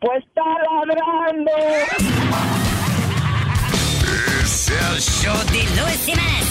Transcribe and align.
Pues 0.00 0.24
está 0.24 0.42
ladrando. 0.86 1.50
Es 4.42 4.70
el 4.70 5.00
show 5.00 5.36
de 5.52 5.62
Luis 5.78 6.00
Semanas. 6.00 6.46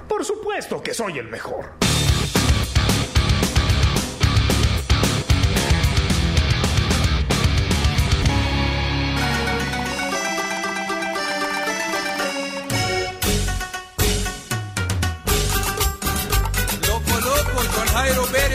Por 0.08 0.24
supuesto 0.24 0.82
que 0.82 0.92
soy 0.94 1.18
el 1.18 1.28
mejor. 1.28 1.89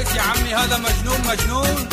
كويس 0.05 0.15
يا 0.15 0.21
عمي 0.21 0.55
هذا 0.55 0.77
مجنون 0.77 1.19
مجنون. 1.27 1.89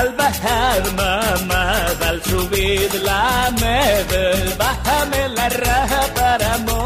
البحر 0.00 0.82
ما 0.96 1.20
ما 1.50 2.20
شو 2.30 2.46
بيدلع 2.48 3.50
ما 3.50 4.00
البحر 4.12 5.06
من 5.06 5.38
الرهب 5.38 6.16
رمو 6.42 6.77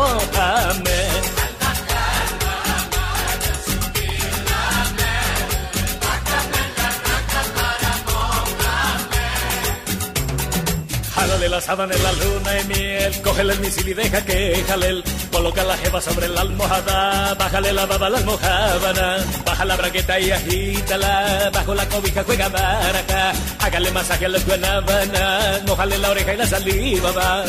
sábana 11.62 11.94
en 11.94 12.02
la 12.02 12.12
luna 12.12 12.60
y 12.60 12.64
miel, 12.64 13.22
cógele 13.22 13.52
el 13.52 13.60
misil 13.60 13.88
y 13.88 13.94
deja 13.94 14.24
que 14.24 14.64
jalel. 14.66 15.04
Coloca 15.30 15.62
la 15.64 15.76
jeva 15.76 16.00
sobre 16.00 16.28
la 16.28 16.40
almohada, 16.42 17.34
bájale 17.34 17.72
la 17.72 17.86
baba 17.86 18.06
a 18.06 18.10
la 18.10 18.18
almohábana, 18.18 19.16
baja 19.46 19.64
la 19.64 19.76
braqueta 19.76 20.20
y 20.20 20.30
agítala, 20.30 21.50
bajo 21.52 21.74
la 21.74 21.88
cobija 21.88 22.24
juega 22.24 22.48
baraja, 22.48 23.32
hágale 23.60 23.90
masaje 23.92 24.26
a 24.26 24.28
la 24.28 24.38
guanábana, 24.40 25.60
mojale 25.66 25.98
la 25.98 26.10
oreja 26.10 26.34
y 26.34 26.36
la 26.36 26.46
saliva 26.46 27.12
va. 27.12 27.44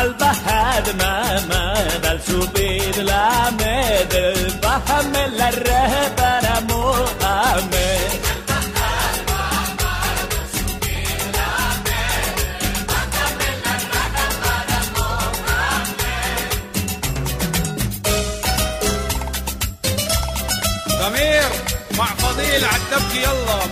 عالبحر 0.00 0.92
ما 0.98 1.40
ما 1.48 1.74
بلشو 2.02 2.46
بالعماد 2.54 4.14
بحمل 4.62 5.30
للرهب 5.32 6.20
أنا 6.20 6.60
مو 6.60 6.94
عماد 7.22 8.20
ضمير 20.88 21.48
مع 21.98 22.04
فضيل 22.06 22.64
عالتبكي 22.64 23.22
يلا 23.22 23.66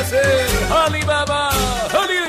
Eliezer, 0.00 0.72
Alibaba, 0.72 1.50
Ali. 1.92 2.20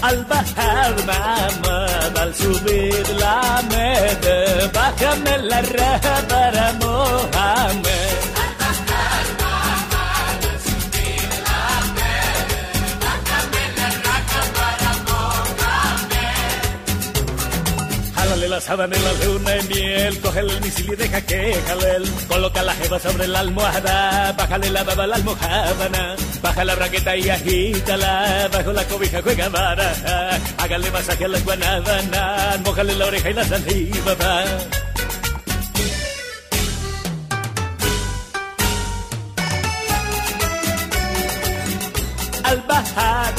Al 0.00 0.24
bajar 0.24 0.94
mamá, 1.06 1.86
al 2.18 2.34
subir 2.34 3.08
la 3.20 3.62
med, 3.70 4.72
bájame 4.72 5.38
la 5.50 5.60
raja 5.60 6.14
para 6.28 6.72
Mohamed. 6.80 8.11
Sábana 18.62 18.96
en 18.96 19.04
la 19.04 19.12
luna 19.24 19.56
y 19.56 19.62
miel, 19.68 20.20
cógele 20.20 20.52
el 20.52 20.60
misil 20.60 20.92
y 20.92 20.96
deja 20.96 21.20
que 21.20 21.60
jalel. 21.66 22.04
Coloca 22.28 22.62
la 22.62 22.74
jeva 22.74 22.98
sobre 22.98 23.26
la 23.26 23.40
almohada, 23.40 24.32
bájale 24.32 24.70
la 24.70 24.84
baba 24.84 25.04
a 25.04 25.06
la 25.08 25.16
almohábana, 25.16 26.16
baja 26.40 26.64
la 26.64 26.74
braqueta 26.76 27.16
y 27.16 27.28
agítala, 27.28 28.48
bajo 28.52 28.72
la 28.72 28.84
cobija 28.84 29.20
juega 29.22 29.48
baraja, 29.48 30.38
hágale 30.58 30.90
masaje 30.90 31.24
a 31.24 31.28
la 31.28 31.40
guanábana, 31.40 32.60
mojale 32.64 32.94
la 32.94 33.06
oreja 33.06 33.30
y 33.30 33.34
la 33.34 33.44
saliva 33.44 34.14
va. 34.14 34.44
Al 42.44 42.62
bajar 42.68 43.34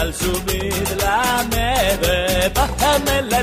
al 0.00 0.12
subir 0.14 0.74
la 0.98 1.44
med, 1.50 1.53
bájame 2.64 3.22
la 3.22 3.42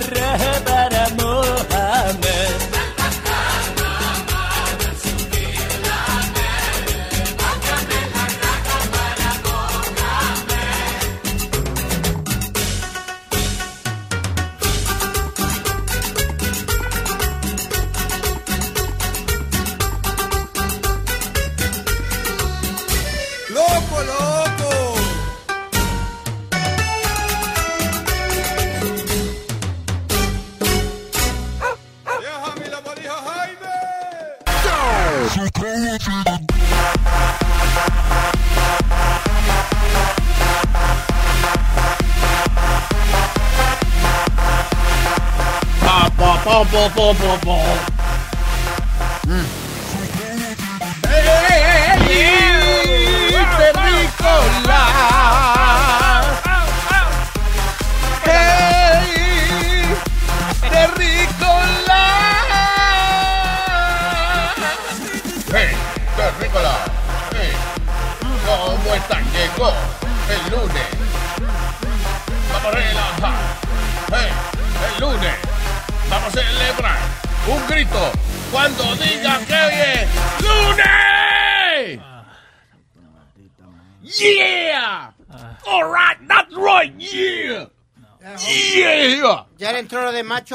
pa, 47.01 47.13
pa, 47.17 47.40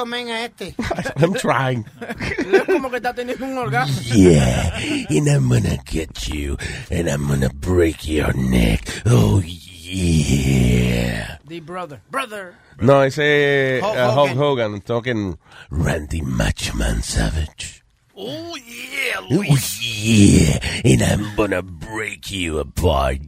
men 0.05 0.29
a 0.29 0.45
este. 0.45 0.75
I'm 1.17 1.33
trying. 1.35 1.85
Es 2.01 2.65
como 2.65 2.91
que 2.91 2.97
está 2.97 3.15
teniendo 3.15 3.47
un 3.47 3.57
orgasmo. 3.57 4.01
Yeah, 4.15 4.77
and 5.09 5.29
I'm 5.29 5.49
gonna 5.49 5.79
get 5.85 6.29
you, 6.29 6.57
and 6.91 7.09
I'm 7.09 7.27
gonna 7.29 7.51
break 7.51 8.07
your 8.07 8.33
neck. 8.35 8.83
Oh, 9.07 9.41
yeah. 9.45 11.39
The 11.47 11.61
brother. 11.61 12.01
Brother. 12.11 12.55
No, 12.81 13.03
ese 13.03 13.81
Hulk 13.81 13.97
uh, 13.97 14.13
Hulk 14.13 14.29
Hogan. 14.31 14.73
Hogan 14.73 14.81
talking. 14.83 15.39
Randy 15.71 16.21
Macho 16.21 16.75
Man 16.77 17.03
Savage. 17.03 17.83
Oh, 18.17 18.57
yeah, 18.57 19.21
Oh, 19.31 19.43
yeah, 19.81 20.59
and 20.85 21.03
I'm 21.03 21.37
gonna 21.37 21.63
break 21.63 22.31
you 22.31 22.59
apart. 22.59 23.19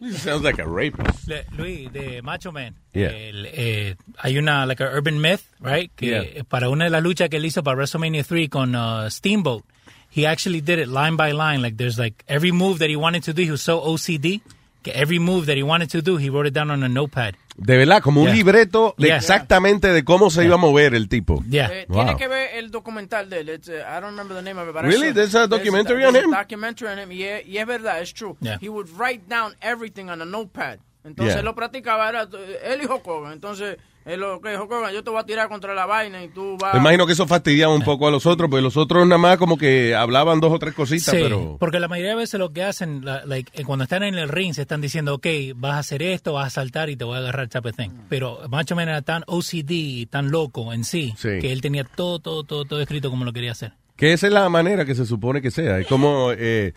He 0.00 0.12
sounds 0.12 0.42
like 0.44 0.58
a 0.60 0.66
rapist. 0.66 1.26
Le- 1.28 1.44
Luis, 1.56 1.92
de 1.92 2.22
Macho 2.22 2.52
Man. 2.52 2.74
Yeah. 2.94 3.08
El, 3.10 3.46
eh, 3.46 3.94
hay 4.18 4.38
una, 4.38 4.64
like, 4.66 4.80
a 4.80 4.86
urban 4.90 5.20
myth, 5.20 5.42
right? 5.60 5.90
Que 5.96 6.06
Yeah. 6.34 6.42
para 6.48 6.68
una 6.70 6.84
de 6.84 6.90
las 6.90 7.02
luchas 7.02 7.28
que 7.28 7.36
él 7.38 7.44
hizo 7.44 7.62
para 7.62 7.76
WrestleMania 7.76 8.24
3 8.24 8.48
con 8.48 8.74
uh, 8.74 9.08
Steamboat, 9.10 9.64
he 10.10 10.24
actually 10.26 10.60
did 10.60 10.78
it 10.78 10.88
line 10.88 11.16
by 11.16 11.32
line. 11.32 11.60
Like, 11.62 11.76
there's 11.76 11.98
like 11.98 12.24
every 12.28 12.52
move 12.52 12.78
that 12.78 12.88
he 12.88 12.96
wanted 12.96 13.22
to 13.24 13.32
do, 13.32 13.42
he 13.42 13.50
was 13.50 13.60
so 13.62 13.80
OCD, 13.80 14.40
every 14.84 15.18
move 15.18 15.46
that 15.46 15.56
he 15.56 15.62
wanted 15.62 15.90
to 15.90 16.00
do, 16.02 16.16
he 16.18 16.30
wrote 16.30 16.46
it 16.48 16.54
down 16.54 16.70
on 16.70 16.82
a 16.82 16.88
notepad. 16.88 17.34
De 17.56 17.76
verdad, 17.76 18.00
como 18.02 18.20
un 18.22 18.28
Yeah. 18.28 18.36
libreto 18.36 18.94
de 18.98 19.08
Yeah. 19.08 19.16
exactamente 19.16 19.88
de 19.92 20.04
cómo 20.04 20.30
se 20.30 20.44
iba 20.44 20.54
a 20.54 20.58
mover 20.58 20.94
el 20.94 21.08
tipo. 21.08 21.42
Yeah. 21.50 21.68
Eh, 21.72 21.86
Wow. 21.88 22.04
Tiene 22.04 22.16
que 22.16 22.28
ver 22.28 22.50
el 22.54 22.70
documental 22.70 23.28
de 23.28 23.40
él. 23.40 23.48
It's, 23.48 23.68
uh, 23.68 23.72
I 23.72 24.00
don't 24.00 24.10
remember 24.12 24.36
the 24.36 24.42
name 24.42 24.58
of 24.60 24.68
it. 24.68 24.74
But 24.74 24.84
I 24.84 24.88
Really? 24.88 25.12
There's 25.12 25.34
a 25.34 25.48
documentary 25.48 26.04
on 26.04 26.12
there's 26.12 26.26
him? 26.26 26.32
A 26.34 26.36
documentary 26.36 26.88
on 26.92 26.98
him. 27.00 27.10
Y 27.10 27.24
es, 27.24 27.46
y 27.48 27.58
es 27.58 27.66
verdad, 27.66 28.00
es 28.00 28.12
true. 28.14 28.36
Yeah. 28.40 28.58
He 28.60 28.68
would 28.68 28.88
write 28.96 29.22
down 29.28 29.54
everything 29.60 30.08
on 30.08 30.22
a 30.22 30.24
notepad. 30.24 30.78
Entonces 31.04 31.34
Yeah. 31.34 31.40
él 31.40 31.44
lo 31.46 31.54
practicaba. 31.56 32.08
Era, 32.08 32.28
él 32.64 32.80
y 32.82 32.86
Hulk 32.86 33.06
Hogan. 33.06 33.32
Entonces, 33.32 33.76
él 34.08 34.20
lo 34.20 34.40
que 34.40 34.56
Hulk 34.56 34.70
Hogan, 34.70 34.92
yo 34.94 35.04
te 35.04 35.10
voy 35.10 35.20
a 35.20 35.24
tirar 35.24 35.48
contra 35.48 35.74
la 35.74 35.86
vaina 35.86 36.22
y 36.24 36.28
tú 36.28 36.56
vas. 36.58 36.74
Me 36.74 36.80
imagino 36.80 37.06
que 37.06 37.12
eso 37.12 37.26
fastidiaba 37.26 37.74
un 37.74 37.82
poco 37.82 38.08
a 38.08 38.10
los 38.10 38.26
otros, 38.26 38.48
porque 38.50 38.62
los 38.62 38.76
otros 38.76 39.06
nada 39.06 39.18
más 39.18 39.36
como 39.38 39.56
que 39.58 39.94
hablaban 39.94 40.40
dos 40.40 40.52
o 40.52 40.58
tres 40.58 40.74
cositas, 40.74 41.14
Sí, 41.14 41.20
pero... 41.22 41.56
porque 41.60 41.78
la 41.78 41.88
mayoría 41.88 42.10
de 42.12 42.16
veces 42.16 42.40
lo 42.40 42.52
que 42.52 42.64
hacen, 42.64 43.04
la- 43.04 43.24
like, 43.26 43.50
eh, 43.54 43.64
cuando 43.64 43.84
están 43.84 44.02
en 44.02 44.14
el 44.14 44.28
ring, 44.28 44.54
se 44.54 44.62
están 44.62 44.80
diciendo, 44.80 45.14
ok, 45.14 45.26
vas 45.56 45.74
a 45.74 45.78
hacer 45.78 46.02
esto, 46.02 46.32
vas 46.32 46.46
a 46.46 46.50
saltar 46.50 46.90
y 46.90 46.96
te 46.96 47.04
voy 47.04 47.16
a 47.16 47.18
agarrar 47.20 47.48
chapetén. 47.48 47.92
Pero 48.08 48.40
Macho 48.48 48.74
Man 48.74 48.88
era 48.88 49.02
tan 49.02 49.22
OCD 49.26 49.70
y 49.70 50.06
tan 50.06 50.30
loco 50.30 50.72
en 50.72 50.84
sí, 50.84 51.14
Sí. 51.16 51.38
que 51.40 51.52
él 51.52 51.60
tenía 51.60 51.84
todo, 51.84 52.18
todo, 52.18 52.44
todo, 52.44 52.64
todo 52.64 52.80
escrito 52.80 53.10
como 53.10 53.24
lo 53.24 53.32
quería 53.32 53.52
hacer. 53.52 53.72
Que 53.96 54.12
esa 54.12 54.26
es 54.28 54.32
la 54.32 54.48
manera 54.48 54.84
que 54.84 54.94
se 54.94 55.04
supone 55.06 55.42
que 55.42 55.50
sea. 55.50 55.78
Es 55.80 55.86
como 55.86 56.30
eh, 56.32 56.72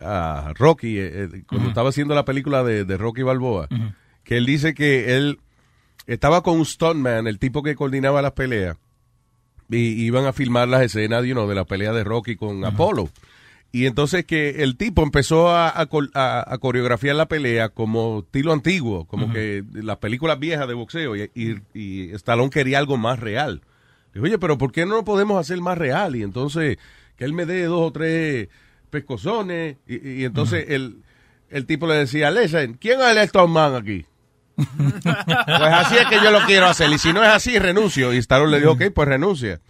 ah, 0.00 0.52
Rocky, 0.56 0.98
eh, 0.98 1.24
eh, 1.32 1.42
cuando 1.46 1.68
estaba 1.68 1.88
haciendo 1.90 2.14
la 2.14 2.24
película 2.24 2.62
de, 2.64 2.84
de 2.84 2.96
Rocky 2.96 3.22
Balboa, 3.22 3.68
que 4.24 4.36
él 4.36 4.44
dice 4.46 4.74
que 4.74 5.16
él 5.16 5.38
estaba 6.06 6.42
con 6.42 6.58
un 6.58 6.64
stuntman, 6.66 7.26
el 7.26 7.38
tipo 7.38 7.62
que 7.62 7.74
coordinaba 7.74 8.22
las 8.22 8.32
peleas, 8.32 8.76
y 9.70 10.04
iban 10.04 10.26
a 10.26 10.32
filmar 10.32 10.68
las 10.68 10.82
escenas 10.82 11.24
you 11.24 11.32
know, 11.32 11.48
de 11.48 11.54
la 11.54 11.64
pelea 11.64 11.92
de 11.92 12.04
Rocky 12.04 12.36
con 12.36 12.64
Apolo. 12.64 13.08
Y 13.72 13.86
entonces 13.86 14.24
que 14.24 14.62
el 14.62 14.76
tipo 14.76 15.02
empezó 15.02 15.48
a, 15.48 15.80
a 15.80 15.86
col- 15.86 16.10
a- 16.14 16.44
a 16.46 16.58
coreografiar 16.58 17.16
la 17.16 17.26
pelea 17.26 17.70
como 17.70 18.20
estilo 18.20 18.52
antiguo, 18.52 19.04
como 19.06 19.32
que 19.32 19.64
las 19.72 19.96
películas 19.96 20.38
viejas 20.38 20.68
de 20.68 20.74
boxeo, 20.74 21.16
y, 21.16 21.30
y, 21.34 21.56
y 21.74 22.10
Stallone 22.12 22.50
quería 22.50 22.78
algo 22.78 22.96
más 22.96 23.18
real. 23.18 23.62
Dijo, 24.12 24.26
oye, 24.26 24.38
pero 24.38 24.58
¿por 24.58 24.70
qué 24.70 24.86
no 24.86 24.94
lo 24.94 25.04
podemos 25.04 25.40
hacer 25.40 25.60
más 25.60 25.76
real? 25.76 26.14
Y 26.14 26.22
entonces, 26.22 26.78
que 27.16 27.24
él 27.24 27.32
me 27.32 27.46
dé 27.46 27.64
dos 27.64 27.88
o 27.88 27.90
tres 27.90 28.48
pescozones. 28.90 29.76
Y, 29.88 30.20
y 30.20 30.24
entonces 30.24 30.66
el, 30.68 30.98
el 31.50 31.66
tipo 31.66 31.88
le 31.88 31.94
decía, 31.96 32.30
listen, 32.30 32.74
¿quién 32.74 33.00
es 33.00 33.16
el 33.16 33.28
Stoneman 33.28 33.74
aquí? 33.74 34.04
Pues 34.56 35.72
así 35.72 35.96
es 35.96 36.06
que 36.06 36.16
yo 36.22 36.30
lo 36.30 36.40
quiero 36.46 36.66
hacer. 36.66 36.90
Y 36.90 36.98
si 36.98 37.12
no 37.12 37.22
es 37.22 37.30
así, 37.30 37.58
renuncio. 37.58 38.12
Y 38.12 38.18
Stallone 38.18 38.52
le 38.52 38.60
dijo, 38.60 38.72
ok, 38.72 38.84
pues 38.94 39.08
renuncia. 39.08 39.60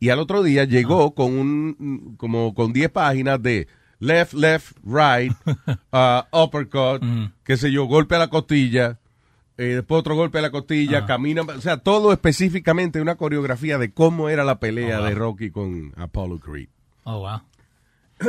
Y 0.00 0.10
al 0.10 0.18
otro 0.18 0.42
día 0.42 0.64
llegó 0.64 1.14
con 1.14 1.38
un, 1.38 2.16
como 2.16 2.54
con 2.54 2.72
10 2.72 2.90
páginas 2.90 3.42
de 3.42 3.68
left, 4.00 4.34
left, 4.34 4.76
right, 4.84 5.32
uh, 5.92 6.22
uppercut, 6.32 7.02
qué 7.44 7.56
sé 7.56 7.70
yo, 7.70 7.84
golpe 7.84 8.16
a 8.16 8.18
la 8.18 8.28
costilla, 8.28 8.98
eh, 9.56 9.76
después 9.76 10.00
otro 10.00 10.16
golpe 10.16 10.38
a 10.38 10.42
la 10.42 10.50
costilla, 10.50 11.06
camina, 11.06 11.42
o 11.42 11.60
sea, 11.60 11.78
todo 11.78 12.12
específicamente 12.12 13.00
una 13.00 13.14
coreografía 13.14 13.78
de 13.78 13.92
cómo 13.92 14.28
era 14.28 14.44
la 14.44 14.58
pelea 14.58 15.00
de 15.00 15.14
Rocky 15.14 15.50
con 15.50 15.92
Apollo 15.96 16.40
Creed. 16.40 16.68
Oh, 17.04 17.20
wow. 17.20 17.42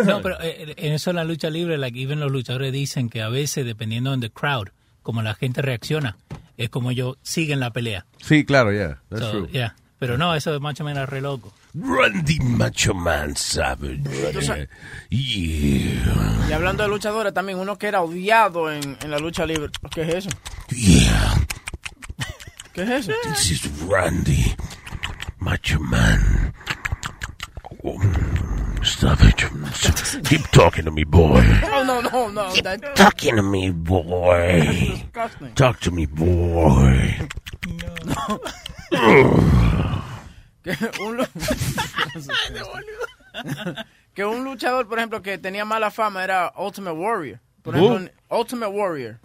No, 0.05 0.21
pero 0.21 0.41
eh, 0.41 0.75
en 0.77 0.93
eso 0.93 1.09
en 1.09 1.15
la 1.15 1.23
lucha 1.23 1.49
libre, 1.49 1.77
like, 1.77 1.99
even 1.99 2.19
los 2.19 2.31
luchadores 2.31 2.71
dicen 2.71 3.09
que 3.09 3.21
a 3.21 3.29
veces, 3.29 3.65
dependiendo 3.65 4.15
de 4.15 4.27
the 4.27 4.33
crowd, 4.33 4.69
como 5.05 5.21
la 5.21 5.35
gente 5.35 5.61
reacciona, 5.61 6.17
es 6.57 6.69
como 6.69 6.89
ellos 6.89 7.17
siguen 7.21 7.59
la 7.59 7.71
pelea. 7.71 8.05
Sí, 8.17 8.43
claro, 8.43 8.73
yeah, 8.73 8.99
that's 9.09 9.21
So, 9.23 9.31
true. 9.31 9.47
yeah. 9.51 9.75
Pero 9.99 10.17
no, 10.17 10.35
eso 10.35 10.51
de 10.51 10.59
Macho 10.59 10.83
Man 10.83 10.97
era 10.97 11.05
re 11.05 11.21
loco. 11.21 11.53
Randy 11.73 12.39
Macho 12.41 12.93
Man 12.93 13.35
Savage. 13.37 14.01
Yeah. 15.09 16.47
Y 16.47 16.51
hablando 16.51 16.83
de 16.83 16.89
luchadores, 16.89 17.33
también 17.33 17.59
uno 17.59 17.77
que 17.77 17.87
era 17.87 18.01
odiado 18.01 18.71
en, 18.71 18.97
en 19.01 19.11
la 19.11 19.19
lucha 19.19 19.45
libre. 19.45 19.71
¿Qué 19.91 20.01
es 20.01 20.15
eso? 20.15 20.29
Yeah. 20.69 21.35
¿Qué 22.73 22.81
es 22.83 22.89
eso? 22.89 23.11
This 23.23 23.51
is 23.51 23.87
Randy 23.87 24.53
Macho 25.39 25.79
Man. 25.79 26.53
Oh, 27.87 27.99
Savage. 28.83 29.45
Keep 30.27 30.47
talking 30.51 30.85
to 30.85 30.91
me, 30.91 31.03
boy. 31.03 31.43
Oh, 31.71 31.83
no, 31.85 32.01
no, 32.01 32.29
no. 32.29 32.51
That, 32.61 32.95
Talking 32.95 33.35
to 33.35 33.43
me, 33.43 33.69
boy. 33.71 34.61
disgusting. 34.61 35.53
Talk 35.55 35.79
to 35.81 35.91
me, 35.91 36.05
boy. 36.07 37.15
que 40.63 40.75
un, 40.99 41.17
lu- 41.17 41.25
que 44.13 44.25
un 44.25 44.43
luchador, 44.43 44.87
por 44.87 44.97
ejemplo, 44.97 45.21
que 45.21 45.37
tenía 45.37 45.65
mala 45.65 45.91
fama 45.91 46.23
era 46.23 46.51
Ultimate 46.57 46.97
Warrior. 46.97 47.39
Por 47.61 47.75
Uh. 47.75 47.95
ejemplo, 47.97 48.13
Ultimate 48.29 48.71
Warrior. 48.71 49.19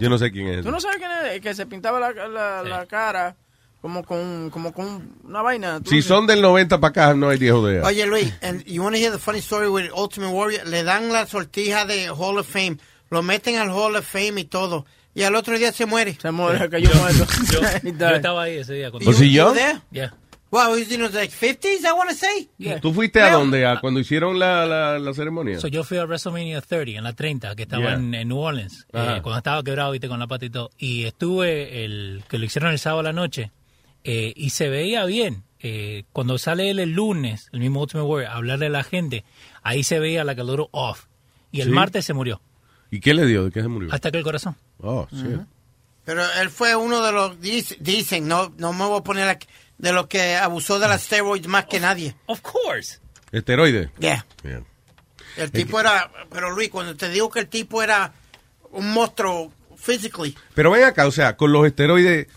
Yo 0.00 0.08
no 0.10 0.18
sé 0.18 0.30
quién 0.32 0.48
es. 0.48 0.64
¿Tú 0.64 0.70
no 0.70 0.80
sabes 0.80 0.98
quién 0.98 1.10
es? 1.10 1.32
El 1.34 1.40
que 1.40 1.54
se 1.54 1.66
pintaba 1.66 2.00
la, 2.00 2.12
la, 2.28 2.62
la 2.62 2.86
cara 2.86 3.36
como 3.80 4.02
con, 4.04 4.50
como 4.50 4.72
con 4.72 5.14
una 5.24 5.42
vaina. 5.42 5.80
¿Tú 5.80 5.90
Si 5.90 6.02
son 6.02 6.26
del 6.26 6.40
90 6.42 6.80
para 6.80 6.90
acá, 6.90 7.14
no 7.14 7.28
hay 7.28 7.38
viejo 7.38 7.64
de 7.66 7.80
Oye, 7.82 8.06
Luis, 8.06 8.32
and 8.42 8.64
you 8.64 8.82
want 8.82 8.94
to 8.96 9.00
hear 9.00 9.12
the 9.12 9.18
funny 9.18 9.38
story 9.38 9.68
with 9.68 9.90
Ultimate 9.96 10.32
Warrior? 10.32 10.66
Le 10.66 10.82
dan 10.82 11.12
la 11.12 11.26
sortija 11.26 11.84
de 11.86 12.08
Hall 12.10 12.38
of 12.38 12.48
Fame, 12.48 12.78
lo 13.10 13.22
meten 13.22 13.56
al 13.56 13.70
Hall 13.70 13.94
of 13.96 14.04
Fame 14.06 14.40
y 14.40 14.44
todo, 14.44 14.86
y 15.14 15.22
al 15.22 15.34
otro 15.36 15.56
día 15.58 15.72
se 15.72 15.86
muere. 15.86 16.18
Se 16.20 16.30
muere, 16.32 16.68
cayó 16.68 16.90
muerto. 16.94 17.26
Yo, 17.52 17.60
He 17.82 17.92
yo 17.96 18.06
estaba 18.16 18.42
ahí 18.42 18.56
ese 18.56 18.74
día. 18.74 18.90
Cuando 18.90 19.08
¿Was 19.08 19.20
he 19.20 19.30
You 19.30 19.52
young? 19.54 19.56
Yeah. 19.92 20.10
Wow, 20.48 20.74
he's 20.76 20.90
in 20.92 21.02
his 21.02 21.12
like 21.12 21.32
50s, 21.32 21.84
I 21.84 21.92
want 21.92 22.08
to 22.08 22.14
say. 22.16 22.48
Yeah. 22.56 22.80
¿Tú 22.80 22.92
fuiste 22.94 23.20
a 23.20 23.32
dónde? 23.32 23.66
¿A 23.66 23.80
cuando 23.80 23.98
hicieron 23.98 24.38
la, 24.38 24.64
la, 24.64 24.98
la 24.98 25.12
ceremonia? 25.12 25.58
So, 25.60 25.66
yo 25.68 25.82
fui 25.82 25.98
a 25.98 26.04
WrestleMania 26.04 26.60
30, 26.60 26.98
en 26.98 27.04
la 27.04 27.12
30, 27.14 27.56
que 27.56 27.64
estaba 27.64 27.82
Yeah. 27.82 27.94
en, 27.94 28.14
en 28.14 28.28
New 28.28 28.38
Orleans, 28.38 28.86
eh, 28.92 29.18
cuando 29.22 29.38
estaba 29.38 29.62
quebrado, 29.64 29.90
viste, 29.90 30.06
con 30.08 30.20
la 30.20 30.26
pata 30.28 30.44
y 30.44 30.50
todo. 30.50 30.70
Y 30.78 31.04
estuve, 31.04 31.84
el 31.84 32.22
que 32.28 32.38
lo 32.38 32.44
hicieron 32.44 32.70
el 32.70 32.78
sábado 32.78 33.00
a 33.00 33.02
la 33.02 33.12
noche, 33.12 33.50
eh, 34.06 34.32
y 34.36 34.50
se 34.50 34.68
veía 34.68 35.04
bien. 35.04 35.42
Eh, 35.60 36.04
cuando 36.12 36.38
sale 36.38 36.70
él 36.70 36.78
el 36.78 36.92
lunes, 36.92 37.48
el 37.52 37.60
mismo 37.60 37.80
Ultimate 37.82 38.06
Warrior, 38.06 38.30
a 38.30 38.36
hablarle 38.36 38.66
a 38.66 38.70
la 38.70 38.84
gente, 38.84 39.24
ahí 39.62 39.82
se 39.84 39.98
veía 39.98 40.22
like 40.24 40.40
a 40.40 40.44
little 40.44 40.68
off. 40.70 41.06
Y 41.50 41.60
el 41.60 41.68
Sí. 41.68 41.72
martes 41.74 42.04
se 42.04 42.12
murió, 42.14 42.40
¿Y 42.90 43.00
qué 43.00 43.14
le 43.14 43.26
dio? 43.26 43.44
¿De 43.44 43.50
qué 43.50 43.62
se 43.62 43.68
murió? 43.68 43.92
hasta 43.92 44.10
que 44.12 44.18
el 44.18 44.24
corazón. 44.24 44.56
Oh, 44.78 45.08
sí. 45.10 45.24
Pero 46.04 46.22
él 46.40 46.50
fue 46.50 46.76
uno 46.76 47.04
de 47.04 47.10
los, 47.10 47.40
dic- 47.40 47.78
dicen, 47.78 48.28
no, 48.28 48.52
no 48.58 48.72
me 48.72 48.84
voy 48.86 49.00
a 49.00 49.02
poner 49.02 49.28
aquí, 49.28 49.48
de 49.78 49.92
los 49.92 50.06
que 50.06 50.36
abusó 50.36 50.78
de 50.78 50.86
las 50.88 51.02
steroids 51.02 51.48
más 51.48 51.66
que 51.66 51.80
nadie. 51.80 52.14
Of 52.26 52.42
course. 52.42 53.00
¿Esteroide? 53.32 53.90
Yeah. 53.98 54.24
Yeah. 54.44 54.62
El 55.36 55.50
tipo 55.50 55.80
era, 55.80 56.10
pero 56.30 56.50
Luis, 56.50 56.68
cuando 56.70 56.94
te 56.96 57.08
digo 57.10 57.28
que 57.28 57.40
el 57.40 57.48
tipo 57.48 57.82
era 57.82 58.12
un 58.70 58.92
monstruo 58.92 59.52
physically, 59.76 60.36
Pero 60.54 60.70
ven 60.70 60.84
acá, 60.84 61.06
o 61.06 61.10
sea, 61.10 61.36
con 61.36 61.50
los 61.52 61.66
esteroides, 61.66 62.28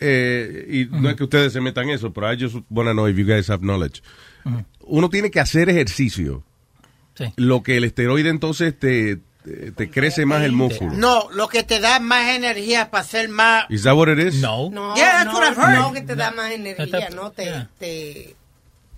eh, 0.00 0.66
y 0.68 0.84
no 0.86 1.10
es 1.10 1.16
que 1.16 1.24
ustedes 1.24 1.52
se 1.52 1.60
metan 1.60 1.84
en 1.88 1.96
eso, 1.96 2.12
pero 2.12 2.32
I 2.32 2.38
just 2.40 2.56
wanna 2.70 2.92
know 2.92 3.06
if 3.08 3.16
you 3.16 3.24
guys 3.26 3.48
have 3.50 3.60
knowledge. 3.62 4.02
Uno 4.80 5.10
tiene 5.10 5.30
que 5.30 5.40
hacer 5.40 5.68
ejercicio. 5.68 6.42
Sí. 7.16 7.24
Lo 7.36 7.62
que 7.62 7.76
el 7.76 7.84
esteroide 7.84 8.28
entonces 8.30 8.78
te, 8.78 9.18
te, 9.44 9.72
te 9.72 9.90
crece 9.90 10.24
más 10.24 10.42
el 10.44 10.52
músculo. 10.52 10.92
no, 10.92 11.28
lo 11.32 11.48
que 11.48 11.64
te 11.64 11.80
da 11.80 11.98
más 12.00 12.28
energía 12.28 12.90
para 12.90 13.02
ser 13.04 13.28
más, 13.28 13.64
¿Is 13.70 13.82
that 13.82 13.94
what 13.96 14.08
it 14.08 14.18
is? 14.18 14.36
No. 14.40 14.70
No, 14.70 14.94
Yeah, 14.96 15.24
that's 15.24 15.26
no, 15.26 15.32
what 15.34 15.48
I've 15.48 15.56
heard. 15.60 15.78
no 15.80 15.92
que 15.92 16.02
te 16.02 16.14
da 16.14 16.30
más 16.30 16.52
energía, 16.52 17.10
no 17.10 17.32
te, 17.32 17.44
yeah. 17.44 17.68
te, 17.78 18.36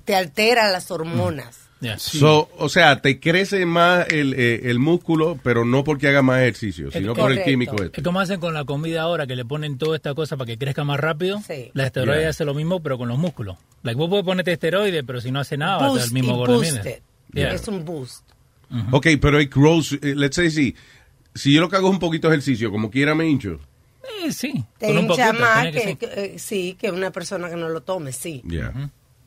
te 0.05 0.15
altera 0.15 0.71
las 0.71 0.91
hormonas. 0.91 1.57
Yeah. 1.81 1.99
So, 1.99 2.51
o 2.59 2.69
sea, 2.69 3.01
te 3.01 3.19
crece 3.21 3.65
más 3.65 4.07
el, 4.11 4.35
eh, 4.35 4.61
el 4.71 4.79
músculo, 4.79 5.39
pero 5.43 5.65
no 5.65 5.83
porque 5.83 6.09
haga 6.09 6.21
más 6.21 6.41
ejercicio, 6.43 6.91
sino 6.91 7.15
por 7.15 7.33
el 7.33 7.43
químico 7.43 7.75
Es 7.77 7.83
este. 7.87 8.03
como 8.03 8.21
hacen 8.21 8.39
con 8.39 8.53
la 8.53 8.65
comida 8.67 9.01
ahora, 9.03 9.27
que 9.27 9.35
le 9.35 9.47
ponen 9.47 9.79
toda 9.79 9.97
esta 9.97 10.15
cosa 10.15 10.37
para 10.37 10.47
que 10.47 10.59
crezca 10.59 10.85
más 10.85 11.01
rápido. 11.01 11.41
Sí. 11.47 11.71
La 11.73 11.87
esteroide 11.87 12.21
Yeah. 12.21 12.29
hace 12.31 12.45
lo 12.45 12.53
mismo, 12.53 12.83
pero 12.83 12.99
con 12.99 13.09
los 13.09 13.17
músculos. 13.19 13.57
Like, 13.83 13.97
vos 13.99 14.11
podés 14.11 14.25
ponerte 14.27 14.53
esteroide, 14.53 15.03
pero 15.05 15.23
si 15.23 15.31
no 15.31 15.41
hace 15.41 15.57
nada, 15.57 15.79
va 15.79 15.87
a 15.87 15.89
ser 15.89 15.93
Boost 16.01 16.07
el 16.09 16.13
mismo 16.13 16.37
gordo. 16.37 16.63
Yeah. 17.33 17.53
Es 17.55 17.67
un 17.69 17.85
boost. 17.85 18.29
Ok, 18.91 19.07
pero 19.21 19.41
it 19.41 19.51
grows, 19.55 19.93
eh, 19.93 20.15
let's 20.15 20.37
say 20.37 20.51
si 20.51 20.77
si 21.35 21.55
yo 21.55 21.61
lo 21.61 21.69
que 21.69 21.77
hago 21.77 21.89
es 21.89 21.95
un 21.95 21.99
poquito 22.01 22.29
de 22.29 22.35
ejercicio, 22.35 22.71
como 22.71 22.91
quiera 22.91 23.15
me 23.15 23.27
hincho. 23.29 23.59
Eh, 24.25 24.33
sí. 24.33 24.65
Te 24.79 24.87
con 24.89 24.99
un 24.99 25.03
hincha 25.05 25.27
poquito, 25.29 25.41
más 25.45 25.65
que 25.67 25.73
que, 25.73 25.81
ser. 25.81 25.97
que, 25.99 26.07
eh, 26.07 26.39
sí, 26.39 26.77
que 26.79 26.91
una 26.91 27.11
persona 27.11 27.49
que 27.49 27.57
no 27.57 27.69
lo 27.69 27.81
tome, 27.83 28.13
sí. 28.13 28.43
Ya. 28.45 28.73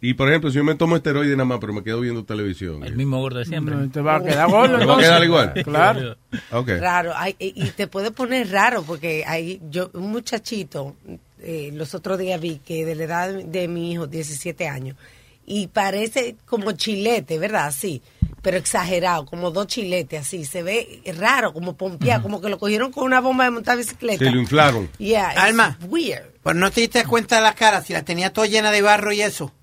Y 0.04 0.16
por 0.16 0.28
ejemplo, 0.28 0.50
si 0.50 0.58
yo 0.58 0.66
me 0.66 0.76
tomo 0.76 0.98
esteroide 0.98 1.32
nada 1.32 1.46
más, 1.46 1.60
pero 1.62 1.72
me 1.72 1.82
quedo 1.82 2.02
viendo 2.02 2.26
televisión. 2.26 2.84
El 2.84 2.98
mismo 2.98 3.22
gordo 3.22 3.40
de 3.40 3.46
siempre. 3.46 3.74
No, 3.74 3.90
te 3.90 4.02
va 4.02 4.18
a 4.18 4.22
quedar 4.22 4.50
gordo. 4.50 4.78
¿Me 4.78 4.86
va 4.86 4.96
a 4.96 5.00
quedar 5.00 5.24
igual? 5.24 5.54
Claro. 5.64 6.18
Ok. 6.52 6.68
Raro. 6.78 7.14
Ay, 7.16 7.38
y, 7.40 7.70
te 7.70 7.88
puede 7.88 8.12
poner 8.12 8.52
raro 8.52 8.84
porque 8.84 9.24
hay 9.26 9.62
yo 9.70 9.90
un 9.94 10.12
muchachito, 10.12 10.98
eh, 11.40 11.72
los 11.74 11.96
otros 11.96 12.20
días 12.20 12.42
vi 12.42 12.58
que 12.58 12.86
de 12.86 12.96
la 12.96 13.04
edad 13.06 13.34
de 13.34 13.68
mi 13.70 13.94
hijo, 13.94 14.06
17 14.06 14.68
años, 14.68 14.98
y 15.46 15.68
parece 15.68 16.36
como 16.46 16.74
chilete, 16.74 17.40
¿verdad? 17.40 17.74
Sí, 17.74 18.02
pero 18.42 18.58
exagerado, 18.58 19.26
como 19.26 19.52
dos 19.52 19.68
chiletes 19.68 20.20
así. 20.20 20.44
Se 20.44 20.64
ve 20.64 21.02
raro, 21.18 21.54
como 21.54 21.78
pompeado, 21.78 22.24
como 22.24 22.42
que 22.42 22.50
lo 22.50 22.60
cogieron 22.60 22.92
con 22.92 23.06
una 23.06 23.22
bomba 23.22 23.46
de 23.46 23.52
montar 23.52 23.78
bicicleta. 23.78 24.26
Se 24.26 24.32
lo 24.32 24.42
inflaron. 24.42 24.90
Yeah, 24.98 25.30
Alma. 25.30 25.78
weird. 25.88 26.26
Pues 26.42 26.58
no 26.58 26.70
te 26.72 26.82
diste 26.82 27.06
cuenta 27.06 27.38
de 27.38 27.44
la 27.44 27.56
cara, 27.56 27.82
si 27.82 27.94
la 27.94 28.04
tenía 28.04 28.34
toda 28.34 28.48
llena 28.48 28.70
de 28.70 28.82
barro 28.82 29.14
y 29.14 29.22
eso. 29.22 29.54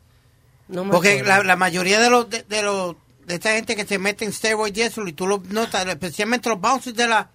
No 0.71 0.85
me 0.85 0.91
Porque 0.93 1.23
la, 1.23 1.43
la 1.43 1.57
mayoría 1.57 2.01
de 2.01 2.11
los 2.11 2.29
de, 2.31 2.43
de 2.43 2.63
los 2.63 2.97
de 3.27 3.35
esta 3.35 3.53
gente 3.53 3.77
que 3.77 3.87
se 3.87 3.99
mete 3.99 4.25
en 4.25 4.33
steroids 4.33 4.77
y 4.77 4.83
eso, 4.83 5.07
y 5.07 5.13
tú 5.13 5.27
lo 5.27 5.43
notas, 5.51 5.87
especialmente 5.87 6.49
los 6.49 6.61
bouncers 6.61 6.97
de 6.97 7.07
la 7.09 7.31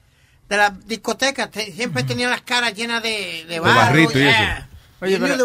de 0.50 0.58
la 0.58 0.70
discoteca, 0.86 1.50
te- 1.50 1.72
siempre 1.72 2.04
tenían 2.04 2.30
las 2.30 2.42
caras 2.42 2.74
llenas 2.76 3.02
de, 3.02 3.46
de 3.48 3.60
barro. 3.60 3.76
barrito 3.76 4.20
y 4.20 4.24
yeah. 4.24 4.70
Oye, 5.02 5.14
pero-. 5.34 5.44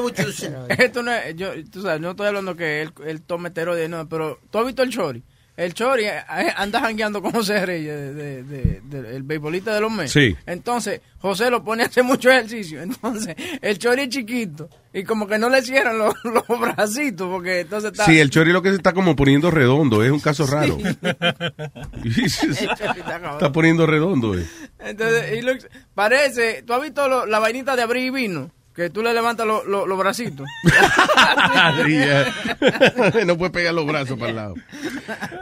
Esto 0.69 1.03
no 1.03 1.13
es, 1.13 1.35
yo, 1.37 1.53
tú 1.71 1.83
sabes, 1.83 2.01
no 2.01 2.11
estoy 2.11 2.27
hablando 2.27 2.55
que 2.57 2.83
él, 2.83 2.93
él 3.07 3.23
tome 3.23 3.49
esteroides, 3.49 3.89
no, 3.89 4.09
pero 4.09 4.39
tú 4.51 4.59
has 4.59 4.67
visto 4.67 4.83
el 4.83 4.91
Chori. 4.91 5.23
El 5.61 5.75
Chori 5.75 6.05
eh, 6.07 6.23
anda 6.57 6.81
jangueando 6.81 7.21
con 7.21 7.33
José 7.33 7.67
Reyes, 7.67 7.95
de, 8.15 8.43
de- 8.43 8.43
de- 8.43 8.81
de- 9.03 9.17
el 9.17 9.23
beisbolista 9.25 9.75
de 9.75 9.81
los 9.83 9.93
meses. 9.93 10.13
Sí. 10.13 10.35
Entonces, 10.47 11.03
José 11.19 11.51
lo 11.51 11.63
pone 11.63 11.83
a 11.83 11.87
hacer 11.87 12.03
mucho 12.03 12.31
ejercicio. 12.31 12.81
Entonces, 12.83 13.37
el 13.61 13.79
Chori 13.79 14.03
es 14.03 14.09
chiquito 14.09 14.71
y 14.95 15.05
como 15.05 15.27
que 15.27 15.37
no 15.39 15.51
le 15.51 15.61
cierran 15.61 15.99
los, 15.99 16.15
los 16.25 16.61
bracitos, 16.61 17.29
porque 17.31 17.61
entonces 17.61 17.93
está... 17.93 18.07
Sí, 18.07 18.19
el 18.19 18.29
chori 18.31 18.53
lo 18.53 18.61
que 18.63 18.71
se 18.71 18.77
está 18.77 18.93
como 18.93 19.15
poniendo 19.15 19.49
redondo, 19.51 20.03
es 20.03 20.11
un 20.11 20.19
caso 20.19 20.47
raro. 20.49 20.79
Chori 22.03 22.25
está 22.25 22.87
está 23.33 23.53
poniendo 23.53 23.87
redondo, 23.87 24.37
eh. 24.37 24.47
Entonces, 24.81 25.39
y 25.39 25.43
lo- 25.43 25.53
parece, 25.95 26.63
¿tú 26.67 26.73
has 26.73 26.83
visto 26.83 27.07
lo- 27.09 27.27
la 27.27 27.39
vainita 27.39 27.77
de 27.77 27.83
abrir 27.83 28.05
y 28.07 28.11
vino? 28.11 28.51
Que 28.81 28.89
tú 28.89 29.03
le 29.03 29.13
levantas 29.13 29.47
lo- 29.47 29.63
lo- 29.67 29.87
los 29.87 29.99
bracitos. 29.99 30.47
No 33.27 33.37
puede 33.37 33.51
pegar 33.51 33.75
los 33.75 33.87
brazos 33.87 34.19
para 34.19 34.31
el 34.31 34.37
lado. 34.37 34.55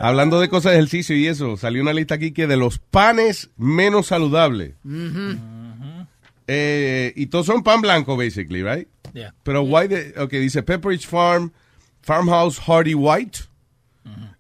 Hablando 0.01 0.41
de 0.41 0.49
cosas 0.49 0.73
de 0.73 0.79
ejercicio 0.79 1.15
y 1.17 1.29
eso, 1.29 1.57
salió 1.57 1.83
una 1.83 1.93
lista 1.93 2.17
aquí 2.17 2.33
que 2.33 2.49
de 2.49 2.57
los 2.57 2.79
panes 2.81 3.51
menos 3.57 4.09
saludables. 4.09 4.75
Eh, 6.47 7.13
y 7.15 7.27
todos 7.27 7.47
son 7.47 7.63
pan 7.63 7.81
blanco, 7.81 8.17
basically, 8.17 8.63
right? 8.63 8.89
Yeah. 9.15 9.33
Pero 9.45 9.63
why 9.63 9.87
the, 9.89 10.15
ok, 10.21 10.31
dice 10.33 10.63
Pepperidge 10.65 11.07
Farm, 11.07 11.53
Farmhouse 12.03 12.59
Hardy 12.59 12.95
White, 12.95 13.41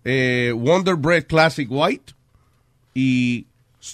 eh, 0.04 0.52
Wonder 0.56 0.96
Bread 0.96 1.26
Classic 1.26 1.68
White 1.70 2.14
y 2.94 3.46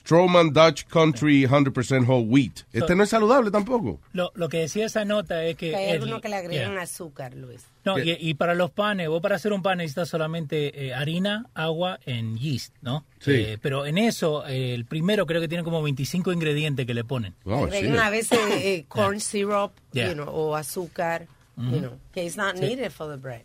Stroman 0.02 0.52
Dutch 0.52 0.84
Country 0.86 1.46
100% 1.46 2.08
Whole 2.08 2.26
Wheat. 2.26 2.60
Este 2.72 2.94
no 2.96 3.02
es 3.04 3.10
saludable 3.10 3.50
tampoco. 3.50 4.00
Lo, 4.12 4.32
lo 4.34 4.48
que 4.48 4.58
decía 4.58 4.86
esa 4.86 5.04
nota 5.04 5.44
es 5.44 5.56
que... 5.56 5.70
Que 5.70 5.76
hay 5.76 5.90
algunos 5.92 6.20
que 6.20 6.28
le 6.28 6.36
agregan 6.36 6.72
yeah. 6.72 6.82
azúcar, 6.82 7.34
Luis. 7.34 7.62
No, 7.84 7.98
y, 7.98 8.16
y 8.18 8.34
para 8.34 8.54
los 8.54 8.70
panes, 8.70 9.08
vos 9.08 9.20
para 9.22 9.36
hacer 9.36 9.52
un 9.52 9.62
pan 9.62 9.78
necesitas 9.78 10.08
solamente 10.08 10.86
eh, 10.86 10.94
harina, 10.94 11.46
agua 11.54 11.98
en 12.06 12.36
yeast, 12.38 12.74
¿no? 12.82 13.04
Sí. 13.20 13.32
Eh, 13.32 13.58
pero 13.60 13.86
en 13.86 13.98
eso, 13.98 14.46
eh, 14.46 14.74
el 14.74 14.84
primero 14.86 15.26
creo 15.26 15.40
que 15.40 15.48
tiene 15.48 15.64
como 15.64 15.82
25 15.82 16.32
ingredientes 16.32 16.86
que 16.86 16.94
le 16.94 17.04
ponen. 17.04 17.34
Oh, 17.44 17.64
agregan 17.64 17.98
a 17.98 18.10
veces 18.10 18.38
eh, 18.52 18.84
corn 18.88 19.20
syrup, 19.20 19.72
Yeah. 19.92 20.08
you 20.08 20.14
know, 20.14 20.28
o 20.28 20.56
azúcar, 20.56 21.26
you 21.56 21.64
Ujú. 21.68 21.78
know, 21.78 21.98
que 22.12 22.24
it's 22.24 22.36
not 22.36 22.56
Sí. 22.56 22.62
needed 22.66 22.90
for 22.90 23.08
the 23.08 23.16
bread. 23.16 23.42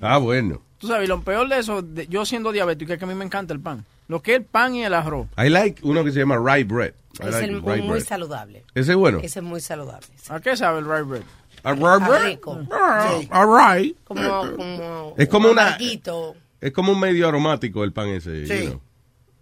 Ah, 0.00 0.18
bueno. 0.18 0.60
Tú 0.78 0.88
sabes, 0.88 1.08
lo 1.08 1.22
peor 1.22 1.48
de 1.48 1.58
eso, 1.58 1.80
de- 1.82 2.06
yo 2.06 2.26
siendo 2.26 2.52
diabético, 2.52 2.92
es 2.92 2.98
que 2.98 3.04
a 3.04 3.08
mí 3.08 3.14
me 3.14 3.24
encanta 3.24 3.54
el 3.54 3.60
pan. 3.60 3.84
Lo 4.08 4.22
que 4.22 4.32
es 4.32 4.38
el 4.38 4.44
pan 4.44 4.74
y 4.74 4.84
el 4.84 4.94
arroz. 4.94 5.26
I 5.36 5.48
like 5.48 5.80
uno 5.84 6.04
que 6.04 6.12
se 6.12 6.20
llama 6.20 6.36
rye 6.38 6.64
bread. 6.64 6.92
I 7.20 7.26
Es 7.28 7.32
like 7.32 7.44
el- 7.46 7.62
rye 7.62 7.82
muy 7.82 7.88
bread. 7.88 8.04
saludable. 8.04 8.64
¿Ese 8.74 8.92
es 8.92 8.96
bueno? 8.96 9.18
Ese 9.22 9.38
es 9.40 9.44
muy 9.44 9.60
saludable. 9.60 10.06
¿A 10.28 10.40
qué 10.40 10.56
sabe 10.56 10.78
el 10.80 10.84
rye 10.86 11.02
bread? 11.02 11.22
A 11.64 11.72
rye 11.74 12.06
bread? 12.06 12.24
rico. 12.26 12.60
Ah, 12.70 13.16
Sí. 13.20 13.28
all 13.32 13.48
right. 13.76 13.96
Como, 14.04 14.22
como 14.56 15.14
Es 15.16 15.28
como 15.28 15.50
una- 15.50 15.66
amarguito, 15.68 16.36
Es 16.60 16.72
como 16.72 16.92
un 16.92 17.00
medio 17.00 17.28
aromático 17.28 17.84
el 17.84 17.92
pan 17.92 18.08
ese. 18.08 18.46
Sí. 18.46 18.64
you 18.64 18.70
know. 18.70 18.80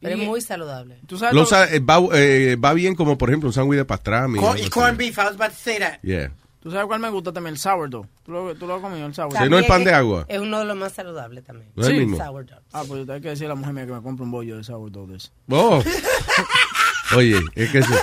pero 0.00 0.16
es 0.20 0.26
muy 0.28 0.40
saludable. 0.42 0.98
¿Tú 1.06 1.16
sabes 1.16 1.34
Lo 1.34 1.42
lo- 1.44 1.64
eh, 1.64 1.78
va, 1.80 1.98
eh, 2.18 2.56
va 2.62 2.74
bien 2.74 2.94
como, 2.94 3.16
por 3.16 3.30
ejemplo, 3.30 3.48
un 3.48 3.52
sándwich 3.54 3.78
de 3.78 3.84
pastrami. 3.86 4.38
Corn- 4.38 4.68
corned 4.68 4.98
beef, 4.98 5.16
I 5.16 5.22
was 5.22 5.34
about 5.34 5.48
to 5.52 5.56
say 5.56 5.78
that. 5.78 5.98
Yeah. 6.02 6.30
¿Tú 6.64 6.70
sabes 6.70 6.86
cuál 6.86 6.98
me 6.98 7.10
gusta 7.10 7.30
también? 7.32 7.54
El 7.54 7.60
sourdough. 7.60 8.06
¿Tú 8.24 8.32
lo, 8.32 8.54
tú 8.56 8.66
lo 8.66 8.74
has 8.76 8.80
comido, 8.80 9.06
el 9.06 9.14
sourdough? 9.14 9.42
Sí, 9.42 9.48
no 9.50 9.58
el 9.58 9.66
pan 9.66 9.84
de 9.84 9.90
es- 9.90 9.96
agua. 9.96 10.24
Es 10.28 10.40
uno 10.40 10.58
de 10.58 10.64
los 10.64 10.76
más 10.76 10.92
saludables 10.92 11.44
también. 11.44 11.70
¿No 11.76 11.82
es 11.82 11.88
el 11.90 11.98
mismo? 12.00 12.16
Sourdough. 12.16 12.58
Ah, 12.72 12.82
pues 12.88 13.08
hay 13.08 13.20
que 13.20 13.28
decirle 13.28 13.46
a 13.46 13.48
la 13.50 13.54
mujer 13.56 13.74
mía 13.74 13.86
que 13.86 13.92
me 13.92 14.02
compre 14.02 14.24
un 14.24 14.30
bollo 14.32 14.56
de 14.56 14.64
sourdough 14.64 15.06
de 15.10 15.16
eso. 15.18 15.30
Oh. 15.50 15.80
Oye, 17.16 17.38
es 17.54 17.70
que 17.70 17.82
se- 17.82 17.94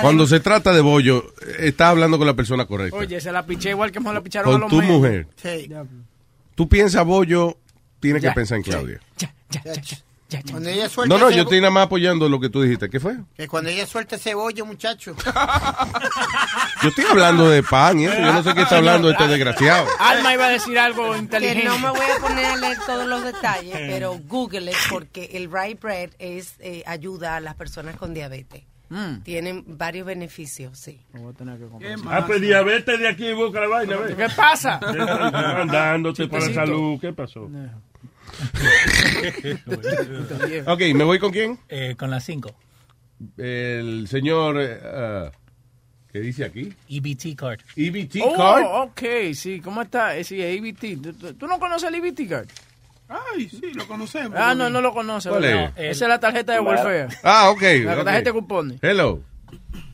cuando 0.00 0.26
se 0.26 0.40
trata 0.40 0.72
de 0.72 0.80
bollo, 0.80 1.34
está 1.58 1.90
hablando 1.90 2.16
con 2.16 2.26
la 2.26 2.34
persona 2.34 2.64
correcta. 2.64 2.96
Oye, 2.96 3.20
se 3.20 3.30
la 3.30 3.44
piché 3.44 3.70
igual 3.70 3.92
que 3.92 4.00
me 4.00 4.10
la 4.12 4.22
picharon 4.22 4.48
a 4.48 4.52
con 4.52 4.60
los 4.62 4.70
tu 4.70 4.80
mujer. 4.82 5.26
Sí. 5.36 5.68
Tú 6.54 6.66
piensas 6.68 7.04
bollo, 7.04 7.58
tienes 8.00 8.22
Ya. 8.22 8.30
que 8.30 8.34
pensar 8.36 8.56
en 8.56 8.62
Claudia. 8.64 9.00
Cuando 10.50 10.68
ella 10.68 10.88
suelta 10.88 11.14
No, 11.14 11.20
no, 11.20 11.30
yo 11.30 11.42
estoy 11.42 11.60
nada 11.60 11.70
más 11.70 11.86
apoyando 11.86 12.28
lo 12.28 12.40
que 12.40 12.48
tú 12.48 12.62
dijiste. 12.62 12.88
¿Qué 12.88 13.00
fue? 13.00 13.16
Que 13.36 13.48
cuando 13.48 13.70
ella 13.70 13.86
suelta 13.86 14.16
ese 14.16 14.34
bollo, 14.34 14.64
muchacho. 14.66 15.14
Yo 16.82 16.88
estoy 16.88 17.04
hablando 17.04 17.48
de 17.48 17.62
pan 17.62 18.00
y 18.00 18.06
eso. 18.06 18.18
Yo 18.18 18.32
no 18.32 18.42
sé 18.42 18.54
qué 18.54 18.62
está 18.62 18.78
hablando 18.78 19.10
este 19.10 19.28
desgraciado. 19.28 19.86
Alma 20.00 20.34
iba 20.34 20.46
a 20.46 20.50
decir 20.50 20.78
algo 20.78 21.12
Que 21.12 21.18
inteligente. 21.18 21.64
no 21.64 21.78
me 21.78 21.90
voy 21.90 22.06
a 22.16 22.20
poner 22.20 22.44
a 22.44 22.56
leer 22.56 22.78
todos 22.84 23.06
los 23.06 23.24
detalles, 23.24 23.74
pero 23.74 24.18
Google 24.26 24.72
porque 24.90 25.30
el 25.34 25.50
rye 25.50 25.74
bread 25.80 26.10
es 26.18 26.54
eh, 26.60 26.82
ayuda 26.86 27.36
a 27.36 27.40
las 27.40 27.54
personas 27.54 27.96
con 27.96 28.14
diabetes. 28.14 28.64
Mm. 28.88 29.22
Tienen 29.22 29.64
varios 29.66 30.06
beneficios, 30.06 30.78
sí. 30.78 31.00
Ah, 32.06 32.24
pues 32.26 32.40
diabetes 32.42 32.98
de 32.98 33.08
aquí 33.08 33.32
busca 33.32 33.60
la 33.60 33.68
vaina. 33.68 33.96
¿Qué 34.16 34.28
pasa? 34.36 34.78
Andándote 34.82 36.28
para 36.28 36.46
la 36.46 36.54
salud, 36.54 37.00
¿qué 37.00 37.12
pasó? 37.12 37.48
Ok, 40.66 40.80
¿me 40.94 41.04
voy 41.04 41.18
con 41.18 41.32
quién? 41.32 41.58
Eh, 41.68 41.94
con 41.98 42.10
las 42.10 42.24
5. 42.24 42.50
El 43.38 44.06
señor... 44.08 44.58
ah, 44.84 45.30
¿Qué 46.12 46.20
dice 46.20 46.44
aquí? 46.44 46.72
EBT 46.90 47.34
card. 47.36 47.60
EBT 47.74 48.16
oh, 48.22 48.36
card. 48.36 48.64
ok, 48.90 49.32
sí. 49.34 49.60
¿Cómo 49.60 49.80
está? 49.80 50.14
Eh, 50.16 50.24
Sí, 50.24 50.42
EBT. 50.42 51.00
¿Tú- 51.18 51.34
¿Tú, 51.34 51.46
no 51.46 51.58
conoces 51.58 51.88
el 51.88 51.94
EBT 51.94 52.28
card? 52.28 52.48
Ay, 53.08 53.48
sí, 53.48 53.72
lo 53.74 53.86
conocemos. 53.86 54.38
Ah, 54.38 54.54
no, 54.54 54.68
no 54.68 54.80
lo 54.82 54.92
conoces. 54.92 55.30
¿Cuál 55.30 55.44
es? 55.44 55.70
Esa 55.76 56.04
es 56.04 56.08
la 56.08 56.20
tarjeta 56.20 56.52
de 56.52 56.60
welfare. 56.60 57.08
Ah, 57.22 57.50
ok. 57.50 57.62
La 57.84 58.04
tarjeta 58.04 58.30
de 58.30 58.32
cupones. 58.32 58.78
Hello. 58.82 59.22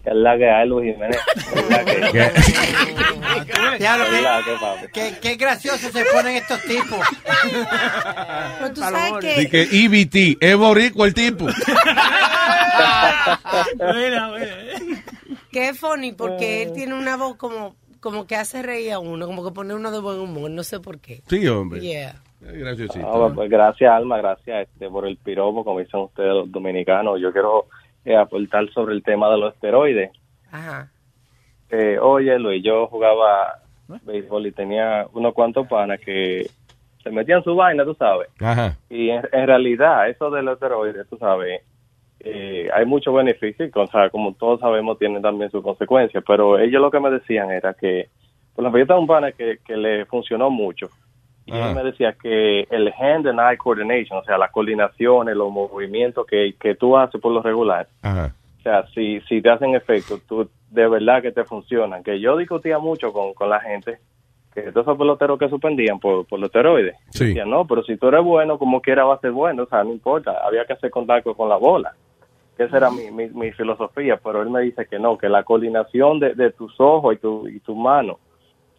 ¿Qué 0.08 0.14
es 0.14 0.20
la 0.22 0.38
que 0.38 0.48
hay, 0.48 0.66
Luis 0.66 0.94
Jiménez? 0.94 1.18
¿Qué 1.52 1.58
es 1.60 1.68
la 1.70 1.84
que- 1.84 2.00
¿Qué? 2.12 3.78
Diablo, 3.78 4.04
¿Qué 4.10 4.22
la 4.22 4.42
que, 4.42 4.52
papi? 4.58 4.86
qué, 5.20 5.36
qué 5.36 5.50
se 5.66 6.04
ponen 6.06 6.36
estos 6.36 6.62
tipos. 6.62 6.98
Pero 8.58 8.72
tú 8.72 8.80
sabes 8.80 9.12
que 9.20 9.34
Dice 9.40 9.50
que 9.50 9.62
EBT, 9.84 10.38
es 10.42 10.56
boricua 10.56 11.06
el 11.06 11.14
tipo. 11.14 11.44
Buena. 13.76 14.32
que 15.52 15.68
es 15.68 15.78
funny 15.78 16.12
porque 16.12 16.62
él 16.62 16.72
tiene 16.72 16.94
una 16.94 17.16
voz 17.18 17.36
como 17.36 17.76
como 18.00 18.26
que 18.26 18.36
hace 18.36 18.62
reír 18.62 18.92
a 18.92 18.98
uno, 19.00 19.26
como 19.26 19.44
que 19.44 19.50
pone 19.52 19.74
uno 19.74 19.90
de 19.90 19.98
buen 20.00 20.20
humor, 20.20 20.50
no 20.50 20.62
sé 20.62 20.80
por 20.80 21.00
qué. 21.00 21.20
Sí, 21.28 21.46
hombre. 21.48 21.80
Yeah. 21.80 22.14
Graciosito. 22.40 23.26
Ah, 23.26 23.30
pues 23.34 23.50
gracias, 23.50 23.90
Alma, 23.90 24.16
gracias 24.18 24.68
este, 24.68 24.88
por 24.88 25.06
el 25.06 25.16
piropo, 25.18 25.64
como 25.64 25.80
dicen 25.80 26.00
ustedes 26.00 26.30
los 26.30 26.50
dominicanos. 26.50 27.20
Yo 27.20 27.30
quiero 27.32 27.66
eh, 28.08 28.16
aportar 28.16 28.68
sobre 28.70 28.94
el 28.94 29.02
tema 29.02 29.30
de 29.30 29.38
los 29.38 29.54
esteroides. 29.54 30.10
Ajá. 30.50 30.90
Eh, 31.68 31.98
oye, 32.00 32.38
Luis, 32.38 32.64
yo 32.64 32.86
jugaba 32.86 33.58
béisbol 34.02 34.46
y 34.46 34.52
tenía 34.52 35.06
unos 35.12 35.34
cuantos 35.34 35.66
panas 35.66 36.00
que 36.00 36.48
se 37.02 37.10
metían 37.10 37.44
su 37.44 37.54
vaina, 37.54 37.84
tú 37.84 37.94
sabes. 37.94 38.28
Ajá. 38.40 38.76
Y 38.88 39.10
en, 39.10 39.28
en 39.30 39.46
realidad, 39.46 40.08
eso 40.08 40.30
de 40.30 40.42
los 40.42 40.54
esteroides, 40.54 41.06
tú 41.08 41.18
sabes, 41.18 41.60
eh, 42.20 42.70
hay 42.72 42.86
muchos 42.86 43.14
beneficios, 43.14 43.70
o 43.74 43.86
sea, 43.86 44.08
como 44.08 44.32
todos 44.32 44.60
sabemos, 44.60 44.98
tienen 44.98 45.20
también 45.20 45.50
sus 45.50 45.62
consecuencias, 45.62 46.24
pero 46.26 46.58
ellos 46.58 46.80
lo 46.80 46.90
que 46.90 47.00
me 47.00 47.10
decían 47.10 47.50
era 47.50 47.74
que, 47.74 48.08
por 48.54 48.64
ejemplo, 48.64 48.80
yo 48.80 48.86
tengo 48.86 49.00
un 49.00 49.06
pana 49.06 49.32
que, 49.32 49.58
que 49.66 49.76
le 49.76 50.06
funcionó 50.06 50.48
mucho, 50.48 50.88
y 51.48 51.56
él 51.56 51.74
me 51.74 51.82
decía 51.82 52.12
que 52.12 52.66
el 52.70 52.92
hand 52.92 53.26
and 53.26 53.40
eye 53.40 53.56
coordination, 53.56 54.18
o 54.18 54.24
sea, 54.24 54.36
las 54.36 54.50
coordinaciones, 54.50 55.34
los 55.34 55.50
movimientos 55.50 56.26
que, 56.26 56.54
que 56.60 56.74
tú 56.74 56.96
haces 56.96 57.20
por 57.20 57.32
lo 57.32 57.42
regular, 57.42 57.88
Ajá. 58.02 58.34
o 58.58 58.62
sea, 58.62 58.86
si, 58.88 59.20
si 59.22 59.40
te 59.40 59.50
hacen 59.50 59.74
efecto, 59.74 60.18
tú 60.28 60.48
de 60.70 60.88
verdad 60.88 61.22
que 61.22 61.32
te 61.32 61.44
funcionan. 61.44 62.02
Que 62.02 62.20
yo 62.20 62.36
discutía 62.36 62.78
mucho 62.78 63.12
con, 63.12 63.32
con 63.32 63.48
la 63.48 63.60
gente, 63.60 63.98
que 64.54 64.62
todos 64.72 64.86
esos 64.86 64.98
peloteros 64.98 65.38
que 65.38 65.48
suspendían 65.48 65.98
por, 65.98 66.26
por 66.26 66.38
los 66.38 66.48
esteroides. 66.48 66.96
Sí. 67.10 67.28
Decían, 67.28 67.50
no, 67.50 67.66
pero 67.66 67.82
si 67.82 67.96
tú 67.96 68.08
eres 68.08 68.22
bueno, 68.22 68.58
como 68.58 68.80
quiera 68.80 69.04
va 69.04 69.14
a 69.14 69.20
ser 69.20 69.32
bueno, 69.32 69.62
o 69.62 69.66
sea, 69.66 69.84
no 69.84 69.92
importa, 69.92 70.38
había 70.46 70.64
que 70.66 70.74
hacer 70.74 70.90
contacto 70.90 71.34
con 71.34 71.48
la 71.48 71.56
bola. 71.56 71.94
esa 72.58 72.76
era 72.76 72.90
mi, 72.90 73.10
mi, 73.10 73.28
mi 73.28 73.52
filosofía, 73.52 74.18
pero 74.22 74.42
él 74.42 74.50
me 74.50 74.60
dice 74.60 74.86
que 74.86 74.98
no, 74.98 75.16
que 75.16 75.28
la 75.28 75.44
coordinación 75.44 76.18
de, 76.20 76.34
de 76.34 76.50
tus 76.50 76.78
ojos 76.78 77.14
y 77.14 77.18
tu, 77.18 77.48
y 77.48 77.60
tu 77.60 77.74
mano 77.74 78.18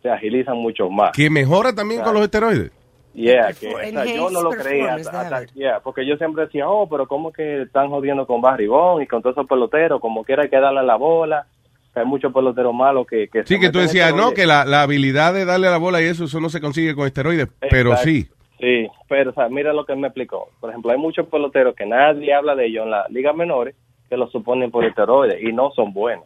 se 0.01 0.09
agilizan 0.09 0.57
mucho 0.57 0.89
más. 0.89 1.11
Que 1.11 1.29
mejora 1.29 1.73
también 1.73 2.01
con 2.01 2.13
los 2.13 2.23
esteroides. 2.23 2.71
Yeah, 3.13 3.51
que, 3.53 3.73
o 3.73 3.77
sea, 3.77 3.87
Enhanced 3.87 4.15
yo 4.15 4.29
no 4.29 4.41
lo 4.43 4.49
creía, 4.51 4.93
hasta- 4.93 5.45
yeah, 5.55 5.79
porque 5.83 6.05
yo 6.05 6.15
siempre 6.17 6.45
decía, 6.45 6.69
oh, 6.69 6.87
pero 6.87 7.07
¿cómo 7.07 7.31
que 7.33 7.63
están 7.63 7.89
jodiendo 7.89 8.25
con 8.27 8.39
Barribón 8.39 9.01
y 9.01 9.07
con 9.07 9.21
todos 9.21 9.35
esos 9.35 9.47
peloteros? 9.47 9.99
Como 9.99 10.23
quiera 10.23 10.43
hay 10.43 10.49
que 10.49 10.59
darle 10.59 10.83
la 10.83 10.95
bola, 10.95 11.47
hay 11.95 12.05
muchos 12.05 12.31
peloteros 12.31 12.73
malos 12.73 13.07
que... 13.07 13.27
que 13.27 13.43
Sí, 13.45 13.59
que 13.59 13.71
tú 13.71 13.79
decías, 13.79 14.13
no, 14.15 14.31
que 14.31 14.45
la, 14.45 14.63
la 14.63 14.83
habilidad 14.83 15.33
de 15.33 15.43
darle 15.43 15.67
a 15.67 15.71
la 15.71 15.77
bola 15.77 16.01
y 16.01 16.05
eso, 16.05 16.25
eso 16.25 16.39
no 16.39 16.49
se 16.49 16.61
consigue 16.61 16.95
con 16.95 17.07
esteroides, 17.07 17.49
pero 17.69 17.97
sí. 17.97 18.29
Sí, 18.59 18.87
pero 19.07 19.31
o 19.31 19.33
sea, 19.33 19.49
mira 19.49 19.73
lo 19.73 19.85
que 19.85 19.93
él 19.93 19.99
me 19.99 20.07
explicó. 20.07 20.49
Por 20.59 20.69
ejemplo, 20.69 20.91
hay 20.91 20.97
muchos 20.97 21.27
peloteros 21.27 21.75
que 21.75 21.85
nadie 21.85 22.33
habla 22.33 22.55
de 22.55 22.67
ellos 22.67 22.85
en 22.85 22.91
las 22.91 23.09
ligas 23.09 23.35
menores 23.35 23.75
que 24.09 24.17
los 24.17 24.31
suponen 24.31 24.69
por 24.69 24.85
esteroides 24.85 25.41
y 25.41 25.51
no 25.51 25.71
son 25.71 25.93
buenos. 25.93 26.25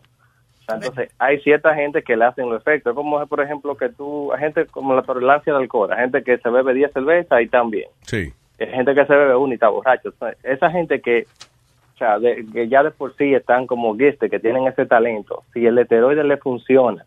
Entonces, 0.68 1.10
hay 1.20 1.40
cierta 1.42 1.74
gente 1.76 2.02
que 2.04 2.16
le 2.16 2.26
hacen 2.26 2.50
los 2.50 2.62
efectos. 2.62 2.96
Como, 2.96 3.26
por 3.28 3.42
ejemplo, 3.42 3.76
que 3.76 3.90
tú, 3.90 4.32
hay 4.34 4.40
gente 4.40 4.66
como 4.68 4.96
la 4.96 5.02
tolerancia 5.02 5.52
de 5.54 5.60
alcohol, 5.60 5.92
hay 5.92 6.00
gente 6.00 6.24
que 6.24 6.38
se 6.38 6.50
bebe 6.50 6.74
10 6.74 6.94
cervezas 6.94 7.42
y 7.42 7.48
también. 7.48 7.90
Sí. 8.04 8.32
Hay 8.60 8.68
gente 8.68 8.96
que 8.96 9.06
se 9.06 9.14
bebe 9.14 9.36
una 9.36 9.54
y 9.54 9.56
está 9.56 9.68
borracho. 9.70 10.10
O 10.10 10.14
sea, 10.14 10.34
esa 10.44 10.70
gente 10.72 11.02
que, 11.02 11.26
o 11.96 11.98
sea, 11.98 12.18
de- 12.20 12.46
que 12.54 12.68
ya 12.70 12.82
de 12.84 12.92
por 12.92 13.16
sí 13.18 13.34
están 13.34 13.68
como 13.68 13.94
guiste, 13.96 14.30
que 14.30 14.40
tienen 14.40 14.66
ese 14.68 14.86
talento, 14.86 15.44
si 15.54 15.66
el 15.66 15.78
esteroide 15.78 16.24
le 16.24 16.38
funciona, 16.38 17.06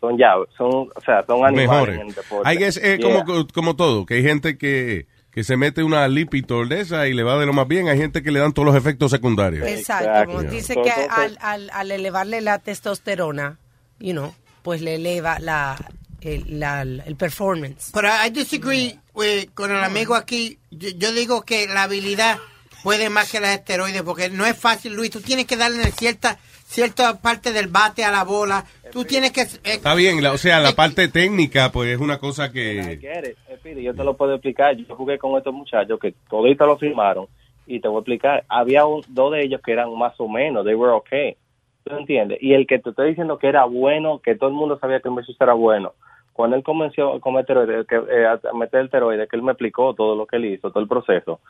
son 0.00 0.18
ya, 0.18 0.34
son, 0.56 0.88
o 0.94 1.00
sea, 1.04 1.22
son 1.24 1.44
animales 1.44 1.68
Mejores. 1.70 1.94
en 2.00 2.06
el 2.08 2.14
deporte. 2.14 2.42
Hay 2.48 2.58
que 2.58 2.66
es 2.66 2.76
eh, 2.82 2.98
Yeah. 2.98 3.24
como, 3.24 3.46
como 3.54 3.76
todo, 3.76 4.04
que 4.04 4.14
hay 4.14 4.22
gente 4.22 4.58
que, 4.58 5.06
que 5.36 5.44
se 5.44 5.56
mete 5.58 5.82
una 5.84 6.08
Lipitor 6.08 6.66
de 6.66 6.80
esa 6.80 7.06
y 7.08 7.12
le 7.12 7.22
va 7.22 7.38
de 7.38 7.44
lo 7.44 7.52
más 7.52 7.68
bien, 7.68 7.88
hay 7.88 7.98
gente 7.98 8.22
que 8.22 8.30
le 8.32 8.40
dan 8.40 8.54
todos 8.54 8.64
los 8.66 8.74
efectos 8.74 9.10
secundarios. 9.10 9.68
Exacto. 9.68 10.32
como. 10.32 10.42
Dice 10.44 10.74
que 10.82 10.90
al, 10.90 11.36
al, 11.42 11.68
al 11.74 11.90
elevarle 11.90 12.40
la 12.40 12.58
testosterona, 12.58 13.58
you 14.00 14.12
know, 14.12 14.34
pues 14.62 14.80
le 14.80 14.94
eleva 14.94 15.38
la, 15.38 15.76
el, 16.22 16.58
la- 16.58 16.80
el 16.82 17.16
performance. 17.16 17.90
Pero 17.92 18.08
I 18.26 18.30
disagree 18.30 18.98
with- 19.12 19.50
con 19.52 19.70
el 19.70 19.84
amigo 19.84 20.14
aquí. 20.14 20.58
Yo, 20.70 20.88
yo 20.96 21.12
digo 21.12 21.42
que 21.42 21.66
la 21.68 21.82
habilidad 21.82 22.38
puede 22.82 23.10
más 23.10 23.30
que 23.30 23.38
los 23.38 23.50
esteroides 23.50 24.00
porque 24.02 24.30
no 24.30 24.46
es 24.46 24.56
fácil, 24.56 24.94
Luis. 24.94 25.10
Tú 25.10 25.20
tienes 25.20 25.44
que 25.44 25.58
darle 25.58 25.92
cierta 25.92 26.38
cierta 26.76 27.20
parte 27.20 27.52
del 27.52 27.68
bate 27.68 28.04
a 28.04 28.10
la 28.10 28.24
bola. 28.24 28.64
Tú 28.92 29.04
tienes 29.04 29.32
que... 29.32 29.42
eh, 29.42 29.48
Está 29.64 29.94
bien, 29.94 30.22
la- 30.22 30.32
o 30.32 30.38
sea, 30.38 30.60
la 30.60 30.72
parte 30.72 31.08
técnica, 31.08 31.72
pues 31.72 31.88
es 31.90 31.98
una 31.98 32.18
cosa 32.18 32.52
que... 32.52 32.80
Eh, 32.80 33.82
yo 33.82 33.94
te 33.94 34.04
lo 34.04 34.14
puedo 34.16 34.34
explicar. 34.34 34.76
Yo 34.76 34.94
jugué 34.94 35.18
con 35.18 35.36
estos 35.36 35.52
muchachos 35.54 35.98
que 35.98 36.14
toditos 36.30 36.66
lo 36.68 36.76
firmaron 36.78 37.26
y 37.66 37.80
te 37.80 37.88
voy 37.88 37.96
a 37.96 38.00
explicar. 38.00 38.44
Había 38.48 38.84
un- 38.86 39.02
dos 39.08 39.32
de 39.32 39.42
ellos 39.44 39.60
que 39.64 39.72
eran 39.72 39.92
más 39.98 40.14
o 40.18 40.28
menos, 40.28 40.64
they 40.64 40.74
were 40.74 40.92
okay. 40.92 41.36
¿Tú 41.84 41.96
entiendes? 41.96 42.38
Y 42.42 42.52
el 42.52 42.66
que 42.66 42.78
te 42.78 42.90
estoy 42.90 43.08
diciendo 43.10 43.38
que 43.38 43.46
era 43.48 43.64
bueno, 43.64 44.20
que 44.22 44.34
todo 44.34 44.50
el 44.50 44.56
mundo 44.56 44.78
sabía 44.78 45.00
que 45.00 45.08
Messi 45.10 45.36
era 45.38 45.52
bueno, 45.54 45.94
cuando 46.32 46.56
él 46.56 46.62
comenzó 46.62 47.14
a 47.14 47.20
cometer 47.20 47.56
eh, 47.90 48.26
a 48.26 48.56
meter 48.56 48.80
el 48.80 48.86
esteroide, 48.86 49.26
que 49.28 49.36
él 49.36 49.42
me 49.42 49.52
explicó 49.52 49.94
todo 49.94 50.14
lo 50.16 50.26
que 50.26 50.36
él 50.36 50.44
hizo, 50.46 50.70
todo 50.70 50.82
el 50.82 50.88
proceso, 50.88 51.40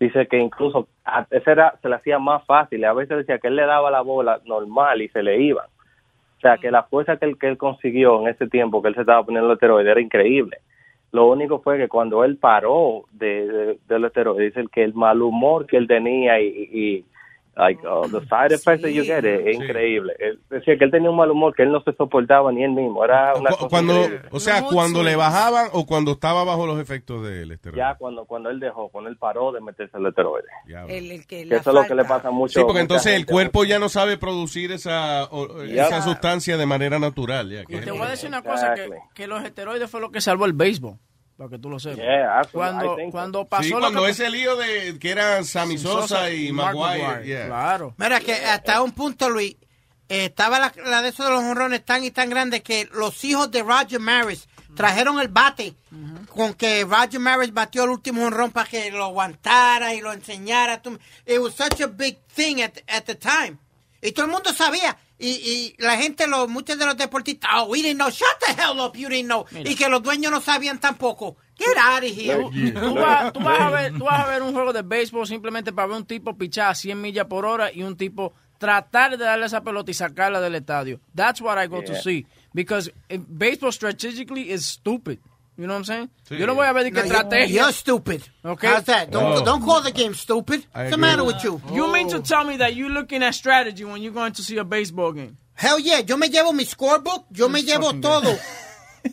dice 0.00 0.26
que 0.26 0.38
incluso 0.38 0.88
a, 1.04 1.26
ese 1.30 1.50
era, 1.50 1.74
se 1.82 1.88
le 1.88 1.96
hacía 1.96 2.18
más 2.18 2.44
fácil. 2.44 2.84
A 2.84 2.92
veces 2.92 3.18
decía 3.18 3.38
que 3.38 3.48
él 3.48 3.56
le 3.56 3.66
daba 3.66 3.90
la 3.90 4.00
bola 4.02 4.40
normal 4.44 5.02
y 5.02 5.08
se 5.08 5.22
le 5.22 5.40
iba. 5.40 5.66
O 6.36 6.40
sea, 6.40 6.58
que 6.58 6.70
la 6.70 6.82
fuerza 6.84 7.16
que 7.16 7.24
él, 7.26 7.38
que 7.38 7.48
él 7.48 7.56
consiguió 7.56 8.20
en 8.20 8.28
ese 8.28 8.46
tiempo 8.46 8.82
que 8.82 8.88
él 8.88 8.94
se 8.94 9.00
estaba 9.02 9.24
poniendo 9.24 9.48
los 9.48 9.56
esteroides 9.56 9.90
era 9.90 10.00
increíble. 10.00 10.58
Lo 11.12 11.28
único 11.28 11.60
fue 11.60 11.78
que 11.78 11.88
cuando 11.88 12.24
él 12.24 12.36
paró 12.36 13.04
de, 13.12 13.46
de, 13.46 13.78
de 13.88 13.98
los 13.98 14.08
esteroides, 14.08 14.54
dice 14.54 14.68
que 14.70 14.84
el 14.84 14.92
mal 14.92 15.22
humor 15.22 15.66
que 15.66 15.76
él 15.78 15.86
tenía 15.86 16.38
y- 16.40 16.68
y, 16.72 17.04
like, 17.56 17.80
uh, 17.86 18.06
the 18.08 18.20
side 18.28 18.52
effects 18.54 18.82
that 18.82 18.90
you 18.90 19.02
get 19.02 19.24
es 19.24 19.54
increíble. 19.56 20.14
Él 20.18 20.38
decía 20.50 20.76
que 20.76 20.84
él 20.84 20.90
tenía 20.90 21.08
un 21.10 21.16
mal 21.16 21.30
humor 21.30 21.54
que 21.54 21.62
él 21.62 21.72
no 21.72 21.80
se 21.82 21.92
soportaba 21.94 22.52
ni 22.52 22.62
él 22.64 22.72
mismo. 22.72 23.02
Era 23.04 23.34
una 23.34 23.50
Cu- 23.50 23.56
cosa 23.56 23.68
Cuando, 23.68 23.94
increíble. 24.02 24.28
o 24.30 24.40
sea, 24.40 24.62
cuando 24.62 25.02
le 25.02 25.16
bajaban 25.16 25.68
o 25.72 25.86
cuando 25.86 26.12
estaba 26.12 26.44
bajo 26.44 26.66
los 26.66 26.78
efectos 26.80 27.24
del 27.26 27.52
esteroide. 27.52 27.78
Ya 27.82 27.94
cuando, 27.96 28.24
cuando 28.26 28.50
él 28.50 28.60
dejó, 28.60 28.88
cuando 28.90 29.08
él 29.10 29.16
paró 29.16 29.52
de 29.52 29.60
meterse 29.60 29.96
el 29.96 30.06
esteroide. 30.06 30.46
El, 30.88 31.10
el 31.12 31.26
que 31.26 31.42
eso 31.42 31.56
es 31.56 31.66
lo 31.74 31.84
que 31.86 31.94
le 31.94 32.04
pasa 32.04 32.30
mucho. 32.30 32.60
Sí, 32.60 32.64
porque 32.66 32.80
entonces 32.80 33.14
el 33.14 33.24
cuerpo 33.26 33.64
ya 33.64 33.78
no 33.78 33.88
sabe 33.88 34.18
producir 34.18 34.72
esa, 34.72 35.24
o- 35.30 35.64
Ya. 35.64 35.86
esa 35.86 36.02
sustancia 36.02 36.56
de 36.56 36.66
manera 36.66 36.98
natural. 36.98 37.50
Ya, 37.50 37.64
que- 37.64 37.78
Te 37.78 37.90
voy 37.90 38.02
a 38.02 38.10
decir 38.10 38.28
una 38.28 38.42
cosa, 38.42 38.74
que, 38.74 38.88
que 39.14 39.26
los 39.26 39.42
esteroides 39.44 39.90
fue 39.90 40.00
lo 40.00 40.10
que 40.10 40.20
salvó 40.20 40.44
el 40.44 40.52
béisbol, 40.52 40.98
para 41.36 41.50
que 41.50 41.58
tú 41.58 41.68
lo 41.68 41.78
sepas. 41.78 41.98
Yeah, 41.98 42.42
cuando, 42.52 42.96
cuando 43.10 43.44
pasó 43.44 43.62
Sí, 43.64 43.70
lo 43.70 43.80
cuando 43.80 44.04
que- 44.04 44.10
ese 44.10 44.30
lío 44.30 44.56
de 44.56 44.98
que 44.98 45.10
eran 45.10 45.44
Sammy 45.44 45.76
Sosa 45.78 46.30
y 46.30 46.50
Mark 46.52 46.76
Maguire. 46.76 47.02
Maguire, 47.06 47.26
yeah. 47.26 47.46
Claro. 47.46 47.94
Mira 47.98 48.20
que 48.20 48.32
hasta 48.34 48.80
un 48.82 48.92
punto, 48.92 49.28
Luis, 49.28 49.56
eh, 50.08 50.26
estaba 50.26 50.58
la, 50.58 50.72
la 50.86 51.02
de 51.02 51.08
esos 51.10 51.26
de 51.26 51.32
los 51.32 51.42
honrones 51.42 51.84
tan 51.84 52.04
y 52.04 52.10
tan 52.10 52.30
grande 52.30 52.62
que 52.62 52.88
los 52.92 53.22
hijos 53.24 53.50
de 53.50 53.62
Roger 53.62 54.00
Maris 54.00 54.48
trajeron 54.74 55.18
el 55.20 55.28
bate 55.28 55.74
con 56.28 56.52
que 56.54 56.84
Roger 56.84 57.18
Maris 57.18 57.52
batió 57.52 57.84
el 57.84 57.90
último 57.90 58.24
honrón 58.24 58.50
para 58.50 58.68
que 58.68 58.90
lo 58.90 59.04
aguantara 59.04 59.94
y 59.94 60.00
lo 60.00 60.12
enseñara. 60.12 60.80
It 61.26 61.38
was 61.38 61.54
such 61.54 61.80
a 61.80 61.86
big 61.86 62.18
thing 62.34 62.60
at, 62.62 62.78
at 62.86 63.04
the 63.04 63.14
time. 63.14 63.56
Y 64.02 64.12
todo 64.12 64.26
el 64.26 64.32
mundo 64.32 64.52
sabía. 64.52 64.96
Y, 65.18 65.28
y 65.28 65.74
la 65.78 65.96
gente, 65.96 66.26
los, 66.26 66.48
muchos 66.48 66.78
de 66.78 66.84
los 66.84 66.96
deportistas, 66.96 67.50
oh, 67.54 67.68
we 67.68 67.80
didn't 67.80 67.96
know, 67.96 68.10
shut 68.10 68.28
the 68.46 68.52
hell 68.52 68.78
up, 68.80 68.96
you 68.96 69.08
didn't 69.08 69.28
know. 69.28 69.46
Y 69.64 69.74
que 69.74 69.88
los 69.88 70.02
dueños 70.02 70.30
no 70.30 70.40
sabían 70.40 70.78
tampoco. 70.78 71.36
Get 71.58 71.76
out 71.78 72.04
of 72.04 72.10
here. 72.10 72.42
Tú 72.72 72.94
vas, 72.94 73.32
tú 73.32 73.40
vas 73.40 73.60
a 73.60 73.70
ver, 73.70 73.92
tú 73.96 74.04
vas 74.04 74.20
a 74.20 74.28
ver 74.28 74.42
un 74.42 74.52
juego 74.52 74.74
de 74.74 74.82
béisbol 74.82 75.26
simplemente 75.26 75.72
para 75.72 75.88
ver 75.88 75.96
un 75.96 76.04
tipo 76.04 76.36
pichar 76.36 76.70
a 76.70 76.74
100 76.74 77.00
millas 77.00 77.26
por 77.26 77.46
hora 77.46 77.72
y 77.72 77.82
un 77.82 77.96
tipo 77.96 78.34
tratar 78.58 79.16
de 79.16 79.24
darle 79.24 79.46
esa 79.46 79.62
pelota 79.62 79.90
y 79.90 79.94
sacarla 79.94 80.40
del 80.40 80.54
estadio. 80.54 81.00
That's 81.14 81.40
what 81.40 81.62
I 81.62 81.66
go 81.66 81.82
to 81.82 81.94
see. 81.94 82.26
Because 82.52 82.90
eh, 83.08 83.18
baseball 83.18 83.72
strategically 83.72 84.50
is 84.50 84.66
stupid. 84.66 85.18
You 85.58 85.64
know 85.66 85.74
what 85.74 85.78
I'm 85.78 85.84
saying? 85.84 86.10
Sí. 86.28 86.36
Yo 86.38 86.46
no 86.46 86.54
voy 86.54 86.66
a 86.66 86.72
ver 86.72 86.84
de 86.84 86.90
que 86.92 87.00
No, 87.00 87.06
you- 87.06 87.12
estrategia. 87.14 87.48
you're 87.48 87.72
stupid. 87.72 88.22
Okay. 88.44 88.68
How's 88.68 88.84
that? 88.84 89.10
Don't, 89.10 89.38
Oh. 89.40 89.44
don't 89.44 89.64
call 89.64 89.80
the 89.82 89.90
game 89.92 90.14
stupid. 90.14 90.66
I 90.74 90.78
What's 90.80 90.90
the 90.90 90.96
matter 90.98 91.24
with 91.24 91.42
you? 91.42 91.60
You 91.72 91.90
mean 91.90 92.08
to 92.10 92.20
tell 92.20 92.44
me 92.44 92.58
that 92.58 92.74
you're 92.74 92.90
looking 92.92 93.22
at 93.22 93.34
strategy 93.34 93.84
when 93.84 94.02
you're 94.02 94.12
going 94.14 94.32
to 94.34 94.42
see 94.42 94.58
a 94.58 94.64
baseball 94.64 95.12
game? 95.12 95.38
Hell 95.54 95.78
yeah, 95.80 96.00
yo 96.00 96.18
me 96.18 96.28
llevo 96.28 96.52
mi 96.54 96.64
scorebook, 96.66 97.24
yo 97.30 97.48
me 97.48 97.62
llevo 97.62 97.92
todo. 98.02 98.36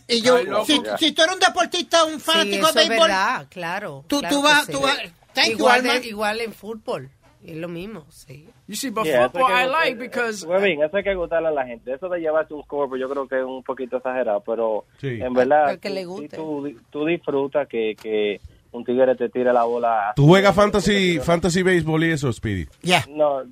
Y 0.07 0.21
yo, 0.21 0.37
Ay, 0.37 0.47
si, 0.65 0.81
si 0.97 1.11
tú 1.11 1.21
eres 1.21 1.35
un 1.35 1.39
deportista, 1.39 2.03
un 2.03 2.13
Sí, 2.15 2.19
fanático 2.19 2.65
eso 2.67 2.73
de 2.73 2.81
es 2.83 2.89
béisbol, 2.89 3.07
verdad, 3.09 3.47
claro. 3.51 4.03
Tú- 4.07 4.19
claro 4.21 4.35
tú 4.35 4.41
vas- 4.41 4.65
sí. 4.65 4.71
tú 4.71 4.79
vas- 4.81 4.97
thank 5.35 5.47
you, 5.49 5.53
igual, 5.53 5.79
Alma. 5.81 5.93
de- 5.99 6.07
igual 6.07 6.41
en 6.41 6.51
fútbol, 6.53 7.11
es 7.45 7.55
lo 7.57 7.67
mismo, 7.67 8.05
sí. 8.09 8.49
You 8.67 8.75
see, 8.75 8.89
but 8.91 9.05
Yeah, 9.05 9.27
football 9.29 9.51
I 9.51 9.65
like 9.67 9.99
because 9.99 10.45
Pues 10.45 10.63
bien, 10.63 10.81
eso 10.81 10.95
hay 10.95 11.03
que 11.03 11.13
gustarle 11.15 11.49
a 11.49 11.51
la 11.51 11.65
gente. 11.65 11.93
Eso 11.93 12.07
de 12.07 12.19
llevarse 12.19 12.53
un 12.53 12.63
score, 12.63 12.87
pues 12.87 13.01
yo 13.01 13.09
creo 13.09 13.27
que 13.27 13.39
es 13.39 13.45
un 13.45 13.61
poquito 13.63 13.97
exagerado, 13.97 14.41
pero 14.45 14.85
Sí. 14.99 15.19
en 15.21 15.33
verdad, 15.33 15.77
que 15.79 15.89
le 15.89 16.03
tú- 16.03 16.09
guste. 16.09 16.37
tú, 16.37 16.71
tú 16.89 17.05
disfrutas 17.05 17.67
que, 17.67 17.95
que 18.01 18.39
un 18.71 18.83
tigre 18.85 19.15
te 19.15 19.27
tire 19.29 19.51
la 19.51 19.65
bola. 19.65 20.13
¿Tú 20.15 20.25
juegas 20.27 20.55
fantasy, 20.55 21.19
fantasy 21.19 21.61
baseball 21.61 22.03
y 22.05 22.11
eso, 22.11 22.31
Speedy? 22.31 22.65
Yeah. 22.81 23.03
No, 23.09 23.43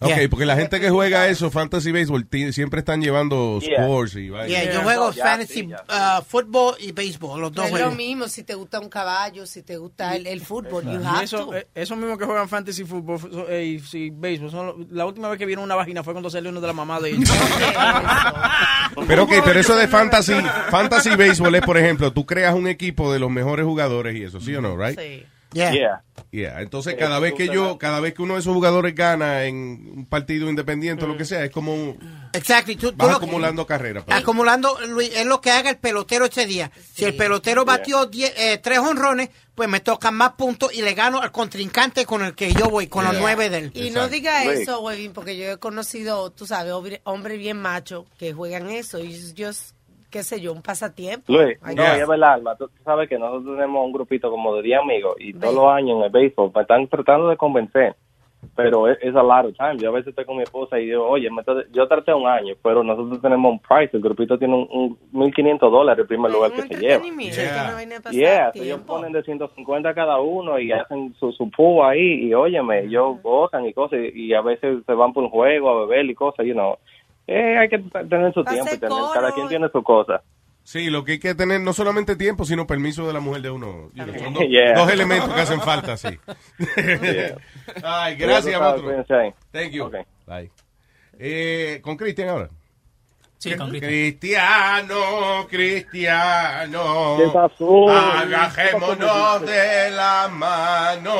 Ok, 0.00 0.12
porque 0.30 0.46
la 0.46 0.54
gente 0.54 0.78
que 0.80 0.90
juega 0.90 1.26
eso, 1.28 1.50
fantasy 1.50 1.90
baseball, 1.90 2.24
siempre 2.52 2.78
están 2.80 3.02
llevando 3.02 3.58
Yeah. 3.60 3.82
scores 3.84 4.14
y. 4.14 4.28
Yeah, 4.46 4.72
yo 4.72 4.82
juego 4.82 5.12
fantasy 5.12 5.62
uh, 5.72 6.22
football 6.24 6.76
y 6.78 6.92
béisbol, 6.92 7.40
los 7.40 7.52
dos 7.52 7.66
es 7.66 7.80
lo 7.80 7.90
mismo 7.90 8.28
si 8.28 8.44
te 8.44 8.54
gusta 8.54 8.78
un 8.78 8.88
caballo, 8.88 9.44
si 9.44 9.62
te 9.64 9.76
gusta 9.76 10.14
el, 10.14 10.28
el 10.28 10.40
fútbol, 10.40 10.84
you 10.84 11.00
Y 11.02 11.04
have 11.04 11.24
eso, 11.24 11.46
to. 11.46 11.54
eh, 11.56 11.66
eso 11.74 11.96
mismo 11.96 12.16
que 12.16 12.24
juegan 12.26 12.48
fantasy 12.48 12.84
fútbol 12.84 13.18
so- 13.20 13.48
eh, 13.48 13.64
y 13.64 13.80
sí, 13.80 14.10
béisbol. 14.12 14.50
son 14.52 14.66
lo- 14.66 14.76
la 14.92 15.04
última 15.04 15.28
vez 15.30 15.38
que 15.38 15.46
vieron 15.46 15.64
una 15.64 15.74
vagina 15.74 16.04
fue 16.04 16.12
cuando 16.14 16.30
salió 16.30 16.50
uno 16.50 16.60
de 16.60 16.66
la 16.68 16.72
mamá 16.72 17.00
de 17.00 17.10
ellos. 17.10 17.28
Pero 19.06 19.24
ok, 19.24 19.32
pero 19.44 19.60
eso 19.60 19.76
de 19.76 19.86
fantasy, 19.88 20.32
fantasy 20.70 21.10
baseball 21.10 21.54
es, 21.54 21.62
por 21.62 21.78
ejemplo, 21.78 22.12
tú 22.12 22.26
creas 22.26 22.54
un 22.54 22.66
equipo 22.66 23.12
de 23.12 23.18
los 23.18 23.30
mejores 23.30 23.64
jugadores 23.64 24.16
y 24.16 24.22
eso, 24.24 24.40
¿sí 24.40 24.54
o 24.54 24.60
no, 24.60 24.76
right? 24.76 24.98
Sí. 24.98 25.24
Yeah. 25.52 25.72
Yeah. 25.72 26.02
Yeah, 26.30 26.60
Entonces 26.60 26.94
cada 26.98 27.18
vez 27.20 27.32
que 27.34 27.46
yo, 27.48 27.78
cada 27.78 28.00
vez 28.00 28.12
que 28.12 28.20
uno 28.20 28.34
de 28.34 28.40
esos 28.40 28.52
jugadores 28.52 28.94
gana 28.94 29.44
en 29.44 29.56
un 29.96 30.06
partido 30.06 30.50
independiente 30.50 31.04
o 31.04 31.08
lo 31.08 31.16
que 31.16 31.24
sea, 31.24 31.42
es 31.42 31.50
como 31.50 31.72
un- 31.74 32.28
Exacto. 32.34 32.76
tú- 32.76 32.92
vas 32.94 33.16
acumulando 33.16 33.66
carreras. 33.66 34.04
pues. 34.04 34.14
Acumulando, 34.18 34.78
Luis, 34.88 35.10
es 35.14 35.24
lo 35.24 35.40
que 35.40 35.50
haga 35.50 35.70
el 35.70 35.78
pelotero 35.78 36.26
ese 36.26 36.44
día. 36.44 36.70
Si 36.94 37.04
el 37.06 37.14
pelotero 37.16 37.64
batió 37.64 38.10
diez- 38.10 38.34
eh, 38.36 38.58
tres 38.62 38.78
honrones, 38.80 39.30
pues 39.54 39.70
me 39.70 39.80
tocan 39.80 40.14
más 40.14 40.32
puntos 40.32 40.74
y 40.74 40.82
le 40.82 40.92
gano 40.92 41.20
al 41.22 41.32
contrincante 41.32 42.04
con 42.04 42.22
el 42.22 42.34
que 42.34 42.52
yo 42.52 42.68
voy, 42.68 42.88
con 42.88 43.04
los 43.04 43.14
nueve 43.18 43.48
del. 43.48 43.70
Y 43.74 43.90
no 43.90 44.06
diga 44.08 44.44
eso, 44.62 44.80
Webin, 44.82 45.12
porque 45.14 45.34
yo 45.38 45.50
he 45.52 45.56
conocido, 45.56 46.30
tú 46.30 46.46
sabes, 46.46 46.72
hombre- 46.74 47.00
hombres 47.04 47.38
bien 47.38 47.56
machos 47.58 48.04
que 48.18 48.34
juegan 48.34 48.68
eso 48.68 48.98
y 48.98 49.32
yo, 49.32 49.48
qué 50.10 50.22
sé 50.22 50.40
yo, 50.40 50.52
un 50.52 50.62
pasatiempo. 50.62 51.32
Luis, 51.32 51.58
Ay, 51.62 51.74
no, 51.74 51.82
yeah. 51.82 51.96
es 51.96 52.08
verdad, 52.08 52.34
Alma, 52.34 52.56
tú, 52.56 52.68
tú 52.68 52.82
sabes 52.84 53.08
que 53.08 53.18
nosotros 53.18 53.56
tenemos 53.56 53.84
un 53.84 53.92
grupito 53.92 54.30
como 54.30 54.54
de 54.56 54.62
10 54.62 54.80
amigos 54.80 55.16
y 55.18 55.32
todos 55.34 55.54
los 55.54 55.66
años 55.66 55.98
en 55.98 56.04
el 56.04 56.10
béisbol 56.10 56.52
me 56.54 56.62
están 56.62 56.88
tratando 56.88 57.28
de 57.28 57.36
convencer 57.36 57.96
pero 58.54 58.88
es, 58.88 59.14
a 59.14 59.22
lot 59.22 59.46
of 59.46 59.56
time. 59.56 59.78
Yo 59.78 59.90
a 59.90 59.92
veces 59.92 60.08
estoy 60.08 60.24
con 60.24 60.36
mi 60.36 60.42
esposa 60.42 60.78
y 60.78 60.86
digo, 60.86 61.06
oye, 61.06 61.30
me 61.30 61.42
yo 61.72 61.86
traté 61.86 62.12
un 62.12 62.26
año, 62.26 62.54
pero 62.62 62.82
nosotros 62.82 63.20
tenemos 63.20 63.52
un 63.52 63.58
price, 63.60 63.96
el 63.96 64.02
grupito 64.02 64.38
tiene 64.38 64.54
un, 64.54 64.98
un 65.12 65.30
1.500 65.32 65.58
dólares 65.70 66.02
el 66.02 66.08
primer 66.08 66.30
lugar 66.30 66.52
que 66.52 66.62
se 66.62 66.74
lleva. 66.74 67.04
Yeah, 68.10 68.52
so 68.52 68.62
ellos 68.62 68.80
ponen 68.80 69.12
de 69.12 69.22
150 69.22 69.94
cada 69.94 70.20
uno 70.20 70.58
y 70.58 70.72
hacen 70.72 71.14
su, 71.18 71.32
su 71.32 71.50
pool 71.50 71.84
ahí 71.84 72.26
y 72.26 72.34
óyeme, 72.34 72.84
ellos 72.84 73.20
gozan 73.22 73.66
y 73.66 73.72
cosas 73.72 74.00
y, 74.00 74.26
y 74.26 74.34
a 74.34 74.40
veces 74.40 74.84
se 74.84 74.92
van 74.92 75.12
por 75.12 75.24
un 75.24 75.30
juego 75.30 75.70
a 75.70 75.86
beber 75.86 76.06
y 76.06 76.14
cosas, 76.14 76.46
you 76.46 76.54
know. 76.54 76.78
Eh, 77.30 77.58
hay 77.58 77.68
que 77.68 77.78
tener 77.78 78.32
su 78.32 78.42
tiempo 78.42 78.74
y 78.74 78.78
tener, 78.78 78.98
cada 79.12 79.32
quien 79.32 79.48
tiene 79.48 79.68
su 79.68 79.82
cosa. 79.82 80.22
Sí, 80.62 80.88
lo 80.88 81.04
que 81.04 81.12
hay 81.12 81.18
que 81.18 81.34
tener 81.34 81.60
no 81.60 81.74
solamente 81.74 82.16
tiempo, 82.16 82.46
sino 82.46 82.66
permiso 82.66 83.06
de 83.06 83.12
la 83.12 83.20
mujer 83.20 83.42
de 83.42 83.50
uno. 83.50 83.90
You 83.92 84.04
know, 84.04 84.18
son 84.18 84.32
dos, 84.34 84.44
Yeah. 84.48 84.72
dos 84.74 84.90
elementos 84.90 85.32
que 85.34 85.40
hacen 85.42 85.60
falta, 85.60 85.98
sí. 85.98 86.08
Ay, 87.84 88.16
gracias. 88.16 88.58
Thank 89.52 89.72
you. 89.72 89.84
Okay. 89.84 90.02
Bye. 90.26 90.50
Eh, 91.18 91.80
con 91.82 91.98
Cristian 91.98 92.30
ahora. 92.30 92.48
Sí, 93.36 93.54
con 93.56 93.68
Cristian. 93.68 93.90
Cristiano, 93.90 95.46
Cristiano. 95.50 97.16
¿Qué 97.18 97.28
pasó? 97.32 97.90
Agajémonos 97.90 99.42
de 99.42 99.90
la 99.90 100.28
mano. 100.32 101.12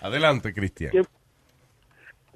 Adelante, 0.00 0.52
Cristian. 0.52 0.90
¿Qué? 0.90 1.02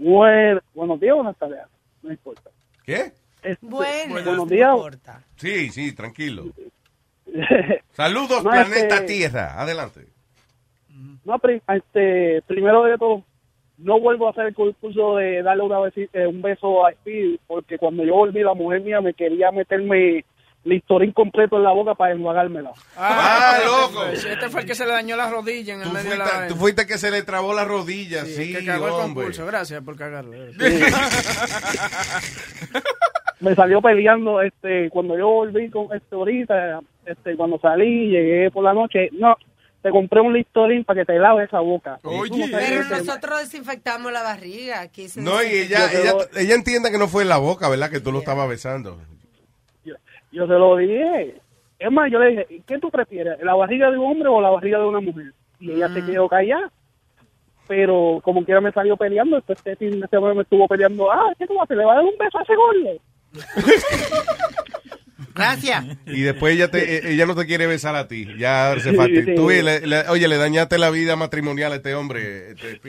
Bueno, 0.05 0.61
buenos 0.75 1.01
días, 1.01 1.15
buenas 1.15 1.37
tardes. 1.39 1.61
No 2.03 2.11
importa. 2.11 2.51
¿Qué? 2.85 3.13
Este, 3.43 3.57
Bueno, 3.63 4.13
buenos 4.13 4.37
no 4.37 4.45
días. 4.47 4.75
importa. 4.75 5.23
Sí, 5.37 5.71
sí, 5.71 5.95
tranquilo. 5.95 6.45
Saludos, 7.93 8.45
No, 8.45 8.51
planeta 8.51 8.97
este- 8.97 9.07
Tierra. 9.07 9.59
Adelante. 9.59 10.07
No, 11.25 11.41
este, 11.75 12.43
primero 12.47 12.85
de 12.85 12.99
todo, 12.99 13.23
no 13.79 13.99
vuelvo 13.99 14.27
a 14.27 14.33
hacer 14.33 14.49
el 14.49 14.55
curso 14.55 15.17
de 15.17 15.43
darle 15.43 15.63
una 15.63 15.79
besi- 15.79 16.11
eh, 16.13 16.27
un 16.27 16.43
beso 16.43 16.85
a 16.85 16.93
Speedy, 16.93 17.41
porque 17.47 17.79
cuando 17.79 18.05
yo 18.05 18.15
volví, 18.15 18.43
la 18.43 18.53
mujer 18.53 18.83
mía 18.83 19.01
me 19.01 19.15
quería 19.15 19.51
meterme 19.53 20.27
listorín 20.65 21.13
completo 21.13 21.57
en 21.57 21.63
la 21.63 21.73
boca 21.73 21.95
para 21.95 22.15
enjuagármela. 22.15 22.73
Ah, 22.97 23.59
loco. 23.65 24.05
Este 24.07 24.49
fue 24.49 24.63
el 24.63 24.67
que 24.67 24.75
se 24.75 24.85
le 24.87 24.93
dañó 24.93 25.17
la 25.17 25.29
rodilla 25.31 25.75
en 25.75 25.81
el 25.83 25.89
Tú 25.89 25.93
medio 25.95 26.11
de 26.13 26.17
la 26.19 26.25
vaina. 26.25 26.49
tú 26.49 26.57
fuiste 26.57 26.87
que 26.87 26.97
se 26.99 27.11
le 27.11 27.23
trabó 27.23 27.53
la 27.55 27.65
rodilla, 27.65 28.25
Sí, 28.25 28.35
sí, 28.35 28.55
el 28.55 28.61
que 28.61 28.67
cagó 28.67 28.87
el 28.87 28.93
hombre. 28.95 29.25
concurso. 29.25 29.47
Gracias 29.47 29.83
por 29.83 29.97
cagarlo. 29.97 30.33
me 33.41 33.55
salió 33.55 33.83
peleando 33.83 34.41
este 34.41 34.89
cuando 34.91 35.19
yo 35.19 35.29
volví 35.29 35.69
con 35.71 35.87
este 35.95 36.15
ahorita 36.15 36.81
este 37.05 37.37
cuando 37.37 37.59
salí 37.59 38.09
llegué 38.09 38.51
por 38.51 38.65
la 38.65 38.73
noche 38.73 39.11
no 39.13 39.37
te 39.83 39.91
compré 39.91 40.21
un 40.23 40.33
listorín 40.33 40.83
para 40.85 41.01
que 41.01 41.05
te 41.13 41.19
laves 41.19 41.49
esa 41.49 41.61
boca 41.61 41.99
sabes 42.03 42.31
Pero 42.51 42.85
nosotros 42.85 43.41
desinfectamos 43.41 44.11
la 44.13 44.23
barriga. 44.23 44.81
Aquí 44.81 45.11
se 45.11 45.21
No, 45.21 45.43
y 45.43 45.47
ella, 45.49 45.91
ella, 45.93 46.15
ella 46.37 46.55
entiende 46.55 46.91
que 46.91 46.97
no 46.97 47.07
fue 47.07 47.25
en 47.25 47.29
la 47.29 47.37
boca, 47.37 47.69
¿verdad? 47.69 47.91
Que 47.91 48.01
tú 48.01 48.11
lo 48.11 48.21
estabas 48.21 48.49
besando. 48.49 48.99
Yo 50.35 50.47
se 50.47 50.53
lo 50.55 50.77
dije 50.77 51.35
es 51.79 51.91
más 51.91 52.11
yo 52.11 52.19
le 52.19 52.31
dije 52.31 52.63
¿qué 52.67 52.79
tú 52.79 52.91
prefieres 52.91 53.39
la 53.43 53.55
barriga 53.55 53.91
de 53.91 53.99
un 53.99 54.11
hombre 54.13 54.29
o 54.29 54.41
la 54.41 54.51
barriga 54.51 54.79
de 54.79 54.85
una 54.87 55.01
mujer 55.01 55.33
y 55.61 55.71
ella 55.73 55.89
se 55.95 56.05
quedó 56.05 56.29
callada 56.29 56.71
pero 57.67 58.21
como 58.23 58.45
quiera 58.45 58.61
me 58.61 58.73
salió 58.73 58.97
peleando 58.97 59.37
después 59.37 59.59
este 59.59 59.77
fin 59.77 60.01
de 60.01 60.09
semana 60.09 60.35
me 60.35 60.43
estuvo 60.43 60.67
peleando 60.69 61.11
ah 61.11 61.33
¿qué 61.39 61.47
tú 61.47 61.55
vas 61.55 61.63
a 61.63 61.65
hacer? 61.65 61.77
¿le 61.79 61.85
vas 61.85 61.93
a 61.95 61.97
dar 61.97 62.05
un 62.05 62.19
beso 62.19 62.39
a 62.39 62.43
ese 62.43 62.55
gordo? 62.55 63.01
Gracias. 65.35 65.85
Y 66.07 66.21
después 66.23 66.55
ella, 66.55 66.71
te, 66.71 66.97
eh, 66.99 67.13
ella 67.13 67.27
no 67.27 67.35
te 67.35 67.45
quiere 67.47 67.67
besar 67.67 67.97
a 67.97 68.07
ti. 68.07 68.27
Ya 68.39 68.75
se 68.79 68.91
Sí. 68.93 69.35
tú, 69.35 69.51
y 69.51 69.63
le- 69.63 69.85
le- 69.87 70.09
oye, 70.09 70.29
le 70.29 70.37
dañaste 70.37 70.79
la 70.79 70.91
vida 70.91 71.17
matrimonial 71.17 71.73
a 71.73 71.77
este 71.77 71.95
hombre. 71.97 72.53
este. 72.53 72.81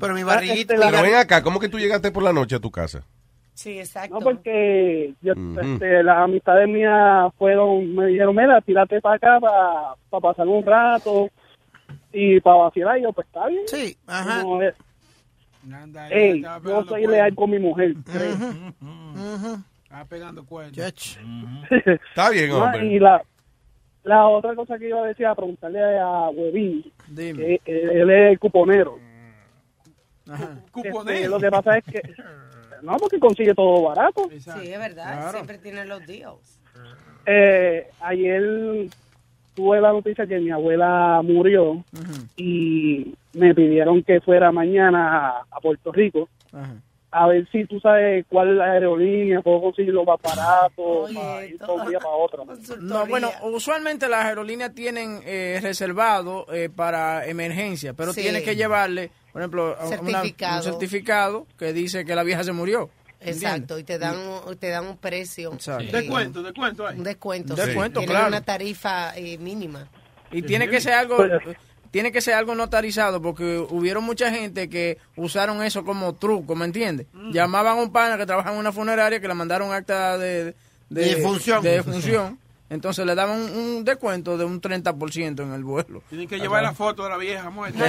Pero 0.00 0.14
mi 0.14 0.22
barriguita. 0.22 0.74
Pero 0.76 1.02
ven 1.02 1.14
acá, 1.14 1.42
¿cómo 1.42 1.60
que 1.60 1.68
tú 1.68 1.78
llegaste 1.78 2.10
por 2.10 2.22
la 2.22 2.32
noche 2.32 2.56
a 2.56 2.60
tu 2.60 2.70
casa? 2.72 3.04
Sí, 3.54 3.78
exacto. 3.78 4.14
No, 4.14 4.20
porque 4.20 5.14
yo, 5.22 5.32
Ujú. 5.32 5.60
este, 5.60 6.02
las 6.02 6.18
amistades 6.18 6.68
mías 6.68 7.32
fueron, 7.38 7.94
me 7.94 8.06
dijeron, 8.08 8.34
mira, 8.34 8.60
tírate 8.60 9.00
para 9.00 9.14
acá 9.16 9.38
para 9.40 10.20
pasar 10.20 10.46
un 10.48 10.64
rato 10.66 11.30
y 12.12 12.40
para 12.40 12.56
vacilar. 12.56 12.98
Y 12.98 13.02
yo, 13.02 13.12
pues 13.12 13.26
está 13.28 13.46
bien. 13.46 13.62
Sí, 13.66 13.96
ajá. 14.06 14.42
No, 14.42 14.60
eh, 14.62 14.74
Anda, 15.72 16.08
ey, 16.10 16.42
yo 16.42 16.60
soy 16.82 16.86
cuernos. 16.86 17.10
leal 17.12 17.34
con 17.34 17.50
mi 17.50 17.58
mujer. 17.58 17.94
Estaba 19.84 20.04
pegando 20.08 20.44
cuernos. 20.44 20.76
Está 22.10 22.30
bien, 22.30 22.50
No, 22.50 22.64
hombre. 22.64 22.86
y 22.86 22.98
la, 22.98 23.22
la 24.02 24.26
otra 24.26 24.54
cosa 24.56 24.78
que 24.78 24.88
iba 24.88 25.00
a 25.02 25.06
decir, 25.06 25.26
a 25.26 25.34
preguntarle 25.34 25.80
a 25.98 26.28
Huevín, 26.30 26.84
que 27.14 27.54
eh, 27.54 27.60
él 27.64 28.10
es 28.10 28.32
el 28.32 28.38
cuponero. 28.38 28.98
Este, 30.82 31.28
lo 31.28 31.38
que 31.38 31.50
pasa 31.50 31.78
es 31.78 31.84
que, 31.84 32.02
no, 32.82 32.96
porque 32.96 33.18
consigue 33.18 33.54
todo 33.54 33.82
barato. 33.82 34.28
Sí, 34.30 34.50
es 34.72 34.78
verdad. 34.78 35.12
Claro. 35.12 35.32
Siempre 35.32 35.58
tiene 35.58 35.84
los 35.84 36.06
deals. 36.06 36.58
Eh, 37.26 37.88
ayer 38.00 38.88
tuve 39.54 39.80
la 39.80 39.92
noticia 39.92 40.26
que 40.26 40.38
mi 40.40 40.50
abuela 40.50 41.20
murió 41.22 41.84
y 42.36 43.14
me 43.32 43.54
pidieron 43.54 44.02
que 44.02 44.20
fuera 44.20 44.52
mañana 44.52 45.28
a, 45.28 45.44
a 45.50 45.60
Puerto 45.60 45.92
Rico 45.92 46.28
a 47.16 47.28
ver 47.28 47.48
si 47.52 47.64
tú 47.66 47.78
sabes 47.78 48.26
cuál 48.28 48.50
es 48.50 48.54
la 48.56 48.72
aerolínea, 48.72 49.40
puedo 49.40 49.60
conseguir 49.62 49.94
los 49.94 50.04
más 50.04 50.20
baratos 50.20 51.12
para 51.14 51.46
ir 51.46 51.58
de 51.58 51.64
un 51.72 51.88
día 51.88 51.98
para 52.00 52.14
otro. 52.16 52.44
No, 52.80 53.06
bueno, 53.06 53.30
usualmente 53.42 54.08
las 54.08 54.24
aerolíneas 54.24 54.74
tienen 54.74 55.20
eh, 55.24 55.60
reservado 55.62 56.46
eh, 56.52 56.68
para 56.74 57.24
emergencia, 57.26 57.92
pero 57.94 58.12
Sí. 58.12 58.22
tienes 58.22 58.42
que 58.42 58.56
llevarle, 58.56 59.10
por 59.32 59.42
ejemplo, 59.42 59.76
una- 59.78 59.88
Certificado. 59.88 60.56
un 60.56 60.62
certificado 60.64 61.46
que 61.58 61.72
dice 61.72 62.04
que 62.04 62.14
la 62.16 62.24
vieja 62.24 62.42
se 62.42 62.52
murió. 62.52 62.90
Exacto, 63.20 63.78
y 63.78 63.84
te 63.84 63.98
dan, 63.98 64.16
un- 64.18 64.56
te 64.58 64.68
dan 64.68 64.84
un 64.86 64.98
precio. 64.98 65.52
Exacto. 65.54 65.84
eh, 65.84 66.00
Descuento, 66.02 66.42
descuento 66.42 66.86
ahí. 66.86 66.98
Un 66.98 67.04
descuento. 67.04 67.54
Un 67.54 67.60
descuento, 67.60 68.02
claro. 68.02 68.28
una 68.28 68.40
tarifa 68.42 69.16
eh, 69.16 69.38
mínima. 69.38 69.88
Y 70.32 70.42
tiene 70.42 70.68
que 70.68 70.80
ser 70.80 70.94
algo 70.94 71.16
tiene 71.94 72.10
que 72.10 72.20
ser 72.20 72.34
algo 72.34 72.56
notarizado 72.56 73.22
porque 73.22 73.64
hubieron 73.70 74.02
mucha 74.02 74.28
gente 74.28 74.68
que 74.68 74.98
usaron 75.14 75.62
eso 75.62 75.84
como 75.84 76.16
truco, 76.16 76.56
¿me 76.56 76.64
entiendes? 76.64 77.06
Llamaban 77.30 77.78
a 77.78 77.80
un 77.80 77.92
pana 77.92 78.18
que 78.18 78.26
trabaja 78.26 78.52
en 78.52 78.58
una 78.58 78.72
funeraria 78.72 79.20
que 79.20 79.28
le 79.28 79.34
mandaron 79.34 79.72
acta 79.72 80.18
de, 80.18 80.56
De 80.88 81.04
de 81.62 81.70
defunción. 81.70 82.40
Entonces 82.70 83.04
le 83.04 83.14
daban 83.14 83.40
un, 83.40 83.50
un 83.56 83.84
descuento 83.84 84.38
de 84.38 84.44
un 84.44 84.60
30% 84.60 85.42
en 85.42 85.52
el 85.52 85.62
vuelo. 85.64 86.02
Tienen 86.08 86.26
que 86.26 86.38
llevar 86.38 86.62
la 86.62 86.72
foto 86.74 87.04
de 87.04 87.10
la 87.10 87.16
vieja 87.18 87.50
muerta. 87.50 87.86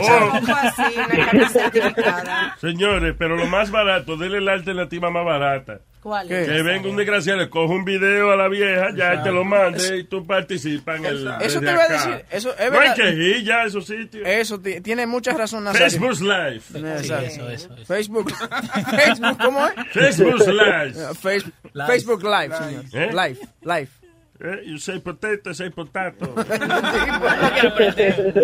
Señores, 2.60 3.16
pero 3.18 3.36
lo 3.36 3.46
más 3.48 3.72
barato, 3.72 4.18
denle 4.18 4.42
la 4.42 4.54
alternativa 4.54 5.10
más 5.10 5.26
barata. 5.26 5.80
¿Cuál 6.02 6.28
Que 6.28 6.42
es? 6.44 6.64
venga 6.64 6.88
un 6.88 6.96
desgraciado, 6.98 7.40
le 7.40 7.50
coge 7.50 7.74
un 7.74 7.84
video 7.84 8.32
a 8.32 8.36
la 8.36 8.48
vieja, 8.48 8.90
ya 8.96 9.24
te 9.24 9.32
lo 9.32 9.44
mande 9.44 9.98
y 9.98 10.04
tú 10.04 10.24
participas 10.24 11.00
en 11.00 11.06
el. 11.06 11.34
Eso 11.42 11.60
te 11.60 11.72
iba 11.72 11.82
a 11.84 11.88
decir, 11.88 12.26
eso 12.30 12.52
es 12.56 12.72
No 12.72 12.80
hay 12.80 12.90
verdad. 12.90 12.96
que 12.96 13.10
ir 13.14 13.44
ya 13.44 13.62
a 13.62 13.66
esos 13.66 13.88
sitios. 13.88 14.24
Eso 14.28 14.60
ti- 14.60 14.82
tiene 14.82 15.08
mucha 15.08 15.32
razón, 15.34 15.64
Nazario. 15.64 15.90
Facebook 15.90 16.22
Live. 16.22 16.62
Exacto. 16.76 17.24
eso, 17.26 17.50
eso, 17.50 17.74
eso. 17.76 17.86
Facebook. 17.88 18.32
Facebook, 18.96 19.38
¿cómo 19.42 19.66
es? 19.66 19.74
Facebook 19.94 20.48
Live. 20.48 20.94
Face- 21.16 21.52
Live. 21.74 21.88
Facebook 21.88 22.24
Live, 22.24 22.56
señor. 22.56 22.84
¿Eh? 22.94 23.10
Live, 23.12 23.40
live. 23.64 23.88
Eh, 24.38 24.64
you 24.66 24.78
say 24.78 25.00
potato, 25.00 25.54
say 25.54 25.70
potato. 25.70 26.36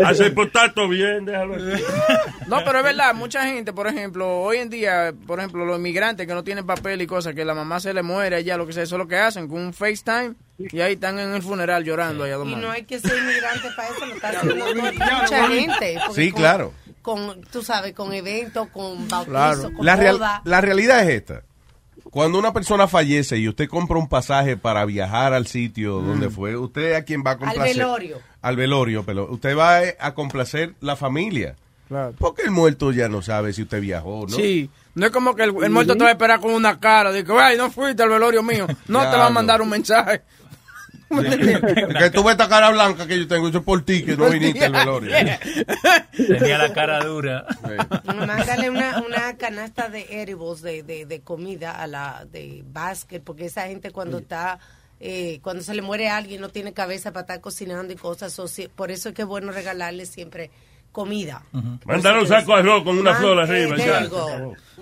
Hace 0.05 0.31
potato 0.31 0.87
bien, 0.87 1.25
déjalo 1.25 1.55
así. 1.55 1.83
No, 2.47 2.63
pero 2.65 2.79
es 2.79 2.83
verdad, 2.83 3.13
mucha 3.13 3.45
gente, 3.45 3.71
por 3.73 3.87
ejemplo, 3.87 4.41
hoy 4.41 4.57
en 4.57 4.69
día, 4.69 5.13
por 5.27 5.39
ejemplo, 5.39 5.65
los 5.65 5.77
inmigrantes 5.77 6.27
que 6.27 6.33
no 6.33 6.43
tienen 6.43 6.65
papel 6.65 7.01
y 7.01 7.07
cosas, 7.07 7.33
que 7.33 7.45
la 7.45 7.53
mamá 7.53 7.79
se 7.79 7.93
le 7.93 8.03
muere 8.03 8.43
ya, 8.43 8.57
lo 8.57 8.67
que 8.67 8.73
sea, 8.73 8.83
eso 8.83 8.95
es 8.95 8.99
lo 8.99 9.07
que 9.07 9.17
hacen, 9.17 9.47
con 9.47 9.59
un 9.61 9.73
FaceTime, 9.73 10.33
y 10.57 10.79
ahí 10.81 10.93
están 10.93 11.17
en 11.19 11.33
el 11.33 11.41
funeral 11.41 11.83
llorando 11.83 12.23
allá 12.25 12.37
Y 12.45 12.55
no 12.55 12.71
hay 12.71 12.83
que 12.83 12.99
ser 12.99 13.17
inmigrante 13.17 13.69
para 13.75 13.87
eso, 13.89 14.05
lo 14.05 14.15
está 14.15 14.29
haciendo 14.29 14.65
mucha 14.75 15.47
gente. 15.47 15.97
Sí, 16.13 16.31
con- 16.31 16.41
claro. 16.41 16.73
Con, 17.01 17.41
tú 17.51 17.63
sabes, 17.63 17.93
con 17.93 18.13
eventos, 18.13 18.67
con 18.69 19.07
bautizos, 19.07 19.25
Claro. 19.27 19.73
con 19.75 19.85
La, 19.85 19.95
real- 19.95 20.19
la 20.43 20.61
realidad 20.61 21.03
es 21.03 21.09
esta. 21.21 21.41
Cuando 22.11 22.37
una 22.37 22.51
persona 22.53 22.87
fallece 22.87 23.37
y 23.37 23.47
usted 23.47 23.67
compra 23.69 23.97
un 23.97 24.07
pasaje 24.09 24.57
para 24.57 24.85
viajar 24.85 25.33
al 25.33 25.47
sitio 25.47 26.01
donde 26.01 26.29
fue, 26.29 26.55
usted 26.57 26.93
a 26.93 27.03
quien 27.03 27.23
va 27.25 27.31
a 27.31 27.33
Al 27.33 27.39
complacer. 27.39 27.77
velorio. 27.77 28.17
Al 28.41 28.55
velorio, 28.57 29.03
pero 29.05 29.31
usted 29.31 29.57
va 29.57 29.79
a 29.99 30.13
complacer 30.13 30.73
la 30.81 30.95
familia. 30.97 31.55
Claro. 31.87 32.13
Porque 32.17 32.43
el 32.43 32.51
muerto 32.51 32.91
ya 32.91 33.07
no 33.09 33.21
sabe 33.21 33.53
si 33.53 33.63
usted 33.63 33.81
viajó, 33.81 34.25
¿no? 34.29 34.35
Sí, 34.35 34.69
no 34.95 35.05
es 35.05 35.11
como 35.11 35.35
que 35.35 35.43
el, 35.43 35.53
el 35.63 35.69
muerto 35.69 35.95
te 35.95 36.03
va 36.03 36.09
a 36.09 36.13
esperar 36.13 36.39
con 36.41 36.53
una 36.53 36.79
cara 36.79 37.11
de 37.11 37.23
que, 37.23 37.31
ay, 37.33 37.57
no 37.57 37.71
fuiste 37.71 38.03
al 38.03 38.09
velorio 38.09 38.43
mío. 38.43 38.67
No 38.87 38.99
te 39.09 39.17
va 39.17 39.27
a 39.27 39.29
mandar 39.29 39.61
un 39.61 39.69
mensaje. 39.69 40.21
Que 41.11 42.09
tú 42.11 42.23
ves 42.23 42.31
esta 42.33 42.47
cara 42.49 42.69
blanca 42.71 43.05
que 43.07 43.17
yo 43.19 43.27
tengo, 43.27 43.47
eso 43.49 43.59
es 43.59 43.63
por 43.63 43.83
ti 43.83 44.03
que 44.03 44.15
no 44.17 44.29
viniste 44.29 44.65
al 44.65 44.71
velorio. 44.73 45.11
Tenía 46.15 46.57
la 46.57 46.73
cara 46.73 47.03
dura. 47.03 47.45
Mándale 48.05 48.69
una, 48.69 49.01
una 49.01 49.37
canasta 49.37 49.89
de 49.89 50.05
edibles, 50.21 50.61
de, 50.61 50.83
de, 50.83 51.05
de 51.05 51.21
comida 51.21 51.71
a 51.81 51.87
la 51.87 52.25
de 52.31 52.63
básquet, 52.65 53.23
porque 53.23 53.45
esa 53.45 53.67
gente 53.67 53.91
cuando 53.91 54.19
está 54.19 54.59
eh, 54.99 55.39
cuando 55.41 55.63
se 55.63 55.73
le 55.73 55.81
muere 55.81 56.09
a 56.09 56.17
alguien 56.17 56.41
no 56.41 56.49
tiene 56.49 56.73
cabeza 56.73 57.11
para 57.11 57.21
estar 57.21 57.41
cocinando 57.41 57.91
y 57.91 57.95
cosas. 57.95 58.37
o 58.39 58.47
si- 58.47 58.67
por 58.67 58.91
eso 58.91 59.09
es 59.09 59.15
que 59.15 59.23
es 59.23 59.27
bueno 59.27 59.51
regalarle 59.51 60.05
siempre 60.05 60.51
comida. 60.91 61.43
Mandar 61.85 62.17
un 62.17 62.27
saco 62.27 62.53
de 62.53 62.59
arroz 62.59 62.83
con 62.83 62.97
una 62.97 63.15
flor 63.15 63.37
eh, 63.39 63.41
arriba. 63.41 63.75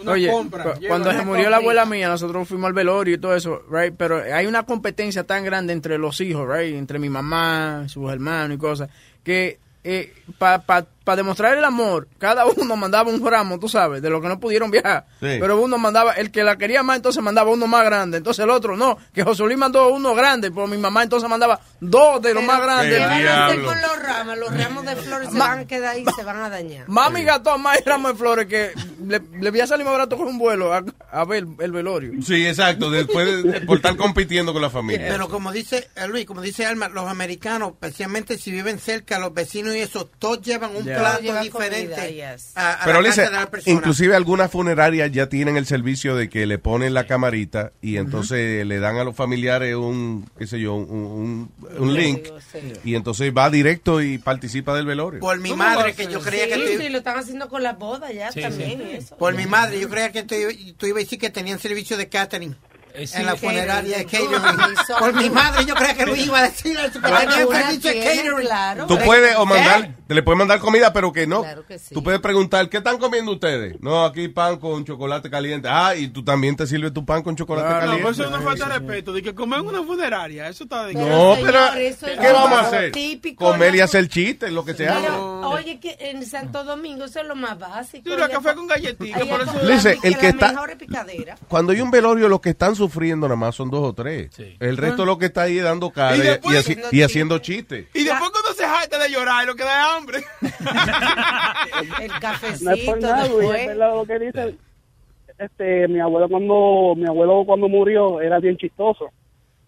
Oye, 0.05 0.31
compra, 0.31 0.75
cuando 0.87 1.11
se 1.11 1.25
murió 1.25 1.49
la 1.49 1.57
abuela 1.57 1.85
mía, 1.85 2.07
nosotros 2.07 2.47
fuimos 2.47 2.67
al 2.67 2.73
velorio 2.73 3.15
y 3.15 3.17
todo 3.17 3.35
eso, 3.35 3.63
right? 3.69 3.93
Pero 3.95 4.21
hay 4.33 4.45
una 4.45 4.63
competencia 4.63 5.25
tan 5.25 5.43
grande 5.43 5.73
entre 5.73 5.97
los 5.97 6.21
hijos, 6.21 6.47
right? 6.47 6.75
Entre 6.75 6.99
mi 6.99 7.09
mamá, 7.09 7.85
sus 7.87 8.09
hermanos 8.11 8.55
y 8.55 8.59
cosas, 8.59 8.89
que 9.23 9.59
para 10.37 10.85
demostrar 11.15 11.57
el 11.57 11.63
amor, 11.63 12.07
cada 12.17 12.45
uno 12.45 12.75
mandaba 12.75 13.09
un 13.11 13.25
ramo, 13.25 13.59
tú 13.59 13.67
sabes, 13.69 14.01
de 14.01 14.09
lo 14.09 14.21
que 14.21 14.27
no 14.27 14.39
pudieron 14.39 14.71
viajar. 14.71 15.05
Sí. 15.19 15.37
Pero 15.39 15.61
uno 15.61 15.77
mandaba, 15.77 16.13
el 16.13 16.31
que 16.31 16.43
la 16.43 16.57
quería 16.57 16.83
más, 16.83 16.97
entonces 16.97 17.21
mandaba 17.23 17.51
uno 17.51 17.67
más 17.67 17.83
grande. 17.85 18.17
Entonces 18.17 18.43
el 18.43 18.49
otro, 18.49 18.75
no, 18.75 18.97
que 19.13 19.23
José 19.23 19.43
Luis 19.43 19.57
mandó 19.57 19.89
uno 19.89 20.13
grande, 20.15 20.51
pero 20.51 20.67
mi 20.67 20.77
mamá 20.77 21.03
entonces 21.03 21.29
mandaba 21.29 21.59
dos 21.79 22.21
de 22.21 22.33
los 22.33 22.43
más 22.43 22.59
¿Qué 22.59 22.65
grandes. 22.65 22.99
van 22.99 23.27
a 23.27 23.45
hacer 23.47 23.63
con 23.63 23.81
los 23.81 24.03
ramos? 24.03 24.37
Los 24.37 24.57
ramos 24.57 24.85
de 24.85 24.95
flores 24.95 25.29
se 25.31 25.37
van 25.37 25.59
a 25.59 25.65
quedar 25.67 25.95
ahí 25.95 26.05
se 26.15 26.23
van 26.23 26.37
a 26.41 26.49
dañar. 26.49 26.87
Mami 26.89 27.23
gastó 27.23 27.57
más 27.57 27.79
ramos 27.85 28.11
de 28.13 28.17
flores 28.17 28.45
que 28.47 28.71
le, 29.05 29.21
le 29.39 29.49
voy 29.51 29.61
a 29.61 29.67
salir 29.67 29.85
más 29.85 29.93
barato 29.93 30.17
con 30.17 30.27
un 30.27 30.37
vuelo 30.37 30.73
a, 30.73 30.83
a 31.11 31.25
ver 31.25 31.45
el 31.59 31.71
velorio. 31.71 32.21
Sí, 32.21 32.45
exacto, 32.45 32.89
después 32.91 33.43
de, 33.43 33.61
por 33.61 33.77
estar 33.77 33.95
compitiendo 33.95 34.53
con 34.53 34.61
la 34.61 34.69
familia. 34.69 35.07
Pero 35.09 35.29
como 35.29 35.51
dice 35.51 35.89
eh, 35.95 36.07
Luis, 36.07 36.25
como 36.25 36.41
dice 36.41 36.65
Alma, 36.65 36.89
los 36.89 37.07
americanos, 37.07 37.71
especialmente 37.73 38.37
si 38.37 38.51
viven 38.51 38.79
cerca, 38.79 39.19
los 39.19 39.33
vecinos 39.33 39.75
y 39.75 39.79
eso, 39.79 40.09
todos 40.19 40.41
llevan 40.41 40.75
un 40.75 40.89
Yeah. 40.89 40.98
Plato 40.99 41.21
Llevan 41.21 41.43
diferente 41.43 41.95
comida, 41.95 42.33
yes. 42.35 42.51
a, 42.55 42.73
a 42.81 42.85
Pero 42.85 43.01
persona. 43.01 43.49
inclusive 43.65 44.15
algunas 44.15 44.51
funerarias 44.51 45.11
ya 45.11 45.27
tienen 45.29 45.57
el 45.57 45.65
servicio 45.65 46.15
de 46.15 46.29
que 46.29 46.45
le 46.45 46.57
ponen 46.57 46.93
la 46.93 47.05
camarita 47.07 47.71
y 47.81 47.97
entonces 47.97 48.65
le 48.65 48.79
dan 48.79 48.97
a 48.97 49.03
los 49.03 49.15
familiares 49.15 49.75
un, 49.75 50.29
qué 50.37 50.47
sé 50.47 50.59
yo, 50.59 50.75
un, 50.75 50.89
un- 50.89 51.51
un 51.77 51.93
link 51.93 52.27
y 52.83 52.95
entonces 52.95 53.31
va 53.35 53.49
directo 53.49 54.01
y 54.01 54.17
participa 54.17 54.75
del 54.75 54.85
velorio. 54.85 55.19
Por 55.19 55.39
mi 55.39 55.53
madre, 55.53 55.93
que 55.93 56.07
yo 56.07 56.19
creía 56.21 56.45
sí, 56.45 56.49
que 56.51 56.57
tú, 56.77 56.81
sí, 56.83 56.89
lo 56.89 56.97
están 56.99 57.17
haciendo 57.17 57.49
con 57.49 57.63
las 57.63 57.77
bodas 57.77 58.13
ya 58.13 58.31
Sí, 58.31 58.41
también. 58.41 58.79
sí. 58.79 58.85
y 58.91 58.95
Eso. 58.95 59.17
por 59.17 59.33
mi 59.35 59.45
madre, 59.45 59.79
yo 59.79 59.89
creía 59.89 60.11
que 60.11 60.23
tú, 60.23 60.35
tú 60.77 60.85
ibas 60.85 61.01
a 61.01 61.03
decir 61.03 61.19
que 61.19 61.29
tenían 61.29 61.59
servicio 61.59 61.97
de 61.97 62.07
catering. 62.09 62.55
Sí. 63.05 63.17
En 63.17 63.25
la 63.25 63.35
funeraria 63.35 63.97
de 63.97 64.05
Catering. 64.05 64.31
catering. 64.31 64.75
Por 64.99 65.13
mi 65.15 65.29
madre, 65.29 65.65
yo 65.65 65.75
creía 65.75 65.93
que 65.95 66.05
Luis 66.05 66.25
iba 66.25 66.39
a 66.39 66.43
decir 66.43 66.77
catering. 67.01 68.35
claro. 68.41 68.87
Tú 68.87 68.97
puedes 68.99 69.35
o 69.35 69.43
¿Eh? 69.43 69.45
mandar, 69.45 69.91
te 70.07 70.13
le 70.15 70.23
puedes 70.23 70.37
mandar 70.37 70.59
comida, 70.59 70.91
pero 70.93 71.11
que 71.11 71.27
no. 71.27 71.41
Claro 71.41 71.65
que 71.65 71.79
sí. 71.79 71.93
Tú 71.93 72.03
puedes 72.03 72.19
preguntar, 72.19 72.67
¿qué 72.69 72.77
están 72.77 72.97
comiendo 72.97 73.31
ustedes? 73.31 73.75
No, 73.81 74.05
aquí 74.05 74.27
pan 74.27 74.57
con 74.57 74.85
chocolate 74.85 75.29
caliente. 75.29 75.67
Ah, 75.71 75.95
y 75.95 76.07
tú 76.09 76.23
también 76.23 76.55
te 76.55 76.65
sirves 76.67 76.93
tu 76.93 77.05
pan 77.05 77.21
con 77.23 77.35
chocolate 77.35 77.67
No, 77.73 77.79
caliente. 77.79 78.03
pues 78.03 78.19
eso 78.19 78.23
es 78.23 78.29
una 78.35 78.41
falta 78.41 78.65
de 78.69 78.79
respeto. 78.79 79.13
De 79.13 79.21
que 79.21 79.35
comer 79.35 79.59
en 79.59 79.67
una 79.67 79.83
funeraria, 79.83 80.47
eso 80.49 80.63
está 80.63 80.85
de 80.85 80.93
No, 80.93 81.35
Pero, 81.35 81.45
pero 81.45 81.59
señor, 81.67 81.77
eso 81.79 82.07
es 82.07 82.19
¿qué 82.19 82.31
vamos 82.31 82.59
a 82.59 82.61
hacer? 82.67 82.91
típico, 82.91 83.45
Comer 83.45 83.75
y 83.75 83.77
¿no? 83.79 83.83
hacer 83.85 84.07
chistes, 84.07 84.51
lo 84.51 84.65
que 84.65 84.73
se 84.73 84.87
hace. 84.87 85.01
Pero, 85.01 85.49
oye, 85.49 85.79
que 85.79 85.95
en 85.99 86.25
Santo 86.25 86.63
Domingo 86.63 87.05
eso 87.05 87.19
es 87.21 87.27
lo 87.27 87.35
más 87.35 87.57
básico. 87.57 88.09
Sí, 88.09 88.15
café 88.31 88.55
con 88.55 88.67
galletitas, 88.67 89.25
por 89.25 89.41
eso- 89.41 89.59
Dice, 89.67 89.97
el 90.03 90.17
que 90.17 90.27
está-. 90.29 90.53
Cuando 91.47 91.71
hay 91.71 91.81
un 91.81 91.91
velorio, 91.91 92.27
los 92.27 92.41
que 92.41 92.49
están 92.49 92.75
sufriendo 92.79 93.27
nada 93.27 93.35
más 93.39 93.53
son 93.55 93.69
dos 93.69 93.81
o 93.87 93.93
tres. 93.93 94.31
El 94.59 94.75
resto 94.77 95.05
lo 95.05 95.17
que 95.19 95.27
está 95.27 95.43
ahí 95.43 95.57
dando 95.59 95.91
cara 95.91 96.17
Y 96.17 96.19
y, 96.19 96.23
después- 96.23 96.55
y 96.55 96.57
así- 96.57 96.81
y 96.91 97.01
haciendo 97.03 97.37
chistes. 97.37 97.85
Y 97.93 98.03
después 98.03 98.31
cuando 98.31 98.51
se 98.55 98.65
jacta 98.65 98.97
de 98.97 99.09
llorar, 99.11 99.45
lo 99.45 99.53
que 99.55 99.63
da 99.63 99.95
hambre. 99.95 100.23
El 100.41 101.87
No 101.89 101.95
es 101.99 102.11
cafecito 102.19 102.71
por 102.85 103.01
nada, 103.01 103.23
después. 103.23 103.77
lo 103.77 104.05
que 104.05 104.19
dice. 104.19 104.55
Este, 105.37 105.87
mi 105.87 105.99
abuelo 106.01 106.27
cuando 106.27 106.93
mi 106.97 107.05
abuelo 107.07 107.43
cuando 107.45 107.69
murió 107.69 108.19
era 108.19 108.39
bien 108.39 108.57
chistoso 108.57 109.09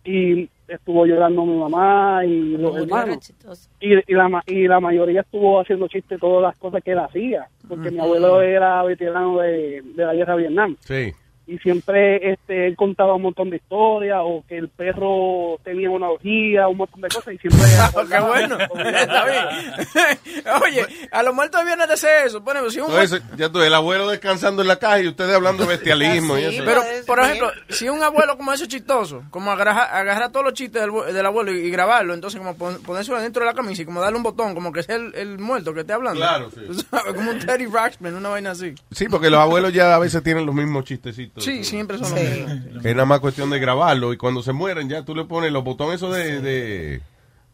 y 0.04 0.50
estuvo 0.68 1.06
llorando 1.06 1.46
mi 1.46 1.56
mamá 1.58 2.26
y 2.26 2.58
los 2.58 2.76
hermanos 2.76 3.32
y, 3.80 3.94
y 3.94 4.14
la 4.14 4.44
y 4.48 4.68
la 4.68 4.80
mayoría 4.82 5.22
estuvo 5.22 5.62
haciendo 5.62 5.88
chistes 5.88 6.20
todas 6.20 6.42
las 6.44 6.58
cosas 6.58 6.84
que 6.84 6.92
él 6.92 7.00
hacía 7.00 7.48
porque 7.70 7.90
mi 7.90 8.00
abuelo 8.00 8.42
era 8.42 8.84
veterano 8.84 9.38
de, 9.40 9.82
de 9.96 10.06
la 10.06 10.14
guerra 10.14 10.36
de 10.36 10.42
Vietnam 10.42 10.76
Sí. 10.82 11.14
Y 11.54 11.58
siempre 11.60 12.32
este 12.34 12.68
él 12.68 12.76
contaba 12.76 13.14
un 13.16 13.24
montón 13.24 13.50
de 13.50 13.58
historias 13.58 14.20
o 14.24 14.44
que 14.48 14.58
el 14.58 14.70
perro 14.70 15.58
tenía 15.64 15.90
una 15.90 16.10
orgía 16.10 16.68
un 16.68 16.78
montón 16.78 17.02
de 17.02 17.10
cosas 17.10 17.34
y 17.34 17.38
siempre 17.38 17.62
¡Qué 18.10 18.20
bueno! 18.20 18.58
Oye, 20.64 20.86
a 21.12 21.24
los 21.24 21.34
muertos 21.34 21.64
viene 21.66 21.86
de 21.88 21.94
hacer 21.94 22.28
eso. 22.28 22.38
Ejemplo, 22.38 22.70
si 22.72 22.80
un 22.80 22.92
ya 23.38 23.50
tú, 23.50 23.62
el 23.62 23.74
abuelo 23.74 24.10
descansando 24.10 24.62
en 24.62 24.68
la 24.68 24.78
caja 24.80 25.00
y 25.02 25.08
ustedes 25.08 25.34
hablando 25.36 25.64
de 25.64 25.70
bestialismo 25.70 26.38
y 26.38 26.44
eso. 26.46 26.64
Pero, 26.66 26.82
por 27.06 27.20
ejemplo, 27.20 27.52
si 27.70 27.90
un 27.90 28.02
abuelo 28.04 28.38
como 28.38 28.52
eso 28.54 28.66
chistoso, 28.66 29.24
como 29.30 29.52
agarrar, 29.52 29.90
agarrar 29.94 30.32
todos 30.32 30.46
los 30.46 30.54
chistes 30.54 30.82
del, 30.82 31.14
del 31.14 31.26
abuelo 31.26 31.52
y, 31.54 31.60
y 31.60 31.70
grabarlo, 31.72 32.14
entonces 32.14 32.40
como 32.40 32.56
pon- 32.56 32.82
ponerse 32.84 33.14
dentro 33.16 33.42
de 33.44 33.48
la 33.52 33.54
camisa 33.56 33.82
y 33.82 33.86
como 33.86 34.02
darle 34.02 34.18
un 34.18 34.24
botón, 34.24 34.54
como 34.54 34.72
que 34.72 34.82
es 34.82 34.90
el, 34.90 35.14
el 35.16 35.38
muerto 35.40 35.74
que 35.74 35.82
esté 35.82 35.94
hablando. 35.94 36.20
Claro, 36.20 36.50
sí. 36.52 36.62
Sabes, 36.90 37.14
como 37.14 37.32
un 37.32 37.40
Teddy 37.40 37.66
Ruxpin, 37.66 38.14
una 38.14 38.30
vaina 38.30 38.52
así. 38.52 38.74
Sí, 38.92 39.08
porque 39.10 39.30
los 39.30 39.40
abuelos 39.40 39.74
ya 39.74 39.96
a 39.96 40.00
veces 40.00 40.22
tienen 40.24 40.46
los 40.46 40.56
mismos 40.56 40.86
chistecitos. 40.86 41.41
Sí, 41.42 41.64
siempre 41.64 41.98
son 41.98 42.12
los 42.12 42.20
mismos. 42.22 42.86
Es 42.86 42.94
nada 42.96 43.06
más 43.06 43.20
cuestión 43.20 43.50
de 43.50 43.60
grabarlo 43.60 44.14
y 44.14 44.18
cuando 44.18 44.42
se 44.44 44.52
mueren 44.54 44.88
ya 44.90 45.04
tú 45.04 45.16
le 45.16 45.26
pones 45.26 45.52
los 45.52 45.64
botones 45.64 45.96
esos 45.96 46.16
de, 46.16 46.42
de- 46.42 47.02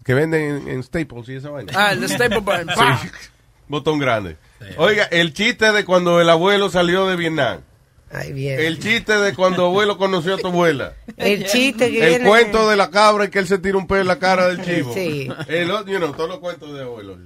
que 0.04 0.14
venden 0.14 0.42
en, 0.42 0.68
en 0.70 0.84
Staples 0.84 1.28
y 1.30 1.36
esa 1.36 1.50
vaina. 1.50 1.74
Ah, 1.76 1.92
el 1.92 2.02
de 2.02 2.08
Staple 2.10 2.40
Button. 2.40 2.68
¡pah! 2.76 2.98
Sí, 3.02 3.10
botón 3.68 4.00
grande. 4.00 4.38
Oiga, 4.78 5.04
el 5.06 5.34
chiste 5.34 5.72
de 5.72 5.84
cuando 5.86 6.22
el 6.22 6.30
abuelo 6.30 6.70
salió 6.70 7.08
de 7.08 7.16
Vietnam. 7.16 7.60
Ay, 8.10 8.32
bien. 8.32 8.58
El 8.58 8.80
chiste 8.80 9.12
de 9.18 9.34
cuando 9.34 9.66
abuelo 9.66 9.98
conoció 9.98 10.36
a 10.36 10.38
tu 10.38 10.48
abuela. 10.48 10.94
El 11.18 11.46
chiste 11.46 11.92
que 11.92 12.00
El 12.04 12.10
viene- 12.20 12.26
cuento 12.30 12.70
de 12.70 12.78
la 12.78 12.90
cabra 12.90 13.26
y 13.26 13.30
que 13.30 13.40
él 13.40 13.48
se 13.48 13.58
tira 13.58 13.78
un 13.78 13.86
pelo 13.86 14.00
en 14.02 14.08
la 14.08 14.18
cara 14.18 14.48
del 14.48 14.64
chivo. 14.64 14.94
Sí. 14.94 15.28
El, 15.50 15.70
otro, 15.72 15.92
you 15.92 15.98
know, 16.00 16.14
todos 16.14 16.30
los 16.30 16.40
cuentos 16.40 16.74
de 16.74 16.84
abuelo. 16.84 17.18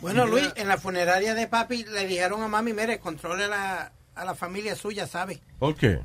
Bueno, 0.00 0.26
Luis, 0.26 0.48
en 0.54 0.68
la 0.68 0.78
funeraria 0.78 1.34
de 1.34 1.48
papi 1.48 1.84
le 1.92 2.06
dijeron 2.06 2.40
a 2.40 2.46
mami, 2.46 2.72
mire, 2.72 3.00
controle 3.00 3.48
la, 3.48 3.90
a 4.16 4.24
la 4.24 4.34
familia 4.34 4.74
suya, 4.74 5.06
¿sabe? 5.06 5.40
¿Por 5.58 5.74
qué? 5.76 6.00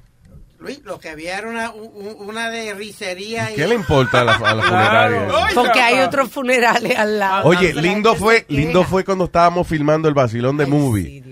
Luis, 0.59 0.79
lo 0.83 0.99
que 0.99 1.09
había 1.09 1.39
era 1.39 1.47
una, 1.49 1.71
una 1.71 2.49
de 2.51 2.73
risería. 2.75 3.51
y- 3.51 3.55
¿Qué 3.55 3.67
le 3.67 3.73
importa 3.73 4.21
a 4.21 4.23
la, 4.25 4.33
a 4.35 4.53
la 4.53 4.63
funeraria? 4.63 5.27
Porque 5.55 5.81
hay 5.81 5.99
otros 6.01 6.29
funerales 6.29 6.97
al 6.99 7.17
lado. 7.17 7.47
Oye, 7.47 7.73
lindo 7.73 8.13
fue, 8.15 8.45
lindo 8.47 8.83
fue 8.83 9.03
cuando 9.03 9.25
estábamos 9.25 9.67
filmando 9.67 10.07
el 10.07 10.13
vacilón 10.13 10.57
de 10.57 10.67
movie. 10.67 11.23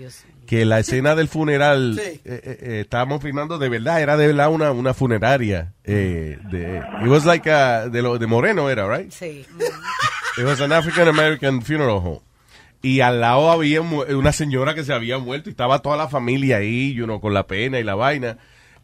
Que 0.48 0.64
la 0.64 0.80
escena 0.80 1.14
del 1.14 1.28
funeral, 1.28 1.94
Sí. 1.94 2.10
eh, 2.10 2.20
eh, 2.24 2.40
eh, 2.60 2.80
estábamos 2.80 3.22
filmando 3.22 3.56
de 3.56 3.68
verdad, 3.68 4.00
era 4.02 4.16
de 4.16 4.26
verdad 4.26 4.50
una, 4.50 4.72
una 4.72 4.94
funeraria. 4.94 5.74
Eh, 5.84 6.38
de, 6.50 6.78
it 7.02 7.06
was 7.08 7.24
like 7.24 7.48
a- 7.48 7.88
de, 7.88 8.02
lo, 8.02 8.18
de 8.18 8.26
Moreno 8.26 8.68
era, 8.68 8.88
right? 8.92 9.12
Sí. 9.12 9.46
It 10.36 10.44
was 10.44 10.60
an 10.60 10.72
African 10.72 11.06
American 11.06 11.62
funeral 11.62 11.98
home. 11.98 12.20
Y 12.82 13.00
al 13.00 13.20
lado 13.20 13.50
había 13.50 13.82
una 13.82 14.32
señora 14.32 14.74
que 14.74 14.84
se 14.84 14.92
había 14.92 15.18
muerto 15.18 15.50
y 15.50 15.52
estaba 15.52 15.80
toda 15.80 15.96
la 15.96 16.08
familia 16.08 16.58
ahí, 16.58 16.94
you 16.94 17.04
know, 17.04 17.20
con 17.20 17.34
la 17.34 17.46
pena 17.46 17.78
y 17.78 17.84
la 17.84 17.94
vaina. 17.94 18.38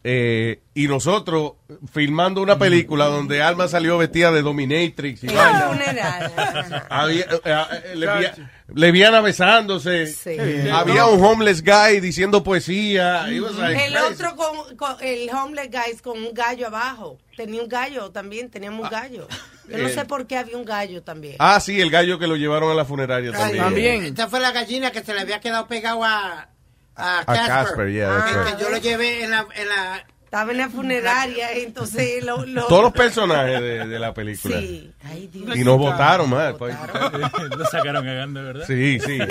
Eh, 0.09 0.61
y 0.73 0.87
nosotros 0.87 1.55
filmando 1.91 2.41
una 2.41 2.57
película 2.57 3.07
donde 3.07 3.41
Alma 3.41 3.67
salió 3.67 3.97
vestida 3.97 4.31
de 4.31 4.41
Dominatrix 4.41 5.25
y 5.25 5.27
vaina. 5.27 6.85
Había, 6.89 7.25
eh, 7.25 7.39
eh, 7.43 8.31
lesbiana 8.73 9.19
besándose. 9.19 10.07
Sí. 10.07 10.37
Había 10.71 11.07
un 11.07 11.21
homeless 11.21 11.61
guy 11.61 11.99
diciendo 11.99 12.41
poesía. 12.41 13.27
Like 13.27 13.85
El 13.87 13.97
otro 13.97 14.33
con, 14.37 14.77
con- 14.77 14.95
el 15.01 15.29
homeless 15.29 15.69
guys 15.69 16.01
con 16.01 16.17
un 16.17 16.33
gallo 16.33 16.67
abajo. 16.67 17.17
Tenía 17.35 17.61
un 17.61 17.67
gallo 17.67 18.09
también, 18.11 18.49
teníamos 18.49 18.85
un 18.85 18.89
gallo. 18.89 19.27
Yo 19.67 19.77
no 19.77 19.87
eh. 19.89 19.93
sé 19.93 20.05
por 20.05 20.25
qué 20.25 20.37
había 20.37 20.55
un 20.55 20.63
gallo 20.63 21.03
también. 21.03 21.35
Ah, 21.39 21.59
sí, 21.59 21.81
el 21.81 21.91
gallo 21.91 22.17
que 22.17 22.27
lo 22.27 22.37
llevaron 22.37 22.71
a 22.71 22.73
la 22.73 22.85
funeraria 22.85 23.31
Ay, 23.35 23.57
también. 23.57 24.03
Esta 24.03 24.29
fue 24.29 24.39
la 24.39 24.53
gallina 24.53 24.91
que 24.91 25.03
se 25.03 25.13
le 25.13 25.19
había 25.19 25.41
quedado 25.41 25.67
pegado 25.67 26.05
a, 26.05 26.47
a 26.97 27.23
Casper. 27.25 27.47
Casper, 27.47 27.91
yeah, 27.91 28.25
que, 28.27 28.49
right. 28.51 28.59
yo 28.59 28.69
lo 28.69 28.77
llevé 28.77 29.23
en 29.23 29.31
la... 29.31 29.45
En 29.55 29.69
la 29.69 30.05
Estaba 30.27 30.51
en 30.51 30.57
la 30.57 30.67
funeraria, 30.69 31.53
entonces 31.55 32.21
lo, 32.25 32.45
lo- 32.45 32.67
Todos 32.67 32.81
los 32.83 32.91
personajes 32.91 33.61
de, 33.61 33.87
de 33.87 33.97
la 33.97 34.13
película. 34.13 34.59
Sí. 34.59 34.91
Ay, 35.01 35.27
Dios. 35.31 35.55
Y 35.55 35.63
nos 35.63 35.77
votaron, 35.77 36.29
pues. 36.57 36.75
Lo 37.57 37.65
sacaron 37.67 38.03
cagando, 38.03 38.43
¿verdad? 38.43 38.65
Sí, 38.67 38.99
sí. 38.99 39.19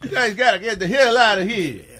You 0.00 0.10
guys 0.10 0.34
gotta 0.34 0.58
get 0.58 0.78
the 0.78 0.86
hell 0.86 1.14
out 1.18 1.38
of 1.40 1.46
here. 1.46 1.97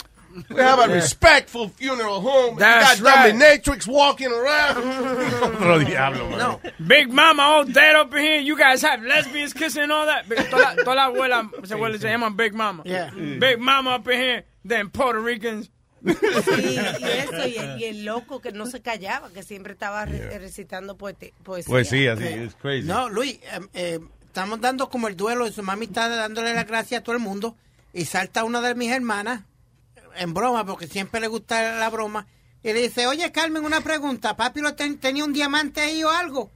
We 0.49 0.61
have 0.61 0.79
a 0.79 0.89
respectful 0.93 1.69
funeral 1.69 2.21
home. 2.21 2.55
You 2.55 2.61
That's 2.61 3.01
got 3.01 3.15
right. 3.17 3.35
dominatrix 3.35 3.87
walking 3.87 4.33
around. 4.33 4.77
Otro 5.43 5.79
diablo, 5.85 6.29
man. 6.31 6.39
No. 6.39 6.61
Big 6.87 7.13
Mama 7.13 7.43
all 7.43 7.65
dead 7.65 7.97
up 7.97 8.13
in 8.15 8.21
here. 8.23 8.41
You 8.41 8.57
guys 8.59 8.83
have 8.83 9.03
lesbians 9.03 9.53
kissing 9.53 9.83
and 9.85 9.93
all 9.93 10.07
that. 10.07 10.29
Toda 10.29 10.59
la, 10.63 10.75
toda 10.77 10.95
la 10.95 11.05
abuela 11.07 11.51
se, 11.65 11.75
abuela 11.75 11.99
se 11.99 12.09
llaman 12.09 12.37
Big 12.37 12.55
Mama. 12.55 12.83
Yeah. 12.85 13.11
Big 13.11 13.59
Mama 13.59 13.97
up 13.97 14.09
in 14.09 14.21
here. 14.21 14.45
Then 14.65 14.91
Puerto 14.91 15.21
Ricans. 15.21 15.71
Sí, 16.05 16.15
y 17.01 17.05
eso, 17.09 17.47
y 17.49 17.57
el, 17.59 17.81
y 17.81 17.85
el 17.87 18.05
loco 18.05 18.41
que 18.41 18.53
no 18.53 18.67
se 18.67 18.81
callaba, 18.81 19.31
que 19.31 19.43
siempre 19.43 19.73
estaba 19.73 20.05
re- 20.05 20.39
recitando 20.39 20.97
poesía. 20.97 21.33
Pues 21.43 21.67
sí, 21.89 22.07
así, 22.07 22.25
es 22.25 22.55
crazy. 22.55 22.87
No, 22.87 23.09
Luis, 23.09 23.35
eh, 23.43 23.61
eh, 23.75 23.99
estamos 24.27 24.61
dando 24.61 24.89
como 24.91 25.09
el 25.09 25.17
duelo 25.17 25.47
y 25.49 25.53
su 25.53 25.63
mami 25.65 25.87
está 25.87 26.09
dándole 26.09 26.55
las 26.55 26.67
gracias 26.69 27.01
a 27.01 27.03
todo 27.05 27.17
el 27.17 27.21
mundo 27.21 27.57
y 27.93 28.05
salta 28.05 28.45
una 28.45 28.61
de 28.61 28.77
mis 28.77 28.93
hermanas 28.93 29.41
en 30.17 30.35
broma, 30.35 30.65
porque 30.67 30.87
siempre 30.87 31.21
le 31.21 31.29
gusta 31.29 31.77
la 31.79 31.89
broma, 31.91 32.27
Y 32.63 32.73
le 32.73 32.81
dice, 32.83 33.07
oye, 33.07 33.31
Carmen, 33.31 33.65
una 33.65 33.81
pregunta. 33.83 34.37
¿Papi 34.37 34.61
lo 34.61 34.75
ten- 34.75 34.99
tenía 34.99 35.25
un 35.25 35.33
diamante 35.33 35.81
ahí 35.81 36.03
o 36.03 36.11
algo? 36.11 36.51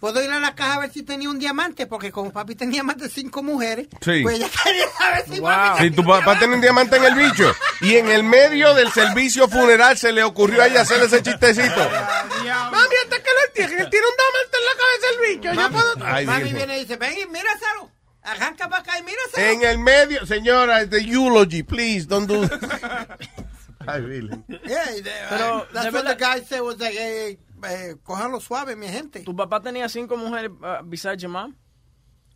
¿Puedo 0.00 0.22
ir 0.22 0.30
a 0.32 0.38
la 0.40 0.54
caja 0.54 0.74
a 0.74 0.80
ver 0.80 0.92
si 0.92 1.02
tenía 1.02 1.30
un 1.30 1.38
diamante? 1.38 1.86
Porque 1.86 2.10
como 2.12 2.30
papi 2.32 2.54
tenía 2.56 2.82
más 2.82 2.98
de 2.98 3.08
cinco 3.08 3.42
mujeres, 3.42 3.86
Sí. 4.02 4.20
pues 4.22 4.36
ella 4.36 4.48
quería 4.64 4.84
saber 4.98 5.24
si 5.30 5.40
papi 5.40 5.82
Si 5.84 5.90
tu 5.92 6.04
papá 6.04 6.38
tiene 6.38 6.54
un 6.56 6.60
diamante 6.60 6.96
en 6.96 7.04
el 7.04 7.14
bicho 7.14 7.54
y 7.80 7.94
en 7.94 8.10
el 8.10 8.24
medio 8.24 8.74
del 8.74 8.90
servicio 8.92 9.48
funeral 9.48 9.96
se 9.96 10.12
le 10.12 10.22
ocurrió 10.24 10.60
a 10.62 10.66
ella 10.66 10.82
hacer 10.82 11.00
ese 11.02 11.22
chistecito. 11.22 11.76
Mami, 11.76 12.94
hasta 13.04 13.22
que 13.22 13.30
lo 13.30 13.46
entiende, 13.46 13.82
él 13.84 13.90
tiene 13.90 14.06
un 14.06 14.16
diamante 14.18 14.58
en 14.58 14.64
la 14.66 14.74
cabeza 14.82 15.06
del 15.08 15.36
bicho. 15.36 15.52
Yo 15.54 15.70
puedo... 15.70 16.06
Ay, 16.14 16.26
Mami 16.26 16.38
Virgen. 16.42 16.56
viene 16.56 16.76
y 16.76 16.80
dice, 16.80 16.96
ven 16.96 17.12
y 17.12 17.26
míraselo. 17.30 17.90
Arranca 18.24 18.68
para 18.68 18.82
acá 18.82 18.98
y 18.98 19.02
míraselo. 19.02 19.46
En 19.52 19.62
el 19.62 19.78
medio, 19.78 20.24
señora, 20.26 20.88
the 20.88 20.98
eulogy, 20.98 21.62
please, 21.62 22.06
don't 22.06 22.26
do. 22.26 22.42
Ay, 23.86 24.00
Virgen. 24.00 24.44
Yeah, 24.66 24.84
they- 24.86 25.02
Pero, 25.28 25.58
uh, 25.58 25.64
that's 25.72 25.92
what 25.92 26.04
the 26.06 26.16
guy 26.16 26.40
said 26.42 26.60
was 26.62 26.78
like, 26.78 26.96
eh, 26.98 27.38
eh, 27.68 27.94
cójanlo 28.02 28.40
suave, 28.40 28.76
mi 28.76 28.88
gente. 28.88 29.20
¿Tu 29.20 29.36
papá 29.36 29.60
tenía 29.60 29.88
cinco 29.90 30.16
mujeres 30.16 30.50
uh, 30.62 30.82
besides 30.84 31.20
your 31.22 31.30
mom? 31.30 31.54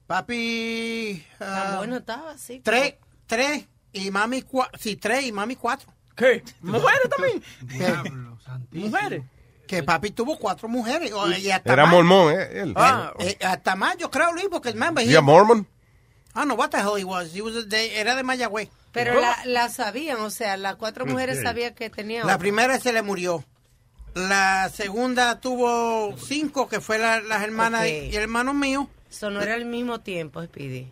Papi... 0.06 1.24
Tan 1.38 1.48
ah, 1.48 1.74
bueno 1.78 1.96
estaba, 1.96 2.36
sí. 2.38 2.60
Tres, 2.62 2.94
tres 3.26 3.66
y 3.92 4.10
mami 4.10 4.42
cuatro. 4.42 4.78
Sí, 4.78 4.96
tres 4.96 5.24
y 5.24 5.32
mami 5.32 5.56
cuatro. 5.56 5.90
¿Qué? 6.16 6.42
¿Mujeres 6.60 7.08
también? 7.16 7.42
¿Mujeres? 8.72 9.22
Que 9.66 9.82
papi 9.82 10.10
tuvo 10.10 10.38
cuatro 10.38 10.66
mujeres. 10.68 11.12
y 11.38 11.50
hasta 11.50 11.72
Era 11.72 11.84
más. 11.84 11.92
mormón, 11.94 12.32
¿eh? 12.32 12.48
Él. 12.60 12.72
Ah, 12.76 13.12
eh, 13.18 13.36
hasta 13.44 13.76
más, 13.76 13.96
yo 13.98 14.10
creo, 14.10 14.32
Luis, 14.32 14.48
porque 14.50 14.72
remember, 14.72 15.04
he- 15.04 15.10
Yeah, 15.10 15.20
Mormon. 15.20 15.66
I 16.38 16.42
don't 16.42 16.48
know 16.50 16.56
what 16.56 16.70
the 16.70 16.78
hell 16.78 16.96
he 16.96 17.02
was. 17.04 17.34
He 17.34 17.42
was 17.42 17.68
de- 17.68 17.98
era 17.98 18.14
de 18.14 18.22
Mayagüez. 18.22 18.68
Pero 18.92 19.20
la, 19.20 19.36
la 19.44 19.68
sabían, 19.68 20.20
o 20.20 20.30
sea, 20.30 20.56
las 20.56 20.76
cuatro 20.76 21.04
mujeres 21.04 21.42
sabían 21.42 21.74
que 21.74 21.90
tenía 21.90 22.20
La 22.20 22.24
otra. 22.26 22.38
primera 22.38 22.78
se 22.78 22.92
le 22.92 23.02
murió. 23.02 23.44
La 24.14 24.70
segunda 24.74 25.40
tuvo 25.40 26.16
cinco, 26.16 26.68
que 26.68 26.80
fue 26.80 26.98
la- 26.98 27.20
las 27.20 27.42
hermanas 27.42 27.82
Ok. 27.82 27.86
y 27.88 28.16
el 28.16 28.22
hermano 28.22 28.54
mío. 28.54 28.88
Eso 29.10 29.30
no 29.30 29.40
era 29.42 29.54
al 29.54 29.64
mismo 29.64 30.00
tiempo, 30.00 30.42
Speedy. 30.44 30.90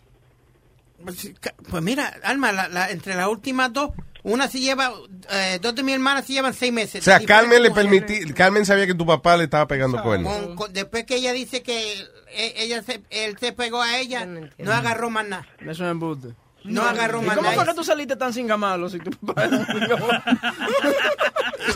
Pues, 1.03 1.31
pues 1.69 1.83
mira, 1.83 2.13
Alma, 2.23 2.51
la- 2.51 2.67
la- 2.67 2.89
entre 2.91 3.15
las 3.15 3.27
últimas 3.27 3.71
dos, 3.71 3.91
una 4.23 4.47
se 4.47 4.59
lleva, 4.59 4.91
eh, 5.31 5.59
dos 5.61 5.75
de 5.75 5.83
mis 5.83 5.93
hermanas 5.95 6.25
se 6.25 6.33
llevan 6.33 6.53
seis 6.53 6.73
meses. 6.73 7.01
O 7.01 7.05
sea, 7.05 7.19
Carmen 7.23 7.61
le 7.63 7.71
permití, 7.71 8.25
Carmen 8.33 8.65
sabía 8.65 8.85
que 8.87 8.95
tu 8.95 9.05
papá 9.05 9.37
le 9.37 9.45
estaba 9.45 9.67
pegando 9.67 10.01
cuernos. 10.03 10.33
Con- 10.35 10.55
con- 10.55 10.73
después 10.73 11.05
que 11.05 11.15
ella 11.15 11.33
dice 11.33 11.61
que 11.63 12.05
ella 12.33 12.81
se, 12.83 13.01
él 13.09 13.37
se 13.39 13.51
pegó 13.53 13.81
a 13.81 13.97
ella, 13.97 14.25
no, 14.25 14.71
agarró 14.71 15.09
más 15.09 15.25
nada. 15.27 15.45
Eso 15.59 15.85
es 15.85 15.91
embuste. 15.91 16.29
No 16.63 16.81
agarró 16.83 17.21
¿Y 17.21 17.25
más 17.25 17.35
cómo 17.37 17.49
nada. 17.49 17.63
fue 17.63 17.71
que 17.71 17.77
tú 17.77 17.83
saliste 17.83 18.15
tan 18.17 18.33
sin 18.33 18.45
gamalo 18.47 18.89
si 18.89 18.99
tu 18.99 19.11
papá 19.11 19.45
era 19.45 19.57
un 19.57 19.65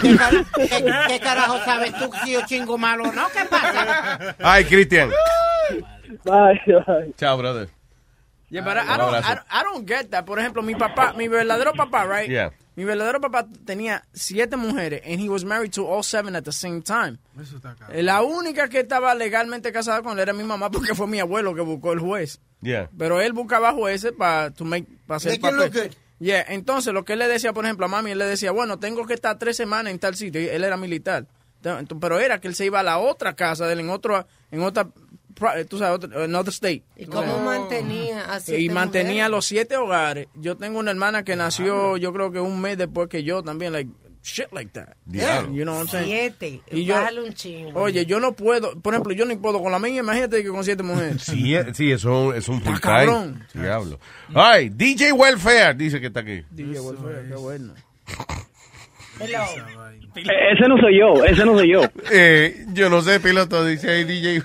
¿Qué, 0.02 0.16
car- 0.18 0.46
qué- 0.56 0.94
qué 1.08 1.20
carajo 1.20 1.60
sabes 1.64 1.94
tú 1.98 2.10
si 2.24 2.32
yo 2.34 2.42
chingo 2.46 2.78
malo 2.78 3.06
o 3.06 3.12
no? 3.12 3.28
¿Qué 3.30 3.46
pasa? 3.46 4.36
Ay, 4.40 4.66
Cristian. 4.66 5.10
Bye, 6.26 6.62
bye. 6.66 7.14
Chao, 7.18 7.38
brother. 7.38 7.70
Yeah, 8.50 8.64
but 8.66 8.78
I. 8.78 8.82
I, 8.82 8.98
don't- 8.98 9.46
I 9.50 9.64
don't 9.64 9.88
get 9.88 10.10
that. 10.12 10.26
Por 10.26 10.40
ejemplo, 10.40 10.62
mi 10.62 10.76
papá, 10.76 11.14
mi 11.14 11.28
verdadero 11.30 11.72
papá, 11.74 12.06
right? 12.06 12.30
Yeah. 12.30 12.52
Mi 12.82 12.86
verdadero 12.86 13.22
papá 13.22 13.46
tenía 13.64 14.04
siete 14.12 14.58
mujeres 14.58 15.04
and 15.06 15.20
he 15.22 15.30
was 15.30 15.46
married 15.46 15.72
to 15.72 15.86
all 15.88 16.02
seven 16.02 16.36
at 16.36 16.44
the 16.44 16.52
same 16.52 16.82
time. 16.82 17.20
Eh, 17.92 18.02
La 18.02 18.24
única 18.24 18.70
que 18.70 18.80
estaba 18.80 19.14
legalmente 19.14 19.72
casada 19.72 20.02
con 20.02 20.14
él 20.14 20.20
era 20.24 20.34
mi 20.34 20.44
mamá 20.44 20.72
porque 20.72 20.96
fue 20.96 21.06
mi 21.06 21.20
abuelo 21.20 21.54
que 21.54 21.62
buscó 21.62 21.94
el 21.94 22.00
juez. 22.00 22.40
Yeah. 22.64 22.90
Pero 22.98 23.22
él 23.22 23.34
buscaba 23.34 23.72
jueces 23.72 24.14
para 24.18 24.50
para 24.50 25.18
hacer 25.18 25.40
Make 25.40 25.48
it 25.48 25.54
look 25.54 25.66
papel. 25.68 25.90
good. 25.90 25.96
Yeah, 26.20 26.44
entonces 26.50 26.92
lo 26.92 27.06
que 27.06 27.14
él 27.14 27.20
le 27.20 27.28
decía, 27.28 27.54
por 27.54 27.66
ejemplo, 27.66 27.86
a 27.86 27.90
mami, 27.90 28.10
él 28.12 28.18
le 28.18 28.26
decía, 28.26 28.50
bueno, 28.50 28.80
tengo 28.80 29.06
que 29.06 29.14
estar 29.14 29.38
tres 29.38 29.58
semanas 29.58 29.92
en 29.94 30.00
tal 30.00 30.16
sitio. 30.16 30.42
Y 30.42 30.48
él 30.48 30.64
era 30.64 30.76
militar. 30.76 31.28
Entonces, 31.64 31.96
Pero 32.02 32.20
era 32.20 32.42
que 32.42 32.48
él 32.48 32.56
se 32.56 32.66
iba 32.66 32.80
a 32.80 32.84
la 32.84 32.98
otra 32.98 33.36
casa 33.36 33.68
de 33.68 33.74
él 33.74 33.82
en 33.82 33.92
otro, 33.92 34.26
en 34.50 34.64
otra, 34.64 34.90
tú 35.70 35.78
sabes, 35.78 35.96
otro- 36.04 36.24
en 36.24 36.36
other 36.36 36.50
state. 36.54 36.84
¿Y 36.96 37.06
cómo 37.06 37.40
mantenía 37.40 38.26
así? 38.34 38.56
Y 38.56 38.70
mantenía 38.70 39.30
los 39.30 39.46
siete 39.46 39.76
hogares. 39.78 40.28
Yo 40.36 40.58
tengo 40.58 40.80
una 40.80 40.92
hermana 40.92 41.24
que 41.24 41.36
nació, 41.36 41.98
yo 41.98 42.14
creo 42.14 42.32
que 42.32 42.40
un 42.40 42.60
mes 42.62 42.78
después 42.78 43.08
que 43.10 43.24
yo 43.24 43.42
también, 43.44 43.74
like, 43.74 43.90
shit 44.24 44.52
like 44.52 44.72
that. 44.74 44.90
Diablo. 45.06 45.52
You 45.56 45.64
know 45.64 45.74
what 45.74 45.82
I'm 45.82 45.88
saying? 45.90 46.08
Siete. 46.40 46.62
Y 46.72 46.86
yo, 46.86 46.94
Bájale 46.94 47.22
un 47.24 47.34
chingo. 47.34 47.80
oye, 47.82 48.06
yo 48.06 48.20
no 48.20 48.34
puedo, 48.34 48.80
por 48.80 48.94
ejemplo, 48.94 49.14
yo 49.14 49.26
ni 49.26 49.36
puedo 49.36 49.62
con 49.64 49.72
la 49.72 49.80
mía, 49.80 50.00
imagínate 50.02 50.44
que 50.44 50.50
con 50.50 50.64
siete 50.64 50.84
mujeres. 50.84 51.24
Sí, 51.24 51.56
eh, 51.56 51.66
sí, 51.74 51.92
eso 51.92 52.34
es 52.34 52.48
un 52.48 52.62
full 52.62 52.80
time. 52.80 52.80
cabrón. 52.82 53.48
Diablo. 53.54 54.00
Ay, 54.36 54.70
DJ 54.70 55.12
Welfare 55.14 55.74
dice 55.74 56.00
que 56.00 56.08
está 56.08 56.20
aquí. 56.20 56.44
DJ 56.52 56.80
Welfare, 56.82 57.28
qué 57.30 57.36
bueno. 57.36 57.74
Ese 60.16 60.68
no 60.68 60.78
soy 60.78 61.00
yo, 61.00 61.24
ese 61.26 61.46
no 61.46 61.54
soy 61.58 61.72
yo. 61.72 61.82
Eh, 62.12 62.66
yo 62.74 62.90
no 62.90 63.02
sé, 63.02 63.20
piloto, 63.20 63.66
dice 63.66 63.90
ahí 63.90 64.04
DJ. 64.04 64.44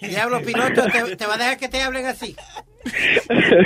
Diablo, 0.00 0.40
piloto, 0.42 0.84
te, 0.90 1.16
te 1.16 1.26
va 1.26 1.34
a 1.34 1.38
dejar 1.38 1.58
que 1.58 1.68
te 1.68 1.82
hablen 1.82 2.06
así. 2.06 2.34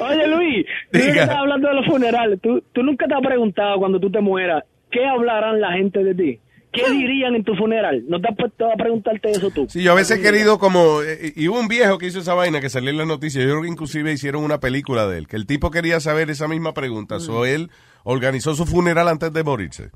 Oye, 0.00 0.26
Luis, 0.28 0.66
tú 0.90 0.98
que 0.98 1.08
estás 1.10 1.30
hablando 1.30 1.68
de 1.68 1.74
los 1.74 1.86
funerales. 1.86 2.40
¿Tú, 2.42 2.62
tú 2.72 2.82
nunca 2.82 3.06
te 3.06 3.14
has 3.14 3.20
preguntado 3.22 3.78
cuando 3.78 4.00
tú 4.00 4.10
te 4.10 4.20
mueras, 4.20 4.64
¿qué 4.90 5.04
hablarán 5.06 5.60
la 5.60 5.72
gente 5.72 6.02
de 6.04 6.14
ti? 6.14 6.40
¿Qué 6.72 6.90
dirían 6.90 7.34
en 7.34 7.44
tu 7.44 7.54
funeral? 7.54 8.02
¿No 8.08 8.18
te 8.18 8.28
has 8.28 8.36
puesto 8.36 8.72
a 8.72 8.76
preguntarte 8.76 9.30
eso 9.30 9.50
tú? 9.50 9.66
Sí, 9.68 9.82
yo 9.82 9.92
a 9.92 9.94
veces 9.94 10.18
he 10.18 10.22
querido 10.22 10.58
como... 10.58 11.02
eh, 11.02 11.34
Y 11.36 11.48
hubo 11.48 11.60
un 11.60 11.68
viejo 11.68 11.98
que 11.98 12.06
hizo 12.06 12.20
esa 12.20 12.32
vaina 12.32 12.62
que 12.62 12.70
salió 12.70 12.88
en 12.88 12.96
las 12.96 13.06
noticias. 13.06 13.44
Yo 13.44 13.50
creo 13.50 13.62
que 13.62 13.68
inclusive 13.68 14.10
hicieron 14.10 14.42
una 14.42 14.58
película 14.58 15.06
de 15.06 15.18
él. 15.18 15.28
Que 15.28 15.36
el 15.36 15.46
tipo 15.46 15.70
quería 15.70 16.00
saber 16.00 16.30
esa 16.30 16.48
misma 16.48 16.72
pregunta. 16.72 17.20
So 17.20 17.44
él 17.44 17.68
organizó 18.04 18.54
su 18.54 18.64
funeral 18.64 19.08
antes 19.08 19.34
de 19.34 19.44
morirse. 19.44 19.90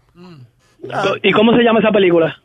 ¿Y 1.23 1.33
cómo 1.33 1.57
se 1.57 1.63
llama 1.63 1.81
esa 1.81 1.91
película? 1.93 2.37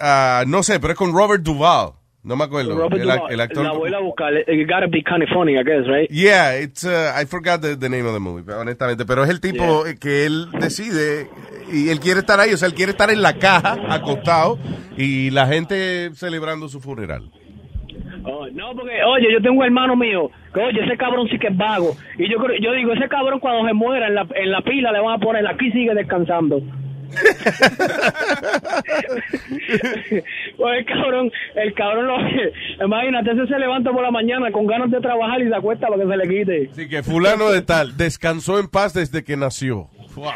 Ah, 0.00 0.44
no 0.46 0.62
sé, 0.62 0.80
pero 0.80 0.92
es 0.92 0.98
con 0.98 1.12
Robert 1.12 1.42
Duvall. 1.42 1.92
No 2.22 2.34
me 2.34 2.44
acuerdo. 2.44 2.74
Robert 2.74 3.00
el, 3.00 3.02
Duvall. 3.02 3.32
el 3.32 3.40
actor... 3.40 3.64
La 3.64 3.72
voy 3.72 3.94
a 3.94 4.00
buscar. 4.00 4.34
It 4.34 4.68
gotta 4.68 4.88
be 4.88 5.02
kind 5.02 5.22
of 5.22 5.28
funny, 5.32 5.56
I 5.56 5.62
guess, 5.62 5.86
right? 5.86 6.10
Yeah, 6.10 6.54
it's, 6.54 6.84
uh, 6.84 7.12
I 7.14 7.24
forgot 7.24 7.60
the, 7.60 7.76
the 7.76 7.88
name 7.88 8.04
of 8.04 8.14
the 8.14 8.20
movie, 8.20 8.42
honestamente. 8.52 9.04
Pero 9.06 9.22
es 9.22 9.30
el 9.30 9.40
tipo 9.40 9.84
que 10.00 10.26
él 10.26 10.50
decide 10.58 11.28
y 11.72 11.88
él 11.88 12.00
quiere 12.00 12.20
estar 12.20 12.40
ahí, 12.40 12.52
o 12.52 12.56
sea, 12.56 12.68
él 12.68 12.74
quiere 12.74 12.92
estar 12.92 13.10
en 13.10 13.22
la 13.22 13.34
caja, 13.38 13.76
acostado, 13.88 14.58
y 14.96 15.30
la 15.30 15.46
gente 15.46 16.10
celebrando 16.14 16.68
su 16.68 16.80
funeral. 16.80 17.30
Oh, 18.24 18.46
no, 18.52 18.74
porque, 18.74 19.02
oye, 19.04 19.32
yo 19.32 19.40
tengo 19.40 19.60
un 19.60 19.64
hermano 19.64 19.94
mío, 19.94 20.30
que 20.52 20.60
oye, 20.60 20.84
ese 20.84 20.96
cabrón 20.96 21.28
sí 21.28 21.38
que 21.38 21.46
es 21.46 21.56
vago. 21.56 21.96
Y 22.18 22.28
yo 22.28 22.38
yo 22.60 22.72
digo, 22.72 22.92
ese 22.92 23.08
cabrón 23.08 23.38
cuando 23.38 23.66
se 23.66 23.72
muera 23.72 24.08
en 24.08 24.16
la, 24.16 24.26
en 24.34 24.50
la 24.50 24.62
pila 24.62 24.90
le 24.90 25.00
van 25.00 25.14
a 25.14 25.18
poner, 25.18 25.46
aquí 25.46 25.70
sigue 25.70 25.94
descansando. 25.94 26.60
pues 30.56 30.78
el 30.78 30.86
cabrón, 30.86 31.30
el 31.54 31.74
cabrón 31.74 32.06
lo 32.06 32.16
imagínate, 32.84 33.32
ese 33.32 33.46
se 33.46 33.58
levanta 33.58 33.92
por 33.92 34.02
la 34.02 34.10
mañana 34.10 34.50
con 34.50 34.66
ganas 34.66 34.90
de 34.90 34.98
trabajar 35.00 35.40
y 35.40 35.48
se 35.48 35.54
acuesta 35.54 35.86
para 35.88 36.02
que 36.02 36.08
se 36.08 36.16
le 36.16 36.28
quite. 36.28 36.68
Así 36.72 36.88
que 36.88 37.02
fulano 37.02 37.50
de 37.50 37.60
tal 37.62 37.96
descansó 37.96 38.58
en 38.58 38.68
paz 38.68 38.92
desde 38.94 39.22
que 39.24 39.36
nació. 39.36 39.88
pues 40.16 40.28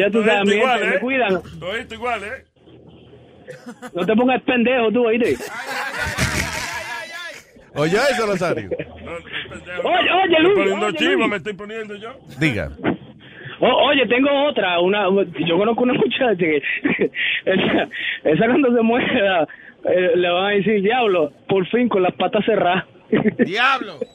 ya 0.00 0.10
tú 0.10 0.22
sabes, 0.24 0.44
mi 0.44 0.52
gente, 0.60 0.86
me 0.86 0.98
cuidan. 1.00 1.42
Todo 1.58 1.74
esto 1.74 1.94
igual, 1.94 2.22
¿eh? 2.22 2.44
No 3.94 4.04
te 4.06 4.14
pongas 4.14 4.40
pendejo 4.42 4.92
tú, 4.92 5.06
oíste. 5.06 5.34
Oye, 7.74 7.96
eso, 7.96 8.26
Rosario. 8.26 8.70
Oye, 8.70 10.12
oye, 10.12 10.40
Luis, 10.40 10.58
Estoy 10.58 10.64
poniendo 10.72 10.92
chivo, 10.92 11.26
me 11.28 11.36
estoy 11.36 11.52
poniendo 11.54 11.94
yo. 11.96 12.10
Diga. 12.38 12.70
O- 13.60 13.88
oye, 13.88 14.06
tengo 14.06 14.30
otra, 14.48 14.80
una, 14.80 15.04
yo 15.46 15.58
conozco 15.58 15.82
una 15.82 15.94
muchacha 15.94 16.34
que 16.38 16.62
esa, 17.44 17.88
esa 18.24 18.46
cuando 18.46 18.74
se 18.74 18.82
muera 18.82 19.46
eh, 19.84 20.12
le 20.16 20.28
van 20.30 20.44
a 20.46 20.50
decir, 20.50 20.82
diablo, 20.82 21.32
por 21.48 21.66
fin 21.68 21.88
con 21.88 22.02
las 22.02 22.14
patas 22.14 22.44
cerradas. 22.44 22.84
¡Diablo! 23.38 23.98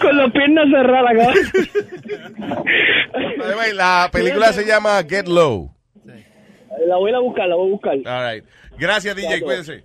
con 0.00 0.16
las 0.16 0.30
piernas 0.32 0.68
cerradas, 0.70 1.12
cabrón. 1.16 1.34
La 3.74 4.08
película 4.12 4.52
se 4.52 4.64
llama 4.66 5.00
Get 5.08 5.28
Low. 5.28 5.70
La 6.86 6.96
voy 6.96 7.12
a 7.12 7.18
buscar, 7.18 7.48
la 7.48 7.56
voy 7.56 7.68
a 7.68 7.72
buscar. 7.72 7.94
All 8.06 8.34
right. 8.34 8.44
Gracias, 8.78 9.14
DJ, 9.16 9.40
cuídense. 9.42 9.84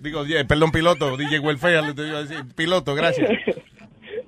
Digo, 0.00 0.26
yeah, 0.26 0.44
perdón, 0.44 0.72
piloto, 0.72 1.16
DJ 1.16 1.38
Welfare, 1.38 1.82
le 1.82 1.94
te 1.94 2.06
iba 2.08 2.18
a 2.18 2.22
decir. 2.22 2.38
Piloto, 2.56 2.94
gracias. 2.94 3.30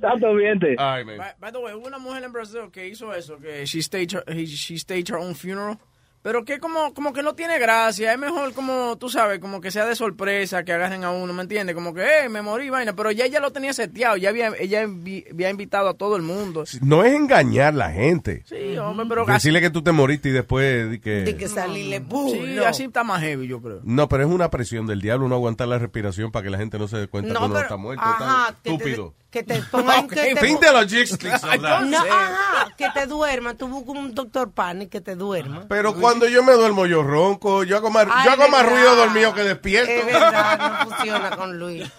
Tanto 0.04 0.32
man. 0.32 1.16
By, 1.18 1.32
by 1.40 1.52
the 1.52 1.58
way, 1.58 1.74
hubo 1.74 1.86
una 1.86 1.98
mujer 1.98 2.24
en 2.24 2.32
Brasil 2.32 2.60
que 2.72 2.88
hizo 2.88 3.12
eso, 3.14 3.38
que 3.38 3.64
she 3.66 3.82
staged 3.82 4.14
her, 4.14 4.24
he- 4.28 4.46
she 4.46 4.78
staged 4.78 5.10
her 5.10 5.16
own 5.16 5.34
funeral. 5.34 5.78
Pero 6.22 6.42
que 6.46 6.58
como, 6.58 6.94
como 6.94 7.12
que 7.12 7.22
no 7.22 7.34
tiene 7.34 7.58
gracia, 7.58 8.10
es 8.14 8.18
mejor 8.18 8.54
como, 8.54 8.96
tú 8.96 9.10
sabes, 9.10 9.40
como 9.40 9.60
que 9.60 9.70
sea 9.70 9.84
de 9.84 9.94
sorpresa, 9.94 10.64
que 10.64 10.72
agarren 10.72 11.04
a 11.04 11.10
uno, 11.10 11.34
¿me 11.34 11.42
entiendes? 11.42 11.74
Como 11.74 11.92
que, 11.92 12.00
eh, 12.00 12.28
me 12.30 12.40
morí, 12.40 12.70
vaina, 12.70 12.96
pero 12.96 13.10
ya 13.10 13.26
ella 13.26 13.40
lo 13.40 13.50
tenía 13.52 13.74
seteado, 13.74 14.16
ya 14.16 14.30
había, 14.30 14.50
ella 14.58 14.84
envi- 14.84 15.30
había 15.30 15.50
invitado 15.50 15.86
a 15.90 15.92
todo 15.92 16.16
el 16.16 16.22
mundo. 16.22 16.64
No 16.80 17.04
es 17.04 17.12
engañar 17.12 17.74
la 17.74 17.90
gente. 17.92 18.42
Sí, 18.46 18.74
hombre, 18.78 19.04
pero 19.06 19.24
así, 19.24 19.32
Decirle 19.32 19.60
que 19.60 19.68
tú 19.68 19.82
te 19.82 19.92
moriste 19.92 20.30
y 20.30 20.32
después 20.32 20.98
que... 21.00 21.10
De 21.24 21.36
que 21.36 21.46
salirle 21.46 21.98
¡bum! 21.98 22.30
sí, 22.30 22.40
no. 22.56 22.64
así 22.64 22.84
está 22.84 23.04
más 23.04 23.20
heavy, 23.20 23.46
yo 23.46 23.60
creo. 23.60 23.80
No, 23.84 24.08
pero 24.08 24.24
es 24.24 24.30
una 24.30 24.48
presión 24.48 24.86
del 24.86 25.02
diablo 25.02 25.28
no 25.28 25.34
aguantar 25.34 25.68
la 25.68 25.78
respiración 25.78 26.32
para 26.32 26.44
que 26.44 26.48
la 26.48 26.56
gente 26.56 26.78
no 26.78 26.88
se 26.88 26.96
dé 26.96 27.06
cuenta 27.06 27.34
No, 27.34 27.40
que 27.40 27.44
uno 27.44 27.54
pero- 27.54 27.64
está 27.66 27.76
muerto. 27.76 28.02
ajá, 28.02 28.46
Está 28.48 28.56
que 28.62 28.70
te- 28.70 28.74
estúpido. 28.76 29.14
Que 29.34 29.42
te 29.42 29.60
pongan 29.72 30.06
que 30.06 30.34
te 30.34 30.40
Fin 30.40 30.60
de 30.60 30.72
logistics. 30.72 31.42
of 31.42 31.60
that. 31.60 31.80
No, 31.82 31.98
ajá, 31.98 32.68
que 32.76 32.88
te 32.94 33.06
duerma. 33.06 33.54
Tú 33.54 33.66
buscas 33.66 33.96
un 33.96 34.14
doctor 34.14 34.52
Panic 34.52 34.90
que 34.90 35.00
te 35.00 35.16
duerma. 35.16 35.66
Pero 35.68 35.92
cuando 35.96 36.28
yo 36.28 36.44
me 36.44 36.52
duermo, 36.52 36.86
yo 36.86 37.02
ronco. 37.02 37.64
Yo 37.64 37.76
hago 37.76 37.90
más, 37.90 38.06
Ay, 38.08 38.26
yo 38.26 38.30
hago 38.30 38.48
más 38.48 38.64
ruido 38.64 38.94
dormido 38.94 39.34
que 39.34 39.42
despierto. 39.42 39.90
Es 39.90 40.06
verdad, 40.06 40.58
no 40.88 40.90
funciona 40.96 41.36
con 41.36 41.58
Luis. 41.58 41.90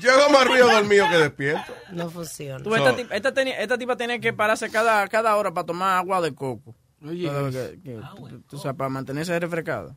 Yo 0.00 0.12
hago 0.12 0.30
más 0.32 0.46
ruido 0.46 0.70
dormido 0.70 1.06
que 1.10 1.18
despierto. 1.18 1.74
No 1.90 2.08
funciona. 2.08 2.64
Tú, 2.64 2.74
esta, 2.74 2.96
tip- 2.96 3.12
esta, 3.12 3.34
tenía- 3.34 3.60
esta 3.60 3.76
tipa 3.76 3.94
tiene 3.96 4.18
que 4.18 4.32
pararse 4.32 4.70
cada, 4.70 5.06
cada 5.08 5.36
hora 5.36 5.52
para 5.52 5.66
tomar 5.66 5.98
agua 5.98 6.22
de 6.22 6.34
coco. 6.34 6.74
Oye. 7.06 7.28
Que- 7.52 7.80
que- 7.84 8.00
tú 8.48 8.56
sabes, 8.56 8.78
para 8.78 8.88
mantenerse 8.88 9.38
refrescada. 9.38 9.94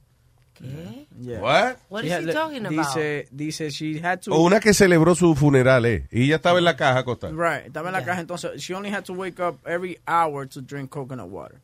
¿Qué? 0.60 1.08
Yeah. 1.22 1.42
What? 1.42 1.78
What 1.90 2.04
is 2.04 2.12
She 2.12 2.28
he 2.28 2.34
talking 2.34 2.66
about? 2.66 2.96
Dice, 2.96 3.28
dice, 3.32 3.72
she 3.72 4.00
had 4.00 4.20
to... 4.22 4.32
O 4.34 4.44
una 4.44 4.60
que 4.60 4.74
celebró 4.74 5.16
su 5.16 5.36
funeral, 5.36 5.86
¿eh? 5.86 6.08
Y 6.12 6.24
ella 6.26 6.36
estaba 6.38 6.60
en 6.60 6.66
la 6.66 6.76
caja 6.76 7.00
acostada. 7.00 7.34
Right, 7.34 7.68
estaba 7.68 7.90
en 7.90 7.94
la 7.94 8.04
caja, 8.04 8.22
entonces, 8.22 8.62
she 8.62 8.74
only 8.74 8.90
had 8.90 9.04
to 9.04 9.14
wake 9.14 9.40
up 9.40 9.60
every 9.66 10.00
hour 10.08 10.48
to 10.48 10.62
drink 10.62 10.90
coconut 10.90 11.30
water. 11.30 11.62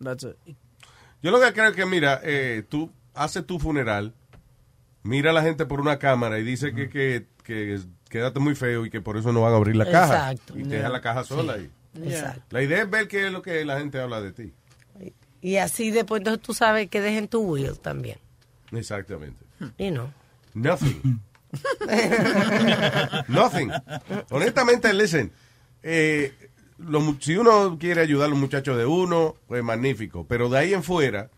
That's 0.00 0.24
it. 0.24 0.36
Yo 1.22 1.30
lo 1.30 1.40
que 1.40 1.52
creo 1.52 1.68
es 1.70 1.76
que, 1.76 1.86
mira, 1.86 2.20
eh, 2.24 2.64
tú 2.68 2.90
haces 3.14 3.46
tu 3.46 3.58
funeral, 3.58 4.12
mira 5.04 5.30
a 5.30 5.32
la 5.32 5.42
gente 5.42 5.66
por 5.66 5.80
una 5.80 5.98
cámara 5.98 6.38
y 6.38 6.42
dice 6.42 6.74
que, 6.74 6.88
que, 6.88 7.26
que 7.44 7.80
quédate 8.08 8.40
muy 8.40 8.54
feo 8.54 8.84
y 8.84 8.90
que 8.90 9.00
por 9.00 9.16
eso 9.16 9.32
no 9.32 9.42
van 9.42 9.52
a 9.52 9.56
abrir 9.56 9.76
la 9.76 9.84
caja. 9.90 10.32
Exacto. 10.32 10.58
Y 10.58 10.64
te 10.64 10.76
deja 10.76 10.88
la 10.88 11.00
caja 11.00 11.24
sola. 11.24 11.54
ahí. 11.54 11.70
Exacto. 12.02 12.42
La 12.50 12.62
idea 12.62 12.82
es 12.82 12.90
ver 12.90 13.06
qué 13.06 13.26
es 13.26 13.32
lo 13.32 13.42
que 13.42 13.64
la 13.64 13.78
gente 13.78 14.00
habla 14.00 14.20
de 14.20 14.32
ti. 14.32 14.52
Y 15.42 15.56
así 15.56 15.90
después 15.90 16.20
entonces 16.20 16.40
tú 16.42 16.54
sabes 16.54 16.88
que 16.88 17.00
dejen 17.02 17.28
tu 17.28 17.40
will 17.42 17.78
también. 17.78 18.16
Exactamente. 18.70 19.44
Y 19.76 19.90
no. 19.90 20.10
Nothing. 20.54 21.20
Nothing. 23.28 23.70
Honestamente, 24.30 24.92
listen. 24.92 25.32
eh, 25.82 26.32
lo 26.78 27.00
mu- 27.00 27.16
si 27.20 27.36
uno 27.36 27.76
quiere 27.78 28.00
ayudar 28.00 28.26
a 28.26 28.30
los 28.30 28.38
muchachos 28.38 28.76
de 28.76 28.86
uno, 28.86 29.36
pues 29.46 29.62
magnífico. 29.62 30.26
Pero 30.26 30.48
de 30.48 30.58
ahí 30.58 30.74
en 30.74 30.82
fuera, 30.82 31.30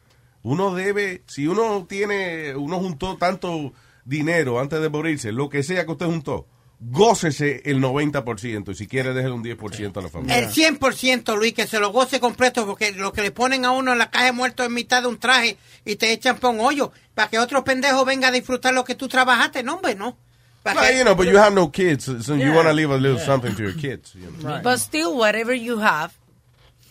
uno 0.43 0.75
debe, 0.75 1.23
si 1.27 1.47
uno 1.47 1.87
tiene, 1.89 2.55
uno 2.57 2.79
juntó 2.79 3.17
tanto 3.17 3.73
dinero 4.05 4.59
antes 4.61 4.81
de 4.81 4.89
morirse, 4.89 5.33
lo 5.33 5.49
que 5.49 5.63
sea 5.63 5.85
que 5.85 5.93
usted 5.93 6.07
juntó, 6.07 6.47
gócese 6.91 7.63
el 7.65 7.81
90%. 7.81 8.71
Y 8.73 8.75
si 8.75 8.87
quiere, 8.87 9.13
déjele 9.15 9.33
un 9.35 9.43
10% 9.45 9.97
a 9.97 10.03
la 10.03 10.09
familia. 10.09 10.39
El 10.39 10.49
100%, 10.51 11.37
Luis, 11.37 11.55
que 11.55 11.67
se 11.67 11.79
lo 11.81 11.91
goce 11.93 12.21
completo, 12.21 12.67
porque 12.67 12.93
lo 12.93 13.13
que 13.13 13.23
le 13.23 13.31
ponen 13.31 13.65
a 13.65 13.71
uno 13.71 13.93
en 13.93 13.99
la 13.99 14.11
caja 14.11 14.27
de 14.27 14.33
muertos 14.33 14.67
en 14.67 14.75
mitad 14.75 15.03
de 15.03 15.09
un 15.09 15.19
traje 15.19 15.57
y 15.85 15.97
te 15.97 16.13
echan 16.13 16.37
por 16.39 16.51
un 16.55 16.61
hoyo, 16.61 16.93
para 17.15 17.29
que 17.31 17.39
otro 17.39 17.65
pendejo 17.65 18.05
venga 18.05 18.29
a 18.29 18.33
disfrutar 18.33 18.75
lo 18.75 18.85
que 18.85 18.95
tú 18.95 19.09
trabajaste. 19.09 19.63
No, 19.63 19.75
hombre, 19.75 19.95
no. 19.95 20.17
Well, 20.65 20.77
que- 20.79 20.97
you 20.99 21.03
know, 21.05 21.15
but 21.15 21.27
you 21.27 21.39
have 21.39 21.55
no 21.55 21.71
kids, 21.71 22.05
so 22.05 22.35
you 22.35 22.41
Yeah. 22.47 22.55
want 22.57 22.69
to 22.69 22.73
leave 22.73 22.91
a 22.93 22.97
little 22.97 23.19
Yeah. 23.19 23.27
something 23.27 23.55
to 23.55 23.63
your 23.63 23.77
kids. 23.77 24.15
you 24.15 24.31
know. 24.41 24.61
But 24.63 24.79
still, 24.79 25.09
whatever 25.15 25.55
you 25.55 25.79
have, 25.83 26.13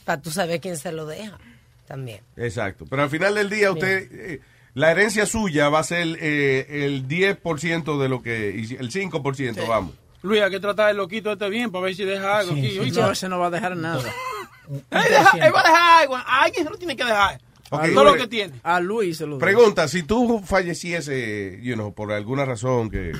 para 0.05 0.21
tú 0.21 0.29
saber 0.31 0.59
quién 0.61 0.77
se 0.77 0.91
lo 0.91 1.05
deja. 1.05 1.37
También. 1.87 2.21
Exacto. 2.37 2.85
Pero 2.89 3.03
al 3.03 3.09
final 3.09 3.35
del 3.35 3.49
día, 3.49 3.71
usted, 3.71 4.07
eh, 4.11 4.41
la 4.73 4.91
herencia 4.91 5.25
suya 5.25 5.69
va 5.69 5.79
a 5.79 5.83
ser 5.83 6.17
eh, 6.19 6.85
el 6.85 7.07
10% 7.07 7.99
de 8.01 8.09
lo 8.09 8.21
que, 8.21 8.49
el 8.49 8.91
5%, 8.91 9.67
vamos. 9.67 9.93
Luis, 10.23 10.41
hay 10.41 10.49
que 10.51 10.59
tratar 10.59 10.89
el 10.91 10.97
loquito 10.97 11.33
este 11.33 11.49
bien 11.49 11.71
para 11.71 11.85
ver 11.85 11.95
si 11.95 12.05
deja 12.05 12.39
algo 12.39 12.53
aquí. 12.53 12.79
Oye, 12.79 12.91
No, 12.91 13.11
ese 13.11 13.27
no 13.29 13.39
va 13.39 13.47
a 13.47 13.51
dejar 13.51 13.75
nada. 13.75 14.01
él, 14.69 14.81
deja- 14.89 15.37
él 15.47 15.53
va 15.53 15.59
a 15.59 15.63
dejar 15.63 16.01
algo. 16.01 16.15
A 16.15 16.41
alguien 16.43 16.63
se 16.63 16.69
lo 16.69 16.77
tiene 16.77 16.95
que 16.95 17.03
dejar. 17.03 17.41
Ok, 17.69 17.85
Todo 17.93 18.03
lo 18.03 18.15
que 18.15 18.27
tiene. 18.27 18.59
A 18.63 18.79
Luis 18.79 19.17
se 19.17 19.25
lo. 19.27 19.37
Pregunta, 19.37 19.87
si 19.87 20.03
tú 20.03 20.41
falleciese, 20.45 21.59
you 21.61 21.73
know, 21.75 21.93
por 21.93 22.11
alguna 22.11 22.45
razón 22.45 22.89
que 22.89 23.11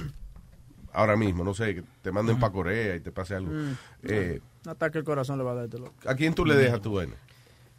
ahora 0.93 1.16
mismo, 1.18 1.43
no 1.43 1.54
sé, 1.54 1.76
que 1.76 1.84
te 2.01 2.12
manden 2.12 2.39
para 2.39 2.54
Corea 2.54 2.95
y 2.95 2.99
te 2.99 3.12
pase 3.12 3.36
algo, 3.36 3.51
Mm. 3.51 3.76
eh, 4.04 4.39
Un 4.66 4.72
ataque 4.72 4.99
al 4.99 5.04
corazón 5.04 5.38
le 5.39 5.43
va 5.43 5.51
a 5.51 5.56
dar 5.56 5.66
este 5.66 5.80
loco. 5.80 5.93
¿a 6.06 6.16
quién 6.16 6.34
tú 6.34 6.45
le 6.45 6.56
dejas 6.56 6.82
tu 6.82 6.91
bueno? 6.91 7.14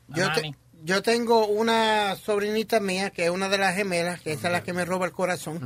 Yo, 0.09 0.31
te- 0.33 0.55
yo 0.87 1.01
tengo 1.03 1.47
una 1.47 2.15
sobrinita 2.17 2.79
mía, 2.79 3.09
que 3.09 3.25
es 3.25 3.31
una 3.31 3.49
de 3.49 3.57
las 3.57 3.75
gemelas, 3.75 4.21
que 4.21 4.33
esa 4.33 4.49
es 4.49 4.53
la 4.53 4.63
que 4.63 4.75
me 4.75 4.85
roba 4.85 5.07
el 5.07 5.13
corazón. 5.13 5.57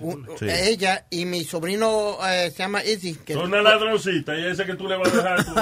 Un- 0.00 0.26
Sí. 0.38 0.46
Ella 0.48 1.04
y 1.10 1.26
mi 1.26 1.44
sobrino 1.44 2.16
eh, 2.26 2.50
se 2.50 2.58
llama 2.58 2.82
Izzy. 2.82 3.14
Que 3.16 3.34
Son 3.34 3.44
una 3.52 3.60
ladroncita 3.60 4.34
y 4.38 4.46
ese 4.46 4.64
que 4.64 4.74
tú 4.74 4.88
le 4.88 4.96
vas 4.96 5.12
a 5.12 5.16
dejar. 5.16 5.44
tú. 5.44 5.52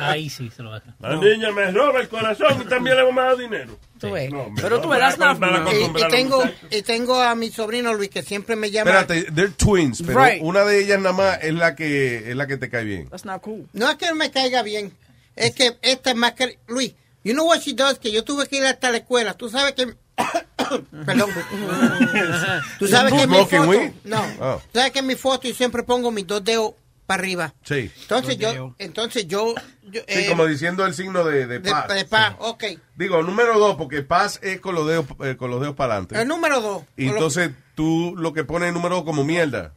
Ahí 0.00 0.28
sí 0.30 0.50
se 0.54 0.62
lo 0.62 0.70
va 0.70 0.76
a 0.76 0.80
dejar. 0.80 0.94
La 1.00 1.16
niña 1.16 1.50
me 1.52 1.70
roba 1.70 2.00
el 2.00 2.08
corazón 2.08 2.62
y 2.62 2.64
también 2.68 2.96
le 2.96 3.02
vamos 3.02 3.22
a 3.22 3.26
dar 3.28 3.36
dinero. 3.36 3.78
Tú 3.98 4.10
ves. 4.10 4.30
No, 4.30 4.48
Pero 4.56 4.76
tú 4.80 4.84
no, 4.84 4.90
para 4.90 5.14
no. 5.16 5.72
y, 5.72 6.00
y 6.00 6.02
a 6.02 6.08
tengo 6.08 6.42
y 6.70 6.82
tengo 6.82 7.20
a 7.20 7.34
mi 7.34 7.50
sobrino 7.50 7.92
Luis 7.94 8.10
que 8.10 8.22
siempre 8.22 8.56
me 8.56 8.70
llama. 8.70 8.90
Espérate, 9.00 9.30
they're 9.32 9.52
twins, 9.56 10.02
pero 10.04 10.22
Right. 10.22 10.42
una 10.42 10.64
de 10.64 10.80
ellas 10.82 10.98
nada 11.00 11.14
más 11.14 11.38
es 11.42 11.54
la 11.54 11.74
que 11.76 12.30
es 12.30 12.36
la 12.36 12.46
que 12.46 12.56
te 12.56 12.68
cae 12.68 12.84
bien. 12.84 13.08
That's 13.08 13.24
not 13.24 13.40
cool. 13.42 13.66
No 13.72 13.90
es 13.90 13.96
que 13.96 14.12
me 14.14 14.30
caiga 14.30 14.62
bien, 14.62 14.92
es 15.36 15.54
que 15.54 15.76
esta 15.82 16.10
es 16.10 16.16
más 16.16 16.32
que 16.32 16.58
Luis. 16.68 16.94
You 17.24 17.32
know 17.32 17.46
what 17.46 17.60
she 17.60 17.74
does? 17.74 17.98
Que 17.98 18.12
yo 18.12 18.22
tuve 18.22 18.46
que 18.46 18.58
ir 18.58 18.64
hasta 18.64 18.90
la 18.90 18.98
escuela. 18.98 19.34
Tú 19.34 19.48
sabes 19.48 19.72
que 19.72 19.96
perdón. 21.06 21.30
Tú 22.78 22.86
sabes 22.86 23.12
que 23.12 23.22
en 23.22 23.30
mi 23.30 23.36
foto 23.46 23.92
no. 24.04 24.22
Oh. 24.40 24.62
Tú 24.72 24.78
sabes 24.78 24.92
que 24.92 24.98
en 25.00 25.06
mi 25.06 25.14
foto 25.16 25.48
yo 25.48 25.54
siempre 25.54 25.82
pongo 25.82 26.10
mis 26.10 26.26
dos 26.26 26.44
dedos 26.44 26.74
para 27.06 27.20
arriba. 27.20 27.54
Sí. 27.64 27.90
Entonces 28.02 28.36
yo 28.38 28.74
entonces 28.78 29.26
yo, 29.26 29.54
yo, 29.82 30.02
Sí, 30.06 30.20
eh, 30.20 30.26
como 30.28 30.46
diciendo 30.46 30.84
el 30.86 30.94
signo 30.94 31.24
de, 31.24 31.46
de 31.46 31.58
de, 31.60 31.70
paz. 31.70 31.88
de 31.88 32.04
paz, 32.04 32.36
ok. 32.38 32.64
Digo, 32.96 33.22
número 33.22 33.58
dos, 33.58 33.76
porque 33.76 34.02
paz 34.02 34.38
es 34.42 34.60
con 34.60 34.74
los 34.74 34.86
dedos, 34.86 35.06
eh, 35.24 35.36
con 35.36 35.50
los 35.50 35.60
dedos 35.60 35.74
para 35.74 35.94
adelante. 35.94 36.20
El 36.20 36.28
número 36.28 36.60
dos. 36.60 36.84
Y 36.96 37.08
entonces 37.08 37.50
tú 37.74 38.14
lo 38.16 38.32
que 38.32 38.44
pones 38.44 38.72
número 38.72 38.96
dos 38.96 39.04
como 39.04 39.24
mierda. 39.24 39.72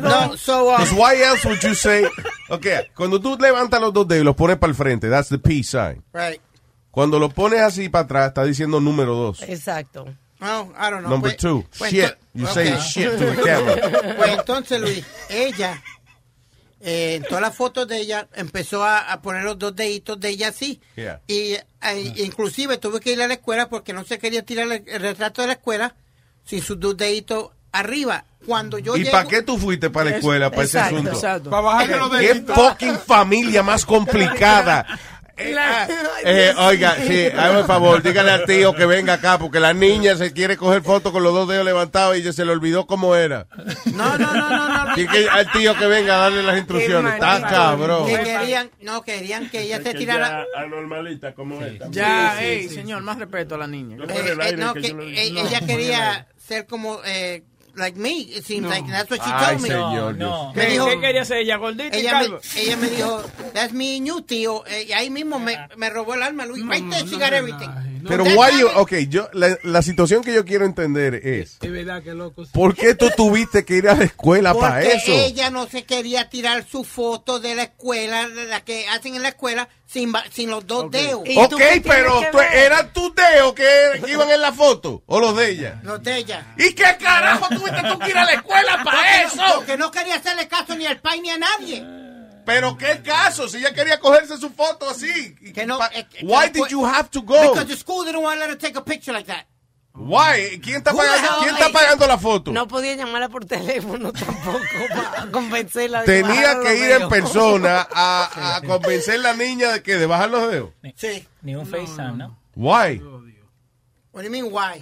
No, 0.00 0.36
so 0.36 0.68
uh, 0.68 0.76
Because 0.78 0.92
why 0.94 1.14
else 1.22 1.44
would 1.46 1.60
you 1.62 1.74
say? 1.74 2.04
Okay, 2.48 2.86
cuando 2.94 3.20
tú 3.20 3.36
levantas 3.38 3.80
los 3.80 3.92
dos 3.92 4.06
dedos 4.08 4.22
y 4.22 4.24
los 4.24 4.36
pones 4.36 4.56
para 4.58 4.70
el 4.70 4.76
frente, 4.76 5.08
that's 5.08 5.28
the 5.28 5.38
peace 5.38 5.70
sign. 5.70 6.02
right. 6.12 6.40
Cuando 6.90 7.18
lo 7.18 7.30
pones 7.30 7.60
así 7.62 7.88
para 7.88 8.04
atrás, 8.04 8.28
está 8.28 8.44
diciendo 8.44 8.78
número 8.80 9.14
dos. 9.14 9.42
Exacto. 9.42 10.04
No, 10.40 10.72
I 10.76 10.90
don't 10.90 11.00
know. 11.00 11.10
Number 11.10 11.30
Pues- 11.30 11.36
two, 11.38 11.64
pues 11.78 11.90
shit. 11.92 12.14
You 12.34 12.44
ok. 12.46 12.52
say 12.52 12.76
shit 12.80 13.10
to 13.12 13.16
the 13.26 13.42
camera. 13.42 14.16
Pues 14.16 14.30
entonces, 14.38 14.80
Luis, 14.80 15.04
ella, 15.30 15.82
eh, 16.80 17.14
en 17.14 17.22
todas 17.22 17.40
las 17.40 17.54
fotos 17.56 17.86
de 17.88 17.98
ella, 17.98 18.28
empezó 18.34 18.84
a, 18.84 19.10
a 19.12 19.22
poner 19.22 19.44
los 19.44 19.58
dos 19.58 19.74
deditos 19.74 20.18
de 20.20 20.28
ella 20.30 20.48
así. 20.48 20.80
Yeah. 20.96 21.20
Y 21.28 21.52
eh, 21.54 22.12
inclusive 22.16 22.76
tuve 22.78 23.00
que 23.00 23.12
ir 23.12 23.22
a 23.22 23.28
la 23.28 23.34
escuela 23.34 23.68
porque 23.70 23.92
no 23.94 24.04
se 24.04 24.18
quería 24.18 24.44
tirar 24.44 24.66
el, 24.70 24.82
el 24.86 25.00
retrato 25.00 25.40
de 25.42 25.46
la 25.46 25.52
escuela 25.54 25.94
sin 26.44 26.62
sus 26.62 26.78
dos 26.78 26.96
deditos 26.96 27.50
arriba. 27.72 28.24
Cuando 28.44 28.78
yo 28.78 28.96
¿Y 28.96 29.00
llego... 29.04 29.12
para 29.12 29.28
qué 29.28 29.42
tú 29.42 29.56
fuiste 29.56 29.88
para 29.88 30.10
la 30.10 30.16
escuela, 30.16 30.50
para 30.50 30.64
ese 30.64 30.78
Exacto, 30.78 30.96
asunto? 30.96 31.12
exacto. 31.16 31.50
Para 31.50 31.62
bajarle 31.62 31.96
los 31.96 32.10
¿Qué 32.10 32.16
deditos. 32.34 32.56
fucking 32.56 32.98
familia 32.98 33.62
más 33.62 33.86
complicada? 33.86 34.84
Eh, 35.34 35.56
ah, 35.58 35.88
eh, 36.24 36.54
oiga, 36.58 36.96
sí, 37.06 37.26
hágame 37.26 37.60
el 37.60 37.64
favor, 37.64 38.02
dígale 38.02 38.30
al 38.30 38.44
tío 38.44 38.74
que 38.74 38.84
venga 38.84 39.14
acá, 39.14 39.38
porque 39.38 39.60
la 39.60 39.72
niña 39.72 40.14
se 40.14 40.32
quiere 40.32 40.56
coger 40.56 40.82
foto 40.82 41.10
con 41.10 41.22
los 41.22 41.32
dos 41.32 41.48
dedos 41.48 41.64
levantados 41.64 42.16
y 42.18 42.22
ya 42.22 42.32
se 42.32 42.44
le 42.44 42.52
olvidó 42.52 42.86
cómo 42.86 43.16
era. 43.16 43.46
No, 43.86 44.18
no, 44.18 44.34
no, 44.34 44.50
no, 44.50 44.86
no. 44.86 44.94
Que 44.94 45.28
al 45.28 45.50
tío 45.52 45.74
que 45.76 45.86
venga 45.86 46.16
a 46.16 46.18
darle 46.18 46.42
las 46.42 46.58
instrucciones. 46.58 47.14
Está 47.14 47.40
cabrón. 47.40 48.06
Que 48.06 48.22
querían, 48.22 48.70
no, 48.82 49.02
querían 49.02 49.48
que 49.48 49.62
ella 49.62 49.82
se 49.82 49.94
tirara... 49.94 50.44
anormalita 50.56 51.34
como 51.34 51.62
esta. 51.62 51.86
Ya, 51.90 52.40
ey, 52.42 52.68
señor, 52.68 53.02
más 53.02 53.18
respeto 53.18 53.54
a 53.54 53.58
la 53.58 53.66
niña. 53.66 53.96
Eh, 54.08 54.54
no, 54.56 54.74
que 54.74 54.94
ella 55.16 55.60
quería 55.66 56.26
ser 56.46 56.66
como 56.66 57.00
eh, 57.04 57.42
like 57.74 57.96
me. 57.98 58.20
It 58.20 58.44
seems 58.44 58.68
like 58.68 58.86
that's 58.86 59.10
what 59.10 59.20
she 59.22 59.30
Ay, 59.32 59.46
told 59.52 59.62
me. 59.62 59.68
señor 59.68 60.16
No, 60.16 60.52
Me 60.54 60.62
¿Qué, 60.66 60.70
dijo, 60.72 60.86
qué 60.86 61.00
quería 61.00 61.24
ser 61.24 61.38
ella, 61.38 61.56
gordita 61.56 61.96
y 61.96 62.00
ella, 62.00 62.18
me, 62.18 62.24
calva? 62.26 62.40
ella 62.56 62.76
me 62.76 62.88
dijo, 62.90 63.22
that's 63.54 63.72
me 63.72 63.96
and 63.96 64.06
you, 64.06 64.20
tío. 64.22 64.64
Eh, 64.66 64.86
y 64.88 64.92
ahí 64.92 65.10
mismo 65.10 65.38
me, 65.38 65.56
me 65.76 65.88
robó 65.90 66.14
el 66.14 66.22
alma, 66.22 66.44
Luis. 66.46 66.64
Right 66.66 66.88
there, 66.90 67.06
she 67.06 67.16
got 67.18 67.32
everything. 67.32 67.70
Pero 68.08 68.24
why 68.24 68.58
you, 68.60 68.68
ok, 68.76 68.92
yo, 69.08 69.28
la, 69.32 69.56
la 69.62 69.82
situación 69.82 70.22
que 70.22 70.32
yo 70.34 70.44
quiero 70.44 70.64
entender 70.64 71.14
es, 71.14 71.58
Es 71.60 71.70
verdad 71.72 72.02
que 72.02 72.14
loco. 72.14 72.44
¿por 72.52 72.74
qué 72.74 72.94
tú 72.94 73.10
tuviste 73.16 73.64
que 73.64 73.76
ir 73.76 73.88
a 73.88 73.94
la 73.94 74.04
escuela 74.04 74.54
para 74.54 74.76
Porque 74.76 74.92
eso? 74.96 75.12
ella 75.12 75.50
no 75.50 75.66
se 75.68 75.84
quería 75.84 76.28
tirar 76.28 76.66
su 76.68 76.84
foto 76.84 77.40
de 77.40 77.54
la 77.54 77.64
escuela, 77.64 78.28
de 78.28 78.46
la 78.46 78.60
que 78.64 78.86
hacen 78.88 79.14
en 79.14 79.22
la 79.22 79.28
escuela, 79.30 79.68
sin, 79.86 80.12
sin 80.32 80.50
los 80.50 80.66
dos 80.66 80.90
dedos. 80.90 81.22
¿Y 81.26 81.34
tú 81.48 81.56
Ok, 81.56 81.62
pero 81.84 82.20
que 82.20 82.26
tú-? 82.32 82.38
¿eran 82.40 82.92
tus 82.92 83.14
dedos 83.14 83.52
que 83.54 84.02
iban 84.08 84.30
en 84.30 84.40
la 84.40 84.52
foto 84.52 85.02
o 85.06 85.20
los 85.20 85.36
de 85.36 85.50
ella? 85.50 85.80
Los 85.82 86.02
de 86.02 86.16
ella. 86.16 86.54
¿Y 86.56 86.72
qué 86.74 86.96
carajo 86.98 87.46
tuviste 87.48 87.82
tú 87.82 87.98
que 87.98 88.10
ir 88.10 88.16
a 88.16 88.24
la 88.24 88.32
escuela 88.32 88.82
para 88.84 89.22
eso? 89.22 89.42
Porque 89.56 89.76
no 89.76 89.90
quería 89.90 90.16
hacerle 90.16 90.48
caso 90.48 90.74
ni 90.76 90.86
al 90.86 90.98
pai 91.00 91.20
ni 91.20 91.30
a 91.30 91.38
nadie. 91.38 91.84
Pero 92.44 92.76
qué 92.76 93.00
caso, 93.02 93.48
si 93.48 93.58
ella 93.58 93.72
quería 93.72 94.00
cogerse 94.00 94.36
su 94.36 94.50
foto 94.50 94.88
así. 94.90 95.34
Que 95.54 95.64
no, 95.66 95.78
eh, 95.92 96.06
que 96.10 96.24
Why 96.24 96.46
no 96.46 96.52
did 96.52 96.66
you 96.70 96.84
have 96.84 97.08
to 97.10 97.22
go? 97.22 97.40
Because 97.40 97.66
the 97.66 97.76
school 97.76 98.04
didn't 98.04 98.22
want 98.22 98.40
to 98.40 98.46
let 98.46 98.50
her 98.50 98.58
take 98.58 98.76
a 98.76 98.84
picture 98.84 99.12
like 99.12 99.26
that. 99.26 99.46
Why? 99.94 100.58
¿Quién 100.62 100.76
está 100.76 100.94
pagando, 100.94 101.28
¿quién 101.42 101.54
está 101.54 101.70
pagando 101.70 102.06
la 102.06 102.16
foto? 102.16 102.50
No 102.50 102.66
podía 102.66 102.94
llamarla 102.94 103.28
por 103.28 103.44
teléfono 103.44 104.10
tampoco 104.12 104.58
para 104.88 105.30
convencerla. 105.30 106.00
de 106.00 106.06
Tenía 106.22 106.58
que 106.60 106.70
los 106.70 106.78
ir 106.78 106.90
en 106.92 107.08
persona 107.10 107.86
a, 107.92 108.56
a 108.56 108.62
convencer 108.62 109.16
a 109.16 109.18
la 109.18 109.34
niña 109.34 109.70
de 109.70 109.82
que 109.82 109.96
de 109.96 110.06
bajar 110.06 110.30
los 110.30 110.50
dedos. 110.50 110.70
Sí. 110.96 111.28
Ni 111.42 111.54
un 111.54 111.66
FaceTime, 111.66 112.12
¿no? 112.16 112.38
Why? 112.56 113.02
What 114.12 114.22
do 114.22 114.24
you 114.24 114.30
mean, 114.30 114.46
why? 114.46 114.80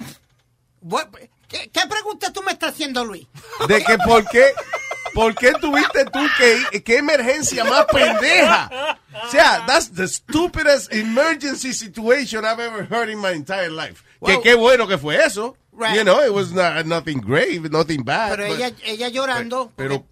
What- 0.80 1.08
¿Qué, 1.48 1.68
qué 1.72 1.80
pregunta 1.88 2.32
tú 2.32 2.42
me 2.42 2.52
estás 2.52 2.70
haciendo, 2.74 3.04
Luis? 3.04 3.26
De 3.66 3.82
que 3.82 3.98
por 3.98 4.24
qué 4.28 4.52
¿por 5.14 5.34
qué 5.34 5.52
tuviste 5.60 6.04
tú 6.06 6.20
que 6.38 6.82
qué 6.82 6.98
emergencia 6.98 7.64
más 7.64 7.86
pendeja? 7.86 8.98
O 9.26 9.30
sea, 9.30 9.64
that's 9.66 9.88
the 9.90 10.06
stupidest 10.08 10.92
emergency 10.92 11.72
situation 11.72 12.44
I've 12.44 12.60
ever 12.60 12.84
heard 12.84 13.08
in 13.10 13.18
my 13.18 13.32
entire 13.32 13.70
life. 13.70 14.02
que 14.24 14.40
qué 14.42 14.54
bueno 14.54 14.86
que 14.86 14.98
fue 14.98 15.16
eso. 15.16 15.56
Right. 15.72 15.94
You 15.94 16.04
know, 16.04 16.20
it 16.22 16.32
was 16.32 16.52
not, 16.52 16.84
nothing 16.84 17.20
grave, 17.20 17.70
nothing 17.70 18.02
bad. 18.02 18.36
Pero 18.36 18.48
but- 18.48 18.58
ella, 18.58 18.72
ella 18.84 19.08
llorando, 19.08 19.72
pero 19.76 20.04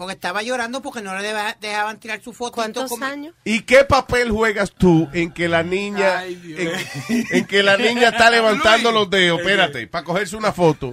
porque 0.00 0.14
estaba 0.14 0.42
llorando 0.42 0.80
porque 0.80 1.02
no 1.02 1.14
le 1.14 1.22
deba- 1.22 1.54
dejaban 1.60 2.00
tirar 2.00 2.22
su 2.22 2.32
foto. 2.32 2.52
¿Cuántos 2.52 2.90
años? 3.02 3.34
¿Y 3.44 3.60
qué 3.60 3.84
papel 3.84 4.30
juegas 4.30 4.72
tú 4.72 5.06
en 5.12 5.30
que 5.30 5.46
la 5.46 5.62
niña 5.62 6.24
en, 6.24 6.72
en 7.30 7.44
que 7.44 7.62
la 7.62 7.76
niña 7.76 8.08
está 8.08 8.30
levantando 8.30 8.92
los 8.92 9.10
dedos, 9.10 9.40
espérate, 9.40 9.86
para 9.88 10.02
cogerse 10.02 10.36
una 10.36 10.52
foto? 10.52 10.92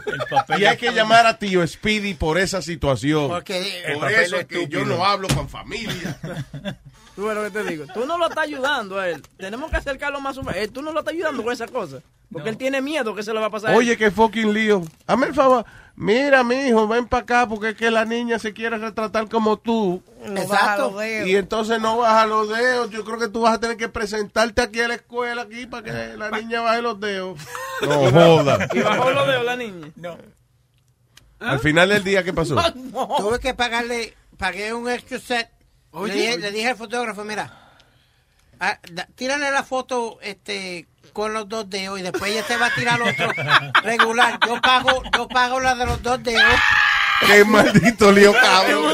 Y 0.58 0.66
hay 0.66 0.76
que 0.76 0.92
llamar 0.92 1.26
a 1.26 1.40
tío 1.40 1.66
Speedy 1.66 2.16
por 2.16 2.38
esa 2.38 2.62
situación. 2.62 3.30
Porque 3.30 3.82
el 3.86 3.94
por 3.94 4.02
papel 4.10 4.20
eso 4.26 4.36
es 4.36 4.46
que 4.46 4.68
yo 4.68 4.84
no 4.84 5.06
hablo 5.06 5.30
con 5.30 5.48
familia. 5.48 6.18
Tú 7.16 7.26
ves 7.28 7.36
lo 7.36 7.44
que 7.46 7.50
te 7.52 7.64
digo. 7.64 7.86
Tú 7.94 8.06
no 8.06 8.18
lo 8.18 8.28
estás 8.28 8.44
ayudando 8.44 9.00
a 9.00 9.08
él. 9.10 9.24
Tenemos 9.38 9.72
que 9.72 9.78
acercarlo 9.78 10.20
más 10.20 10.38
o 10.38 10.44
menos. 10.44 10.58
Eh, 10.62 10.68
Tú 10.68 10.82
no 10.82 10.92
lo 10.92 11.00
estás 11.00 11.14
ayudando 11.14 11.44
con 11.44 11.54
esa 11.54 11.66
cosa. 11.68 12.00
Porque 12.32 12.50
él 12.50 12.58
tiene 12.58 12.82
miedo 12.82 13.16
que 13.16 13.24
se 13.24 13.34
le 13.34 13.40
va 13.40 13.46
a 13.46 13.50
pasar. 13.50 13.70
a 13.70 13.72
él. 13.74 13.78
Oye, 13.80 13.96
qué 13.98 14.12
fucking 14.12 14.54
lío. 14.54 14.84
Hazme 15.08 15.28
el 15.28 15.34
favor. 15.34 15.66
Mira, 16.00 16.44
mi 16.44 16.54
hijo, 16.68 16.88
ven 16.88 17.08
para 17.08 17.24
acá 17.24 17.48
porque 17.50 17.70
es 17.70 17.76
que 17.76 17.90
la 17.90 18.06
niña 18.06 18.38
se 18.38 18.54
quiere 18.54 18.78
retratar 18.78 19.28
como 19.30 19.58
tú. 19.58 20.04
Exacto. 20.24 20.96
Y 21.26 21.36
entonces 21.36 21.82
no 21.82 21.98
baja 21.98 22.28
los 22.28 22.48
dedos. 22.50 22.92
Yo 22.92 23.04
creo 23.04 23.18
que 23.18 23.30
tú 23.30 23.42
vas 23.42 23.56
a 23.56 23.60
tener 23.60 23.78
que 23.78 23.90
presentarte 23.90 24.62
aquí 24.62 24.80
a 24.80 24.90
la 24.90 24.94
escuela 24.94 25.42
aquí 25.42 25.66
para 25.66 25.84
que 25.84 26.16
la 26.16 26.30
niña 26.30 26.62
baje 26.62 26.84
los 26.84 27.00
dedos. 27.00 27.40
No 27.82 28.12
joda. 28.12 28.68
Y 28.74 28.80
bajó 28.80 29.10
los 29.10 29.26
dedos 29.28 29.44
la 29.46 29.56
niña. 29.56 29.88
No. 29.96 30.18
Al 31.40 31.60
final 31.60 31.90
del 31.90 32.04
día, 32.04 32.24
¿qué 32.24 32.32
pasó? 32.32 32.56
Tuve 33.18 33.40
que 33.40 33.56
pagarle, 33.56 34.14
pagué 34.38 34.74
un 34.74 34.88
extra 34.90 35.18
set. 35.20 35.50
Oye. 35.90 36.14
le, 36.14 36.20
dije, 36.22 36.38
le 36.38 36.52
dije 36.52 36.70
al 36.70 36.78
fotógrafo, 36.78 37.24
mira, 37.24 37.72
ah, 38.60 38.78
da- 38.92 39.08
tírale 39.16 39.50
la 39.50 39.64
foto 39.64 40.20
este 40.22 40.86
con 41.18 41.34
los 41.34 41.50
dos 41.50 41.68
dedos 41.68 42.00
y 42.00 42.04
después 42.04 42.32
ella 42.32 42.44
te 42.44 42.56
va 42.58 42.68
a 42.68 42.76
tirar 42.76 43.02
otro 43.02 43.32
regular. 43.82 44.40
Yo 44.46 44.62
pago, 44.62 45.02
yo 45.18 45.28
pago 45.28 45.60
la 45.60 45.74
de 45.74 45.88
los 45.88 46.04
dos 46.04 46.22
dedos. 46.22 46.44
Qué 47.26 47.44
maldito 47.44 48.12
lío, 48.12 48.32
cabrón. 48.34 48.94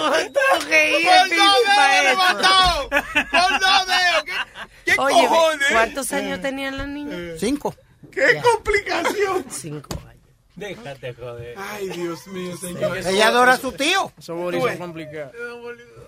¿Qué 4.86 4.96
Oye, 4.98 5.28
cojones? 5.28 5.68
¿cuántos 5.70 6.14
años 6.14 6.42
tenía 6.42 6.72
la 6.72 6.88
niña? 6.88 7.18
Cinco. 7.38 7.76
¡Qué 8.10 8.42
complicación! 8.42 9.46
Cinco 9.50 10.00
años. 10.08 10.24
Déjate 10.56 11.14
joder. 11.16 11.56
Ay, 11.58 11.90
Dios 11.90 12.26
mío, 12.28 12.56
señor. 12.56 13.00
Ella 13.00 13.28
adora 13.28 13.54
a 13.54 13.58
su 13.58 13.74
tío. 13.74 14.14
Esos 14.18 14.38
bolis 14.38 14.64
son 14.64 14.78
complicados. 14.78 15.34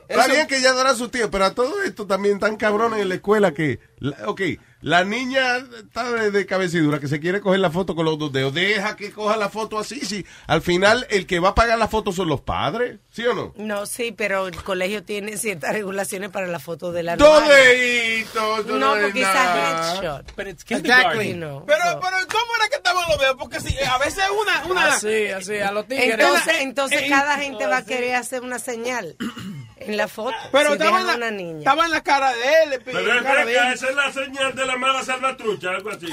Está 0.07 0.27
bien 0.27 0.47
que 0.47 0.57
ella 0.57 0.69
adora 0.71 0.91
a 0.91 0.95
su 0.95 1.09
tío, 1.09 1.29
pero 1.31 1.45
a 1.45 1.53
todo 1.55 1.81
esto 1.83 2.05
también 2.07 2.39
tan 2.39 2.55
cabrones 2.57 2.99
en 3.01 3.09
la 3.09 3.15
escuela 3.15 3.53
que, 3.53 3.79
la- 3.99 4.17
ok, 4.27 4.41
la 4.81 5.03
niña 5.03 5.57
está 5.57 6.11
de, 6.11 6.29
de 6.29 6.45
cabecidura 6.45 6.99
que 6.99 7.07
se 7.07 7.19
quiere 7.19 7.41
coger 7.41 7.59
la 7.59 7.71
foto 7.71 7.95
con 7.95 8.05
los 8.05 8.19
dos 8.19 8.31
dedos. 8.31 8.53
Deja 8.53 8.95
que 8.95 9.11
coja 9.11 9.35
la 9.35 9.49
foto 9.49 9.79
así, 9.79 9.99
si 10.01 10.25
al 10.45 10.61
final 10.61 11.07
el 11.09 11.25
que 11.25 11.39
va 11.39 11.49
a 11.49 11.55
pagar 11.55 11.79
la 11.79 11.87
foto 11.87 12.11
son 12.11 12.27
los 12.27 12.41
padres, 12.41 12.99
¿sí 13.11 13.25
o 13.25 13.33
no? 13.33 13.53
No, 13.57 13.87
sí, 13.87 14.11
pero 14.11 14.47
el 14.47 14.55
colegio 14.63 15.03
tiene 15.03 15.37
ciertas 15.37 15.73
regulaciones 15.73 16.29
para 16.29 16.45
la 16.45 16.59
foto 16.59 16.91
de 16.91 17.01
la 17.01 17.15
Dos 17.15 17.41
anuario. 17.41 17.63
deditos, 17.65 18.65
No, 18.67 18.95
es 18.95 19.03
porque 19.05 19.21
es 19.21 19.27
nada. 19.27 19.91
a 19.91 19.95
headshot. 19.95 20.35
But 20.35 20.47
it's 20.47 20.65
Exactly. 20.69 21.33
No. 21.33 21.63
Pero, 21.65 21.83
pero, 21.99 22.17
¿cómo 22.31 22.55
era 22.59 22.69
que 22.69 22.75
estaban 22.75 23.09
los 23.09 23.19
dedos? 23.19 23.35
Porque 23.39 23.59
si, 23.61 23.75
a 23.79 23.97
veces 23.97 24.23
una, 24.39 24.65
una, 24.71 24.85
Así, 24.93 25.27
así, 25.27 25.57
a 25.57 25.71
los 25.71 25.87
tigres. 25.87 26.11
Entonces, 26.11 26.53
entonces 26.59 27.01
en- 27.03 27.09
cada 27.09 27.37
gente 27.37 27.65
va 27.65 27.77
a 27.77 27.85
querer 27.85 28.15
hacer 28.15 28.43
una 28.43 28.59
señal 28.59 29.15
en 29.88 29.97
la 29.97 30.07
foto. 30.07 30.36
pero 30.51 30.67
si 30.67 30.73
estaba 30.73 30.99
en, 31.01 31.07
la, 31.07 31.15
una 31.15 31.31
niña. 31.31 31.59
estaba 31.59 31.86
en 31.86 31.91
la 31.91 32.01
cara 32.03 32.33
de 32.33 32.63
él. 32.63 32.69
le 32.71 32.79
Pero 32.79 32.99
en 32.99 33.23
cara 33.23 33.45
de 33.45 33.51
que 33.53 33.57
él. 33.57 33.73
esa 33.73 33.89
es 33.89 33.95
la 33.95 34.11
señal 34.11 34.55
de 34.55 34.65
la 34.65 34.77
mala 34.77 35.03
salvatrucha, 35.03 35.69
algo 35.71 35.89
así. 35.91 36.07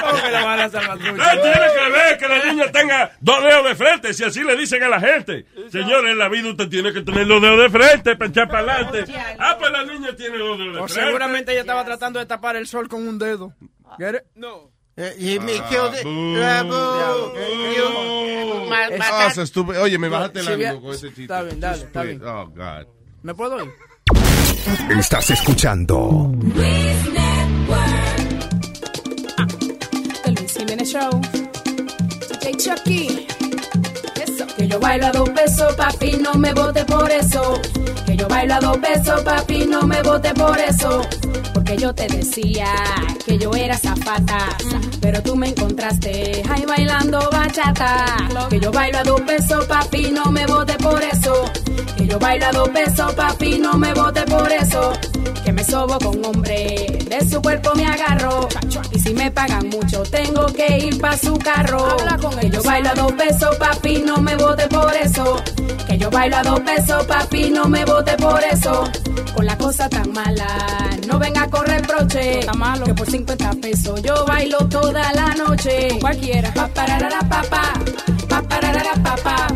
¿Cómo 0.00 0.22
que 0.22 0.30
la 0.30 0.44
van 0.44 0.60
a 0.60 0.68
salvatrucha? 0.68 1.34
Eh, 1.34 1.38
tiene 1.42 1.66
que 1.74 1.90
ver 1.90 2.18
que 2.18 2.28
la 2.28 2.44
niña 2.44 2.72
tenga 2.72 3.12
dos 3.20 3.42
dedos 3.42 3.64
de 3.64 3.74
frente, 3.74 4.14
si 4.14 4.24
así 4.24 4.42
le 4.42 4.56
dicen 4.56 4.82
a 4.82 4.88
la 4.88 5.00
gente. 5.00 5.46
Señor, 5.70 6.06
en 6.06 6.18
la 6.18 6.28
vida 6.28 6.50
usted 6.50 6.68
tiene 6.68 6.92
que 6.92 7.02
tener 7.02 7.26
los 7.26 7.40
dedos 7.42 7.60
de 7.60 7.70
frente 7.70 8.16
para 8.16 8.30
echar 8.30 8.48
para 8.48 8.74
adelante. 8.74 9.04
Ah, 9.38 9.56
pues 9.58 9.70
la 9.72 9.84
niña 9.84 10.14
tiene 10.16 10.38
dos 10.38 10.58
dedos 10.58 10.74
de 10.74 10.80
O 10.80 10.86
frente. 10.88 11.06
seguramente 11.06 11.52
ella 11.52 11.60
estaba 11.62 11.84
tratando 11.84 12.18
de 12.18 12.26
tapar 12.26 12.56
el 12.56 12.66
sol 12.66 12.88
con 12.88 13.06
un 13.06 13.18
dedo. 13.18 13.52
Get 13.98 14.14
it? 14.16 14.22
No. 14.34 14.70
Eh, 14.98 15.14
y 15.18 15.38
me. 15.38 15.58
Ah, 15.58 16.62
boo. 16.66 17.32
You- 17.76 18.68
ma- 18.68 18.86
Es- 18.86 18.98
matar- 18.98 19.32
Ah, 19.38 19.42
estúpido. 19.42 19.82
Oye, 19.82 19.98
me 19.98 20.08
bajaste 20.08 20.40
el 20.40 20.46
Si 20.46 20.52
ánimo 20.52 20.80
con 20.80 20.94
ese 20.94 21.08
chiste. 21.08 21.22
Está 21.24 21.42
bien, 21.42 21.60
dale, 21.60 21.82
está 21.84 22.02
bien. 22.02 22.22
Oh, 22.24 22.46
God. 22.46 22.86
¿Me 23.22 23.34
puedo 23.34 23.62
ir? 23.62 23.70
Estás 24.98 25.30
escuchando 25.30 26.30
El 30.24 30.34
Luis 30.34 30.54
Jiménez 30.56 30.88
Show. 30.92 31.10
DJ 32.40 32.56
Chucky. 32.56 33.26
Eso. 34.22 34.46
Que 34.56 34.66
yo 34.68 34.80
bailo 34.80 35.06
a 35.06 35.12
dos 35.12 35.28
pesos, 35.30 35.74
papi, 35.74 36.12
no 36.22 36.32
me 36.34 36.52
vote 36.54 36.84
por 36.86 37.10
eso. 37.10 37.60
Que 38.06 38.16
yo 38.16 38.26
bailo 38.28 38.54
a 38.54 38.60
dos 38.60 38.78
pesos, 38.78 39.20
papi, 39.22 39.66
no 39.66 39.82
me 39.82 40.00
vote 40.02 40.32
por 40.34 40.58
eso. 40.58 41.02
Porque 41.66 41.82
yo 41.82 41.92
te 41.92 42.06
decía 42.06 42.68
que 43.24 43.38
yo 43.38 43.50
era 43.52 43.76
zapata. 43.76 44.56
Pero 45.00 45.20
tú 45.20 45.34
me 45.34 45.48
encontraste 45.48 46.44
ahí 46.48 46.64
bailando 46.64 47.18
bachata. 47.32 48.06
Que 48.48 48.60
yo 48.60 48.70
bailo 48.70 48.98
a 48.98 49.02
dos 49.02 49.20
pesos, 49.22 49.64
papi, 49.64 50.12
no 50.12 50.30
me 50.30 50.46
vote 50.46 50.74
por 50.74 51.02
eso. 51.02 51.50
Que 51.96 52.06
yo 52.06 52.20
bailo 52.20 52.46
a 52.46 52.52
dos 52.52 52.68
pesos, 52.68 53.12
papi, 53.14 53.58
no 53.58 53.74
me 53.74 53.92
vote 53.94 54.22
por 54.26 54.52
eso. 54.52 54.92
Que 55.44 55.52
me 55.52 55.64
sobo 55.64 55.98
con 55.98 56.24
hombre, 56.24 56.98
de 57.08 57.28
su 57.28 57.40
cuerpo 57.40 57.74
me 57.74 57.86
agarro. 57.86 58.48
Y 58.92 58.98
si 58.98 59.14
me 59.14 59.30
pagan 59.30 59.68
mucho, 59.68 60.02
tengo 60.02 60.46
que 60.46 60.78
ir 60.78 61.00
pa' 61.00 61.16
su 61.16 61.38
carro. 61.38 61.96
que 62.40 62.50
yo 62.50 62.62
bailo 62.62 62.88
a 62.90 62.94
dos 62.94 63.12
pesos, 63.12 63.56
papi, 63.56 64.02
no 64.04 64.18
me 64.18 64.36
vote 64.36 64.66
por 64.68 64.92
eso. 64.94 65.42
Que 65.86 65.98
yo 65.98 66.10
bailo 66.10 66.36
a 66.36 66.42
dos 66.42 66.60
pesos, 66.60 67.04
papi, 67.04 67.50
no 67.50 67.68
me 67.68 67.84
vote 67.84 68.16
por 68.16 68.42
eso. 68.42 68.84
Con 69.34 69.46
la 69.46 69.56
cosa 69.56 69.88
tan 69.88 70.12
mala, 70.12 70.46
no 71.06 71.18
venga 71.18 71.42
a 71.42 71.50
correr 71.50 71.82
broche. 71.86 72.40
Que 72.84 72.94
por 72.94 73.10
50 73.10 73.50
pesos 73.62 74.02
yo 74.02 74.24
bailo 74.26 74.58
toda 74.68 75.12
la 75.12 75.34
noche. 75.34 75.98
Cualquiera. 76.00 76.52
Pa 76.54 76.68
pararara 76.68 77.20
pa 77.28 77.42
pa, 77.42 77.62
pa 78.28 78.42
pararara 78.42 78.94
pa 79.02 79.16
pa, 79.16 79.48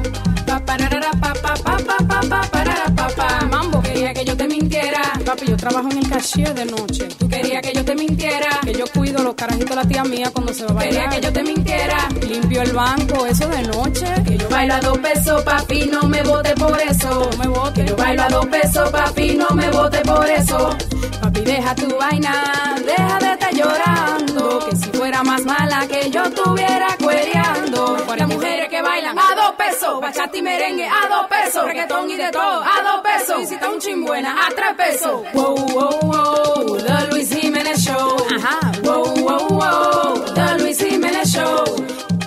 pa 0.47 0.61
pararara 0.61 1.11
pa 1.21 1.33
pa 1.33 1.55
pa 1.55 1.77
pa 1.79 1.97
pa 2.09 2.21
pa 2.29 2.41
parara 2.53 2.95
pa 2.95 3.09
pa. 3.17 3.47
Mambo 3.47 3.80
que 4.21 4.27
yo 4.27 4.37
te 4.37 4.49
mintiera. 4.49 5.01
Papi, 5.25 5.47
yo 5.47 5.57
trabajo 5.57 5.89
en 5.91 5.99
el 5.99 6.09
cashier 6.09 6.55
de 6.55 6.67
noche. 6.67 7.09
Tú 7.19 7.27
querías 7.29 7.63
que 7.63 7.73
yo 7.73 7.85
te 7.85 7.95
mintiera. 7.95 8.61
Que 8.63 8.75
yo 8.75 8.85
cuido 8.95 9.23
los 9.23 9.35
carajitos 9.35 9.71
de 9.71 9.77
la 9.77 9.85
tía 9.85 10.05
mía 10.05 10.31
cuando 10.33 10.53
se 10.53 10.65
va 10.65 10.71
a 10.71 10.75
bailar. 10.75 11.09
Quería 11.09 11.21
que 11.21 11.27
yo 11.27 11.33
te 11.33 11.43
mintiera. 11.43 12.09
Limpio 12.29 12.63
el 12.63 12.73
banco, 12.73 13.27
eso 13.27 13.49
de 13.49 13.63
noche. 13.63 14.07
Que 14.27 14.37
yo 14.37 14.49
bailo 14.51 14.75
a 14.75 14.81
dos 14.81 14.99
pesos, 14.99 15.43
papi, 15.43 15.87
no 15.87 16.03
me 16.03 16.23
vote 16.23 16.55
por 16.55 16.79
eso. 16.81 17.31
No 17.31 17.39
me 17.39 17.49
vote. 17.49 17.81
Que 17.81 17.89
yo 17.89 17.97
bailo 17.97 18.23
a 18.23 18.29
dos 18.29 18.47
pesos, 18.47 18.91
papi, 18.91 19.37
no 19.37 19.49
me 19.55 19.71
vote 19.71 20.01
por 20.01 20.29
eso. 20.29 20.77
Papi, 21.23 21.41
deja 21.41 21.75
tu 21.75 21.97
vaina, 21.97 22.75
deja 22.85 23.19
de 23.21 23.33
estar 23.33 23.55
llorando. 23.55 24.67
Que 24.69 24.77
si 24.77 24.91
fuera 24.91 25.23
más 25.23 25.45
mala 25.45 25.87
que 25.89 26.11
yo 26.11 26.25
estuviera 26.25 26.95
cuereando. 27.03 27.97
Las 28.17 28.29
mujeres 28.29 28.69
que 28.69 28.83
bailan 28.83 29.17
dos 29.51 29.57
pesos, 29.57 30.01
bachata 30.01 30.37
y 30.37 30.43
merengue 30.43 30.87
a 30.87 31.09
dos 31.09 31.27
pesos, 31.27 31.65
reggaetón 31.65 32.11
y 32.11 32.17
de 32.17 32.31
todo 32.31 32.63
a 32.63 32.83
dos 32.83 33.01
pesos. 33.03 33.43
Y 33.43 33.47
si 33.47 33.55
está 33.55 33.69
un 33.69 33.79
chimbuena 33.79 34.47
a 34.47 34.49
tres 34.51 34.75
pesos. 34.77 35.23
Wow, 35.33 35.57
wow, 35.57 36.01
wow, 36.03 36.77
The 36.79 37.07
Luis 37.11 37.31
Jiménez 37.35 37.85
Show. 37.85 38.17
Ajá. 38.37 38.73
Wow, 38.83 39.15
wow, 39.17 39.49
wow, 39.49 40.25
The 40.35 40.59
Luis 40.59 40.79
Jiménez 40.79 41.33
Show. 41.33 41.65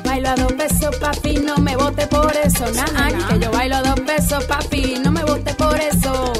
Bailo 0.04 0.30
a 0.30 0.36
dos 0.36 0.54
pesos, 0.54 0.96
papi, 0.98 1.38
no 1.38 1.58
me 1.58 1.76
vote 1.78 2.08
por 2.08 2.36
eso. 2.36 2.66
Nah, 2.72 3.28
que 3.30 3.40
yo 3.40 3.52
bailo 3.52 3.78
a 3.78 3.82
dos 3.82 4.00
pesos, 4.02 4.44
papi, 4.46 5.00
no 5.04 5.12
me 5.12 5.24
vote 5.24 5.54
por 5.54 5.80
eso. 5.80 6.34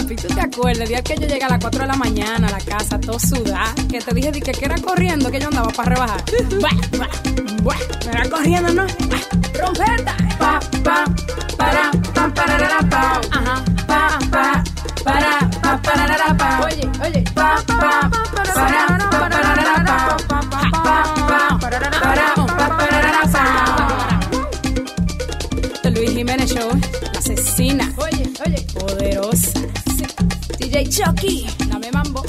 Papi, 0.00 0.16
¿tú 0.16 0.28
te 0.28 0.40
acuerdas 0.40 0.80
el 0.80 0.88
día 0.88 1.02
que 1.02 1.14
yo 1.14 1.26
llegué 1.26 1.44
a 1.44 1.48
las 1.50 1.58
4 1.60 1.80
de 1.82 1.86
la 1.86 1.94
mañana 1.94 2.48
a 2.48 2.50
la 2.52 2.60
casa, 2.60 2.98
todo 2.98 3.18
sudada? 3.18 3.74
Que 3.90 4.00
te 4.00 4.14
dije 4.14 4.32
di 4.32 4.40
que, 4.40 4.52
que 4.52 4.64
era 4.64 4.76
corriendo, 4.76 5.30
que 5.30 5.38
yo 5.38 5.48
andaba 5.48 5.68
para 5.72 5.90
rebajar. 5.90 6.24
Buah, 6.58 6.70
buah, 6.96 7.08
buah, 7.62 7.76
me 8.06 8.12
era 8.12 8.30
corriendo, 8.30 8.72
¿no? 8.72 8.86
Buah, 8.86 9.20
Rompeta. 9.60 10.16
Pa, 10.38 10.58
pa, 10.82 11.04
para, 11.58 11.90
pa, 12.14 12.34
pararara, 12.34 12.80
pa. 12.88 13.20
Ajá. 13.30 13.64
Pa, 13.86 14.18
pa, 14.30 14.64
para, 15.04 15.50
pa, 15.60 15.82
pararara, 15.82 16.34
pa. 16.34 16.60
Oye, 16.64 16.90
oye. 17.04 17.22
Pa, 17.34 17.62
pa, 17.66 18.10
para, 18.54 18.96
pa, 19.10 19.28
pararara, 19.28 19.84
pa. 19.84 20.16
Pa, 20.28 20.40
pa, 20.48 20.62
pa, 20.80 21.58
para, 21.60 21.78
pa, 21.90 22.76
pararara, 22.78 23.22
pa. 23.30 23.44
Luis 25.90 26.10
Jiménez 26.14 26.50
Show, 26.50 26.70
la 27.12 27.18
asesina. 27.18 27.92
Oye, 27.98 28.32
oye. 28.46 28.64
Poderosa. 28.72 29.60
DJ 30.70 30.88
Chucky. 30.88 31.46
Dame 31.66 31.90
mambo. 31.90 32.22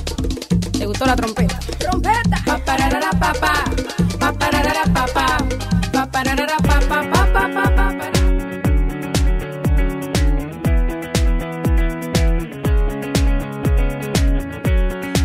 ¿Te 0.71 0.87
gustó 0.87 1.05
la 1.05 1.15
trompeta? 1.15 1.59
¡Trompeta! 1.77 2.41
Papararara 2.43 3.11
papá. 3.11 3.65
Papararara 4.19 4.83
papá. 4.91 5.37
Papararara 5.93 6.57
papá. 6.57 7.11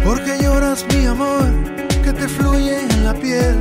Porque 0.04 0.38
lloras 0.42 0.84
mi 0.92 1.06
amor 1.06 1.50
que 2.04 2.12
te 2.12 2.28
fluye 2.28 2.82
en 2.82 3.04
la 3.04 3.14
piel, 3.14 3.56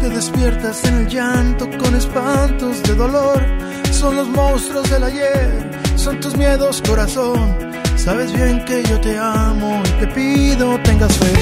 te 0.00 0.08
despiertas 0.08 0.84
en 0.84 0.98
el 0.98 1.08
llanto 1.08 1.68
con 1.78 1.96
espantos 1.96 2.80
de 2.84 2.94
dolor, 2.94 3.44
son 3.90 4.14
los 4.14 4.28
monstruos 4.28 4.88
del 4.88 5.02
ayer, 5.02 5.70
son 5.96 6.20
tus 6.20 6.36
miedos 6.36 6.80
corazón, 6.86 7.70
Sabes 8.04 8.32
bien 8.32 8.64
que 8.64 8.82
yo 8.84 8.98
te 8.98 9.18
amo 9.18 9.82
y 9.84 9.90
te 10.00 10.06
pido 10.06 10.78
tengas 10.84 11.14
fe. 11.18 11.32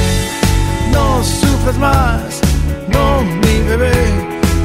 No 0.90 1.22
sufras 1.22 1.78
más, 1.78 2.40
no 2.88 3.22
mi 3.22 3.60
bebé. 3.68 3.92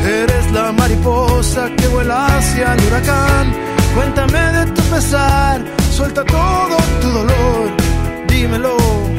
Eres 0.04 0.52
la 0.52 0.72
mariposa 0.72 1.70
que 1.78 1.88
vuela 1.89 2.26
hacia 2.26 2.74
el 2.74 2.84
huracán. 2.88 3.54
Cuéntame 3.94 4.39
de 4.58 4.66
tu 4.72 4.82
pesar, 4.94 5.62
suelta 5.91 6.26
todo 6.26 6.78
tu 7.00 7.10
dolor, 7.10 7.70
dímelo. 8.28 9.12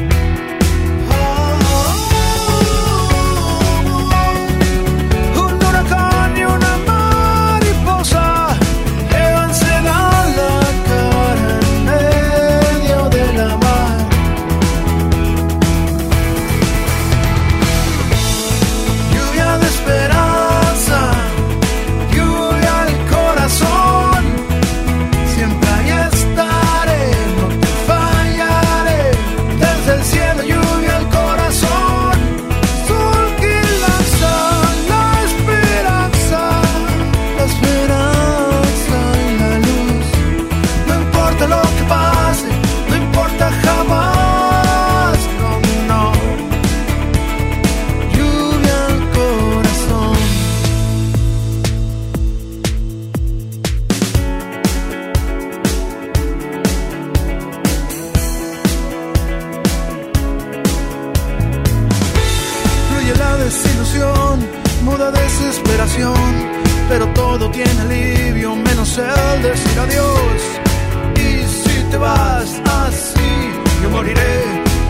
Todo 67.15 67.49
tiene 67.49 67.81
alivio 67.81 68.55
menos 68.55 68.97
el 68.97 69.41
decir 69.41 69.79
adiós. 69.79 70.41
Y 71.15 71.29
si 71.47 71.83
te 71.91 71.97
vas 71.97 72.61
así, 72.83 73.31
yo 73.81 73.89
moriré 73.89 74.37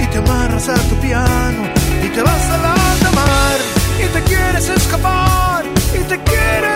y 0.01 0.05
te 0.07 0.17
amarras 0.17 0.67
a 0.69 0.75
tu 0.89 0.95
piano 0.97 1.61
y 2.05 2.09
te 2.09 2.21
vas 2.21 2.45
a 2.55 2.57
la 2.57 3.11
mar 3.21 3.57
y 4.03 4.07
te 4.13 4.21
quieres 4.23 4.69
escapar 4.69 5.63
y 5.93 6.03
te 6.03 6.17
quieres 6.29 6.74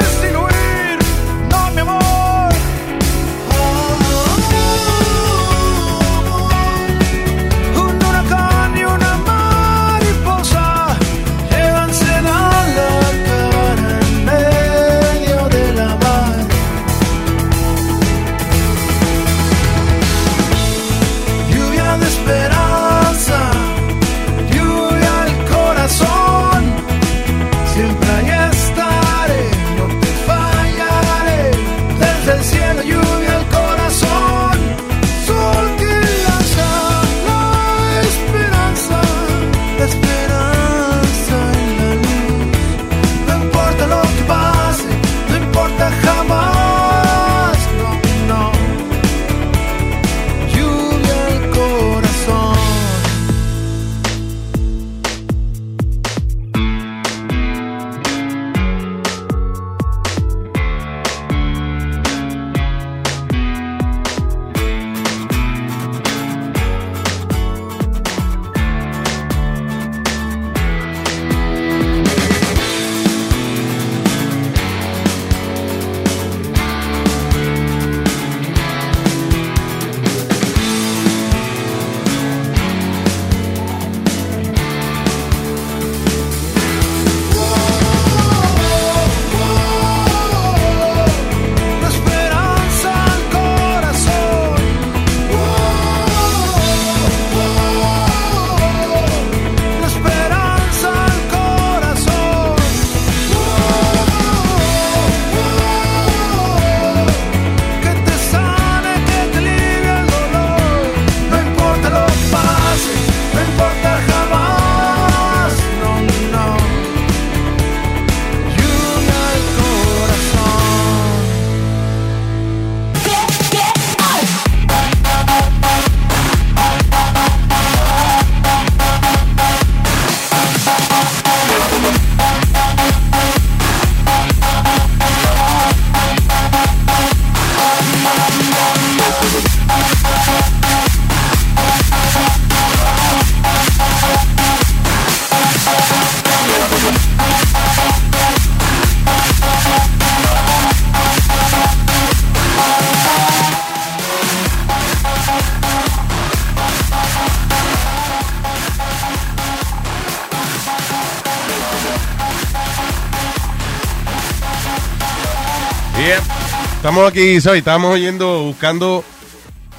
Estamos 166.99 167.17
aquí, 167.17 167.39
soy, 167.39 167.59
estamos 167.59 167.93
oyendo, 167.93 168.43
buscando 168.43 169.05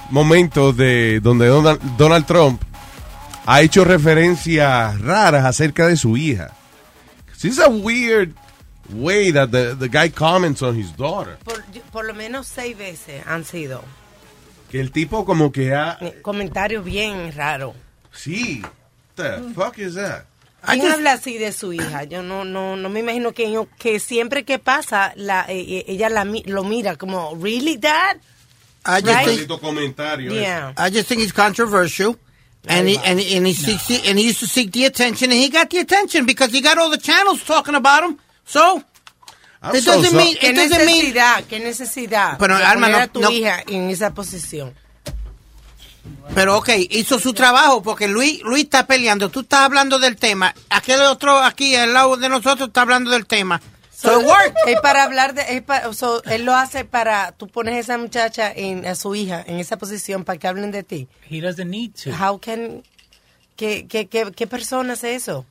momentos 0.09 0.75
de 0.75 1.21
donde 1.21 1.49
Donald, 1.49 1.79
Donald 1.99 2.25
Trump 2.25 2.62
ha 3.45 3.61
hecho 3.61 3.85
referencias 3.85 4.99
raras 5.03 5.45
acerca 5.45 5.87
de 5.87 5.99
su 5.99 6.16
hija. 6.16 6.57
This 7.35 7.45
is 7.45 7.59
a 7.59 7.68
weird 7.68 8.35
way 8.95 9.33
that 9.33 9.51
the, 9.51 9.77
the 9.77 9.91
guy 9.91 10.09
comments 10.09 10.62
on 10.62 10.75
his 10.75 10.97
daughter. 10.97 11.37
Por, 11.45 11.62
por 11.93 12.07
lo 12.07 12.14
menos 12.14 12.47
seis 12.47 12.75
veces 12.79 13.23
han 13.27 13.45
sido 13.45 13.85
Que 14.71 14.81
el 14.81 14.91
tipo 14.91 15.27
como 15.27 15.53
que 15.53 15.75
ha... 15.75 15.99
comentarios 16.23 16.83
bien 16.83 17.33
raros. 17.37 17.75
Sí. 18.12 18.62
What 18.62 19.16
the 19.16 19.55
fuck 19.55 19.79
is 19.79 19.95
that? 19.97 20.25
¿Quién 20.67 20.81
just- 20.83 20.93
habla 20.95 21.13
así 21.13 21.39
de 21.39 21.53
su 21.53 21.73
hija? 21.73 22.05
Yo 22.05 22.23
no 22.23 22.45
no 22.45 22.77
no 22.77 22.89
me 22.89 23.01
imagino 23.01 23.33
que 23.33 23.51
yo- 23.51 23.69
que 23.79 23.99
siempre 24.01 24.45
que 24.45 24.59
pasa 24.59 25.13
la 25.17 25.45
eh, 25.49 25.61
eh, 25.61 25.85
ella 25.89 26.09
la 26.11 26.25
lo 26.25 26.65
mira 26.65 26.97
como 26.97 27.35
really 27.41 27.77
dad. 27.77 28.17
I 28.87 29.01
just 29.03 29.07
Right? 29.07 29.47
think, 29.47 29.61
comentario. 29.61 30.33
Yeah. 30.33 30.73
I 30.77 30.91
just 30.91 31.07
think 31.09 31.21
he's 31.23 31.33
controversial. 31.33 32.17
And 32.67 32.87
he, 32.89 32.99
and, 33.05 33.19
he- 33.19 33.37
and 33.39 33.47
he 33.47 33.55
seeks 33.55 33.87
the, 33.89 34.03
and 34.09 34.19
he 34.19 34.27
used 34.29 34.41
to 34.41 34.47
seek 34.47 34.71
the 34.73 34.85
attention, 34.85 35.31
and 35.33 35.41
he 35.41 35.49
got 35.49 35.71
the 35.71 35.79
attention 35.79 36.27
because 36.27 36.53
he 36.53 36.61
got 36.61 36.77
all 36.77 36.91
the 36.91 36.99
channels 36.99 37.43
talking 37.43 37.75
about 37.75 38.05
him. 38.05 38.19
So 38.45 38.83
I'm 39.63 39.75
it 39.77 39.83
so 39.83 39.93
doesn't 39.95 40.11
so- 40.11 40.17
mean 40.17 40.37
¿Qué 40.37 40.51
it 40.51 40.57
doesn't 40.57 40.85
mean 40.85 41.07
necesidad? 41.15 41.45
¿Qué 41.49 41.59
necesidad? 41.59 42.37
Pero, 42.39 42.59
de 42.59 42.65
Alma, 42.65 42.89
poner 42.89 42.99
no- 42.99 43.05
a 43.05 43.07
tu 43.07 43.21
no- 43.21 43.31
hija 43.31 43.63
en 43.67 43.89
esa 43.89 44.13
posición. 44.13 44.75
Pero 46.35 46.59
ok, 46.59 46.69
hizo 46.91 47.19
su 47.19 47.33
trabajo 47.33 47.83
porque 47.83 48.07
Luis, 48.09 48.41
Luis 48.43 48.65
está 48.65 48.87
peleando. 48.87 49.29
Tú 49.31 49.41
estás 49.41 49.61
hablando 49.61 49.99
del 49.99 50.17
tema. 50.17 50.55
Aquel 50.69 51.01
otro 51.03 51.39
aquí 51.39 51.75
al 51.75 51.93
lado 51.93 52.17
de 52.17 52.29
nosotros 52.29 52.69
está 52.69 52.83
hablando 52.83 53.11
del 53.11 53.27
tema. 53.27 53.61
So 53.91 54.19
it 54.21 54.27
worked. 54.27 54.55
Es 54.67 54.81
para 54.81 55.03
hablar 55.05 55.35
de, 55.35 55.43
es 55.57 55.63
pa- 55.63 55.93
so, 55.93 56.23
él 56.25 56.45
lo 56.45 56.55
hace 56.55 56.85
para, 56.87 57.33
tú 57.33 57.49
pones 57.49 57.75
a 57.75 57.79
esa 57.81 57.99
muchacha, 57.99 58.51
en, 58.51 58.87
a 58.87 58.95
su 58.95 59.15
hija, 59.15 59.45
en 59.47 59.59
esa 59.59 59.77
posición 59.77 60.25
para 60.25 60.39
que 60.39 60.49
hablen 60.49 60.71
de 60.71 60.83
ti. 60.83 61.07
He 61.29 61.41
doesn't 61.43 61.69
need 61.69 61.91
to. 62.05 62.11
How 62.11 62.39
can, 62.41 62.83
¿qué, 63.57 63.87
qué, 63.89 64.07
qué, 64.07 64.33
qué 64.35 64.47
persona 64.47 64.95
hace 64.95 65.15
eso? 65.15 65.45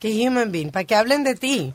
¿Qué 0.00 0.08
human 0.28 0.52
being? 0.52 0.70
Para 0.70 0.84
que 0.84 0.94
hablen 0.94 1.24
de 1.24 1.34
ti. 1.34 1.72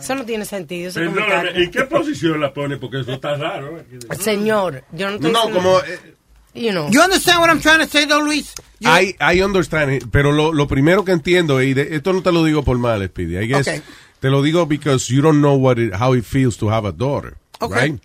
Eso 0.00 0.14
no 0.14 0.24
tiene 0.24 0.44
sentido. 0.46 0.92
Perdóname. 0.92 1.50
¿en 1.64 1.70
qué 1.70 1.82
posición 1.84 2.40
la 2.40 2.52
pone? 2.54 2.76
Porque 2.78 3.00
eso 3.00 3.12
está 3.12 3.34
raro. 3.36 3.78
¿eh? 3.78 3.84
Señor, 4.20 4.84
yo 4.92 5.08
no 5.10 5.16
estoy 5.16 5.32
No, 5.32 5.46
diciendo- 5.46 5.60
como... 5.62 5.80
eh, 5.80 6.14
You 6.58 6.72
know. 6.72 6.88
You 6.90 7.00
understand 7.02 7.40
what 7.40 7.50
I'm 7.50 7.60
trying 7.60 7.78
to 7.80 7.86
say, 7.86 8.04
though, 8.06 8.20
Luis? 8.24 8.52
You- 8.80 8.90
I, 8.90 9.14
I 9.20 9.42
understand 9.42 9.92
it, 9.92 10.04
pero 10.10 10.32
lo, 10.32 10.52
lo 10.52 10.66
primero 10.66 11.04
que 11.04 11.12
entiendo, 11.12 11.62
y 11.62 11.72
de- 11.74 11.94
esto 11.96 12.12
no 12.12 12.22
te 12.22 12.32
lo 12.32 12.42
digo 12.44 12.62
por 12.64 12.78
mal, 12.78 13.02
Speedy, 13.06 13.36
I 13.38 13.46
guess, 13.46 13.68
Okay. 13.68 13.82
te 14.20 14.28
lo 14.30 14.42
digo 14.42 14.66
because 14.66 15.08
you 15.12 15.22
don't 15.22 15.38
know 15.40 15.54
what 15.56 15.78
it, 15.78 15.92
how 15.94 16.14
it 16.14 16.24
feels 16.24 16.56
to 16.58 16.68
have 16.70 16.86
a 16.86 16.92
daughter, 16.92 17.36
Okay. 17.60 17.90
right? 17.92 18.02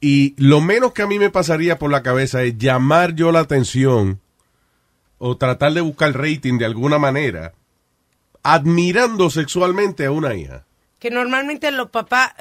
Y 0.00 0.34
lo 0.36 0.60
menos 0.60 0.92
que 0.92 1.02
a 1.02 1.06
mí 1.06 1.18
me 1.18 1.30
pasaría 1.30 1.78
por 1.78 1.90
la 1.90 2.02
cabeza 2.02 2.42
es 2.42 2.58
llamar 2.58 3.14
yo 3.14 3.32
la 3.32 3.40
atención 3.40 4.20
o 5.18 5.36
tratar 5.38 5.72
de 5.72 5.80
buscar 5.80 6.12
rating 6.14 6.58
de 6.58 6.66
alguna 6.66 6.98
manera 6.98 7.54
admirando 8.42 9.30
sexualmente 9.30 10.04
a 10.04 10.10
una 10.10 10.34
hija. 10.34 10.64
que 10.98 11.10
normalmente 11.10 11.70
los 11.70 11.88
papás 11.90 12.32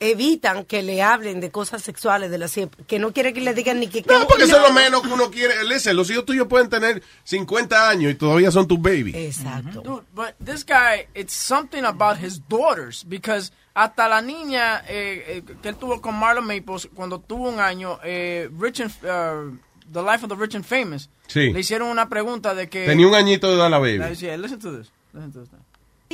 evitan 0.00 0.64
que 0.64 0.82
le 0.82 1.02
hablen 1.02 1.40
de 1.40 1.50
cosas 1.50 1.82
sexuales 1.82 2.30
de 2.30 2.38
la 2.38 2.48
que 2.86 2.98
no 2.98 3.12
quiere 3.12 3.32
que 3.32 3.40
le 3.40 3.54
digan 3.54 3.80
ni 3.80 3.86
que 3.88 4.02
No, 4.02 4.26
porque 4.26 4.44
eso 4.44 4.56
es 4.56 4.62
lo 4.62 4.72
menos 4.74 5.02
que 5.02 5.08
uno 5.08 5.30
quiere. 5.30 5.64
Listen, 5.64 5.96
los 5.96 6.10
hijos 6.10 6.24
tuyos 6.26 6.46
pueden 6.48 6.68
tener 6.68 7.02
50 7.24 7.88
años 7.88 8.12
y 8.12 8.14
todavía 8.14 8.50
son 8.50 8.66
tus 8.66 8.80
babies. 8.80 9.14
Exacto. 9.14 9.80
Dude, 9.80 10.02
but 10.14 10.34
this 10.44 10.64
guy, 10.64 11.06
it's 11.14 11.32
something 11.32 11.84
about 11.84 12.18
his 12.18 12.40
daughters 12.48 13.04
because 13.08 13.52
hasta 13.74 14.08
la 14.08 14.20
niña 14.20 14.84
eh, 14.88 15.42
eh, 15.46 15.56
que 15.62 15.68
él 15.68 15.76
tuvo 15.76 16.00
con 16.00 16.14
Marlon 16.18 16.46
Maples 16.46 16.88
cuando 16.94 17.18
tuvo 17.20 17.48
un 17.48 17.60
año, 17.60 17.98
eh, 18.04 18.48
Rich 18.58 18.80
and, 18.80 18.90
uh, 19.04 19.56
The 19.92 20.02
Life 20.02 20.24
of 20.24 20.28
the 20.28 20.36
Rich 20.36 20.54
and 20.54 20.64
Famous, 20.64 21.08
Sí. 21.26 21.50
le 21.52 21.60
hicieron 21.60 21.88
una 21.88 22.08
pregunta 22.08 22.54
de 22.54 22.68
que 22.68 22.86
Tenía 22.86 23.06
un 23.06 23.14
añito 23.14 23.50
de 23.50 23.56
dar 23.56 23.70
la 23.70 23.78
baby. 23.78 23.98
Yeah, 24.16 24.36
listen 24.36 24.58
to 24.60 24.76
this. 24.76 24.90
Listen 25.12 25.32
to 25.32 25.40
this. 25.40 25.50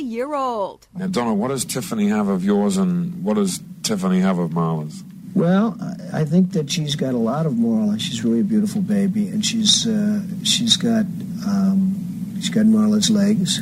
A 0.01 0.03
year 0.03 0.33
old. 0.33 0.87
Now, 0.95 1.05
Donna, 1.05 1.35
what 1.35 1.49
does 1.49 1.63
Tiffany 1.63 2.07
have 2.09 2.27
of 2.27 2.43
yours 2.43 2.77
and 2.77 3.23
what 3.23 3.35
does 3.35 3.61
Tiffany 3.83 4.19
have 4.19 4.39
of 4.39 4.49
Marla's? 4.49 5.03
Well, 5.35 5.77
I 5.79 6.21
I 6.21 6.25
think 6.25 6.53
that 6.53 6.71
she's 6.71 6.95
got 6.95 7.13
a 7.13 7.17
lot 7.17 7.45
of 7.45 7.53
Marla. 7.53 7.99
She's 7.99 8.23
really 8.23 8.39
a 8.39 8.43
beautiful 8.43 8.81
baby, 8.81 9.27
and 9.27 9.45
she's 9.45 9.85
uh, 9.85 10.21
she's 10.43 10.75
got 10.75 11.05
um, 11.45 11.93
she's 12.37 12.49
got 12.49 12.65
Marla's 12.65 13.11
legs. 13.11 13.61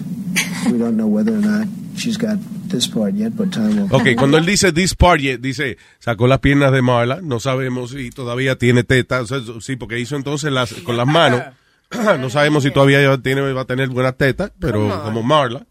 we 0.66 0.78
don't 0.78 0.96
know 0.96 1.08
whether 1.08 1.34
or 1.34 1.42
not 1.42 1.68
she's 1.98 2.16
got 2.16 2.38
this 2.70 2.88
part 2.88 3.16
yet, 3.16 3.36
but 3.36 3.52
time 3.52 3.76
will. 3.76 3.94
Ok, 3.94 4.16
cuando 4.16 4.38
él 4.38 4.46
dice 4.54 4.72
this 4.72 4.96
part, 4.96 5.20
yet, 5.20 5.42
dice, 5.42 5.78
sacó 6.00 6.26
las 6.28 6.40
piernas 6.40 6.72
de 6.72 6.82
Marla, 6.82 7.20
no 7.22 7.42
sabemos 7.42 7.92
si 7.92 8.12
todavía 8.12 8.56
tiene 8.56 8.84
tetas, 8.86 9.30
o 9.30 9.42
sea, 9.42 9.62
sí, 9.62 9.76
porque 9.76 10.00
hizo 10.00 10.16
entonces 10.16 10.52
las, 10.54 10.74
con 10.86 10.96
las 10.96 11.08
manos, 11.08 11.42
no 12.20 12.30
sabemos 12.30 12.64
si 12.64 12.72
todavía 12.72 13.18
tiene, 13.18 13.42
va 13.52 13.62
a 13.62 13.66
tener 13.66 13.90
buenas 13.90 14.16
tetas, 14.16 14.52
pero 14.58 15.04
como 15.04 15.22
Marla. 15.22 15.66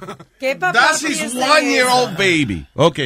¿Qué 0.40 0.56
papá 0.56 0.72
That's 0.72 1.02
his 1.02 1.34
one-year-old 1.34 2.16
baby. 2.16 2.66
Ok, 2.74 2.98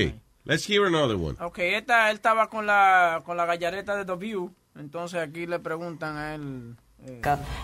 let's 0.45 0.65
hear 0.69 0.85
another 0.87 1.17
one. 1.17 1.37
Ok, 1.41 1.59
esta, 1.61 2.11
él 2.11 2.17
estaba 2.17 2.49
con 2.49 2.67
la, 2.67 3.23
con 3.25 3.37
la 3.37 3.47
gallareta 3.47 3.97
de 3.97 4.05
The 4.05 4.17
View, 4.17 4.53
entonces 4.79 5.21
aquí 5.21 5.47
le 5.47 5.59
preguntan 5.59 6.17
a 6.17 6.35
él... 6.35 6.77
eh, 7.07 7.21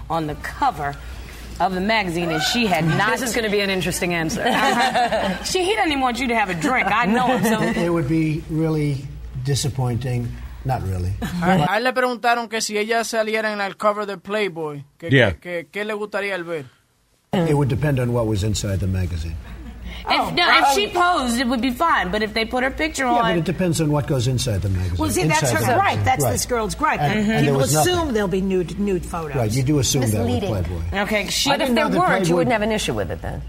on 0.09 0.27
the 0.27 0.35
cover 0.37 0.97
of 1.61 1.73
the 1.75 1.81
magazine, 1.81 2.31
and 2.31 2.41
she 2.43 2.67
had 2.67 2.85
not. 2.85 3.13
This 3.13 3.23
is 3.23 3.35
going 3.35 3.45
to 3.45 3.51
be 3.51 3.61
an 3.61 3.71
interesting 3.71 4.15
answer. 4.15 4.43
Uh-huh. 4.47 5.45
she 5.45 5.65
he 5.65 5.75
doesn't 5.75 5.91
even 5.91 6.01
want 6.01 6.19
you 6.21 6.29
to 6.29 6.35
have 6.35 6.51
a 6.51 6.55
drink. 6.55 6.87
I 6.91 7.07
know 7.07 7.27
him. 7.37 7.43
So 7.45 7.61
It 7.85 7.91
would 7.91 8.09
be 8.09 8.43
really 8.51 9.05
disappointing. 9.45 10.29
Not 10.65 10.83
really. 10.83 11.13
A, 11.43 11.73
a 11.73 11.77
él 11.79 11.85
le 11.85 11.93
preguntaron 11.93 12.49
que 12.49 12.61
si 12.61 12.77
ella 12.77 13.03
saliera 13.05 13.53
en 13.53 13.61
el 13.61 13.77
cover 13.77 14.07
de 14.07 14.19
Playboy, 14.19 14.85
que, 14.99 15.09
Yeah. 15.11 15.33
que, 15.35 15.41
que- 15.41 15.67
¿qué 15.71 15.85
le 15.85 15.95
gustaría 15.95 16.35
el 16.35 16.45
ver? 16.45 16.67
It 17.33 17.55
would 17.57 17.69
depend 17.69 17.99
on 18.01 18.13
what 18.13 18.27
was 18.27 18.43
inside 18.43 18.81
the 18.81 18.87
magazine. 18.87 19.37
if, 20.01 20.07
oh, 20.09 20.31
no, 20.31 20.59
if 20.61 20.69
she 20.75 20.89
posed, 20.89 21.39
it 21.39 21.47
would 21.47 21.61
be 21.61 21.71
fine. 21.71 22.11
But 22.11 22.23
if 22.23 22.33
they 22.33 22.45
put 22.47 22.65
her 22.65 22.71
picture 22.71 23.05
on. 23.05 23.17
Yeah, 23.17 23.23
but 23.23 23.33
on, 23.33 23.39
it 23.39 23.45
depends 23.45 23.81
on 23.83 23.91
what 23.93 24.07
goes 24.07 24.27
inside 24.29 24.63
the 24.63 24.71
magazine. 24.71 24.97
Well, 24.99 25.11
see, 25.11 25.25
that's 25.25 25.43
Inside 25.43 25.55
her 25.57 25.61
the 25.61 25.67
gripe. 25.67 25.79
magazine. 25.79 26.05
That's 26.05 26.25
right. 26.25 26.33
this 26.33 26.47
girl's 26.47 26.75
gripe. 26.75 27.01
And- 27.01 27.19
and 27.21 27.29
there 27.29 27.41
People 27.43 27.59
was 27.59 27.75
nothing. 27.75 27.93
assume 27.93 28.13
there'll 28.15 28.29
be 28.29 28.41
nude 28.41 28.79
nude 28.81 29.05
photos. 29.05 29.37
Right, 29.37 29.51
you 29.53 29.63
do 29.63 29.79
assume 29.79 30.03
that 30.03 30.13
with 30.13 30.27
Misleading. 30.27 30.49
Playboy. 30.49 31.01
okay, 31.03 31.27
she. 31.29 31.51
But 31.51 31.61
if 31.61 31.75
there 31.75 31.89
weren't, 31.89 32.29
you 32.29 32.37
wouldn't 32.37 32.53
have 32.53 32.63
an 32.63 32.73
issue 32.73 32.95
with 32.95 33.11
it 33.11 33.21
then. 33.21 33.43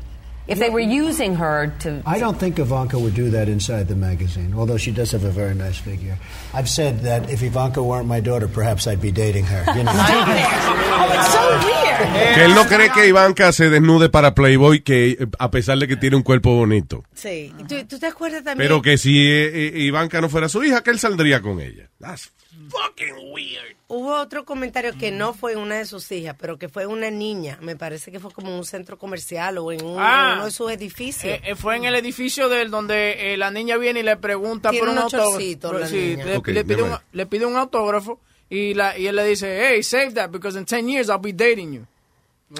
If 0.49 0.57
they 0.57 0.69
were 0.69 0.79
using 0.79 1.35
her 1.35 1.71
to. 1.81 2.01
I 2.05 2.17
don't 2.19 2.37
think 2.37 2.57
Ivanka 2.57 2.97
would 2.97 3.13
do 3.13 3.29
that 3.29 3.47
inside 3.47 3.87
the 3.87 3.95
magazine, 3.95 4.53
although 4.55 4.77
she 4.77 4.91
does 4.91 5.11
have 5.11 5.23
a 5.23 5.29
very 5.29 5.53
nice 5.53 5.77
figure. 5.77 6.17
I've 6.53 6.67
said 6.67 7.01
that 7.01 7.29
if 7.29 7.43
Ivanka 7.43 7.83
weren't 7.83 8.07
my 8.07 8.19
daughter, 8.19 8.47
perhaps 8.47 8.87
I'd 8.87 8.99
be 9.01 9.11
dating 9.11 9.45
her. 9.45 9.63
You 9.75 9.83
know. 9.83 9.93
Oh, 11.01 11.13
it's 11.13 11.31
so 11.31 11.43
weird. 11.65 12.35
Que 12.35 12.43
él 12.45 12.55
no 12.55 12.65
cree 12.65 12.89
que 12.89 13.07
Ivanka 13.07 13.51
se 13.53 13.69
desnude 13.69 14.09
para 14.09 14.33
Playboy, 14.33 14.81
que 14.81 15.27
a 15.37 15.49
pesar 15.49 15.77
de 15.77 15.87
que 15.87 15.95
tiene 15.95 16.17
un 16.17 16.23
cuerpo 16.23 16.53
bonito. 16.55 17.03
Sí. 17.13 17.53
¿Tú, 17.67 17.75
tú 17.87 17.99
te 17.99 18.07
acuerdas 18.07 18.43
también? 18.43 18.67
Pero 18.67 18.81
que 18.81 18.97
si 18.97 19.17
eh, 19.17 19.67
eh, 19.67 19.79
Ivanka 19.79 20.19
no 20.19 20.27
fuera 20.27 20.49
su 20.49 20.61
hija, 20.63 20.81
que 20.81 20.89
él 20.89 20.99
saldría 20.99 21.41
con 21.41 21.61
ella. 21.61 21.89
That's 21.99 22.31
fucking 22.69 23.31
weird. 23.31 23.75
Hubo 23.87 24.15
otro 24.15 24.45
comentario 24.45 24.97
que 24.97 25.11
no 25.11 25.33
fue 25.33 25.55
una 25.55 25.75
de 25.77 25.85
sus 25.85 26.11
hijas, 26.11 26.35
pero 26.39 26.57
que 26.57 26.69
fue 26.69 26.85
una 26.85 27.09
niña. 27.11 27.57
Me 27.61 27.75
parece 27.75 28.11
que 28.11 28.19
fue 28.19 28.31
como 28.31 28.49
en 28.49 28.55
un 28.55 28.65
centro 28.65 28.97
comercial 28.97 29.57
o 29.59 29.71
en, 29.71 29.83
un- 29.83 29.97
Ah. 29.99 30.29
en 30.31 30.35
uno 30.37 30.45
de 30.45 30.51
sus 30.51 30.71
edificios. 30.71 31.33
Eh, 31.35 31.41
eh, 31.43 31.55
fue 31.55 31.75
en 31.75 31.85
el 31.85 31.95
edificio 31.95 32.49
del 32.49 32.71
donde 32.71 33.33
eh, 33.33 33.37
la 33.37 33.51
niña 33.51 33.77
viene 33.77 33.99
y 34.01 34.03
le 34.03 34.17
pregunta 34.17 34.69
Tiene 34.71 34.79
por 34.85 34.89
un 34.89 34.97
un 34.97 35.03
autógrafo. 35.03 35.31
chorcito, 35.33 35.73
la 35.73 35.87
Sí, 35.87 36.15
niña. 36.17 36.25
le, 36.25 36.41
pide 36.65 36.81
un, 36.83 36.89
mind. 36.89 37.01
le 37.11 37.25
pide 37.25 37.45
un 37.45 37.55
autógrafo 37.55 38.19
y, 38.49 38.73
la, 38.73 38.97
y 38.97 39.07
él 39.07 39.15
le 39.15 39.25
dice, 39.25 39.69
hey, 39.69 39.83
save 39.83 40.13
that 40.13 40.29
because 40.31 40.57
in 40.57 40.65
10 40.65 40.87
years 40.89 41.07
I'll 41.09 41.19
be 41.19 41.33
dating 41.33 41.73
you. 41.73 41.85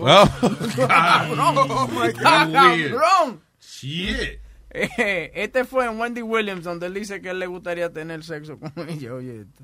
Oh, 0.02 0.30
Cabrón, 0.88 1.56
oh 1.72 1.88
my 1.88 2.12
God. 2.12 3.40
Shit. 3.60 4.40
Eh, 4.72 5.32
Este 5.34 5.66
fue 5.66 5.86
en 5.86 6.00
Wendy 6.00 6.22
Williams 6.22 6.64
donde 6.64 6.86
él 6.86 6.94
dice 6.94 7.22
que 7.22 7.30
él 7.32 7.40
le 7.40 7.48
gustaría 7.48 7.92
tener 7.92 8.24
sexo 8.24 8.60
con 8.60 8.72
ella. 8.88 9.16
Oye, 9.16 9.42
esto. 9.42 9.64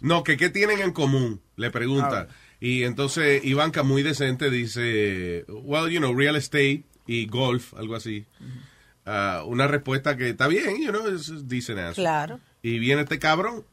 No, 0.00 0.22
que 0.24 0.36
qué 0.36 0.50
tienen 0.50 0.80
en 0.80 0.92
común, 0.92 1.40
le 1.56 1.70
pregunta. 1.70 2.28
Ah. 2.28 2.34
Y 2.60 2.84
entonces 2.84 3.44
Ivanka 3.44 3.82
muy 3.82 4.02
decente 4.02 4.50
dice, 4.50 5.44
well, 5.48 5.88
you 5.90 5.98
know, 5.98 6.14
real 6.14 6.36
estate 6.36 6.84
y 7.06 7.26
golf, 7.26 7.74
algo 7.74 7.96
así. 7.96 8.26
Ah, 9.06 9.42
una 9.46 9.66
respuesta 9.66 10.16
que 10.16 10.30
está 10.30 10.46
bien, 10.46 10.80
you 10.82 10.90
know, 10.90 11.06
es 11.06 11.28
es 11.28 11.48
decent 11.48 11.78
answer. 11.78 12.02
Claro. 12.02 12.40
Y 12.62 12.78
viene 12.78 13.02
este 13.02 13.18
cabrón 13.18 13.64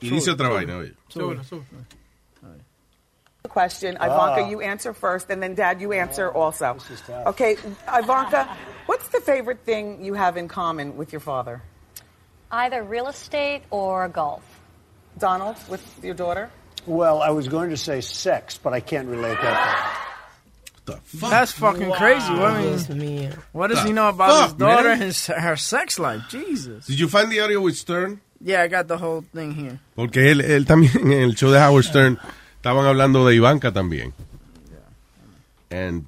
y 0.00 0.10
dice 0.10 0.30
otra 0.30 0.48
vaina, 0.48 0.82
question. 3.52 3.96
Ivanka, 3.96 4.42
Ah. 4.42 4.50
you 4.50 4.60
answer 4.60 4.92
first, 4.92 5.30
and 5.30 5.42
then 5.42 5.54
Dad, 5.54 5.80
you 5.80 5.92
answer 5.92 6.30
also. 6.30 6.76
Okay, 7.26 7.56
Ivanka, 7.86 8.46
what's 8.86 9.08
the 9.08 9.20
favorite 9.20 9.60
thing 9.64 10.02
you 10.02 10.14
have 10.14 10.36
in 10.36 10.48
common 10.48 10.96
with 10.96 11.12
your 11.12 11.20
father? 11.20 11.62
Either 12.50 12.82
real 12.82 13.08
estate 13.08 13.62
or 13.70 14.08
golf. 14.08 14.42
Donald, 15.18 15.56
with 15.68 15.82
your 16.02 16.14
daughter? 16.14 16.50
Well, 16.86 17.20
I 17.22 17.30
was 17.30 17.48
going 17.48 17.70
to 17.70 17.76
say 17.76 18.00
sex, 18.00 18.58
but 18.58 18.72
I 18.72 18.80
can't 18.80 19.08
relate 19.08 19.36
that. 19.42 20.04
the 20.86 20.96
fuck? 20.96 21.30
That's 21.30 21.52
fucking 21.52 21.92
crazy. 21.92 22.32
What, 22.32 22.90
I 22.90 22.94
mean, 22.94 23.32
what 23.52 23.68
does 23.68 23.82
The 23.82 23.88
he 23.88 23.92
know 23.92 24.08
about 24.08 24.44
his 24.44 24.52
daughter 24.54 24.84
man? 24.88 24.92
and 24.94 25.02
his, 25.02 25.26
her 25.26 25.56
sex 25.56 25.98
life? 25.98 26.22
Jesus. 26.30 26.86
Did 26.86 26.98
you 26.98 27.08
find 27.08 27.30
the 27.30 27.40
audio 27.40 27.60
with 27.60 27.76
Stern? 27.76 28.20
Yeah, 28.40 28.62
I 28.62 28.68
got 28.68 28.86
the 28.88 28.96
whole 28.96 29.22
thing 29.34 29.52
here. 29.52 29.80
Porque 29.96 30.30
él, 30.30 30.40
él 30.40 30.64
también 30.64 31.12
en 31.12 31.12
el 31.24 31.34
show 31.34 31.50
de 31.50 31.58
Howard 31.58 31.84
Stern 31.84 32.18
estaban 32.56 32.86
hablando 32.86 33.26
de 33.26 33.34
Ivanka 33.34 33.72
también. 33.72 34.12
And 35.70 36.06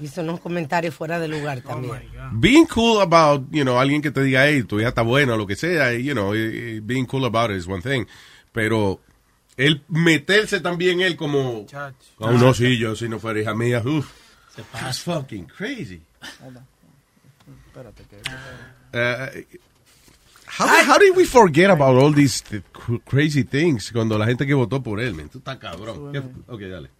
Hizo 0.00 0.20
unos 0.20 0.40
comentarios 0.40 0.94
fuera 0.94 1.18
de 1.18 1.26
lugar 1.28 1.62
Oh 1.64 1.68
también. 1.68 2.02
being 2.32 2.66
cool 2.66 3.00
about, 3.00 3.46
you 3.50 3.62
know, 3.62 3.78
alguien 3.80 4.02
que 4.02 4.10
te 4.10 4.22
diga, 4.22 4.46
hey, 4.46 4.62
tu 4.62 4.78
hija 4.78 4.88
está 4.90 5.02
buena 5.02 5.34
o 5.34 5.36
lo 5.38 5.46
que 5.46 5.56
sea, 5.56 5.94
you 5.94 6.12
know, 6.12 6.34
eh, 6.34 6.76
eh, 6.76 6.80
being 6.82 7.06
cool 7.06 7.24
about 7.24 7.50
it 7.50 7.56
is 7.56 7.66
one 7.66 7.80
thing. 7.80 8.04
Pero 8.52 9.00
él 9.56 9.82
meterse 9.88 10.60
también 10.60 11.00
él 11.00 11.16
como... 11.16 11.66
Oh, 12.18 12.32
no, 12.32 12.52
sí, 12.52 12.76
yo 12.78 12.94
si 12.94 13.08
no 13.08 13.18
fuera 13.18 13.40
hija 13.40 13.54
mía, 13.54 13.82
uff. 13.84 14.10
That's 14.72 15.00
fucking 15.00 15.46
crazy. 15.46 16.02
Espérate 17.68 18.04
que... 18.04 18.16
Uh, 18.92 19.44
how, 20.58 20.66
how 20.92 20.98
did 20.98 21.14
we 21.16 21.24
forget 21.24 21.70
about 21.70 21.96
all 21.96 22.12
these 22.12 22.42
th- 22.42 22.62
cr- 22.72 22.96
crazy 23.04 23.44
things 23.44 23.90
cuando 23.92 24.16
la 24.18 24.26
gente 24.26 24.46
que 24.46 24.54
votó 24.54 24.82
por 24.82 25.00
él, 25.00 25.14
man? 25.14 25.28
Tú 25.28 25.38
estás 25.38 25.56
cabrón. 25.58 26.12
¿Qué- 26.12 26.22
Ok, 26.52 26.60
dale. 26.62 26.90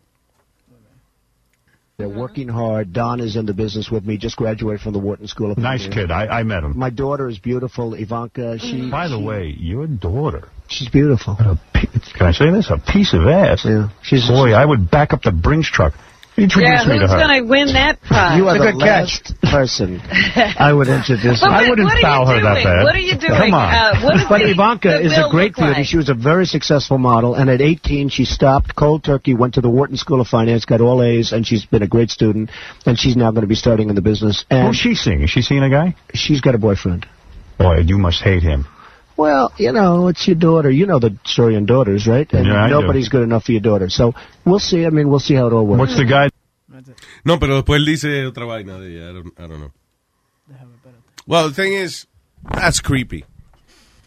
They're 1.98 2.08
working 2.10 2.46
hard. 2.48 2.92
Don 2.92 3.20
is 3.20 3.36
in 3.36 3.46
the 3.46 3.54
business 3.54 3.90
with 3.90 4.04
me. 4.04 4.18
Just 4.18 4.36
graduated 4.36 4.82
from 4.82 4.92
the 4.92 4.98
Wharton 4.98 5.26
School 5.26 5.50
of 5.50 5.56
Nice 5.56 5.84
Engineering. 5.86 6.08
kid. 6.08 6.12
I, 6.12 6.40
I 6.40 6.42
met 6.42 6.62
him. 6.62 6.76
My 6.78 6.90
daughter 6.90 7.26
is 7.26 7.38
beautiful, 7.38 7.94
Ivanka. 7.94 8.58
She. 8.58 8.66
Mm-hmm. 8.74 8.90
By 8.90 9.08
the 9.08 9.16
she- 9.16 9.24
way, 9.24 9.54
your 9.58 9.86
daughter. 9.86 10.48
she's 10.68 10.90
beautiful. 10.90 11.36
Can 11.36 12.26
I 12.26 12.32
say 12.32 12.50
this? 12.50 12.70
A 12.70 12.76
piece 12.78 13.14
of 13.14 13.22
ass. 13.26 13.62
Yeah. 13.64 13.88
She's 14.02 14.28
Boy, 14.28 14.52
I 14.52 14.64
would 14.66 14.90
back 14.90 15.14
up 15.14 15.22
the 15.22 15.32
Brinks 15.32 15.70
truck. 15.70 15.94
Introduce 16.36 16.68
yeah, 16.68 16.84
me 16.84 16.98
to 17.00 17.06
who's 17.08 17.16
going 17.16 17.42
to 17.42 17.48
win 17.48 17.72
that 17.72 18.00
prize? 18.02 18.36
You 18.36 18.46
are 18.48 18.56
a 18.56 18.58
the 18.58 18.72
good 18.72 18.80
catch. 18.80 19.24
last 19.24 19.40
person 19.40 20.00
I 20.58 20.72
would 20.72 20.88
introduce. 20.88 21.40
But 21.40 21.48
her. 21.48 21.56
I 21.56 21.68
wouldn't 21.68 21.86
what 21.86 21.96
are 21.96 22.02
foul 22.02 22.26
you 22.28 22.34
her 22.36 22.42
that 22.42 22.54
doing? 22.54 22.64
bad. 22.64 22.84
What 22.84 22.94
are 22.94 22.98
you 23.00 23.16
doing? 23.16 23.32
Come 23.40 23.54
on. 23.54 23.74
Uh, 23.74 24.00
what 24.04 24.14
but 24.28 24.38
the- 24.40 24.50
Ivanka 24.50 24.88
the 24.88 25.00
is 25.00 25.12
a 25.16 25.30
great 25.30 25.56
look 25.56 25.72
like? 25.76 25.86
She 25.86 25.96
was 25.96 26.08
a 26.10 26.14
very 26.14 26.44
successful 26.44 26.98
model, 26.98 27.34
and 27.34 27.48
at 27.48 27.60
18, 27.62 28.10
she 28.10 28.24
stopped 28.26 28.76
cold 28.76 29.02
turkey, 29.02 29.32
went 29.34 29.54
to 29.54 29.60
the 29.62 29.70
Wharton 29.70 29.96
School 29.96 30.20
of 30.20 30.28
Finance, 30.28 30.66
got 30.66 30.80
all 30.82 31.02
A's, 31.02 31.32
and 31.32 31.46
she's 31.46 31.64
been 31.64 31.82
a 31.82 31.88
great 31.88 32.10
student. 32.10 32.50
And 32.84 32.98
she's 32.98 33.16
now 33.16 33.30
going 33.30 33.42
to 33.42 33.48
be 33.48 33.54
starting 33.54 33.88
in 33.88 33.94
the 33.94 34.02
business. 34.02 34.44
And 34.50 34.68
Who's 34.68 34.76
she 34.76 34.94
seeing? 34.94 35.22
Is 35.22 35.30
she 35.30 35.40
seeing 35.40 35.62
a 35.62 35.70
guy? 35.70 35.94
She's 36.12 36.40
got 36.42 36.54
a 36.54 36.58
boyfriend. 36.58 37.06
Boy, 37.58 37.78
you 37.78 37.96
must 37.96 38.22
hate 38.22 38.42
him. 38.42 38.66
Well, 39.16 39.52
you 39.56 39.72
know, 39.72 40.08
it's 40.08 40.26
your 40.26 40.36
daughter. 40.36 40.70
You 40.70 40.86
know 40.86 40.98
the 40.98 41.16
story 41.24 41.56
on 41.56 41.64
daughters, 41.66 42.06
right? 42.06 42.30
And 42.32 42.46
Yeah, 42.46 42.66
nobody's 42.68 43.08
good 43.08 43.22
enough 43.22 43.44
for 43.44 43.52
your 43.52 43.62
daughter. 43.62 43.88
So 43.88 44.14
we'll 44.44 44.58
see. 44.58 44.84
I 44.84 44.90
mean, 44.90 45.08
we'll 45.08 45.20
see 45.20 45.34
how 45.34 45.46
it 45.46 45.52
all 45.54 45.66
works. 45.66 45.80
What's 45.80 45.96
the 45.96 46.04
guy? 46.04 46.28
No, 47.24 47.38
pero 47.38 47.54
después 47.56 47.78
él 47.80 47.86
dice 47.86 48.26
otra 48.26 48.44
vaina 48.44 48.78
de 48.78 48.94
ella. 48.96 49.10
I 49.10 49.12
don't, 49.14 49.38
I 49.38 49.46
don't 49.48 49.60
know. 49.60 49.72
Well, 51.26 51.48
the 51.48 51.54
thing 51.54 51.72
is, 51.72 52.06
that's 52.54 52.80
creepy. 52.80 53.24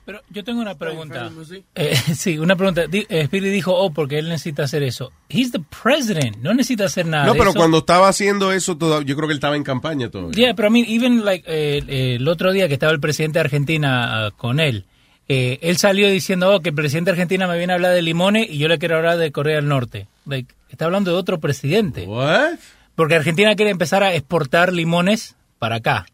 Pero 0.05 0.22
yo 0.32 0.43
tengo 0.43 0.62
una 0.62 0.76
pregunta. 0.76 1.30
Eh, 1.76 1.95
sí, 2.16 2.38
una 2.39 2.55
pregunta. 2.55 2.84
Eh, 2.91 3.26
Speedy 3.26 3.49
dijo, 3.49 3.74
oh, 3.76 3.91
porque 3.91 4.18
él 4.20 4.28
necesita 4.30 4.64
hacer 4.64 4.84
eso. 4.84 5.12
He's 5.30 5.51
the 5.51 5.60
president. 5.60 6.38
No 6.38 6.53
necesita 6.53 6.86
hacer 6.86 7.05
nada 7.05 7.26
No, 7.28 7.34
pero 7.34 7.51
eso. 7.51 7.60
cuando 7.60 7.80
estaba 7.80 8.07
haciendo 8.07 8.51
eso, 8.51 8.78
toda- 8.78 9.01
yo 9.03 9.16
creo 9.16 9.28
que 9.28 9.34
él 9.34 9.38
estaba 9.38 9.55
en 9.55 9.64
campaña 9.64 10.10
todavía. 10.10 10.34
Yeah, 10.36 10.53
pero 10.55 10.70
I 10.70 10.72
mean, 10.72 10.86
even 10.88 11.26
like, 11.26 11.45
eh, 11.47 11.84
eh, 11.88 12.16
el 12.16 12.28
otro 12.28 12.51
día 12.51 12.68
que 12.68 12.74
estaba 12.76 12.91
el 12.91 12.99
presidente 12.99 13.38
de 13.39 13.41
Argentina 13.41 14.26
ah, 14.28 14.32
con 14.32 14.60
él, 14.60 14.86
eh, 15.30 15.59
él 15.61 15.77
salió 15.77 16.09
diciendo 16.09 16.53
oh, 16.53 16.59
que 16.59 16.69
el 16.69 16.75
presidente 16.75 17.11
de 17.11 17.13
Argentina 17.13 17.47
me 17.47 17.57
viene 17.57 17.71
a 17.73 17.75
hablar 17.77 17.93
de 17.93 18.01
limones 18.01 18.47
y 18.49 18.57
yo 18.57 18.67
le 18.67 18.77
quiero 18.80 18.97
hablar 18.97 19.17
de 19.17 19.32
Corea 19.32 19.55
del 19.55 19.67
Norte. 19.67 20.07
Like, 20.25 20.53
está 20.69 20.86
hablando 20.86 21.11
de 21.11 21.17
otro 21.17 21.39
presidente. 21.39 22.05
What? 22.05 22.55
Porque 22.95 23.15
Argentina 23.15 23.55
quiere 23.55 23.71
empezar 23.71 24.03
a 24.03 24.13
exportar 24.13 24.73
limones 24.73 25.36
para 25.57 25.77
acá, 25.77 26.05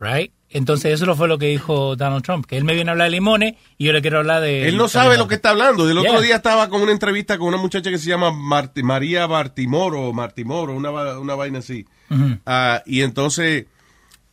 right? 0.00 0.30
Entonces 0.50 1.00
eso 1.00 1.16
fue 1.16 1.26
lo 1.26 1.36
que 1.38 1.46
dijo 1.46 1.96
Donald 1.96 2.22
Trump, 2.22 2.46
que 2.46 2.56
él 2.56 2.62
me 2.64 2.74
viene 2.74 2.90
a 2.90 2.92
hablar 2.92 3.06
de 3.06 3.12
limones 3.16 3.54
y 3.76 3.86
yo 3.86 3.92
le 3.92 4.00
quiero 4.02 4.18
hablar 4.18 4.40
de... 4.40 4.68
Él 4.68 4.76
no 4.76 4.86
sabe 4.86 5.16
lo 5.18 5.26
que 5.26 5.34
está 5.34 5.50
hablando. 5.50 5.88
El 5.90 5.98
otro 5.98 6.20
día 6.20 6.36
estaba 6.36 6.68
con 6.68 6.80
una 6.82 6.92
entrevista 6.92 7.38
con 7.38 7.48
una 7.48 7.56
muchacha 7.56 7.90
que 7.90 7.98
se 7.98 8.08
llama 8.08 8.30
Marti- 8.30 8.84
María 8.84 9.26
Bartimoro, 9.26 10.12
Martimoro, 10.12 10.72
una, 10.74 10.90
una 11.18 11.34
vaina 11.34 11.58
así. 11.58 11.86
Ah, 12.46 12.82
y 12.86 13.02
entonces 13.02 13.66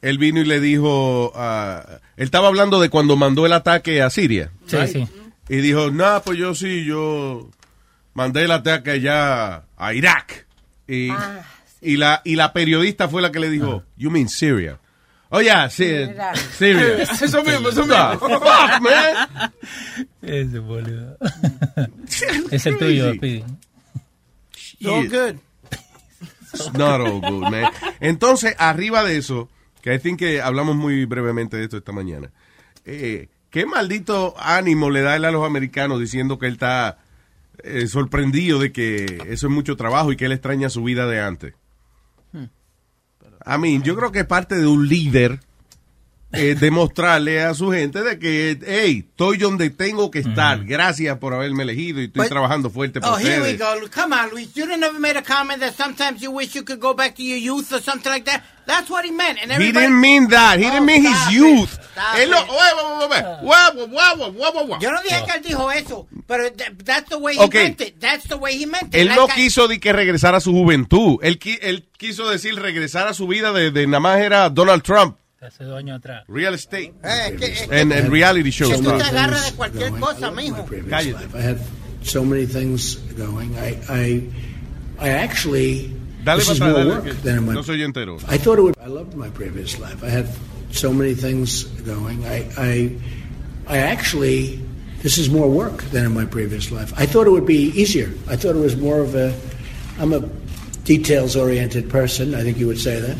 él 0.01 0.17
vino 0.17 0.39
y 0.41 0.45
le 0.45 0.59
dijo, 0.59 1.31
ah, 1.35 1.85
él 2.17 2.25
estaba 2.25 2.47
hablando 2.47 2.79
de 2.79 2.89
cuando 2.89 3.15
mandó 3.17 3.45
el 3.45 3.53
ataque 3.53 4.01
a 4.01 4.09
Siria. 4.09 4.51
Sí, 4.65 4.77
right? 4.77 4.91
sí. 4.91 5.07
Y 5.49 5.57
dijo, 5.57 5.91
no, 5.91 6.21
pues 6.23 6.37
yo 6.37 6.55
sí, 6.55 6.85
yo 6.85 7.49
mandé 8.13 8.43
el 8.43 8.51
ataque 8.51 8.91
allá 8.91 9.63
a 9.77 9.93
Irak. 9.93 10.45
Y, 10.87 11.09
y, 11.81 11.97
la, 11.97 12.21
y 12.23 12.35
la 12.35 12.53
periodista 12.53 13.07
fue 13.09 13.21
la 13.21 13.31
que 13.31 13.39
le 13.39 13.49
dijo, 13.49 13.83
you 13.97 14.09
mean 14.11 14.29
Syria. 14.29 14.77
Oh, 15.33 15.39
yeah, 15.41 15.69
sí, 15.69 15.85
Syria. 16.57 17.03
Eso 17.21 17.41
mismo, 17.43 17.69
eso 17.69 17.85
Ah, 17.91 18.17
mismo. 18.19 18.27
fuck, 18.39 18.81
man. 18.81 19.53
Ese 20.21 20.59
boludo. 20.59 21.17
es 22.51 22.65
el 22.65 22.77
tuyo, 22.77 23.13
Speedy. 23.13 23.43
So 24.81 25.03
good. 25.03 25.37
It's 26.53 26.73
not 26.73 26.99
all 26.99 27.21
good, 27.21 27.49
man. 27.49 27.71
Entonces, 28.01 28.55
arriba 28.57 29.05
de 29.05 29.17
eso, 29.17 29.47
que 29.81 29.93
I 29.93 29.99
think 29.99 30.19
que 30.19 30.41
hablamos 30.41 30.75
muy 30.75 31.05
brevemente 31.05 31.57
de 31.57 31.63
esto 31.63 31.77
esta 31.77 31.91
mañana, 31.91 32.31
eh, 32.85 33.27
¿qué 33.49 33.65
maldito 33.65 34.33
ánimo 34.37 34.89
le 34.89 35.01
da 35.01 35.15
él 35.15 35.25
a 35.25 35.31
los 35.31 35.45
americanos 35.45 35.99
diciendo 35.99 36.37
que 36.39 36.47
él 36.47 36.53
está 36.53 36.97
eh, 37.63 37.87
sorprendido 37.87 38.59
de 38.59 38.71
que 38.71 39.05
eso 39.27 39.47
es 39.47 39.53
mucho 39.53 39.75
trabajo 39.77 40.11
y 40.11 40.15
que 40.17 40.25
él 40.25 40.31
extraña 40.31 40.69
su 40.69 40.83
vida 40.83 41.05
de 41.07 41.19
antes? 41.21 41.53
I 43.43 43.57
mean, 43.57 43.81
yo 43.81 43.95
creo 43.95 44.11
que 44.11 44.19
es 44.19 44.25
parte 44.25 44.55
de 44.55 44.67
un 44.67 44.87
líder 44.87 45.39
eh, 46.31 46.55
demostrarle 46.59 47.41
a 47.41 47.53
su 47.55 47.71
gente 47.71 48.03
de 48.03 48.19
que, 48.19 48.57
hey, 48.65 49.05
estoy 49.09 49.37
donde 49.37 49.71
tengo 49.71 50.11
que 50.11 50.19
estar. 50.19 50.63
Gracias 50.63 51.17
por 51.17 51.33
haberme 51.33 51.63
elegido 51.63 52.01
y 52.01 52.05
estoy 52.05 52.21
But- 52.21 52.29
trabajando 52.29 52.69
fuerte 52.69 53.01
por 53.01 53.09
Oh, 53.09 53.17
here 53.17 53.41
we 53.41 53.53
ustedes. 53.53 53.59
go. 53.59 53.89
Come 53.93 54.15
on, 54.15 54.29
Luis. 54.29 54.53
You 54.53 54.65
didn't 54.67 54.83
ever 54.83 54.99
made 54.99 55.17
a 55.17 55.23
comment 55.23 55.59
that 55.59 55.73
sometimes 55.75 56.21
you 56.21 56.31
wish 56.31 56.53
you 56.55 56.63
could 56.63 56.79
go 56.79 56.93
back 56.93 57.15
to 57.15 57.23
your 57.23 57.39
youth 57.39 57.71
or 57.73 57.81
something 57.81 58.11
like 58.11 58.25
that. 58.25 58.43
That's 58.65 58.89
what 58.89 59.03
he 59.05 59.11
meant. 59.11 59.39
And 59.41 59.51
He 59.61 59.71
didn't 59.71 59.99
mean 59.99 60.27
that. 60.29 60.57
He 60.59 60.65
didn't 60.65 60.85
mean 60.85 61.01
his 61.03 61.17
stop 61.17 61.31
youth. 61.33 61.77
Yo 64.79 64.91
no 64.91 65.01
dije 65.01 65.23
que 65.25 65.33
él 65.35 65.41
dijo 65.43 65.71
eso, 65.71 66.07
pero 66.27 66.51
th- 66.51 66.71
that's 66.83 67.09
the 67.09 67.17
way 67.17 67.35
he 67.35 67.47
meant 67.49 67.81
it. 67.81 67.99
That's 67.99 68.27
the 68.27 68.35
way 68.37 68.57
he 68.57 68.65
meant 68.65 68.93
it. 68.93 69.01
Él 69.01 69.07
Like 69.07 69.15
no 69.19 69.25
I- 69.27 69.31
quiso 69.35 69.67
de 69.67 69.79
que 69.79 69.91
regresara 69.93 70.37
a 70.37 70.41
su 70.41 70.51
juventud. 70.51 71.19
Él, 71.21 71.37
qui- 71.39 71.59
él 71.61 71.85
quiso 71.97 72.29
decir 72.29 72.55
regresar 72.55 73.07
a 73.07 73.13
su 73.13 73.27
vida 73.27 73.51
de, 73.51 73.71
de 73.71 73.87
nada 73.87 73.99
más 73.99 74.19
era 74.19 74.49
Donald 74.49 74.83
Trump. 74.83 75.17
Hace 75.41 75.63
dos 75.63 75.77
años 75.77 75.97
atrás. 75.97 76.23
Real 76.27 76.53
estate. 76.53 76.93
Eh, 77.03 77.67
And, 77.71 77.91
and 77.91 78.09
reality 78.11 78.51
shows. 78.51 78.71
te 78.71 78.77
stuff. 78.77 79.01
agarras 79.01 79.45
de 79.49 79.57
cualquier 79.57 79.91
cosa, 79.99 80.29
mijo. 80.31 80.65
I 80.71 81.41
had 81.41 81.57
so 82.03 82.23
many 82.23 82.45
things 82.45 82.97
going. 83.17 83.55
I, 83.57 83.79
I, 83.89 84.29
I 84.99 85.09
actually. 85.09 85.91
Dale 86.23 86.37
this 86.37 86.49
is 86.49 86.59
more 86.61 86.85
work 86.85 87.05
than 87.23 87.37
in 87.39 87.45
my. 87.45 87.53
no 87.53 87.61
soy 87.61 87.77
entero. 87.77 88.23
I 88.27 88.37
thought 88.37 88.59
it 88.59 88.61
would. 88.61 88.77
I 88.79 88.87
loved 88.87 89.15
my 89.15 89.29
previous 89.29 89.79
life. 89.79 90.03
I 90.03 90.09
had 90.09 90.29
so 90.71 90.93
many 90.93 91.15
things 91.15 91.63
going. 91.63 92.25
I, 92.25 92.49
I, 92.57 92.97
I 93.67 93.77
actually. 93.77 94.61
This 95.01 95.17
is 95.17 95.31
more 95.31 95.49
work 95.49 95.81
than 95.85 96.05
in 96.05 96.13
my 96.13 96.25
previous 96.25 96.71
life. 96.71 96.93
I 96.95 97.07
thought 97.07 97.25
it 97.25 97.31
would 97.31 97.47
be 97.47 97.69
easier. 97.69 98.11
I 98.29 98.35
thought 98.35 98.55
it 98.55 98.59
was 98.61 98.77
more 98.77 98.99
of 98.99 99.15
a. 99.15 99.33
I'm 99.97 100.13
a 100.13 100.19
details-oriented 100.83 101.89
person. 101.89 102.35
I 102.35 102.41
think 102.41 102.57
you 102.57 102.67
would 102.67 102.79
say 102.79 102.99
that. 102.99 103.17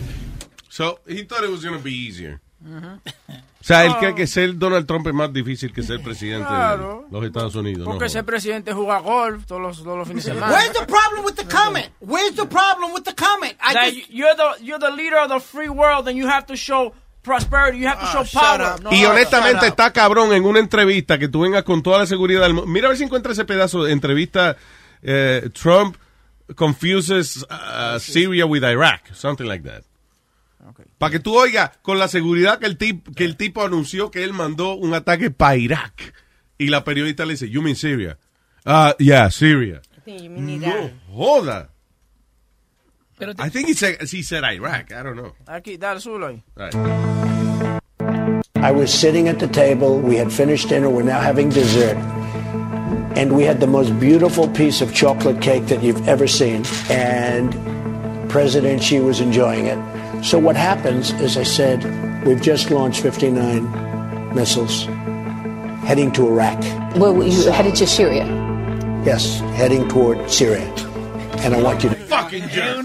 So, 0.70 1.00
he 1.08 1.24
thought 1.24 1.44
it 1.44 1.50
was 1.50 1.64
going 1.64 1.78
to 1.78 1.84
be 1.84 1.94
easier. 1.94 2.40
Mm-hmm. 2.66 3.34
O 3.62 3.64
sea, 3.64 3.86
él 3.86 3.96
cree 4.00 4.16
que 4.16 4.26
ser 4.28 4.58
Donald 4.58 4.88
Trump 4.88 5.06
es 5.08 5.14
más 5.14 5.32
difícil 5.32 5.72
que 5.72 5.84
ser 5.84 6.02
presidente 6.04 6.48
Claro. 6.48 7.06
de 7.10 7.18
los 7.18 7.26
Estados 7.26 7.56
Unidos. 7.56 7.86
Porque 7.86 8.00
¿no? 8.00 8.06
ese 8.08 8.24
presidente 8.24 8.74
juega 8.74 9.00
golf 9.00 9.46
todos 9.46 9.62
los, 9.62 9.84
todos 9.84 9.98
los 10.00 10.08
fines 10.08 10.26
de 10.26 10.34
semana. 10.34 10.52
Where's 10.54 10.74
the 10.74 10.86
problem 10.86 11.24
with 11.24 11.36
the 11.36 11.46
comment? 11.46 11.88
Where's 12.00 12.36
the 12.36 12.46
problem 12.48 12.92
with 12.94 13.04
the 13.04 13.14
comment? 13.16 13.54
I 13.62 13.74
That 13.74 13.94
just, 13.94 14.10
you're 14.10 14.36
the 14.36 14.64
you're 14.66 14.80
the 14.80 14.92
leader 14.92 15.18
of 15.20 15.30
the 15.30 15.40
free 15.40 15.70
world 15.70 16.08
and 16.08 16.18
you 16.18 16.28
have 16.28 16.46
to 16.48 16.56
show 16.56 16.94
prosperity. 17.24 17.78
You 17.78 17.88
have 17.88 18.00
to 18.02 18.08
show 18.08 18.24
shut 18.24 18.42
power. 18.42 18.82
No, 18.82 18.92
Y 18.92 19.06
honestamente 19.06 19.68
está 19.68 19.94
cabrón 19.94 20.34
en 20.34 20.44
una 20.44 20.60
entrevista 20.60 21.20
que 21.20 21.28
tú 21.28 21.42
vengas 21.42 21.64
con 21.64 21.84
toda 21.84 22.00
la 22.00 22.06
seguridad 22.08 22.42
del 22.42 22.56
mundo. 22.56 22.68
Mira 22.68 22.88
a 22.88 22.90
ver 22.90 22.98
si 22.98 23.04
encuentra 23.04 23.32
ese 23.34 23.46
pedazo 23.46 23.84
de 23.84 23.92
entrevista. 23.94 24.58
eh, 25.04 25.50
Trump 25.54 25.98
confuses 26.56 27.46
uh, 27.50 27.98
Syria 28.00 28.46
with 28.46 28.64
Iraq, 28.64 29.14
something 29.14 29.46
like 29.46 29.64
that. 29.64 29.84
Para 30.98 31.12
que 31.12 31.20
tú 31.20 31.36
oigas 31.38 31.72
con 31.82 31.98
la 31.98 32.08
seguridad 32.08 32.60
que 32.60 32.68
el, 32.68 32.78
tip- 32.78 33.16
que 33.16 33.26
el 33.26 33.36
tipo 33.38 33.64
anunció 33.64 34.12
que 34.12 34.24
él 34.24 34.34
mandó 34.34 34.76
un 34.76 34.94
ataque 34.94 35.32
para 35.32 35.56
Irak. 35.58 36.14
Y 36.58 36.68
la 36.68 36.84
periodista 36.84 37.26
le 37.26 37.34
dice, 37.34 37.50
you 37.50 37.62
mean 37.62 37.76
Syria? 37.76 38.18
Ah, 38.66 38.96
yeah, 39.00 39.30
Syria. 39.32 39.82
No, 40.06 40.92
joda. 41.10 41.70
I 43.40 43.50
think 43.50 43.68
he 43.68 43.74
said, 43.74 43.98
he 44.02 44.24
said 44.24 44.44
Iraq. 44.44 44.92
I 44.92 45.04
don't 45.04 45.16
know. 45.16 45.34
Aquí, 45.48 45.78
dale, 45.78 46.00
ahí. 46.00 46.44
I 48.56 48.72
was 48.72 48.92
sitting 48.94 49.28
at 49.28 49.40
the 49.40 49.48
table. 49.48 50.00
We 50.00 50.16
had 50.18 50.32
finished 50.32 50.70
dinner. 50.70 50.90
We're 50.90 51.04
now 51.04 51.20
having 51.20 51.50
dessert. 51.50 51.98
And 53.18 53.36
we 53.36 53.44
had 53.44 53.60
the 53.60 53.68
most 53.68 54.00
beautiful 54.00 54.48
piece 54.48 54.82
of 54.82 54.94
chocolate 54.94 55.42
cake 55.42 55.68
that 55.68 55.82
you've 55.84 56.08
ever 56.08 56.28
seen. 56.28 56.64
And 56.90 57.52
President 58.30 58.82
Xi 58.84 59.00
was 59.00 59.20
enjoying 59.20 59.66
it. 59.68 59.78
So 60.24 60.38
what 60.38 60.56
happens 60.56 61.12
is 61.14 61.36
I 61.36 61.44
said, 61.44 61.84
we've 62.26 62.42
just 62.42 62.70
launched 62.70 63.02
59 63.02 64.36
missiles 64.36 64.86
heading 65.84 66.12
to 66.12 66.28
Iraq. 66.28 66.60
Well, 66.96 67.24
you 67.24 67.52
headed 67.52 67.76
to 67.76 67.88
Syria. 67.88 68.26
Yes, 69.04 69.40
heading 69.58 69.90
toward 69.90 70.30
Syria. 70.30 70.70
And 71.44 71.56
I 71.56 71.62
want 71.62 71.84
you 71.84 71.90
to. 71.90 71.96
Fucking 71.96 72.50
jerk. 72.50 72.78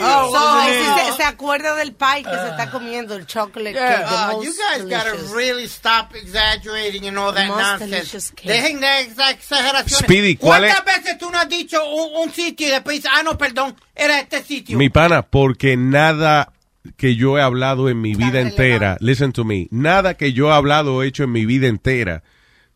Oh, 0.00 0.32
so, 0.32 1.10
se, 1.10 1.16
se 1.16 1.22
acuerda 1.24 1.74
del 1.76 1.92
pie 1.92 2.22
que 2.22 2.30
se 2.30 2.48
está 2.48 2.70
comiendo, 2.70 3.14
el 3.14 3.26
chocolate 3.26 3.72
Yeah, 3.72 4.32
uh, 4.34 4.42
you 4.42 4.52
guys 4.52 4.84
gotta 4.84 5.16
really 5.34 5.66
stop 5.66 6.14
exaggerating 6.14 7.06
and 7.06 7.18
all 7.18 7.32
that 7.32 7.48
most 7.48 7.78
delicious 7.80 8.30
nonsense. 8.30 8.30
cake. 8.36 8.50
Dejen 8.50 8.80
de 8.80 9.00
esa 9.00 9.30
exageraciones. 9.30 10.04
Speedy, 10.04 10.36
¿cuál 10.36 10.62
¿Cuántas 10.62 10.84
veces 10.84 11.18
tú 11.18 11.30
no 11.30 11.38
has 11.38 11.48
dicho 11.48 11.78
un, 11.84 12.24
un 12.24 12.32
sitio 12.32 12.68
y 12.68 12.70
después 12.70 12.96
dices, 12.96 13.10
ah, 13.14 13.22
no, 13.22 13.36
perdón, 13.36 13.74
era 13.94 14.20
este 14.20 14.42
sitio? 14.42 14.78
Mi 14.78 14.88
pana, 14.88 15.22
porque 15.22 15.76
nada 15.76 16.52
que 16.96 17.14
yo 17.16 17.38
he 17.38 17.42
hablado 17.42 17.88
en 17.88 18.00
mi 18.00 18.14
vida 18.14 18.40
entera, 18.40 18.96
listen 19.00 19.32
to 19.32 19.44
me, 19.44 19.68
nada 19.70 20.14
que 20.14 20.32
yo 20.32 20.48
he 20.48 20.52
hablado 20.52 20.96
o 20.96 21.02
hecho 21.02 21.24
en 21.24 21.32
mi 21.32 21.46
vida 21.46 21.68
entera 21.68 22.22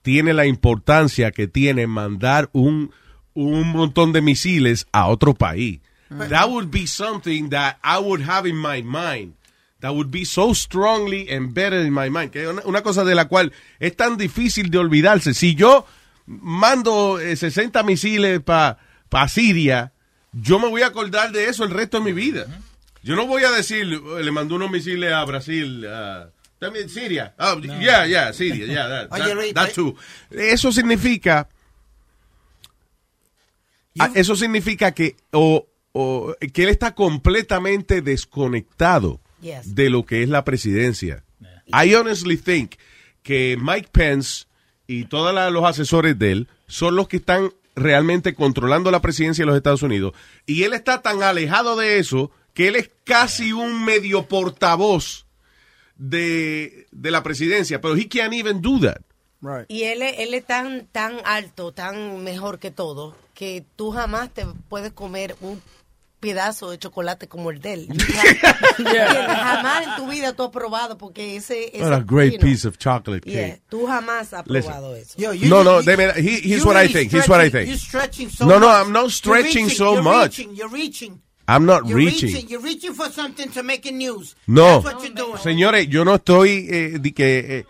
tiene 0.06 0.32
la 0.34 0.46
importancia 0.46 1.32
que 1.32 1.48
tiene 1.48 1.88
mandar 1.88 2.48
un, 2.52 2.92
un 3.36 3.68
montón 3.72 4.12
de 4.12 4.20
misiles 4.22 4.86
a 4.92 5.06
otro 5.06 5.34
país. 5.34 5.80
That 6.08 6.48
would 6.48 6.70
be 6.70 6.86
something 6.86 7.50
that 7.50 7.76
I 7.84 7.98
would 7.98 8.22
have 8.22 8.48
in 8.48 8.56
my 8.56 8.82
mind. 8.82 9.34
That 9.80 9.92
would 9.92 10.10
be 10.10 10.24
so 10.24 10.54
strongly 10.54 11.28
embedded 11.30 11.84
in 11.84 11.92
my 11.92 12.08
mind. 12.10 12.30
Que 12.30 12.42
es 12.44 12.48
una, 12.48 12.62
una 12.64 12.82
cosa 12.82 13.04
de 13.04 13.14
la 13.14 13.26
cual 13.26 13.52
es 13.78 13.94
tan 13.96 14.16
difícil 14.16 14.70
de 14.70 14.78
olvidarse. 14.78 15.34
Si 15.34 15.54
yo 15.54 15.84
mando 16.26 17.18
eh, 17.20 17.36
60 17.36 17.82
misiles 17.82 18.40
para 18.40 18.78
Siria, 19.28 19.92
yo 20.32 20.58
me 20.58 20.68
voy 20.68 20.82
a 20.82 20.86
acordar 20.88 21.32
de 21.32 21.48
eso 21.48 21.64
el 21.64 21.70
resto 21.70 21.98
de 21.98 22.04
mi 22.04 22.12
vida. 22.12 22.46
Yo 23.02 23.14
no 23.16 23.26
voy 23.26 23.44
a 23.44 23.50
decir, 23.50 23.84
"Eh, 24.18 24.22
le 24.22 24.30
mandó 24.32 24.54
unos 24.56 24.70
misiles 24.70 25.12
a 25.12 25.24
Brasil, 25.24 25.86
también 26.58 26.88
Siria. 26.88 27.34
Oh, 27.38 27.60
yeah, 27.60 28.06
yeah, 28.06 28.32
Siria, 28.32 28.66
yeah, 28.66 28.88
that, 28.88 29.08
Oye, 29.12 29.22
that- 29.28 29.34
Luis, 29.34 29.54
that 29.54 29.68
eh. 29.68 29.72
too. 29.74 29.94
Eso 30.30 30.72
significa, 30.72 31.48
ah, 34.00 34.10
eso 34.14 34.36
significa 34.36 34.92
que, 34.92 35.16
o, 35.32 35.66
o 35.92 36.34
que 36.52 36.62
él 36.64 36.68
está 36.68 36.94
completamente 36.94 38.02
desconectado 38.02 39.20
Yes. 39.40 39.74
de 39.74 39.90
lo 39.90 40.04
que 40.06 40.22
es 40.22 40.28
la 40.30 40.44
presidencia. 40.44 41.22
I 41.68 41.94
honestly 41.94 42.36
think 42.36 42.76
que 43.22 43.56
Mike 43.60 43.90
Pence 43.92 44.46
y 44.86 45.04
todos 45.04 45.34
los 45.52 45.64
asesores 45.64 46.18
de 46.18 46.32
él 46.32 46.48
son 46.66 46.96
los 46.96 47.06
que 47.08 47.18
están 47.18 47.52
realmente 47.74 48.34
controlando 48.34 48.90
la 48.90 49.02
presidencia 49.02 49.42
de 49.42 49.46
los 49.46 49.56
Estados 49.56 49.82
Unidos. 49.82 50.14
Y 50.46 50.62
él 50.62 50.72
está 50.72 51.02
tan 51.02 51.22
alejado 51.22 51.76
de 51.76 51.98
eso 51.98 52.30
que 52.54 52.68
él 52.68 52.76
es 52.76 52.90
casi 53.04 53.52
un 53.52 53.84
medio 53.84 54.26
portavoz 54.26 55.26
de, 55.96 56.86
de 56.90 57.10
la 57.10 57.22
presidencia. 57.22 57.80
Pero 57.80 57.96
he 57.96 58.08
can't 58.08 58.32
even 58.32 58.62
do 58.62 58.80
that. 58.80 59.02
Y 59.68 59.82
él, 59.84 60.02
es- 60.02 60.18
él 60.18 60.34
es 60.34 60.44
tan, 60.46 60.86
tan 60.86 61.18
alto, 61.24 61.72
tan 61.72 62.24
mejor 62.24 62.58
que 62.58 62.70
todo, 62.70 63.16
que 63.36 63.64
tú 63.76 63.92
jamás 63.92 64.30
te 64.32 64.46
puedes 64.70 64.92
comer 64.92 65.36
un 65.42 65.60
pedazo 66.20 66.70
de 66.70 66.78
chocolate 66.78 67.28
como 67.28 67.50
el 67.50 67.60
de 67.60 67.72
él. 67.74 67.88
Jamás 68.78 69.86
en 69.86 69.96
tu 69.96 70.08
vida 70.10 70.32
tú 70.32 70.44
has 70.44 70.50
probado 70.50 70.96
porque 70.96 71.36
ese... 71.36 71.70
What 71.78 71.92
a 71.92 72.00
great 72.00 72.32
you 72.32 72.38
know, 72.38 72.48
piece 72.48 72.66
of 72.66 72.78
chocolate 72.78 73.22
cake. 73.22 73.34
yeah, 73.34 73.58
tú 73.68 73.86
jamás 73.86 74.32
has 74.32 74.46
Listen. 74.46 74.72
probado 74.72 74.96
eso. 74.96 75.14
no, 75.46 75.62
no, 75.62 75.82
de 75.82 75.96
verdad, 75.96 76.16
he- 76.16 76.40
here's 76.40 76.64
what 76.64 76.76
I 76.76 76.88
think. 76.88 77.12
Here's 77.12 77.28
what 77.28 77.40
I 77.44 77.50
think. 77.50 77.68
You're 77.68 77.78
stretching 77.78 78.30
so 78.30 78.46
No, 78.46 78.58
no. 78.58 78.68
I'm 78.68 78.90
not 78.92 79.10
stretching 79.10 79.66
reaching, 79.66 79.68
so 79.70 79.92
you're 79.94 80.02
much. 80.02 80.38
Reaching, 80.38 80.56
you're 80.56 80.70
reaching. 80.70 81.20
I'm 81.46 81.64
not 81.66 81.86
You're 81.86 81.98
reaching. 81.98 82.48
You're 82.48 82.60
reaching 82.62 82.94
for 82.94 83.08
something 83.10 83.50
to 83.50 83.62
make 83.62 83.86
it 83.86 83.94
news. 83.94 84.34
No, 84.48 84.80
That's 84.80 84.94
what 84.94 85.04
you're 85.04 85.14
doing. 85.14 85.38
señores, 85.38 85.86
yo 85.88 86.04
no 86.04 86.14
estoy 86.16 86.66
eh, 86.68 86.98
di 87.00 87.12
que, 87.12 87.58
eh, 87.58 87.66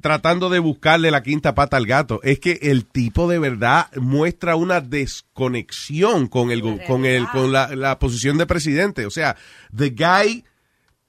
tratando 0.00 0.50
de 0.50 0.58
buscarle 0.58 1.10
la 1.10 1.22
quinta 1.22 1.54
pata 1.54 1.76
al 1.76 1.86
gato. 1.86 2.20
Es 2.22 2.38
que 2.38 2.58
el 2.62 2.84
tipo 2.86 3.28
de 3.28 3.38
verdad 3.38 3.88
muestra 3.96 4.56
una 4.56 4.80
desconexión 4.80 6.26
con 6.28 6.50
el 6.50 6.62
con 6.86 7.04
el 7.04 7.26
con 7.28 7.52
la, 7.52 7.74
la 7.74 7.98
posición 7.98 8.38
de 8.38 8.46
presidente. 8.46 9.06
O 9.06 9.10
sea, 9.10 9.36
the 9.76 9.90
guy, 9.90 10.44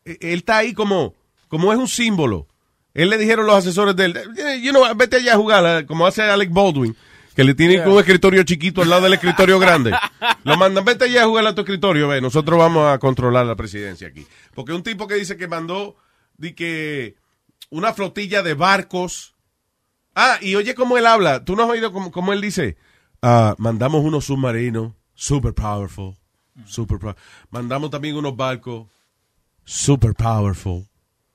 eh, 0.06 0.18
él 0.22 0.40
está 0.40 0.58
ahí 0.58 0.74
como 0.74 1.14
como 1.48 1.72
es 1.72 1.80
un 1.80 1.88
símbolo. 1.88 2.48
Él 2.94 3.10
le 3.10 3.18
dijeron 3.18 3.46
los 3.46 3.56
asesores 3.56 3.96
de 3.96 4.06
él, 4.06 4.18
"Eh, 4.38 4.62
you 4.62 4.72
know, 4.72 4.84
vete 4.96 5.18
allá 5.18 5.34
a 5.34 5.38
jugar, 5.38 5.86
como 5.86 6.08
hace 6.08 6.22
Alec 6.22 6.50
Baldwin, 6.52 6.96
que 7.36 7.44
le 7.44 7.54
tienen 7.54 7.78
Yeah. 7.80 7.90
un 7.90 8.00
escritorio 8.00 8.44
chiquito 8.44 8.82
al 8.82 8.90
lado 8.90 9.04
del 9.04 9.14
escritorio 9.14 9.60
grande. 9.60 9.92
Lo 10.46 10.56
mandan, 10.58 10.86
vete 10.86 11.06
allá 11.06 11.24
a 11.24 11.26
jugar 11.26 11.46
a 11.46 11.54
tu 11.54 11.62
escritorio, 11.62 12.08
ve, 12.08 12.22
nosotros 12.22 12.58
vamos 12.58 12.90
a 12.90 12.98
controlar 13.00 13.46
la 13.46 13.56
presidencia 13.56 14.08
aquí. 14.08 14.26
Porque 14.54 14.72
un 14.72 14.82
tipo 14.84 15.08
que 15.08 15.16
dice 15.16 15.36
que 15.36 15.48
mandó 15.48 15.98
di 16.38 16.54
que 16.54 17.16
una 17.78 17.94
flotilla 17.94 18.42
de 18.44 18.54
barcos. 18.54 19.36
Ah, 20.16 20.38
y 20.42 20.56
oye 20.56 20.76
cómo 20.76 20.98
él 20.98 21.06
habla. 21.06 21.44
¿Tú 21.44 21.56
no 21.56 21.64
has 21.64 21.70
oído 21.70 21.92
cómo, 21.92 22.12
cómo 22.12 22.32
él 22.34 22.42
dice? 22.42 22.78
Ah, 23.22 23.56
mandamos 23.58 24.04
unos 24.04 24.26
submarinos, 24.26 24.94
super 25.14 25.54
powerful, 25.54 26.16
super 26.66 26.98
pow- 27.00 27.16
Mandamos 27.50 27.90
también 27.90 28.16
unos 28.16 28.36
barcos, 28.36 28.88
super 29.66 30.14
powerful. 30.14 30.86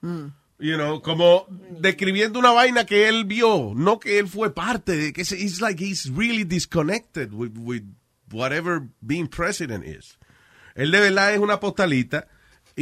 You 0.03 0.76
know, 0.76 1.01
como 1.03 1.47
describiendo 1.78 2.38
una 2.38 2.53
vaina 2.53 2.84
que 2.86 3.09
él 3.09 3.24
vio, 3.24 3.72
no 3.74 3.99
que 3.99 4.18
él 4.18 4.28
fue 4.28 4.55
parte 4.55 4.97
de, 4.97 5.12
que 5.12 5.22
es 5.22 5.32
it's 5.32 5.61
like 5.61 5.82
he's 5.82 6.07
really 6.14 6.45
disconnected 6.45 7.32
with, 7.32 7.53
with 7.57 7.82
whatever 8.32 8.82
being 9.01 9.26
president 9.26 9.84
is. 9.84 10.18
Él 10.74 10.91
de 10.91 11.01
verdad 11.01 11.34
es 11.34 11.41
una 11.41 11.61
postalita 11.61 12.28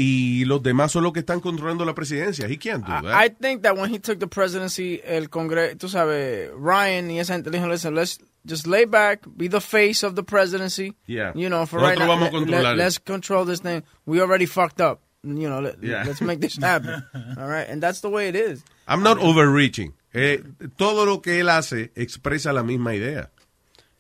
y 0.01 0.45
los 0.45 0.63
demás 0.63 0.93
son 0.93 1.03
los 1.03 1.13
que 1.13 1.21
están 1.21 1.41
controlando 1.41 1.85
la 1.85 1.95
presidencia. 1.95 2.47
He 2.47 2.57
can't 2.57 2.85
do 2.87 2.93
that. 2.93 3.15
I 3.25 3.29
think 3.31 3.63
that 3.63 3.77
when 3.77 3.93
he 3.93 3.99
took 3.99 4.21
the 4.21 4.29
presidency, 4.29 5.01
el 5.05 5.29
Congreso, 5.29 5.77
tú 5.77 5.89
sabes, 5.89 6.51
Ryan 6.57 7.11
y 7.11 7.19
esa 7.19 7.35
gente 7.35 7.51
le 7.51 7.59
dijeron, 7.59 7.73
listen, 7.73 7.95
let's 7.95 8.19
just 8.47 8.67
lay 8.67 8.85
back, 8.85 9.27
be 9.37 9.49
the 9.49 9.61
face 9.61 10.05
of 10.05 10.15
the 10.15 10.23
presidency. 10.23 10.95
Yeah. 11.07 11.33
You 11.35 11.49
know, 11.49 11.67
for 11.67 11.81
Nosotros 11.81 11.83
right 11.83 11.99
now, 11.99 12.07
vamos 12.07 12.29
a 12.29 12.33
let- 12.33 12.33
controlar 12.47 12.77
let, 12.77 12.87
us 12.87 12.99
control 12.99 13.45
this 13.45 13.61
thing. 13.61 13.83
We 14.07 14.21
already 14.21 14.47
fucked 14.47 14.81
up. 14.81 15.01
You 15.25 15.49
know, 15.51 15.61
let, 15.61 15.83
Yeah. 15.83 16.05
let's 16.07 16.21
make 16.21 16.41
this 16.41 16.57
happen. 16.57 17.03
All 17.37 17.49
right, 17.49 17.69
and 17.69 17.83
that's 17.83 18.01
the 18.01 18.09
way 18.09 18.29
it 18.29 18.37
is. 18.37 18.63
I'm 18.87 19.03
not 19.03 19.19
overreaching. 19.19 19.95
Eh, 20.15 20.39
todo 20.79 21.05
lo 21.05 21.21
que 21.21 21.41
él 21.41 21.49
hace 21.51 21.91
expresa 21.97 22.53
la 22.53 22.63
misma 22.63 22.95
idea. 22.95 23.31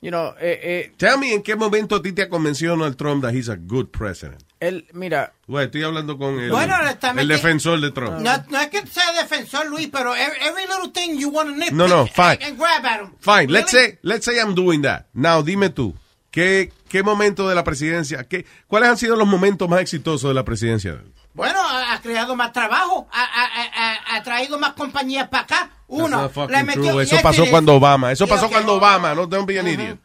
You 0.00 0.12
know, 0.12 0.32
eh, 0.40 0.60
eh, 0.62 0.92
Tell 0.96 1.18
me 1.18 1.34
en 1.34 1.42
qué 1.42 1.56
momento 1.56 1.96
a 1.96 2.02
ti 2.02 2.12
te 2.12 2.28
convenció 2.28 2.68
Donald 2.70 2.96
Trump 2.96 3.22
that 3.24 3.34
he's 3.34 3.48
a 3.48 3.56
good 3.56 3.90
president. 3.90 4.44
Él, 4.60 4.86
mira, 4.92 5.32
Bueno, 5.46 5.66
estoy 5.66 5.82
hablando 5.82 6.18
con 6.18 6.38
el, 6.40 6.50
Bueno, 6.50 6.74
el 6.76 6.82
honestamente- 6.82 7.32
defensor 7.32 7.80
de 7.80 7.90
Trump. 7.92 8.18
No, 8.20 8.32
no 8.50 8.60
es 8.60 8.68
que 8.68 8.86
sea 8.86 9.12
defensor, 9.12 9.66
Luis, 9.66 9.88
pero 9.92 10.14
every, 10.14 10.38
every 10.46 10.62
little 10.66 10.90
thing 10.92 11.18
you 11.18 11.28
want 11.30 11.48
to 11.50 11.54
nitpick 11.56 11.72
No, 11.72 11.86
no, 11.88 12.06
fine. 12.06 12.38
and, 12.44 12.58
grab 12.58 12.84
at 12.84 13.00
him. 13.02 13.12
Fine, 13.20 13.52
let's 13.52 13.70
say, 13.70 13.98
let's 14.02 14.24
say 14.24 14.36
I'm 14.38 14.54
doing 14.54 14.82
that. 14.82 15.06
Now, 15.14 15.42
dime 15.42 15.70
tú, 15.70 15.94
¿qué, 16.30 16.72
qué 16.88 17.02
momento 17.02 17.48
de 17.48 17.54
la 17.54 17.64
presidencia, 17.64 18.24
qué, 18.24 18.46
cuáles 18.66 18.88
han 18.88 18.96
sido 18.98 19.16
los 19.16 19.26
momentos 19.28 19.68
más 19.68 19.80
exitosos 19.80 20.28
de 20.30 20.34
la 20.34 20.44
presidencia? 20.44 20.98
Bueno, 21.34 21.60
ha, 21.60 21.92
ha 21.94 22.00
creado 22.00 22.34
más 22.34 22.52
trabajo, 22.52 23.06
ha, 23.12 23.22
ha- 23.22 24.16
ha- 24.16 24.22
traído 24.24 24.58
más 24.58 24.72
compañías 24.72 25.28
para 25.28 25.44
acá. 25.44 25.70
Uno, 25.86 26.30
le 26.50 26.64
metió... 26.64 27.00
Eso 27.00 27.16
pasó 27.22 27.46
cuando 27.48 27.74
Obama. 27.76 28.10
Eso 28.12 28.26
pasó 28.26 28.48
cuando 28.50 28.74
Obama. 28.74 29.14
No 29.14 29.26
don't 29.26 29.46
be 29.46 29.58
an 29.58 29.68
idiot. 29.68 29.98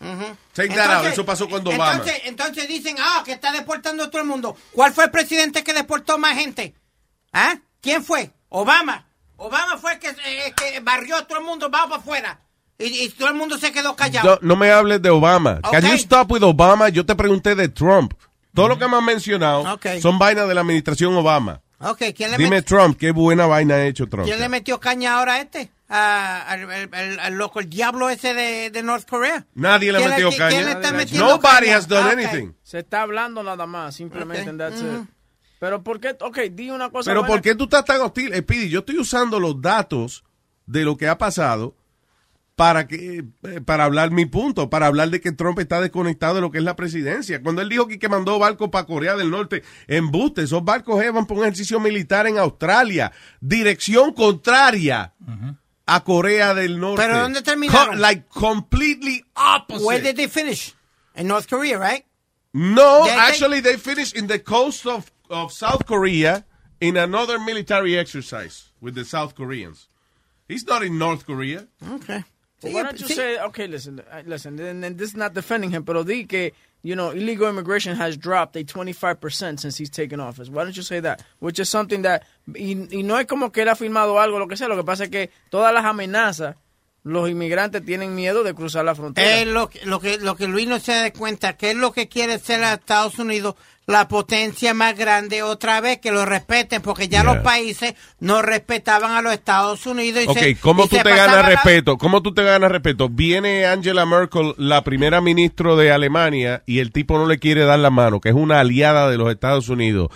Ujú. 0.00 0.36
Take 0.54 0.74
that 0.74 0.90
out. 0.90 1.06
Eso 1.06 1.24
pasó 1.24 1.48
cuando 1.48 1.70
Obama. 1.70 1.92
Entonces, 1.92 2.22
entonces 2.24 2.68
dicen, 2.68 2.96
ah, 2.98 3.22
que 3.24 3.32
está 3.32 3.52
deportando 3.52 4.04
a 4.04 4.10
todo 4.10 4.22
el 4.22 4.26
mundo. 4.28 4.56
¿Cuál 4.72 4.92
fue 4.92 5.04
el 5.04 5.10
presidente 5.10 5.62
que 5.62 5.72
deportó 5.74 6.16
más 6.18 6.36
gente? 6.36 6.74
¿Ah? 7.32 7.56
¿Quién 7.80 8.02
fue? 8.02 8.30
Obama. 8.48 9.06
Obama 9.36 9.78
fue 9.78 9.92
el 9.94 9.98
que, 9.98 10.08
eh, 10.08 10.54
que 10.56 10.80
barrió 10.80 11.16
a 11.16 11.26
todo 11.26 11.38
el 11.38 11.44
mundo, 11.44 11.70
vamos 11.70 11.88
para 11.90 12.00
afuera. 12.00 12.40
Y, 12.78 12.84
y 13.04 13.08
todo 13.10 13.28
el 13.28 13.34
mundo 13.34 13.58
se 13.58 13.72
quedó 13.72 13.94
callado. 13.94 14.38
No, 14.42 14.48
no 14.48 14.56
me 14.56 14.70
hables 14.70 15.02
de 15.02 15.10
Obama. 15.10 15.60
Can 15.70 15.84
Ok. 15.84 15.90
you 15.90 15.96
stop 15.96 16.30
with 16.32 16.42
Obama? 16.42 16.88
Yo 16.88 17.04
te 17.04 17.14
pregunté 17.14 17.54
de 17.54 17.68
Trump. 17.68 18.14
Todo 18.54 18.68
lo 18.68 18.78
que 18.78 18.88
me 18.88 18.96
has 18.96 19.02
mencionado 19.02 19.78
son 20.00 20.18
vainas 20.18 20.48
de 20.48 20.54
la 20.54 20.62
administración 20.62 21.14
Obama. 21.14 21.60
Ok, 21.78 22.02
¿quién 22.16 22.30
le, 22.32 22.36
Dime 22.36 22.60
Trump, 22.62 22.98
qué 22.98 23.10
buena 23.10 23.46
vaina 23.46 23.74
ha 23.76 23.84
hecho 23.86 24.06
Trump. 24.06 24.26
quién 24.26 24.38
le 24.40 24.48
metió 24.50 24.78
caña 24.80 25.18
ahora 25.18 25.34
a 25.34 25.40
este? 25.40 25.70
A- 25.92 26.42
al, 26.42 26.70
al- 26.70 26.88
al- 26.92 27.18
al 27.20 27.34
loco, 27.34 27.58
el 27.60 27.68
diablo 27.68 28.08
ese 28.10 28.32
de, 28.32 28.70
de 28.70 28.82
North 28.82 29.08
Korea. 29.08 29.44
Nadie 29.54 29.90
le 29.92 29.98
¿Quién 29.98 30.10
metió 30.10 30.28
qui- 30.30 30.36
quién 30.36 30.48
caña. 30.50 30.62
le 30.62 30.70
está 30.72 30.92
metiendo 30.92 31.26
Nobody 31.26 31.66
caña? 31.66 31.76
has 31.76 31.88
done 31.88 32.08
Ah, 32.08 32.12
anything. 32.12 32.52
se 32.62 32.78
está 32.78 33.02
hablando 33.02 33.42
nada 33.42 33.66
más, 33.66 33.96
simplemente, 33.96 34.42
Ok. 34.42 34.48
and 34.50 34.58
that's 34.60 34.80
Ujú. 34.80 35.02
it. 35.02 35.08
Pero 35.58 35.82
¿por 35.82 36.00
qué? 36.00 36.16
Ok, 36.20 36.38
di 36.52 36.70
una 36.70 36.90
cosa 36.90 37.10
Pero 37.10 37.20
buena. 37.22 37.34
¿por 37.34 37.42
qué 37.42 37.54
tú 37.54 37.64
estás 37.64 37.84
tan 37.84 38.00
hostil? 38.00 38.32
Eh, 38.32 38.38
Speedy, 38.38 38.68
yo 38.70 38.78
estoy 38.78 38.98
usando 38.98 39.38
los 39.40 39.60
datos 39.60 40.24
de 40.66 40.84
lo 40.84 40.96
que 40.96 41.08
ha 41.08 41.18
pasado 41.18 41.74
para 42.56 42.86
que 42.86 43.24
eh, 43.42 43.60
para 43.64 43.84
hablar 43.84 44.10
mi 44.10 44.26
punto, 44.26 44.70
para 44.70 44.86
hablar 44.86 45.10
de 45.10 45.20
que 45.20 45.32
Trump 45.32 45.58
está 45.58 45.80
desconectado 45.80 46.36
de 46.36 46.40
lo 46.42 46.50
que 46.50 46.58
es 46.58 46.64
la 46.64 46.76
presidencia. 46.76 47.42
Cuando 47.42 47.62
él 47.62 47.68
dijo 47.68 47.88
que, 47.88 47.98
que 47.98 48.08
mandó 48.08 48.38
barcos 48.38 48.68
para 48.70 48.86
Corea 48.86 49.16
del 49.16 49.30
Norte 49.30 49.62
en 49.88 50.10
buste, 50.10 50.42
esos 50.42 50.62
barcos 50.64 51.02
eh, 51.02 51.10
van 51.10 51.26
por 51.26 51.36
un 51.38 51.44
ejercicio 51.44 51.80
militar 51.80 52.26
en 52.26 52.38
Australia, 52.38 53.12
dirección 53.40 54.12
contraria 54.12 55.12
a 55.86 56.00
Corea 56.04 56.54
del 56.54 56.78
Norte. 56.78 57.02
¿Pero 57.02 57.18
dónde 57.18 57.42
terminaron? 57.42 57.96
Co- 57.96 58.00
like 58.00 58.24
completely 58.28 59.24
opposite. 59.36 59.84
Where 59.84 60.00
did 60.00 60.16
they 60.16 60.28
finish? 60.28 60.74
In 61.16 61.26
North 61.26 61.48
Korea, 61.48 61.78
right? 61.78 62.04
No, 62.54 63.04
They- 63.04 63.10
they- 63.10 63.16
actually, 63.18 63.60
they 63.60 63.76
finished 63.76 64.16
in 64.16 64.26
the 64.26 64.38
coast 64.38 64.86
of, 64.86 65.10
of 65.28 65.52
South 65.52 65.86
Korea 65.86 66.44
in 66.80 66.96
another 66.96 67.38
military 67.38 67.98
exercise 67.98 68.70
with 68.80 68.94
the 68.94 69.04
South 69.04 69.34
Koreans. 69.34 69.88
He's 70.48 70.64
not 70.66 70.82
in 70.82 70.98
North 70.98 71.26
Korea. 71.26 71.66
Okay. 71.94 72.24
Well, 72.62 72.72
why 72.74 72.82
don't 72.82 73.00
you 73.00 73.08
say, 73.08 73.38
okay, 73.38 73.66
listen, 73.66 74.00
uh, 74.10 74.22
listen, 74.26 74.58
and, 74.60 74.84
and 74.84 74.98
this 74.98 75.10
is 75.10 75.16
not 75.16 75.32
defending 75.32 75.70
him, 75.70 75.82
pero 75.84 76.02
di 76.04 76.24
que, 76.24 76.52
you 76.82 76.94
know, 76.94 77.10
illegal 77.10 77.48
immigration 77.48 77.96
has 77.96 78.16
dropped 78.16 78.56
a 78.56 78.64
25% 78.64 79.60
since 79.60 79.76
he's 79.76 79.90
taken 79.90 80.20
office. 80.20 80.48
Why 80.48 80.64
don't 80.64 80.76
you 80.76 80.82
say 80.82 81.00
that? 81.00 81.22
Which 81.38 81.58
is 81.58 81.68
something 81.68 82.02
that, 82.02 82.24
y, 82.54 82.88
y 82.90 83.02
no 83.02 83.18
es 83.18 83.26
como 83.26 83.50
que 83.50 83.62
él 83.62 83.68
ha 83.68 83.76
firmado 83.76 84.20
algo, 84.20 84.38
lo 84.38 84.48
que 84.48 84.56
sea, 84.56 84.68
lo 84.68 84.76
que 84.76 84.84
pasa 84.84 85.04
es 85.04 85.10
que 85.10 85.30
todas 85.50 85.72
las 85.74 85.84
amenazas, 85.84 86.56
los 87.02 87.30
inmigrantes 87.30 87.84
tienen 87.84 88.14
miedo 88.14 88.42
de 88.42 88.54
cruzar 88.54 88.84
la 88.84 88.94
frontera. 88.94 89.40
Es 89.40 89.46
lo, 89.46 89.70
lo, 89.84 90.00
que, 90.00 90.18
lo 90.18 90.36
que 90.36 90.46
Luis 90.46 90.68
no 90.68 90.78
se 90.78 90.92
da 90.92 91.10
cuenta, 91.12 91.56
que 91.56 91.70
es 91.70 91.76
lo 91.76 91.92
que 91.92 92.08
quiere 92.08 92.38
ser 92.38 92.62
a 92.62 92.74
Estados 92.74 93.18
Unidos 93.18 93.54
la 93.90 94.08
potencia 94.08 94.72
más 94.74 94.96
grande 94.96 95.42
otra 95.42 95.80
vez, 95.80 95.98
que 95.98 96.10
lo 96.12 96.24
respeten, 96.24 96.80
porque 96.82 97.08
ya 97.08 97.22
Yeah. 97.22 97.34
los 97.34 97.42
países 97.44 97.94
no 98.20 98.40
respetaban 98.40 99.12
a 99.12 99.20
los 99.22 99.32
Estados 99.32 99.84
Unidos. 99.86 100.24
Y 100.24 100.28
Ok, 100.28 100.38
se- 100.38 100.56
¿cómo 100.56 100.84
y 100.84 100.88
tú 100.88 100.96
se 100.96 101.02
te 101.02 101.10
ganas 101.10 101.36
la- 101.36 101.42
respeto? 101.42 101.98
¿Cómo 101.98 102.22
tú 102.22 102.32
te 102.32 102.42
ganas 102.42 102.70
respeto? 102.70 103.08
Viene 103.08 103.66
Angela 103.66 104.06
Merkel, 104.06 104.54
la 104.56 104.82
primera 104.84 105.20
ministra 105.20 105.74
de 105.74 105.92
Alemania, 105.92 106.62
y 106.66 106.78
el 106.78 106.92
tipo 106.92 107.18
no 107.18 107.26
le 107.26 107.38
quiere 107.38 107.64
dar 107.64 107.78
la 107.78 107.90
mano, 107.90 108.20
que 108.20 108.28
es 108.30 108.34
una 108.34 108.60
aliada 108.60 109.10
de 109.10 109.16
los 109.18 109.30
Estados 109.30 109.68
Unidos. 109.68 110.08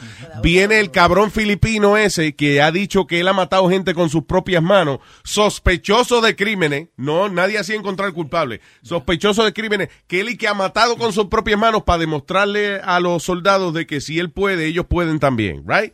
Viene 0.43 0.81
el 0.81 0.91
cabrón 0.91 1.31
filipino 1.31 1.97
ese 1.97 2.35
que 2.35 2.63
ha 2.63 2.71
dicho 2.71 3.07
que 3.07 3.21
él 3.21 3.29
ha 3.29 3.33
matado 3.33 3.69
gente 3.69 3.95
con 3.95 4.09
sus 4.11 4.25
propias 4.25 4.63
manos, 4.63 4.99
sospechoso 5.25 6.21
de 6.21 6.37
crímenes, 6.37 6.89
no, 6.97 7.29
nadie 7.29 7.59
así 7.59 7.75
encontrar 7.75 8.13
culpable, 8.13 8.61
sospechoso 8.83 9.45
de 9.45 9.53
crímenes, 9.53 9.89
que 10.07 10.21
él 10.21 10.29
y 10.31 10.37
que 10.37 10.49
ha 10.49 10.55
matado 10.55 10.97
con 10.97 11.13
sus 11.13 11.27
propias 11.27 11.59
manos 11.59 11.83
para 11.85 11.99
demostrarle 11.99 12.81
a 12.85 13.01
los 13.01 13.23
soldados 13.23 13.64
de 13.73 13.87
que 13.87 14.01
si 14.01 14.19
él 14.19 14.31
puede, 14.31 14.67
ellos 14.67 14.87
pueden 14.89 15.19
también, 15.21 15.65
right? 15.67 15.93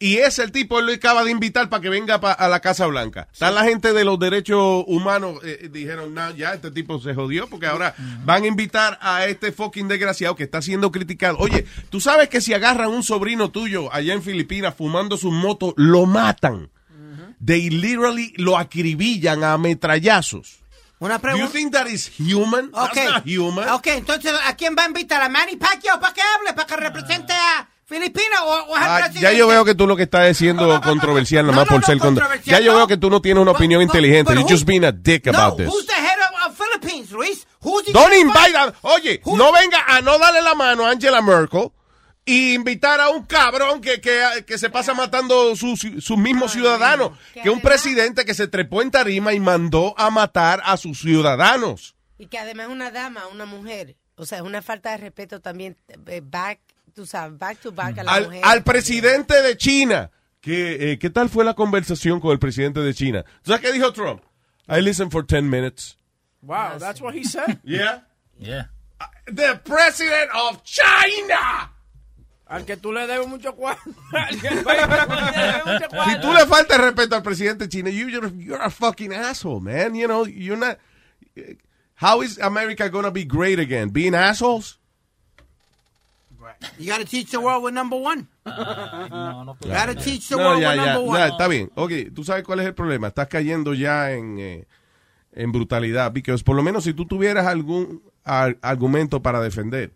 Y 0.00 0.16
es 0.16 0.40
el 0.40 0.50
tipo, 0.50 0.80
él 0.80 0.86
lo 0.86 0.92
acaba 0.92 1.22
de 1.24 1.30
invitar 1.30 1.68
para 1.70 1.80
que 1.80 1.88
venga 1.88 2.20
pa- 2.20 2.32
a 2.32 2.48
la 2.48 2.58
Casa 2.60 2.84
Blanca. 2.86 3.28
Está 3.32 3.50
la 3.52 3.62
gente 3.62 3.92
de 3.92 4.04
los 4.04 4.18
derechos 4.18 4.84
humanos, 4.88 5.38
eh, 5.44 5.68
dijeron, 5.72 6.12
no, 6.12 6.34
ya 6.34 6.52
este 6.54 6.72
tipo 6.72 6.98
se 6.98 7.14
jodió 7.14 7.46
porque 7.46 7.66
ahora 7.66 7.94
van 8.24 8.42
a 8.42 8.46
invitar 8.48 8.98
a 9.00 9.24
este 9.26 9.52
fucking 9.52 9.86
desgraciado 9.86 10.34
que 10.34 10.42
está 10.42 10.60
siendo 10.60 10.90
criticado. 10.90 11.38
Oye, 11.38 11.64
tú 11.90 12.00
sabes 12.00 12.28
que 12.28 12.40
si 12.40 12.52
agarran 12.52 12.90
un 12.90 13.04
sobrino 13.04 13.50
tuyo 13.50 13.90
allá 13.94 14.12
en 14.14 14.22
Filipinas 14.22 14.74
fumando 14.74 15.16
su 15.16 15.30
moto, 15.30 15.72
lo 15.76 16.06
matan. 16.06 16.70
They 17.42 17.70
literally 17.70 18.32
lo 18.36 18.58
acribillan 18.58 19.44
a 19.44 19.56
metrallazos. 19.58 20.63
Una 21.04 21.18
Do 21.18 21.28
you 21.28 21.34
pregunta. 21.48 21.52
think 21.52 21.72
that 21.72 21.86
is 21.86 22.10
human? 22.18 22.70
Ok. 22.72 22.94
That's 22.94 23.10
not 23.12 23.22
human. 23.26 23.68
Ok, 23.68 23.86
entonces, 23.88 24.32
¿a 24.46 24.56
quién 24.56 24.74
va 24.78 24.84
a 24.84 24.86
invitar? 24.86 25.20
¿A 25.22 25.28
Manny 25.28 25.56
Pacquiao 25.56 26.00
para 26.00 26.14
que 26.14 26.22
hable, 26.22 26.54
para 26.54 26.66
que 26.66 26.76
represente 26.76 27.32
a 27.34 27.68
Filipinas 27.86 28.40
o, 28.42 28.72
o 28.72 28.74
Ah, 28.76 29.10
ya 29.12 29.32
yo 29.32 29.46
veo 29.46 29.64
que 29.66 29.74
tú 29.74 29.86
lo 29.86 29.94
que 29.96 30.04
estás 30.04 30.26
diciendo 30.26 30.80
controversial 30.84 31.44
nada 31.46 31.58
más 31.58 31.68
por 31.68 31.84
ser 31.84 31.98
controversial, 31.98 32.58
Ya 32.58 32.64
yo 32.64 32.74
veo 32.74 32.86
que 32.86 32.96
tú 32.96 33.10
no 33.10 33.20
tienes 33.20 33.42
una 33.42 33.50
opinión 33.50 33.82
inteligente. 33.82 34.32
but 34.32 34.34
You're 34.38 34.44
who- 34.46 34.54
just 34.54 34.66
being 34.66 34.84
a 34.84 34.92
dick 34.92 35.26
No, 35.26 35.32
about 35.38 35.58
this. 35.58 35.68
who's 35.68 35.86
the 35.86 35.92
head 35.92 36.18
of, 36.18 36.50
of 36.50 36.56
Philippines, 36.56 37.12
Luis? 37.12 37.46
Who's 37.60 37.84
the 37.84 37.92
Don't 37.92 38.14
invite 38.14 38.54
a- 38.56 38.72
Oye, 38.82 39.20
no 39.26 39.52
venga 39.52 39.84
a 39.86 40.00
no 40.00 40.18
darle 40.18 40.40
la 40.40 40.54
mano 40.54 40.86
a 40.86 40.90
Angela 40.92 41.20
Merkel 41.20 41.70
y 42.26 42.54
invitar 42.54 43.00
a 43.00 43.10
un 43.10 43.24
cabrón 43.24 43.80
que, 43.80 44.00
que, 44.00 44.44
que 44.46 44.56
se 44.58 44.70
pasa 44.70 44.94
matando 44.94 45.54
sus 45.56 45.80
sus 45.80 46.16
mismos 46.18 46.52
ciudadanos. 46.52 47.12
Que 47.42 47.50
un 47.50 47.60
presidente 47.60 48.24
que 48.24 48.34
se 48.34 48.48
trepó 48.48 48.80
en 48.82 48.90
tarima 48.90 49.32
y 49.34 49.40
mandó 49.40 49.94
a 49.98 50.10
matar 50.10 50.62
a 50.64 50.76
sus 50.76 51.00
ciudadanos. 51.00 51.94
Y 52.18 52.26
que 52.26 52.38
además 52.38 52.66
es 52.68 52.72
una 52.72 52.90
dama, 52.90 53.26
una 53.26 53.44
mujer. 53.44 53.96
O 54.16 54.24
sea, 54.24 54.38
es 54.38 54.44
una 54.44 54.62
falta 54.62 54.92
de 54.92 54.98
respeto 54.98 55.40
también. 55.40 55.76
eh, 56.06 56.20
Back, 56.24 56.60
tú 56.94 57.04
sabes, 57.04 57.36
back 57.38 57.58
to 57.60 57.72
back 57.72 57.98
a 57.98 58.04
la 58.04 58.12
Al, 58.12 58.24
mujer. 58.26 58.40
al 58.44 58.62
presidente 58.62 59.42
de 59.42 59.56
China. 59.56 60.10
¿Qué, 60.40 60.92
eh, 60.92 60.98
¿Qué 60.98 61.10
tal 61.10 61.28
fue 61.28 61.44
la 61.44 61.54
conversación 61.54 62.20
con 62.20 62.30
el 62.30 62.38
presidente 62.38 62.80
de 62.80 62.94
China? 62.94 63.24
¿Tú 63.42 63.50
sabes 63.50 63.60
qué 63.62 63.72
dijo 63.72 63.92
Trump? 63.92 64.22
I 64.68 64.80
listened 64.80 65.10
for 65.10 65.26
10 65.26 65.48
minutes. 65.50 65.96
Wow, 66.42 66.78
that's 66.78 67.00
what 67.00 67.14
he 67.14 67.24
said? 67.24 67.58
Yeah. 67.64 68.04
Yeah. 68.38 68.68
The 69.26 69.58
president 69.64 70.30
of 70.34 70.62
China. 70.64 71.72
Al 72.46 72.64
que 72.66 72.76
tú 72.76 72.92
le 72.92 73.06
debes 73.06 73.26
mucho 73.26 73.54
cuarto. 73.54 73.90
Si 76.04 76.20
tú 76.20 76.32
le 76.32 76.46
faltas 76.46 76.78
respeto 76.78 77.16
al 77.16 77.22
presidente 77.22 77.68
chino, 77.68 77.88
you, 77.88 78.08
you're, 78.08 78.30
you're 78.36 78.62
a 78.62 78.70
fucking 78.70 79.12
asshole, 79.12 79.60
man. 79.60 79.94
You 79.94 80.06
know, 80.06 80.26
you're 80.26 80.56
not. 80.58 80.78
How 81.96 82.22
is 82.22 82.38
America 82.38 82.88
gonna 82.90 83.10
be 83.10 83.24
great 83.24 83.58
again? 83.58 83.88
Being 83.90 84.14
assholes? 84.14 84.78
You 86.78 86.86
gotta 86.86 87.04
teach 87.04 87.30
the 87.30 87.40
world 87.40 87.62
we're 87.62 87.70
number 87.72 87.96
one. 87.96 88.28
You 88.46 88.52
gotta 89.70 89.94
teach 89.94 90.28
the 90.28 90.36
No, 90.36 90.50
world 90.50 90.62
ya, 90.62 90.68
we're 90.70 90.76
ya, 90.76 90.84
number 90.94 91.08
one. 91.10 91.18
ya, 91.18 91.26
está 91.28 91.48
bien. 91.48 91.70
Ok, 91.74 91.92
tú 92.14 92.24
sabes 92.24 92.44
cuál 92.44 92.60
es 92.60 92.66
el 92.66 92.74
problema. 92.74 93.08
Estás 93.08 93.28
cayendo 93.28 93.74
ya 93.74 94.12
en, 94.12 94.38
eh, 94.38 94.66
en 95.32 95.50
brutalidad. 95.52 96.12
Because 96.12 96.44
por 96.44 96.54
lo 96.56 96.62
menos 96.62 96.84
si 96.84 96.92
tú 96.94 97.06
tuvieras 97.06 97.46
algún 97.46 98.02
ar- 98.24 98.58
argumento 98.62 99.22
para 99.22 99.40
defender, 99.40 99.92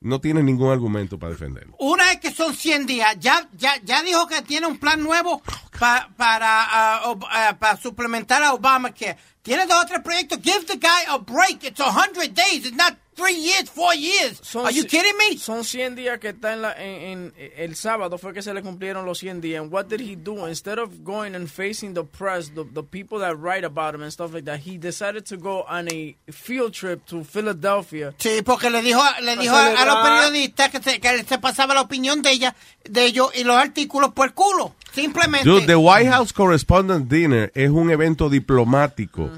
no 0.00 0.20
tienes 0.20 0.44
ningún 0.44 0.70
argumento 0.70 1.18
para 1.18 1.32
defender. 1.32 1.66
Una 1.78 2.04
vez 2.06 2.20
que 2.20 2.30
son 2.32 2.54
100 2.54 2.86
días, 2.86 3.16
ya, 3.18 3.48
ya, 3.56 3.74
ya 3.82 4.02
dijo 4.02 4.26
que 4.26 4.42
tiene 4.42 4.66
un 4.66 4.78
plan 4.78 5.02
nuevo 5.02 5.42
pa- 5.78 6.08
para, 6.16 6.64
ah, 6.64 7.02
ob- 7.06 7.26
ah, 7.30 7.56
para 7.58 7.76
suplementar 7.76 8.42
a 8.42 8.52
Obamacare. 8.54 9.16
Tiene 9.42 9.66
dos 9.66 9.82
o 9.82 9.86
tres 9.86 10.00
proyectos. 10.02 10.38
Give 10.42 10.64
the 10.66 10.76
guy 10.76 11.04
a 11.08 11.18
break. 11.18 11.64
It's 11.64 11.80
100 11.80 12.34
days. 12.34 12.66
It's 12.66 12.76
not 12.76 12.94
three 13.16 13.34
years, 13.34 13.68
four 13.70 13.94
years. 13.94 14.40
Are 14.54 14.70
you 14.70 14.84
kidding 14.84 15.16
me? 15.18 15.36
Son 15.38 15.64
100 15.64 15.96
días 15.96 16.18
que 16.20 16.28
está 16.28 16.52
en, 16.52 16.62
la, 16.62 16.72
en, 16.74 17.32
en- 17.36 17.52
el 17.56 17.74
sábado 17.74 18.18
fue 18.18 18.32
que 18.34 18.42
se 18.42 18.52
le 18.54 18.62
cumplieron 18.62 19.04
los 19.06 19.18
100 19.18 19.40
días. 19.40 19.62
And 19.62 19.72
what 19.72 19.86
did 19.88 20.00
he 20.00 20.16
do? 20.16 20.46
Instead 20.46 20.78
of 20.78 21.02
going 21.02 21.34
and 21.34 21.48
facing 21.48 21.94
the 21.94 22.04
press, 22.04 22.50
the, 22.54 22.64
the 22.72 22.82
people 22.82 23.18
that 23.20 23.36
write 23.38 23.64
about 23.64 23.94
him 23.94 24.02
and 24.02 24.12
stuff 24.12 24.32
like 24.34 24.44
that, 24.44 24.60
he 24.60 24.76
decided 24.78 25.24
to 25.26 25.36
go 25.36 25.64
on 25.68 25.88
a 25.90 26.14
field 26.30 26.72
trip 26.74 27.04
to 27.06 27.24
Philadelphia. 27.24 28.14
Sí, 28.18 28.42
porque 28.44 28.68
le 28.70 28.82
dijo, 28.82 29.00
le 29.22 29.36
dijo 29.36 29.54
a, 29.56 29.66
a 29.82 29.84
los 29.86 29.96
periodistas 30.06 30.70
que 30.70 30.82
se, 30.82 31.00
que 31.00 31.24
se 31.24 31.38
pasaba 31.38 31.72
la 31.74 31.80
opinión 31.80 32.20
de 32.22 32.30
ella, 32.32 32.54
de 32.84 33.06
ellos 33.06 33.30
y 33.34 33.44
los 33.44 33.56
artículos 33.56 34.12
por 34.12 34.26
el 34.26 34.34
culo. 34.34 34.74
Simplemente. 34.92 35.48
Dude, 35.48 35.66
the 35.66 35.76
White 35.76 36.08
House 36.08 36.32
Correspondent 36.32 37.08
Dinner 37.10 37.50
es 37.54 37.70
un 37.70 37.90
evento 37.90 38.30
diplomático, 38.30 39.30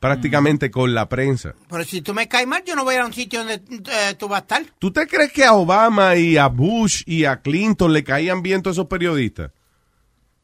prácticamente 0.00 0.70
con 0.70 0.94
la 0.94 1.08
prensa. 1.08 1.54
Pero 1.68 1.84
si 1.84 2.02
tú 2.02 2.14
me 2.14 2.28
caes 2.28 2.46
mal, 2.46 2.62
yo 2.64 2.76
no 2.76 2.84
voy 2.84 2.94
a 2.94 2.96
ir 2.96 3.02
a 3.02 3.06
un 3.06 3.12
sitio 3.12 3.40
donde 3.40 3.54
eh, 3.54 4.14
tú 4.18 4.28
vas 4.28 4.38
a 4.38 4.42
estar. 4.42 4.66
¿Tú 4.78 4.90
te 4.90 5.06
crees 5.06 5.32
que 5.32 5.44
a 5.44 5.54
Obama 5.54 6.16
y 6.16 6.36
a 6.36 6.46
Bush 6.48 7.02
y 7.06 7.24
a 7.24 7.40
Clinton 7.40 7.92
le 7.92 8.04
caían 8.04 8.42
bien 8.42 8.62
todos 8.62 8.76
esos 8.76 8.86
periodistas? 8.86 9.50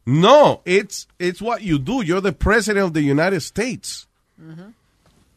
No, 0.04 0.62
it's, 0.64 1.06
it's 1.18 1.40
what 1.40 1.60
you 1.60 1.78
do. 1.78 2.02
You're 2.02 2.22
the 2.22 2.32
president 2.32 2.86
of 2.86 2.92
the 2.92 3.02
United 3.02 3.40
States. 3.40 4.08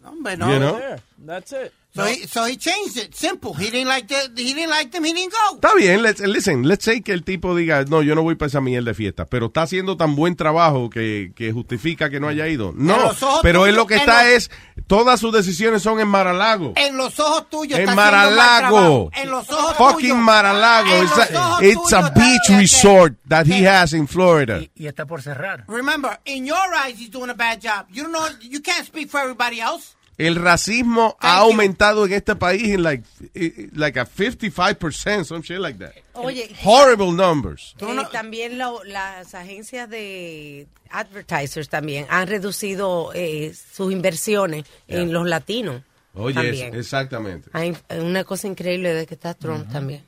Hombre, 0.03 0.37
no. 0.37 0.51
You 0.51 0.59
know? 0.59 0.79
That's 1.23 1.51
it. 1.51 1.71
So, 1.95 2.03
he, 2.05 2.27
so 2.27 2.45
he 2.45 2.57
changed 2.57 2.97
it. 2.97 3.15
Simple. 3.15 3.53
He 3.53 3.71
didn't 3.71 3.87
like 3.87 4.07
the, 4.07 4.29
he 4.35 4.53
didn't 4.53 4.69
like 4.69 4.91
them. 4.91 5.05
He 5.05 5.13
didn't 5.13 5.31
go. 5.31 5.55
Está 5.55 5.73
bien, 5.75 6.03
let's, 6.03 6.19
listen, 6.19 6.67
let's 6.67 6.83
say 6.83 7.01
que 7.01 7.13
el 7.13 7.23
tipo 7.23 7.55
diga, 7.55 7.85
no, 7.85 8.01
yo 8.01 8.15
no 8.15 8.21
voy 8.21 8.35
para 8.35 8.47
esa 8.47 8.59
mierda 8.59 8.89
de 8.91 8.95
fiesta, 8.95 9.25
pero 9.25 9.45
está 9.45 9.61
haciendo 9.61 9.95
tan 9.95 10.15
buen 10.15 10.35
trabajo 10.35 10.89
que, 10.89 11.31
que 11.35 11.53
justifica 11.53 12.09
que 12.09 12.19
no 12.19 12.27
haya 12.27 12.47
ido. 12.49 12.73
No, 12.75 13.13
pero 13.41 13.65
él 13.65 13.75
lo 13.75 13.87
que 13.87 13.93
en 13.93 14.01
está 14.01 14.23
los- 14.25 14.33
es, 14.33 14.51
todas 14.87 15.21
sus 15.21 15.31
decisiones 15.31 15.83
son 15.83 16.01
en 16.01 16.09
Maralago. 16.09 16.73
En 16.75 16.97
los 16.97 17.17
ojos 17.19 17.49
tuyos. 17.49 17.79
En 17.79 17.95
Maralago. 17.95 19.09
En 19.13 19.31
los 19.31 19.49
ojos 19.49 19.77
Fucking 19.77 20.09
tuyos. 20.09 20.17
Maralago. 20.17 20.89
En 20.91 21.05
It's 21.05 21.93
a, 21.93 22.03
it's 22.03 22.13
beach 22.13 22.59
resort 22.59 23.13
that 23.29 23.45
he 23.47 23.65
has 23.65 23.93
in 23.93 24.07
Florida. 24.07 24.59
Y 24.75 24.87
está 24.87 25.05
por 25.05 25.21
cerrar. 25.21 25.63
Remember, 25.67 26.19
in 26.25 26.45
your 26.45 26.57
eyes, 26.75 26.99
he's 26.99 27.09
doing 27.09 27.29
a 27.29 27.33
bad 27.33 27.61
job. 27.61 27.85
You 27.89 28.03
don't 28.03 28.11
know. 28.11 28.27
You 28.41 28.61
can't 28.61 28.85
speak 28.85 29.09
for 29.09 29.21
everybody 29.21 29.61
else. 29.61 29.95
El 30.17 30.35
racismo 30.37 31.17
ha 31.19 31.39
aumentado 31.39 32.05
en 32.05 32.13
este 32.13 32.35
país 32.35 32.63
en 32.69 32.83
like, 32.83 33.03
eh, 33.33 33.69
like 33.73 33.99
a 33.99 34.05
55%, 34.05 35.25
some 35.25 35.41
shit 35.41 35.59
like 35.59 35.77
that. 35.79 35.91
Oye, 36.13 36.49
Horrible 36.63 37.11
numbers. 37.11 37.75
eh, 37.79 37.97
también 38.11 38.57
lo- 38.57 38.83
las 38.85 39.35
agencias 39.35 39.89
de 39.89 40.67
advertisers 40.89 41.67
también 41.69 42.05
han 42.09 42.27
reducido 42.27 43.11
eh, 43.13 43.53
sus 43.73 43.91
inversiones 43.91 44.63
en 44.87 45.11
los 45.11 45.27
latinos. 45.27 45.81
Oye, 46.13 46.67
exactamente. 46.73 47.49
Hay 47.51 47.75
una 47.99 48.23
cosa 48.23 48.47
increíble 48.47 48.93
de 48.93 49.05
que 49.05 49.15
está 49.15 49.33
Trump 49.33 49.69
también. 49.71 50.03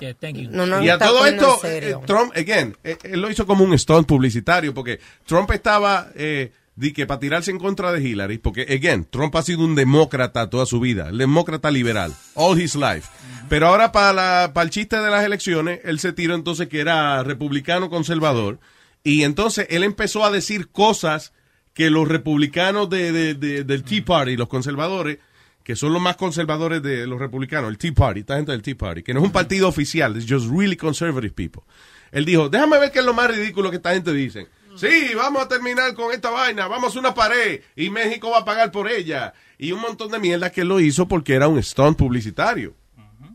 Yeah, 0.00 0.14
thank 0.14 0.36
you. 0.36 0.48
No, 0.50 0.64
no, 0.66 0.80
y 0.84 0.90
a 0.90 0.98
todo 0.98 1.26
esto, 1.26 1.58
eh, 1.64 1.96
Trump, 2.06 2.32
again, 2.36 2.76
eh, 2.84 2.96
él 3.02 3.20
lo 3.20 3.30
hizo 3.30 3.46
como 3.46 3.64
un 3.64 3.76
stunt 3.76 4.06
publicitario, 4.06 4.72
porque 4.72 5.00
Trump 5.26 5.50
estaba, 5.50 6.10
eh, 6.14 6.52
di 6.78 6.92
que 6.92 7.06
para 7.06 7.18
tirarse 7.20 7.50
en 7.50 7.58
contra 7.58 7.90
de 7.92 8.00
Hillary, 8.06 8.38
porque, 8.38 8.62
again, 8.62 9.04
Trump 9.10 9.34
ha 9.36 9.42
sido 9.42 9.64
un 9.64 9.74
demócrata 9.74 10.48
toda 10.48 10.64
su 10.64 10.78
vida, 10.80 11.08
el 11.08 11.18
demócrata 11.18 11.70
liberal, 11.70 12.14
all 12.34 12.60
his 12.60 12.74
life. 12.76 13.08
Pero 13.48 13.66
ahora 13.66 13.90
para, 13.92 14.12
la- 14.12 14.50
para 14.54 14.64
el 14.64 14.70
chiste 14.70 14.96
de 14.96 15.10
las 15.10 15.24
elecciones, 15.24 15.80
él 15.84 15.98
se 15.98 16.12
tiró 16.12 16.34
entonces 16.34 16.68
que 16.68 16.80
era 16.80 17.22
republicano 17.24 17.90
conservador, 17.90 18.60
y 19.02 19.22
entonces 19.24 19.66
él 19.70 19.82
empezó 19.82 20.24
a 20.24 20.30
decir 20.30 20.68
cosas 20.68 21.32
que 21.74 21.90
los 21.90 22.06
republicanos 22.08 22.88
de, 22.90 23.10
de- 23.12 23.34
de- 23.34 23.64
del 23.64 23.82
Tea 23.82 24.04
Party, 24.04 24.36
los 24.36 24.48
conservadores, 24.48 25.18
que 25.64 25.76
son 25.76 25.92
los 25.92 26.00
más 26.00 26.16
conservadores 26.16 26.82
de 26.82 27.06
los 27.06 27.18
republicanos, 27.18 27.70
el 27.70 27.78
Tea 27.78 27.92
Party, 27.92 28.20
esta 28.20 28.36
gente 28.36 28.52
del 28.52 28.62
Tea 28.62 28.76
Party, 28.76 29.02
que 29.02 29.12
no 29.14 29.20
es 29.20 29.26
un 29.26 29.32
partido 29.32 29.66
oficial, 29.68 30.16
es 30.16 30.26
just 30.28 30.48
really 30.50 30.76
conservative 30.76 31.34
people. 31.34 31.62
Él 32.10 32.24
dijo, 32.24 32.48
déjame 32.48 32.78
ver 32.78 32.90
qué 32.90 33.00
es 33.00 33.04
lo 33.04 33.12
más 33.14 33.30
ridículo 33.30 33.68
que 33.70 33.76
esta 33.76 33.92
gente 33.94 34.12
dice. 34.12 34.46
Sí, 34.78 35.12
vamos 35.16 35.42
a 35.42 35.48
terminar 35.48 35.92
con 35.94 36.12
esta 36.12 36.30
vaina, 36.30 36.68
vamos 36.68 36.94
a 36.94 36.98
una 37.00 37.12
pared 37.12 37.60
y 37.74 37.90
México 37.90 38.30
va 38.30 38.38
a 38.38 38.44
pagar 38.44 38.70
por 38.70 38.88
ella. 38.88 39.34
Y 39.58 39.72
un 39.72 39.80
montón 39.80 40.10
de 40.10 40.20
mierda 40.20 40.50
que 40.50 40.60
él 40.60 40.68
lo 40.68 40.78
hizo 40.78 41.08
porque 41.08 41.34
era 41.34 41.48
un 41.48 41.60
stunt 41.62 41.98
publicitario. 41.98 42.74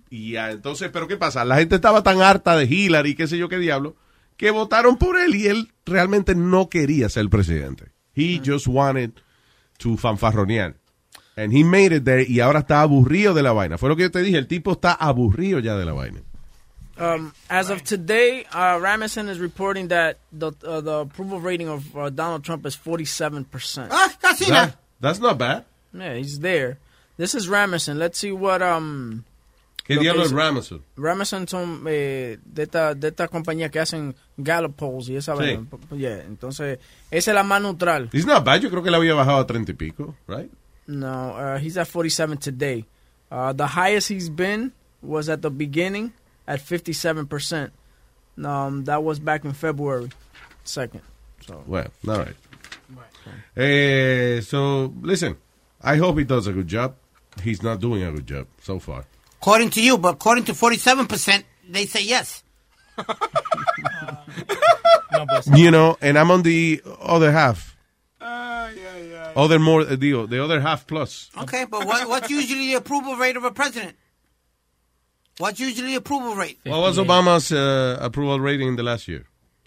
Y 0.10 0.34
ya, 0.34 0.52
entonces, 0.52 0.90
¿pero 0.94 1.08
qué 1.08 1.18
pasa? 1.18 1.44
La 1.44 1.58
gente 1.58 1.76
estaba 1.76 2.04
tan 2.04 2.22
harta 2.22 2.56
de 2.56 2.66
Hillary, 2.66 3.16
qué 3.16 3.28
sé 3.28 3.38
yo 3.38 3.50
qué 3.50 3.58
diablo, 3.58 3.96
que 4.38 4.52
votaron 4.52 4.98
por 4.98 5.20
él 5.20 5.36
y 5.36 5.48
él 5.48 5.74
realmente 5.86 6.36
no 6.36 6.70
quería 6.70 7.10
ser 7.10 7.30
presidente. 7.30 7.92
He 8.16 8.40
just 8.46 8.68
wanted 8.68 9.12
to 9.80 9.98
fanfarronear. 9.98 10.78
And 11.36 11.52
he 11.52 11.64
made 11.64 11.96
it 11.96 12.04
there 12.04 12.24
y 12.24 12.40
ahora 12.40 12.60
está 12.60 12.82
aburrido 12.82 13.34
de 13.34 13.42
la 13.42 13.52
vaina. 13.52 13.78
Fue 13.78 13.90
lo 13.90 13.96
que 13.96 14.04
yo 14.04 14.12
te 14.12 14.22
dije, 14.22 14.38
el 14.38 14.48
tipo 14.48 14.74
está 14.74 14.94
aburrido 14.94 15.60
ya 15.60 15.76
de 15.76 15.86
la 15.86 15.94
vaina. 15.94 16.22
Um, 16.98 17.34
as 17.50 17.70
of 17.72 17.84
today, 17.84 18.46
uh, 18.54 18.78
Ramison 18.78 19.28
is 19.30 19.40
reporting 19.40 19.88
that 19.90 20.18
the 20.32 20.52
uh, 20.64 20.80
the 20.82 21.00
approval 21.10 21.40
rating 21.40 21.68
of 21.68 21.96
uh, 21.98 22.10
Donald 22.12 22.44
Trump 22.44 22.66
is 22.66 22.76
47%. 22.78 23.88
Ah, 23.92 24.14
casi 24.22 24.46
That- 24.46 24.78
that's 25.02 25.20
not 25.20 25.38
bad. 25.38 25.66
Yeah, 25.92 26.16
he's 26.16 26.40
there. 26.40 26.78
This 27.18 27.34
is 27.36 27.48
Ramison. 27.48 27.98
Let's 27.98 28.20
see 28.20 28.32
what 28.32 28.62
um 28.62 29.24
¿Qué 29.86 29.96
lo 29.96 30.02
que 30.02 30.04
diablo 30.06 30.24
es 30.24 30.30
dice- 30.32 30.38
Ramison? 30.38 30.82
Ramison 30.96 31.48
son 31.48 31.84
eh, 31.88 32.38
de 32.46 32.64
esta 32.64 32.94
de 32.96 33.08
esta 33.10 33.28
compañía 33.28 33.70
que 33.72 33.80
hacen 33.80 34.16
Gallup 34.38 34.76
polls 34.76 35.10
y 35.10 35.16
esa 35.18 35.34
Sí. 35.36 35.40
vaina. 35.40 35.66
Yeah, 35.98 36.22
entonces 36.26 36.80
esa 37.12 37.32
es 37.32 37.36
la 37.36 37.44
más 37.44 37.62
neutral. 37.62 38.10
It's 38.14 38.26
not 38.26 38.44
bad, 38.46 38.62
yo 38.62 38.70
creo 38.70 38.84
que 38.84 38.92
le 38.92 38.98
había 38.98 39.14
bajado 39.16 39.40
a 39.40 39.48
30 39.48 39.72
y 39.72 39.76
pico, 39.76 40.16
right? 40.28 40.50
No, 40.88 41.32
uh, 41.36 41.58
he's 41.60 41.76
at 41.78 41.88
47 41.88 42.38
today. 42.38 42.86
Uh, 43.32 43.52
the 43.54 43.66
highest 43.68 44.10
he's 44.10 44.30
been 44.30 44.72
was 45.02 45.28
at 45.28 45.42
the 45.42 45.50
beginning 45.50 46.14
at 46.48 46.60
57%. 46.60 47.72
Um, 48.44 48.84
that 48.86 49.04
was 49.04 49.20
back 49.20 49.46
in 49.46 49.54
February 49.54 50.10
2nd. 50.66 51.02
So, 51.46 51.64
Well, 51.68 51.88
all 52.08 52.18
right. 52.18 52.36
Eh, 53.56 54.42
so, 54.42 54.94
listen, 55.02 55.38
I 55.82 55.98
hope 55.98 56.18
he 56.18 56.24
does 56.24 56.48
a 56.48 56.54
good 56.54 56.68
job. 56.68 56.96
He's 57.42 57.62
not 57.62 57.80
doing 57.80 58.04
a 58.04 58.12
good 58.12 58.28
job 58.28 58.48
so 58.62 58.80
far. 58.80 59.06
According 59.42 59.72
to 59.72 59.82
you, 59.84 59.98
but 59.98 60.16
according 60.16 60.46
to 60.46 60.54
47%, 60.54 61.44
they 61.70 61.86
say 61.86 62.04
yes. 62.04 62.44
You 65.56 65.72
know, 65.72 65.98
and 66.02 66.18
I'm 66.18 66.32
on 66.32 66.42
the 66.44 66.82
other 67.02 67.32
half. 67.32 67.76
Other 69.36 69.58
more, 69.60 69.82
uh, 69.82 69.96
digo, 69.96 70.30
the 70.30 70.44
other 70.44 70.62
half 70.62 70.86
plus. 70.86 71.30
Okay, 71.38 71.66
but 71.66 71.86
what, 71.86 72.08
what's 72.08 72.30
usually 72.30 72.68
the 72.68 72.74
approval 72.76 73.16
rate 73.16 73.36
of 73.36 73.44
a 73.44 73.52
president? 73.52 73.96
What's 75.40 75.60
usually 75.60 75.96
approval 75.96 76.36
rate? 76.36 76.60
What 76.64 76.80
was 76.80 76.98
Obama's 76.98 77.52
uh, 77.52 77.98
approval 78.00 78.40
rating 78.40 78.68
in 78.68 78.76
the 78.76 78.84
last 78.84 79.08
year? 79.08 79.26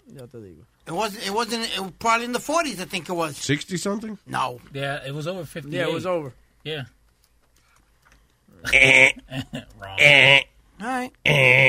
It 0.09 0.91
wasn't. 0.93 1.27
It 1.27 1.33
wasn't. 1.33 1.63
It 1.75 1.81
was 1.81 1.91
probably 1.99 2.25
in 2.25 2.31
the 2.31 2.39
40s. 2.39 2.79
I 2.79 2.85
think 2.85 3.09
it 3.09 3.13
was. 3.13 3.35
60 3.37 3.75
something? 3.77 4.17
No. 4.25 4.59
Yeah, 4.73 5.05
it 5.05 5.13
was 5.13 5.27
over 5.27 5.43
50. 5.43 5.69
yeah, 5.69 5.87
it 5.87 5.93
was 5.93 6.05
over. 6.05 6.31
Yeah. 6.63 6.83
All 10.79 10.87
right. 10.87 11.11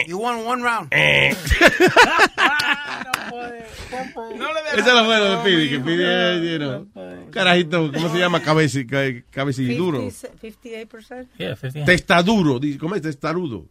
You 0.06 0.18
won 0.18 0.44
one 0.44 0.62
round. 0.62 0.92
Ese 4.74 4.80
es 4.80 4.94
lo 4.94 5.04
bueno 5.04 5.24
de 5.42 5.44
Pidi, 5.44 5.68
que 5.70 5.80
Pidi 5.80 6.04
es, 6.04 6.42
you 6.42 6.58
know, 6.58 6.86
carajito, 7.30 7.90
¿cómo 7.92 8.08
se 8.10 8.18
llama? 8.18 8.40
Cabeci, 8.42 8.86
ca- 8.86 9.22
cabeciduro. 9.30 9.98
58%. 10.00 11.26
Yeah, 11.38 11.56
50. 11.56 11.84
Testaduro, 11.84 12.58
dice, 12.58 12.78
¿cómo 12.78 12.94
es 12.94 13.02
testarudo? 13.02 13.66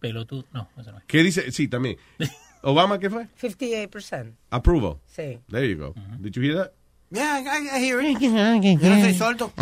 Pelotudo. 0.00 0.44
No, 0.52 0.68
eso 0.78 0.92
no 0.92 0.98
es. 0.98 1.04
¿Qué 1.06 1.22
dice? 1.22 1.50
Sí, 1.52 1.68
también. 1.68 1.96
¿Obama 2.62 2.98
qué 2.98 3.10
fue? 3.10 3.28
58%. 3.40 4.32
Approval. 4.50 4.96
Sí. 5.06 5.38
There 5.50 5.68
you 5.68 5.76
go. 5.76 5.94
Did 6.18 6.32
you 6.34 6.42
hear 6.42 6.54
that? 6.56 6.72
Yeah, 7.10 7.38
I, 7.40 7.76
I 7.76 7.84
hear 7.84 8.00
it. 8.00 8.18
Yo 8.18 8.30
no 8.30 9.00
soy 9.00 9.14
sordo. 9.14 9.52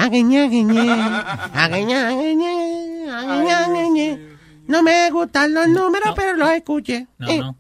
No 4.67 4.83
me 4.83 5.11
gustan 5.11 5.53
los 5.53 5.69
números, 5.69 6.15
pero 6.17 6.35
los 6.37 6.51
escuché. 6.51 7.07
No, 7.19 7.29
Eh. 7.29 7.39
no. 7.39 7.57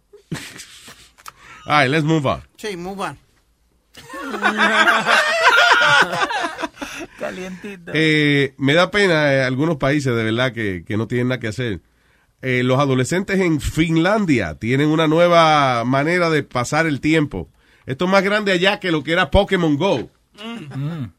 All 1.66 1.82
right, 1.82 1.90
let's 1.90 2.04
move 2.04 2.26
on. 2.26 2.42
Sí, 2.56 2.76
move 2.76 3.00
on. 3.00 3.18
Calientito. 7.18 7.92
Eh, 7.94 8.54
me 8.58 8.74
da 8.74 8.90
pena 8.90 9.32
eh, 9.32 9.42
algunos 9.42 9.76
países 9.76 10.14
de 10.14 10.24
verdad 10.24 10.52
que, 10.52 10.84
que 10.86 10.96
no 10.96 11.06
tienen 11.06 11.28
nada 11.28 11.40
que 11.40 11.48
hacer. 11.48 11.80
Eh, 12.44 12.62
los 12.62 12.78
adolescentes 12.78 13.40
en 13.40 13.60
Finlandia 13.60 14.54
tienen 14.56 14.88
una 14.88 15.06
nueva 15.08 15.82
manera 15.84 16.28
de 16.30 16.42
pasar 16.42 16.86
el 16.86 17.00
tiempo. 17.00 17.48
Esto 17.86 18.04
es 18.04 18.10
más 18.10 18.22
grande 18.22 18.52
allá 18.52 18.80
que 18.80 18.90
lo 18.92 19.02
que 19.02 19.12
era 19.12 19.30
Pokémon 19.30 19.76
Go. 19.76 20.10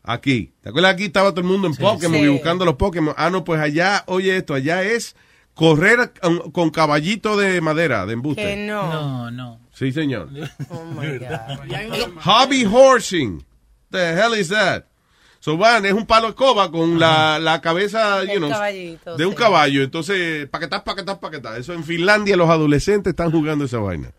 Aquí. 0.03 0.51
¿Te 0.61 0.69
acuerdas? 0.69 0.93
Aquí 0.93 1.05
estaba 1.05 1.31
todo 1.31 1.41
el 1.41 1.47
mundo 1.47 1.67
en 1.67 1.75
Pokémon 1.75 2.19
Sí. 2.19 2.25
y 2.25 2.27
buscando 2.29 2.65
los 2.65 2.75
Pokémon. 2.75 3.13
Ah, 3.17 3.29
no, 3.29 3.43
pues 3.43 3.59
allá, 3.59 4.03
oye 4.07 4.37
esto, 4.37 4.53
allá 4.53 4.83
es 4.83 5.15
correr 5.53 6.11
con, 6.21 6.51
con 6.51 6.69
caballito 6.69 7.37
de 7.37 7.59
madera, 7.61 8.05
de 8.05 8.13
embuste. 8.13 8.43
Que 8.43 8.55
no. 8.67 8.91
No, 8.91 9.31
no. 9.31 9.59
Sí, 9.73 9.91
señor. 9.91 10.29
Oh 10.69 10.83
my 10.85 11.17
God. 11.19 12.17
Hobby 12.23 12.65
horsing. 12.65 13.43
The 13.91 14.13
hell 14.15 14.33
is 14.33 14.49
that? 14.49 14.85
So 15.45 15.57
van, 15.57 15.85
es 15.85 15.93
un 15.93 16.07
palo 16.07 16.25
de 16.25 16.29
escoba 16.31 16.71
con 16.71 16.99
la, 16.99 17.37
la 17.37 17.61
cabeza, 17.61 18.23
you 18.23 18.37
know, 18.37 18.49
de 19.15 19.25
un 19.27 19.33
sí. 19.33 19.37
caballo. 19.37 19.83
Entonces, 19.83 20.49
paquetá, 20.49 20.83
paquetá, 20.83 21.19
paquetá. 21.19 21.55
Eso 21.55 21.73
en 21.73 21.83
Finlandia 21.83 22.35
los 22.35 22.49
adolescentes 22.49 23.11
están 23.11 23.29
jugando 23.29 23.65
esa 23.65 23.77
vaina. 23.77 24.09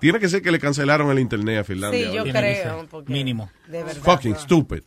Tiene 0.00 0.18
que 0.18 0.30
ser 0.30 0.40
que 0.40 0.50
le 0.50 0.58
cancelaron 0.58 1.10
el 1.10 1.18
internet 1.18 1.58
a 1.60 1.64
Finlandia. 1.64 2.08
Sí, 2.08 2.14
yo 2.14 2.20
ahora. 2.20 2.32
creo. 2.32 2.86
porque 2.90 3.12
Mínimo. 3.12 3.50
De 3.68 3.82
verdad. 3.82 4.02
Fucking 4.02 4.34
stupid. 4.36 4.80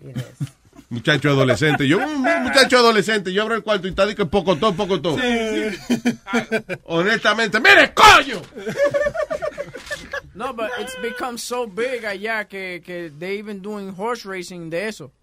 Muchacho 0.90 1.30
adolescente. 1.30 1.88
Yo, 1.88 1.98
un 1.98 2.22
muchacho 2.22 2.78
adolescente, 2.78 3.32
yo 3.32 3.42
abro 3.42 3.56
el 3.56 3.64
cuarto 3.64 3.88
y 3.88 3.90
está 3.90 4.06
diciendo 4.06 4.30
pocotón, 4.30 4.76
pocotón. 4.76 5.20
Honestamente, 6.84 7.58
¡mire, 7.58 7.92
coño! 7.92 8.40
No, 10.34 10.52
but 10.54 10.70
it's 10.78 10.96
become 11.02 11.36
so 11.36 11.66
big 11.66 12.04
allá 12.04 12.48
que, 12.48 12.80
que 12.82 13.10
they 13.18 13.38
even 13.38 13.60
doing 13.60 13.90
horse 13.92 14.24
racing 14.24 14.70
de 14.70 14.88
eso. 14.88 15.10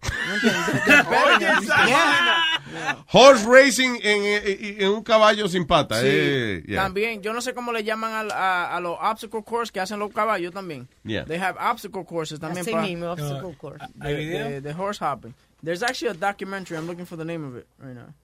Horse 3.12 3.44
racing 3.44 3.96
en, 4.02 4.22
en- 4.24 4.82
en 4.82 4.88
un 4.90 5.02
caballo 5.02 5.48
sin 5.48 5.66
pata. 5.66 5.96
Sí. 6.00 6.06
eh, 6.08 6.62
yeah. 6.66 6.82
También, 6.82 7.20
yo 7.22 7.32
no 7.32 7.40
sé 7.40 7.52
cómo 7.54 7.72
le 7.72 7.82
llaman 7.82 8.12
al- 8.12 8.30
a, 8.30 8.76
a 8.76 8.80
los 8.80 8.96
obstacle 9.00 9.42
course 9.42 9.72
que 9.72 9.80
hacen 9.80 9.98
los 9.98 10.12
caballos 10.12 10.52
también. 10.52 10.86
Yeah. 11.04 11.24
They 11.24 11.38
have 11.38 11.56
obstacle 11.58 12.04
courses 12.04 12.38
también 12.38 12.60
Así 12.62 12.70
para 12.70 12.82
mismo, 12.84 13.10
obstacle 13.10 13.56
course. 13.56 13.84
de, 13.96 14.14
de- 14.14 14.60
de 14.60 14.72
horse 14.72 15.00
hopping. 15.04 15.34
There's 15.62 15.82
actually 15.82 16.10
a 16.10 16.14
documentary. 16.14 16.76
I'm 16.78 16.86
looking 16.86 17.06
for 17.06 17.16
the 17.16 17.24
name 17.24 17.44
of 17.44 17.56
it 17.56 17.66
right 17.78 17.94
now. 17.94 18.14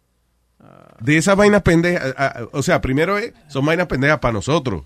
de 1.01 1.17
esas 1.19 1.37
vainas 1.37 1.63
pendejas, 1.63 2.15
ah, 2.17 2.47
o 2.53 2.63
sea, 2.63 2.81
primero 2.81 3.19
es, 3.19 3.33
son 3.49 3.67
vainas 3.67 3.87
pendejas 3.89 4.19
para 4.21 4.33
nosotros, 4.33 4.85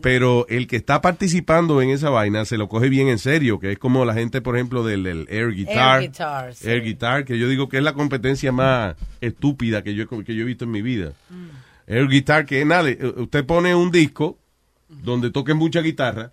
pero 0.00 0.46
el 0.48 0.66
que 0.66 0.76
está 0.76 1.00
participando 1.00 1.80
en 1.82 1.90
esa 1.90 2.10
vaina 2.10 2.44
se 2.44 2.56
lo 2.58 2.68
coge 2.68 2.88
bien 2.88 3.08
en 3.08 3.18
serio, 3.18 3.58
que 3.60 3.72
es 3.72 3.78
como 3.78 4.04
la 4.04 4.14
gente, 4.14 4.40
por 4.40 4.56
ejemplo, 4.56 4.84
del, 4.84 5.02
del 5.04 5.26
air 5.30 5.52
guitar, 5.54 6.00
Air 6.02 6.10
guitar, 6.10 6.54
sí. 6.54 6.68
air 6.68 6.82
guitar, 6.82 7.24
que 7.24 7.38
yo 7.38 7.48
digo 7.48 7.68
que 7.68 7.78
es 7.78 7.82
la 7.82 7.92
competencia 7.94 8.52
más 8.52 8.96
estúpida 9.20 9.82
que 9.82 9.94
yo, 9.94 10.04
he- 10.04 10.24
que 10.24 10.34
yo 10.34 10.42
he 10.42 10.46
visto 10.46 10.64
en 10.64 10.70
mi 10.70 10.82
vida. 10.82 11.12
Air 11.86 12.08
guitar, 12.08 12.46
que 12.46 12.60
es 12.60 12.66
nada, 12.66 12.88
eh, 12.88 12.98
usted 13.16 13.44
pone 13.44 13.74
un 13.74 13.90
disco 13.90 14.38
donde 14.88 15.30
toque 15.30 15.54
mucha 15.54 15.80
guitarra 15.80 16.32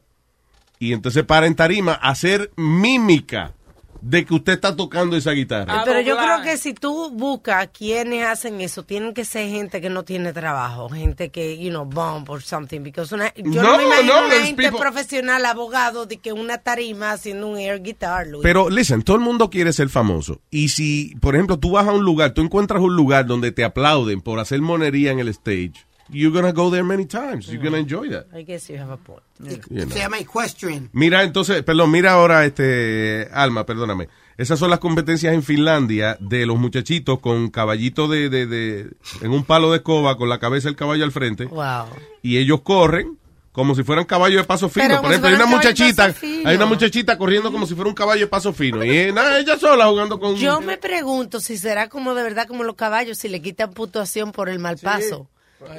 y 0.79 0.93
entonces 0.93 1.23
para 1.23 1.47
en 1.47 1.55
tarima 1.55 1.93
a 1.93 2.09
hacer 2.11 2.51
mímica 2.55 3.53
de 4.01 4.25
que 4.25 4.33
usted 4.33 4.53
está 4.53 4.75
tocando 4.75 5.15
esa 5.17 5.31
guitarra. 5.31 5.83
Pero 5.85 6.01
yo 6.01 6.17
creo 6.17 6.41
que 6.43 6.57
si 6.57 6.73
tú 6.73 7.09
buscas 7.11 7.69
quienes 7.69 8.25
hacen 8.25 8.61
eso, 8.61 8.83
tienen 8.83 9.13
que 9.13 9.25
ser 9.25 9.49
gente 9.49 9.81
que 9.81 9.89
no 9.89 10.03
tiene 10.03 10.33
trabajo, 10.33 10.89
gente 10.89 11.29
que, 11.29 11.57
you 11.57 11.69
know, 11.69 11.85
bump 11.85 12.29
or 12.29 12.41
something. 12.41 12.81
Because 12.81 13.13
una, 13.13 13.33
yo 13.35 13.61
no, 13.61 13.71
No, 13.71 13.77
me 13.77 13.83
imagino 13.85 14.21
no, 14.21 14.27
una 14.27 14.35
gente 14.41 14.63
people- 14.63 14.79
profesional, 14.79 15.45
abogado, 15.45 16.05
de 16.05 16.17
que 16.17 16.33
una 16.33 16.57
tarima 16.59 17.11
haciendo 17.11 17.47
un 17.47 17.57
air 17.57 17.81
guitar, 17.81 18.27
Luis. 18.27 18.43
Pero, 18.43 18.69
listen, 18.69 19.01
todo 19.01 19.17
el 19.17 19.23
mundo 19.23 19.49
quiere 19.49 19.73
ser 19.73 19.89
famoso. 19.89 20.41
Y 20.51 20.69
si, 20.69 21.15
por 21.21 21.35
ejemplo, 21.35 21.57
tú 21.57 21.71
vas 21.71 21.87
a 21.87 21.91
un 21.91 22.03
lugar, 22.03 22.31
tú 22.33 22.41
encuentras 22.41 22.81
un 22.81 22.95
lugar 22.95 23.25
donde 23.25 23.51
te 23.51 23.63
aplauden 23.63 24.21
por 24.21 24.39
hacer 24.39 24.61
monería 24.61 25.11
en 25.11 25.19
el 25.19 25.27
stage, 25.29 25.86
you're 26.09 26.33
gonna 26.33 26.51
go 26.51 26.69
there 26.69 26.83
many 26.83 27.05
times. 27.05 27.47
You're 27.47 27.63
gonna 27.63 27.77
enjoy 27.77 28.09
that. 28.09 28.27
I 28.33 28.43
guess 28.43 28.69
you 28.69 28.77
have 28.77 28.91
a 28.91 28.97
point. 28.97 29.21
You 29.39 29.61
know. 29.69 29.89
Se 29.89 29.99
llama 29.99 30.19
equestrian. 30.19 30.89
Mira, 30.93 31.23
entonces, 31.23 31.63
perdón, 31.63 31.91
mira 31.91 32.13
ahora, 32.13 32.45
este, 32.45 33.27
Alma, 33.31 33.65
perdóname. 33.65 34.09
Esas 34.37 34.59
son 34.59 34.69
las 34.69 34.79
competencias 34.79 35.33
en 35.33 35.41
Finlandia 35.41 36.17
de 36.19 36.45
los 36.45 36.57
muchachitos 36.57 37.19
con 37.19 37.49
caballito 37.49 38.07
de, 38.07 38.29
de, 38.29 38.45
de, 38.45 38.91
en 39.21 39.31
un 39.31 39.43
palo 39.43 39.71
de 39.71 39.77
escoba 39.77 40.15
con 40.15 40.29
la 40.29 40.39
cabeza 40.39 40.67
del 40.67 40.75
caballo 40.75 41.03
al 41.03 41.11
frente. 41.11 41.45
Wow. 41.45 41.87
Y 42.21 42.37
ellos 42.37 42.61
corren 42.61 43.17
como 43.57 43.73
si 43.73 43.81
fueran 43.81 44.05
caballos 44.05 44.39
de 44.39 44.43
paso 44.43 44.69
fino. 44.69 44.85
Pero 44.87 45.01
Por 45.01 45.09
ejemplo, 45.09 45.29
hay 45.29 45.35
una 45.35 45.47
muchachita, 45.47 46.13
hay 46.45 46.55
una 46.55 46.67
muchachita 46.67 47.17
corriendo 47.17 47.51
como 47.51 47.65
si 47.65 47.73
fuera 47.73 47.89
un 47.89 47.95
caballo 47.95 48.21
de 48.21 48.27
paso 48.27 48.53
fino. 48.53 48.83
Y 48.83 48.95
eh, 48.95 49.11
nada, 49.11 49.39
ella 49.39 49.57
sola 49.57 49.87
jugando 49.87 50.19
con... 50.19 50.35
Yo 50.35 50.61
me 50.61 50.77
pregunto 50.77 51.39
si 51.39 51.57
será 51.57 51.89
como 51.89 52.13
de 52.13 52.21
verdad 52.21 52.47
como 52.47 52.63
los 52.63 52.75
caballos, 52.75 53.17
si 53.17 53.29
le 53.29 53.41
quitan 53.41 53.71
puntuación 53.71 54.31
por 54.31 54.49
el 54.49 54.59
mal 54.59 54.77
paso. 54.77 55.27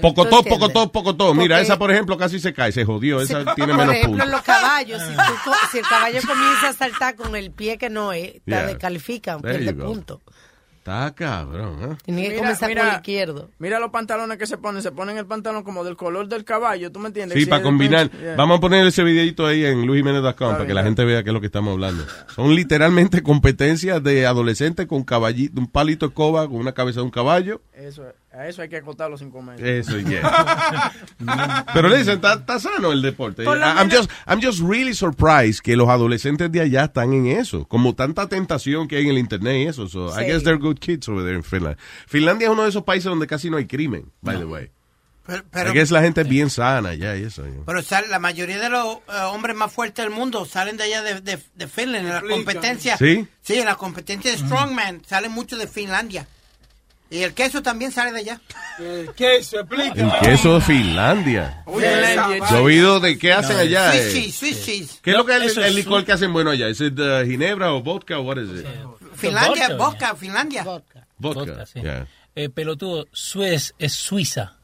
Pocotó, 0.02 0.42
pocotó, 0.42 0.90
pocotó. 0.92 1.34
Mira, 1.34 1.56
Porque- 1.56 1.62
esa, 1.62 1.78
por 1.78 1.90
ejemplo, 1.90 2.16
casi 2.18 2.40
se 2.40 2.52
cae, 2.52 2.72
se 2.72 2.84
jodió. 2.84 3.20
Esa 3.20 3.44
tiene 3.54 3.72
Por 3.74 3.80
menos 3.80 3.94
ejemplo, 3.94 4.10
puntos. 4.10 4.26
en 4.26 4.32
los 4.32 4.42
caballos, 4.42 5.02
si, 5.02 5.12
tú 5.44 5.50
si 5.72 5.78
el 5.78 5.84
caballo 5.86 6.18
comienza 6.26 6.68
a 6.68 6.72
saltar 6.72 7.14
con 7.16 7.36
el 7.36 7.50
pie 7.52 7.78
que 7.78 7.88
no 7.90 8.12
es, 8.12 8.32
te 8.32 8.42
Yeah. 8.46 8.66
descalifican, 8.66 9.40
There 9.40 9.58
pierde 9.58 9.74
punto. 9.84 10.20
Está 10.78 11.14
cabrón, 11.14 11.78
¿eh? 11.82 11.96
Tiene 12.02 12.22
que 12.22 12.28
Mira, 12.30 12.38
comenzar 12.40 12.68
mira, 12.70 12.80
con 12.82 12.90
el 12.90 12.96
izquierdo. 12.96 13.50
Mira 13.58 13.78
los 13.78 13.90
pantalones 13.90 14.38
que 14.38 14.46
se 14.46 14.56
ponen. 14.56 14.80
Se 14.82 14.90
ponen 14.90 15.18
el 15.18 15.26
pantalón 15.26 15.62
como 15.62 15.84
del 15.84 15.96
color 15.96 16.28
del 16.28 16.44
caballo. 16.44 16.90
¿Tú 16.90 16.98
me 16.98 17.08
entiendes? 17.08 17.38
Sí, 17.38 17.44
para 17.44 17.58
es 17.60 17.64
combinar. 17.66 18.10
yeah. 18.10 18.36
Vamos 18.36 18.56
a 18.56 18.60
poner 18.60 18.86
ese 18.86 19.04
videito 19.04 19.46
ahí 19.46 19.66
en 19.66 19.86
luisjiménez.com 19.86 20.52
para 20.52 20.66
que 20.66 20.72
la 20.72 20.82
gente 20.84 21.04
vea 21.04 21.22
qué 21.22 21.28
es 21.28 21.34
lo 21.34 21.40
que 21.40 21.46
estamos 21.46 21.72
hablando. 21.74 22.06
Son 22.34 22.54
literalmente 22.54 23.22
competencias 23.22 24.02
de 24.02 24.26
adolescentes 24.26 24.86
con 24.86 25.04
caballito, 25.04 25.60
un 25.60 25.66
palito 25.66 26.06
de 26.06 26.10
escoba 26.10 26.46
con 26.48 26.56
una 26.56 26.72
cabeza 26.72 27.00
de 27.00 27.04
un 27.04 27.10
caballo. 27.10 27.60
Eso, 27.74 28.04
a 28.32 28.46
eso 28.46 28.60
hay 28.62 28.68
que 28.68 28.76
acotarlo 28.76 29.16
sin 29.16 29.30
comer. 29.30 29.64
Eso, 29.64 29.98
yeah. 29.98 30.92
Pero 31.74 31.88
listen, 31.88 32.16
está, 32.16 32.34
está 32.34 32.58
sano 32.58 32.92
el 32.92 33.02
deporte. 33.02 33.44
I'm 33.44 33.90
just, 33.90 34.10
I'm 34.26 34.40
just 34.42 34.60
really 34.60 34.94
surprised 34.94 35.60
que 35.62 35.76
los 35.76 35.88
adolescentes 35.88 36.50
de 36.52 36.60
allá 36.60 36.84
están 36.84 37.12
en 37.14 37.26
eso. 37.26 37.66
Como 37.66 37.94
tanta 37.94 38.28
tentación 38.28 38.86
que 38.86 38.96
hay 38.96 39.04
en 39.04 39.10
el 39.10 39.18
internet 39.18 39.56
y 39.56 39.66
eso. 39.68 39.88
So, 39.88 40.08
I 40.08 40.24
Sí. 40.24 40.30
guess 40.32 40.42
they're 40.44 40.58
good 40.58 40.78
kids 40.78 41.08
over 41.08 41.22
there 41.24 41.36
in 41.36 41.42
Finland. 41.42 41.76
Finlandia 42.06 42.46
es 42.48 42.52
uno 42.52 42.64
de 42.64 42.68
esos 42.68 42.84
países 42.84 43.04
donde 43.06 43.26
casi 43.26 43.50
no 43.50 43.56
hay 43.56 43.66
crimen, 43.66 44.10
by 44.20 44.36
the 44.38 44.44
way. 44.44 44.70
Pero, 45.26 45.40
I 45.42 45.46
pero, 45.50 45.72
guess 45.74 45.90
la 45.90 46.00
gente 46.00 46.22
es 46.22 46.28
bien 46.28 46.48
sana 46.48 46.88
allá 46.90 47.14
y 47.16 47.24
eso. 47.24 47.44
yeah. 47.44 47.52
pero 47.66 47.82
sale- 47.82 48.08
la 48.08 48.18
mayoría 48.18 48.58
de 48.58 48.70
los 48.70 48.96
eh, 48.96 49.00
hombres 49.30 49.54
más 49.54 49.70
fuertes 49.70 50.02
del 50.02 50.14
mundo 50.14 50.46
salen 50.46 50.78
de 50.78 50.84
allá 50.84 51.02
de, 51.02 51.20
de, 51.20 51.38
de 51.54 51.68
Finlandia, 51.68 52.00
en 52.00 52.06
la 52.08 52.14
Explícame. 52.20 52.44
competencia. 52.44 52.96
¿Sí? 52.96 53.26
Sí, 53.42 53.54
en 53.58 53.66
la 53.66 53.74
competencia 53.74 54.30
de 54.30 54.38
Strongman 54.38 55.02
salen 55.06 55.32
muchos 55.32 55.58
de 55.58 55.66
Finlandia. 55.66 56.26
Y 57.10 57.22
el 57.22 57.32
queso 57.32 57.62
también 57.62 57.90
sale 57.90 58.12
de 58.12 58.18
allá. 58.18 58.40
El 58.78 59.14
queso, 59.14 59.60
explícame. 59.60 60.02
El 60.02 60.20
queso 60.20 60.54
de 60.54 60.60
Finlandia. 60.60 61.64
Finlandia. 61.66 62.50
Yo 62.50 62.56
he 62.56 62.60
oído 62.60 63.00
de 63.00 63.16
qué 63.16 63.32
hacen 63.32 63.56
allá. 63.56 63.92
Swiss 63.92 64.02
eh. 64.02 64.12
cheese, 64.12 64.36
Swiss 64.36 64.64
cheese. 64.64 65.00
¿Qué 65.02 65.10
es 65.12 65.16
lo 65.16 65.24
que 65.24 65.36
es 65.36 65.56
el, 65.56 65.64
el 65.64 65.74
licor 65.74 66.04
que 66.04 66.12
hacen 66.12 66.32
bueno 66.32 66.50
allá? 66.50 66.68
¿Es 66.68 66.80
uh, 66.80 66.92
ginebra 67.24 67.72
o 67.72 67.82
vodka 67.82 68.18
o 68.18 68.22
what 68.22 68.36
is 68.36 68.60
it? 68.60 68.66
Finlandia, 69.14 69.68
Vodka, 69.68 69.76
vodka, 69.76 70.16
Finlandia. 70.16 70.62
Vodka. 70.64 71.06
Vodka, 71.18 71.40
Vodka, 71.40 71.66
sí. 71.66 71.80
yeah. 71.80 72.06
Eh, 72.36 72.50
pelotudo, 72.50 73.08
Suez 73.10 73.74
es 73.78 73.94
Suiza. 73.94 74.57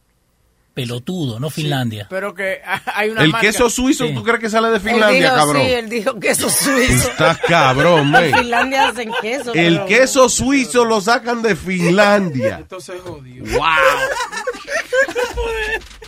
Pelotudo, 0.74 1.38
no 1.38 1.50
Finlandia. 1.50 2.08
Pero 2.10 2.34
que 2.34 2.60
hay 2.94 3.10
una 3.10 3.22
El 3.22 3.30
marca- 3.30 3.46
queso 3.46 3.70
suizo, 3.70 4.08
Sí. 4.08 4.14
¿tú 4.14 4.24
crees 4.24 4.40
que 4.40 4.50
sale 4.50 4.68
de 4.70 4.76
Él 4.76 4.80
Finlandia, 4.82 5.20
dijo, 5.22 5.34
cabrón? 5.36 5.62
Sí, 5.62 5.72
él 5.72 5.88
dijo 5.88 6.18
queso 6.20 6.50
suizo. 6.50 7.10
Estás 7.10 7.38
cabrón, 7.38 8.00
En 8.06 8.10
man. 8.10 8.24
Finlandia 8.34 8.88
hacen 8.88 9.10
queso. 9.22 9.52
El 9.54 9.74
pero- 9.74 9.86
queso 9.86 10.28
suizo 10.28 10.84
lo 10.84 11.00
sacan 11.00 11.42
de 11.42 11.54
Finlandia. 11.54 12.56
Entonces 12.60 12.96
jodió. 13.04 13.44
¡Wow! 13.44 13.60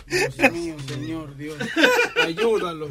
Dios 0.07 0.51
mío, 0.51 0.75
señor, 0.87 1.35
Dios. 1.37 1.55
Ayúdalo. 2.25 2.87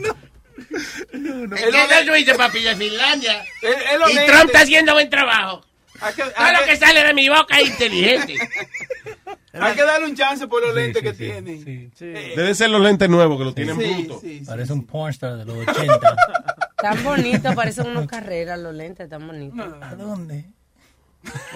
El 1.13 1.51
queso 1.51 2.05
suizo, 2.07 2.37
papi, 2.37 2.63
de 2.63 2.77
Finlandia. 2.77 3.45
Él- 3.63 3.75
él 3.93 4.01
lo 4.01 4.09
Y. 4.11 4.27
Trump 4.27 4.47
está 4.47 4.61
haciendo 4.63 4.93
buen 4.95 5.11
trabajo. 5.11 5.63
Hay 6.01 6.15
que, 6.15 6.23
Todo 6.23 6.53
lo 6.53 6.59
que- 6.61 6.65
que 6.71 6.77
sale 6.77 7.05
de 7.05 7.15
mi 7.15 7.29
boca 7.29 7.59
es 7.61 7.69
inteligente. 7.71 8.35
hay 9.53 9.75
que 9.75 9.83
darle 9.83 10.07
un 10.07 10.17
chance 10.17 10.47
por 10.47 10.63
los 10.63 10.75
lentes 10.75 11.03
que 11.03 11.13
tiene. 11.13 11.91
Sí. 11.97 12.07
Deben 12.07 12.55
ser 12.55 12.71
los 12.71 12.81
lentes 12.81 13.09
nuevos 13.09 13.39
que 13.39 13.45
lo 13.45 13.55
tienen 13.55 13.79
Sí, 13.79 14.09
sí, 14.21 14.39
sí. 14.41 14.43
Parece 14.47 14.73
un 14.73 14.87
pornstar 14.87 15.37
de 15.37 15.45
los 15.45 15.57
80. 15.67 16.17
Tan 16.77 17.03
bonitos, 17.05 17.55
parecen 17.55 17.87
unos 17.87 18.07
carreras 18.07 18.59
los 18.59 18.75
lentes, 18.75 19.09
tan 19.09 19.27
bonitos. 19.27 19.67
¿A 19.81 19.95
dónde? 19.95 20.45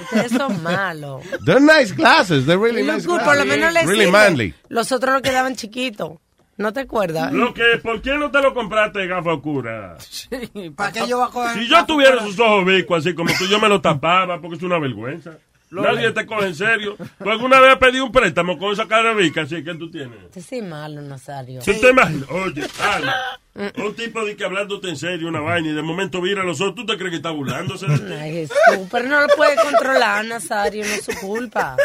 Ustedes 0.03 0.33
son 0.33 0.63
malos. 0.63 1.23
They're 1.45 1.61
nice 1.61 1.95
glasses. 1.95 2.47
They're 2.47 2.59
really 2.59 2.83
nice 2.83 3.07
good, 3.07 3.17
glasses. 3.19 3.27
por 3.29 3.37
lo 3.37 3.45
menos 3.45 3.73
les 3.73 3.87
Really 3.87 4.11
manly. 4.11 4.55
Los 4.69 4.91
otros 4.93 5.15
no 5.15 5.23
quedaban 5.23 5.55
chiquitos. 5.57 6.19
¿No 6.57 6.73
te 6.73 6.81
acuerdas? 6.81 7.33
Lo 7.33 7.55
que, 7.55 7.79
¿Por 7.83 8.03
qué 8.03 8.15
no 8.19 8.31
te 8.31 8.43
lo 8.43 8.53
compraste 8.53 9.07
gafa 9.07 9.35
oscura? 9.35 9.97
¿Para 10.77 10.93
qué 10.93 11.09
yo 11.09 11.19
voy 11.19 11.29
a 11.29 11.31
coger 11.31 11.59
Si 11.63 11.69
yo 11.69 11.87
tuviera 11.87 12.23
sus 12.23 12.39
ojos 12.39 12.67
bicos 12.67 12.99
así 12.99 13.15
como 13.15 13.31
tú, 13.39 13.47
yo 13.47 13.59
me 13.59 13.69
lo 13.69 13.81
tapaba 13.81 14.41
porque 14.41 14.57
es 14.57 14.63
una 14.63 14.79
vergüenza. 14.79 15.39
Nadie 15.71 16.11
te 16.11 16.27
coge 16.27 16.49
en 16.49 16.55
serio. 16.55 16.97
¿Tú 17.23 17.31
alguna 17.31 17.61
vez 17.61 17.73
has 17.73 17.79
pedido 17.79 18.05
un 18.05 18.11
préstamo 18.13 18.59
con 18.59 18.73
esa 18.73 18.89
cara 18.89 19.15
bica 19.15 19.43
así 19.43 19.63
que 19.63 19.75
tú 19.75 19.89
tienes? 19.91 20.25
Usted 20.25 20.41
sí 20.41 20.63
malo, 20.63 21.01
Nazario. 21.01 21.61
¿Tú 21.63 21.73
te 21.73 21.91
imaginas? 21.91 22.29
Oye, 22.29 22.67
Ana, 22.83 23.15
un 23.77 23.95
tipo 23.95 24.25
de 24.25 24.35
que 24.35 24.45
hablándote 24.45 24.89
en 24.89 24.97
serio, 24.97 25.29
una 25.29 25.41
vaina, 25.41 25.69
y 25.69 25.73
de 25.73 25.83
momento 25.83 26.21
vira 26.21 26.43
los 26.43 26.61
ojos, 26.61 26.75
¿tú 26.75 26.85
te 26.85 26.97
crees 26.97 27.11
que 27.11 27.17
está 27.19 27.31
burlándose 27.31 27.87
de 27.87 27.99
ti? 27.99 28.13
Ay, 28.13 28.33
Jesús, 28.33 28.89
pero 28.91 29.09
no 29.09 29.21
lo 29.21 29.29
puede 29.37 29.55
controlar, 29.57 30.25
Nazario, 30.25 30.85
no 30.85 30.91
es 30.91 31.05
su 31.05 31.13
culpa. 31.25 31.77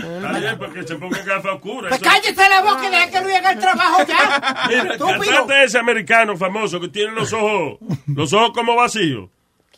Está 0.00 0.38
bien, 0.38 0.58
porque 0.58 0.82
se 0.82 0.96
ponga 0.96 1.22
gafa 1.22 1.54
oscura. 1.54 1.88
Pues 1.88 2.00
cállese 2.00 2.48
la 2.48 2.62
boca 2.62 2.86
y 2.86 2.90
deja 2.90 3.10
que 3.10 3.20
Luis 3.20 3.36
haga 3.36 3.52
el 3.52 3.58
trabajo 3.58 4.06
ya. 4.06 4.66
Mira, 4.68 4.98
cantante 4.98 5.64
ese 5.64 5.78
americano 5.78 6.36
famoso 6.36 6.80
que 6.80 6.88
tiene 6.88 7.12
los 7.12 7.32
ojos, 7.32 7.78
los 8.06 8.32
ojos 8.32 8.52
como 8.54 8.76
vacíos. 8.76 9.28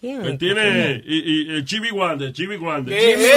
¿Quién? 0.03 0.21
Que 0.21 0.33
tiene, 0.33 1.01
y, 1.07 1.45
y, 1.45 1.51
el 1.55 1.65
Chibi 1.65 1.93
Wander, 1.93 2.33
Chibi 2.33 2.57
Wander. 2.57 2.93
Esa 2.93 3.37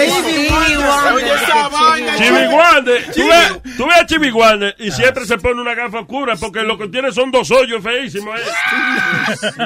vaina. 1.70 2.18
Chibi 2.18 2.48
Wander, 2.48 3.14
tú 3.14 3.28
ves, 3.28 3.62
tú 3.78 3.86
ves 3.86 3.98
a 4.02 4.06
Chibi 4.08 4.32
Wander 4.32 4.76
y 4.80 4.90
siempre 4.90 5.26
se 5.26 5.38
pone 5.38 5.62
una 5.62 5.76
gafa 5.76 6.00
oscura 6.00 6.36
porque 6.36 6.64
lo 6.64 6.76
que 6.76 6.88
tiene 6.88 7.12
son 7.12 7.30
dos 7.30 7.52
hoyos 7.52 7.84
feísimos. 7.84 8.40
¿eh? 8.40 8.44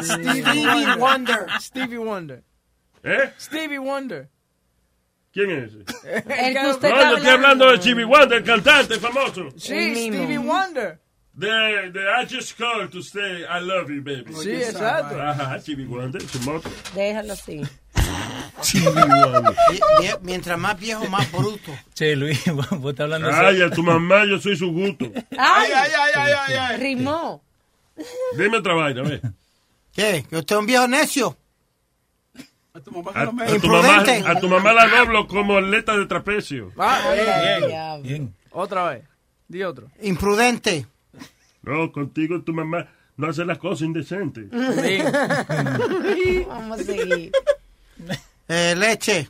Stevie 0.04 0.96
Wonder. 0.98 1.46
Stevie 1.62 1.98
Wonder. 2.00 2.44
¿Eh? 3.04 3.32
Stevie 3.40 3.80
Wonder. 3.80 4.28
¿Quién 5.32 5.52
es 5.52 5.72
ese? 5.74 5.78
El 6.48 6.54
que 6.54 6.68
usted 6.70 6.90
No, 6.90 6.96
está 6.96 7.10
yo 7.12 7.18
estoy 7.18 7.30
hablando 7.32 7.72
de 7.72 7.80
Chibi 7.80 8.04
Wander, 8.04 8.38
el 8.40 8.44
cantante 8.44 9.00
famoso. 9.00 9.50
Sí. 9.58 10.08
Stevie 10.08 10.38
Wonder. 10.40 11.00
De, 11.34 11.48
de 11.92 12.00
I 12.02 12.26
just 12.30 12.58
called 12.58 12.90
to 12.92 13.02
say 13.02 13.44
I 13.44 13.62
love 13.62 13.90
you, 13.90 14.02
baby. 14.04 14.34
Sí, 14.42 14.52
exacto. 14.56 15.22
Ajá, 15.22 15.60
Chibi 15.62 15.86
Wander, 15.86 16.22
su 16.28 16.40
moto. 16.42 16.70
Déjalo 16.96 17.34
así. 17.34 17.62
Vie- 20.00 20.20
Mientras 20.22 20.58
más 20.60 20.78
viejo, 20.80 21.08
más 21.08 21.32
bruto. 21.32 21.72
Che, 21.94 22.16
Luis, 22.16 22.44
vos 22.54 22.92
estás 22.92 23.06
hablando 23.06 23.30
Ay, 23.32 23.62
a 23.62 23.70
tu 23.70 23.84
mamá 23.84 24.26
yo 24.26 24.40
soy 24.40 24.56
su 24.58 24.72
gusto. 24.72 25.06
¡Ay! 25.38 25.72
Ay, 25.74 25.92
ay, 25.98 26.12
ay, 26.16 26.32
ay, 26.48 26.56
ay. 26.56 26.78
Rimó. 26.78 27.44
Dime 28.38 28.58
otra 28.58 28.74
vaina, 28.74 29.02
ve. 29.04 29.22
¿Qué? 29.94 30.26
¿Que 30.30 30.38
usted 30.38 30.56
es 30.56 30.60
un 30.60 30.66
viejo 30.66 30.88
necio? 30.88 31.38
A 32.80 32.82
tu 32.82 32.92
mamá 32.92 33.12
A, 33.14 33.26
tu 33.26 33.34
mamá, 33.34 33.50
Imprudente. 33.52 34.24
a 34.26 34.40
tu 34.40 34.48
mamá 34.48 34.72
la 34.74 34.88
doblo 34.88 35.28
como 35.28 35.58
atleta 35.58 35.98
de 35.98 36.06
trapecio. 36.06 36.72
Ah, 36.78 37.00
bien. 37.14 37.68
Diablo. 37.68 38.04
Bien. 38.04 38.34
Otra 38.52 38.84
vez. 38.90 39.04
Di 39.48 39.64
otro. 39.64 39.88
Imprudente. 40.02 40.86
No, 41.62 41.92
contigo 41.92 42.42
tu 42.42 42.54
mamá 42.54 42.88
no 43.18 43.28
hace 43.30 43.44
las 43.44 43.58
cosas 43.58 43.82
indecentes. 43.82 44.46
Vamos 46.48 46.80
a 46.80 46.84
seguir. 46.84 47.32
Eh, 48.52 48.74
leche. 48.76 49.30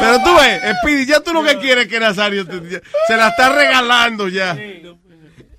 Pero 0.00 0.18
tú 0.22 0.34
ves, 0.36 0.62
Speedy, 0.80 1.06
ya 1.06 1.20
tú 1.20 1.32
lo 1.32 1.42
que 1.42 1.58
quieres 1.58 1.84
es 1.86 1.90
que 1.90 1.98
Nazario 1.98 2.46
te- 2.46 2.60
ya- 2.70 2.80
se 3.08 3.16
la 3.16 3.28
está 3.28 3.52
regalando 3.52 4.28
ya. 4.28 4.56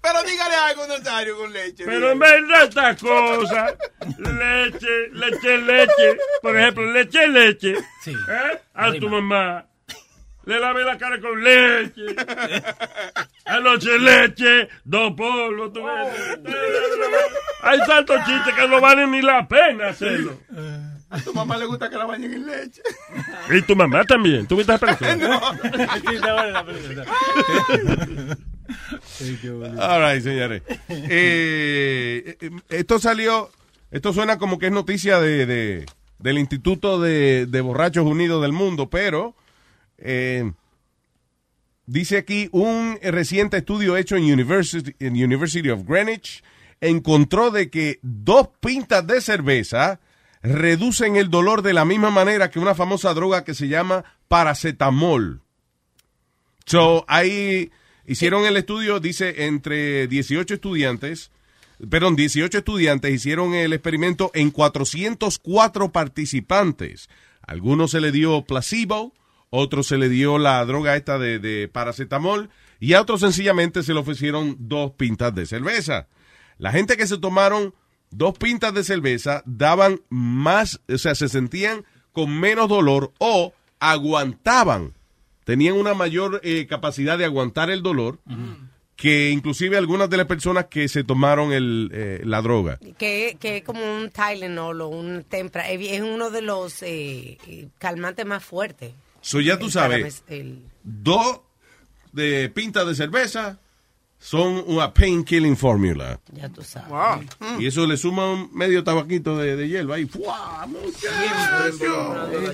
Pero 0.02 0.24
dígale 0.24 0.56
algo, 0.56 0.88
Nazario, 0.88 1.38
con 1.38 1.54
leche. 1.54 1.84
Pero 1.86 2.12
en 2.12 2.20
verdad 2.20 2.64
estas 2.64 3.00
cosas, 3.02 3.76
leche, 4.18 5.10
leche, 5.14 5.58
leche, 5.60 6.18
por 6.42 6.58
ejemplo, 6.58 6.92
leche, 6.92 7.28
leche, 7.28 7.76
Sí. 8.04 8.12
¿eh? 8.12 8.60
a 8.74 8.92
tu 8.94 9.08
mamá, 9.10 9.66
le 10.46 10.60
lavé 10.60 10.84
la 10.84 10.98
cara 10.98 11.22
con 11.22 11.44
leche, 11.44 12.16
anoche 13.46 14.00
leche, 14.00 14.70
dos 14.84 15.14
polvos, 15.16 15.72
tú 15.72 15.84
ves. 15.84 16.40
Hay 17.62 17.80
tantos 17.86 18.26
chistes 18.26 18.56
que 18.56 18.68
no 18.68 18.82
valen 18.82 19.12
ni 19.12 19.22
la 19.22 19.48
pena 19.48 19.90
hacerlo. 19.90 20.40
A 21.12 21.20
tu 21.20 21.32
mamá 21.34 21.58
le 21.58 21.66
gusta 21.66 21.90
que 21.90 21.98
la 21.98 22.06
bañen 22.06 22.34
en 22.34 22.46
leche. 22.48 22.82
Y 23.52 23.62
tu 23.62 23.76
mamá 23.76 24.04
también, 24.06 24.48
¿tú 24.48 24.56
viste 24.56 24.72
la 24.72 24.80
película? 24.80 25.42
All 29.80 30.14
right, 30.14 30.24
señores. 30.24 30.64
Esto 32.70 33.00
salió, 33.00 33.50
esto 33.92 34.14
suena 34.14 34.38
como 34.38 34.58
que 34.60 34.68
es 34.68 34.72
noticia 34.72 35.20
de, 35.20 35.46
de- 35.46 35.86
del 36.20 36.38
Instituto 36.38 37.00
de, 37.02 37.48
Borrachos 37.62 38.06
Unidos 38.06 38.42
del 38.42 38.54
Mundo, 38.54 38.90
pero 38.90 39.36
eh, 39.98 40.52
dice 41.86 42.18
aquí 42.18 42.48
un 42.52 42.98
reciente 43.02 43.58
estudio 43.58 43.98
hecho 43.98 44.16
en 44.16 44.24
University, 44.32 44.96
en 45.00 45.14
University 45.14 45.70
of 45.70 45.84
Greenwich 45.88 46.44
encontró 46.80 47.52
de 47.52 47.70
que 47.70 48.00
dos 48.02 48.50
pintas 48.60 49.06
de 49.06 49.22
cerveza 49.22 50.00
reducen 50.44 51.16
el 51.16 51.30
dolor 51.30 51.62
de 51.62 51.74
la 51.74 51.86
misma 51.86 52.10
manera 52.10 52.50
que 52.50 52.60
una 52.60 52.74
famosa 52.76 53.14
droga 53.14 53.44
que 53.44 53.54
se 53.54 53.68
llama 53.68 54.04
paracetamol. 54.28 55.42
So, 56.66 57.06
ahí 57.08 57.72
hicieron 58.06 58.46
el 58.46 58.58
estudio, 58.58 59.00
dice, 59.00 59.46
entre 59.46 60.08
18 60.08 60.56
estudiantes, 60.56 61.32
perdón, 61.90 62.16
18 62.16 62.60
estudiantes 62.60 63.14
hicieron 63.14 63.54
el 63.54 63.74
experimento 63.74 64.32
en 64.34 64.52
404 64.52 65.92
participantes. 65.92 67.10
Algunos 67.42 67.92
se 67.92 68.02
le 68.02 68.12
dio 68.12 68.44
placebo, 68.44 69.14
otros 69.50 69.88
se 69.88 69.98
le 69.98 70.10
dio 70.10 70.38
la 70.38 70.64
droga 70.66 70.96
esta 70.96 71.18
de, 71.18 71.40
de 71.40 71.68
paracetamol 71.68 72.50
y 72.80 72.94
a 72.94 73.02
otros 73.02 73.22
sencillamente 73.22 73.84
se 73.84 73.94
le 73.94 74.00
ofrecieron 74.00 74.56
dos 74.60 74.92
pintas 74.92 75.34
de 75.36 75.46
cerveza. 75.46 76.08
La 76.58 76.72
gente 76.72 76.98
que 76.98 77.08
se 77.08 77.18
tomaron 77.18 77.74
dos 78.12 78.38
pintas 78.38 78.74
de 78.74 78.84
cerveza 78.84 79.42
daban 79.46 80.02
más, 80.10 80.82
o 80.88 80.98
sea, 80.98 81.16
se 81.16 81.30
sentían 81.30 81.86
con 82.12 82.40
menos 82.40 82.70
dolor 82.70 83.14
o 83.18 83.54
aguantaban, 83.80 84.94
tenían 85.52 85.76
una 85.76 85.94
mayor 85.94 86.40
eh, 86.44 86.66
capacidad 86.66 87.18
de 87.18 87.26
aguantar 87.26 87.70
el 87.70 87.82
dolor 87.84 88.20
que 88.96 89.32
inclusive 89.32 89.78
algunas 89.78 90.10
de 90.10 90.16
las 90.18 90.28
personas 90.28 90.68
que 90.68 90.88
se 90.88 91.04
tomaron 91.04 91.52
el, 91.52 91.90
eh, 91.94 92.22
la 92.24 92.42
droga. 92.42 92.80
Que, 92.98 93.36
que 93.38 93.58
es 93.58 93.64
como 93.64 93.82
un 93.84 94.12
Tylenol 94.12 94.80
o 94.80 94.88
un 94.88 95.24
Tempra. 95.24 95.70
Es 95.70 96.02
uno 96.02 96.30
de 96.30 96.42
los 96.42 96.82
eh, 96.84 97.38
eh, 97.48 97.68
calmantes 97.80 98.26
más 98.26 98.44
fuertes. 98.46 98.94
So 99.20 99.42
ya 99.42 99.58
tú 99.60 99.66
El 99.66 99.72
sabes, 99.72 100.24
el- 100.30 100.60
dos 100.84 101.42
de 102.14 102.50
pintas 102.50 102.88
de 102.88 102.96
cerveza 102.96 103.60
son 104.24 104.64
una 104.68 104.94
painkilling 104.94 105.58
formula. 105.58 106.20
ya 106.32 106.48
tú 106.50 106.62
sabes. 106.64 107.28
Y 107.60 107.66
eso 107.66 107.86
le 107.88 107.98
suma 107.98 108.32
un 108.32 108.50
medio 108.54 108.84
tabaquito 108.84 109.36
de, 109.38 109.56
de 109.56 109.68
hierba 109.68 109.96
ahí. 109.96 110.06
¡Fua! 110.06 110.68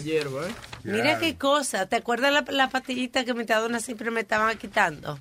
hierba, 0.03 0.47
¿eh? 0.47 0.51
Mira 0.83 1.19
qué 1.19 1.35
cosa. 1.37 1.85
¿Te 1.87 1.97
acuerdas 1.97 2.31
la, 2.31 2.45
la 2.49 2.69
pastillita 2.69 3.25
que 3.25 3.33
mi 3.33 3.43
dona 3.43 3.79
siempre 3.79 4.11
me 4.11 4.21
estaban 4.21 4.57
quitando? 4.57 5.19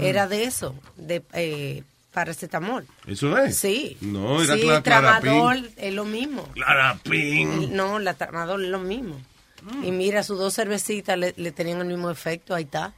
Era 0.00 0.26
de 0.26 0.44
eso, 0.44 0.74
de 0.96 1.22
eh, 1.34 1.82
paracetamol. 2.12 2.86
¿Eso 3.06 3.36
es? 3.38 3.56
Sí. 3.56 3.96
No, 4.00 4.42
era 4.42 4.54
sí, 4.54 4.62
cla- 4.62 4.82
tramadol 4.82 5.70
es 5.76 5.92
lo 5.94 6.04
mismo. 6.06 6.48
Clarapin. 6.54 7.76
No, 7.76 7.98
la 7.98 8.14
tramadol 8.14 8.64
es 8.64 8.70
lo 8.70 8.78
mismo. 8.80 9.16
Y 9.82 9.92
mira, 9.92 10.22
sus 10.22 10.38
dos 10.38 10.54
cervecitas 10.54 11.16
le, 11.18 11.34
le 11.36 11.52
tenían 11.52 11.80
el 11.80 11.86
mismo 11.86 12.10
efecto, 12.10 12.54
ahí 12.54 12.64
está. 12.64 12.92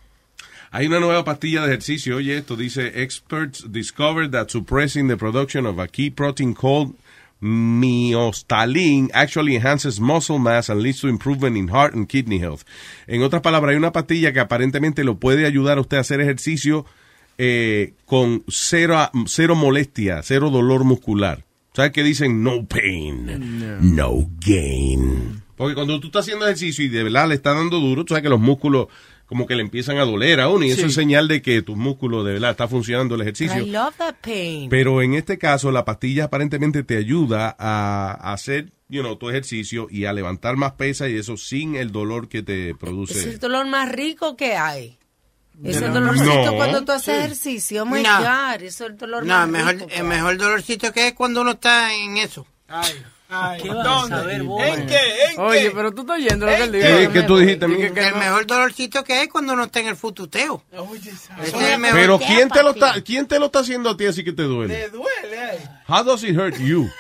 Hay 0.77 0.89
una 0.89 1.01
nueva 1.01 1.24
pastilla 1.24 1.62
de 1.62 1.69
ejercicio. 1.69 2.16
Oye, 2.16 2.36
esto 2.36 2.55
dice: 2.55 3.03
Experts 3.03 3.65
discovered 3.73 4.32
that 4.32 4.51
suppressing 4.51 5.09
the 5.09 5.16
production 5.16 5.65
of 5.65 5.78
a 5.78 5.89
key 5.89 6.11
protein 6.11 6.53
called 6.53 6.94
myostatin 7.40 9.09
actually 9.15 9.57
enhances 9.57 9.98
muscle 9.98 10.39
mass 10.39 10.69
and 10.69 10.82
leads 10.82 11.01
to 11.01 11.09
improvement 11.09 11.57
in 11.57 11.69
heart 11.69 11.94
and 11.94 12.11
kidney 12.11 12.39
health. 12.39 12.65
En 13.07 13.23
otras 13.23 13.40
palabras, 13.40 13.70
hay 13.70 13.78
una 13.78 13.90
pastilla 13.90 14.35
que 14.35 14.40
aparentemente 14.40 15.03
lo 15.03 15.16
puede 15.16 15.47
ayudar 15.47 15.78
a 15.78 15.81
usted 15.81 15.97
a 15.97 16.01
hacer 16.01 16.20
ejercicio 16.20 16.85
eh, 17.39 17.94
con 18.05 18.44
cero, 18.47 19.11
cero 19.24 19.55
molestia, 19.55 20.23
cero 20.23 20.51
dolor 20.51 20.85
muscular. 20.85 21.47
¿Sabes 21.73 21.93
qué 21.93 22.03
dicen? 22.03 22.43
No 22.43 22.66
pain, 22.66 23.81
no 23.81 24.28
gain. 24.44 25.43
Porque 25.57 25.74
cuando 25.74 25.98
tú 26.01 26.09
estás 26.09 26.27
haciendo 26.27 26.44
ejercicio 26.44 26.85
y 26.85 26.89
de 26.89 27.03
verdad 27.03 27.28
le 27.28 27.35
está 27.35 27.55
dando 27.55 27.81
duro, 27.81 28.05
tú 28.05 28.12
sabes 28.12 28.23
que 28.23 28.28
los 28.28 28.40
músculos 28.40 28.89
como 29.27 29.47
que 29.47 29.55
le 29.57 29.62
empiezan 29.62 29.98
a 29.98 30.05
doler 30.05 30.40
a 30.40 30.48
uno 30.48 30.65
y 30.65 30.70
eso 30.70 30.82
Sí. 30.82 30.86
es 30.86 30.94
señal 30.94 31.27
de 31.28 31.43
que 31.43 31.61
tus 31.62 31.77
músculos 31.77 32.24
de 32.24 32.35
verdad 32.35 32.53
está 32.53 32.69
funcionando 32.69 33.15
el 33.16 33.23
ejercicio. 33.23 33.61
I 33.61 33.70
love 33.70 33.94
that 33.98 34.15
pain. 34.23 34.70
Pero 34.70 35.03
en 35.03 35.15
este 35.15 35.36
caso, 35.39 35.70
la 35.73 35.85
pastilla 35.85 36.24
aparentemente 36.24 36.82
te 36.85 36.97
ayuda 36.97 37.55
a, 37.59 38.32
hacer, 38.32 38.73
you 38.89 39.03
know, 39.03 39.16
tu 39.16 39.28
ejercicio 39.28 39.89
y 39.90 40.05
a 40.05 40.12
levantar 40.12 40.57
más 40.57 40.73
pesa 40.73 41.09
y 41.09 41.16
eso 41.16 41.36
sin 41.36 41.74
el 41.77 41.90
dolor 41.93 42.28
que 42.28 42.43
te 42.43 42.70
Es 42.70 42.77
produce. 42.77 43.28
el 43.28 43.39
dolor 43.39 43.66
más 43.66 43.90
rico 43.90 44.36
que 44.36 44.55
hay. 44.55 44.98
Es 45.65 45.77
el 45.78 45.89
No. 45.89 45.94
dolorcito 46.01 46.44
No. 46.44 46.55
cuando 46.55 46.85
tú 46.85 46.93
haces 46.93 47.15
Sí. 47.16 47.20
ejercicio. 47.20 47.82
Oh 47.82 47.86
my 47.86 48.03
No. 48.03 48.19
God, 48.20 48.62
eso 48.62 48.85
es 48.85 48.90
el 48.90 48.97
dolor 48.98 49.24
No, 49.24 49.35
más 49.35 49.48
mejor, 49.48 49.73
rico. 49.74 49.86
que 49.86 49.97
el 49.97 50.05
mejor 50.05 50.36
dolorcito 50.36 50.93
que 50.93 51.09
es 51.09 51.15
cuando 51.15 51.40
uno 51.40 51.53
está 51.53 51.94
en 51.94 52.19
eso. 52.19 52.47
¿Qué 53.61 53.69
vas 53.70 54.05
a 54.05 54.09
saber 54.09 54.43
vos? 54.44 54.62
¿En 54.62 54.86
qué? 54.86 54.98
¿En 55.35 55.40
Oye, 55.40 55.62
qué? 55.62 55.70
pero 55.73 55.93
tú 55.93 56.03
estás 56.03 56.16
oyendo 56.19 56.47
lo 56.47 56.53
que 56.57 56.62
él 56.62 56.73
dijo. 56.73 56.86
¿Qué- 56.86 57.11
qué 57.12 57.23
tú 57.23 57.39
dijiste, 57.39 57.65
amigo? 57.65 57.94
que 57.94 58.07
el 58.07 58.12
no- 58.15 58.19
mejor 58.20 58.47
dolorcito 58.47 59.03
que 59.05 59.23
es 59.23 59.28
cuando 59.28 59.53
uno 59.55 59.65
está 59.65 59.81
en 59.81 59.89
el 59.89 59.97
fututeo. 59.97 60.62
Ese 60.73 61.11
es 61.11 61.55
el 61.73 61.78
mejor. 61.81 61.98
Pero 61.98 62.19
¿quién 62.19 62.48
te, 62.48 62.62
lo 62.62 62.70
está, 62.70 63.01
¿quién 63.03 63.27
te 63.27 63.39
lo 63.39 63.47
está 63.47 63.59
haciendo 63.61 63.90
a 63.90 63.97
ti 63.97 64.07
así 64.07 64.23
que 64.23 64.32
te 64.32 64.43
duele? 64.44 64.89
duele, 64.90 65.59
How 65.89 66.05
does 66.05 66.23
it 66.23 66.36
hurt 66.36 66.57
you? 66.59 66.89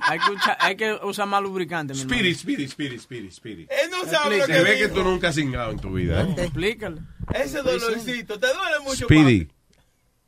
Hay 0.00 0.18
que, 0.18 0.30
usar, 0.32 0.56
hay 0.58 0.76
que 0.76 0.92
usar 1.04 1.26
más 1.28 1.40
lubricante. 1.40 1.92
Spirit, 1.92 2.34
spirit, 2.36 2.68
spirit, 2.68 2.98
spirit, 2.98 3.30
spirit. 3.30 3.70
Él 3.70 3.90
no 3.92 4.10
sabe 4.10 4.38
lo 4.38 4.46
Se 4.46 4.52
que 4.54 4.60
ve 4.62 4.78
que 4.78 4.88
tú 4.88 5.04
nunca 5.04 5.28
has 5.28 5.36
cingado 5.36 5.70
en 5.70 5.78
tu 5.78 5.92
vida. 5.92 6.22
¿eh? 6.22 6.34
Explícale. 6.38 7.00
Ese 7.32 7.58
dolorcito, 7.62 8.40
te 8.40 8.46
duele 8.48 8.80
mucho. 8.82 9.04
Speedy, 9.04 9.48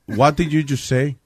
what 0.06 0.35
did 0.35 0.51
you 0.51 0.62
just 0.69 0.85
say? 0.85 1.16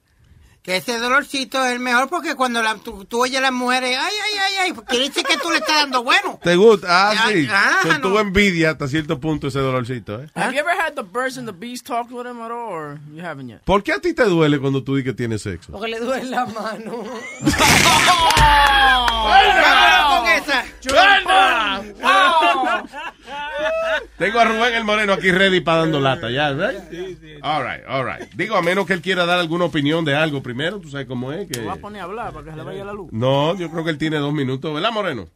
Que 0.66 0.76
ese 0.78 0.98
dolorcito 0.98 1.64
es 1.64 1.72
el 1.74 1.78
mejor 1.78 2.08
porque 2.08 2.34
cuando 2.34 2.60
la, 2.60 2.74
tú, 2.74 3.04
tú 3.04 3.22
oyes 3.22 3.38
a 3.38 3.40
las 3.40 3.52
mujeres, 3.52 3.96
ay, 3.98 4.12
ay, 4.24 4.38
ay, 4.38 4.54
ay, 4.64 4.72
quiere 4.88 5.06
decir 5.08 5.22
que 5.24 5.36
tú 5.38 5.48
le 5.52 5.58
estás 5.58 5.76
dando 5.82 6.02
bueno. 6.02 6.40
¿Te 6.42 6.56
gusta? 6.56 7.12
Ah, 7.12 7.28
sí. 7.28 7.46
ah, 7.48 7.78
So, 7.82 7.88
no. 7.92 8.00
tuvo 8.00 8.18
envidia 8.18 8.70
hasta 8.70 8.88
cierto 8.88 9.20
punto 9.20 9.46
ese 9.46 9.60
dolorcito, 9.60 10.20
¿eh? 10.20 10.28
Have 10.34 10.52
you 10.52 10.58
ever 10.58 10.74
had 10.76 10.94
the 10.94 11.04
birds 11.04 11.38
and 11.38 11.46
the 11.48 11.54
bees 11.56 11.84
talk 11.84 12.10
with 12.10 12.26
him 12.26 12.40
at 12.42 12.50
all, 12.50 12.72
or 12.72 12.98
you 13.14 13.22
haven't 13.24 13.48
yet? 13.48 13.60
¿Por 13.64 13.84
qué 13.84 13.92
a 13.92 14.00
ti 14.00 14.12
te 14.12 14.24
duele 14.24 14.58
cuando 14.58 14.82
tú 14.82 14.96
dices 14.96 15.12
que 15.12 15.16
tienes 15.16 15.42
sexo? 15.42 15.70
Porque 15.70 15.86
le 15.86 16.00
duele 16.00 16.30
la 16.30 16.46
mano. 16.46 17.04
¡Vámonos 19.26 20.18
con 20.18 20.28
esa! 20.28 20.64
Tengo 24.18 24.38
a 24.40 24.44
Rubén 24.44 24.74
el 24.74 24.84
Moreno 24.84 25.12
aquí 25.12 25.30
ready 25.30 25.60
para 25.60 25.80
dando 25.80 26.00
lata, 26.00 26.30
ya, 26.30 26.52
right? 26.52 26.78
All 27.42 27.62
right, 27.62 27.84
all 27.86 28.04
right. 28.04 28.30
Digo, 28.34 28.56
a 28.56 28.62
menos 28.62 28.86
que 28.86 28.92
él 28.94 29.02
quiera 29.02 29.26
dar 29.26 29.38
alguna 29.38 29.66
opinión 29.66 30.04
de 30.04 30.14
algo 30.14 30.42
primero, 30.42 30.80
tú 30.80 30.88
sabes 30.88 31.06
cómo 31.06 31.32
es. 31.32 31.48
Te 31.48 31.54
que 31.54 31.60
voy 31.60 31.76
a 31.76 31.80
poner 31.80 32.00
a 32.00 32.04
hablar 32.04 32.32
para 32.32 32.44
que 32.44 32.50
se 32.50 32.56
le 32.56 32.62
vaya 32.62 32.84
la 32.84 32.92
luz. 32.92 33.12
No, 33.12 33.54
yo 33.56 33.70
creo 33.70 33.84
que 33.84 33.90
él 33.90 33.98
tiene 33.98 34.16
dos 34.16 34.32
minutos, 34.32 34.72
¿verdad, 34.72 34.90
Moreno? 34.90 35.28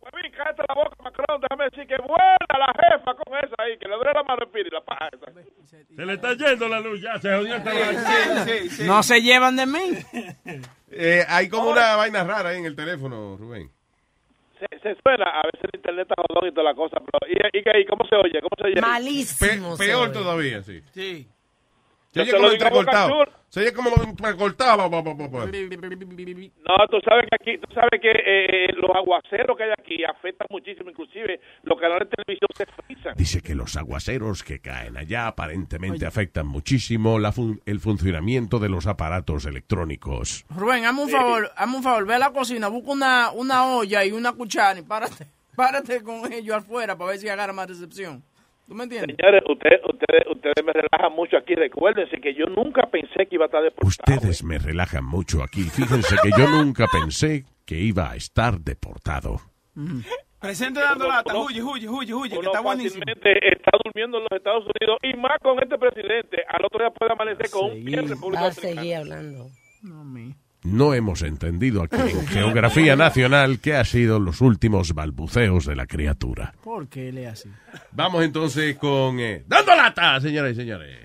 Huevín, 0.00 0.32
cállate 0.36 0.62
la 0.68 0.74
boca, 0.74 0.96
Macron. 1.02 1.40
Déjame 1.40 1.64
decir 1.64 1.86
que 1.86 1.96
buena 2.02 2.36
la 2.50 2.72
jefa 2.74 3.14
con 3.14 3.36
esa 3.38 3.54
ahí, 3.58 3.78
que 3.78 3.88
le 3.88 3.94
duele 3.96 4.12
la 4.14 4.22
mano 4.22 4.42
el 4.42 4.50
piri, 4.50 4.70
la 4.70 4.84
paja 4.84 5.08
esa. 5.12 5.32
Se 5.96 6.06
le 6.06 6.14
está 6.14 6.34
yendo 6.34 6.68
la 6.68 6.80
luz, 6.80 7.00
ya 7.00 7.18
se 7.18 7.34
jodió 7.34 7.56
esta 7.56 8.84
No 8.84 9.02
se 9.02 9.22
llevan 9.22 9.56
de 9.56 9.66
mí. 9.66 9.80
Eh, 10.96 11.24
hay 11.28 11.48
como 11.48 11.70
una 11.70 11.96
vaina 11.96 12.22
rara 12.22 12.50
ahí 12.50 12.58
en 12.58 12.66
el 12.66 12.76
teléfono, 12.76 13.36
Rubén. 13.36 13.70
Se, 14.70 14.78
se 14.80 14.96
suena, 15.02 15.24
a 15.24 15.42
veces 15.44 15.60
el 15.72 15.78
internet 15.78 16.06
está 16.10 16.22
jodón 16.22 16.48
y 16.48 16.52
toda 16.52 16.64
la 16.64 16.74
cosa, 16.74 16.96
pero 17.00 17.18
¿y, 17.32 17.58
y, 17.58 17.62
qué? 17.62 17.80
¿Y 17.80 17.84
cómo 17.86 18.06
se 18.06 18.16
oye? 18.16 18.40
¿Cómo 18.40 18.56
se 18.58 18.66
oye? 18.68 18.80
Malísimo. 18.80 19.76
Pe- 19.76 19.86
peor 19.86 20.12
todavía, 20.12 20.62
sí. 20.62 20.80
Sí. 20.92 21.26
Se 22.14 22.18
Yo 22.20 22.22
oye 22.22 22.32
como 22.32 22.50
entrecortado. 22.52 23.08
Se 23.48 23.60
oye 23.60 23.72
como 23.72 23.90
entrecortado. 23.90 24.88
No, 26.66 26.86
tú 26.90 26.98
sabes 27.04 27.26
que 27.28 27.36
aquí, 27.40 27.58
tú 27.58 27.72
sabes 27.74 28.00
que 28.00 28.10
eh, 28.10 28.66
los 28.76 28.90
aguaceros 28.94 29.56
que 29.56 29.64
hay 29.64 29.70
aquí 29.78 30.04
afectan 30.04 30.46
muchísimo, 30.50 30.90
inclusive 30.90 31.40
los 31.62 31.78
canales 31.80 32.08
de 32.08 32.16
televisión 32.16 32.48
se 32.56 32.66
frisan. 32.66 33.14
Dice 33.16 33.40
que 33.42 33.54
los 33.54 33.76
aguaceros 33.76 34.42
que 34.42 34.60
caen 34.60 34.96
allá 34.96 35.26
aparentemente 35.26 36.06
afectan 36.06 36.46
muchísimo 36.46 37.18
la 37.18 37.32
fun- 37.32 37.60
el 37.66 37.80
funcionamiento 37.80 38.58
de 38.58 38.68
los 38.68 38.86
aparatos 38.86 39.44
electrónicos. 39.46 40.44
Rubén, 40.50 40.84
hazme 40.84 41.02
un 41.02 41.10
favor, 41.10 41.50
hazme 41.56 41.76
un 41.76 41.82
favor, 41.82 42.06
ve 42.06 42.14
a 42.14 42.18
la 42.18 42.30
cocina, 42.32 42.68
busca 42.68 42.90
una, 42.92 43.30
una 43.32 43.66
olla 43.76 44.04
y 44.04 44.12
una 44.12 44.32
cuchara 44.32 44.78
y 44.78 44.82
párate, 44.82 45.26
párate 45.56 46.02
con 46.02 46.32
ellos 46.32 46.56
afuera 46.56 46.96
para 46.96 47.10
ver 47.10 47.18
si 47.20 47.28
agarra 47.28 47.52
más 47.52 47.68
recepción. 47.68 48.22
¿Tú 48.66 48.74
me 48.74 48.84
entiendes? 48.84 49.16
Señores, 49.16 49.42
ustedes, 49.48 49.80
ustedes, 49.84 50.26
ustedes 50.30 50.64
me 50.64 50.72
relajan 50.72 51.12
mucho 51.12 51.36
aquí. 51.36 51.54
Recuérdense 51.54 52.18
que 52.20 52.34
yo 52.34 52.46
nunca 52.46 52.86
pensé 52.90 53.26
que 53.26 53.34
iba 53.34 53.44
a 53.44 53.46
estar 53.46 53.62
deportado. 53.62 54.14
Ustedes 54.16 54.42
me 54.42 54.58
relajan 54.58 55.04
mucho 55.04 55.42
aquí. 55.42 55.64
Fíjense 55.64 56.16
que 56.22 56.30
yo 56.36 56.48
nunca 56.48 56.86
pensé 56.90 57.44
que 57.66 57.76
iba 57.78 58.10
a 58.10 58.16
estar 58.16 58.58
deportado. 58.60 59.40
Presente 60.40 60.80
dando 60.80 61.08
lata. 61.08 61.36
Huye, 61.36 61.62
huye, 61.62 61.88
huye, 61.88 62.14
huye, 62.14 62.38
que 62.38 62.46
está 62.46 62.60
buenísimo. 62.60 63.02
está 63.06 63.70
durmiendo 63.84 64.18
en 64.18 64.24
los 64.24 64.32
Estados 64.32 64.64
Unidos 64.64 64.98
y 65.02 65.16
más 65.16 65.38
con 65.42 65.62
este 65.62 65.78
presidente. 65.78 66.44
Al 66.48 66.64
otro 66.64 66.80
día 66.80 66.90
puede 66.90 67.12
amanecer 67.12 67.50
con 67.50 67.70
un 67.70 67.84
pie 67.84 67.98
en 67.98 68.08
República 68.08 68.44
a 68.46 68.50
Dominicana. 68.50 68.82
seguir 68.82 68.96
hablando. 68.96 69.46
No 69.82 70.04
hemos 70.64 71.22
entendido 71.22 71.82
aquí 71.82 71.96
en 71.96 72.26
Geografía 72.28 72.96
Nacional 72.96 73.58
qué 73.60 73.76
ha 73.76 73.84
sido 73.84 74.18
los 74.18 74.40
últimos 74.40 74.94
balbuceos 74.94 75.66
de 75.66 75.76
la 75.76 75.86
criatura. 75.86 76.54
¿Por 76.62 76.88
qué 76.88 77.12
le 77.12 77.28
así? 77.28 77.50
Vamos 77.92 78.24
entonces 78.24 78.76
con... 78.76 79.20
eh, 79.20 79.44
¡Dando 79.46 79.74
lata, 79.74 80.20
señoras 80.20 80.52
y 80.52 80.56
señores! 80.56 80.98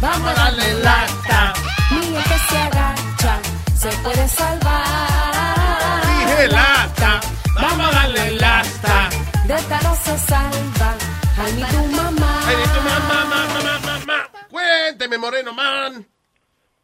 Vamos 0.00 0.28
a 0.30 0.34
darle 0.34 0.74
lata. 0.82 1.52
Niño 1.90 2.20
que 2.20 2.38
se 2.48 2.56
agacha, 2.56 3.38
se 3.76 3.88
puede 4.02 4.28
salvar. 4.28 6.02
Dije 6.26 6.48
lata. 6.48 7.20
Vamos 7.54 7.86
a 7.86 7.90
darle 7.90 8.30
lata. 8.36 9.08
De 9.46 9.54
esta 9.54 9.80
no 9.82 9.94
se 9.96 10.18
salva. 10.18 10.94
Ay, 11.36 11.52
ni 11.54 11.62
tu 11.64 11.96
mamá. 11.96 12.40
Ay, 12.46 12.56
ni 12.56 12.62
tu 12.64 12.80
mamá, 12.80 13.24
mamá, 13.24 13.60
mamá, 13.62 13.98
mamá. 14.06 14.28
Cuénteme, 14.50 15.18
Moreno 15.18 15.52
Man. 15.52 16.06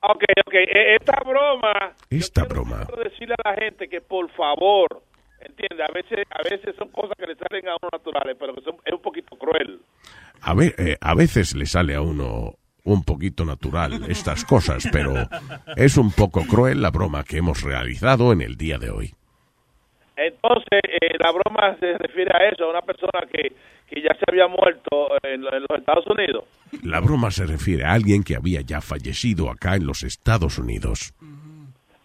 Ok, 0.00 0.24
ok. 0.46 0.54
eh, 0.54 0.96
Esta 1.00 1.20
broma, 1.24 1.72
Esta 2.10 2.44
broma. 2.44 2.84
quiero 2.86 3.02
decirle 3.04 3.34
a 3.44 3.50
la 3.50 3.56
gente 3.56 3.88
que 3.88 4.00
por 4.00 4.30
favor, 4.32 5.02
entiende, 5.40 5.82
a 5.82 5.92
veces, 5.92 6.24
a 6.30 6.42
veces 6.42 6.74
son 6.76 6.88
cosas 6.90 7.16
que 7.18 7.26
le 7.26 7.34
salen 7.36 7.68
a 7.68 7.76
uno 7.80 7.88
naturales, 7.92 8.36
pero 8.38 8.54
que 8.54 8.60
son, 8.62 8.76
es 8.84 8.92
un 8.92 9.02
poquito 9.02 9.36
cruel. 9.36 9.80
A, 10.42 10.54
ver, 10.54 10.74
eh, 10.78 10.96
a 11.00 11.14
veces 11.14 11.54
le 11.56 11.66
sale 11.66 11.94
a 11.94 12.02
uno 12.02 12.54
un 12.84 13.02
poquito 13.04 13.44
natural 13.44 14.04
estas 14.08 14.44
cosas, 14.44 14.86
pero 14.92 15.12
es 15.76 15.96
un 15.96 16.12
poco 16.12 16.44
cruel 16.46 16.80
la 16.82 16.90
broma 16.90 17.24
que 17.24 17.38
hemos 17.38 17.62
realizado 17.62 18.32
en 18.32 18.42
el 18.42 18.56
día 18.56 18.78
de 18.78 18.90
hoy. 18.90 19.12
Entonces, 20.16 20.80
eh, 20.84 21.16
la 21.18 21.30
broma 21.32 21.76
se 21.80 21.98
refiere 21.98 22.30
a 22.32 22.48
eso, 22.48 22.64
a 22.64 22.70
una 22.70 22.82
persona 22.82 23.26
que, 23.30 23.52
que 23.88 24.02
ya 24.02 24.14
se 24.14 24.24
había 24.28 24.48
muerto 24.48 25.08
en, 25.22 25.34
en 25.34 25.40
los 25.42 25.78
Estados 25.78 26.06
Unidos. 26.06 26.44
La 26.82 27.00
broma 27.00 27.30
se 27.30 27.46
refiere 27.46 27.84
a 27.84 27.92
alguien 27.92 28.22
que 28.22 28.36
había 28.36 28.60
ya 28.60 28.80
fallecido 28.80 29.50
acá 29.50 29.76
en 29.76 29.86
los 29.86 30.02
Estados 30.02 30.58
Unidos. 30.58 31.14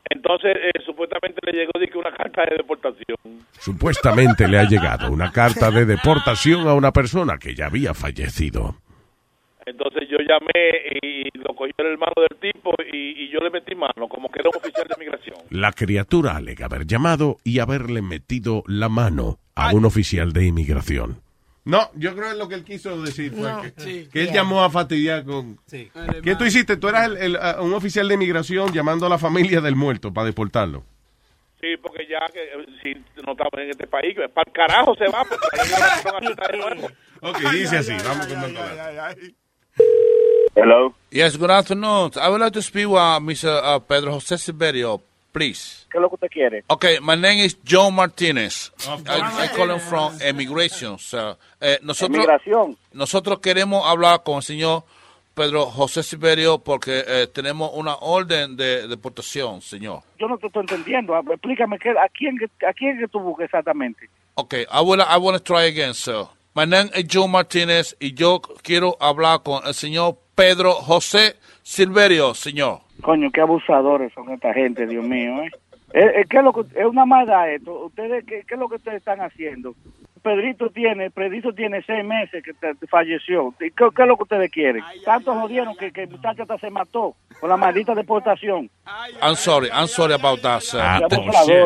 Entonces, 0.09 0.57
eh, 0.57 0.81
supuestamente 0.85 1.39
le 1.45 1.53
llegó 1.53 1.71
de 1.79 1.87
que 1.87 1.97
una 1.97 2.11
carta 2.11 2.43
de 2.43 2.57
deportación. 2.57 3.17
Supuestamente 3.53 4.47
le 4.47 4.59
ha 4.59 4.67
llegado 4.67 5.11
una 5.11 5.31
carta 5.31 5.71
de 5.71 5.85
deportación 5.85 6.67
a 6.67 6.73
una 6.73 6.91
persona 6.91 7.37
que 7.37 7.55
ya 7.55 7.67
había 7.67 7.93
fallecido. 7.93 8.75
Entonces 9.65 10.09
yo 10.09 10.17
llamé 10.17 10.99
y 11.01 11.37
lo 11.37 11.55
cogió 11.55 11.73
el 11.77 11.93
hermano 11.93 12.13
del 12.17 12.39
tipo 12.39 12.73
y, 12.91 13.23
y 13.23 13.29
yo 13.29 13.39
le 13.39 13.51
metí 13.51 13.73
mano, 13.73 14.09
como 14.09 14.29
que 14.29 14.39
era 14.39 14.49
un 14.49 14.57
oficial 14.57 14.87
de 14.87 14.95
migración. 14.99 15.37
La 15.49 15.71
criatura 15.71 16.35
alega 16.35 16.65
haber 16.65 16.85
llamado 16.85 17.37
y 17.45 17.59
haberle 17.59 18.01
metido 18.01 18.63
la 18.67 18.89
mano 18.89 19.37
a 19.55 19.73
un 19.73 19.85
oficial 19.85 20.33
de 20.33 20.45
inmigración. 20.47 21.21
No, 21.63 21.91
yo 21.95 22.15
creo 22.15 22.31
que 22.31 22.37
lo 22.37 22.47
que 22.49 22.55
él 22.55 22.63
quiso 22.63 22.99
decir 23.01 23.31
fue 23.33 23.41
No, 23.51 23.61
que, 23.61 23.73
sí. 23.77 24.09
que 24.11 24.21
él 24.21 24.25
Yeah. 24.27 24.35
llamó 24.37 24.63
a 24.63 24.69
fastidiar 24.71 25.23
con... 25.23 25.59
¿Qué 25.69 26.35
tú 26.35 26.43
hiciste? 26.45 26.75
Tú 26.77 26.87
eras 26.89 27.05
el- 27.05 27.17
el, 27.17 27.35
uh, 27.35 27.63
un 27.63 27.73
oficial 27.73 28.07
de 28.07 28.15
inmigración 28.15 28.73
llamando 28.73 29.05
a 29.05 29.09
la 29.09 29.19
familia 29.19 29.61
del 29.61 29.75
muerto 29.75 30.11
para 30.11 30.25
deportarlo. 30.25 30.83
Sí, 31.59 31.67
porque 31.79 32.07
ya 32.09 32.25
que 32.33 32.41
eh, 32.41 32.65
si 32.81 32.93
no 33.23 33.33
estamos 33.33 33.53
en 33.57 33.69
este 33.69 33.85
país, 33.85 34.15
para 34.33 34.47
el 34.47 34.53
carajo 34.53 34.95
se 34.95 35.05
va, 35.09 35.23
porque 35.23 35.59
ahí. 35.61 36.81
Ok, 37.23 37.37
dice 37.51 37.77
así, 37.77 37.93
vamos 38.03 38.25
con 38.25 38.41
Cobar. 38.55 39.15
Hello. 40.55 40.95
Yes, 41.11 41.37
good 41.37 41.51
afternoon. 41.51 42.11
I 42.15 42.29
would 42.29 42.41
like 42.41 42.53
to 42.53 42.61
speak 42.63 42.87
with 42.87 42.97
uh, 42.97 43.19
Mr. 43.19 43.61
Uh, 43.63 43.79
Pedro 43.79 44.13
José 44.13 44.37
Silverio, 44.39 45.01
please. 45.31 45.85
¿Qué 45.91 45.97
es 45.97 46.01
lo 46.01 46.09
que 46.09 46.15
usted 46.15 46.27
quiere? 46.29 46.63
Okay, 46.67 46.99
my 47.01 47.15
name 47.15 47.39
is 47.43 47.57
John 47.67 47.95
Martinez. 47.95 48.71
I, 49.07 49.45
I 49.45 49.47
call 49.55 49.69
him 49.71 49.79
from 49.79 50.13
immigration. 50.21 50.97
sir. 50.99 51.35
Eh, 51.59 51.79
nosotros, 51.81 52.15
Inmigración. 52.17 52.77
nosotros 52.93 53.39
queremos 53.39 53.85
hablar 53.85 54.23
con 54.23 54.37
el 54.37 54.43
señor 54.43 54.83
Pedro 55.33 55.65
José 55.67 56.03
Silverio 56.03 56.59
porque 56.59 57.03
eh, 57.07 57.27
tenemos 57.33 57.71
una 57.73 57.95
orden 57.95 58.57
de 58.57 58.87
deportación, 58.87 59.61
señor. 59.61 60.01
Yo 60.19 60.27
no 60.27 60.37
te 60.37 60.47
estoy 60.47 60.61
entendiendo. 60.61 61.15
Ah, 61.15 61.21
Explícame 61.31 61.79
qué, 61.79 61.89
a 61.91 62.07
quién 62.09 62.37
a 62.67 62.73
quién 62.73 62.99
que 62.99 63.07
tú 63.07 63.19
buscas 63.19 63.45
exactamente. 63.45 64.09
Okay, 64.35 64.65
I 64.71 64.81
will, 64.81 65.01
I 65.01 65.17
want 65.17 65.37
to 65.37 65.43
try 65.43 65.63
again, 65.67 65.93
sir. 65.93 66.25
My 66.53 66.65
name 66.65 66.89
is 66.95 67.05
John 67.09 67.31
Martinez 67.31 67.95
y 67.99 68.13
yo 68.13 68.41
quiero 68.61 68.97
hablar 68.99 69.41
con 69.43 69.65
el 69.65 69.73
señor 69.73 70.17
Pedro 70.35 70.73
José 70.73 71.37
Silverio, 71.63 72.33
señor. 72.33 72.81
Coño, 73.01 73.31
qué 73.31 73.41
abusadores 73.41 74.13
son 74.13 74.29
esta 74.31 74.53
gente, 74.53 74.85
Dios 74.87 75.05
mío, 75.05 75.41
¿eh? 75.43 75.51
Eh, 75.93 76.21
eh, 76.21 76.25
¿qué 76.29 76.37
es, 76.37 76.43
lo 76.43 76.53
que, 76.53 76.61
es 76.79 76.85
una 76.85 77.05
maldad 77.05 77.51
esto. 77.51 77.85
¿Ustedes 77.85 78.23
qué, 78.25 78.43
qué 78.47 78.53
es 78.53 78.59
lo 78.59 78.69
que 78.69 78.75
ustedes 78.75 78.97
están 78.99 79.19
haciendo? 79.19 79.73
Pedrito 80.21 80.69
tiene, 80.69 81.09
Pedrito 81.09 81.51
tiene 81.51 81.81
seis 81.81 82.05
meses 82.05 82.43
que 82.43 82.53
te- 82.53 82.75
te 82.75 82.85
falleció. 82.87 83.53
¿Y 83.59 83.71
¿Qué, 83.71 83.85
qué 83.95 84.01
es 84.03 84.07
lo 84.07 84.15
que 84.15 84.23
ustedes 84.23 84.51
quieren? 84.51 84.83
Tanto 85.03 85.33
jodieron 85.33 85.75
que, 85.75 85.91
que 85.91 86.03
el 86.03 86.09
muchacho 86.11 86.43
hasta 86.43 86.59
se 86.59 86.69
mató 86.69 87.15
con 87.39 87.49
la 87.49 87.57
maldita 87.57 87.95
deportación. 87.95 88.69
I'm 89.19 89.35
sorry, 89.35 89.67
I'm 89.73 89.87
sorry 89.87 90.13
about 90.13 90.39
that, 90.41 90.59
sir. 90.61 90.79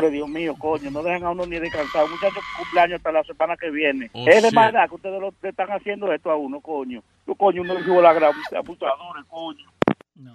Dios 0.10 0.30
mío, 0.30 0.56
coño. 0.57 0.90
No 0.90 1.03
dejan 1.03 1.24
a 1.26 1.32
uno 1.32 1.45
ni 1.45 1.60
descansar. 1.60 2.06
Un 2.06 2.12
muchacho 2.12 2.40
cumpleaños 2.57 2.95
hasta 2.95 3.12
la 3.12 3.24
semana 3.26 3.57
que 3.57 3.70
viene. 3.70 4.10
Oh, 4.14 4.26
es 4.28 4.41
de 4.41 4.52
maldad 4.52 4.88
que 4.88 4.95
ustedes 4.95 5.20
lo, 5.20 5.34
le 5.44 5.49
están 5.49 5.68
haciendo 5.72 6.12
esto 6.14 6.32
a 6.32 6.38
uno, 6.38 6.62
coño. 6.62 7.03
Yo, 7.28 7.36
coño, 7.36 7.62
uno 7.62 7.76
dijo 7.76 8.02
la 8.02 8.14
gran 8.14 8.32
abusadores, 8.56 9.26
coño. 9.28 9.66
Dé- 10.16 10.32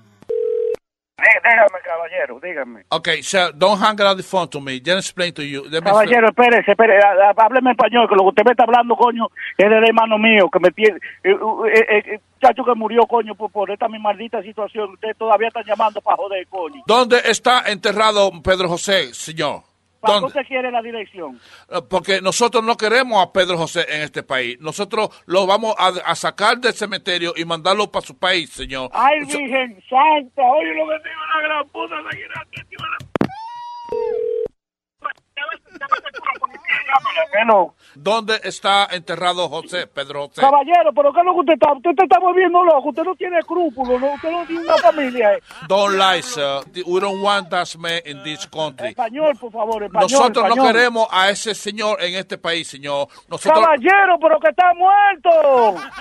Déjame, 1.21 1.81
caballero, 1.85 2.41
dígame. 2.41 2.85
Okay, 2.91 3.23
sir, 3.23 3.53
don't 3.55 3.79
hang 3.81 4.01
out 4.01 4.17
the 4.17 4.23
phone 4.23 4.49
to 4.49 4.61
me. 4.61 4.81
Just 4.81 5.09
explain 5.09 5.33
to 5.35 5.43
you. 5.43 5.65
Let 5.71 5.83
Caballero, 5.83 6.29
espérese, 6.29 6.71
espérese, 6.71 7.05
há- 7.07 7.31
há- 7.31 7.45
hábleme 7.45 7.71
español, 7.73 8.09
que 8.09 8.15
lo 8.15 8.23
que 8.23 8.29
usted 8.29 8.45
me 8.45 8.51
está 8.53 8.65
hablando, 8.65 8.97
coño, 8.97 9.27
es 9.59 9.69
del 9.71 9.85
hermano 9.85 10.19
mío, 10.19 10.49
que 10.53 10.61
me 10.61 10.71
tiene, 10.71 10.99
eh, 11.25 11.31
eh, 11.33 12.03
eh, 12.15 12.21
chacho 12.41 12.65
que 12.65 12.75
murió, 12.75 13.03
coño, 13.07 13.35
por, 13.35 13.51
por 13.51 13.71
esta 13.71 13.89
mi 13.89 13.99
maldita 13.99 14.43
situación. 14.43 14.91
Usted 14.95 15.17
todavía 15.17 15.49
está 15.49 15.63
llamando 15.63 16.01
para 16.01 16.17
joder, 16.17 16.47
coño. 16.49 16.83
¿Dónde 16.87 17.19
está 17.25 17.65
enterrado 17.71 18.31
Pedro 18.43 18.69
José, 18.69 19.13
señor? 19.15 19.63
¿Para 20.01 20.15
qué 20.15 20.21
¿Dónde? 20.21 20.27
usted 20.29 20.47
quiere 20.49 20.71
la 20.71 20.83
dirección? 20.83 21.39
Eh, 21.69 21.81
Porque 21.89 22.21
nosotros 22.23 22.65
no 22.65 22.77
queremos 22.77 23.23
a 23.23 23.33
Pedro 23.33 23.59
José 23.59 23.85
en 23.89 24.03
este 24.03 24.23
país. 24.23 24.59
Nosotros 24.61 25.11
lo 25.27 25.47
vamos 25.47 25.75
a, 25.79 25.89
a 25.89 26.15
sacar 26.15 26.59
del 26.59 26.73
cementerio 26.73 27.35
y 27.37 27.45
mandarlo 27.45 27.91
para 27.91 28.07
su 28.07 28.17
país, 28.19 28.51
señor. 28.51 28.91
Ay, 28.95 29.21
Virgen 29.21 29.83
Santa, 29.89 30.43
oye 30.43 30.75
lo 30.75 30.89
que 30.89 30.95
digo 31.09 31.21
la 31.35 31.43
gran 31.43 31.69
puta, 31.69 31.95
la. 31.97 32.11
¿Dónde 37.95 38.41
está 38.45 38.89
enterrado 38.91 39.49
José, 39.49 39.87
Pedro 39.87 40.29
José? 40.29 40.41
Caballero, 40.41 40.93
pero 40.95 41.13
¿qué 41.13 41.21
es 41.21 41.27
lo 41.27 41.35
que 41.35 41.41
usted 41.41 41.53
está? 41.55 41.73
Usted 41.73 41.91
te 41.97 42.03
está 42.05 42.19
volviendo 42.19 42.63
loco, 42.65 42.89
usted 42.91 43.03
no 43.03 43.15
tiene 43.15 43.39
escrúpulos, 43.39 44.01
¿no? 44.01 44.15
usted 44.15 44.31
no 44.31 44.47
tiene 44.47 44.63
una 44.63 44.77
familia. 44.79 45.35
eh. 45.35 45.43
Don't 45.69 45.97
lie, 45.97 46.23
sir. 46.23 46.61
We 46.87 47.01
don't 47.01 47.23
want 47.23 47.51
that 47.51 47.69
man 47.77 48.01
in 48.05 48.23
this 48.23 48.47
country. 48.47 48.89
Español, 48.89 49.37
por 49.39 49.53
favor, 49.53 49.83
español. 49.83 50.09
Nosotros 50.11 50.45
no 50.45 50.51
español. 50.51 50.73
queremos 50.73 51.09
a 51.11 51.31
ese 51.31 51.55
señor 51.55 52.03
en 52.03 52.15
este 52.15 52.39
país, 52.39 52.69
señor. 52.69 53.09
Nosotros, 53.29 53.65
Caballero, 53.65 54.19
pero 54.21 54.39
que 54.39 54.49
está 54.49 54.73
muerto. 54.75 55.31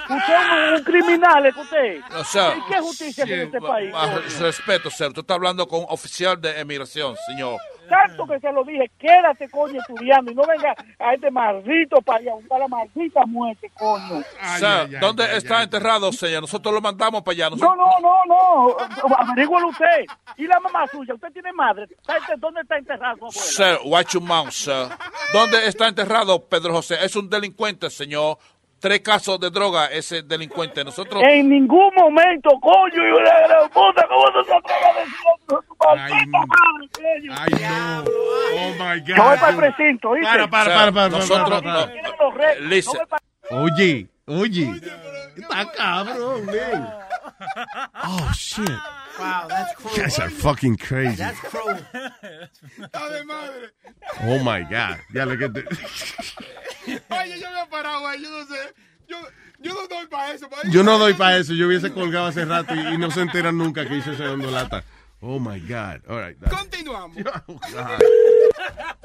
Usted 0.09 0.73
es 0.73 0.79
un, 0.79 0.83
criminal, 0.85 1.45
es 1.45 1.55
que 1.55 1.61
usted. 1.61 1.95
¿Y 1.97 2.73
qué 2.73 2.79
justicia 2.79 3.25
tiene 3.25 3.43
este 3.43 3.61
país? 3.61 3.93
Respeto, 4.39 4.89
sir. 4.89 5.11
Tú 5.13 5.21
estás 5.21 5.35
hablando 5.35 5.67
con 5.67 5.79
un 5.81 5.85
oficial 5.89 6.39
de 6.39 6.59
emigración, 6.59 7.15
señor. 7.27 7.57
Tanto 7.89 8.25
que 8.27 8.39
se 8.39 8.51
lo 8.51 8.63
dije, 8.63 8.89
quédate, 8.97 9.49
coño, 9.49 9.79
estudiando 9.79 10.31
y 10.31 10.35
no 10.35 10.43
venga 10.45 10.73
a 10.99 11.13
este 11.13 11.31
maldito 11.31 12.01
país 12.01 12.27
a 12.27 12.35
buscar 12.35 12.59
la 12.59 12.67
maldita 12.67 13.25
muerte, 13.25 13.71
coño. 13.77 14.23
Sir, 14.57 14.99
¿dónde 14.99 15.35
está 15.37 15.63
enterrado, 15.63 16.11
señor? 16.11 16.41
Nosotros 16.41 16.73
lo 16.73 16.81
mandamos 16.81 17.21
para 17.23 17.33
allá. 17.33 17.49
No, 17.49 17.55
Nosotros- 17.57 17.77
no, 18.01 18.25
no, 18.25 18.77
no. 19.07 19.15
Averígüelo 19.17 19.67
usted. 19.69 20.05
¿Y 20.37 20.47
la 20.47 20.59
mamá 20.59 20.85
suya? 20.87 21.13
¿Usted 21.15 21.31
tiene 21.33 21.51
madre? 21.53 21.83
¿Está 21.89 22.17
ente- 22.17 22.35
¿Dónde 22.37 22.61
está 22.61 22.77
enterrado 22.77 23.17
su 23.17 23.25
abuela? 23.25 23.79
Sir, 23.79 23.89
watch 23.91 24.13
your 24.13 24.23
mouth, 24.23 24.51
sir. 24.51 24.87
¿Dónde 25.33 25.67
está 25.67 25.87
enterrado 25.87 26.45
Pedro 26.47 26.73
José? 26.73 26.97
Es 27.03 27.15
un 27.15 27.29
delincuente, 27.29 27.89
señor. 27.89 28.37
Tres 28.79 29.01
casos 29.01 29.39
de 29.39 29.49
droga, 29.49 29.87
ese 29.87 30.21
delincuente. 30.23 30.83
Nosotros... 30.83 31.21
En 31.25 31.49
ningún 31.49 31.93
momento, 31.95 32.49
coño, 32.61 33.07
y 33.07 33.11
una 33.11 33.39
gran 33.47 33.69
puta, 33.69 34.07
¿cómo 34.07 34.25
no 34.29 34.43
se 34.43 34.53
atreve 34.53 34.85
a 34.85 34.93
decir 34.99 35.15
coño. 35.77 36.01
Ay, 37.37 37.51
no. 37.61 38.03
Oh, 38.55 38.71
my 38.79 38.99
God. 39.01 39.07
Yo 39.17 39.23
voy 39.23 39.37
para 39.37 39.49
el 39.49 39.55
precinto, 39.57 40.09
¿oíste? 40.09 40.27
Para, 40.27 40.49
para, 40.49 40.75
para, 40.75 40.91
para, 40.91 41.09
Nosotros- 41.09 41.89
Oye, 43.51 44.07
oye. 44.27 44.71
Está 45.35 45.71
cabrón, 45.71 46.45
man. 46.45 46.93
Oh, 48.05 48.29
shit. 48.33 48.69
Wow, 49.19 49.47
that's 49.47 49.75
cruel. 49.75 49.95
You 49.95 50.01
guys 50.03 50.19
are 50.19 50.29
fucking 50.29 50.77
crazy. 50.77 51.15
That's 51.15 51.39
cruel. 51.39 51.77
Oh, 54.23 54.39
my 54.43 54.63
God. 54.63 54.99
Ya 55.13 55.25
le 55.25 55.37
que. 55.37 55.45
Oye, 55.47 57.39
yo 57.39 57.49
me 57.51 57.61
he 57.61 57.67
parado 57.69 58.07
ahí, 58.07 58.21
yo 58.23 58.29
no 58.29 58.45
sé. 58.45 58.73
Yo, 59.07 59.17
yo 59.61 59.73
no 59.73 59.87
doy 59.87 60.07
para 60.07 60.33
eso. 60.33 60.49
pa' 60.49 60.57
Yo 60.69 60.83
no 60.83 60.97
doy 60.97 61.13
para 61.13 61.37
eso. 61.37 61.53
Yo 61.53 61.67
hubiese 61.67 61.91
colgado 61.91 62.27
hace 62.27 62.45
rato 62.45 62.75
y, 62.75 62.79
y 62.93 62.97
no 62.97 63.11
se 63.11 63.21
enteran 63.21 63.57
nunca 63.57 63.87
que 63.87 63.97
hizo 63.97 64.11
ese 64.11 64.23
lata. 64.37 64.83
Oh, 65.21 65.37
my 65.39 65.59
God. 65.59 66.01
All 66.09 66.17
right. 66.21 66.37
dale. 66.39 66.55
Continuamos. 66.55 67.17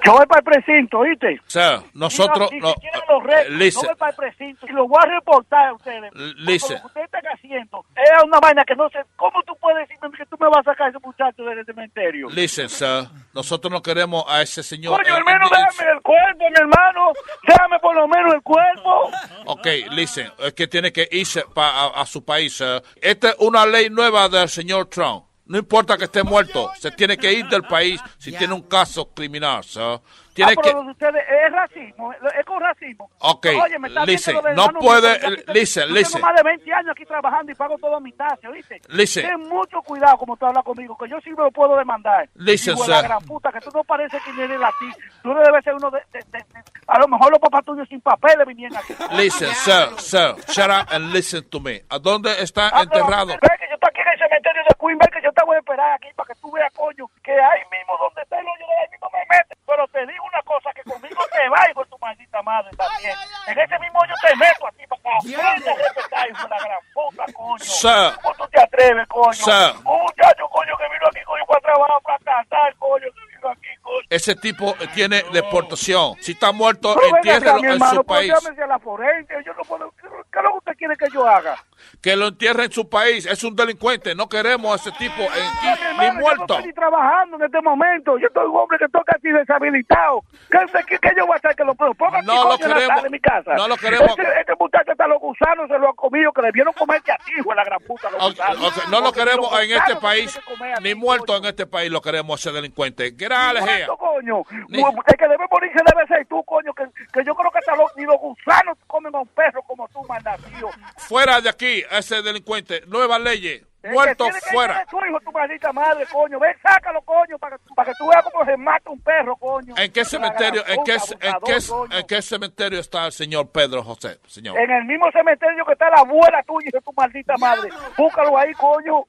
Yo 0.05 0.13
voy 0.13 0.27
para 0.27 0.41
el 0.41 0.45
precinto, 0.45 0.99
¿oíste? 0.99 1.41
Sir, 1.47 1.81
nosotros... 1.95 2.51
No, 2.61 2.75
si 2.81 2.87
los 2.87 3.05
no 3.09 3.57
listen, 3.57 3.87
voy 3.89 3.97
para 3.97 4.11
el 4.11 4.17
precinto 4.17 4.67
y 4.69 4.73
los 4.73 4.87
voy 4.87 4.99
a 5.03 5.07
reportar 5.07 5.69
a 5.69 5.75
ustedes. 5.75 6.13
listen. 6.37 6.77
Lo 6.77 6.81
que 6.83 6.87
ustedes 6.89 7.07
están 7.07 7.23
haciendo 7.33 7.85
es 7.97 8.23
una 8.25 8.39
vaina 8.39 8.65
que 8.65 8.77
no 8.77 8.89
sé. 8.91 8.99
¿Cómo 9.17 9.43
tú 9.45 9.55
puedes 9.61 9.89
decirme 9.89 10.17
que 10.19 10.27
tú 10.27 10.37
me 10.39 10.49
vas 10.49 10.59
a 10.59 10.71
sacar 10.73 10.89
a 10.89 10.91
ese 10.91 10.99
muchacho 11.03 11.43
del 11.43 11.65
cementerio? 11.65 12.29
listen, 12.31 12.69
sir. 12.69 13.09
Nosotros 13.33 13.73
no 13.73 13.83
queremos 13.83 14.25
a 14.29 14.43
ese 14.43 14.63
señor... 14.63 14.97
Coño, 14.97 15.09
en- 15.09 15.15
al 15.17 15.25
menos 15.25 15.51
en- 15.51 15.59
déjame 15.59 15.91
el 15.97 16.03
cuerpo, 16.03 16.45
mi 16.51 16.57
hermano. 16.59 17.13
Déjame 17.47 17.79
por 17.81 17.95
lo 17.97 18.07
menos 18.07 18.35
el 18.35 18.43
cuerpo. 18.43 19.11
Ok, 19.47 19.67
listen, 19.93 20.31
es 20.39 20.53
que 20.53 20.67
tiene 20.69 20.93
que 20.93 21.09
irse 21.11 21.45
pa- 21.55 21.71
a, 21.87 22.03
a 22.03 22.07
su 22.07 22.25
país. 22.25 22.55
sir. 22.57 22.83
Esta 23.01 23.31
es 23.31 23.37
una 23.39 23.65
ley 23.67 23.89
nueva 23.91 24.29
del 24.29 24.49
señor 24.51 24.87
Trump. 24.87 25.25
No 25.47 25.59
importa 25.59 25.99
que 25.99 26.05
esté 26.05 26.23
muerto, 26.23 26.71
se 26.81 26.91
tiene 26.91 27.19
que 27.19 27.33
ir 27.33 27.47
del 27.49 27.65
país 27.65 28.01
si 28.19 28.33
tiene 28.33 28.55
un 28.55 28.63
caso 28.63 29.11
criminal. 29.13 29.63
sir. 29.63 30.01
Tiene 30.35 30.53
ah, 30.53 30.55
que... 30.57 30.63
pero 30.71 30.81
ustedes 30.83 31.23
es 31.47 31.53
racismo, 31.53 32.13
es 32.13 32.45
con 32.45 32.61
racismo. 32.61 33.09
Ok, 33.21 33.47
Oye, 33.63 33.79
me 33.79 33.89
está 33.89 34.05
listen, 34.05 34.35
no 34.57 34.69
puede- 34.81 35.19
porque 35.21 35.45
yo 35.47 35.53
listen, 35.55 35.83
tengo 35.85 35.95
listen. 35.97 36.21
más 36.21 36.35
de 36.35 36.43
20 36.43 36.73
años 36.75 36.91
aquí 36.91 37.05
trabajando 37.07 37.53
y 37.53 37.55
pago 37.55 37.79
todo 37.79 38.01
mi 38.01 38.13
taxi, 38.13 38.47
¿oíste? 38.49 38.81
Listen. 38.89 39.27
Ten 39.27 39.41
mucho 39.49 39.81
cuidado 39.83 40.19
como 40.19 40.37
tú 40.37 40.47
hablas 40.47 40.65
conmigo, 40.65 40.99
que 40.99 41.09
yo 41.09 41.21
sí 41.21 41.31
me 41.31 41.45
lo 41.45 41.51
puedo 41.53 41.77
demandar. 41.77 42.29
Listen, 42.35 42.75
Digo, 42.75 42.87
la 42.89 42.99
sir. 43.01 43.09
gran 43.09 43.23
puta, 43.25 43.53
que 43.53 43.61
tú 43.61 43.71
no 43.73 43.85
pareces 43.85 44.21
que 44.25 44.31
eres 44.43 44.59
latino. 44.59 44.95
Tú 45.23 45.33
no 45.33 45.41
debes 45.41 45.63
ser 45.65 45.75
uno 45.75 45.91
de, 45.91 46.01
de- 46.13 46.19
de- 46.33 46.39
de- 46.39 46.65
A 46.89 46.99
lo 46.99 47.09
mejor 47.09 47.31
los 47.31 47.39
papás 47.39 47.65
tuyos 47.65 47.89
sin 47.89 48.01
papeles 48.01 48.47
vinieron 48.47 48.77
aquí. 48.77 48.95
Listen, 49.13 49.49
sir, 49.55 49.89
sir, 49.99 50.35
shut 50.49 50.69
up 50.69 50.89
and 50.93 51.13
listen 51.13 51.49
to 51.49 51.61
me. 51.61 51.83
¿A 51.89 51.99
dónde 51.99 52.31
está 52.43 52.71
Ah, 52.75 52.83
enterrado? 52.83 53.29
Ve 53.29 53.49
que 53.59 53.69
yo 53.69 53.75
estoy 53.75 53.89
aquí 53.91 54.01
en 54.01 54.09
el 54.09 54.19
cementerio 54.19 54.63
de 54.69 54.75
Queen, 54.81 54.99
ve 54.99 55.07
que 55.13 55.23
yo 55.23 55.33
te 55.33 55.45
voy 55.45 55.57
a 55.57 55.59
esperar 55.61 55.93
aquí 55.95 56.09
para 56.17 56.27
que 56.35 56.41
tú 56.41 56.51
veas, 56.51 56.73
coño, 56.75 57.07
que 57.23 57.33
ahí 57.33 57.61
mismo 57.71 57.97
donde 57.99 58.21
está 58.23 58.39
el 58.41 58.47
hoyo 58.47 58.67
de 58.67 58.75
ahí 58.83 58.91
mismo 58.91 59.09
me 59.13 59.21
metes 59.31 59.54
pero 59.75 59.89
te 59.89 60.07
digo 60.07 60.25
una 60.25 60.43
cosa, 60.43 60.71
que 60.73 60.83
conmigo 60.85 61.21
te 61.33 61.49
vaigo 61.49 61.83
en 61.83 61.91
tu 61.91 61.99
maldita 61.99 62.43
madre 62.43 62.71
también. 62.77 63.15
En 63.47 63.59
ese 63.59 63.79
mismo 63.81 64.01
yo 64.07 64.15
te 64.23 64.37
meto 64.37 64.67
a 64.67 64.71
ti, 64.73 64.87
papá. 64.87 65.11
Aprende 65.19 65.71
a 65.71 65.75
respetar, 65.75 66.29
la 66.49 66.59
gran 66.59 66.81
puta, 66.95 67.25
coño. 67.33 68.15
¿Cómo 68.23 68.35
tú 68.37 68.49
te 68.53 68.61
atreves, 68.61 69.09
coño? 69.09 69.83
Un 69.85 70.03
muchacho, 70.03 70.49
coño, 70.49 70.77
que 70.79 70.85
vino 70.85 71.07
aquí, 71.09 71.21
coño, 71.25 71.45
para 71.47 71.61
trabajar, 71.61 72.03
para 72.03 72.19
cantar, 72.19 72.75
coño, 72.77 73.07
que 73.15 73.35
vino 73.35 73.49
aquí, 73.51 73.69
coño. 73.83 74.07
Ese 74.11 74.37
tipo 74.37 74.77
eh, 74.79 74.89
tiene 74.95 75.25
deportación. 75.33 76.15
Si 76.21 76.33
está 76.33 76.53
muerto, 76.53 76.95
entiérrelo 77.17 77.59
en 77.59 77.81
su 77.81 78.05
país. 78.05 78.33
A 78.33 78.67
la 78.67 78.79
forense. 78.79 79.35
¿Qué 79.43 79.51
es 79.51 80.45
lo 80.45 80.51
que 80.51 80.59
usted 80.59 80.77
quiere 80.77 80.97
que 80.97 81.07
yo 81.13 81.27
haga? 81.27 81.57
Que 82.05 82.15
lo 82.17 82.29
entierre 82.29 82.67
en 82.67 82.73
su 82.73 82.89
país. 82.89 83.25
Es 83.25 83.43
un 83.45 83.57
delincuente. 83.57 84.15
No 84.15 84.29
queremos 84.29 84.71
a 84.73 84.77
ese 84.77 84.93
tipo 84.99 85.23
en- 85.23 85.29
Mi 85.31 85.69
ni 85.71 85.73
hermano, 85.73 86.03
Yo 86.05 86.13
no 86.13 86.21
muerto. 86.21 86.43
estoy 86.55 86.67
ni 86.67 86.73
trabajando 86.75 87.37
en 87.37 87.43
este 87.45 87.61
momento. 87.63 88.19
Yo 88.19 88.29
soy 88.35 88.47
un 88.47 88.57
hombre 88.57 88.77
que 88.79 88.85
estoy 88.85 89.01
casi 89.07 89.29
deshabilitado. 89.31 90.21
¿Qué, 90.51 90.59
qué, 90.87 90.99
qué 90.99 91.11
yo 91.17 91.27
voy 91.27 91.35
a 91.35 91.39
hacer 91.39 91.57
que 91.57 91.65
lo 91.65 91.75
puedo? 91.75 91.95
Ponga 91.95 92.21
No 92.23 92.35
lo 92.45 92.59
coño, 92.59 92.67
en 92.67 92.73
queremos. 92.75 93.03
de 93.05 93.11
mi 93.11 93.21
casa. 93.21 93.55
No 93.55 93.69
lo 93.69 93.77
queremos. 93.79 94.11
Este, 94.11 94.41
este 94.41 94.53
muchacho 94.61 94.93
hasta 94.93 95.07
los 95.07 95.19
gusanos 95.21 95.67
se 95.69 95.79
lo 95.79 95.89
han 95.89 95.95
comido, 95.97 96.31
que 96.33 96.43
le 96.43 96.53
vieron 96.53 96.75
comer 96.75 97.01
que 97.03 97.13
a 97.13 97.17
ti, 97.17 97.33
hijo 97.39 97.49
de 97.51 97.57
la 97.57 97.65
gran 97.65 97.81
puta. 97.81 98.11
Los 98.11 98.23
Ok, 98.23 98.31
gusanos. 98.37 98.79
ok, 98.79 98.89
No 98.91 99.01
lo 99.01 99.13
queremos 99.13 99.63
en 99.63 99.71
este 99.73 99.97
país. 99.97 100.41
Ni 100.83 100.89
ti, 100.91 100.95
muerto 100.95 101.37
en 101.39 101.45
este 101.47 101.67
país 101.67 101.91
lo 101.91 102.03
queremos 102.03 102.39
a 102.39 102.51
ese 102.51 102.55
delincuente. 102.55 103.15
Here. 103.19 103.35
Muerto, 103.63 103.97
coño. 103.97 104.43
Ni- 104.69 104.83
El 104.83 105.17
que 105.17 105.29
debe 105.29 105.45
morirse 105.51 105.79
debe 105.91 106.07
ser 106.07 106.27
tú, 106.27 106.43
coño. 106.45 106.73
Que, 106.75 106.85
que 107.13 107.25
yo 107.25 107.35
creo 107.35 107.51
que 107.51 107.59
hasta 107.61 107.75
los, 107.77 107.91
ni 107.97 108.05
los 108.05 108.19
gusanos 108.21 108.77
comen 108.87 109.15
a 109.15 109.21
un 109.21 109.29
perro 109.29 109.63
como 109.63 109.89
tú, 109.89 110.03
malnacido. 110.07 110.69
Fuera 110.99 111.41
de 111.41 111.49
aquí, 111.49 111.83
ese 111.99 112.23
delincuente. 112.23 112.83
Nuevas 112.87 113.21
leyes. 113.21 113.63
Muerto 113.83 114.25
que 114.25 114.31
tiene 114.31 114.41
que 114.41 114.51
fuera. 114.51 114.87
tu 114.91 114.97
hijo, 115.05 115.21
tu 115.21 115.31
maldita 115.33 115.73
madre, 115.73 116.07
coño. 116.11 116.41
Ven, 116.41 116.55
sácalo, 116.63 117.03
coño, 117.03 117.39
para 117.39 117.59
que, 117.59 117.65
para 117.75 117.93
que 117.93 117.99
tú 117.99 118.09
veas 118.09 118.25
cómo 118.25 118.45
se 118.45 118.57
mata 118.57 118.91
un 118.91 119.01
perro, 119.01 119.37
coño. 119.37 119.75
¿En 119.77 119.93
qué 119.93 120.05
cementerio, 120.05 120.63
en 120.67 120.83
qué, 120.85 120.93
en 120.93 121.35
qué, 121.45 121.97
en 121.99 122.07
qué 122.07 122.23
cementerio 122.23 122.81
está 122.81 123.05
el 123.07 123.13
señor 123.13 123.51
Pedro 123.51 123.83
José, 123.83 124.21
señor? 124.27 124.59
En 124.59 124.71
el 124.71 124.85
mismo 124.85 125.11
cementerio 125.13 125.65
que 125.67 125.73
está 125.73 125.91
la 125.91 126.01
abuela 126.01 126.43
tuya 126.47 126.71
tu 126.81 126.93
maldita 126.97 127.37
madre. 127.37 127.69
Búscalo 127.99 128.39
ahí, 128.39 128.53
coño. 128.55 129.05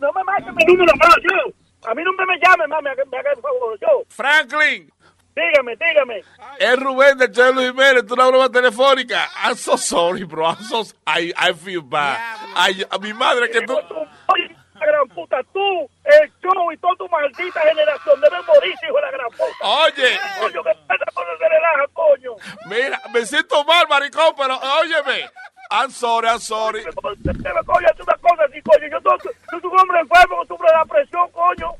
No 0.00 0.12
me 0.12 0.24
mates 0.24 0.54
mi 0.54 0.64
número 0.64 0.92
yo. 0.96 1.52
A 1.84 1.94
mí 1.94 2.02
no 2.04 2.12
me, 2.12 2.26
me 2.26 2.38
llame, 2.38 2.68
mami, 2.68 2.90
me, 2.96 3.04
me 3.10 3.18
haga 3.18 3.32
el 3.32 3.40
favor, 3.40 3.78
yo. 3.80 4.04
Franklin. 4.08 4.88
Dígame, 5.34 5.76
dígame. 5.76 6.22
Es 6.58 6.78
Rubén 6.78 7.16
del 7.16 7.32
Chelo 7.32 7.62
Jiménez, 7.62 8.06
tú 8.06 8.14
una 8.14 8.26
broma 8.26 8.50
telefónica. 8.50 9.28
I'm 9.44 9.56
so 9.56 9.76
sorry, 9.76 10.24
bro. 10.24 10.46
I'm 10.46 10.62
so, 10.62 10.82
I, 11.06 11.32
I 11.36 11.54
feel 11.54 11.82
bad. 11.82 12.18
Ay, 12.54 12.84
a 12.90 12.98
mi 12.98 13.12
madre 13.14 13.50
que 13.50 13.62
tú... 13.62 13.72
Oye, 13.74 14.56
la 14.74 14.86
gran 14.86 15.08
puta, 15.08 15.42
tú, 15.52 15.88
el 16.04 16.32
show 16.42 16.72
y 16.72 16.76
toda 16.76 16.96
tu 16.96 17.08
maldita 17.08 17.60
generación 17.60 18.20
deben 18.20 18.44
morirse, 18.46 18.86
hijo 18.86 18.96
de 18.96 19.02
la 19.02 19.10
gran 19.10 19.30
puta. 19.30 19.56
Oye. 19.62 20.20
Coño, 20.40 20.62
que 20.64 20.74
pasa 20.86 21.04
cuando 21.14 21.38
se 21.38 21.48
relaja, 21.48 21.86
coño. 21.92 22.32
Mira, 22.66 23.00
me 23.14 23.24
siento 23.24 23.64
mal, 23.64 23.86
maricón, 23.88 24.34
pero 24.36 24.58
óyeme. 24.80 25.30
I'm 25.72 25.90
sorry, 25.90 26.28
I'm 26.28 26.38
sorry. 26.38 26.84
Coño, 26.84 27.16
es 27.24 28.00
una 28.00 28.14
cosa 28.20 28.44
así, 28.44 28.60
coño. 28.62 28.88
Yo 28.90 29.00
soy, 29.00 29.60
un 29.62 29.78
hombre 29.80 30.00
enfermo 30.00 30.42
que 30.42 30.48
sufre 30.48 30.68
de 30.68 30.74
la 30.76 30.84
presión, 30.84 31.30
coño. 31.32 31.72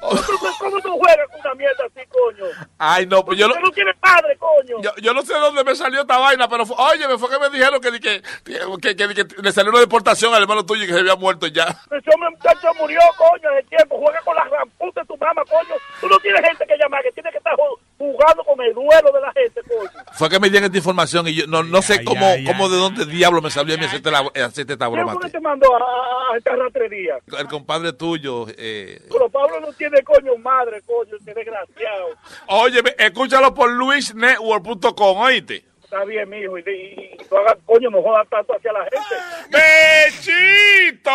¿Cómo 0.00 0.20
tú, 0.22 0.32
cómo 0.58 0.80
tú 0.80 0.98
juegas 0.98 1.26
con 1.30 1.40
una 1.40 1.54
mierda 1.54 1.84
así, 1.86 2.06
coño? 2.08 2.44
Ay, 2.78 3.06
no, 3.06 3.24
pues 3.24 3.38
yo 3.38 3.48
no... 3.48 3.54
No 3.60 3.70
tiene 3.72 3.92
padre, 3.94 4.36
coño. 4.38 4.80
Yo, 4.82 4.90
yo 5.02 5.12
no 5.14 5.22
sé 5.22 5.34
dónde 5.34 5.64
me 5.64 5.74
salió 5.74 6.02
esta 6.02 6.18
vaina, 6.18 6.48
pero 6.48 6.62
oye, 6.64 7.08
me 7.08 7.18
fue 7.18 7.28
que 7.28 7.38
me 7.40 7.50
dijeron 7.50 7.80
que, 7.80 7.90
que, 8.00 8.96
que, 8.96 9.26
le 9.42 9.52
salió 9.52 9.70
una 9.70 9.80
deportación 9.80 10.32
al 10.32 10.42
hermano 10.42 10.64
tuyo 10.64 10.84
y 10.84 10.86
que 10.86 10.92
se 10.92 11.00
había 11.00 11.16
muerto 11.16 11.46
ya. 11.48 11.64
Ese 11.90 12.10
hombre 12.14 12.30
muchacho 12.30 12.68
murió, 12.78 13.00
coño, 13.16 13.50
de 13.50 13.62
tiempo. 13.64 13.98
Juega 13.98 14.20
con 14.22 14.36
la 14.36 14.44
gran 14.48 14.68
puta 14.70 15.00
de 15.00 15.06
tu 15.06 15.16
mamá, 15.16 15.42
coño. 15.44 15.74
Tú 16.00 16.08
no 16.08 16.18
tienes 16.20 16.40
gente 16.44 16.64
que 16.66 16.76
llamar, 16.76 17.02
que 17.02 17.12
tienes 17.12 17.32
que 17.32 17.38
estar 17.38 17.54
ju- 17.54 17.78
jugando 18.00 18.42
con 18.44 18.58
el 18.62 18.72
duelo 18.72 19.12
de 19.12 19.20
la 19.20 19.30
gente, 19.32 19.60
coño. 19.68 19.90
Fue 20.12 20.28
que 20.30 20.40
me 20.40 20.48
dieron 20.48 20.64
esta 20.66 20.78
información 20.78 21.28
y 21.28 21.34
yo 21.34 21.46
no, 21.46 21.62
no 21.62 21.82
sé 21.82 21.96
Ay, 21.98 22.04
cómo, 22.04 22.24
ay, 22.26 22.44
cómo 22.44 22.68
de 22.70 22.78
dónde 22.78 23.04
diablo 23.04 23.42
me 23.42 23.50
salió 23.50 23.74
a 23.74 23.78
mí 23.78 23.84
hacerte, 23.84 24.10
la, 24.10 24.20
hacerte 24.20 24.72
esta 24.72 24.88
¿Quién 24.88 24.92
broma. 25.04 25.20
ti. 25.20 25.30
te 25.30 25.40
mandó 25.40 25.74
a, 25.76 25.78
a, 25.78 26.34
a 26.34 26.36
esta 26.38 26.56
ratrería? 26.56 27.18
El 27.38 27.46
compadre 27.46 27.92
tuyo. 27.92 28.46
Eh, 28.56 29.02
Pero 29.12 29.28
Pablo 29.28 29.60
no 29.60 29.70
tiene 29.74 30.02
coño 30.02 30.34
madre, 30.38 30.80
coño, 30.86 31.14
este 31.16 31.34
desgraciado. 31.34 32.06
oye, 32.48 32.80
escúchalo 32.98 33.52
por 33.54 33.70
luisnetwork.com, 33.70 35.18
oíste. 35.18 35.64
Está 35.84 36.04
bien, 36.04 36.28
mijo, 36.30 36.56
y, 36.56 36.62
y, 36.62 37.14
y 37.20 37.26
no 37.30 37.38
hagas 37.38 37.56
coño, 37.66 37.90
no 37.90 38.00
jodas 38.00 38.26
tanto 38.30 38.54
hacia 38.56 38.72
la 38.72 38.84
gente. 38.84 39.16
¡Bechito! 39.50 41.10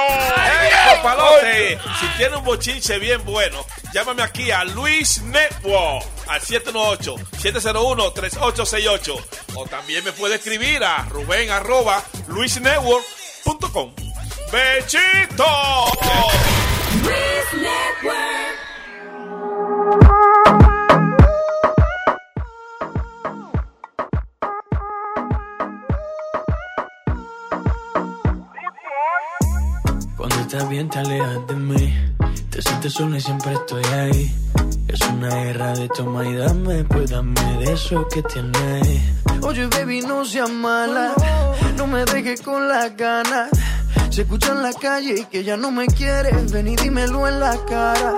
Papalote, 1.02 1.78
si 2.00 2.08
tiene 2.18 2.36
un 2.38 2.44
bochinche 2.44 3.00
bien 3.00 3.24
bueno, 3.26 3.60
llámame 3.94 4.22
aquí 4.24 4.52
a 4.52 4.64
Luis 4.66 5.22
Network 5.24 6.06
al 6.28 6.42
718-701-3868. 6.42 9.24
O 9.56 9.66
también 9.66 10.04
me 10.04 10.12
puede 10.12 10.36
escribir 10.36 10.84
a 10.84 11.06
Rubén 11.06 11.50
arroba 11.50 12.04
luisnetwork.com. 12.28 13.94
¡Bechito! 14.52 15.46
Cuando 30.16 30.36
estás 30.42 30.70
bien 30.70 30.88
te 30.90 31.00
alejas 31.00 31.48
de 31.48 31.56
mí 31.56 31.94
Te 32.50 32.62
sientes 32.62 32.94
sola 32.94 33.18
y 33.18 33.22
siempre 33.22 33.54
estoy 33.54 33.84
ahí 33.86 34.45
Es 34.88 35.02
una 35.02 35.30
guerra 35.30 35.74
de 35.74 35.88
toma 35.90 36.26
y 36.26 36.36
dame 36.36 36.84
Pues 36.86 37.10
dame 37.12 37.58
de 37.60 37.74
eso 37.74 38.08
que 38.08 38.22
tienes 38.24 39.02
Oye 39.42 39.68
baby 39.68 40.02
no 40.02 40.26
seas 40.26 40.50
mala 40.50 41.14
No 41.78 41.88
me 41.88 42.06
dejes 42.06 42.42
con 42.42 42.68
las 42.68 42.96
ganas 42.96 43.50
Se 44.10 44.22
escucha 44.22 44.52
en 44.52 44.64
la 44.64 44.74
calle 44.74 45.16
y 45.20 45.26
que 45.26 45.44
ya 45.44 45.58
no 45.58 45.72
me 45.72 45.88
quieres 45.88 46.52
Ven 46.52 46.68
y 46.68 46.76
dímelo 46.76 47.28
en 47.28 47.40
la 47.40 47.58
cara 47.66 48.14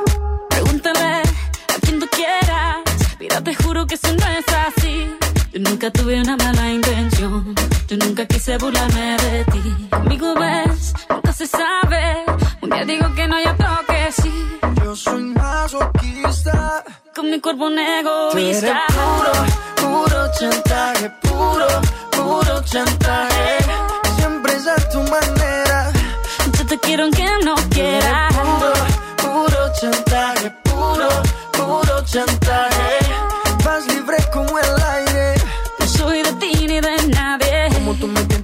Pregúntale 0.50 1.00
a 1.00 1.80
quien 1.82 2.00
tú 2.00 2.08
quieras. 2.12 2.78
Mira, 3.20 3.42
te 3.42 3.54
juro 3.56 3.86
que 3.86 3.96
eso 3.96 4.08
no 4.08 4.28
es 4.28 4.46
así. 4.48 5.08
Yo 5.54 5.60
nunca 5.62 5.90
tuve 5.92 6.20
una 6.22 6.36
mala 6.38 6.70
intención. 6.72 7.56
Yo 7.88 7.98
nunca 7.98 8.26
quise 8.26 8.58
burlarme 8.58 9.18
de 9.18 9.46
ti. 9.46 9.88
Conmigo 9.90 10.34
ves, 10.36 10.94
nunca 11.10 11.34
se 11.34 11.48
sabe. 11.48 12.24
Un 12.62 12.70
día 12.70 12.86
digo 12.86 13.14
que 13.16 13.28
no, 13.28 13.40
y 13.42 13.46
otro 13.48 13.68
que 13.88 14.12
sí. 14.22 14.60
Yo 14.84 14.96
soy 14.96 15.24
masoquista 15.24 16.84
Con 17.16 17.30
mi 17.30 17.40
cuerpo 17.42 17.66
un 17.66 17.76
Tú 17.76 17.80
eres 17.82 18.64
egoísta. 18.64 18.84
puro, 18.88 20.00
puro 20.06 20.32
chantaje 20.40 21.10
Puro, 21.22 21.68
puro 22.12 22.62
chantaje 22.64 23.58
Siempre 24.18 24.54
es 24.54 24.68
a 24.68 24.76
tu 24.90 25.00
manera 25.04 25.92
Yo 26.58 26.66
te 26.66 26.78
quiero 26.80 27.04
aunque 27.04 27.26
no 27.44 27.56
quieras. 27.70 28.34
Puro, 28.34 28.74
puro 29.18 29.72
chantaje 29.80 30.52
Puro, 30.64 31.10
puro 31.52 32.06
chantaje 32.06 32.98
Vas 33.66 33.86
libre 33.88 34.18
como 34.34 34.58
el 34.58 34.67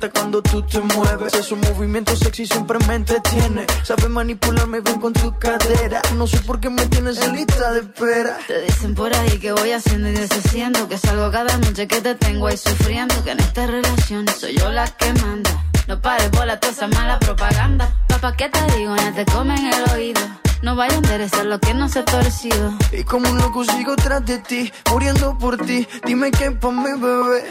cuando 0.09 0.41
tú 0.41 0.61
te 0.63 0.79
mueves 0.79 1.33
Esos 1.33 1.57
movimientos 1.57 2.19
sexy 2.19 2.45
siempre 2.47 2.79
me 2.87 2.95
entretiene 2.95 3.65
Sabes 3.83 4.09
manipularme 4.09 4.81
bien 4.81 4.99
con 4.99 5.13
tu 5.13 5.37
cadera 5.37 6.01
No 6.15 6.27
sé 6.27 6.39
por 6.39 6.59
qué 6.59 6.69
me 6.69 6.85
tienes 6.87 7.21
en 7.21 7.35
lista 7.35 7.71
de 7.71 7.81
espera 7.81 8.37
Te 8.47 8.61
dicen 8.61 8.95
por 8.95 9.13
ahí 9.13 9.39
que 9.39 9.51
voy 9.51 9.71
haciendo 9.71 10.09
y 10.09 10.13
deshaciendo, 10.13 10.87
que 10.87 10.97
salgo 10.97 11.31
cada 11.31 11.57
noche 11.57 11.87
que 11.87 12.01
te 12.01 12.15
tengo 12.15 12.47
ahí 12.47 12.57
sufriendo, 12.57 13.23
que 13.23 13.31
en 13.31 13.39
esta 13.39 13.67
relación 13.67 14.25
soy 14.39 14.55
yo 14.55 14.71
la 14.71 14.87
que 14.87 15.11
manda. 15.13 15.65
No 15.87 16.01
pares 16.01 16.31
bola 16.31 16.59
toda 16.59 16.73
esa 16.73 16.87
mala 16.87 17.19
propaganda. 17.19 17.93
Papá, 18.07 18.35
¿qué 18.35 18.49
te 18.49 18.77
digo? 18.77 18.95
Ya 18.95 19.13
te 19.13 19.25
comen 19.25 19.65
el 19.65 19.91
oído. 19.93 20.21
No 20.61 20.75
vaya 20.75 20.93
a 20.93 20.97
enderezar 20.97 21.45
lo 21.45 21.59
que 21.59 21.73
no 21.73 21.89
se 21.89 21.99
ha 21.99 22.05
torcido. 22.05 22.73
Y 22.91 23.03
como 23.03 23.29
un 23.29 23.37
loco 23.37 23.65
sigo 23.65 23.97
tras 23.97 24.25
de 24.25 24.37
ti 24.37 24.71
Muriendo 24.89 25.37
por 25.37 25.57
ti 25.57 25.85
Dime 26.05 26.31
qué 26.31 26.51
pa' 26.51 26.71
mi 26.71 26.93
bebé 27.01 27.43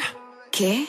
¿Qué? 0.50 0.88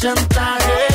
Chantaje 0.00 0.86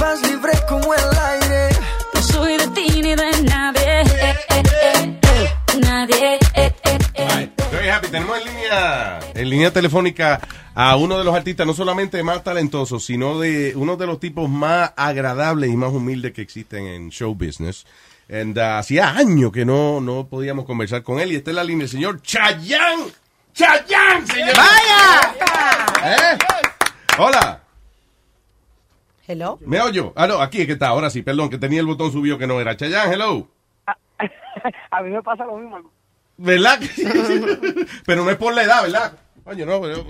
Vas 0.00 0.22
libre 0.22 0.52
como 0.68 0.94
el 0.94 1.18
aire 1.18 1.68
No 2.14 2.22
soy 2.22 2.56
de 2.58 2.68
ti 2.68 3.02
ni 3.02 3.14
de 3.14 3.42
nadie. 3.42 4.00
Eh, 4.02 4.36
eh, 4.50 4.62
eh, 4.82 5.20
eh. 5.22 5.78
Nadie. 5.80 6.34
Eh, 6.54 6.72
eh, 6.84 6.98
eh. 7.14 7.50
Very 7.72 7.88
happy. 7.88 8.08
Tenemos 8.08 8.38
en 8.38 8.44
línea, 8.44 9.18
en 9.34 9.38
en 9.38 9.50
línea 9.50 9.72
telefónica 9.72 10.40
a 10.74 10.96
uno 10.96 11.18
de 11.18 11.24
los 11.24 11.34
artistas 11.34 11.66
no 11.66 11.74
solamente 11.74 12.22
más 12.22 12.44
talentosos, 12.44 13.04
sino 13.04 13.38
de 13.38 13.72
uno 13.74 13.96
de 13.96 14.06
los 14.06 14.20
tipos 14.20 14.48
más 14.48 14.92
agradables 14.96 15.70
y 15.70 15.76
más 15.76 15.90
humildes 15.90 16.32
que 16.32 16.42
existen 16.42 16.86
en 16.86 17.10
show 17.10 17.34
business. 17.34 17.86
And, 18.30 18.58
uh, 18.58 18.78
hacía 18.78 19.10
años 19.10 19.52
que 19.52 19.64
no, 19.64 20.00
no 20.00 20.26
podíamos 20.28 20.64
conversar 20.66 21.02
con 21.02 21.20
él 21.20 21.32
y 21.32 21.36
está 21.36 21.50
en 21.50 21.56
la 21.56 21.64
línea 21.64 21.84
el 21.84 21.90
señor 21.90 22.22
Chayán. 22.22 23.00
Chayán, 23.54 24.26
señor. 24.26 24.54
¡Vaya! 24.56 25.34
¿Eh? 26.04 26.38
Hola. 27.18 27.65
Hello. 29.26 29.58
¿Me 29.60 29.80
oyo? 29.80 30.12
Ah, 30.16 30.26
no, 30.26 30.40
aquí 30.40 30.60
es 30.60 30.66
que 30.66 30.74
está, 30.74 30.88
ahora 30.88 31.10
sí, 31.10 31.22
perdón, 31.22 31.50
que 31.50 31.58
tenía 31.58 31.80
el 31.80 31.86
botón 31.86 32.12
subido 32.12 32.38
que 32.38 32.46
no 32.46 32.60
era. 32.60 32.76
Chayán, 32.76 33.12
hello. 33.12 33.48
A 34.90 35.02
mí 35.02 35.10
me 35.10 35.22
pasa 35.22 35.44
lo 35.44 35.56
mismo. 35.56 35.90
¿Verdad? 36.38 36.78
pero 38.06 38.24
no 38.24 38.30
es 38.30 38.36
por 38.36 38.54
la 38.54 38.62
edad, 38.64 38.82
¿verdad? 38.82 39.18
Oye, 39.44 39.64
no, 39.64 39.80
pero... 39.80 40.04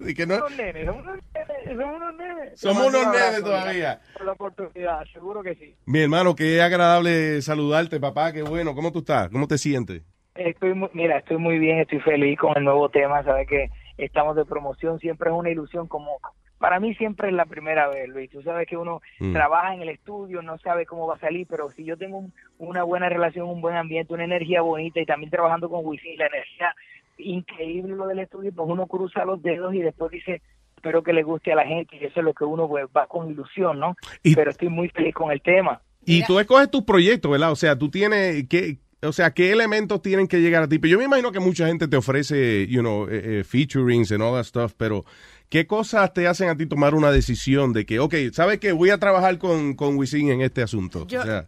y 0.08 0.14
que 0.14 0.26
no- 0.26 0.36
Somos 0.36 0.50
unos 0.52 0.56
nenes, 0.56 0.86
somos 0.86 1.96
unos 1.96 2.14
nenes, 2.14 2.60
somos 2.60 2.86
unos 2.86 3.06
nenes. 3.08 3.42
Todavía. 3.42 4.00
Por 4.14 4.26
la 4.26 4.32
oportunidad, 4.32 5.04
seguro 5.12 5.42
que 5.42 5.54
sí. 5.56 5.74
Mi 5.86 6.00
hermano, 6.00 6.34
qué 6.36 6.62
agradable 6.62 7.42
saludarte, 7.42 7.98
papá, 8.00 8.32
qué 8.32 8.42
bueno. 8.42 8.74
¿Cómo 8.74 8.92
tú 8.92 9.00
estás? 9.00 9.28
¿Cómo 9.30 9.46
te 9.48 9.58
sientes? 9.58 10.02
Estoy 10.34 10.74
muy, 10.74 10.88
mira, 10.94 11.18
estoy 11.18 11.36
muy 11.36 11.58
bien, 11.58 11.80
estoy 11.80 12.00
feliz 12.00 12.38
con 12.38 12.56
el 12.56 12.64
nuevo 12.64 12.88
tema, 12.88 13.22
sabes 13.22 13.46
que 13.48 13.70
estamos 13.98 14.34
de 14.34 14.44
promoción, 14.46 14.98
siempre 14.98 15.28
es 15.30 15.36
una 15.36 15.50
ilusión 15.50 15.86
como 15.88 16.16
para 16.62 16.78
mí 16.80 16.94
siempre 16.94 17.28
es 17.28 17.34
la 17.34 17.44
primera 17.44 17.88
vez, 17.88 18.08
Luis. 18.08 18.30
Tú 18.30 18.40
sabes 18.42 18.66
que 18.68 18.76
uno 18.76 19.02
Mm. 19.18 19.32
trabaja 19.32 19.74
en 19.74 19.82
el 19.82 19.88
estudio, 19.90 20.40
no 20.42 20.56
sabe 20.58 20.86
cómo 20.86 21.06
va 21.08 21.16
a 21.16 21.18
salir, 21.18 21.46
pero 21.50 21.68
si 21.72 21.84
yo 21.84 21.96
tengo 21.98 22.18
un- 22.18 22.32
una 22.58 22.84
buena 22.84 23.08
relación, 23.08 23.48
un 23.48 23.60
buen 23.60 23.74
ambiente, 23.76 24.14
una 24.14 24.24
energía 24.24 24.62
bonita 24.62 25.00
y 25.00 25.04
también 25.04 25.30
trabajando 25.30 25.68
con 25.68 25.84
Wisin, 25.84 26.16
la 26.16 26.26
energía 26.28 26.72
increíble 27.18 27.94
lo 27.96 28.06
del 28.06 28.20
estudio, 28.20 28.52
pues 28.54 28.68
uno 28.68 28.86
cruza 28.86 29.24
los 29.24 29.42
dedos 29.42 29.74
y 29.74 29.80
después 29.80 30.10
dice, 30.10 30.40
espero 30.76 31.02
que 31.02 31.12
le 31.12 31.22
guste 31.22 31.52
a 31.52 31.56
la 31.56 31.66
gente 31.66 31.96
y 31.96 32.04
eso 32.04 32.20
es 32.20 32.24
lo 32.24 32.32
que 32.34 32.44
uno 32.44 32.68
pues, 32.68 32.86
va 32.96 33.06
con 33.06 33.30
ilusión, 33.30 33.78
¿no? 33.78 33.96
Pero 34.34 34.50
estoy 34.50 34.68
muy 34.68 34.88
feliz 34.88 35.14
con 35.14 35.30
el 35.30 35.40
tema. 35.42 35.80
Y 36.04 36.24
tú 36.24 36.38
escoges 36.38 36.70
tus 36.70 36.82
proyectos, 36.82 37.30
¿verdad? 37.30 37.52
O 37.52 37.56
sea, 37.56 37.78
tú 37.78 37.90
tienes 37.90 38.48
que... 38.48 38.78
O 39.04 39.10
sea, 39.12 39.32
¿qué 39.34 39.50
elementos 39.50 40.00
tienen 40.00 40.28
que 40.28 40.40
llegar 40.40 40.62
a 40.62 40.68
ti? 40.68 40.78
Pero 40.78 40.92
yo 40.92 40.98
me 40.98 41.04
imagino 41.06 41.32
que 41.32 41.40
mucha 41.40 41.66
gente 41.66 41.88
te 41.88 41.96
ofrece, 41.96 42.68
you 42.68 42.80
know, 42.82 43.08
eh, 43.08 43.40
eh, 43.40 43.44
featurings 43.44 44.12
and 44.12 44.22
all 44.22 44.32
that 44.34 44.44
stuff, 44.44 44.74
pero 44.76 45.04
¿qué 45.52 45.66
cosas 45.66 46.14
te 46.14 46.26
hacen 46.26 46.48
a 46.48 46.56
ti 46.56 46.64
tomar 46.66 46.94
una 46.94 47.10
decisión 47.12 47.74
de 47.74 47.84
que, 47.84 48.00
ok, 48.00 48.14
¿sabes 48.32 48.58
qué? 48.58 48.72
Voy 48.72 48.88
a 48.88 48.96
trabajar 48.96 49.36
con, 49.36 49.74
con 49.76 49.96
Wisin 49.98 50.30
en 50.30 50.40
este 50.40 50.62
asunto. 50.62 51.06
Yo- 51.06 51.20
O 51.20 51.24
sea, 51.24 51.44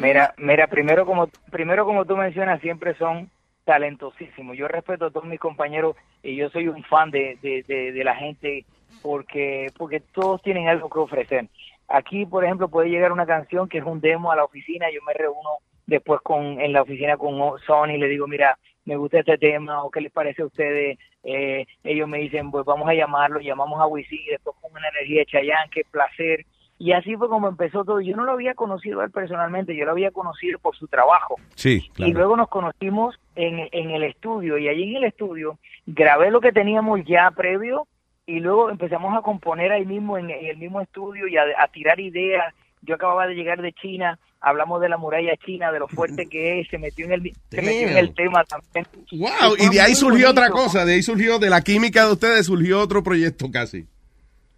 mira, 0.00 0.34
mira, 0.38 0.66
primero 0.66 1.04
como 1.04 1.28
primero 1.50 1.84
como 1.84 2.06
tú 2.06 2.16
mencionas, 2.16 2.62
siempre 2.62 2.94
son 2.96 3.28
talentosísimos. 3.64 4.56
Yo 4.56 4.66
respeto 4.66 5.04
a 5.06 5.10
todos 5.10 5.26
mis 5.26 5.38
compañeros 5.38 5.94
y 6.22 6.36
yo 6.36 6.48
soy 6.48 6.68
un 6.68 6.82
fan 6.84 7.10
de, 7.10 7.38
de, 7.42 7.62
de, 7.68 7.92
de 7.92 8.04
la 8.04 8.16
gente 8.16 8.64
porque 9.02 9.70
porque 9.76 10.00
todos 10.00 10.40
tienen 10.42 10.68
algo 10.68 10.88
que 10.88 10.98
ofrecer. 11.00 11.48
Aquí, 11.88 12.24
por 12.24 12.44
ejemplo, 12.44 12.68
puede 12.68 12.88
llegar 12.88 13.12
una 13.12 13.26
canción 13.26 13.68
que 13.68 13.76
es 13.78 13.84
un 13.84 14.00
demo 14.00 14.32
a 14.32 14.36
la 14.36 14.44
oficina, 14.44 14.86
yo 14.90 15.00
me 15.06 15.12
reúno 15.12 15.58
después 15.86 16.20
con 16.22 16.60
en 16.62 16.72
la 16.72 16.80
oficina 16.80 17.18
con 17.18 17.34
Sony 17.66 17.90
y 17.96 17.98
le 17.98 18.08
digo, 18.08 18.26
mira, 18.26 18.58
me 18.84 18.96
gusta 18.96 19.20
este 19.20 19.38
tema 19.38 19.82
o 19.82 19.90
qué 19.90 20.00
les 20.00 20.12
parece 20.12 20.42
a 20.42 20.46
ustedes. 20.46 20.98
Eh, 21.22 21.66
ellos 21.82 22.08
me 22.08 22.18
dicen, 22.18 22.50
pues 22.50 22.64
vamos 22.64 22.88
a 22.88 22.94
llamarlo, 22.94 23.40
llamamos 23.40 23.80
a 23.80 23.86
Wisin 23.86 24.20
después 24.30 24.56
con 24.60 24.72
una 24.72 24.88
energía 24.88 25.20
de 25.20 25.26
Chayanne, 25.26 25.70
qué 25.70 25.82
placer. 25.90 26.44
Y 26.78 26.92
así 26.92 27.16
fue 27.16 27.28
como 27.28 27.48
empezó 27.48 27.84
todo. 27.84 28.00
Yo 28.00 28.16
no 28.16 28.24
lo 28.24 28.32
había 28.32 28.54
conocido 28.54 29.02
él 29.02 29.10
personalmente, 29.10 29.76
yo 29.76 29.84
lo 29.84 29.92
había 29.92 30.10
conocido 30.10 30.58
por 30.58 30.76
su 30.76 30.86
trabajo. 30.88 31.36
sí, 31.54 31.88
Y 31.96 32.12
luego 32.12 32.36
nos 32.36 32.48
conocimos 32.48 33.18
en, 33.36 33.68
en 33.72 33.90
el 33.90 34.02
estudio 34.02 34.58
y 34.58 34.68
allí 34.68 34.90
en 34.90 34.96
el 34.96 35.04
estudio 35.04 35.58
grabé 35.86 36.30
lo 36.30 36.40
que 36.40 36.52
teníamos 36.52 37.00
ya 37.04 37.30
previo 37.30 37.86
y 38.26 38.40
luego 38.40 38.70
empezamos 38.70 39.16
a 39.16 39.22
componer 39.22 39.70
ahí 39.72 39.84
mismo 39.84 40.18
en, 40.18 40.30
en 40.30 40.46
el 40.46 40.56
mismo 40.56 40.80
estudio 40.80 41.28
y 41.28 41.36
a, 41.36 41.44
a 41.58 41.68
tirar 41.68 42.00
ideas. 42.00 42.54
Yo 42.82 42.96
acababa 42.96 43.26
de 43.26 43.34
llegar 43.34 43.62
de 43.62 43.72
China, 43.72 44.18
hablamos 44.44 44.80
de 44.80 44.88
la 44.88 44.96
muralla 44.96 45.36
china, 45.44 45.72
de 45.72 45.78
lo 45.78 45.88
fuerte 45.88 46.26
que 46.30 46.60
es, 46.60 46.68
se 46.68 46.78
metió 46.78 47.06
en 47.06 47.12
el, 47.12 47.32
se 47.50 47.62
metió 47.62 47.88
en 47.88 47.96
el 47.96 48.14
tema 48.14 48.44
también. 48.44 48.86
Wow, 49.12 49.56
y 49.58 49.68
de 49.68 49.80
ahí 49.80 49.94
surgió 49.94 50.30
otra 50.30 50.50
cosa, 50.50 50.84
de 50.84 50.94
ahí 50.94 51.02
surgió, 51.02 51.38
de 51.38 51.50
la 51.50 51.62
química 51.62 52.06
de 52.06 52.12
ustedes 52.12 52.46
surgió 52.46 52.80
otro 52.80 53.02
proyecto 53.02 53.50
casi. 53.50 53.86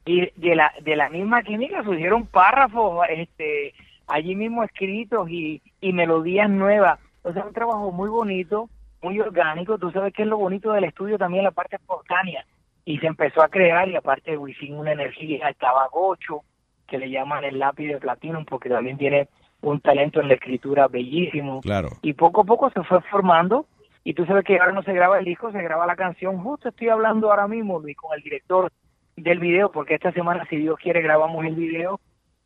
y 0.04 0.30
de 0.36 0.54
la 0.54 0.72
de 0.82 0.96
la 0.96 1.08
misma 1.08 1.42
química 1.42 1.82
surgieron 1.82 2.26
párrafos 2.26 3.06
este 3.08 3.74
allí 4.06 4.34
mismo 4.34 4.62
escritos 4.62 5.28
y, 5.30 5.62
y 5.80 5.92
melodías 5.92 6.50
nuevas. 6.50 7.00
O 7.22 7.32
sea 7.32 7.44
un 7.44 7.52
trabajo 7.52 7.90
muy 7.90 8.08
bonito 8.08 8.68
muy 9.02 9.20
orgánico. 9.20 9.78
Tú 9.78 9.90
sabes 9.90 10.12
que 10.12 10.22
es 10.22 10.28
lo 10.28 10.38
bonito 10.38 10.72
del 10.72 10.84
estudio 10.84 11.18
también 11.18 11.44
la 11.44 11.50
parte 11.50 11.76
espontánea. 11.76 12.44
Y 12.84 12.98
se 12.98 13.06
empezó 13.06 13.42
a 13.42 13.48
crear 13.48 13.88
y 13.88 13.96
aparte 13.96 14.32
de 14.32 14.36
Wisin 14.36 14.74
una 14.74 14.92
energía 14.92 15.48
estaba 15.48 15.88
Gocho 15.88 16.42
que 16.86 16.98
le 16.98 17.10
llaman 17.10 17.44
el 17.44 17.58
lápiz 17.58 17.88
de 17.88 17.98
platino 17.98 18.44
porque 18.44 18.68
también 18.68 18.96
tiene 18.96 19.28
un 19.62 19.80
talento 19.80 20.20
en 20.20 20.28
la 20.28 20.34
escritura 20.34 20.86
bellísimo 20.88 21.60
Claro. 21.60 21.90
y 22.02 22.12
poco 22.12 22.42
a 22.42 22.44
poco 22.44 22.70
se 22.70 22.82
fue 22.84 23.00
formando 23.10 23.66
y 24.04 24.14
tú 24.14 24.24
sabes 24.26 24.44
que 24.44 24.58
ahora 24.58 24.72
no 24.72 24.82
se 24.82 24.92
graba 24.92 25.18
el 25.18 25.24
disco, 25.24 25.50
se 25.50 25.60
graba 25.62 25.86
la 25.86 25.96
canción. 25.96 26.38
Justo 26.38 26.68
estoy 26.68 26.88
hablando 26.90 27.30
ahora 27.30 27.48
mismo, 27.48 27.80
Luis, 27.80 27.96
con 27.96 28.16
el 28.16 28.22
director 28.22 28.70
del 29.16 29.40
video, 29.40 29.72
porque 29.72 29.94
esta 29.94 30.12
semana, 30.12 30.46
si 30.48 30.56
Dios 30.56 30.76
quiere, 30.80 31.00
grabamos 31.02 31.44
el 31.44 31.54
video 31.56 31.98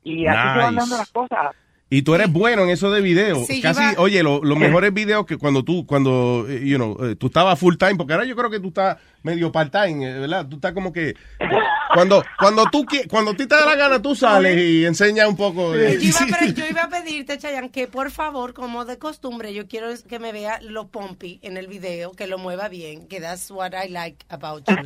y 0.03 0.27
así 0.27 0.39
se 0.41 0.59
van 0.59 0.74
Nice. 0.74 0.81
dando 0.81 0.97
las 0.97 1.11
cosas. 1.11 1.57
Y 1.93 2.03
tú 2.03 2.15
eres 2.15 2.32
bueno 2.32 2.62
en 2.62 2.70
eso 2.70 2.91
de 2.93 3.01
video. 3.03 3.35
Sí, 3.41 3.61
Casi, 3.61 3.82
iba- 3.82 4.01
oye, 4.01 4.23
lo- 4.23 4.41
los 4.45 4.57
mejores 4.81 4.95
videos 4.95 5.27
que 5.27 5.37
cuando 5.37 5.65
tú, 5.65 5.85
cuando, 5.85 6.47
eh, 6.49 6.61
you 6.65 6.77
know, 6.77 6.97
eh, 7.05 7.16
tú 7.16 7.27
estabas 7.27 7.59
full 7.59 7.74
time, 7.77 7.97
porque 7.97 8.12
ahora 8.12 8.24
yo 8.24 8.37
creo 8.37 8.49
que 8.49 8.61
tú 8.61 8.69
estás 8.69 8.97
medio 9.24 9.51
part 9.53 9.73
time, 9.73 10.09
eh, 10.09 10.19
¿verdad? 10.20 10.47
Tú 10.49 10.55
estás 10.57 10.73
como 10.73 10.93
que, 10.93 11.15
cuando, 11.94 12.24
cuando 12.38 12.64
tú, 12.70 12.84
qui- 12.84 13.06
cuando 13.08 13.32
a 13.32 13.34
ti 13.34 13.46
te 13.46 13.54
da 13.54 13.64
la 13.66 13.74
gana, 13.76 14.00
tú 14.02 14.14
sales 14.14 14.56
y 14.58 14.84
enseñas 14.86 15.28
un 15.28 15.36
poco. 15.36 15.74
eh, 15.74 15.98
Yo 16.00 16.08
iba, 16.08 16.18
a, 16.20 16.38
pre- 16.38 16.52
yo 16.54 16.66
iba 16.66 16.82
a 16.82 16.88
pedirte, 16.88 17.38
Chayanne, 17.38 17.70
que 17.70 17.86
por 17.86 18.10
favor, 18.10 18.54
como 18.54 18.84
de 18.84 18.98
costumbre, 18.98 19.52
yo 19.54 19.66
quiero 19.68 19.88
que 20.08 20.18
me 20.18 20.32
vea 20.32 20.60
lo 20.62 20.88
pompi 20.88 21.38
en 21.42 21.56
el 21.56 21.66
video, 21.66 22.12
que 22.12 22.26
lo 22.26 22.38
mueva 22.38 22.68
bien, 22.68 23.06
que 23.08 23.20
that's 23.20 23.50
what 23.50 23.72
I 23.72 23.88
like 23.88 24.24
about 24.28 24.64
you. 24.68 24.76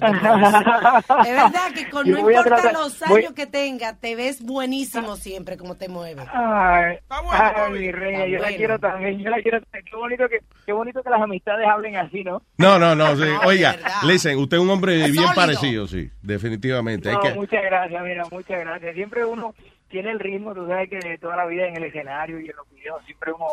Es 1.25 1.31
verdad 1.35 1.73
que 1.75 1.89
con, 1.91 2.11
no 2.11 2.19
importa 2.19 2.45
tratar- 2.45 2.73
los 2.73 2.99
voy- 3.01 3.21
años 3.23 3.33
que 3.35 3.47
tenga, 3.47 3.95
te 3.97 4.15
ves 4.17 4.43
buenísimo 4.43 5.17
siempre 5.17 5.57
como 5.57 5.77
te 5.77 5.89
mueves. 5.89 6.27
Ay, 6.33 6.97
ay, 7.09 7.73
mi 7.73 7.91
reina, 7.93 8.25
Está 8.25 8.29
yo 8.29 8.37
la 8.39 8.43
bueno. 8.43 8.57
quiero 8.57 8.79
también, 8.79 9.19
yo 9.23 9.31
la 9.31 9.43
quiero 9.43 9.61
también. 9.61 9.85
Qué 9.91 9.97
bonito 9.97 10.29
que, 10.29 10.39
qué 10.67 10.73
bonito 10.73 11.03
que 11.03 11.11
las 11.11 11.21
amistades 11.23 11.67
hablen 11.69 11.97
así, 11.97 12.23
¿no? 12.25 12.43
No, 12.59 12.79
no, 12.79 12.95
no. 12.95 13.17
sí. 13.17 13.23
Oiga, 13.45 13.73
verdad. 13.73 14.03
listen, 14.05 14.39
usted 14.39 14.57
es 14.57 14.63
un 14.63 14.71
hombre 14.71 14.97
bien 14.97 15.15
Sólido. 15.15 15.35
parecido, 15.35 15.87
sí, 15.87 16.11
definitivamente. 16.23 16.94
No, 17.13 17.21
que- 17.21 17.35
muchas 17.35 17.63
gracias, 17.63 18.03
mira, 18.03 18.25
muchas 18.31 18.61
gracias. 18.61 18.95
Siempre 18.95 19.25
uno 19.25 19.55
tiene 19.89 20.11
el 20.11 20.19
ritmo, 20.21 20.55
tú 20.55 20.67
sabes 20.67 20.89
que 20.91 20.99
de 20.99 21.19
toda 21.19 21.37
la 21.37 21.47
vida 21.47 21.67
en 21.67 21.77
el 21.77 21.85
escenario 21.85 22.41
y 22.41 22.49
en 22.51 22.57
los 22.57 22.69
videos, 22.71 23.05
siempre 23.05 23.33
uno 23.33 23.47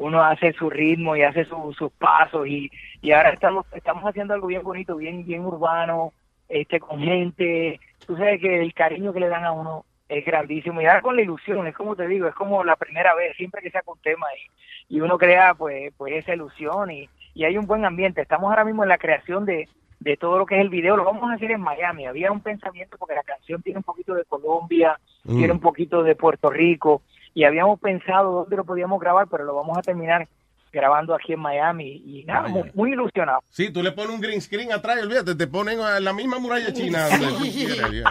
uno 0.00 0.22
hace 0.22 0.52
su 0.52 0.70
ritmo 0.70 1.16
y 1.16 1.22
hace 1.22 1.44
su- 1.44 1.72
sus 1.76 1.90
pasos 1.90 2.46
y, 2.46 2.70
y 3.02 3.10
ahora 3.10 3.30
estamos 3.30 3.66
estamos 3.72 4.04
haciendo 4.04 4.32
algo 4.32 4.46
bien 4.46 4.62
bonito, 4.62 4.94
bien 4.96 5.26
bien 5.26 5.44
urbano, 5.44 6.12
este 6.48 6.78
con 6.78 7.00
gente. 7.02 7.80
Tú 8.06 8.16
sabes 8.16 8.40
que 8.40 8.60
el 8.62 8.72
cariño 8.74 9.12
que 9.12 9.18
le 9.20 9.28
dan 9.28 9.44
a 9.44 9.50
uno 9.50 9.84
es 10.08 10.24
grandísimo 10.24 10.80
y 10.80 10.86
ahora 10.86 11.02
con 11.02 11.16
la 11.16 11.22
ilusión, 11.22 11.66
es 11.66 11.74
como 11.74 11.96
te 11.96 12.06
digo, 12.06 12.28
es 12.28 12.34
como 12.36 12.62
la 12.62 12.76
primera 12.76 13.12
vez, 13.16 13.36
siempre 13.36 13.60
que 13.60 13.70
saca 13.72 13.90
un 13.90 13.98
tema 14.00 14.26
y, 14.88 14.96
y 14.96 15.00
uno 15.00 15.18
crea 15.18 15.54
pues 15.54 15.92
pues 15.96 16.14
esa 16.14 16.32
ilusión 16.32 16.92
y, 16.92 17.08
y 17.34 17.44
hay 17.44 17.58
un 17.58 17.66
buen 17.66 17.84
ambiente. 17.84 18.22
Estamos 18.22 18.50
ahora 18.50 18.64
mismo 18.64 18.84
en 18.84 18.88
la 18.90 18.98
creación 18.98 19.44
de, 19.46 19.68
de 20.00 20.16
todo 20.16 20.38
lo 20.38 20.46
que 20.46 20.54
es 20.56 20.60
el 20.60 20.68
video, 20.68 20.96
lo 20.96 21.04
vamos 21.04 21.30
a 21.30 21.34
hacer 21.34 21.50
en 21.50 21.60
Miami. 21.60 22.06
Había 22.06 22.30
un 22.30 22.40
pensamiento 22.40 22.96
porque 22.98 23.14
la 23.14 23.22
canción 23.24 23.60
tiene 23.62 23.78
un 23.78 23.82
poquito 23.84 24.14
de 24.14 24.24
Colombia, 24.24 24.98
Mm. 25.24 25.36
tiene 25.38 25.52
un 25.52 25.60
poquito 25.60 26.02
de 26.02 26.14
Puerto 26.14 26.48
Rico 26.50 27.02
y 27.34 27.44
habíamos 27.44 27.78
pensado 27.80 28.32
dónde 28.32 28.56
lo 28.56 28.64
podíamos 28.64 29.00
grabar, 29.00 29.26
pero 29.30 29.44
lo 29.44 29.54
vamos 29.56 29.76
a 29.76 29.82
terminar 29.82 30.26
grabando 30.72 31.14
aquí 31.14 31.32
en 31.32 31.40
Miami 31.40 32.02
y 32.04 32.24
nada, 32.24 32.48
muy, 32.48 32.70
muy 32.74 32.92
ilusionado. 32.92 33.40
Sí, 33.48 33.72
tú 33.72 33.82
le 33.82 33.90
pones 33.92 34.10
un 34.14 34.20
green 34.20 34.40
screen 34.40 34.70
atrás 34.72 35.02
olvídate, 35.02 35.34
te 35.34 35.46
ponen 35.46 35.78
en 35.80 36.04
la 36.04 36.12
misma 36.12 36.38
muralla 36.38 36.72
china 36.72 37.08
donde 37.08 37.26
tú 37.26 37.42
quieras. 37.52 37.90
ya. 37.92 38.04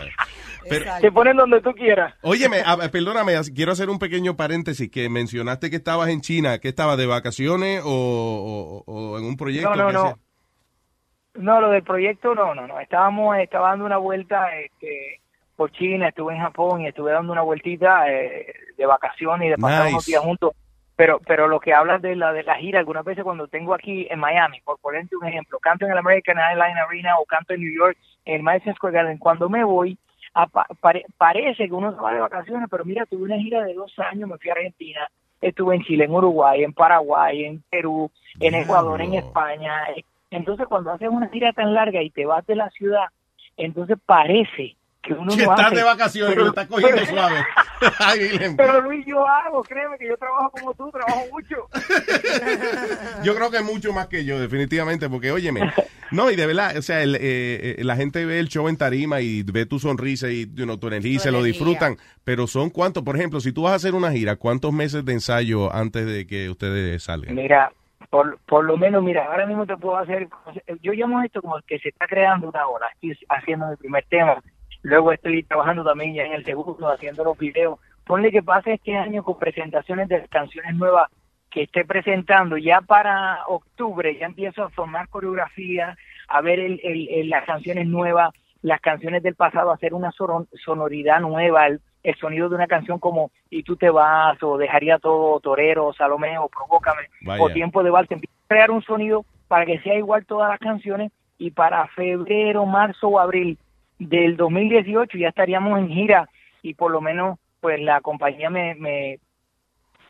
Pero, 0.69 0.85
Te 0.99 1.11
ponen 1.11 1.37
donde 1.37 1.61
tú 1.61 1.71
quieras. 1.73 2.13
Óyeme, 2.23 2.57
a- 2.65 2.75
perdóname, 2.91 3.35
as- 3.35 3.51
quiero 3.51 3.71
hacer 3.71 3.89
un 3.89 3.99
pequeño 3.99 4.35
paréntesis, 4.35 4.89
que 4.91 5.07
mencionaste 5.07 5.69
que 5.69 5.77
estabas 5.77 6.09
en 6.09 6.19
China, 6.21 6.57
que 6.59 6.67
estabas 6.67 6.97
de 6.97 7.05
vacaciones 7.05 7.81
o, 7.85 8.83
o- 8.85 8.91
o 8.91 9.17
en 9.17 9.23
un 9.25 9.37
proyecto. 9.37 9.69
No, 9.69 9.75
no, 9.75 9.87
que 9.87 9.93
no. 9.93 10.01
sea? 10.01 10.15
No, 11.37 11.61
lo 11.61 11.69
del 11.69 11.83
proyecto 11.83 12.33
no, 12.35 12.53
no, 12.55 12.67
no. 12.67 12.79
Estábamos, 12.79 13.37
estaba 13.37 13.69
dando 13.69 13.85
una 13.85 13.97
vuelta 13.97 14.55
este, 14.57 15.19
por 15.55 15.71
China, 15.71 16.09
estuve 16.09 16.33
en 16.33 16.41
Japón 16.41 16.81
y 16.81 16.87
estuve 16.87 17.11
dando 17.11 17.31
una 17.31 17.41
vueltita 17.43 18.11
eh, 18.11 18.53
de 18.77 18.85
vacaciones 18.85 19.47
y 19.47 19.49
de 19.51 19.57
pasar 19.57 19.83
Nice. 19.83 19.93
unos 19.93 20.05
días 20.05 20.21
juntos. 20.21 20.51
Pero, 20.95 21.19
pero 21.27 21.47
lo 21.47 21.59
que 21.59 21.75
hablas 21.75 22.01
de 22.01 22.15
la 22.15 22.33
de 22.33 22.41
la 22.41 22.55
gira, 22.55 22.79
algunas 22.79 23.05
veces 23.05 23.23
cuando 23.23 23.47
tengo 23.47 23.75
aquí 23.75 24.07
en 24.09 24.19
Miami, 24.19 24.61
por 24.61 24.79
ponerte 24.79 25.15
un 25.15 25.27
ejemplo, 25.27 25.59
canto 25.59 25.85
en 25.85 25.91
el 25.91 25.97
American 25.99 26.39
Airlines 26.39 26.75
Arena 26.77 27.19
o 27.19 27.25
canto 27.25 27.53
en 27.53 27.61
New 27.61 27.71
York, 27.71 27.95
en 28.25 28.35
el 28.37 28.41
Madison 28.43 28.73
Square 28.73 28.95
Garden, 28.95 29.19
cuando 29.19 29.47
me 29.47 29.63
voy, 29.63 29.95
pare- 30.81 31.05
parece 31.17 31.67
que 31.67 31.73
uno 31.73 31.93
se 31.93 32.01
va 32.01 32.13
de 32.13 32.19
vacaciones, 32.19 32.67
pero 32.71 32.83
mira, 32.83 33.05
tuve 33.05 33.25
una 33.25 33.37
gira 33.37 33.63
de 33.63 33.75
dos 33.75 33.93
años, 33.99 34.27
me 34.27 34.37
fui 34.39 34.49
a 34.49 34.53
Argentina, 34.53 35.07
estuve 35.39 35.75
en 35.75 35.83
Chile, 35.83 36.05
en 36.05 36.11
Uruguay, 36.15 36.63
en 36.63 36.73
Paraguay, 36.73 37.45
en 37.45 37.63
Perú, 37.69 38.09
en 38.39 38.55
Ecuador, 38.55 38.99
en 38.99 39.13
España, 39.13 39.83
Entonces, 40.31 40.65
cuando 40.67 40.91
haces 40.91 41.09
una 41.09 41.29
gira 41.29 41.53
tan 41.53 41.73
larga 41.73 42.01
y 42.03 42.09
te 42.09 42.25
vas 42.25 42.45
de 42.47 42.55
la 42.55 42.69
ciudad, 42.71 43.05
entonces 43.55 43.97
parece 44.05 44.75
que 45.01 45.13
uno 45.13 45.31
Que 45.35 45.45
no 45.45 45.51
estás 45.51 45.67
hace, 45.67 45.75
de 45.77 45.83
vacaciones, 45.83 46.33
pero- 46.33 46.43
lo 46.43 46.49
estás 46.49 46.67
cogiendo 46.67 46.97
pero- 46.97 47.07
suave. 47.09 47.45
Ay. 47.99 48.29
Pero 48.57 48.81
Luis, 48.81 49.05
yo 49.05 49.25
hago, 49.25 49.63
créeme 49.63 49.97
que 49.97 50.07
yo 50.07 50.17
trabajo 50.17 50.51
como 50.51 50.73
tú, 50.73 50.91
trabajo 50.91 51.21
mucho. 51.31 51.55
Yo 53.23 53.35
creo 53.35 53.49
que 53.51 53.61
mucho 53.61 53.93
más 53.93 54.07
que 54.07 54.25
yo, 54.25 54.39
definitivamente, 54.39 55.09
porque 55.09 55.31
óyeme, 55.31 55.71
no, 56.11 56.29
y 56.31 56.35
de 56.35 56.45
verdad, 56.45 56.77
o 56.77 56.81
sea, 56.81 57.01
el, 57.03 57.15
eh, 57.15 57.19
eh, 57.79 57.83
la 57.83 57.95
gente 57.95 58.25
ve 58.25 58.39
el 58.39 58.47
show 58.47 58.67
en 58.67 58.77
tarima 58.77 59.21
y 59.21 59.43
ve 59.43 59.65
tu 59.65 59.79
sonrisa 59.79 60.29
y 60.29 60.45
you 60.53 60.63
know, 60.65 60.77
tu 60.77 60.87
energía 60.87 61.19
se 61.19 61.31
lo 61.31 61.41
disfrutan, 61.43 61.97
pero 62.23 62.47
son 62.47 62.69
cuántos, 62.69 63.03
por 63.03 63.15
ejemplo, 63.15 63.39
si 63.39 63.51
tú 63.51 63.63
vas 63.63 63.73
a 63.73 63.75
hacer 63.75 63.95
una 63.95 64.11
gira, 64.11 64.35
¿cuántos 64.35 64.71
meses 64.71 65.03
de 65.03 65.13
ensayo 65.13 65.73
antes 65.73 66.05
de 66.05 66.27
que 66.27 66.49
ustedes 66.49 67.03
salgan? 67.03 67.35
Mira, 67.35 67.71
por, 68.09 68.39
por 68.45 68.63
lo 68.65 68.77
menos, 68.77 69.03
mira, 69.03 69.25
ahora 69.25 69.45
mismo 69.45 69.65
te 69.65 69.77
puedo 69.77 69.97
hacer, 69.97 70.27
yo 70.81 70.93
llamo 70.93 71.21
esto 71.23 71.41
como 71.41 71.59
que 71.65 71.79
se 71.79 71.89
está 71.89 72.07
creando 72.07 72.49
una 72.49 72.67
hora, 72.67 72.87
estoy 72.93 73.17
haciendo 73.29 73.67
mi 73.67 73.75
primer 73.75 74.05
tema, 74.05 74.41
luego 74.83 75.11
estoy 75.11 75.43
trabajando 75.43 75.83
también 75.83 76.13
ya 76.13 76.23
en 76.23 76.33
el 76.33 76.45
segundo, 76.45 76.89
haciendo 76.89 77.23
los 77.23 77.37
videos. 77.37 77.79
Ponle 78.05 78.31
que 78.31 78.41
pase 78.41 78.73
este 78.73 78.95
año 78.95 79.23
con 79.23 79.37
presentaciones 79.37 80.07
de 80.07 80.25
canciones 80.29 80.73
nuevas 80.75 81.09
que 81.49 81.63
esté 81.63 81.83
presentando, 81.85 82.57
ya 82.57 82.81
para 82.81 83.45
octubre 83.47 84.17
ya 84.17 84.25
empiezo 84.27 84.63
a 84.63 84.69
formar 84.69 85.09
coreografía, 85.09 85.97
a 86.29 86.41
ver 86.41 86.59
el, 86.59 86.79
el- 86.83 87.29
las 87.29 87.45
canciones 87.45 87.87
nuevas, 87.87 88.33
las 88.61 88.79
canciones 88.81 89.23
del 89.23 89.35
pasado, 89.35 89.71
hacer 89.71 89.93
una 89.93 90.11
sonoridad 90.11 91.19
nueva, 91.21 91.67
el, 91.67 91.81
el 92.07 92.15
sonido 92.15 92.47
de 92.47 92.55
una 92.55 92.67
canción 92.67 92.99
como 92.99 93.31
Y 93.49 93.63
tú 93.63 93.75
te 93.75 93.89
vas, 93.89 94.41
o 94.41 94.57
Dejaría 94.57 94.97
todo, 94.97 95.39
Torero, 95.41 95.93
Salomé, 95.93 96.37
o 96.37 96.47
Provócame, 96.47 97.01
Vaya. 97.21 97.43
o 97.43 97.49
Tiempo 97.49 97.83
de 97.83 97.89
Vals, 97.89 98.09
empiezo 98.09 98.33
a 98.45 98.47
crear 98.47 98.71
un 98.71 98.81
sonido 98.81 99.25
para 99.49 99.65
que 99.65 99.79
sea 99.79 99.95
igual 99.95 100.25
todas 100.25 100.49
las 100.49 100.59
canciones 100.59 101.11
y 101.37 101.51
para 101.51 101.87
febrero, 101.89 102.65
marzo 102.65 103.09
o 103.09 103.19
abril 103.19 103.57
del 103.99 104.37
2018 104.37 105.17
ya 105.17 105.29
estaríamos 105.29 105.77
en 105.79 105.89
gira 105.89 106.29
y 106.61 106.75
por 106.75 106.91
lo 106.91 107.01
menos 107.01 107.39
pues 107.59 107.81
la 107.81 107.99
compañía 107.99 108.49
me, 108.49 108.75
me, 108.75 109.19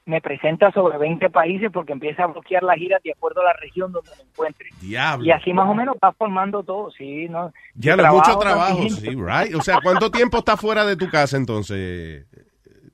me 0.08 0.22
presenta 0.22 0.72
sobre 0.72 0.98
20 0.98 1.30
países 1.30 1.70
porque 1.72 1.92
empieza 1.92 2.24
a 2.24 2.28
bloquear 2.28 2.64
la 2.64 2.76
gira 2.76 2.98
de 3.04 3.12
acuerdo 3.12 3.42
a 3.42 3.46
la 3.46 3.54
región 3.54 3.92
donde 3.92 4.10
me 4.18 4.24
encuentre. 4.24 4.70
Diablo. 4.82 5.26
Y 5.26 5.32
así 5.32 5.52
más 5.52 5.70
o 5.70 5.76
menos 5.76 5.98
va 6.02 6.14
formando 6.14 6.64
todo, 6.64 6.90
sí, 6.92 7.28
¿no? 7.28 7.52
Ya, 7.76 7.98
no, 7.98 8.04
mucho 8.14 8.40
trabajo 8.40 8.40
trabajo, 8.40 8.78
también. 8.78 8.90
sí, 8.90 9.10
right. 9.10 9.54
O 9.54 9.62
sea, 9.62 9.80
¿cuánto 9.84 10.10
tiempo 10.10 10.38
estás 10.38 10.60
fuera 10.60 10.86
de 10.86 10.96
tu 10.96 11.10
casa 11.10 11.36
entonces? 11.36 12.26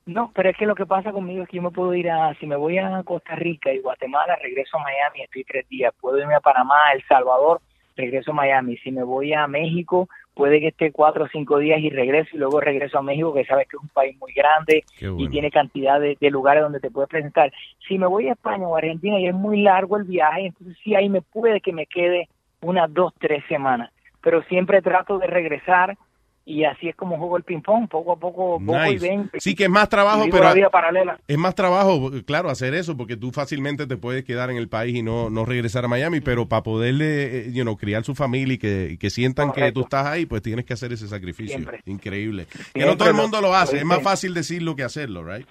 No, 0.08 0.32
pero 0.34 0.50
es 0.50 0.58
que 0.58 0.66
lo 0.66 0.74
que 0.74 0.88
pasa 0.88 1.12
conmigo 1.12 1.44
es 1.44 1.50
que 1.50 1.58
yo 1.58 1.64
me 1.64 1.70
puedo 1.70 1.94
ir 1.94 2.10
a, 2.10 2.34
si 2.40 2.48
me 2.48 2.56
voy 2.56 2.80
a 2.80 3.04
Costa 3.04 3.36
Rica 3.36 3.72
y 3.72 3.80
Guatemala, 3.80 4.36
regreso 4.42 4.78
a 4.78 4.84
Miami, 4.84 5.22
estoy 5.22 5.44
tres 5.44 5.70
días. 5.70 5.94
Puedo 6.02 6.18
irme 6.18 6.34
a 6.34 6.40
Panamá, 6.40 6.92
El 6.96 7.04
Salvador, 7.08 7.62
regreso 7.96 8.32
a 8.32 8.36
Miami. 8.36 8.76
Si 8.78 8.92
me 8.92 9.04
voy 9.04 9.34
a 9.34 9.48
México, 9.48 10.10
puede 10.34 10.60
que 10.60 10.70
esté 10.70 10.92
cuatro 10.92 11.26
o 11.26 11.28
cinco 11.28 11.60
días 11.60 11.80
y 11.80 11.90
regreso 11.90 12.30
y 12.34 12.40
luego 12.40 12.60
regreso 12.60 12.98
a 12.98 13.04
México, 13.04 13.34
que 13.34 13.46
sabes 13.46 13.68
que 13.68 13.78
es 13.78 13.84
un 13.84 13.90
país 13.90 14.18
muy 14.20 14.34
grande 14.34 14.84
y 15.00 15.30
tiene 15.30 15.52
cantidad 15.52 16.00
de, 16.00 16.18
de 16.20 16.30
lugares 16.30 16.64
donde 16.64 16.80
te 16.80 16.92
puedes 16.92 17.10
presentar. 17.10 17.52
Si 17.88 17.98
me 17.98 18.08
voy 18.08 18.28
a 18.28 18.34
España 18.34 18.68
o 18.68 18.76
a 18.76 18.80
Argentina 18.80 19.20
y 19.20 19.28
es 19.28 19.36
muy 19.36 19.62
largo 19.62 19.98
el 19.98 20.04
viaje, 20.04 20.48
entonces 20.48 20.78
sí 20.84 20.96
ahí 20.96 21.10
me 21.10 21.22
puede 21.22 21.62
que 21.62 21.74
me 21.74 21.86
quede 21.86 22.28
unas 22.62 22.94
dos, 22.94 23.14
tres 23.20 23.44
semanas. 23.48 23.92
Pero 24.22 24.42
siempre 24.44 24.82
trato 24.82 25.20
de 25.20 25.28
regresar 25.28 25.98
y 26.46 26.66
así 26.66 26.90
es 26.90 26.96
como 26.96 27.18
juego 27.18 27.38
el 27.38 27.44
ping-pong, 27.44 27.88
poco 27.88 28.14
a 28.14 28.16
poco, 28.18 28.60
poco 28.60 28.86
y 28.86 28.98
ven. 28.98 29.30
Sí 29.38 29.56
que 29.56 29.66
es 29.66 29.70
más 29.70 29.88
trabajo, 29.90 30.26
pero 30.30 30.44
la 30.44 30.54
vida 30.54 30.70
paralela. 30.70 31.18
es 31.28 31.38
más 31.38 31.56
trabajo, 31.56 32.12
claro, 32.26 32.50
hacer 32.50 32.74
eso, 32.74 32.98
porque 32.98 33.16
tú 33.16 33.32
fácilmente 33.32 33.88
te 33.88 33.98
puedes 33.98 34.24
quedar 34.26 34.50
en 34.50 34.58
el 34.58 34.68
país 34.68 34.96
y 34.96 35.04
no, 35.04 35.30
no 35.30 35.46
regresar 35.46 35.86
a 35.86 35.88
Miami, 35.88 36.20
pero 36.20 36.48
para 36.48 36.64
poderle, 36.64 37.48
eh, 37.48 37.52
you 37.54 37.64
know, 37.64 37.78
criar 37.78 38.04
su 38.04 38.14
familia 38.16 38.56
y 38.56 38.58
que, 38.58 38.98
que 39.00 39.10
sientan 39.10 39.52
que 39.52 39.72
tú 39.72 39.82
estás 39.82 40.06
ahí, 40.06 40.26
pues 40.26 40.42
tienes 40.42 40.66
que 40.66 40.74
hacer 40.74 40.92
ese 40.92 41.08
sacrificio. 41.08 41.58
Siempre. 41.58 41.82
Increíble. 41.86 42.46
que 42.46 42.58
no 42.58 42.86
Siempre 42.88 42.96
todo 42.98 43.10
el 43.10 43.16
mundo 43.16 43.42
lo 43.42 43.54
hace, 43.54 43.78
es 43.78 43.86
más 43.86 44.02
fácil 44.02 44.34
decirlo 44.34 44.76
que 44.76 44.84
hacerlo, 44.84 45.24
right? 45.24 45.48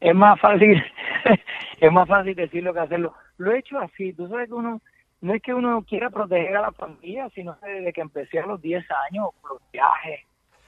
es 0.00 0.14
más 0.14 0.40
fácil 0.40 0.82
es 1.80 1.92
más 1.92 2.08
fácil 2.08 2.34
decirlo 2.34 2.72
que 2.72 2.80
hacerlo 2.80 3.14
lo 3.38 3.52
he 3.52 3.58
hecho 3.58 3.78
así 3.78 4.12
tú 4.12 4.28
sabes 4.28 4.48
que 4.48 4.54
uno 4.54 4.80
no 5.20 5.34
es 5.34 5.42
que 5.42 5.52
uno 5.54 5.82
quiera 5.88 6.10
proteger 6.10 6.56
a 6.56 6.62
la 6.62 6.72
familia 6.72 7.28
sino 7.34 7.56
desde 7.62 7.92
que 7.92 8.00
empecé 8.00 8.38
a 8.40 8.46
los 8.46 8.60
10 8.62 8.84
años 9.10 9.30
los 9.48 9.60
viajes 9.72 10.20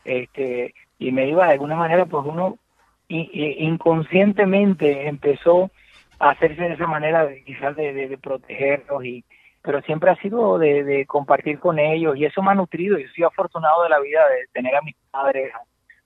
este 0.05 0.74
y 0.98 1.12
me 1.12 1.28
iba 1.28 1.47
de 1.47 1.52
alguna 1.52 1.77
manera 1.77 2.06
pues 2.06 2.24
uno 2.27 2.56
inconscientemente 3.09 5.06
empezó 5.09 5.70
a 6.18 6.31
hacerse 6.31 6.62
de 6.62 6.74
esa 6.74 6.86
manera 6.86 7.28
quizás 7.44 7.77
de, 7.77 7.93
de- 7.93 8.09
de 8.09 8.18
protegerlos 8.18 9.05
y 9.05 9.24
pero 9.62 9.82
siempre 9.82 10.10
ha 10.10 10.16
sido 10.16 10.59
de, 10.59 10.85
de 10.85 11.05
compartir 11.06 11.59
con 11.59 11.78
ellos 11.78 12.16
y 12.16 12.24
eso 12.24 12.43
me 12.43 12.51
ha 12.51 12.55
nutrido. 12.55 12.97
Yo 12.98 13.06
soy 13.14 13.24
afortunado 13.24 13.82
de 13.82 13.90
la 13.90 14.01
vida 14.01 14.20
de 14.28 14.47
tener 14.55 14.74
a 14.74 14.81
mis 14.81 14.97
padres 15.10 15.52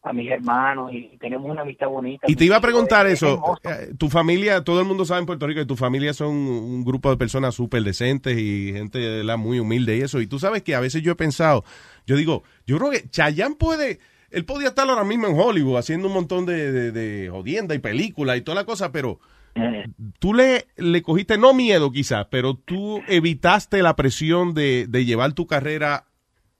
a, 0.04 0.12
mis 0.12 0.30
hermanos 0.30 0.92
y 0.92 1.16
tenemos 1.18 1.50
una 1.50 1.62
amistad 1.62 1.88
bonita. 1.88 2.26
Y 2.28 2.36
te 2.36 2.44
iba 2.44 2.56
a 2.56 2.60
preguntar 2.60 3.06
Es 3.06 3.14
eso, 3.14 3.58
eh, 3.64 3.94
tu 3.98 4.08
familia, 4.10 4.62
todo 4.62 4.80
el 4.80 4.86
mundo 4.86 5.04
sabe 5.04 5.20
en 5.20 5.26
Puerto 5.26 5.46
Rico 5.46 5.60
que 5.60 5.66
tu 5.66 5.76
familia 5.76 6.12
son 6.14 6.30
un 6.34 6.84
grupo 6.84 7.10
de 7.10 7.16
personas 7.16 7.54
súper 7.54 7.82
decentes 7.82 8.36
y 8.38 8.72
gente 8.72 8.98
de 8.98 9.24
la 9.24 9.36
muy 9.36 9.58
humilde 9.58 9.96
y 9.96 10.00
eso, 10.02 10.20
y 10.20 10.26
tú 10.26 10.38
sabes 10.38 10.62
que 10.62 10.74
a 10.74 10.80
veces 10.80 11.02
yo 11.02 11.12
he 11.12 11.16
pensado, 11.16 11.64
yo 12.06 12.16
digo, 12.16 12.42
yo 12.66 12.78
creo 12.78 12.90
que 12.90 13.08
Chayanne 13.08 13.56
puede, 13.56 13.98
él 14.30 14.44
podía 14.44 14.68
estar 14.68 14.88
ahora 14.88 15.04
mismo 15.04 15.26
en 15.26 15.38
Hollywood 15.38 15.78
haciendo 15.78 16.08
un 16.08 16.14
montón 16.14 16.46
de, 16.46 16.70
de, 16.72 16.92
de 16.92 17.30
jodienda 17.30 17.74
y 17.74 17.78
películas 17.78 18.36
y 18.36 18.42
toda 18.42 18.56
la 18.56 18.64
cosa, 18.64 18.92
pero 18.92 19.20
tú 20.18 20.34
le, 20.34 20.66
le 20.76 21.00
cogiste, 21.02 21.38
no 21.38 21.54
miedo 21.54 21.92
quizás, 21.92 22.26
pero 22.30 22.54
tú 22.54 23.00
evitaste 23.06 23.82
la 23.82 23.94
presión 23.96 24.52
de, 24.52 24.86
de 24.88 25.04
llevar 25.04 25.32
tu 25.32 25.46
carrera 25.46 26.06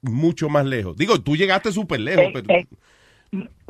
mucho 0.01 0.49
más 0.49 0.65
lejos. 0.65 0.95
Digo, 0.95 1.19
tú 1.19 1.35
llegaste 1.35 1.71
súper 1.71 1.99
lejos, 1.99 2.25
Eh, 2.25 2.31
pero... 2.33 2.53
eh, 2.53 2.67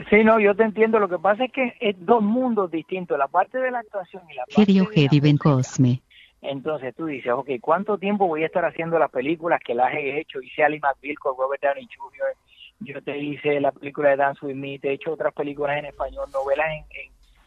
Sí, 0.10 0.24
no, 0.24 0.40
yo 0.40 0.56
te 0.56 0.64
entiendo. 0.64 1.00
Lo 1.00 1.10
que 1.10 1.20
pasa 1.20 1.46
es 1.46 1.52
que 1.52 1.74
es 1.80 1.96
dos 2.06 2.22
mundos 2.22 2.72
distintos. 2.72 3.18
La 3.18 3.28
parte 3.28 3.58
de 3.58 3.72
la 3.72 3.80
actuación 3.80 4.24
y 4.30 4.34
la 4.36 4.44
parte 4.46 4.62
Radio 4.62 4.90
de 4.90 5.02
la 5.04 5.22
Ben 5.22 5.38
Cosme. 5.38 6.02
Entonces 6.42 6.94
tú 6.96 7.06
dices, 7.08 7.32
ok, 7.32 7.50
¿cuánto 7.60 7.98
tiempo 7.98 8.28
voy 8.28 8.44
a 8.44 8.46
estar 8.46 8.66
haciendo 8.66 9.00
las 9.00 9.10
películas 9.10 9.60
que 9.66 9.74
las 9.74 9.94
he 9.94 10.20
hecho? 10.20 10.42
Hice 10.42 10.64
Ali 10.64 10.80
McBeal 10.80 11.18
con 11.18 11.36
Robert 11.38 11.64
Downey 11.64 11.88
Jr., 11.98 12.36
yo 12.80 13.02
te 13.02 13.18
hice 13.18 13.62
la 13.62 13.72
película 13.72 14.10
de 14.10 14.18
Dance 14.18 14.46
With 14.46 14.56
Me, 14.56 14.78
te 14.80 14.90
he 14.90 14.94
hecho 14.94 15.14
otras 15.14 15.34
películas 15.34 15.78
en 15.78 15.86
español, 15.86 16.28
novelas 16.34 16.68
en, 16.72 16.86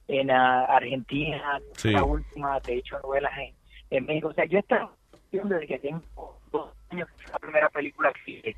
en, 0.08 0.20
en, 0.20 0.30
ah, 0.30 0.64
Argentina, 0.64 1.60
Sí. 1.74 1.90
la 1.90 2.02
última, 2.02 2.58
te 2.60 2.72
he 2.72 2.76
hecho 2.78 2.98
novelas 3.00 3.32
en, 3.38 3.54
en 3.90 4.06
México. 4.06 4.28
O 4.28 4.32
sea, 4.32 4.46
yo 4.46 4.56
he 4.56 4.60
estado 4.60 4.90
desde 5.30 5.66
que 5.66 5.78
tengo 5.78 6.02
dos 6.50 6.70
años, 6.88 7.08
la 7.30 7.38
primera 7.38 7.68
película 7.68 8.10
que 8.24 8.30
hice. 8.30 8.56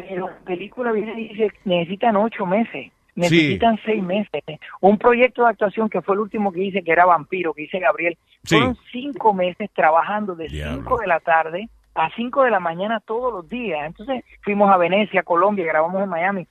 Pero 0.00 0.28
la 0.28 0.36
película 0.44 0.92
viene 0.92 1.20
y 1.20 1.28
dice, 1.28 1.52
necesitan 1.64 2.16
ocho 2.16 2.44
meses. 2.46 2.90
Necesitan 3.16 3.78
seis 3.84 4.02
meses. 4.02 4.42
Un 4.80 4.98
proyecto 4.98 5.44
de 5.44 5.50
actuación 5.50 5.88
que 5.88 6.02
fue 6.02 6.16
el 6.16 6.20
último 6.22 6.50
que 6.52 6.64
hice, 6.64 6.82
que 6.82 6.90
era 6.90 7.06
Vampiro, 7.06 7.54
que 7.54 7.62
hice 7.62 7.78
Gabriel, 7.78 8.18
Sí. 8.42 8.56
fueron 8.56 8.76
cinco 8.90 9.32
meses 9.32 9.70
trabajando 9.72 10.34
de 10.34 10.48
Diablo. 10.48 10.78
cinco 10.82 10.98
de 10.98 11.06
la 11.06 11.20
tarde 11.20 11.68
a 11.94 12.10
cinco 12.16 12.42
de 12.42 12.50
la 12.50 12.58
mañana 12.58 12.98
todos 12.98 13.32
los 13.32 13.48
días. 13.48 13.86
Entonces 13.86 14.24
fuimos 14.42 14.68
a 14.68 14.76
Venecia, 14.76 15.22
Colombia, 15.22 15.64
grabamos 15.64 16.02
en 16.02 16.08
Miami. 16.08 16.46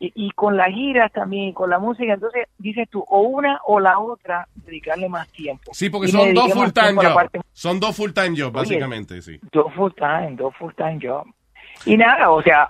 Y, 0.00 0.12
y 0.16 0.30
con 0.32 0.56
las 0.56 0.68
giras 0.70 1.12
también, 1.12 1.50
y 1.50 1.52
con 1.52 1.68
la 1.70 1.78
música, 1.78 2.14
entonces 2.14 2.48
dices 2.58 2.88
tú, 2.90 3.04
o 3.06 3.20
una 3.20 3.60
o 3.66 3.78
la 3.78 3.98
otra, 4.00 4.48
dedicarle 4.64 5.08
más 5.10 5.28
tiempo. 5.28 5.70
Sí, 5.74 5.90
porque 5.90 6.08
son 6.08 6.32
dos 6.34 6.44
dediqué 6.46 6.54
más 6.54 6.64
full 6.64 6.72
time 6.72 6.86
tiempo 6.86 7.00
a 7.02 7.04
la 7.04 7.30
jobs. 7.32 7.44
Son 7.52 7.78
dos 7.80 7.96
full 7.96 8.10
time 8.12 8.28
jobs, 8.30 8.40
Oye, 8.40 8.50
básicamente, 8.50 9.22
sí. 9.22 9.38
Dos 9.52 9.72
full 9.74 9.92
time, 9.92 10.32
dos 10.36 10.56
full 10.56 10.72
time 10.74 10.98
job. 11.00 11.26
Y 11.86 11.96
nada, 11.96 12.30
o 12.30 12.42
sea, 12.42 12.68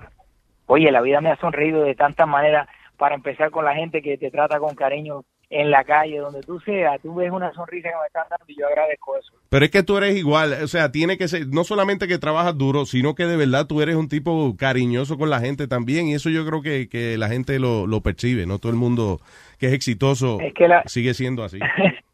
oye, 0.67 0.91
la 0.91 1.01
vida 1.01 1.21
me 1.21 1.31
ha 1.31 1.37
sonreído 1.37 1.83
de 1.83 1.95
tantas 1.95 2.27
maneras 2.29 2.69
para 2.97 3.15
empezar 3.15 3.51
con 3.51 3.65
la 3.65 3.75
gente 3.75 4.03
que 4.03 4.19
te 4.19 4.31
trata 4.31 4.59
con 4.59 4.75
cariño 4.75 5.25
en 5.53 5.69
la 5.73 5.83
calle, 5.83 6.19
donde 6.19 6.43
tú 6.43 6.61
seas, 6.61 7.01
tú 7.03 7.13
ves 7.17 7.33
una 7.33 7.53
sonrisa 7.53 7.89
que 7.89 7.95
me 8.01 8.07
están 8.07 8.23
dando 8.31 8.45
y 8.47 8.57
yo 8.57 8.69
agradezco 8.69 9.17
eso. 9.17 9.33
Pero 9.49 9.65
es 9.65 9.71
que 9.73 9.83
tú 9.83 9.97
eres 9.97 10.15
igual, 10.17 10.53
o 10.63 10.69
sea, 10.69 10.93
tiene 10.93 11.19
que 11.19 11.27
ser, 11.27 11.49
no 11.49 11.65
solamente 11.65 12.07
que 12.07 12.19
trabajas 12.19 12.57
duro, 12.57 12.85
sino 12.87 13.17
que 13.17 13.27
de 13.27 13.37
verdad 13.37 13.67
tú 13.67 13.83
eres 13.83 13.97
un 13.97 14.09
tipo 14.09 14.55
cariñoso 14.57 15.19
con 15.19 15.29
la 15.29 15.41
gente 15.41 15.67
también, 15.67 16.07
y 16.07 16.15
eso 16.15 16.31
yo 16.31 16.47
creo 16.47 16.63
que, 16.63 16.89
que 16.89 17.19
la 17.19 17.27
gente 17.29 17.59
lo, 17.59 17.89
lo 17.89 18.01
percibe, 18.01 18.47
no 18.47 18.61
todo 18.61 18.71
el 18.71 18.79
mundo 18.79 19.19
que 19.59 19.67
es 19.67 19.73
exitoso 19.73 20.39
Es 20.41 20.55
que 20.55 20.69
la- 20.69 20.85
sigue 20.87 21.15
siendo 21.15 21.43
así. 21.43 21.59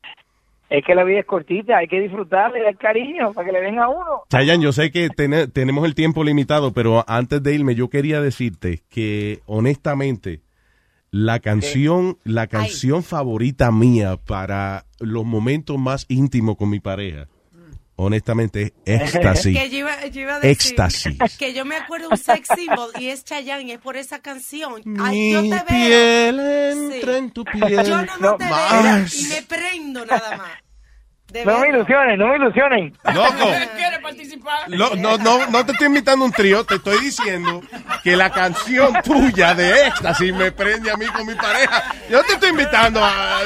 Es 0.68 0.84
que 0.84 0.94
la 0.96 1.04
vida 1.04 1.20
es 1.20 1.26
cortita, 1.26 1.76
hay 1.78 1.86
que 1.86 2.00
disfrutarle 2.00 2.60
del 2.60 2.76
cariño 2.76 3.32
para 3.32 3.46
que 3.46 3.52
le 3.52 3.60
den 3.60 3.78
a 3.78 3.88
uno. 3.88 4.22
Chayan, 4.28 4.60
yo 4.60 4.72
sé 4.72 4.90
que 4.90 5.08
tene- 5.10 5.46
tenemos 5.46 5.84
el 5.84 5.94
tiempo 5.94 6.24
limitado, 6.24 6.72
pero 6.72 7.04
antes 7.06 7.40
de 7.42 7.54
irme 7.54 7.74
yo 7.76 7.88
quería 7.88 8.20
decirte 8.20 8.82
que 8.88 9.40
honestamente 9.46 10.40
la 11.12 11.38
canción, 11.38 12.18
la 12.24 12.46
canción 12.48 13.02
favorita 13.04 13.70
mía 13.70 14.16
para 14.16 14.84
los 14.98 15.24
momentos 15.24 15.78
más 15.78 16.04
íntimos 16.08 16.56
con 16.56 16.68
mi 16.68 16.80
pareja, 16.80 17.28
honestamente 17.96 18.72
es 18.84 19.14
Éxtasis. 19.14 19.58
Que 19.58 19.70
yo 19.70 19.78
iba, 19.78 20.06
yo 20.06 20.20
iba 20.20 20.34
a 20.36 20.40
decir 20.40 20.50
Éxtasis. 20.52 21.16
que 21.38 21.52
yo 21.54 21.64
me 21.64 21.76
acuerdo 21.76 22.08
un 22.10 22.16
sex 22.18 22.48
symbol 22.54 22.90
y 22.98 23.08
es 23.08 23.24
Chayanne 23.24 23.64
y 23.64 23.72
es 23.72 23.78
por 23.80 23.96
esa 23.96 24.20
canción. 24.20 24.82
Ay, 25.00 25.18
Mi 25.18 25.32
yo 25.32 25.42
te 25.42 25.48
veo. 25.48 25.64
piel 25.66 26.40
entra 26.40 27.12
Sí. 27.12 27.18
en 27.18 27.30
tu 27.30 27.44
piel. 27.44 27.84
Yo 27.86 28.02
nada 28.02 28.18
más 28.18 28.36
te 28.38 28.44
veo 28.44 28.50
Mars. 28.54 29.14
y 29.22 29.26
me 29.28 29.42
prendo 29.42 30.06
nada 30.06 30.36
más. 30.36 30.50
No 31.44 31.58
me 31.58 31.68
ilusionen, 31.68 32.18
no 32.18 32.28
me 32.28 32.36
ilusionen. 32.36 32.96
Loco. 33.12 33.50
¿Quiere 33.76 33.98
participar? 34.00 34.60
Lo- 34.68 34.94
no, 34.96 35.18
no, 35.18 35.46
no 35.50 35.66
te 35.66 35.72
estoy 35.72 35.88
invitando 35.88 36.24
a 36.24 36.28
un 36.28 36.32
trío, 36.32 36.64
te 36.64 36.76
estoy 36.76 36.98
diciendo 37.00 37.60
que 38.04 38.16
la 38.16 38.30
canción 38.30 38.94
tuya 39.02 39.54
de 39.54 39.86
éxtasis 39.88 40.32
me 40.32 40.52
prende 40.52 40.90
a 40.90 40.96
mí 40.96 41.04
con 41.06 41.26
mi 41.26 41.34
pareja. 41.34 41.82
Yo 42.08 42.22
te 42.22 42.34
estoy 42.34 42.50
invitando 42.50 43.00
a... 43.02 43.40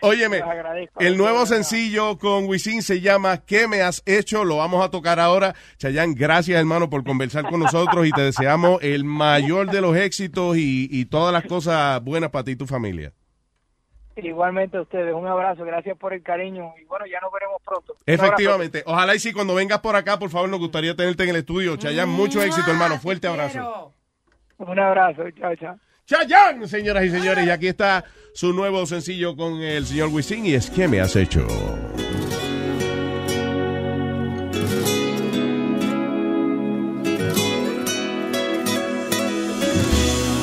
Óyeme, 0.00 0.36
Les 0.38 0.44
agradezco. 0.46 1.00
el 1.00 1.16
nuevo 1.16 1.46
sencillo 1.46 2.18
con 2.18 2.46
Wisin 2.46 2.82
se 2.82 3.00
llama 3.00 3.38
¿Qué 3.38 3.68
me 3.68 3.82
has 3.82 4.02
hecho? 4.06 4.44
Lo 4.44 4.56
vamos 4.56 4.84
a 4.84 4.90
tocar 4.90 5.20
ahora. 5.20 5.54
Chayán, 5.78 6.14
gracias 6.14 6.58
hermano 6.58 6.88
por 6.90 7.04
conversar 7.04 7.44
con 7.48 7.60
nosotros 7.60 8.06
y 8.06 8.10
te 8.12 8.22
deseamos 8.22 8.82
el 8.82 9.04
mayor 9.04 9.70
de 9.70 9.80
los 9.80 9.96
éxitos 9.96 10.56
y, 10.56 10.88
y 10.90 11.04
todas 11.04 11.32
las 11.32 11.44
cosas 11.44 12.02
buenas 12.02 12.30
para 12.30 12.44
ti 12.44 12.52
y 12.52 12.56
tu 12.56 12.66
familia. 12.66 13.12
Igualmente 14.16 14.76
a 14.76 14.82
ustedes, 14.82 15.14
un 15.14 15.26
abrazo, 15.26 15.64
gracias 15.64 15.96
por 15.96 16.12
el 16.12 16.22
cariño 16.22 16.74
y 16.80 16.84
bueno, 16.84 17.06
ya 17.06 17.18
nos 17.20 17.32
veremos 17.32 17.62
pronto. 17.64 17.96
Efectivamente. 18.04 18.82
Ojalá 18.84 19.14
y 19.14 19.18
si 19.18 19.32
cuando 19.32 19.54
vengas 19.54 19.80
por 19.80 19.96
acá, 19.96 20.18
por 20.18 20.28
favor, 20.28 20.50
nos 20.50 20.60
gustaría 20.60 20.94
tenerte 20.94 21.22
en 21.24 21.30
el 21.30 21.36
estudio. 21.36 21.76
Chayán, 21.76 22.10
mucho 22.10 22.42
éxito, 22.42 22.70
hermano. 22.70 22.98
Fuerte 22.98 23.26
abrazo. 23.26 23.60
abrazo. 23.60 23.94
Un 24.58 24.78
abrazo, 24.78 25.30
chao, 25.30 25.56
chao. 25.56 25.76
Chayán, 26.04 26.68
señoras 26.68 27.04
y 27.04 27.10
señores. 27.10 27.46
Y 27.46 27.50
aquí 27.50 27.68
está 27.68 28.04
su 28.34 28.52
nuevo 28.52 28.84
sencillo 28.84 29.34
con 29.34 29.54
el 29.62 29.86
señor 29.86 30.10
Wisin 30.10 30.44
y 30.44 30.54
es 30.54 30.70
¿Qué 30.70 30.88
me 30.88 31.00
has 31.00 31.16
hecho? 31.16 31.46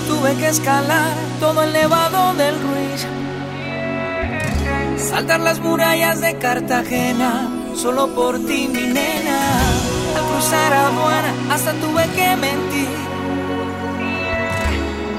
Tuve 0.08 0.36
que 0.38 0.48
escalar 0.48 1.14
todo 1.40 1.64
el 1.64 1.72
nevado 1.72 2.34
del 2.34 2.56
Ruiz. 2.62 3.29
Saltar 5.08 5.40
las 5.40 5.60
murallas 5.60 6.22
de 6.22 6.38
Cartagena, 6.38 7.50
solo 7.76 8.08
por 8.10 8.38
ti, 8.40 8.70
mi 8.72 8.88
nena. 8.88 9.40
Al 10.16 10.24
cruzar 10.30 10.74
aduana, 10.74 11.34
hasta 11.52 11.74
tuve 11.74 12.04
que 12.16 12.36
mentir. 12.36 12.90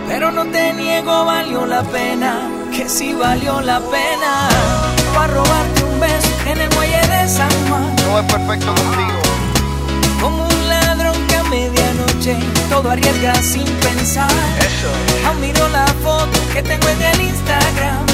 Pero 0.07 0.31
no 0.31 0.44
te 0.47 0.73
niego, 0.74 1.24
valió 1.24 1.66
la 1.66 1.82
pena, 1.82 2.40
que 2.77 2.89
sí 2.89 3.15
valió 3.15 3.61
la 3.61 3.81
pena. 3.81 4.48
Para 5.15 5.32
robarte 5.35 5.85
un 5.85 6.01
beso 6.01 6.31
en 6.47 6.61
el 6.61 6.70
muelle 6.74 7.01
de 7.07 7.28
San 7.28 7.51
Juan. 7.69 7.97
No 8.07 8.19
es 8.19 8.32
perfecto 8.32 8.74
contigo. 8.74 9.20
Como 10.20 10.44
un 10.44 10.69
ladrón 10.69 11.27
que 11.27 11.36
a 11.36 11.44
medianoche 11.44 12.36
todo 12.69 12.90
arriesga 12.90 13.35
sin 13.36 13.65
pensar. 13.65 14.31
Aún 15.27 15.40
miro 15.40 15.69
la 15.69 15.86
foto 16.05 16.39
que 16.52 16.62
tengo 16.62 16.89
en 16.89 17.02
el 17.02 17.20
Instagram. 17.23 18.10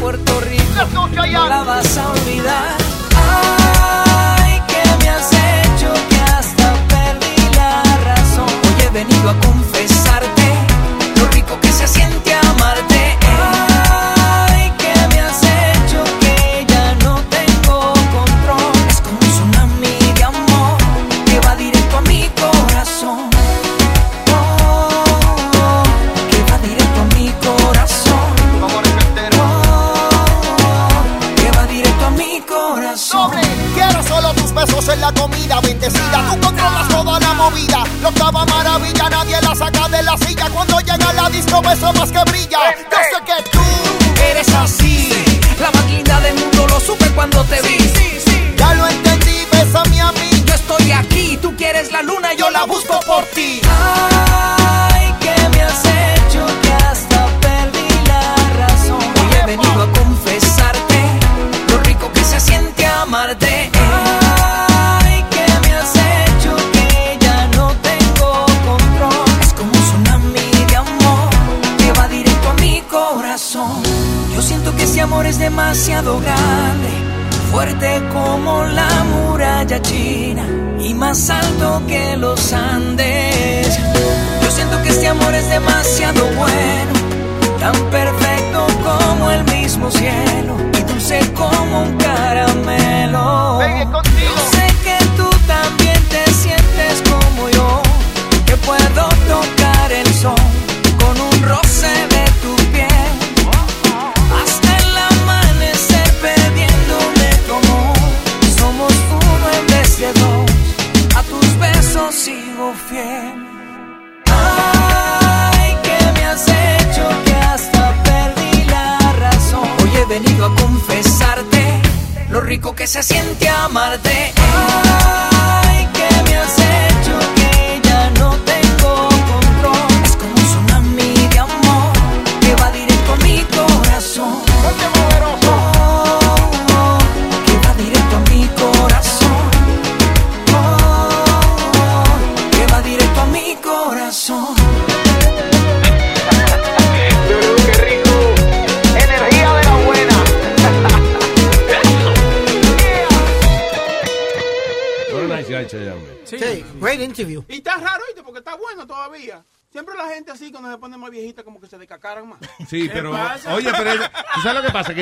Puerto 0.00 0.40
Rico 0.40 0.60
no 0.94 1.46
la 1.46 1.62
vas 1.62 1.98
a 1.98 2.10
olvidar. 2.10 2.74
Ay, 3.14 4.62
que 4.66 5.04
me 5.04 5.10
has 5.10 5.30
hecho 5.30 5.92
que 6.08 6.20
hasta 6.22 6.72
perdí 6.88 7.36
la 7.54 7.82
razón. 8.04 8.48
Hoy 8.48 8.86
he 8.86 8.90
venido 8.90 9.28
a 9.28 9.34
confesarte 9.40 9.99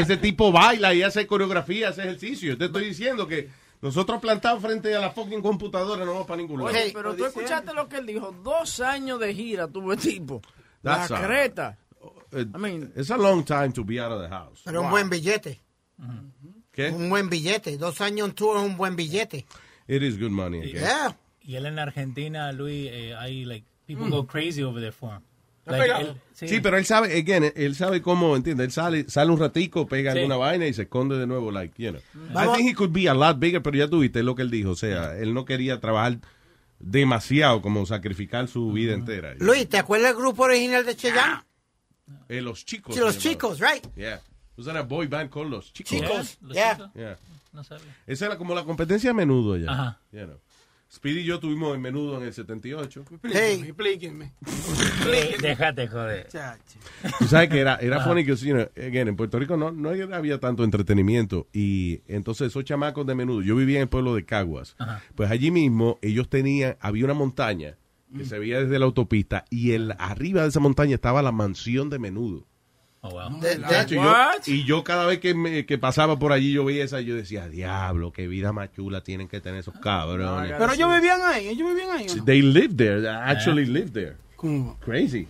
que 0.07 0.13
ese 0.13 0.17
tipo 0.21 0.51
baila 0.53 0.95
y 0.95 1.03
hace 1.03 1.27
coreografía, 1.27 1.89
hace 1.91 2.03
ejercicio. 2.03 2.57
Te 2.57 2.67
estoy 2.67 2.85
diciendo 2.87 3.27
que 3.27 3.49
nosotros 3.81 4.21
plantados 4.21 4.61
frente 4.63 4.95
a 4.95 5.01
la 5.01 5.11
fucking 5.11 5.41
computadora 5.43 6.05
no 6.05 6.13
vamos 6.13 6.27
para 6.27 6.39
ningún 6.43 6.59
lado. 6.61 6.71
Oye, 6.71 6.91
pero 6.95 7.15
tú 7.15 7.25
escuchaste 7.27 7.73
lo 7.75 7.89
que 7.89 7.97
él 7.99 8.07
dijo. 8.07 8.33
Dos 8.43 8.81
años 8.81 9.21
de 9.21 9.35
gira 9.35 9.69
tuvo 9.69 9.93
el 9.93 9.99
tipo. 9.99 10.41
That's 10.83 11.11
la 11.11 11.19
a- 11.19 11.27
creta. 11.27 11.79
Eh, 12.33 12.43
I 12.55 12.59
mean- 12.59 12.93
it's 12.97 13.11
a 13.11 13.17
long 13.17 13.45
time 13.45 13.71
to 13.73 13.85
be 13.85 14.01
out 14.01 14.13
of 14.13 14.23
the 14.23 14.29
house. 14.29 14.61
Pero 14.65 14.83
un 14.83 14.91
buen 14.91 15.09
billete. 15.11 15.61
¿Qué? 16.73 16.91
Un 16.91 17.09
buen 17.11 17.29
billete. 17.29 17.77
Dos 17.77 18.01
años 18.01 18.29
en 18.29 18.35
tour 18.35 18.57
es 18.59 18.63
un 18.65 18.77
buen 18.77 18.95
billete. 18.97 19.47
It 19.89 20.03
is 20.03 20.19
good 20.19 20.31
money. 20.31 20.61
I 20.69 20.73
guess. 20.73 21.15
Y 21.43 21.57
él 21.57 21.67
en 21.67 21.79
Argentina, 21.79 22.53
Luis, 22.53 22.91
eh, 22.93 23.15
hay, 23.17 23.45
like, 23.47 23.67
people 23.87 24.09
go 24.11 24.27
crazy 24.27 24.63
over 24.63 24.81
there 24.81 24.93
for 24.93 25.15
him. 25.15 25.23
Like, 25.69 25.93
él- 26.01 26.17
Sí. 26.49 26.61
pero 26.61 26.79
él 26.79 26.85
sabe, 26.87 27.19
again, 27.19 27.53
él 27.55 27.75
sabe 27.75 28.01
cómo, 28.01 28.35
¿entiendes? 28.37 28.67
Él 28.67 28.73
sale, 28.73 29.09
sale 29.09 29.31
un 29.31 29.39
ratico, 29.39 29.87
pega 29.87 30.13
Sí. 30.13 30.19
alguna 30.19 30.37
vaina 30.37 30.67
y 30.67 30.73
se 30.75 30.83
esconde 30.83 31.19
de 31.19 31.27
nuevo, 31.27 31.51
like, 31.51 31.75
you 31.83 31.91
know. 31.91 32.01
Vamos- 32.33 32.55
I 32.55 32.57
think 32.63 32.71
he 32.71 32.75
could 32.75 32.93
be 32.93 33.09
a 33.09 33.15
lot 33.15 33.39
bigger, 33.39 33.61
pero 33.63 33.77
ya 33.77 33.89
tuviste 33.89 34.23
lo 34.23 34.35
que 34.35 34.43
él 34.43 34.51
dijo. 34.51 34.71
O 34.71 34.77
sea, 34.77 35.17
él 35.19 35.35
no 35.35 35.45
quería 35.45 35.79
trabajar 35.81 36.19
demasiado, 36.79 37.61
como 37.61 37.85
sacrificar 37.87 38.49
su 38.49 38.73
vida 38.73 38.95
entera. 38.95 39.35
Luis, 39.39 39.69
¿te 39.69 39.79
acuerdas 39.79 40.11
del 40.13 40.19
grupo 40.23 40.45
original 40.45 40.87
de 40.87 40.97
Cheyenne? 40.97 41.43
Eh, 42.29 42.41
los 42.41 42.65
chicos. 42.65 42.95
Sí, 42.95 43.01
los 43.01 43.19
chicos, 43.19 43.59
right. 43.61 43.85
Yeah. 43.97 44.21
Was 44.57 44.67
that 44.67 44.77
a 44.77 44.83
boy 44.83 45.07
band 45.07 45.31
called 45.31 45.51
Los 45.51 45.73
Chicos? 45.73 45.91
Chicos, 46.01 46.39
yeah. 46.53 47.17
No 47.53 47.63
sabía. 47.65 47.97
Esa 48.07 48.27
era 48.27 48.37
como 48.39 48.55
la 48.55 48.65
competencia 48.65 49.11
a 49.11 49.15
menudo 49.15 49.55
allá. 49.55 49.71
Ajá. 49.71 50.01
You 50.13 50.25
know. 50.25 50.41
Speedy 50.91 51.21
y 51.21 51.25
yo 51.25 51.39
tuvimos 51.39 51.75
en 51.75 51.83
menudo 51.83 52.17
en 52.17 52.25
el 52.27 52.33
78. 52.33 53.05
Hey. 53.25 53.63
Explíquenme. 53.67 54.33
Déjate 55.41 55.87
joder. 55.89 56.27
Tú 57.19 57.27
sabes 57.27 57.49
que 57.51 57.59
era, 57.61 57.77
era 57.77 57.99
Ah. 58.03 58.05
funny 58.05 58.25
que, 58.25 58.35
you 58.37 58.55
know, 58.55 58.67
again, 58.77 59.09
en 59.09 59.17
Puerto 59.17 59.39
Rico 59.39 59.57
no, 59.57 59.71
no 59.71 59.91
había 59.91 60.41
tanto 60.41 60.65
entretenimiento 60.65 61.47
y 61.53 62.01
entonces 62.09 62.49
esos 62.49 62.65
chamacos 62.65 63.07
de 63.07 63.15
menudo, 63.15 63.43
yo 63.43 63.55
vivía 63.57 63.77
en 63.77 63.83
el 63.83 63.89
pueblo 63.89 64.15
de 64.15 64.25
Caguas, 64.25 64.77
Ajá. 64.79 65.03
pues 65.15 65.31
allí 65.31 65.51
mismo 65.51 65.99
ellos 66.03 66.29
tenían, 66.29 66.77
había 66.81 67.05
una 67.05 67.15
montaña 67.15 67.77
Mm. 68.11 68.19
que 68.21 68.25
se 68.25 68.39
veía 68.39 68.59
desde 68.63 68.79
la 68.79 68.87
autopista 68.87 69.45
y 69.51 69.73
el, 69.73 69.93
arriba 69.99 70.41
de 70.41 70.49
esa 70.49 70.61
montaña 70.61 70.95
estaba 70.95 71.21
la 71.21 71.31
mansión 71.31 71.91
de 71.91 71.99
menudo. 71.99 72.47
Oh, 73.01 73.11
wow. 73.11 73.31
Chacho, 73.69 73.95
y 73.95 73.99
yo- 73.99 74.03
y 74.51 74.65
yo 74.65 74.83
cada 74.85 75.07
vez 75.07 75.21
que, 75.21 75.33
me- 75.33 75.65
que 75.67 75.79
pasaba 75.79 76.19
por 76.19 76.33
allí 76.33 76.53
yo 76.53 76.65
veía 76.65 76.83
esa, 76.85 77.01
yo 77.01 77.15
decía, 77.15 77.49
diablo, 77.49 78.13
qué 78.13 78.27
vida 78.27 78.53
más 78.53 78.73
chula 78.73 79.03
tienen 79.03 79.29
que 79.29 79.41
tener 79.41 79.61
esos 79.61 79.75
cabrones. 79.79 80.53
Pero 80.59 80.73
ellos 80.73 80.91
vivían 80.97 81.21
ahí, 81.23 81.49
ellos 81.49 81.69
vivían 81.69 81.91
ahí. 81.91 82.07
They 82.25 82.43
lived 82.43 82.77
there, 82.77 83.01
they 83.01 83.09
actually 83.09 83.67
lived 83.67 83.93
there. 83.93 84.17
¿Cómo? 84.37 84.77
Crazy. 84.81 85.29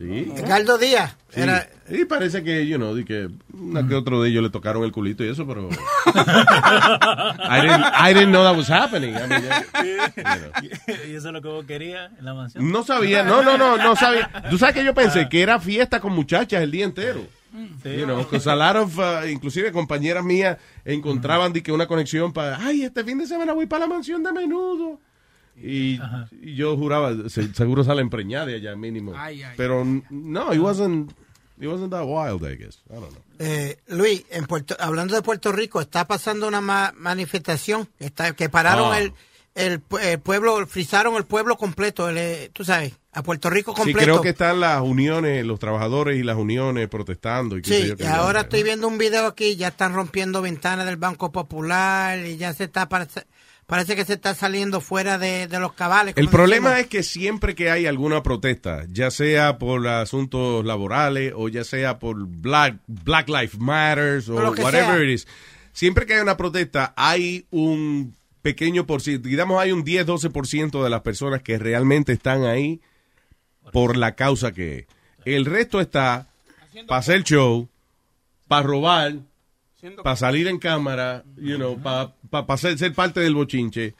Sí. 0.00 0.32
Edgardo 0.34 0.78
Díaz. 0.78 1.14
Sí. 1.28 1.42
Era, 1.42 1.68
Y 1.90 2.06
parece 2.06 2.42
que, 2.42 2.66
you 2.66 2.78
know, 2.78 2.94
di 2.94 3.04
que 3.04 3.28
una 3.52 3.86
que 3.86 3.94
otro 3.94 4.22
de 4.22 4.30
ellos 4.30 4.42
le 4.42 4.48
tocaron 4.48 4.82
el 4.84 4.92
culito 4.92 5.22
y 5.22 5.28
eso, 5.28 5.46
pero... 5.46 5.68
I 6.06 7.60
didn't, 7.60 7.84
I 7.84 8.14
didn't 8.14 8.30
know 8.30 8.42
that 8.42 8.56
was 8.56 8.70
happening. 8.70 9.14
I 9.14 9.26
mean, 9.26 9.42
yeah, 9.42 10.12
you 10.16 10.22
know. 10.22 10.52
¿Y 11.06 11.16
eso 11.16 11.28
es 11.28 11.34
lo 11.34 11.42
que 11.42 11.48
vos 11.48 11.66
querías 11.66 12.10
en 12.18 12.24
la 12.24 12.32
mansión? 12.32 12.72
No 12.72 12.82
sabía, 12.82 13.24
no, 13.24 13.42
no, 13.42 13.58
no, 13.58 13.76
no 13.76 13.94
sabía. 13.94 14.30
Tú 14.48 14.56
sabes 14.56 14.74
que 14.74 14.84
yo 14.84 14.94
pensé 14.94 15.28
que 15.28 15.42
era 15.42 15.60
fiesta 15.60 16.00
con 16.00 16.14
muchachas 16.14 16.62
el 16.62 16.70
día 16.70 16.86
entero. 16.86 17.20
Sí. 17.82 17.96
You 17.98 18.06
know, 18.06 18.16
because 18.16 18.48
a 18.48 18.56
lot 18.56 18.76
of, 18.76 18.96
uh, 18.96 19.26
inclusive 19.28 19.70
compañeras 19.70 20.24
mías 20.24 20.56
encontraban 20.82 21.52
di 21.52 21.60
que 21.60 21.72
una 21.72 21.86
conexión 21.86 22.32
para, 22.32 22.56
ay, 22.56 22.84
este 22.84 23.04
fin 23.04 23.18
de 23.18 23.26
semana 23.26 23.52
voy 23.52 23.66
para 23.66 23.86
la 23.86 23.94
mansión 23.94 24.22
de 24.22 24.32
menudo. 24.32 24.98
Y, 25.62 26.00
y 26.40 26.54
yo 26.56 26.76
juraba, 26.76 27.14
se- 27.28 27.52
seguro 27.54 27.84
sale 27.84 28.00
empreñada 28.02 28.46
de 28.46 28.56
allá 28.56 28.76
mínimo. 28.76 29.12
Ay, 29.16 29.42
ay, 29.42 29.54
Pero 29.56 29.82
n- 29.82 30.02
no, 30.10 30.52
it 30.54 30.60
wasn't, 30.60 31.12
it 31.60 31.66
wasn't 31.68 31.90
that 31.92 32.04
wild, 32.06 32.42
I 32.44 32.56
guess. 32.56 32.78
I 32.90 32.94
don't 32.94 33.10
know. 33.10 33.22
eh, 33.38 33.78
Luis, 33.88 34.24
en 34.30 34.46
Puerto, 34.46 34.76
hablando 34.80 35.14
de 35.14 35.22
Puerto 35.22 35.52
Rico, 35.52 35.80
está 35.80 36.06
pasando 36.06 36.46
una 36.48 36.60
ma- 36.60 36.92
manifestación 36.96 37.88
está, 37.98 38.32
que 38.34 38.48
pararon 38.48 38.92
Ah. 38.92 38.98
el, 39.00 39.12
el, 39.54 39.82
el 40.02 40.18
pueblo, 40.20 40.66
frizaron 40.66 41.16
el 41.16 41.24
pueblo 41.24 41.56
completo, 41.56 42.08
el, 42.08 42.18
eh, 42.18 42.50
tú 42.52 42.64
sabes, 42.64 42.92
a 43.12 43.22
Puerto 43.24 43.50
Rico 43.50 43.72
Sí, 43.72 43.78
completo. 43.82 43.98
creo 44.04 44.20
que 44.22 44.28
están 44.28 44.60
las 44.60 44.80
uniones, 44.80 45.44
los 45.44 45.58
trabajadores 45.58 46.18
y 46.18 46.22
las 46.22 46.36
uniones 46.36 46.88
protestando. 46.88 47.58
Y 47.58 47.64
Sí, 47.64 47.92
y 47.98 48.04
ahora 48.04 48.42
estoy 48.42 48.62
viendo 48.62 48.86
un 48.86 48.98
video 48.98 49.26
aquí, 49.26 49.56
ya 49.56 49.68
están 49.68 49.92
rompiendo 49.94 50.40
ventanas 50.40 50.86
del 50.86 50.96
Banco 50.96 51.32
Popular 51.32 52.24
y 52.24 52.36
ya 52.36 52.54
se 52.54 52.64
está, 52.64 52.88
parece, 52.88 53.24
parece 53.70 53.94
que 53.96 54.04
se 54.04 54.14
está 54.14 54.34
saliendo 54.34 54.80
fuera 54.80 55.16
de, 55.16 55.46
de 55.46 55.60
los 55.60 55.72
cabales. 55.72 56.14
El 56.16 56.28
problema 56.28 56.70
decimos. 56.70 56.84
es 56.84 56.90
que 56.90 57.02
siempre 57.02 57.54
que 57.54 57.70
hay 57.70 57.86
alguna 57.86 58.22
protesta, 58.22 58.84
ya 58.90 59.10
sea 59.10 59.58
por 59.58 59.86
asuntos 59.86 60.64
laborales 60.64 61.32
o 61.36 61.48
ya 61.48 61.64
sea 61.64 61.98
por 61.98 62.26
Black, 62.26 62.78
Black 62.88 63.28
Lives 63.28 63.58
Matters 63.58 64.28
o 64.28 64.34
whatever 64.34 64.72
sea. 64.72 65.04
it 65.04 65.10
is, 65.10 65.28
siempre 65.72 66.04
que 66.04 66.14
hay 66.14 66.20
una 66.20 66.36
protesta 66.36 66.92
hay 66.96 67.46
un 67.50 68.14
pequeño 68.42 68.86
por 68.86 69.02
ciento, 69.02 69.28
digamos 69.28 69.60
hay 69.60 69.70
un 69.70 69.84
10-12% 69.84 70.82
de 70.82 70.90
las 70.90 71.02
personas 71.02 71.40
que 71.42 71.56
realmente 71.56 72.12
están 72.12 72.44
ahí 72.44 72.80
por 73.72 73.96
la 73.96 74.16
causa 74.16 74.52
que 74.52 74.80
es. 74.80 74.86
El 75.24 75.44
resto 75.44 75.80
está 75.80 76.28
para 76.86 76.98
hacer 76.98 77.22
show, 77.22 77.68
para 78.48 78.66
robar, 78.66 79.14
para 80.02 80.16
salir 80.16 80.46
en 80.48 80.58
cámara, 80.58 81.24
you 81.36 81.56
know, 81.56 81.78
para 81.80 82.56
ser, 82.58 82.78
ser 82.78 82.92
parte 82.94 83.20
del 83.20 83.34
bochinche, 83.34 83.94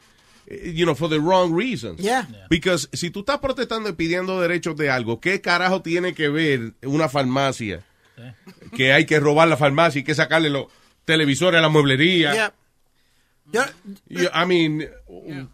eh, 0.47 0.73
you 0.75 0.85
know, 0.85 0.95
for 0.95 1.09
the 1.09 1.19
wrong 1.19 1.53
reasons. 1.55 1.99
Yeah. 1.99 2.27
Because 2.49 2.87
si 2.93 3.09
tú 3.09 3.21
estás 3.21 3.39
protestando 3.39 3.89
y 3.89 3.93
pidiendo 3.93 4.39
derechos 4.41 4.75
de 4.77 4.89
algo, 4.89 5.19
¿qué 5.19 5.41
carajo 5.41 5.81
tiene 5.81 6.13
que 6.13 6.29
ver 6.29 6.73
una 6.83 7.09
farmacia? 7.09 7.83
Que 8.75 8.93
hay 8.93 9.05
que 9.05 9.19
robar 9.19 9.47
la 9.47 9.57
farmacia 9.57 9.99
y 9.99 10.03
que 10.03 10.13
sacarle 10.13 10.49
los 10.49 10.67
televisores 11.05 11.57
a 11.57 11.61
la 11.61 11.69
mueblería. 11.69 12.33
Yeah. 12.33 12.53
Yo- 14.07 14.29
I 14.33 14.45
mean, 14.45 14.87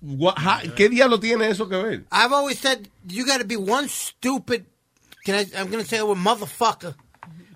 what- 0.02 0.36
how- 0.38 0.74
¿qué 0.76 0.88
diablo 0.90 1.20
tiene 1.20 1.49
eso 1.49 1.68
que 1.68 1.78
ver? 1.78 2.04
I've 2.12 2.34
always 2.34 2.60
said 2.60 2.90
you 3.08 3.26
got 3.26 3.40
to 3.40 3.45
be 3.45 3.56
one 3.58 3.88
stupid. 3.90 4.66
Can 5.26 5.36
I, 5.36 5.48
I'm 5.58 5.70
going 5.72 5.84
to 5.84 5.86
say 5.90 5.98
the 5.98 6.06
word 6.06 6.18
motherfucker. 6.20 6.95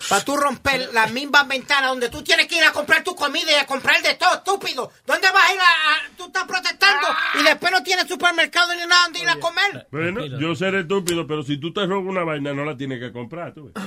Para 0.10 0.24
tú 0.26 0.36
romper 0.38 0.90
las 0.94 1.12
mismas 1.12 1.48
ventanas 1.48 1.90
donde 1.90 2.10
tú 2.10 2.22
tienes 2.24 2.48
que 2.48 2.58
ir 2.58 2.64
a 2.64 2.72
comprar 2.72 3.04
tu 3.04 3.16
comida 3.16 3.52
y 3.52 3.56
a 3.56 3.66
comprar 3.66 4.02
de 4.02 4.14
todo, 4.16 4.34
estúpido. 4.36 4.92
¿Dónde 5.06 5.28
vas 5.32 5.50
a 5.50 5.54
ir 5.54 5.60
a, 5.60 5.64
a- 5.64 6.18
tú 6.18 6.26
estás 6.26 6.44
protestando 6.46 7.08
y 7.40 7.44
después 7.44 7.72
no 7.72 7.84
tienes 7.84 8.08
supermercado 8.08 8.74
ni 8.74 8.86
nada 8.88 9.04
donde 9.06 9.20
ir 9.20 9.30
a 9.30 9.40
comer? 9.40 9.88
Bueno, 9.92 10.26
yo 10.26 10.56
seré 10.56 10.82
estúpido, 10.82 11.28
pero 11.28 11.44
si 11.44 11.58
tú 11.58 11.74
te 11.74 11.86
robas 11.86 12.08
una 12.08 12.24
vaina, 12.24 12.54
no 12.54 12.66
la 12.66 12.76
tienes 12.78 13.00
que 13.00 13.12
comprar, 13.12 13.54
tú 13.54 13.72
ves. 13.74 13.84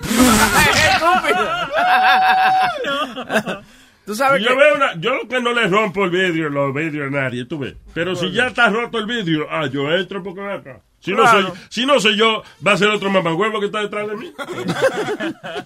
Tú 4.06 4.14
sabes 4.14 4.42
yo 4.42 4.48
que- 4.48 4.54
veo 4.56 4.74
una, 4.76 4.94
yo 4.98 5.14
lo 5.16 5.28
que 5.28 5.40
no 5.40 5.52
le 5.52 5.68
rompo 5.68 6.04
el 6.04 6.10
vidrio, 6.10 6.48
los 6.48 6.72
vidrios 6.74 7.08
a 7.08 7.10
nadie, 7.10 7.44
tú 7.44 7.58
ves. 7.58 7.74
Pero 7.92 8.16
si 8.16 8.32
ya 8.32 8.46
está 8.46 8.70
roto 8.70 8.98
el 8.98 9.04
vidrio, 9.06 9.46
ah, 9.50 9.66
yo 9.66 9.92
entro 9.92 10.22
porque 10.22 10.40
acá. 10.40 10.80
Si 11.08 11.14
no, 11.16 11.26
soy, 11.30 11.44
si 11.68 11.86
no 11.86 12.00
soy 12.00 12.16
yo, 12.16 12.42
va 12.66 12.72
a 12.72 12.76
ser 12.76 12.88
otro 12.88 13.10
mamagüevo 13.10 13.60
que 13.60 13.66
está 13.66 13.80
detrás 13.80 14.08
de 14.08 14.16
mí. 14.16 14.32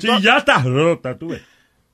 si 0.00 0.22
ya 0.22 0.38
está 0.38 0.62
rota, 0.62 1.16
tú 1.16 1.28
ves. 1.28 1.42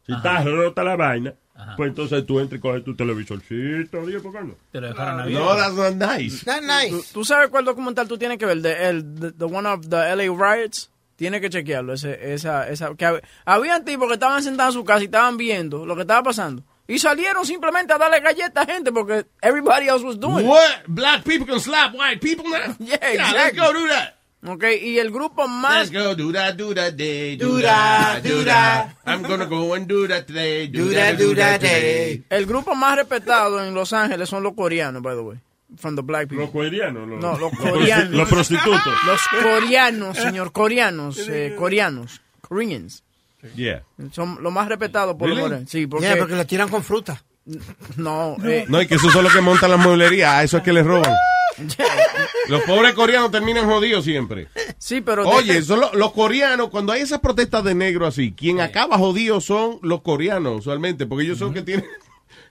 Si 0.06 0.12
está 0.12 0.42
rota 0.42 0.84
la 0.84 0.96
vaina, 0.96 1.34
pues 1.76 1.88
entonces 1.88 2.26
tú 2.26 2.40
entras 2.40 2.58
y 2.58 2.62
coges 2.62 2.84
tu 2.84 2.94
televisorcito, 2.94 4.00
oye, 4.02 4.20
¿por 4.20 4.32
qué 4.32 4.44
no? 4.44 4.54
Te 4.70 4.80
lo 4.80 4.88
dejaron 4.88 5.32
No, 5.32 5.56
that's 5.56 5.74
not 5.74 5.94
nice. 5.94 6.44
That's 6.44 6.62
nice. 6.66 6.90
¿Tú, 6.90 7.04
tú 7.20 7.24
sabes 7.24 7.48
cuál 7.48 7.64
documental 7.64 8.06
tú 8.06 8.18
tienes 8.18 8.38
que 8.38 8.46
ver? 8.46 8.60
The, 8.60 8.88
el, 8.88 9.14
the, 9.18 9.32
the 9.32 9.44
one 9.44 9.66
of 9.68 9.88
the 9.88 9.96
LA 10.14 10.24
riots. 10.36 10.90
Tienes 11.16 11.40
que 11.40 11.48
chequearlo. 11.48 11.92
Ese, 11.94 12.34
esa, 12.34 12.68
esa, 12.68 12.92
que 12.96 13.06
hab- 13.06 13.22
habían 13.44 13.84
tipos 13.84 14.08
que 14.08 14.14
estaban 14.14 14.42
sentados 14.42 14.74
en 14.74 14.80
su 14.80 14.84
casa 14.84 15.02
y 15.02 15.04
estaban 15.04 15.36
viendo 15.36 15.86
lo 15.86 15.94
que 15.94 16.00
estaba 16.02 16.24
pasando. 16.24 16.64
Y 16.86 16.98
salieron 16.98 17.46
simplemente 17.46 17.92
a 17.94 17.98
darle 17.98 18.20
galletas 18.20 18.68
a 18.68 18.72
gente 18.72 18.92
porque 18.92 19.24
everybody 19.40 19.88
else 19.88 20.04
was 20.04 20.18
doing 20.20 20.44
it. 20.44 20.46
What? 20.46 20.82
Black 20.86 21.24
people 21.24 21.46
can 21.46 21.58
slap 21.60 21.94
white 21.94 22.20
people 22.20 22.44
now? 22.50 22.74
Yeah, 22.78 22.98
let's 23.00 23.30
exactly. 23.32 23.58
go 23.60 23.72
do 23.72 23.88
that. 23.88 24.14
Ok, 24.46 24.64
y 24.82 24.98
el 24.98 25.10
grupo 25.10 25.48
más... 25.48 25.90
Let's 25.90 26.04
go 26.04 26.14
do 26.14 26.30
that, 26.32 26.54
do 26.58 26.74
that 26.74 26.94
day, 26.96 27.34
Do 27.36 27.62
that, 27.62 28.22
do 28.22 28.44
that. 28.44 28.90
I'm 29.06 29.22
gonna 29.22 29.46
go 29.46 29.72
and 29.72 29.86
do 29.88 30.06
that 30.08 30.26
today, 30.26 30.66
Do 30.66 30.90
that, 30.90 31.16
do 31.16 31.34
that 31.34 31.62
day. 31.62 32.22
El 32.28 32.44
grupo 32.44 32.74
más 32.74 32.96
respetado 32.96 33.64
en 33.64 33.72
Los 33.72 33.94
Ángeles 33.94 34.28
son 34.28 34.42
los 34.42 34.52
coreanos, 34.52 35.00
by 35.02 35.14
the 35.14 35.22
way. 35.22 35.38
From 35.78 35.96
the 35.96 36.02
black 36.02 36.28
people. 36.28 36.44
Los 36.44 36.50
coreanos, 36.50 37.08
los, 37.08 37.20
No, 37.22 37.38
los 37.38 37.52
coreanos. 37.58 38.10
los 38.10 38.28
prostitutos. 38.28 38.92
Los 39.06 39.20
coreanos, 39.42 40.18
señor, 40.18 40.52
coreanos, 40.52 41.26
eh, 41.26 41.54
coreanos, 41.58 42.20
Koreans. 42.42 43.02
Yeah. 43.54 43.82
Son 44.12 44.38
los 44.42 44.52
más 44.52 44.68
respetados 44.68 45.16
por 45.16 45.28
Really? 45.28 45.40
los 45.42 45.50
morenos. 45.50 45.70
Sí, 45.70 45.86
porque... 45.86 46.06
Yeah, 46.06 46.16
porque 46.16 46.34
le 46.36 46.44
tiran 46.44 46.68
con 46.68 46.82
fruta. 46.82 47.22
No, 47.96 48.36
eh, 48.44 48.64
No, 48.68 48.80
y 48.80 48.86
que 48.86 48.94
esos 48.94 49.12
son 49.12 49.24
los 49.24 49.32
que 49.32 49.40
montan 49.42 49.70
las 49.70 49.78
mueblerías, 49.78 50.32
a 50.32 50.42
eso 50.42 50.56
es 50.56 50.62
que 50.62 50.72
les 50.72 50.84
roban. 50.86 51.12
Los 52.48 52.62
pobres 52.62 52.94
coreanos 52.94 53.30
terminan 53.30 53.66
jodidos 53.66 54.04
siempre. 54.04 54.48
sí, 54.78 55.00
pero... 55.00 55.26
Oye, 55.28 55.62
son 55.62 55.80
los, 55.80 55.94
los 55.94 56.12
coreanos, 56.12 56.68
cuando 56.70 56.92
hay 56.92 57.02
esas 57.02 57.20
protestas 57.20 57.62
de 57.64 57.74
negro 57.74 58.06
así, 58.06 58.32
quien 58.32 58.60
acaba 58.60 58.98
jodido 58.98 59.40
son 59.40 59.78
los 59.82 60.02
coreanos 60.02 60.60
usualmente, 60.60 61.06
porque 61.06 61.24
ellos 61.24 61.38
son 61.38 61.48
los 61.48 61.54
que 61.54 61.62
tienen 61.62 61.86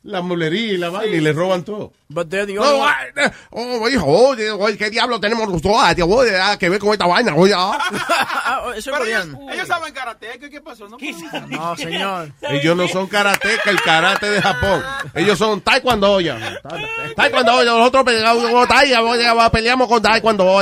la 0.03 0.21
mueblería 0.21 0.73
y 0.73 0.77
la 0.77 0.89
vaina 0.89 1.15
y 1.15 1.21
les 1.21 1.35
roban 1.35 1.63
todo. 1.63 1.93
But 2.09 2.30
they're 2.30 2.45
the 2.45 2.55
No, 2.55 2.61
only 2.61 2.91
eh, 3.15 3.31
oh, 3.51 3.89
hijo, 3.89 4.05
oye, 4.05 4.51
oye, 4.51 4.77
¿qué 4.77 4.89
diablo 4.89 5.19
tenemos 5.19 5.47
los 5.47 5.61
dos? 5.61 5.75
Ay, 5.77 5.95
tío, 5.95 6.07
oye, 6.07 6.38
ah, 6.38 6.57
que 6.57 6.69
ver 6.69 6.80
con 6.80 6.91
esta 6.91 7.07
vaina, 7.07 7.34
oye, 7.35 7.53
ah. 7.55 7.77
Ah, 8.45 8.71
eso 8.75 8.95
es 8.95 9.07
ellos, 9.07 9.27
ellos 9.51 9.67
saben 9.67 9.93
karate, 9.93 10.38
¿qué, 10.39 10.61
pasó? 10.61 10.88
No, 10.89 10.97
No, 11.49 11.75
señor. 11.77 12.31
Ellos 12.41 12.75
no 12.75 12.88
son 12.88 13.07
karateca, 13.07 13.69
el 13.71 13.81
karate 13.81 14.30
de 14.30 14.41
Japón. 14.41 14.84
Ellos 15.15 15.38
son 15.38 15.61
taekwondo, 15.61 16.19
ya. 16.19 16.59
Taekwondo, 17.15 17.63
ya. 17.63 17.71
Nosotros 17.71 18.03
peleamos, 18.03 18.67
tai- 18.67 18.93
oye, 18.93 19.49
peleamos 19.51 19.88
con 19.88 20.01
taekwondo, 20.01 20.59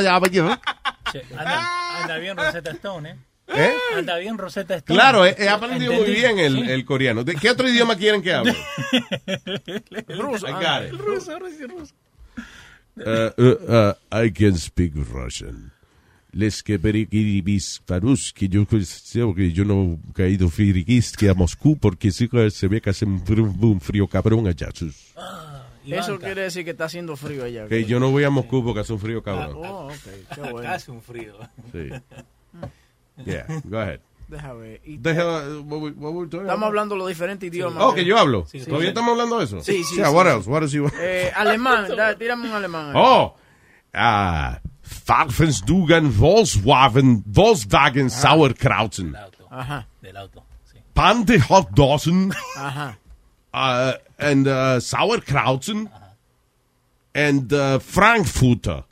anda, 1.38 2.02
anda 2.02 2.18
bien 2.18 2.38
Rosetta 2.38 2.72
Stone, 2.72 3.10
¿eh? 3.10 3.16
¿Eh? 3.48 3.74
Anda 3.98 4.18
bien 4.18 4.38
Rosetta 4.38 4.76
Stone. 4.76 4.98
Claro, 4.98 5.26
he, 5.26 5.36
he 5.38 5.50
aprendido 5.50 5.94
muy 5.94 6.12
bien 6.12 6.40
el, 6.40 6.56
Sí. 6.56 6.72
el 6.72 6.86
coreano. 6.86 7.24
¿De 7.24 7.36
qué 7.36 7.50
otro 7.50 7.68
idioma 7.68 7.96
quieren 7.96 8.22
que 8.22 8.34
hable? 8.34 8.56
Ruso. 10.08 10.48
I 10.48 10.52
ah, 10.52 10.80
got 10.80 10.88
it. 10.94 11.00
Ruso, 11.00 11.38
ruso, 11.40 11.68
ruso. 11.68 11.94
Uh, 12.96 13.42
uh, 13.42 13.94
uh, 14.14 14.26
I 14.26 14.32
can 14.32 14.58
speak 14.58 14.94
Russian. 14.96 15.72
Les 16.34 16.64
que 16.64 16.80
perikiribis 16.80 17.82
farus 17.86 18.32
que 18.32 18.48
yo 18.48 18.66
creo 18.66 19.36
que 19.36 19.52
yo 19.52 19.66
no 19.66 20.00
he 20.10 20.14
caído 20.14 20.50
que 21.18 21.30
a 21.30 21.34
Moscú 21.34 21.78
porque 21.78 22.10
sí 22.12 22.30
se 22.52 22.68
ve 22.70 22.80
que 22.80 22.90
hace 22.90 23.04
un 23.04 23.82
frío, 23.82 24.08
cabrón 24.08 24.48
allá. 24.48 24.70
sus. 24.74 25.14
Eso 25.86 26.20
quiere 26.20 26.44
decir 26.44 26.64
que 26.64 26.72
está 26.72 26.86
haciendo 26.86 27.18
frío 27.18 27.44
allá. 27.44 27.68
Que 27.68 27.84
yo 27.84 28.00
no 28.00 28.12
voy 28.12 28.24
a 28.24 28.30
Moscú 28.30 28.64
porque 28.64 28.80
hace 28.80 28.94
un 28.94 29.00
frío 29.00 29.22
cabrón. 29.22 29.58
Oh, 29.58 29.88
ok, 29.88 30.36
qué 30.36 30.42
bueno. 30.52 30.70
Hace 30.70 30.92
un 30.92 31.02
frío. 31.02 31.38
Sí. 31.74 31.90
Yeah, 33.26 33.46
go 33.70 33.78
ahead. 33.80 34.00
Hell, 34.32 34.56
uh, 34.56 35.62
what 35.64 35.82
we- 35.82 35.92
what 35.92 36.14
we 36.14 36.26
talking 36.28 36.42
Estamos 36.48 36.48
about? 36.48 36.64
hablando 36.70 36.96
los 36.96 37.08
diferentes 37.10 37.48
idiomas. 37.48 37.84
Oh, 37.84 37.94
que 37.94 38.06
yo 38.06 38.18
hablo. 38.18 38.46
Sí, 38.46 38.60
sí. 38.62 38.66
¿Todavía 38.66 38.90
estamos 38.90 39.12
hablando 39.12 39.40
de 39.40 39.44
eso? 39.46 39.62
Sí, 39.62 39.84
sí. 39.84 39.98
Yeah, 39.98 40.08
sí. 40.10 40.16
what 40.16 40.26
else? 40.28 40.50
What 40.50 40.62
else 40.64 40.74
you 40.74 40.84
want? 40.84 40.96
Eh, 41.00 41.32
alemán, 41.36 41.88
da- 41.98 42.16
tírame 42.18 42.48
un 42.48 42.54
alemán. 42.56 42.94
Oh, 42.96 43.36
ah, 43.94 44.60
Pfaffensdugan 44.84 46.12
Volkswagen, 46.12 47.24
Volkswagen 47.26 48.10
Sauerkrauten, 48.10 49.16
Ajá. 49.50 49.86
Del 50.02 50.16
auto. 50.16 50.44
Pante 50.94 51.38
Hotdosen, 51.40 52.32
Ajá. 52.56 52.98
uh, 53.54 53.94
and 54.18 54.48
uh, 54.48 54.80
Sauerkrauten, 54.80 55.90
and 57.14 57.52
uh, 57.52 57.80
Frankfurter. 57.80 58.84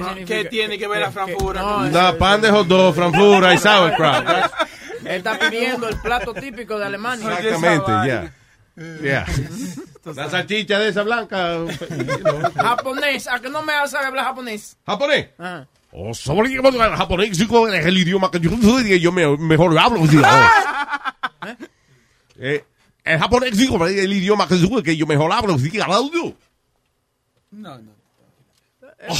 ¿Qué, 0.00 0.24
¿Qué 0.24 0.44
tiene 0.46 0.78
que 0.78 0.88
ver 0.88 1.00
la 1.00 1.10
Frankfurt? 1.12 1.56
No, 1.58 1.84
No, 1.88 2.16
pan 2.18 2.40
de 2.40 2.50
hot 2.50 2.66
dog, 2.66 2.94
Frankfurt 2.94 3.52
y 3.54 3.58
sauerkraut. 3.58 4.26
Él 5.04 5.16
está 5.16 5.38
pidiendo 5.38 5.88
el 5.88 6.00
plato 6.00 6.32
típico 6.32 6.78
de 6.78 6.86
Alemania. 6.86 7.38
Exactamente, 7.38 7.90
ya. 8.08 8.32
Yeah. 9.02 9.26
La 10.16 10.28
salchicha 10.28 10.78
de 10.78 10.88
esa 10.88 11.02
blanca. 11.02 11.58
Japonés, 12.56 13.26
¿a 13.28 13.38
que 13.40 13.48
no 13.48 13.62
me 13.62 13.72
sabe 13.88 14.06
hablar 14.06 14.24
japonés? 14.26 14.76
¿Japonés? 14.84 15.28
Ajá. 15.38 15.66
Oh, 15.92 16.12
sobre 16.12 16.48
el 16.52 16.60
japonés 16.96 17.38
chico, 17.38 17.68
es 17.68 17.86
el 17.86 17.96
idioma 17.96 18.30
que 18.30 18.40
yo, 18.40 18.50
yo 18.98 19.12
me- 19.12 19.36
mejor 19.38 19.78
hablo. 19.78 20.00
Eh, 22.38 22.64
el 23.04 23.18
japonés 23.18 23.56
digo, 23.56 23.86
es 23.86 23.96
el 23.96 24.12
idioma 24.12 24.48
que 24.48 24.58
yo- 24.58 24.82
que 24.82 24.96
yo 24.96 25.06
mejor 25.06 25.30
hablo. 25.32 25.56
hablo. 25.84 26.34
No, 27.52 27.78
no. 27.78 27.92
Ah, 29.08 29.14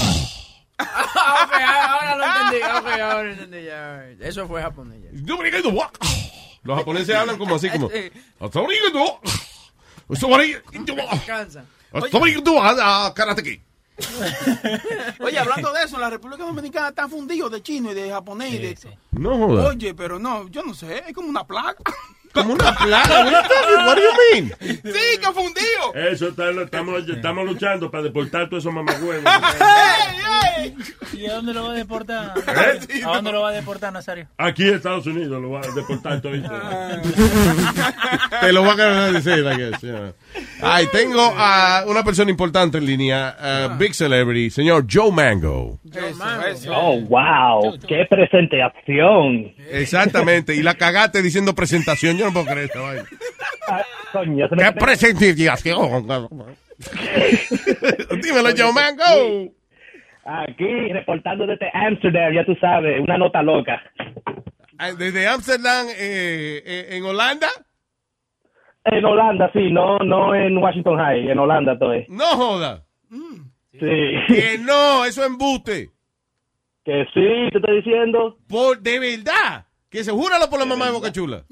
ok, 0.79 1.53
ahora 1.53 2.17
lo 2.17 2.25
entendí. 2.25 2.57
Ok, 2.67 2.87
ahora 3.01 3.23
lo 3.23 3.31
entendí. 3.31 3.65
Ya. 3.65 4.05
Eso 4.21 4.47
fue 4.49 4.63
japonés. 4.63 5.03
ya. 5.03 5.11
"What?" 5.71 5.91
Los 6.63 6.79
japoneses 6.79 7.15
hablan 7.15 7.39
como 7.39 7.55
así, 7.57 7.69
como. 7.71 7.89
Sí. 7.91 8.11
"Sobre 8.53 8.77
el 8.77 8.91
idioma, 8.91 9.19
sobre 10.21 10.45
el 10.53 10.63
Cansa. 11.27 11.65
ah, 11.93 13.13
karate 13.15 13.43
ki". 13.43 13.63
Oye, 15.21 15.39
hablando 15.39 15.73
de 15.73 15.85
eso, 15.85 15.99
la 15.99 16.11
República 16.11 16.43
Dominicana 16.43 16.89
están 16.89 17.09
fundidos 17.09 17.51
de 17.53 17.63
chino 17.63 17.93
y 17.93 17.95
de 17.95 18.11
japonés. 18.11 18.53
y 18.55 18.59
de... 18.59 18.79
No. 19.13 19.35
Oye, 19.47 19.95
pero 19.95 20.19
no, 20.19 20.49
yo 20.49 20.63
no 20.65 20.75
sé, 20.75 21.05
es 21.07 21.15
como 21.15 21.29
una 21.29 21.47
plaga. 21.47 21.77
Como 22.35 22.52
una 22.55 22.74
plaga. 22.77 23.24
What 23.24 23.44
do- 23.44 23.86
what 23.86 23.97
do 23.97 24.02
you 24.02 24.11
mean? 24.32 24.52
Sí, 24.61 25.19
que 25.20 25.32
fundido. 25.32 25.94
Eso 25.94 26.28
está- 26.28 26.51
lo 26.51 26.62
estamos, 26.65 27.09
estamos 27.09 27.44
luchando 27.47 27.90
para 27.90 28.02
deportar 28.05 28.48
todos 28.48 28.62
esos 28.65 28.73
mamagüenos. 28.74 29.32
¿Y 31.12 31.27
a 31.27 31.35
dónde 31.35 31.52
lo 31.55 31.65
va 31.65 31.70
a 31.73 31.74
deportar? 31.74 32.32
¿Eh? 32.39 33.02
¿A 33.05 33.09
dónde 33.16 33.32
lo 33.32 33.43
va 33.43 33.51
a 33.51 33.52
deportar, 33.52 33.93
Nazario? 33.93 34.27
Aquí 34.39 34.66
en 34.69 34.74
Estados 34.74 35.06
Unidos 35.06 35.40
lo 35.40 35.51
va 35.51 35.61
a 35.61 35.69
deportar 35.74 36.20
todo. 36.20 36.32
Te 38.40 38.52
lo 38.52 38.62
voy 38.62 38.81
a 38.81 39.12
decir, 39.12 39.39
I 39.44 39.56
guess, 39.56 39.81
yeah. 39.82 40.12
Ay, 40.61 40.86
tengo 40.93 41.20
a 41.36 41.85
una 41.86 42.02
persona 42.02 42.31
importante 42.31 42.78
en 42.78 42.86
línea, 42.86 43.36
uh, 43.39 43.78
big 43.78 43.94
celebrity, 43.94 44.51
señor 44.51 44.86
Joe 44.90 45.12
Mango. 45.12 45.78
Oh, 46.69 47.01
wow, 47.02 47.78
qué 47.86 48.05
presentación. 48.09 49.52
Exactamente, 49.70 50.55
y 50.55 50.62
la 50.62 50.74
cagaste 50.74 51.23
diciendo 51.23 51.55
presentación, 51.55 52.16
yo 52.16 52.27
no 52.27 52.32
puedo 52.32 52.47
creer. 52.47 52.70
Coño, 54.12 54.48
me- 54.51 54.62
¿Qué 54.62 54.73
presentación? 54.73 56.06
Dímelo, 58.23 58.51
Joe 58.56 58.73
Mango. 58.73 59.52
Aquí, 60.27 60.93
reportando 60.93 61.47
desde 61.47 61.70
Amsterdam, 61.73 62.32
ya 62.35 62.44
tú 62.44 62.55
sabes, 62.61 62.98
una 63.01 63.19
nota 63.19 63.43
loca. 63.43 63.82
Desde 64.98 65.28
Amsterdam, 65.28 65.86
eh, 65.90 66.62
eh, 66.65 66.86
en 66.97 67.05
Holanda. 67.05 67.48
En 68.85 69.05
Holanda, 69.05 69.51
sí, 69.52 69.70
no, 69.70 69.98
no 69.98 70.35
en 70.35 70.59
Washington 70.59 70.98
High, 70.98 71.31
en 71.31 71.39
Holanda 71.39 71.73
estoy. 71.73 72.05
No 72.09 72.24
joda. 72.36 72.85
Sí. 73.73 73.78
Que 73.81 74.59
no, 74.61 75.05
eso 75.05 75.23
es 75.23 75.27
embuste. 75.27 75.90
Que 76.85 77.05
sí, 77.15 77.48
te 77.51 77.59
estoy 77.59 77.77
diciendo. 77.77 78.36
Por, 78.48 78.78
de 78.81 78.98
verdad. 78.98 79.66
Que 79.89 80.05
se 80.05 80.11
júralo 80.11 80.51
por 80.51 80.59
la 80.59 80.66
mamá 80.66 80.86
de 80.86 80.93
Boca 80.93 81.12
Chula. 81.12 81.44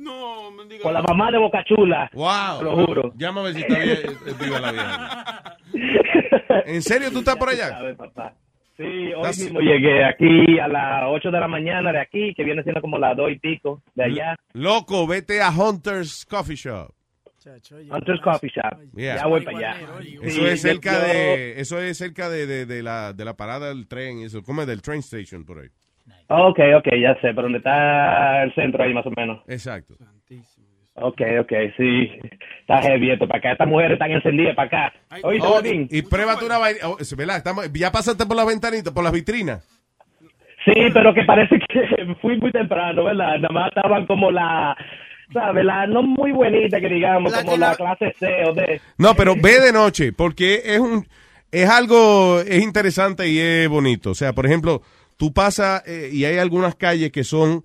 Por 0.82 0.92
la 0.92 1.02
mamá 1.02 1.30
de 1.30 1.38
Boca 1.38 1.64
Chula. 1.64 2.10
Wow. 2.12 2.59
Te 2.59 2.64
lo 2.64 2.86
juro. 2.86 3.12
Ver 3.14 3.54
si 3.54 3.60
está 3.60 3.78
bien, 3.78 3.98
eh, 4.26 4.34
viva 4.44 4.60
la 4.60 4.72
vieja. 4.72 5.59
¿En 6.66 6.82
serio 6.82 7.10
tú 7.12 7.20
estás 7.20 7.36
por 7.36 7.48
allá? 7.48 7.68
Sabes, 7.70 7.96
papá. 7.96 8.34
Sí, 8.76 8.82
hoy 8.82 9.22
That's- 9.22 9.38
mismo 9.44 9.60
llegué 9.60 10.04
aquí 10.04 10.59
a 10.59 10.66
las 10.66 11.04
8 11.06 11.30
de 11.30 11.40
la 11.40 11.48
mañana 11.48 11.92
de 11.92 12.00
aquí, 12.00 12.34
que 12.34 12.42
viene 12.44 12.62
siendo 12.62 12.80
como 12.80 12.98
las 12.98 13.16
2 13.16 13.30
y 13.32 13.38
pico 13.38 13.80
de 13.94 14.04
allá. 14.04 14.36
Loco, 14.54 15.06
vete 15.06 15.40
a 15.40 15.50
Hunter's 15.50 16.26
Coffee 16.26 16.56
Shop. 16.56 16.90
Hunter's 17.90 18.20
Coffee 18.20 18.51
Shop. 18.51 18.78
Yeah. 18.94 19.16
Ya 19.16 19.27
voy 19.27 19.40
para 19.43 19.59
allá. 19.59 19.77
Eso 20.23 20.47
es 20.47 20.60
cerca 20.62 20.98
de, 21.01 21.60
eso 21.60 21.81
es 21.81 21.98
cerca 21.98 22.28
de, 22.28 22.47
de, 22.47 22.66
de 22.66 22.82
la, 22.82 23.12
de 23.12 23.24
la 23.24 23.35
parada 23.36 23.69
del 23.69 23.86
tren, 23.89 24.20
eso, 24.20 24.43
como 24.43 24.64
del 24.66 24.82
train 24.82 25.01
station 25.01 25.44
por 25.44 25.59
ahí. 25.60 25.69
Ok, 26.28 26.59
ok, 26.78 26.89
ya 27.01 27.14
sé, 27.16 27.28
pero 27.35 27.43
donde 27.43 27.59
está 27.59 28.43
el 28.43 28.55
centro 28.55 28.82
ahí 28.82 28.94
más 28.94 29.06
o 29.06 29.10
menos. 29.10 29.43
Exacto. 29.47 29.94
Ok, 30.94 31.20
ok, 31.40 31.52
sí. 31.77 32.10
Está 32.60 32.82
heavy 32.82 33.10
esto 33.10 33.27
para 33.27 33.39
acá. 33.39 33.52
Estas 33.52 33.69
mujeres 33.69 33.93
están 33.93 34.10
encendidas 34.10 34.55
para 34.55 34.66
acá. 34.89 34.93
Oíste, 35.23 35.47
Oh, 35.48 35.60
y 35.64 36.02
pruébate 36.02 36.44
una 36.44 36.59
vaina. 36.59 36.81
oh, 36.89 36.97
es 36.98 37.14
ya 37.74 37.90
pasaste 37.90 38.27
por 38.27 38.36
las 38.36 38.47
ventanitas, 38.47 38.93
por 38.93 39.02
las 39.05 39.12
vitrinas. 39.12 39.66
Sí, 40.64 40.74
pero 40.93 41.12
que 41.12 41.24
parece 41.24 41.59
que 41.59 42.14
fui 42.20 42.36
muy 42.39 42.52
temprano, 42.52 43.05
¿verdad? 43.05 43.39
Nada 43.39 43.48
más 43.52 43.69
estaban 43.74 44.06
como 44.06 44.31
la, 44.31 44.77
¿sabes? 45.32 45.64
La 45.64 45.86
no 45.86 46.02
muy 46.02 46.32
buenita 46.32 46.80
que 46.80 46.88
digamos, 46.88 47.32
como 47.32 47.56
la 47.56 47.74
clase 47.74 48.14
C 48.18 48.26
o 48.46 48.52
D. 48.52 48.80
No, 48.98 49.14
pero 49.14 49.34
ve 49.36 49.60
de 49.60 49.72
noche, 49.72 50.12
porque 50.12 50.62
es 50.64 50.78
un 50.78 51.06
es 51.50 51.68
algo 51.68 52.40
es 52.40 52.62
interesante 52.62 53.28
y 53.28 53.38
es 53.38 53.68
bonito. 53.68 54.10
O 54.10 54.14
sea, 54.14 54.32
por 54.32 54.46
ejemplo, 54.46 54.82
tú 55.16 55.32
pasas 55.32 55.82
eh, 55.86 56.10
y 56.12 56.24
hay 56.24 56.38
algunas 56.38 56.74
calles 56.74 57.12
que 57.12 57.24
son 57.24 57.62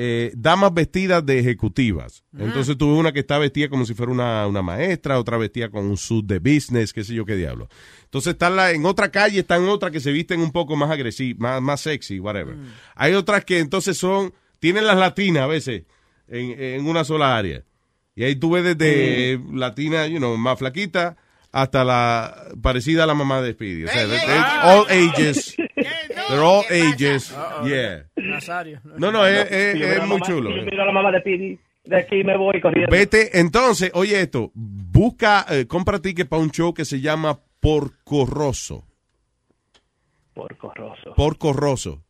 eh, 0.00 0.30
damas 0.36 0.72
vestidas 0.72 1.26
de 1.26 1.40
ejecutivas. 1.40 2.22
Entonces 2.38 2.78
tú 2.78 2.90
ves 2.90 3.00
una 3.00 3.10
que 3.10 3.18
está 3.18 3.36
vestida 3.38 3.68
como 3.68 3.84
si 3.84 3.94
fuera 3.94 4.12
una, 4.12 4.46
una 4.46 4.62
maestra, 4.62 5.18
otra 5.18 5.36
vestida 5.36 5.70
con 5.70 5.86
un 5.86 5.96
suit 5.96 6.24
de 6.24 6.38
business, 6.38 6.92
qué 6.92 7.02
sé 7.02 7.14
yo 7.14 7.24
qué 7.24 7.34
diablo. 7.34 7.68
Entonces 8.04 8.34
están 8.34 8.54
la, 8.54 8.70
en 8.70 8.86
otra 8.86 9.10
calle, 9.10 9.40
están 9.40 9.68
otras 9.68 9.90
que 9.90 9.98
se 9.98 10.12
visten 10.12 10.40
un 10.40 10.52
poco 10.52 10.76
más 10.76 10.88
agresivas, 10.88 11.40
más, 11.40 11.60
más 11.60 11.80
sexy, 11.80 12.20
whatever. 12.20 12.54
Hay 12.94 13.14
otras 13.14 13.44
que 13.44 13.58
entonces 13.58 13.98
son, 13.98 14.32
tienen 14.60 14.86
las 14.86 14.98
latinas 14.98 15.42
a 15.42 15.46
veces 15.48 15.82
en, 16.28 16.60
en 16.60 16.86
una 16.86 17.04
sola 17.04 17.36
área. 17.36 17.62
Y 18.14 18.24
ahí 18.24 18.36
tú 18.36 18.50
ves 18.50 18.64
desde 18.64 19.40
latina, 19.52 20.06
you 20.06 20.18
know, 20.18 20.36
más 20.36 20.58
flaquita, 20.58 21.16
hasta 21.52 21.84
la 21.84 22.48
parecida 22.60 23.04
a 23.04 23.06
la 23.06 23.14
mamá 23.14 23.40
de 23.42 23.52
Speedy. 23.52 23.84
O 23.84 23.88
sea, 23.88 24.62
all 24.64 24.86
ages. 24.90 25.56
They're 26.28 26.42
all 26.42 26.64
ages. 26.70 27.34
Yeah. 27.64 28.04
Nazario. 28.16 28.80
No, 28.84 29.10
no, 29.12 29.24
es, 29.26 29.48
Si 29.72 29.78
muy 29.78 30.08
mamá- 30.18 30.26
chulo. 30.26 30.50
si 30.50 30.56
yo 30.58 30.62
miro 30.64 30.82
a 30.82 30.86
la 30.86 30.92
mamá 30.92 31.10
de 31.12 31.20
Pidi, 31.22 31.58
de 31.84 31.96
aquí 31.96 32.22
me 32.24 32.36
voy 32.36 32.60
corriendo. 32.60 32.90
Vete, 32.94 33.38
entonces, 33.40 33.90
oye 33.94 34.20
esto, 34.20 34.50
busca, 34.54 35.46
eh, 35.48 35.66
compra 35.66 36.00
ticket 36.00 36.28
para 36.28 36.42
un 36.42 36.50
show 36.50 36.74
que 36.74 36.84
se 36.84 37.00
llama 37.00 37.38
Porco 37.60 38.26
Rosso. 38.26 38.84
Porco 40.34 40.72
Rosso. 40.74 41.14
Porco 41.14 41.52
Rosso. 41.52 42.02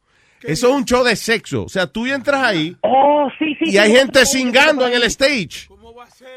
Eso 0.43 0.69
es 0.69 0.74
un 0.74 0.85
show 0.85 1.05
de 1.05 1.16
sexo. 1.16 1.65
O 1.65 1.69
sea, 1.69 1.86
tú 1.86 2.06
entras 2.06 2.43
ahí 2.43 2.77
Oh, 2.82 3.28
sí, 3.39 3.55
sí. 3.59 3.70
y 3.73 3.78
hay 3.78 3.90
sí, 3.90 3.97
gente 3.97 4.27
singando 4.27 4.86
en 4.86 4.94
el 4.94 5.02
stage. 5.05 5.69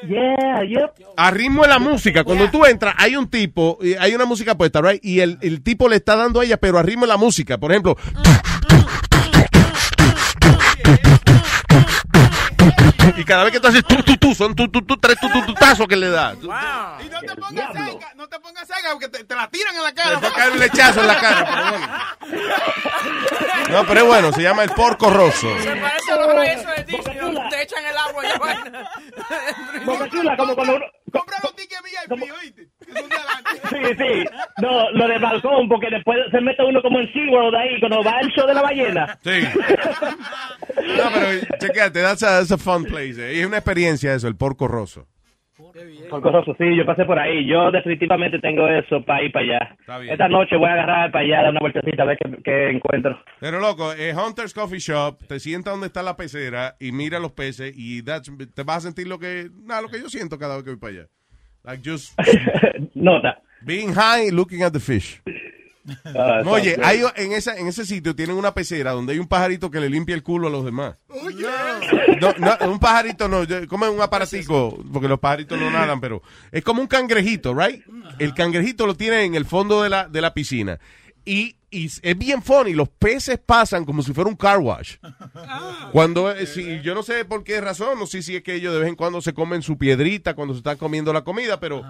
Yeah, 0.08 0.64
yep. 0.68 0.92
A 1.16 1.30
ritmo 1.30 1.62
de 1.62 1.70
la 1.70 1.78
música. 1.78 2.24
Cuando 2.24 2.50
tú 2.50 2.66
entras, 2.66 2.96
hay 2.98 3.16
un 3.16 3.30
tipo, 3.30 3.78
y 3.82 3.94
hay 3.94 4.16
una 4.16 4.26
música 4.26 4.56
puesta, 4.58 4.82
right? 4.82 5.04
Y 5.06 5.20
el, 5.20 5.38
el 5.42 5.62
tipo 5.62 5.88
le 5.88 5.98
está 5.98 6.16
dando 6.16 6.40
a 6.40 6.46
ella, 6.46 6.58
pero 6.58 6.80
a 6.80 6.84
ritmo 6.84 7.02
de 7.06 7.10
la 7.10 7.18
música. 7.18 7.60
Por 7.60 7.72
ejemplo. 7.72 7.96
Y 13.18 13.26
cada 13.26 13.44
vez 13.44 13.54
que 13.54 13.60
tú 13.60 13.68
haces 13.68 13.84
tú, 13.84 13.96
tú, 14.04 14.18
tú, 14.18 14.36
son 14.36 14.56
tú, 14.56 14.68
tú, 14.70 14.82
tú, 14.82 14.98
tres 14.98 15.18
tú, 15.20 15.30
tú, 15.30 15.46
tú, 15.46 15.54
tazos 15.54 15.88
que 15.88 15.96
le 15.96 16.10
das. 16.10 16.38
Y 16.42 16.48
no 17.10 17.20
te 17.22 17.36
pongas 17.36 17.74
cerca, 17.74 18.14
no 18.16 18.28
te 18.28 18.40
pongas 18.40 18.68
cerca 18.68 18.92
porque 18.92 19.10
te, 19.10 19.24
te 19.24 19.36
la 19.36 19.50
tiran 19.50 19.76
en 19.76 19.84
la 19.84 19.94
cara. 19.94 20.20
Te 20.20 20.28
va 20.28 20.32
a 20.32 20.36
caer 20.36 20.52
un 20.52 20.60
lechazo 20.60 21.02
en 21.02 21.08
la 21.08 21.20
cara, 21.20 21.46
pero 21.46 21.70
bueno. 21.70 21.88
No, 23.72 23.86
pero 23.86 24.02
es 24.02 24.06
bueno, 24.06 24.34
se 24.34 24.42
llama 24.42 24.64
el 24.64 24.72
porco 24.72 25.10
rosso. 25.10 25.48
Se 25.60 25.76
parece 25.76 26.12
a 26.12 26.16
los 26.18 26.36
reyes 26.36 26.66
de 26.66 26.84
Disney, 26.84 27.18
donde 27.18 27.42
te 27.50 27.62
echan 27.62 27.86
el 27.86 27.98
agua 27.98 28.26
y 28.26 28.28
la 28.28 28.38
vaina. 28.38 28.92
Boca 29.86 30.10
Chula, 30.10 30.36
como 30.36 30.56
cuando 30.56 30.76
uno... 30.76 30.86
Sí, 33.70 33.78
sí. 33.98 34.26
No, 34.62 34.92
lo 34.92 35.08
de 35.08 35.18
balcón, 35.20 35.70
porque 35.70 35.90
después 35.90 36.20
se 36.32 36.42
mete 36.42 36.64
uno 36.64 36.82
como 36.82 37.00
en 37.00 37.12
SeaWorld 37.14 37.56
ahí, 37.56 37.80
cuando 37.80 38.04
va 38.04 38.20
el 38.20 38.30
show 38.30 38.46
de 38.48 38.54
la 38.54 38.62
ballena. 38.62 39.18
Sí. 39.24 39.40
No, 40.98 41.04
pero 41.14 41.58
chequeate, 41.60 42.02
that's 42.02 42.24
a, 42.24 42.40
that's 42.40 42.52
a 42.52 42.58
fun 42.58 42.84
place. 42.86 43.18
eh. 43.20 43.36
Y 43.36 43.40
es 43.42 43.46
una 43.48 43.58
experiencia 43.58 44.14
eso, 44.14 44.28
el 44.28 44.36
porco 44.36 44.68
rosso. 44.68 45.08
Por 46.10 46.22
Corroso, 46.22 46.54
sí, 46.58 46.76
yo 46.76 46.86
pasé 46.86 47.06
por 47.06 47.18
ahí. 47.18 47.48
Yo 47.48 47.72
definitivamente 47.72 48.40
tengo 48.40 48.68
eso 48.68 49.06
para 49.06 49.24
ir 49.24 49.32
para 49.32 49.46
allá. 49.46 50.00
bien. 50.00 50.12
Esta 50.12 50.28
noche 50.28 50.58
voy 50.58 50.68
a 50.68 50.74
agarrar 50.74 51.12
para 51.12 51.24
allá, 51.24 51.42
dar 51.44 51.52
una 51.52 51.60
vueltecita 51.62 52.04
a 52.04 52.06
ver 52.08 52.18
qué, 52.18 52.38
qué 52.44 52.70
encuentro. 52.72 53.18
Pero 53.40 53.60
loco, 53.60 53.94
eh, 53.94 54.14
Hunter's 54.14 54.54
Coffee 54.54 54.80
Shop, 54.80 55.20
te 55.28 55.40
sienta 55.40 55.72
donde 55.72 55.88
está 55.88 56.04
la 56.04 56.18
pecera 56.18 56.76
y 56.80 56.92
mira 56.92 57.20
los 57.20 57.32
peces 57.32 57.72
y 57.76 58.04
that's- 58.04 58.54
te 58.54 58.64
vas 58.64 58.78
a 58.78 58.82
sentir 58.82 59.08
lo 59.08 59.18
que, 59.20 59.50
nada, 59.64 59.82
lo 59.84 59.88
que 59.88 60.00
yo 60.02 60.10
siento 60.10 60.38
cada 60.38 60.56
vez 60.56 60.66
que 60.66 60.72
voy 60.72 60.80
para 60.80 60.94
allá. 60.94 61.08
Like 61.64 61.82
just 61.84 62.14
Nota. 62.96 63.38
being 63.66 63.94
high, 63.94 64.30
looking 64.32 64.64
at 64.64 64.74
the 64.74 64.80
fish. 64.80 65.22
Ah, 66.06 66.44
Oye, 66.46 66.78
hay, 66.84 67.02
en, 67.16 67.32
esa, 67.32 67.58
en 67.58 67.68
ese 67.68 67.86
sitio 67.86 68.16
tienen 68.16 68.36
una 68.36 68.54
pecera 68.54 68.92
donde 68.92 69.14
hay 69.14 69.20
un 69.20 69.28
pajarito 69.28 69.72
que 69.72 69.80
le 69.80 69.90
limpia 69.90 70.14
el 70.14 70.22
culo 70.22 70.48
a 70.48 70.52
los 70.52 70.64
demás. 70.64 71.00
No, 72.20 72.34
no, 72.38 72.72
un 72.72 72.80
pajarito 72.80 73.28
no, 73.28 73.42
como 73.68 73.90
un 73.90 74.00
aparatico, 74.00 74.78
porque 74.94 75.08
los 75.08 75.20
pajaritos 75.20 75.60
no 75.60 75.72
nadan, 75.72 76.00
pero 76.00 76.22
es 76.52 76.64
como 76.64 76.82
un 76.82 76.88
cangrejito, 76.88 77.56
right? 77.56 77.84
El 78.20 78.34
cangrejito 78.36 78.86
lo 78.86 78.96
tiene 78.96 79.24
en 79.24 79.34
el 79.34 79.46
fondo 79.46 79.82
de 79.82 79.90
la, 79.90 80.08
de 80.08 80.22
la 80.22 80.34
piscina. 80.36 80.80
Y, 81.24 81.56
y 81.70 81.86
es 81.86 82.18
bien 82.18 82.42
funny, 82.42 82.74
los 82.74 82.90
peces 82.90 83.40
pasan 83.44 83.86
como 83.86 84.02
si 84.02 84.14
fuera 84.14 84.30
un 84.30 84.36
car 84.36 84.60
wash. 84.60 84.96
Cuando, 85.92 86.32
eh, 86.32 86.48
si, 86.48 86.82
yo 86.82 86.96
no 86.96 87.04
sé 87.04 87.26
por 87.26 87.44
qué 87.44 87.62
razón, 87.62 88.00
no 88.00 88.08
sé 88.08 88.22
si 88.22 88.36
es 88.36 88.44
que 88.44 88.56
ellos 88.56 88.74
de 88.74 88.80
vez 88.80 88.90
en 88.90 88.96
cuando 88.96 89.22
se 89.22 89.34
comen 89.34 89.62
su 89.62 89.78
piedrita 89.78 90.34
cuando 90.34 90.54
se 90.54 90.60
están 90.60 90.78
comiendo 90.78 91.14
la 91.14 91.24
comida, 91.24 91.60
pero 91.60 91.84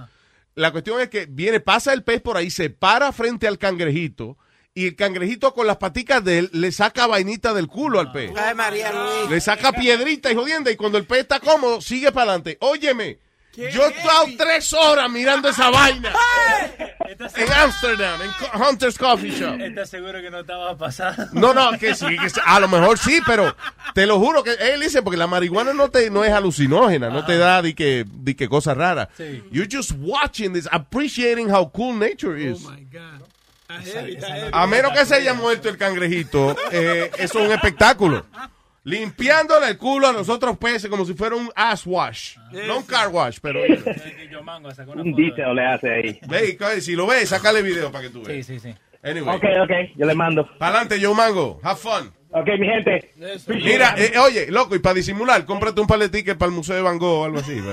la 0.56 0.72
cuestión 0.72 1.00
es 1.00 1.10
que 1.10 1.28
viene, 1.28 1.60
pasa 1.60 1.94
el 1.94 2.04
pez 2.04 2.22
por 2.22 2.38
ahí, 2.38 2.50
se 2.50 2.70
para 2.70 3.12
frente 3.12 3.48
al 3.48 3.58
cangrejito 3.58 4.38
y 4.74 4.88
el 4.88 4.96
cangrejito 4.96 5.54
con 5.54 5.68
las 5.68 5.78
paticas 5.78 6.24
de 6.24 6.40
él 6.40 6.50
le 6.54 6.72
saca 6.72 7.08
vainita 7.08 7.54
del 7.54 7.68
culo 7.68 8.00
al 8.00 8.12
pez. 8.12 8.32
Ay, 8.38 8.56
María 8.56 8.92
Luis. 8.92 9.30
Le 9.30 9.42
saca 9.42 9.72
piedrita 9.72 10.32
y 10.32 10.36
jodienda 10.36 10.72
y 10.72 10.76
cuando 10.76 10.98
el 10.98 11.06
pez 11.06 11.20
está 11.20 11.40
cómodo, 11.40 11.82
sigue 11.82 12.12
para 12.12 12.32
adelante. 12.32 12.58
Óyeme, 12.62 13.20
yo 13.56 13.86
he 13.86 13.90
estado 13.90 14.26
tres 14.38 14.72
horas 14.74 15.10
mirando 15.10 15.50
esa 15.50 15.70
vaina 15.70 16.12
en 17.36 17.52
Amsterdam, 17.52 18.22
en 18.22 18.32
Co- 18.32 18.58
Hunter's 18.70 18.98
Coffee 18.98 19.32
Shop. 19.32 19.60
¿Estás 19.60 19.90
seguro 19.90 20.22
que 20.22 20.30
no 20.32 20.40
estaba 20.40 20.78
pasado? 20.78 21.28
No, 21.34 21.54
no, 21.54 21.72
que 21.78 21.94
sí, 21.94 22.18
que 22.18 22.30
sí. 22.30 22.40
a 22.46 22.60
lo 22.60 22.68
mejor 22.68 22.98
sí, 22.98 23.20
pero 23.26 23.56
te 23.94 24.06
lo 24.06 24.20
juro 24.20 24.44
que 24.44 24.54
él 24.54 24.80
dice, 24.82 25.02
porque 25.02 25.18
la 25.18 25.28
marihuana 25.28 25.74
no 25.74 25.90
te 25.90 26.10
no 26.10 26.24
es 26.24 26.32
alucinógena, 26.32 27.10
no 27.10 27.26
te 27.26 27.38
da 27.38 27.62
di 27.62 27.74
que, 27.74 28.06
di 28.08 28.36
que 28.36 28.48
cosas 28.48 28.78
raras. 28.78 29.10
Sí. 29.18 29.44
You're 29.52 29.68
just 29.72 29.92
watching 30.00 30.54
this, 30.54 30.68
appreciating 30.72 31.50
how 31.54 31.70
cool 31.72 31.94
nature 31.98 32.38
is. 32.42 32.66
Oh 32.66 32.72
A 34.54 34.68
menos 34.68 34.92
que 34.94 35.06
se 35.06 35.16
haya 35.16 35.34
muerto 35.34 35.70
el 35.70 35.78
cangrejito, 35.78 36.56
eh, 36.72 37.10
eso 37.18 37.40
es 37.40 37.46
un 37.48 37.52
espectáculo. 37.54 38.26
Limpiándole 38.84 39.68
el 39.68 39.78
culo 39.78 40.08
a 40.08 40.12
los 40.12 40.28
otros 40.28 40.58
peces 40.58 40.90
como 40.90 41.06
si 41.06 41.14
fuera 41.14 41.36
un 41.36 41.50
ass 41.56 41.86
wash. 41.86 42.38
No 42.68 42.78
un 42.80 42.84
car 42.84 43.10
wash, 43.10 43.38
pero... 43.42 43.62
Un 44.96 45.14
detail 45.14 45.56
le 45.56 45.66
hace 45.66 45.92
ahí. 45.92 46.20
Ve, 46.28 46.58
y 46.78 46.82
si 46.82 46.96
lo 46.96 47.06
ves, 47.06 47.30
sácale 47.30 47.62
video 47.62 47.92
para 47.92 48.06
que 48.06 48.10
tú 48.10 48.24
veas. 48.24 48.46
Sí, 48.46 48.60
sí, 48.60 48.72
sí. 48.72 48.76
Anyway. 49.04 49.36
Ok, 49.36 49.44
ok, 49.64 49.72
yo 49.98 50.06
le 50.06 50.16
mando. 50.16 50.48
Para 50.58 50.80
adelante, 50.80 51.04
Joe 51.04 51.16
Mango. 51.16 51.60
Have 51.64 51.80
fun. 51.80 52.12
Ok, 52.32 52.48
mi 52.60 52.68
gente. 52.68 53.12
Mira, 53.48 53.96
eh, 53.98 54.18
oye, 54.18 54.50
loco, 54.50 54.76
y 54.76 54.80
para 54.80 54.96
disimular, 54.96 55.46
cómprate 55.46 55.82
un 55.82 55.88
par 55.88 56.00
de 56.00 56.10
tickets 56.10 56.38
para 56.38 56.50
el 56.50 56.56
Museo 56.56 56.76
de 56.76 56.82
Van 56.82 56.98
Gogh 56.98 57.22
o 57.22 57.26
algo 57.26 57.40
así. 57.40 57.56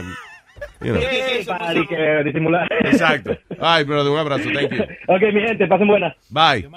You 0.80 0.92
know. 0.92 1.00
Sí, 1.00 1.46
para 1.46 2.22
disimular. 2.24 2.68
Exacto. 2.84 3.36
Ay, 3.60 3.84
brother, 3.84 4.12
un 4.12 4.18
abrazo. 4.18 4.48
Thank 4.52 4.72
you. 4.72 4.82
Ok, 5.06 5.22
mi 5.32 5.40
gente, 5.40 5.66
pasen 5.68 5.86
buenas. 5.86 6.16
Bye. 6.30 6.68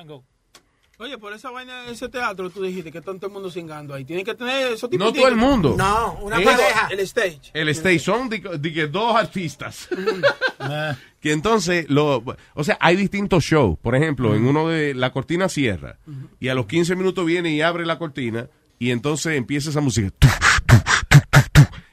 Oye, 1.01 1.17
por 1.17 1.33
esa 1.33 1.49
vaina 1.49 1.81
de 1.81 1.93
ese 1.93 2.09
teatro, 2.09 2.51
tú 2.51 2.61
dijiste 2.61 2.91
que 2.91 2.99
está 2.99 3.11
todo 3.15 3.25
el 3.25 3.33
mundo 3.33 3.49
singando 3.49 3.95
ahí. 3.95 4.05
Tienen 4.05 4.23
que 4.23 4.35
tener 4.35 4.71
esos 4.73 4.87
tipos 4.87 5.07
No 5.07 5.11
todo 5.11 5.27
el 5.27 5.35
mundo. 5.35 5.73
No, 5.75 6.19
una 6.21 6.37
Es- 6.37 6.45
pareja. 6.45 6.87
El 6.91 6.99
stage. 6.99 7.39
El 7.55 7.69
stage 7.69 7.97
son 7.97 8.29
de, 8.29 8.37
de 8.37 8.71
que 8.71 8.85
dos 8.85 9.15
artistas. 9.15 9.87
que 11.19 11.31
entonces, 11.31 11.89
lo, 11.89 12.23
o 12.53 12.63
sea, 12.63 12.77
hay 12.79 12.95
distintos 12.95 13.43
shows. 13.43 13.79
Por 13.79 13.95
ejemplo, 13.95 14.35
en 14.35 14.45
uno 14.45 14.67
de 14.67 14.93
la 14.93 15.11
cortina 15.11 15.49
cierra 15.49 15.97
y 16.39 16.49
a 16.49 16.53
los 16.53 16.67
15 16.67 16.95
minutos 16.95 17.25
viene 17.25 17.51
y 17.51 17.61
abre 17.63 17.83
la 17.87 17.97
cortina 17.97 18.47
y 18.77 18.91
entonces 18.91 19.37
empieza 19.37 19.71
esa 19.71 19.81
música. 19.81 20.11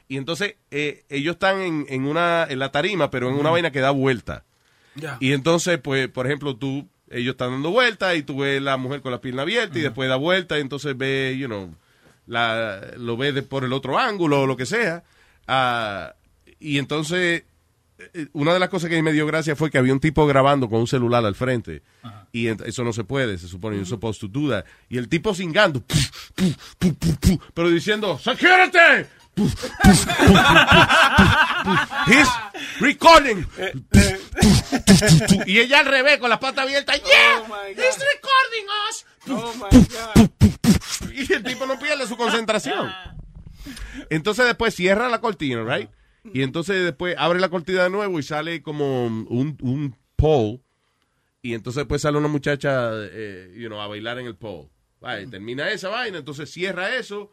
Y 0.07 0.17
entonces 0.17 0.53
eh, 0.69 1.03
ellos 1.09 1.33
están 1.33 1.61
en, 1.61 1.87
en 1.89 2.05
una 2.05 2.45
en 2.47 2.59
la 2.59 2.71
tarima, 2.71 3.09
pero 3.09 3.27
en 3.29 3.35
una 3.37 3.49
vaina 3.49 3.71
que 3.71 3.79
da 3.79 3.89
vuelta. 3.89 4.45
Y 5.19 5.33
entonces, 5.33 5.79
pues, 5.79 6.09
por 6.09 6.27
ejemplo, 6.27 6.55
tú, 6.57 6.87
ellos 7.09 7.31
están 7.33 7.51
dando 7.51 7.71
vuelta 7.71 8.15
y 8.15 8.23
tú 8.23 8.37
ves 8.39 8.61
la 8.61 8.77
mujer 8.77 9.01
con 9.01 9.11
la 9.11 9.19
pierna 9.21 9.41
abierta 9.43 9.77
y 9.79 9.81
después 9.81 10.07
da 10.09 10.15
vuelta 10.15 10.57
y 10.57 10.61
entonces 10.61 10.97
ve, 10.97 11.35
you 11.39 11.47
know, 11.47 11.73
la, 12.27 12.81
lo 12.97 13.17
ves 13.17 13.33
de- 13.35 13.41
por 13.43 13.63
el 13.63 13.73
otro 13.73 13.97
ángulo 13.97 14.41
o 14.41 14.47
lo 14.47 14.55
que 14.57 14.65
sea. 14.65 15.03
Ah, 15.47 16.13
y 16.59 16.77
entonces, 16.77 17.43
eh, 18.13 18.27
una 18.33 18.53
de 18.53 18.59
las 18.59 18.69
cosas 18.69 18.89
que 18.89 19.01
me 19.01 19.11
dio 19.13 19.25
gracia 19.25 19.55
fue 19.55 19.71
que 19.71 19.77
había 19.77 19.93
un 19.93 19.99
tipo 19.99 20.27
grabando 20.27 20.69
con 20.69 20.79
un 20.81 20.87
celular 20.87 21.25
al 21.25 21.35
frente. 21.35 21.81
Y 22.31 22.47
eso 22.47 22.83
no 22.83 22.93
se 22.93 23.03
puede, 23.03 23.39
se 23.39 23.47
supone, 23.47 23.75
you're 23.77 23.89
supposed 23.89 24.21
to 24.21 24.27
do 24.27 24.49
that. 24.51 24.63
Y 24.89 24.97
el 24.99 25.09
tipo 25.09 25.33
puf, 25.81 26.09
puf, 26.77 26.93
puf, 27.19 27.39
pero 27.55 27.69
diciendo, 27.71 28.19
¡Security! 28.19 29.07
He's 32.07 32.29
recording. 32.79 33.45
y 35.45 35.59
ella 35.59 35.79
al 35.79 35.85
revés, 35.85 36.17
con 36.19 36.29
las 36.29 36.39
patas 36.39 36.65
abiertas. 36.65 37.01
¡Yeah! 37.01 37.43
¡He's 37.69 37.97
recording 37.97 38.67
us! 38.89 39.05
Oh 39.29 39.53
my 39.55 39.69
God. 39.87 40.29
Y 41.13 41.33
el 41.33 41.43
tipo 41.43 41.65
no 41.65 41.79
pierde 41.79 42.07
su 42.07 42.17
concentración. 42.17 42.91
Entonces 44.09 44.45
después 44.45 44.73
cierra 44.73 45.09
la 45.09 45.21
cortina, 45.21 45.63
right? 45.63 45.89
Y 46.33 46.41
entonces 46.43 46.83
después 46.83 47.15
abre 47.17 47.39
la 47.39 47.49
cortina 47.49 47.83
de 47.83 47.89
nuevo 47.89 48.19
y 48.19 48.23
sale 48.23 48.61
como 48.61 49.05
un, 49.05 49.57
un 49.61 49.95
pole. 50.15 50.61
Y 51.41 51.53
entonces 51.53 51.81
después 51.81 52.01
sale 52.01 52.17
una 52.17 52.27
muchacha, 52.27 52.91
eh, 52.93 53.53
you 53.55 53.67
know, 53.67 53.79
a 53.79 53.87
bailar 53.87 54.19
en 54.19 54.25
el 54.25 54.35
pole. 54.35 54.69
Termina 55.29 55.69
esa 55.69 55.87
vaina, 55.89 56.17
entonces 56.17 56.49
cierra 56.51 56.95
eso 56.95 57.31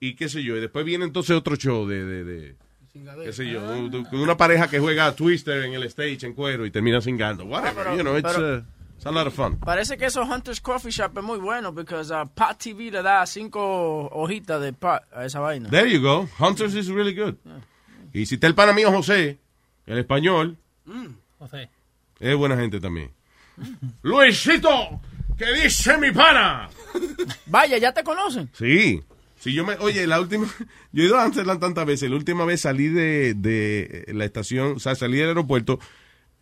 y 0.00 0.14
qué 0.14 0.28
sé 0.28 0.42
yo. 0.42 0.56
Y 0.56 0.60
después 0.60 0.84
viene 0.84 1.04
entonces 1.04 1.36
otro 1.36 1.56
show 1.56 1.86
de, 1.86 2.04
de, 2.04 2.24
de 2.24 2.56
qué 3.24 3.32
sé 3.32 3.46
yo, 3.48 3.60
de- 3.88 3.90
de 4.10 4.16
una 4.22 4.36
pareja 4.36 4.68
que 4.68 4.78
juega 4.78 5.06
a 5.06 5.14
Twister 5.14 5.64
en 5.64 5.74
el 5.74 5.82
stage 5.84 6.24
en 6.26 6.32
cuero 6.34 6.64
y 6.66 6.70
termina 6.70 7.00
singando. 7.00 7.44
Whatever, 7.44 7.84
pero- 7.84 7.96
you 7.96 8.02
know, 8.02 8.16
it's, 8.16 8.32
pero- 8.32 8.56
uh, 8.58 8.62
it's 8.96 9.06
a 9.06 9.10
lot 9.10 9.26
of 9.26 9.34
fun. 9.34 9.58
Parece 9.60 9.96
que 9.98 10.06
esos 10.06 10.26
Hunter's 10.28 10.60
Coffee 10.60 10.90
Shop 10.90 11.16
es 11.16 11.22
muy 11.24 11.38
bueno 11.38 11.74
porque 11.74 11.94
uh, 11.94 12.28
Pat 12.34 12.58
TV 12.58 12.90
le 12.90 13.02
da 13.02 13.24
cinco 13.26 14.06
hojitas 14.12 14.60
de 14.62 14.72
Pat 14.72 15.02
a 15.12 15.24
esa 15.26 15.40
vaina. 15.40 15.68
There 15.70 15.90
you 15.90 16.00
go. 16.00 16.28
Hunters 16.38 16.74
is 16.74 16.88
really 16.88 17.14
good. 17.14 17.34
Y 18.12 18.24
si 18.26 18.36
está 18.36 18.46
el 18.46 18.54
pana 18.54 18.72
mío 18.72 18.90
José, 18.90 19.38
el 19.86 19.98
español, 19.98 20.56
José. 21.38 21.68
es 22.18 22.34
buena 22.36 22.56
gente 22.56 22.80
también. 22.80 23.10
Luisito, 24.02 25.00
¿qué 25.36 25.52
dice 25.52 25.98
mi 25.98 26.10
pana? 26.12 26.68
Vaya, 27.46 27.78
ya 27.78 27.92
te 27.92 28.02
conocen. 28.02 28.50
Sí. 28.54 29.02
Sí, 29.46 29.54
yo 29.54 29.64
me, 29.64 29.74
oye, 29.74 30.06
la 30.08 30.20
última, 30.20 30.46
yo 30.92 31.02
he 31.04 31.06
ido 31.06 31.16
a 31.16 31.22
Amsterdam 31.22 31.60
tantas 31.60 31.86
veces, 31.86 32.10
la 32.10 32.16
última 32.16 32.44
vez 32.44 32.62
salí 32.62 32.88
de, 32.88 33.34
de 33.34 34.06
la 34.12 34.24
estación, 34.24 34.72
o 34.76 34.78
sea, 34.80 34.96
salí 34.96 35.18
del 35.18 35.28
aeropuerto, 35.28 35.78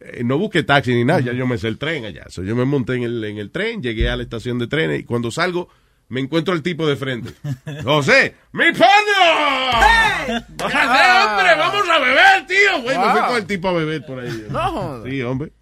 eh, 0.01 0.23
no 0.25 0.39
busqué 0.39 0.63
taxi 0.63 0.95
ni 0.95 1.05
nada, 1.05 1.21
ya 1.21 1.33
yo 1.35 1.47
me 1.47 1.59
sé 1.59 1.69
el 1.69 1.77
tren 1.77 2.07
allá. 2.07 2.25
So, 2.29 2.43
yo 2.43 2.57
me 2.57 2.65
monté 2.65 2.95
en 2.95 3.03
el, 3.03 3.23
en 3.25 3.37
el 3.37 3.51
tren, 3.51 3.83
llegué 3.83 4.09
a 4.09 4.17
la 4.17 4.23
estación 4.23 4.59
de 4.59 4.69
trenes 4.69 5.01
y 5.01 5.05
cuando 5.05 5.31
salgo 5.31 5.69
me 6.09 6.21
encuentro 6.21 6.55
al 6.55 6.63
tipo 6.63 6.87
de 6.87 6.97
frente. 6.97 7.33
José, 7.85 8.37
¡mi 8.53 8.73
pana! 8.73 10.47
¡José, 10.59 10.77
hombre! 10.77 11.55
¡Vamos 11.59 11.89
a 11.89 11.99
beber, 11.99 12.47
tío! 12.47 12.83
Güey, 12.83 12.99
me 12.99 13.05
fui 13.11 13.21
Wow. 13.21 13.29
con 13.29 13.37
el 13.37 13.47
tipo 13.47 13.69
a 13.69 13.73
beber 13.75 14.07
por 14.07 14.19
ahí. 14.21 14.47
No. 14.51 15.03
Sí, 15.05 15.23
hombre. 15.23 15.53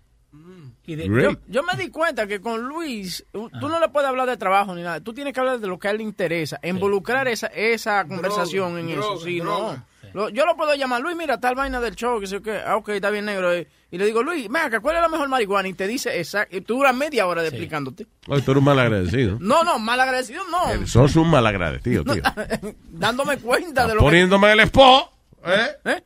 Yo, 0.85 0.97
Great. 0.97 1.39
yo 1.47 1.63
me 1.63 1.81
di 1.81 1.91
cuenta 1.91 2.27
que 2.27 2.41
con 2.41 2.63
Luis, 2.63 3.25
tú 3.33 3.49
no 3.69 3.79
le 3.79 3.89
puedes 3.89 4.09
hablar 4.09 4.29
de 4.29 4.37
trabajo 4.37 4.75
ni 4.75 4.83
nada. 4.83 5.01
Tú 5.01 5.15
tienes 5.15 5.33
que 5.33 5.39
hablar 5.41 5.61
de 5.61 5.67
lo 5.69 5.79
que 5.79 5.89
a 5.89 5.91
él 5.93 5.99
le 5.99 6.03
interesa. 6.03 6.59
Involucrar 6.63 7.29
esa, 7.29 7.47
esa 7.49 8.05
conversación 8.07 8.79
en 8.79 8.89
eso. 8.91 9.19
Sí, 9.21 9.39
droga. 9.41 9.75
no. 9.77 9.93
Lo- 10.15 10.29
yo 10.29 10.45
lo 10.45 10.57
puedo 10.57 10.75
llamar, 10.75 11.01
Luis, 11.01 11.17
mira, 11.17 11.39
tal 11.41 11.55
vaina 11.55 11.81
del 11.81 11.95
show, 11.95 12.21
que 12.21 12.27
sé 12.27 12.43
qué. 12.43 12.59
Ah, 12.67 12.77
ok, 12.77 12.91
está 12.91 13.09
bien 13.11 13.25
negro. 13.25 13.51
eh. 13.53 13.67
Y 13.91 13.97
le 13.97 14.05
digo, 14.05 14.23
Luis, 14.23 14.49
mira, 14.51 14.81
¿cuál 14.81 14.97
es 14.97 15.03
la 15.03 15.09
mejor 15.09 15.29
marihuana? 15.29 15.69
Y 15.69 15.73
te 15.75 15.87
dice 15.87 16.19
exacto. 16.19 16.55
Y 16.57 16.61
tú 16.63 16.75
duras 16.75 16.95
media 16.95 17.27
hora 17.27 17.41
de 17.43 17.49
explicándote. 17.49 18.07
Oye, 18.27 18.43
tú 18.43 18.51
eres 18.51 18.59
un 18.59 18.65
mal 18.65 18.79
agradecido. 18.79 19.39
No, 19.41 19.65
no, 19.65 19.79
mal 19.79 19.99
agradecido, 20.01 20.43
no. 20.51 20.87
Sos 20.87 21.17
un 21.17 21.31
mal 21.31 21.47
agradecido, 21.47 22.05
tío. 22.05 22.23
Dándome 22.91 23.39
cuenta 23.39 23.87
de 23.87 23.95
lo 23.95 24.01
que... 24.01 24.05
Poniéndome 24.07 24.53
el 24.53 24.61
spot. 24.61 25.11
¿Eh? 25.47 26.03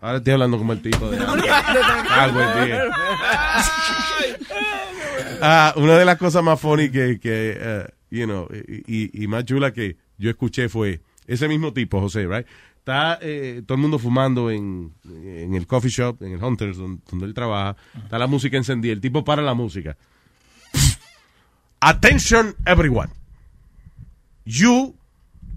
Ahora 0.00 0.18
estoy 0.18 0.32
hablando 0.32 0.56
como 0.58 0.72
el 0.72 0.80
tipo 0.82 1.10
de... 1.10 1.18
Ah, 2.12 2.28
buen 2.32 2.66
día. 2.66 2.84
Ah, 5.42 5.74
una 5.76 5.96
de 5.98 6.04
las 6.04 6.16
cosas 6.18 6.42
más 6.42 6.60
funny 6.60 6.90
que, 6.90 7.18
que 7.20 7.56
eh, 7.58 7.86
you 8.10 8.24
know, 8.26 8.48
y, 8.52 8.82
y- 8.86 9.24
y 9.24 9.26
más 9.26 9.44
chula 9.44 9.72
que 9.72 9.96
yo 10.18 10.30
escuché 10.30 10.68
fue 10.68 11.00
ese 11.26 11.48
mismo 11.48 11.72
tipo, 11.72 12.00
José, 12.00 12.26
right? 12.26 12.46
Está 12.78 13.18
eh, 13.22 13.62
todo 13.66 13.76
el 13.76 13.82
mundo 13.82 13.98
fumando 13.98 14.50
en, 14.50 14.92
en 15.04 15.54
el 15.54 15.66
coffee 15.66 15.90
shop, 15.90 16.22
en 16.22 16.32
el 16.32 16.42
Hunters, 16.42 16.76
donde, 16.78 17.02
donde 17.10 17.26
él 17.26 17.34
trabaja. 17.34 17.76
Está 18.02 18.18
la 18.18 18.26
música 18.26 18.56
encendida. 18.56 18.92
El 18.92 19.00
tipo 19.00 19.22
para 19.24 19.42
la 19.42 19.54
música. 19.54 19.96
Attention, 21.80 22.54
everyone. 22.66 23.10
You 24.44 24.94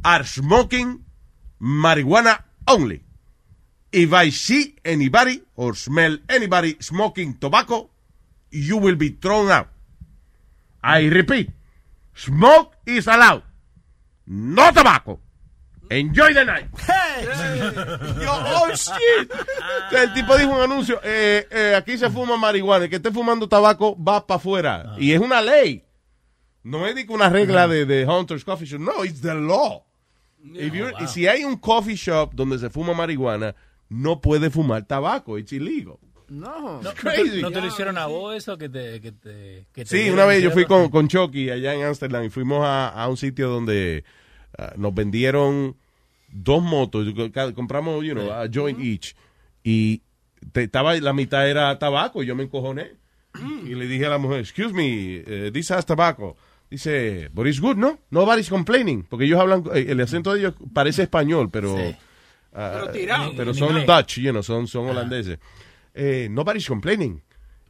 are 0.03 0.23
smoking 0.25 1.03
marijuana 1.59 2.45
only. 2.67 3.02
If 3.93 4.11
I 4.13 4.29
see 4.31 4.75
anybody 4.83 5.41
or 5.55 5.75
smell 5.75 6.17
anybody 6.27 6.75
smoking 6.79 7.35
tobacco, 7.39 7.89
you 8.51 8.77
will 8.77 8.95
be 8.95 9.09
thrown 9.09 9.49
out. 9.51 9.67
I 10.83 11.05
repeat, 11.07 11.49
smoke 12.13 12.75
is 12.85 13.07
allowed. 13.07 13.43
No 14.27 14.71
tobacco. 14.71 15.19
Enjoy 15.89 16.33
the 16.33 16.43
night. 16.43 16.65
Yo, 18.21 18.31
oh 18.31 18.71
shit. 18.75 19.31
O 19.31 19.89
sea, 19.91 20.03
el 20.03 20.13
tipo 20.13 20.35
dijo 20.37 20.49
un 20.51 20.61
anuncio, 20.61 20.99
eh, 21.03 21.47
eh, 21.51 21.75
aquí 21.75 21.97
se 21.97 22.09
fuma 22.09 22.35
marihuana, 22.35 22.85
el 22.85 22.89
que 22.89 22.95
esté 22.95 23.11
fumando 23.11 23.47
tabaco 23.47 23.95
va 24.01 24.25
para 24.25 24.37
afuera. 24.37 24.95
Y 24.97 25.11
es 25.11 25.19
una 25.19 25.41
ley. 25.41 25.83
No 26.63 26.87
es 26.87 27.09
una 27.09 27.29
regla 27.29 27.67
de, 27.67 27.85
de 27.85 28.05
Hunter's 28.05 28.43
Coffee 28.43 28.65
Shop. 28.65 28.79
No, 28.79 29.03
it's 29.03 29.21
the 29.21 29.35
law. 29.35 29.83
If 30.43 30.73
you're- 30.73 30.93
y 30.99 31.07
si 31.07 31.27
hay 31.27 31.43
un 31.43 31.57
coffee 31.57 31.95
shop 31.95 32.31
donde 32.33 32.57
se 32.59 32.69
fuma 32.69 32.93
marihuana, 32.93 33.55
no 33.93 34.19
puede 34.21 34.49
fumar 34.49 34.85
tabaco. 34.85 35.37
It's 35.37 35.53
illegal. 35.53 35.97
No. 36.29 36.81
¿No, 36.81 36.93
crazy. 36.93 37.41
¿No 37.41 37.51
te 37.51 37.61
lo 37.61 37.67
hicieron 37.67 37.97
a 37.97 38.07
vos 38.07 38.35
eso 38.35 38.57
que 38.57 38.67
te... 38.67 38.99
Que 39.01 39.11
te, 39.11 39.65
que 39.71 39.85
te 39.85 39.85
Sí, 39.85 40.09
una 40.09 40.25
vez 40.25 40.41
yo 40.41 40.51
fui 40.51 40.65
con, 40.65 40.89
con 40.89 41.07
Chucky 41.07 41.51
allá 41.51 41.75
en 41.75 41.83
Amsterdam 41.83 42.23
y 42.23 42.29
fuimos 42.29 42.65
a, 42.65 42.89
a 42.89 43.07
un 43.07 43.17
sitio 43.17 43.49
donde 43.49 44.03
ah, 44.57 44.73
nos 44.77 44.95
vendieron 44.95 45.75
dos 46.29 46.63
motos. 46.63 47.07
Compramos, 47.53 48.03
you 48.03 48.13
know, 48.13 48.31
a 48.31 48.47
joint 48.51 48.79
each. 48.79 49.15
Y 49.63 50.01
te- 50.51 50.63
estaba, 50.63 50.95
la 50.95 51.13
mitad 51.13 51.47
era 51.47 51.77
tabaco 51.77 52.23
y 52.23 52.25
yo 52.25 52.35
me 52.35 52.43
encojoné. 52.43 52.93
Y 53.65 53.75
le 53.75 53.87
dije 53.87 54.05
a 54.05 54.09
la 54.09 54.17
mujer, 54.17 54.39
excuse 54.39 54.73
me, 54.73 55.23
eh, 55.27 55.51
this 55.53 55.69
has 55.71 55.85
tobacco. 55.85 56.35
Dice, 56.69 57.29
but 57.33 57.45
it's 57.45 57.59
good, 57.59 57.75
¿no? 57.77 57.99
Nobody's 58.09 58.49
complaining. 58.49 59.03
Porque 59.03 59.25
ellos 59.25 59.39
hablan, 59.39 59.63
eh, 59.75 59.85
el 59.89 60.01
acento 60.01 60.33
de 60.33 60.39
ellos 60.39 60.53
parece 60.73 61.03
español, 61.03 61.49
pero... 61.51 61.77
Sí. 61.77 61.95
Ah, 62.55 62.71
Pero 62.73 62.91
tirado. 62.91 63.33
pero 63.35 63.53
son. 63.53 63.85
Dutch, 63.85 64.17
you 64.19 64.31
know, 64.31 64.41
son, 64.43 64.67
son 64.67 64.87
holandeses. 64.87 65.37
Eh, 65.93 66.27
nobody's 66.29 66.67
complaining. 66.67 67.21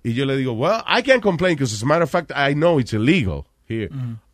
Y 0.03 0.14
yo 0.14 0.26
le 0.26 0.35
digo, 0.38 0.53
well, 0.53 0.84
I 0.85 1.01
can't 1.01 1.22
complain 1.22 1.55
because 1.55 1.73
as 1.73 1.81
a 1.81 1.85
matter 1.85 2.03
of 2.03 2.10
fact, 2.10 2.31
I 2.35 2.53
know 2.53 2.77
it's 2.80 2.93
illegal 2.93 3.45
here. 3.68 3.89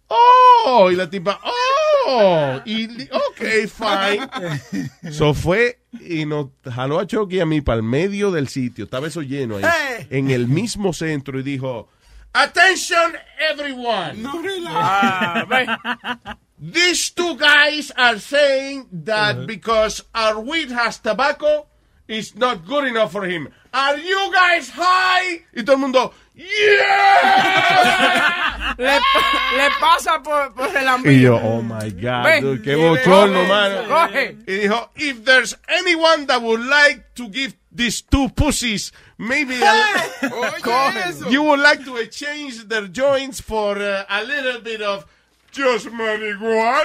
Oh, 0.10 0.90
y 0.92 0.96
la 0.96 1.06
tipa, 1.08 1.40
oh, 1.44 2.60
y, 2.66 2.88
ok, 3.12 3.68
fine. 3.68 4.28
so 5.12 5.34
fue 5.36 5.78
y 6.02 6.26
nos 6.26 6.48
jaló 6.66 7.00
a 7.00 7.06
Chucky 7.06 7.38
y 7.38 7.40
a 7.40 7.46
mí 7.46 7.62
para 7.62 7.78
el 7.78 7.84
medio 7.84 8.32
del 8.32 8.48
sitio, 8.48 8.86
estaba 8.86 9.06
eso 9.08 9.22
lleno 9.22 9.58
ahí, 9.58 9.64
Hey. 9.64 10.08
en 10.10 10.32
el 10.32 10.48
mismo 10.48 10.92
centro 10.94 11.40
y 11.40 11.44
dijo, 11.44 11.88
attention 12.34 13.14
everyone. 13.52 14.24
Ah, 14.68 15.46
These 16.60 17.12
two 17.12 17.38
guys 17.38 17.90
are 17.96 18.20
saying 18.20 18.88
that 19.06 19.48
because 19.48 20.04
our 20.14 20.40
weed 20.42 20.72
has 20.72 21.00
tobacco, 21.00 21.68
it's 22.08 22.36
not 22.36 22.66
good 22.66 22.86
enough 22.86 23.12
for 23.14 23.24
him. 23.24 23.48
Are 23.74 23.98
you 23.98 24.30
guys 24.34 24.70
high? 24.74 25.46
Y 25.56 25.64
todo 25.64 25.76
el 25.76 25.78
mundo, 25.80 26.14
yeah. 27.00 28.76
le, 28.78 29.00
le 29.58 29.70
pasa 29.80 30.20
por, 30.24 30.50
por 30.54 30.76
el 30.76 30.88
ambiente. 30.88 31.16
Y 31.16 31.22
yo, 31.22 31.38
oh 31.38 31.62
my 31.62 31.90
God, 31.92 32.24
Ven. 32.26 32.44
dude, 32.44 32.62
qué 32.64 32.76
bochorno, 32.76 33.40
Coge, 33.42 33.48
mano. 33.48 33.88
coge. 33.88 34.36
Y 34.48 34.54
dijo, 34.68 34.90
if 34.96 35.24
there's 35.24 35.56
anyone 35.68 36.26
that 36.26 36.42
would 36.42 36.62
like 36.66 37.14
to 37.16 37.30
give 37.30 37.56
these 37.72 38.02
two 38.02 38.28
pussies 38.30 38.92
maybe 39.18 39.62
a, 39.62 39.84
you 41.30 41.44
would 41.44 41.60
like 41.60 41.86
to 41.86 41.98
exchange 41.98 42.68
their 42.68 42.88
joints 42.88 43.40
for 43.40 43.78
uh, 43.78 44.04
a 44.10 44.24
little 44.24 44.60
bit 44.62 44.82
of 44.82 45.06
just 45.56 45.92
marihuana, 45.92 46.84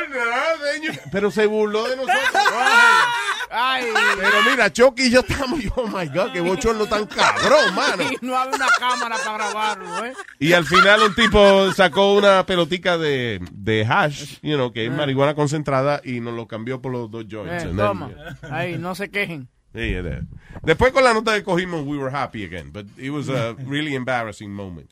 Pero 1.10 1.30
se 1.30 1.46
burló 1.46 1.88
de 1.88 1.96
nosotros. 1.96 2.22
Ay. 3.50 3.84
Pero 4.16 4.42
mira, 4.50 4.72
Chucky 4.72 5.04
y 5.04 5.10
yo 5.10 5.20
estamos, 5.20 5.60
oh 5.76 5.86
my 5.86 6.06
God, 6.08 6.32
qué 6.32 6.40
bochorno 6.40 6.86
tan 6.86 7.06
cabrón, 7.06 7.74
mano. 7.74 8.02
Y 8.02 8.18
no 8.24 8.36
había 8.36 8.56
una 8.56 8.66
cámara 8.78 9.16
para 9.24 9.38
grabarlo, 9.38 10.04
¿eh? 10.06 10.12
Y 10.40 10.52
al 10.52 10.64
final 10.64 11.02
un 11.02 11.14
tipo 11.14 11.72
sacó 11.72 12.14
una 12.14 12.44
pelotica 12.46 12.98
de, 12.98 13.40
de 13.52 13.84
hash, 13.84 14.38
you 14.42 14.56
know, 14.56 14.72
que 14.72 14.86
es 14.86 14.92
marihuana 14.92 15.34
concentrada 15.34 16.00
y 16.04 16.20
nos 16.20 16.34
lo 16.34 16.48
cambió 16.48 16.82
por 16.82 16.92
los 16.92 17.10
dos 17.10 17.26
joints. 17.30 17.64
Eh, 17.64 17.72
toma. 17.76 18.10
Ahí, 18.50 18.76
no 18.76 18.94
se 18.94 19.10
quejen. 19.10 19.48
Yeah, 19.72 20.02
yeah. 20.02 20.20
Después 20.62 20.92
con 20.92 21.02
la 21.04 21.12
nota 21.12 21.34
que 21.34 21.42
cogimos, 21.42 21.84
we 21.84 21.98
were 21.98 22.14
happy 22.14 22.44
again, 22.44 22.70
but 22.72 22.86
it 22.96 23.10
was 23.10 23.28
a 23.28 23.54
really 23.66 23.94
embarrassing 23.94 24.50
moment. 24.52 24.88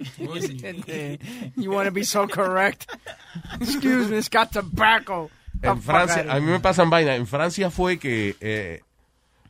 you 1.56 1.70
want 1.70 1.86
to 1.86 1.92
be 1.92 2.04
so 2.04 2.26
correct. 2.26 2.86
Excuse 3.60 4.08
me, 4.10 4.18
it's 4.18 4.28
got 4.30 4.50
tobacco. 4.52 5.30
En 5.62 5.80
Francia, 5.82 6.24
a 6.28 6.40
mí 6.40 6.46
me 6.46 6.60
pasan 6.60 6.88
vainas. 6.90 7.16
En 7.18 7.26
Francia 7.26 7.70
fue 7.70 7.98
que 7.98 8.34
eh, 8.40 8.80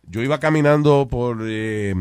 yo 0.08 0.22
iba 0.22 0.40
caminando 0.40 1.06
por 1.08 1.38
eh, 1.42 1.94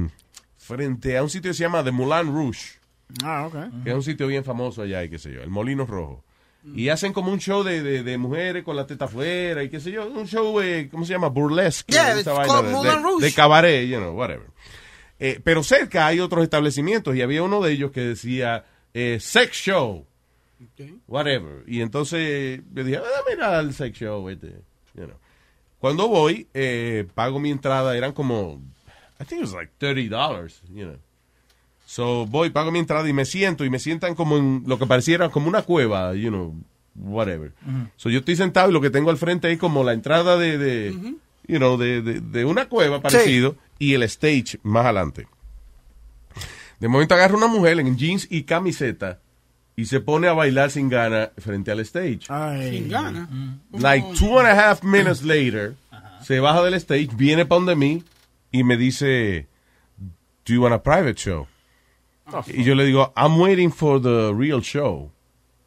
frente 0.58 1.18
a 1.18 1.24
un 1.24 1.30
sitio 1.30 1.52
que 1.52 1.56
se 1.56 1.64
llama 1.64 1.84
The 1.84 1.92
Moulin 1.92 2.34
Rouge. 2.34 2.80
Ah, 3.24 3.46
ok. 3.48 3.84
que 3.84 3.90
es 3.90 3.96
un 3.96 4.04
sitio 4.04 4.28
bien 4.28 4.44
famoso 4.44 4.84
allá 4.84 5.04
y 5.04 5.10
qué 5.10 5.18
sé 5.18 5.32
yo, 5.34 5.42
el 5.42 5.50
Molino 5.50 5.86
Rojo. 5.86 6.24
Y 6.76 6.90
hacen 6.90 7.14
como 7.14 7.32
un 7.32 7.40
show 7.40 7.64
de, 7.64 7.82
de, 7.82 8.04
de 8.04 8.18
mujeres 8.18 8.64
con 8.64 8.76
la 8.76 8.86
teta 8.86 9.06
afuera 9.06 9.64
y 9.64 9.70
qué 9.70 9.80
sé 9.80 9.92
yo, 9.92 10.06
un 10.08 10.28
show, 10.28 10.60
eh, 10.60 10.90
¿cómo 10.92 11.06
se 11.06 11.14
llama? 11.14 11.30
Burlesque. 11.30 11.92
Yeah, 11.94 12.12
esa 12.12 12.20
it's 12.20 12.26
vaina 12.38 12.48
called 12.54 12.66
de, 12.68 12.72
Moulin 12.74 12.92
de- 12.96 13.02
Rouge. 13.02 13.26
de 13.26 13.32
cabaret, 13.34 13.88
you 13.88 13.98
know, 13.98 14.12
whatever. 14.12 14.46
Eh, 15.20 15.42
pero 15.44 15.64
cerca 15.64 16.08
hay 16.08 16.20
otros 16.22 16.44
establecimientos 16.44 17.16
y 17.16 17.22
había 17.22 17.44
uno 17.44 17.62
de 17.62 17.74
ellos 17.74 17.92
que 17.92 18.02
decía 18.02 18.66
eh, 18.94 19.18
sex 19.20 19.52
show, 19.58 20.06
whatever. 21.08 21.64
Y 21.68 21.82
entonces 21.82 22.62
yo 22.74 22.84
dije, 22.84 22.98
ah, 22.98 23.22
mira 23.30 23.60
el 23.60 23.74
sex 23.74 23.98
show 23.98 24.30
este, 24.30 24.62
you 24.94 25.06
know. 25.06 25.18
Cuando 25.80 26.08
voy, 26.08 26.48
eh, 26.54 27.08
pago 27.14 27.40
mi 27.40 27.52
entrada, 27.52 27.96
eran 27.96 28.14
como, 28.14 28.62
I 29.20 29.26
think 29.26 29.42
it 29.42 29.48
was 29.48 29.54
like 29.54 29.72
$30, 29.80 30.10
you 30.74 30.86
know. 30.86 30.98
So 31.86 32.26
voy, 32.26 32.50
pago 32.52 32.72
mi 32.72 32.80
entrada 32.80 33.10
y 33.10 33.14
me 33.14 33.26
siento 33.26 33.66
y 33.66 33.70
me 33.70 33.80
sientan 33.80 34.14
como 34.16 34.38
en 34.38 34.64
lo 34.68 34.78
que 34.78 34.86
pareciera 34.86 35.30
como 35.30 35.48
una 35.48 35.64
cueva, 35.64 36.14
you 36.14 36.30
know, 36.30 36.56
whatever. 36.96 37.52
So 37.96 38.10
yo 38.10 38.20
estoy 38.20 38.36
sentado 38.36 38.70
y 38.70 38.74
lo 38.74 38.82
que 38.82 38.90
tengo 38.90 39.10
al 39.10 39.18
frente 39.18 39.52
es 39.52 39.58
como 39.58 39.84
la 39.84 39.94
entrada 39.94 40.38
de, 40.38 40.58
de 40.58 41.16
you 41.50 41.58
know, 41.58 41.78
de, 41.78 42.02
de, 42.02 42.22
de 42.22 42.46
una 42.46 42.70
cueva 42.70 43.02
parecido 43.02 43.56
y 43.80 43.96
el 43.96 44.04
stage 44.04 44.60
más 44.62 44.86
adelante. 44.86 45.28
De 46.80 46.88
momento 46.88 47.16
agarra 47.16 47.36
una 47.36 47.48
mujer 47.48 47.80
en 47.80 47.98
jeans 47.98 48.28
y 48.30 48.44
camiseta 48.44 49.20
y 49.76 49.86
se 49.86 50.00
pone 50.00 50.28
a 50.28 50.34
bailar 50.34 50.70
sin 50.70 50.90
gana 50.90 51.32
frente 51.38 51.72
al 51.72 51.80
stage. 51.80 52.28
Sin 52.28 52.88
gana. 52.88 53.28
Like 53.72 54.14
two 54.14 54.38
and 54.38 54.48
a 54.48 54.54
half 54.54 54.84
minutes 54.84 55.24
later, 55.24 55.76
se 56.22 56.40
baja 56.40 56.62
del 56.64 56.76
stage, 56.76 57.10
viene 57.16 57.46
para 57.46 57.60
donde 57.60 57.76
mí 57.76 58.04
y 58.52 58.64
me 58.64 58.78
dice, 58.78 59.48
Do 60.46 60.54
you 60.54 60.62
want 60.62 60.74
a 60.74 60.84
private 60.84 61.16
show? 61.18 61.48
Y 62.48 62.64
yo 62.64 62.76
le 62.76 62.86
digo, 62.86 63.12
I'm 63.16 63.40
waiting 63.40 63.72
for 63.72 64.00
the 64.00 64.32
real 64.34 64.62
show. 64.62 65.12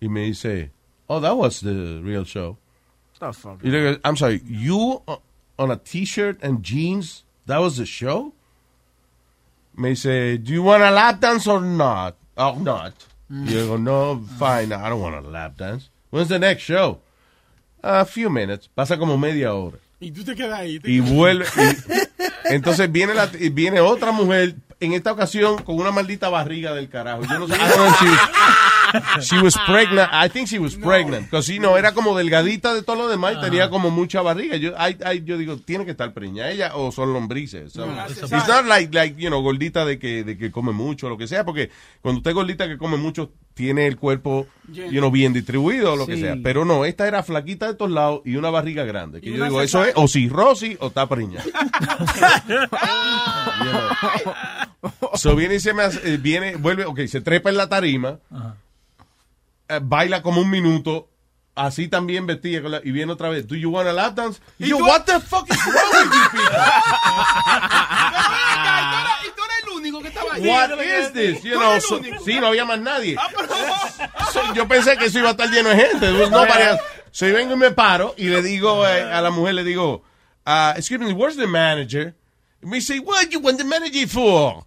Y 0.00 0.08
me 0.08 0.26
dice, 0.26 0.70
Oh, 1.08 1.20
that 1.20 1.36
was 1.36 1.60
the 1.60 2.00
real 2.02 2.24
show. 2.24 2.56
Fuck? 3.18 3.62
Y 3.62 3.70
le 3.70 3.78
digo, 3.78 4.00
I'm 4.04 4.16
sorry, 4.16 4.42
you 4.46 5.02
uh, 5.06 5.16
on 5.58 5.70
a 5.70 5.76
t-shirt 5.76 6.38
and 6.42 6.62
jeans, 6.62 7.24
that 7.46 7.58
was 7.58 7.76
the 7.76 7.86
show? 7.86 8.32
Me 9.76 9.90
dice, 9.90 10.38
do 10.38 10.52
you 10.52 10.62
want 10.62 10.82
a 10.82 10.90
lap 10.90 11.20
dance 11.20 11.46
or 11.46 11.60
not? 11.60 12.16
Oh, 12.36 12.54
not. 12.58 12.92
Y 13.30 13.46
yo 13.52 13.60
digo, 13.62 13.78
no, 13.80 14.20
fine, 14.38 14.72
I 14.72 14.88
don't 14.90 15.00
want 15.00 15.14
a 15.16 15.20
lap 15.28 15.56
dance. 15.56 15.88
When's 16.10 16.28
the 16.28 16.38
next 16.38 16.62
show? 16.62 16.98
A 17.82 18.04
few 18.04 18.28
minutes. 18.28 18.68
Pasa 18.74 18.96
como 18.98 19.16
media 19.16 19.54
hora. 19.54 19.78
Y 20.00 20.10
tú 20.10 20.24
te 20.24 20.34
quedas 20.34 20.60
ahí. 20.60 20.78
te 20.80 20.90
Y 20.90 21.00
quedas- 21.00 21.10
vuelve. 21.14 21.46
y- 21.56 22.12
entonces 22.54 22.90
viene, 22.92 23.14
la, 23.14 23.26
viene 23.26 23.80
otra 23.80 24.12
mujer, 24.12 24.56
en 24.80 24.92
esta 24.92 25.12
ocasión 25.12 25.62
con 25.62 25.76
una 25.76 25.90
maldita 25.90 26.28
barriga 26.28 26.74
del 26.74 26.88
carajo. 26.90 27.22
Yo 27.24 27.38
no 27.38 27.46
sé. 27.48 27.54
She, 29.20 29.38
was- 29.40 29.56
pregnant. 29.66 30.10
I 30.12 30.28
think 30.28 30.48
she 30.48 30.58
was 30.58 30.74
pregnant. 30.76 31.26
Because 31.26 31.46
si 31.46 31.58
no, 31.58 31.76
era 31.76 31.92
como 31.92 32.16
delgadita 32.16 32.74
de 32.74 32.82
todo 32.82 32.96
lo 32.96 33.08
demás 33.08 33.36
y 33.36 33.40
tenía 33.40 33.70
como 33.70 33.90
mucha 33.90 34.22
barriga. 34.22 34.56
Yo, 34.56 34.72
I- 34.72 34.96
I- 35.04 35.24
yo 35.24 35.38
digo, 35.38 35.56
tiene 35.58 35.84
que 35.84 35.92
estar 35.92 36.12
preñada 36.12 36.50
ella 36.50 36.72
o 36.76 36.90
son 36.92 37.12
lombrices. 37.12 37.72
So, 37.72 37.86
No, 37.86 38.06
it's 38.06 38.48
not 38.48 38.66
like, 38.66 38.92
like, 38.94 39.20
you 39.20 39.28
know, 39.28 39.40
gordita 39.42 39.84
de 39.84 39.98
que, 39.98 40.24
de 40.24 40.36
que 40.36 40.50
come 40.50 40.72
mucho 40.72 41.06
o 41.06 41.10
lo 41.10 41.16
que 41.18 41.26
sea. 41.26 41.44
Porque 41.44 41.70
cuando 42.00 42.18
usted 42.18 42.30
es 42.30 42.34
gordita 42.34 42.66
que 42.68 42.76
come 42.78 42.96
mucho, 42.96 43.32
tiene 43.54 43.86
el 43.86 43.96
cuerpo, 43.98 44.46
you 44.72 44.88
know, 45.00 45.10
bien 45.10 45.32
distribuido 45.32 45.92
o 45.92 45.96
lo 45.96 46.06
que 46.06 46.16
sea. 46.16 46.36
Pero 46.42 46.64
no, 46.64 46.84
esta 46.84 47.06
era 47.06 47.22
flaquita 47.22 47.66
de 47.66 47.74
todos 47.74 47.90
lados 47.90 48.22
y 48.24 48.36
una 48.36 48.50
barriga 48.50 48.84
grande. 48.84 49.20
Que 49.20 49.28
Y 49.30 49.36
yo 49.36 49.44
digo, 49.44 49.60
eso 49.62 49.84
es 49.84 49.92
o 49.96 50.08
cirrosis 50.08 50.76
o 50.80 50.86
está 50.88 51.06
preñada. 51.08 51.44
So 55.14 55.36
viene 55.36 55.56
y 55.56 55.60
se 55.60 55.72
me 55.74 55.82
hace- 55.84 56.14
eh, 56.14 56.16
viene, 56.16 56.56
vuelve, 56.56 56.84
ok, 56.86 57.00
se 57.06 57.20
trepa 57.20 57.50
en 57.50 57.56
la 57.56 57.68
tarima, 57.68 58.18
eh, 59.68 59.78
baila 59.80 60.22
como 60.22 60.40
un 60.40 60.50
minuto, 60.50 61.08
así 61.54 61.86
también 61.86 62.26
vestida, 62.26 62.62
con 62.62 62.72
la- 62.72 62.80
y 62.82 62.90
viene 62.90 63.12
otra 63.12 63.28
vez, 63.28 63.46
do 63.46 63.54
you 63.54 63.70
want 63.70 63.86
a 63.88 63.92
lap 63.92 64.14
dance? 64.16 64.40
Y 64.58 64.68
yo, 64.68 64.78
what 64.78 65.02
the 65.04 65.20
fuck 65.20 65.48
is 65.50 65.58
wrong 65.66 65.74
with 65.92 66.12
you 66.12 66.30
people? 66.32 66.58
que 70.02 70.08
estaba 70.08 70.34
ahí. 70.34 70.46
What 70.46 70.78
is 70.82 71.12
this? 71.12 71.42
You 71.44 71.58
know, 71.58 71.78
so- 71.80 72.00
sí, 72.24 72.38
no 72.40 72.48
había 72.48 72.64
más 72.64 72.80
nadie. 72.80 73.16
So, 74.32 74.52
yo 74.54 74.66
pensé 74.66 74.96
que 74.98 75.06
eso 75.06 75.18
iba 75.18 75.28
a 75.28 75.32
estar 75.32 75.48
lleno 75.50 75.68
de 75.70 75.76
gente. 75.76 76.12
Nobody 76.12 76.62
else. 76.62 76.82
So 77.12 77.26
yo 77.26 77.34
vengo 77.34 77.52
y 77.54 77.56
me 77.56 77.70
paro 77.70 78.14
y 78.16 78.24
le 78.28 78.40
digo 78.42 78.86
eh, 78.86 79.02
a 79.02 79.20
la 79.20 79.30
mujer, 79.30 79.54
le 79.54 79.64
digo, 79.64 80.02
uh, 80.46 80.72
excuse 80.76 80.98
me, 80.98 81.12
where's 81.12 81.36
the 81.36 81.46
manager? 81.46 82.14
Me 82.64 82.80
say, 82.80 83.00
what 83.00 83.30
you 83.32 83.40
want 83.40 83.58
the 83.58 83.64
manager 83.64 84.06
for? 84.06 84.64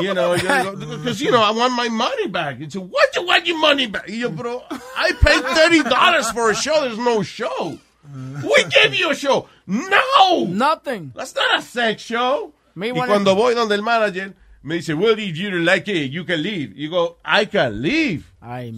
You 0.00 0.12
know, 0.14 0.34
because, 0.34 1.20
you 1.20 1.30
know, 1.30 1.40
I 1.42 1.50
want 1.50 1.72
my 1.72 1.88
money 1.88 2.28
back. 2.28 2.58
He 2.58 2.68
said, 2.70 2.82
what 2.82 3.16
you 3.16 3.24
want 3.26 3.46
your 3.46 3.58
money 3.58 3.86
back? 3.86 4.06
Y 4.06 4.16
yo, 4.20 4.28
bro, 4.28 4.62
I 4.70 5.12
paid 5.20 5.42
$30 5.42 6.32
for 6.34 6.50
a 6.50 6.54
show. 6.54 6.82
There's 6.82 6.98
no 6.98 7.22
show. 7.22 7.78
We 8.14 8.64
gave 8.70 8.94
you 8.94 9.10
a 9.10 9.14
show. 9.14 9.48
No. 9.66 10.44
Nothing. 10.44 11.12
That's 11.16 11.34
not 11.34 11.58
a 11.58 11.62
sex 11.62 12.02
show. 12.02 12.52
Me 12.74 12.90
y 12.90 12.92
cuando 13.06 13.34
voy 13.34 13.54
donde 13.54 13.74
el 13.74 13.82
manager, 13.82 14.34
me 14.62 14.76
dice, 14.76 14.92
well, 14.94 15.16
if 15.18 15.36
you 15.36 15.50
don't 15.50 15.64
like 15.64 15.88
it, 15.88 16.10
you 16.10 16.24
can 16.24 16.42
leave. 16.42 16.76
You 16.76 16.90
go, 16.90 17.18
I 17.24 17.46
can 17.46 17.80
leave. 17.80 18.24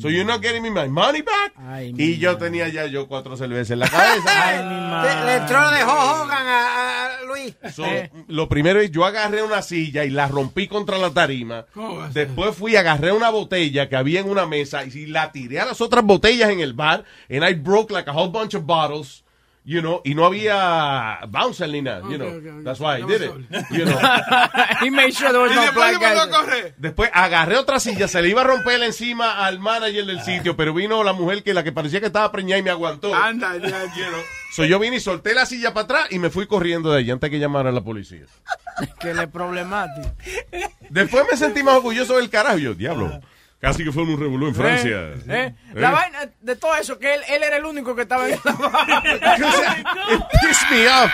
so 0.00 0.08
you're 0.08 0.24
not 0.24 0.42
getting 0.42 0.62
me 0.62 0.70
my 0.70 0.88
money 0.88 1.22
back? 1.22 1.52
y 1.96 2.18
yo 2.18 2.36
tenía 2.36 2.68
ya 2.68 2.86
yo 2.86 3.06
cuatro 3.06 3.36
cervezas 3.36 3.72
en 3.72 3.78
la 3.80 3.88
cabeza. 3.88 5.02
Le, 5.02 5.26
le 5.26 5.34
entró 5.36 5.70
de 5.70 5.82
Hogan 5.82 6.46
a, 6.46 7.06
a 7.06 7.24
Luis. 7.24 7.54
So, 7.74 7.84
Lo 8.28 8.48
primero 8.48 8.80
es, 8.80 8.90
yo 8.90 9.04
agarré 9.04 9.42
una 9.42 9.62
silla 9.62 10.04
y 10.04 10.10
la 10.10 10.28
rompí 10.28 10.66
contra 10.68 10.98
la 10.98 11.10
tarima. 11.10 11.66
Después 12.12 12.54
fui, 12.56 12.76
agarré 12.76 13.12
una 13.12 13.30
botella 13.30 13.88
que 13.88 13.96
había 13.96 14.20
en 14.20 14.28
una 14.28 14.46
mesa 14.46 14.84
y 14.84 15.06
la 15.06 15.32
tiré 15.32 15.60
a 15.60 15.66
las 15.66 15.80
otras 15.80 16.04
botellas 16.04 16.50
en 16.50 16.60
el 16.60 16.72
bar. 16.72 17.04
And 17.30 17.44
I 17.44 17.54
broke 17.54 17.92
like 17.92 18.08
a 18.08 18.12
whole 18.12 18.30
bunch 18.30 18.54
of 18.54 18.64
bottles. 18.64 19.22
You 19.70 19.82
know, 19.82 20.00
y 20.04 20.16
no 20.16 20.26
había 20.26 21.20
bouncer 21.28 21.68
ni 21.68 21.80
nada, 21.80 22.02
you 22.10 22.16
know. 22.16 22.64
That's 22.64 22.80
why 22.80 22.96
I 22.96 23.02
did 23.02 23.22
it. 23.22 23.30
You 23.70 23.84
know. 23.84 23.96
He 24.82 24.90
made 24.90 25.12
sure 25.12 25.30
there 25.30 25.42
was 25.42 25.52
Y 25.52 25.54
no 25.54 25.62
después 25.62 25.96
correr. 26.28 26.74
Después 26.76 27.08
agarré 27.14 27.56
otra 27.56 27.78
silla, 27.78 28.08
se 28.08 28.20
le 28.20 28.30
iba 28.30 28.40
a 28.40 28.44
romper 28.44 28.82
encima 28.82 29.46
al 29.46 29.60
manager 29.60 30.06
del 30.06 30.22
sitio, 30.22 30.56
pero 30.56 30.74
vino 30.74 31.04
la 31.04 31.12
mujer 31.12 31.44
que 31.44 31.54
la 31.54 31.62
que 31.62 31.70
parecía 31.70 32.00
que 32.00 32.06
estaba 32.06 32.32
preñada 32.32 32.58
y 32.58 32.64
me 32.64 32.70
aguantó. 32.70 33.14
Anda, 33.14 33.58
ya, 33.58 33.68
ya. 33.68 34.10
So 34.50 34.64
yo 34.64 34.80
vine 34.80 34.96
y 34.96 35.00
solté 35.00 35.34
la 35.34 35.46
silla 35.46 35.72
para 35.72 35.84
atrás 35.84 36.06
y 36.10 36.18
me 36.18 36.30
fui 36.30 36.48
corriendo 36.48 36.90
de 36.90 36.98
allí 36.98 37.12
antes 37.12 37.30
que 37.30 37.38
llamara 37.38 37.68
a 37.68 37.72
la 37.72 37.82
policía. 37.82 38.24
Que 38.98 39.14
le 39.14 39.28
problemático. 39.28 40.10
Después 40.88 41.26
me 41.30 41.36
sentí 41.36 41.62
más 41.62 41.76
orgulloso 41.76 42.16
del 42.16 42.28
carajo. 42.28 42.58
Yo, 42.58 42.74
diablo, 42.74 43.20
casi 43.60 43.84
que 43.84 43.92
fue 43.92 44.02
un 44.04 44.18
revolú 44.18 44.48
en 44.48 44.54
Francia. 44.54 44.90
Eh, 44.90 45.14
eh, 45.28 45.54
Eh. 45.74 45.74
La 45.74 45.90
vaina 45.90 46.30
de 46.40 46.56
todo 46.56 46.74
eso, 46.76 46.98
que 46.98 47.14
él, 47.14 47.20
él 47.28 47.42
era 47.42 47.56
el 47.58 47.64
único 47.64 47.94
que 47.94 48.02
estaba 48.02 48.28
en 48.28 48.38
la 48.44 48.52
vaina. 48.52 49.02
It 50.12 50.22
pissed 50.40 50.70
me 50.70 50.88
off. 50.88 51.10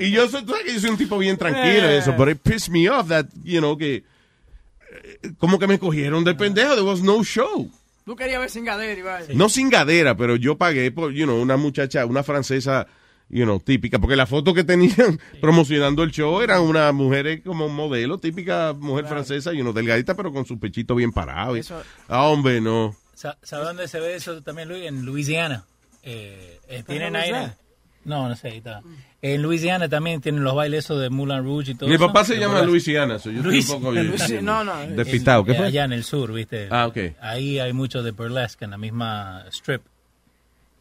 Y 0.00 0.10
yo 0.10 0.28
soy, 0.28 0.44
que 0.44 0.72
yo 0.72 0.80
soy 0.80 0.90
un 0.90 0.96
tipo 0.98 1.18
bien 1.18 1.36
tranquilo 1.36 1.90
y 1.92 1.96
eso, 1.96 2.14
pero 2.16 2.30
it 2.30 2.38
pissed 2.42 2.70
me 2.72 2.88
off 2.88 3.08
that, 3.08 3.26
you 3.44 3.60
know, 3.60 3.76
que 3.76 3.96
eh, 3.96 5.32
como 5.38 5.58
que 5.58 5.66
me 5.66 5.78
cogieron 5.78 6.24
de 6.24 6.34
pendejo. 6.34 6.74
There 6.74 6.82
was 6.86 7.02
no 7.02 7.22
show. 7.22 7.70
Tú 8.06 8.16
querías 8.16 8.40
ver 8.40 8.48
sin 8.50 8.64
gadera 8.64 8.98
y 8.98 9.02
vaina. 9.02 9.26
No 9.34 9.48
sin 9.50 9.68
gadera, 9.68 10.16
pero 10.16 10.36
yo 10.36 10.56
pagué 10.56 10.90
por, 10.90 11.12
you 11.12 11.26
know, 11.26 11.38
una 11.40 11.58
muchacha, 11.58 12.06
una 12.06 12.22
francesa, 12.22 12.86
you 13.30 13.44
know, 13.44 13.60
típica, 13.60 13.98
porque 13.98 14.16
la 14.16 14.26
foto 14.26 14.54
que 14.54 14.64
tenían 14.64 15.18
promocionando 15.40 16.02
el 16.02 16.10
show 16.10 16.40
eran 16.40 16.62
unas 16.62 16.92
mujeres 16.94 17.42
como 17.44 17.68
modelo, 17.68 18.18
típica 18.18 18.72
mujer 18.72 19.06
francesa, 19.06 19.52
y 19.52 19.60
uno 19.60 19.72
delgadita, 19.72 20.14
pero 20.14 20.32
con 20.32 20.46
su 20.46 20.58
pechito 20.58 20.94
bien 20.94 21.12
parado. 21.12 21.56
y- 21.56 21.60
Eso- 21.60 21.82
ah, 22.08 22.24
hombre, 22.24 22.60
no. 22.60 22.94
Sa- 23.14 23.36
¿Sabe 23.42 23.64
dónde 23.64 23.88
se 23.88 23.98
ve 24.00 24.14
eso 24.14 24.42
también, 24.42 24.68
Luis? 24.68 24.84
En 24.86 25.04
Louisiana. 25.04 25.64
Eh, 26.02 26.60
eh, 26.68 26.84
tienen 26.86 27.16
ahí. 27.16 27.30
Louisiana? 27.30 27.56
No, 28.04 28.28
no 28.28 28.36
sé, 28.36 28.48
ahí 28.48 28.58
está. 28.58 28.80
En 29.20 29.42
Louisiana 29.42 29.88
también 29.88 30.20
tienen 30.20 30.42
los 30.44 30.54
bailes 30.54 30.84
esos 30.84 31.00
de 31.00 31.10
Moulin 31.10 31.42
Rouge 31.42 31.72
y 31.72 31.74
todo 31.74 31.88
Mi 31.88 31.96
eso. 31.96 32.06
papá 32.06 32.24
se 32.24 32.38
llama. 32.38 32.62
Luisiana, 32.62 33.18
so 33.18 33.30
yo 33.30 33.42
Luis- 33.42 33.68
un 33.68 33.80
poco 33.82 33.92
Luis- 33.92 34.40
no, 34.40 34.62
no, 34.64 34.74
despistado. 34.86 35.44
¿Qué 35.44 35.50
En- 35.50 35.56
fue? 35.58 35.66
Allá 35.66 35.84
en 35.84 35.92
el 35.92 36.04
sur, 36.04 36.32
¿viste? 36.32 36.68
Ah, 36.70 36.86
ok. 36.86 36.96
Ahí 37.20 37.58
hay 37.58 37.72
mucho 37.72 38.02
de 38.02 38.12
burlesque 38.12 38.64
en 38.64 38.70
la 38.70 38.78
misma 38.78 39.44
strip. 39.50 39.82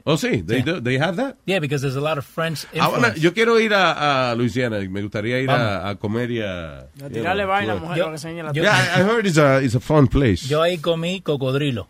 Oh, 0.10 0.16
sí, 0.16 0.42
they, 0.42 0.62
do- 0.62 0.80
they 0.80 0.98
have 0.98 1.18
that. 1.18 1.36
Yeah, 1.46 1.60
because 1.60 1.82
there's 1.82 1.98
a 1.98 2.02
lot 2.02 2.18
of 2.18 2.26
French 2.26 2.66
Ah, 2.80 2.88
influence. 2.88 3.20
yo 3.20 3.34
quiero 3.34 3.60
ir 3.60 3.74
a, 3.74 4.32
a 4.32 4.36
Luisiana, 4.36 4.80
y 4.80 4.88
me 4.88 5.02
gustaría 5.02 5.42
ir 5.42 5.50
a, 5.52 5.90
a 5.90 5.96
comer 5.98 6.32
y 6.32 6.40
a... 6.42 6.88
You 6.96 7.10
tirarle 7.10 7.44
know, 7.44 7.50
vaina 7.52 7.74
a 7.74 7.76
mujer 7.76 7.98
Yo- 7.98 8.12
que 8.12 8.18
se 8.18 8.30
enseñe 8.30 8.44
la 8.44 8.54
yo- 8.54 8.64
Yeah, 8.64 8.96
I 8.98 9.02
heard 9.02 9.26
it's 9.28 9.38
a, 9.38 9.62
it's 9.62 9.76
a 9.76 9.82
fun 9.82 10.08
place. 10.08 10.48
Yo 10.48 10.62
ahí 10.62 10.78
comí 10.78 11.20
cocodrilo 11.20 11.90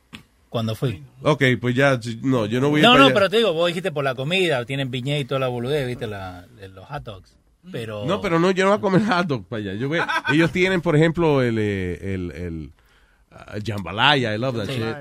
cuando 0.50 0.74
fui. 0.74 1.04
Ok, 1.22 1.44
pues 1.62 1.76
ya, 1.76 2.00
no, 2.24 2.48
yo 2.48 2.60
no 2.60 2.70
voy 2.70 2.80
a 2.80 2.84
ir 2.84 2.90
No, 2.90 2.98
no, 2.98 3.14
pero 3.14 3.30
te 3.30 3.38
digo, 3.38 3.54
vos 3.54 3.68
dijiste 3.68 3.92
por 3.92 4.04
la 4.04 4.16
comida, 4.16 4.66
tienen 4.66 4.90
piñé 4.90 5.20
y 5.20 5.26
toda 5.26 5.40
la 5.40 5.48
boludez, 5.48 5.86
viste, 5.86 6.08
la, 6.08 6.48
de 6.60 6.70
los 6.70 6.86
hot 6.88 7.04
dogs. 7.04 7.38
Pero... 7.72 8.04
No, 8.06 8.20
pero 8.20 8.40
no, 8.40 8.50
yo 8.50 8.64
no 8.66 8.72
voy 8.72 8.78
a 8.80 8.82
comer 8.82 9.04
hot 9.06 9.28
dog 9.28 9.46
para 9.46 9.62
allá. 9.62 9.74
Yo 9.76 9.90
voy- 9.90 10.00
ellos 10.34 10.52
tienen, 10.52 10.82
por 10.82 10.96
ejemplo, 10.96 11.44
el, 11.44 11.58
eh, 11.60 12.14
el, 12.16 12.32
el 12.32 12.72
uh, 13.32 13.60
jambalaya, 13.64 14.34
I 14.34 14.40
love 14.40 14.56
that 14.56 14.66
Sí. 14.66 14.74
shit. 14.78 14.96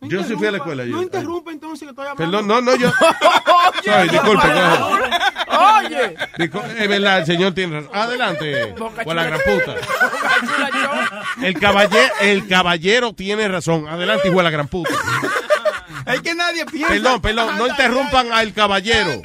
No 0.00 0.08
Yo 0.08 0.22
sí 0.24 0.34
fui 0.36 0.46
a 0.46 0.50
la 0.50 0.58
escuela, 0.58 0.84
yo- 0.84 0.90
No 0.96 1.02
interrumpa 1.02 1.50
entonces 1.52 1.86
que 1.86 1.90
estoy 1.90 2.06
hablando. 2.06 2.38
Perdón, 2.38 2.46
no, 2.48 2.60
no, 2.60 2.76
yo... 2.76 2.90
Sorry, 3.84 4.08
disculpe. 4.08 4.46
Oye, 5.48 6.16
Es 6.82 6.88
verdad, 6.88 7.20
el 7.20 7.26
señor 7.26 7.54
tiene 7.54 7.80
razón. 7.80 7.96
Adelante, 7.96 8.74
o 9.04 9.14
la 9.14 9.24
gran 9.24 9.40
puta. 9.40 9.74
El 11.42 11.58
caballero, 11.58 12.12
el 12.20 12.46
caballero 12.48 13.12
tiene 13.14 13.48
razón. 13.48 13.88
Adelante, 13.88 14.28
hijo 14.28 14.36
de 14.38 14.42
la 14.42 14.50
gran 14.50 14.68
puta. 14.68 14.90
Es 16.06 16.20
que 16.22 16.34
nadie 16.34 16.64
piensa. 16.66 16.88
Perdón, 16.94 17.20
perdón, 17.20 17.58
no 17.58 17.66
interrumpan 17.66 18.32
al 18.32 18.52
caballero. 18.54 19.20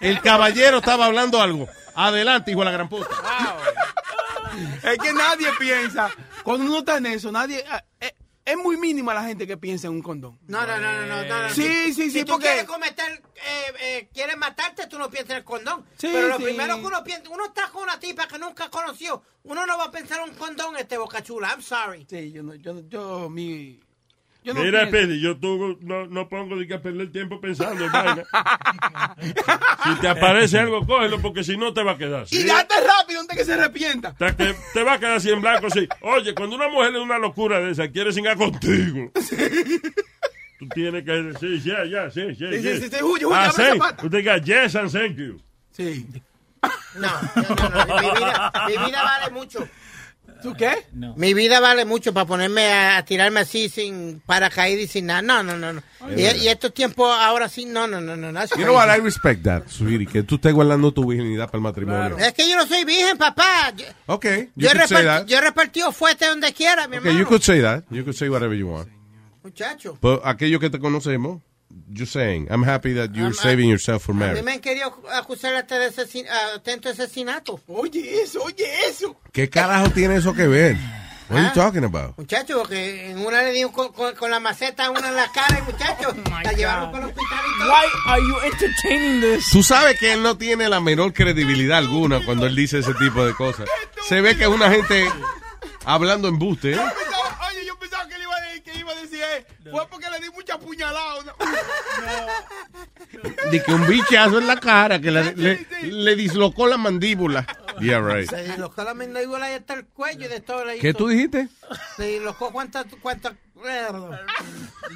El 0.00 0.20
caballero 0.20 0.78
estaba 0.78 1.06
hablando 1.06 1.40
algo. 1.40 1.68
Adelante, 1.94 2.50
hijo 2.50 2.60
de 2.60 2.64
la 2.66 2.70
gran 2.72 2.88
puta. 2.88 3.08
Es 4.82 4.98
que 4.98 5.12
nadie 5.12 5.48
piensa. 5.58 6.10
Cuando 6.42 6.66
uno 6.66 6.78
está 6.80 6.96
en 6.96 7.06
eso, 7.06 7.30
nadie. 7.30 7.64
ah, 7.70 7.82
eh, 8.00 8.12
es 8.44 8.56
muy 8.56 8.76
mínima 8.76 9.14
la 9.14 9.22
gente 9.24 9.46
que 9.46 9.56
piensa 9.56 9.86
en 9.86 9.92
un 9.94 10.02
condón. 10.02 10.38
No, 10.48 10.66
no, 10.66 10.78
no, 10.78 10.92
no, 10.92 11.06
no, 11.06 11.24
no, 11.24 11.42
no. 11.42 11.50
Sí, 11.54 11.92
sí, 11.92 11.94
sí, 11.94 12.10
si 12.10 12.24
tú 12.24 12.32
porque- 12.32 12.46
quieres 12.46 12.64
cometer, 12.64 13.22
eh, 13.36 13.72
eh, 13.80 14.08
quieres 14.12 14.36
matarte, 14.36 14.86
tú 14.88 14.96
uno 14.96 15.08
piensa 15.10 15.34
en 15.34 15.38
el 15.38 15.44
condón. 15.44 15.84
Sí, 15.98 16.08
pero 16.12 16.28
lo 16.28 16.36
sí. 16.38 16.44
primero 16.44 16.80
que 16.80 16.86
uno 16.86 17.04
piensa, 17.04 17.28
uno 17.30 17.44
está 17.44 17.68
con 17.68 17.82
una 17.84 18.00
tipa 18.00 18.26
que 18.26 18.38
nunca 18.38 18.68
conoció. 18.70 19.22
Uno 19.44 19.64
no 19.66 19.78
va 19.78 19.84
a 19.84 19.90
pensar 19.92 20.18
en 20.24 20.30
un 20.30 20.36
condón 20.36 20.76
este 20.76 20.98
boca 20.98 21.22
chula. 21.22 21.50
I'm 21.50 21.62
sorry. 21.62 22.06
Sí, 22.10 22.32
yo, 22.32 22.42
no- 22.42 22.54
yo, 22.54 22.80
yo, 22.88 23.28
mi... 23.30 23.78
Yo 24.42 24.54
no 24.54 24.62
Mira. 24.62 24.90
Pedi, 24.90 25.20
yo 25.20 25.36
tú 25.36 25.78
no, 25.82 26.06
no 26.06 26.28
pongo 26.28 26.56
de 26.56 26.66
que 26.66 26.78
perder 26.78 27.12
tiempo 27.12 27.40
pensando 27.40 27.84
en 27.84 27.92
vaina. 27.92 28.24
si 29.84 29.94
te 30.00 30.08
aparece 30.08 30.58
algo, 30.58 30.86
cógelo, 30.86 31.20
porque 31.20 31.44
si 31.44 31.56
no 31.58 31.74
te 31.74 31.82
va 31.82 31.92
a 31.92 31.98
quedar. 31.98 32.24
Y 32.30 32.36
¿sí? 32.36 32.44
date 32.44 32.74
rápido 32.80 33.20
antes 33.20 33.36
que 33.36 33.44
se 33.44 33.52
arrepienta. 33.52 34.08
Hasta 34.08 34.36
que 34.36 34.54
te 34.72 34.82
va 34.82 34.94
a 34.94 34.98
quedar 34.98 35.16
así 35.16 35.30
en 35.30 35.42
blanco, 35.42 35.68
sí. 35.68 35.86
Oye, 36.00 36.34
cuando 36.34 36.56
una 36.56 36.68
mujer 36.68 36.94
es 36.94 37.00
una 37.00 37.18
locura 37.18 37.60
de 37.60 37.72
esa, 37.72 37.88
quiere 37.88 38.12
singar 38.12 38.36
contigo. 38.38 39.10
Tú 40.58 40.68
tienes 40.74 41.04
que 41.04 41.12
decir, 41.12 41.62
ya, 41.62 41.84
ya, 41.84 42.10
sí, 42.10 42.34
sí. 42.34 42.46
Sí, 42.50 42.56
sí, 42.56 42.62
yes. 42.62 42.80
sí, 42.80 42.88
sí, 42.90 43.02
huye, 43.02 43.26
huye, 43.26 43.34
Ah, 43.34 43.48
abre 43.48 43.72
sí. 43.72 43.78
Tú 44.00 44.08
digas, 44.08 44.42
yes 44.42 44.76
and 44.76 44.92
thank 44.92 45.16
you. 45.16 45.40
Sí. 45.72 46.06
No, 46.96 47.08
no, 47.36 47.42
no, 47.54 47.84
no, 47.86 47.96
mi, 47.96 48.10
vida, 48.10 48.52
mi 48.66 48.76
vida 48.86 49.02
vale 49.02 49.30
mucho. 49.30 49.66
¿Tú 50.42 50.54
qué? 50.54 50.86
Mi 51.16 51.34
vida 51.34 51.60
vale 51.60 51.84
mucho 51.84 52.12
para 52.14 52.26
ponerme 52.26 52.66
a, 52.72 52.96
a 52.98 53.04
tirarme 53.04 53.40
así 53.40 53.68
sin 53.68 54.20
paracaídas 54.24 54.84
y 54.84 54.86
sin 54.88 55.06
nada. 55.06 55.22
No, 55.22 55.42
no, 55.42 55.56
no. 55.56 55.72
no. 55.72 55.82
Y, 56.16 56.22
y 56.22 56.48
estos 56.48 56.72
tiempos 56.72 57.14
ahora 57.18 57.48
sí, 57.48 57.64
no, 57.66 57.86
no, 57.86 58.00
no, 58.00 58.16
no. 58.16 58.30
You 58.56 58.64
know 58.64 58.74
what? 58.74 58.88
I 58.88 59.00
respect 59.00 59.42
that, 59.44 59.64
sweetie, 59.68 60.06
que 60.06 60.22
tú 60.22 60.36
estés 60.36 60.52
guardando 60.54 60.92
tu 60.92 61.04
virginidad 61.06 61.46
para 61.46 61.58
el 61.58 61.62
matrimonio. 61.62 62.18
Es 62.18 62.32
que 62.32 62.48
yo 62.48 62.56
no 62.56 62.66
soy 62.66 62.84
virgen, 62.84 63.18
papá. 63.18 63.72
Yo, 63.76 63.84
Okay, 64.06 64.50
you 64.56 64.66
yo, 64.66 64.70
he 64.70 64.72
could 64.78 64.88
say 64.88 65.04
that. 65.04 65.26
yo 65.26 65.38
he 65.38 65.40
repartido 65.40 65.92
fuerte 65.92 66.26
donde 66.26 66.52
quiera, 66.52 66.88
mi 66.88 66.96
Okay, 66.96 67.08
hermano. 67.10 67.18
you 67.18 67.26
could 67.26 67.42
say 67.42 67.60
that. 67.60 67.84
You 67.90 68.02
could 68.04 68.16
say 68.16 68.28
whatever 68.28 68.54
you 68.56 68.68
want. 68.68 68.88
Muchacho. 69.42 69.96
But 70.00 70.20
aquellos 70.24 70.60
que 70.60 70.68
te 70.70 70.78
conocemos, 70.78 71.40
just 71.92 72.12
saying, 72.12 72.46
I'm 72.50 72.62
happy 72.64 72.94
that 72.94 73.10
you're 73.14 73.26
I'm- 73.30 73.34
saving 73.34 73.68
yourself 73.68 74.02
for 74.04 74.12
A 74.12 74.14
mí 74.14 74.20
marriage. 74.20 74.42
me 74.44 74.52
han 74.52 74.60
querido 74.60 74.92
acusar 75.14 75.54
hasta 75.54 75.78
de 75.78 75.88
asesin- 75.90 76.26
ah, 76.30 76.56
atento 76.56 76.88
asesinato. 76.88 77.60
Oye, 77.66 78.22
eso, 78.22 78.42
oye, 78.42 78.64
eso. 78.88 79.16
¿Qué 79.32 79.48
carajo 79.48 79.90
tiene 79.90 80.16
eso 80.16 80.32
que 80.34 80.46
ver? 80.46 80.76
What 81.28 81.38
are 81.38 81.44
you 81.44 81.50
Ah. 81.50 81.54
talking 81.64 81.84
about? 81.84 82.18
Muchacho, 82.18 82.58
porque 82.58 83.08
en 83.10 83.18
una 83.24 83.42
le 83.42 83.52
dio 83.52 83.70
con, 83.70 83.92
con- 83.92 84.16
con 84.16 84.32
la 84.32 84.40
maceta 84.40 84.86
a 84.86 84.90
una 84.90 85.08
en 85.10 85.14
la 85.14 85.30
cara 85.30 85.60
y 85.60 85.62
muchacho, 85.62 86.12
la 86.42 86.52
llevaron 86.52 86.90
para 86.90 87.04
el 87.04 87.10
hospital 87.10 87.38
y 87.46 87.58
todo. 87.60 87.68
Why 87.70 87.86
are 88.06 88.20
you 88.20 88.36
entertaining 88.52 89.20
this? 89.20 89.50
Tú 89.52 89.62
sabes 89.62 89.96
que 90.00 90.12
él 90.12 90.22
no 90.24 90.36
tiene 90.36 90.68
la 90.68 90.80
menor 90.80 91.12
credibilidad 91.12 91.78
alguna 91.78 92.24
cuando 92.24 92.46
él 92.46 92.56
dice 92.56 92.78
ese 92.80 92.94
tipo 92.94 93.24
de 93.24 93.32
cosas. 93.34 93.68
Se 94.08 94.20
ve 94.20 94.36
que 94.36 94.42
es 94.42 94.48
una 94.48 94.70
gente 94.72 95.08
hablando 95.84 96.26
embuste. 96.26 96.72
¿eh? 96.72 96.80
Que, 98.72 98.78
iba 98.78 98.92
a 98.92 98.96
decir, 98.96 99.20
eh, 99.22 99.46
fue 99.70 99.86
porque 99.88 100.06
le 100.10 100.18
di 100.20 100.30
mucha 100.34 100.58
puñalada. 100.58 101.34
De 103.50 103.62
que 103.62 103.72
un 103.72 103.86
bichazo 103.86 104.38
en 104.38 104.46
la 104.46 104.56
cara 104.56 105.00
que 105.00 105.10
le, 105.10 105.34
le- 105.34 105.66
le 105.82 106.16
dislocó 106.16 106.66
la 106.66 106.76
mandíbula. 106.76 107.46
Yeah, 107.80 108.00
right. 108.00 108.28
Se 108.28 108.44
dislocó 108.44 108.84
la 108.84 108.94
mandíbula 108.94 109.50
y 109.50 109.54
hasta 109.54 109.74
el 109.74 109.86
cuello 109.86 110.26
y 110.26 110.28
de 110.28 110.40
todo. 110.40 110.64
le 110.64 110.78
¿Qué 110.78 110.90
hizo- 110.90 110.98
tú 110.98 111.08
dijiste? 111.08 111.48
Se 111.96 112.04
dislocó 112.04 112.50
cuántas, 112.52 112.86
cuántas... 113.02 113.32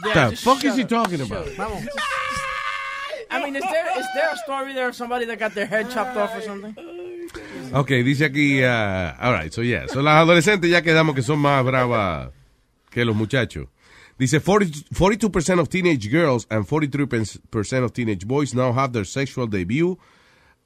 The 0.03 0.37
fuck 0.37 0.65
is 0.65 0.77
he 0.77 0.85
talking 0.85 1.21
about? 1.21 1.47
Vamos. 1.57 1.83
I 3.31 3.43
mean, 3.43 3.57
is 3.57 3.63
there, 3.63 3.87
is 3.99 4.07
there 4.15 4.31
a 4.33 4.37
story 4.37 4.75
there 4.75 4.89
of 4.89 4.95
somebody 4.95 5.25
that 5.27 5.39
got 5.39 5.55
their 5.55 5.67
head 5.67 5.91
chopped 5.91 6.17
off 6.17 6.35
or 6.37 6.43
something? 6.43 6.75
Ok, 7.73 7.89
dice 8.05 8.27
aquí, 8.27 8.63
uh, 8.63 9.15
all 9.21 9.33
right, 9.33 9.53
so 9.53 9.63
yeah, 9.63 9.87
so 9.89 10.01
las 10.03 10.23
adolescentes 10.23 10.71
ya 10.71 10.83
quedamos 10.83 11.15
que 11.15 11.23
son 11.23 11.41
más 11.41 11.65
bravas 11.65 12.29
que 12.95 13.05
los 13.05 13.17
muchachos. 13.17 13.67
Dice 14.17 14.39
40 14.39 14.95
42% 14.95 15.59
of 15.61 15.69
teenage 15.69 16.09
girls 16.09 16.47
and 16.49 16.65
43% 16.65 17.85
of 17.85 17.93
teenage 17.93 18.25
boys 18.25 18.55
now 18.55 18.73
have 18.73 18.93
their 18.93 19.05
sexual 19.05 19.49
debut 19.49 19.99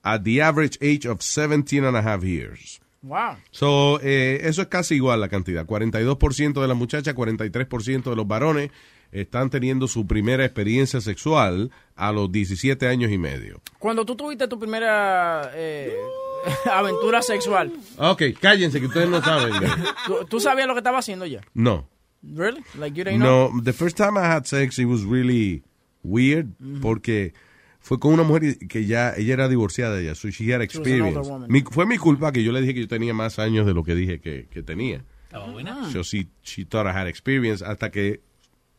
at 0.05 0.23
the 0.23 0.43
average 0.43 0.77
age 0.83 1.07
of 1.07 1.23
17 1.23 1.83
and 1.85 1.97
a 1.97 2.03
half 2.03 2.23
years. 2.23 2.79
Wow. 3.03 3.37
So, 3.51 4.01
eh, 4.03 4.41
eso 4.43 4.61
es 4.61 4.69
casi 4.69 4.97
igual 4.97 5.21
la 5.21 5.29
cantidad. 5.29 5.65
42% 5.67 6.61
de 6.61 6.69
las 6.69 6.77
muchachas, 6.77 7.15
43% 7.15 8.11
de 8.11 8.17
los 8.17 8.27
varones 8.27 8.71
están 9.13 9.49
teniendo 9.49 9.89
su 9.89 10.07
primera 10.07 10.45
experiencia 10.45 11.01
sexual 11.01 11.71
a 11.97 12.13
los 12.13 12.31
17 12.31 12.87
años 12.87 13.11
y 13.11 13.17
medio. 13.17 13.63
Cuando 13.79 14.05
tú 14.05 14.15
tuviste 14.15 14.47
tu 14.47 14.59
primera 14.59 15.51
eh, 15.55 15.97
aventura 16.71 17.23
sexual, 17.23 17.73
Ok, 17.97 18.25
cállense 18.39 18.79
que 18.79 18.87
ustedes 18.87 19.09
no 19.09 19.23
saben. 19.23 19.55
¿tú, 20.07 20.27
tú 20.29 20.41
sabías 20.41 20.67
lo 20.67 20.75
que 20.75 20.81
estaba 20.81 20.99
haciendo 20.99 21.25
ya? 21.25 21.41
No. 21.55 21.89
Really? 22.23 22.63
Like 22.77 22.97
you 22.97 23.05
didn't 23.05 23.21
know? 23.21 23.51
No, 23.53 23.61
the 23.63 23.73
first 23.73 23.97
time 23.97 24.17
I 24.19 24.27
had 24.27 24.47
sex, 24.47 24.79
it 24.79 24.87
was 24.87 25.05
really 25.05 25.63
weird 26.03 26.53
porque 26.81 27.33
fue 27.81 27.99
con 27.99 28.13
una 28.15 28.23
mujer 28.25 28.59
que 28.69 28.85
ya, 28.87 29.15
ella 29.17 29.35
era 29.35 29.49
divorciada 29.49 30.01
ya, 30.03 30.15
so 30.15 30.29
she 30.31 30.51
had 30.53 30.61
She 30.63 30.67
was 30.67 30.75
an 30.77 30.83
experience. 30.83 31.17
older 31.17 31.31
woman. 31.31 31.51
Mi- 31.51 31.63
fue 31.63 31.87
mi 31.87 31.97
culpa 31.97 32.33
que 32.33 32.43
yo 32.43 32.53
le 32.53 32.61
dije 32.61 32.75
que 32.75 32.81
yo 32.81 32.89
tenía 32.89 33.15
más 33.15 33.39
años 33.39 33.67
de 33.67 33.75
lo 33.75 33.85
que 33.85 33.95
dije 33.95 34.21
que, 34.21 34.47
que 34.51 34.63
tenía. 34.63 35.05
Estaba 35.25 35.47
buena. 35.53 35.91
So 35.93 36.03
she, 36.03 36.29
she 36.43 36.65
thought 36.65 36.87
I 36.87 36.91
had 36.91 37.07
experience 37.07 37.63
hasta 37.65 37.91
que 37.91 38.21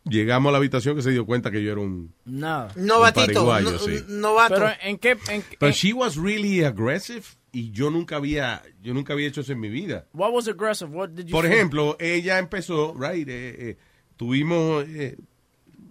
llegamos 0.03 0.49
a 0.49 0.52
la 0.53 0.57
habitación 0.57 0.95
que 0.95 1.02
se 1.02 1.11
dio 1.11 1.26
cuenta 1.26 1.52
que 1.52 1.61
yo 1.64 1.72
era 1.72 1.82
un... 1.82 2.11
Nada. 2.26 2.72
Novatito, 2.76 3.44
Un 3.45 3.64
no- 3.64 3.78
sí. 3.80 3.99
novato. 4.10 4.56
Pero 4.56 4.70
en 4.82 4.98
qué... 4.98 5.11
En, 5.30 5.44
But 5.60 5.70
en- 5.70 5.74
she 5.74 5.94
was 5.94 6.18
really 6.18 6.64
aggressive 6.64 7.24
y 7.51 7.71
yo 7.71 7.89
nunca 7.89 8.15
había, 8.18 8.61
yo 8.81 8.94
nunca 8.94 9.13
había 9.13 9.28
hecho 9.28 9.41
eso 9.41 9.53
en 9.53 9.60
mi 9.60 9.69
vida. 9.69 10.05
what 10.13 10.31
was 10.34 10.47
aggressive? 10.47 10.89
What 10.91 11.10
did 11.10 11.26
you 11.26 11.31
Por 11.31 11.45
ejemplo, 11.45 11.95
ella 11.99 12.37
empezó, 12.39 12.94
right, 12.94 13.28
eh, 13.28 13.55
eh, 13.69 13.78
tuvimos, 14.18 14.86
eh, 14.87 15.18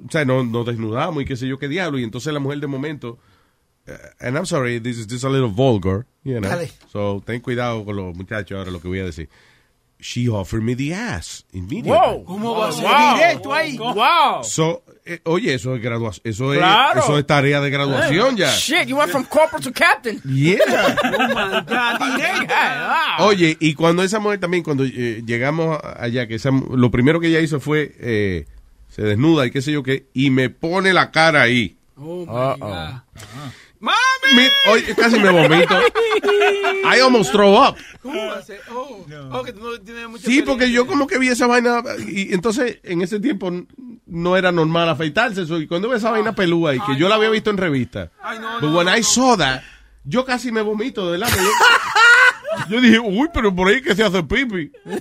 o 0.07 0.11
sea, 0.11 0.25
nos, 0.25 0.47
nos 0.47 0.67
desnudamos 0.67 1.23
y 1.23 1.27
qué 1.27 1.37
sé 1.37 1.49
yo 1.49 1.59
qué 1.59 1.69
diablo, 1.69 1.99
y 1.99 2.05
entonces 2.05 2.33
la 2.33 2.39
mujer 2.41 2.61
de 2.61 2.67
momento, 2.69 3.19
eh, 3.87 3.97
and 4.21 4.37
I'm 4.37 4.47
sorry, 4.47 4.81
this 4.81 4.99
is 4.99 5.11
is 5.13 5.25
a 5.25 5.29
little 5.29 5.49
vulgar, 5.49 6.07
you 6.25 6.39
know, 6.39 6.49
Dale. 6.49 6.71
so 6.93 7.23
ten 7.27 7.41
cuidado 7.41 7.85
con 7.85 7.97
los 7.97 8.15
muchachos 8.15 8.57
ahora 8.59 8.71
lo 8.71 8.81
que 8.81 8.89
voy 8.89 9.01
a 9.01 9.05
decir. 9.05 9.29
She 10.01 10.29
offered 10.29 10.63
me 10.63 10.77
the 10.77 10.95
ass 10.95 11.45
immediately. 11.53 11.91
Wow. 11.91 12.25
¿Cómo 12.25 12.55
va 12.57 12.69
a 12.69 12.73
ser 12.73 12.85
Wow. 12.85 13.15
directo 13.17 13.53
ahí? 13.53 13.77
Wow. 13.77 14.45
So, 14.45 14.85
eh, 15.09 15.21
oye, 15.25 15.55
eso 15.55 15.75
es 15.75 15.83
graduación, 15.83 16.23
eso 16.25 16.53
es, 16.53 16.61
eso 16.97 17.19
es 17.19 17.27
tarea 17.27 17.61
de 17.61 17.71
graduación 17.71 18.37
ya. 18.37 18.51
Shit, 18.55 18.87
you 18.87 18.97
went 18.97 19.11
from 19.11 19.25
corporal 19.25 19.63
to 19.63 19.73
captain. 19.73 20.21
Yeah. 20.25 20.59
Oh 21.05 21.99
my 21.99 22.47
God. 22.47 23.21
Oye, 23.27 23.57
y 23.61 23.75
cuando 23.75 24.03
esa 24.03 24.19
mujer 24.21 24.39
también, 24.41 24.63
cuando 24.63 24.85
eh, 24.85 25.23
llegamos 25.27 25.79
allá, 25.99 26.27
que 26.27 26.37
esa, 26.37 26.51
lo 26.51 26.91
primero 26.91 27.21
que 27.21 27.29
ella 27.29 27.41
hizo 27.41 27.59
fue, 27.61 27.95
eh, 27.99 28.47
se 28.89 29.03
desnuda 29.03 29.47
y 29.47 29.51
qué 29.51 29.63
sé 29.63 29.73
yo 29.73 29.83
qué, 29.83 30.07
y 30.15 30.31
me 30.31 30.51
pone 30.51 30.93
la 30.93 31.11
cara 31.11 31.43
ahí. 31.43 31.77
Oh 31.97 32.25
my 32.27 32.33
Uh-oh. 32.33 32.57
God. 32.59 33.01
¡Mami! 33.81 33.97
Mi- 34.35 34.71
oye, 34.73 34.95
casi 34.95 35.19
me 35.21 35.31
vomito. 35.31 35.79
I 36.85 37.01
almost 37.01 37.31
throw 37.33 37.55
up. 37.63 37.77
¿Cómo 38.03 38.27
va 38.27 38.39
a 38.39 38.43
ser? 38.43 38.61
Oh, 38.73 39.05
oh, 39.33 39.43
que 39.45 39.53
tú 39.53 39.61
no 39.61 39.81
tienes 39.81 40.09
mucha 40.09 40.25
Sí, 40.27 40.43
porque 40.43 40.71
yo 40.71 40.87
como 40.87 41.07
que 41.07 41.19
vi 41.19 41.29
esa 41.29 41.47
vaina 41.47 41.83
y 42.07 42.33
entonces 42.35 42.79
en 42.83 43.03
ese 43.03 43.21
tiempo 43.21 43.51
no 44.07 44.37
era 44.37 44.51
normal 44.53 44.89
afeitarse 44.89 45.43
eso, 45.43 45.59
y 45.61 45.67
cuando 45.67 45.89
vi 45.89 45.97
esa 45.97 46.11
vaina 46.11 46.35
pelúa 46.35 46.75
y 46.75 46.81
que 46.81 46.97
yo 46.97 47.09
la 47.09 47.17
había 47.17 47.31
visto 47.31 47.51
en 47.51 47.57
revista. 47.59 48.11
Ay, 48.23 48.39
no, 48.39 48.55
But 48.61 48.71
no, 48.71 48.77
when 48.77 48.87
no, 48.87 48.97
I 48.97 49.01
no. 49.01 49.07
saw 49.07 49.37
that, 49.37 49.63
yo 50.05 50.25
casi 50.25 50.51
me 50.51 50.63
vomito, 50.63 51.11
de 51.11 51.19
verdad. 51.19 51.33
Yo, 52.69 52.81
dije, 52.81 52.99
uy, 52.99 53.29
pero 53.33 53.55
por 53.55 53.69
ahí 53.69 53.81
que 53.83 53.95
se 53.95 54.03
hace 54.05 54.23
pipi. 54.23 54.71
Oye, 54.87 54.99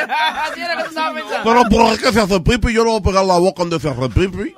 así 0.00 0.60
era 0.60 0.76
que 0.76 0.82
tú 0.84 0.88
estabas 0.90 1.14
pensando. 1.22 1.44
Pero 1.44 1.62
por 1.70 1.86
ahí 1.86 1.98
que 1.98 2.12
se 2.12 2.20
hace 2.20 2.40
pipi, 2.40 2.72
yo 2.72 2.84
no 2.84 2.90
voy 2.90 3.00
a 3.00 3.02
pegar 3.02 3.24
la 3.24 3.38
boca 3.38 3.62
donde 3.64 3.80
se 3.80 3.88
hace 3.88 4.08
pipi. 4.08 4.54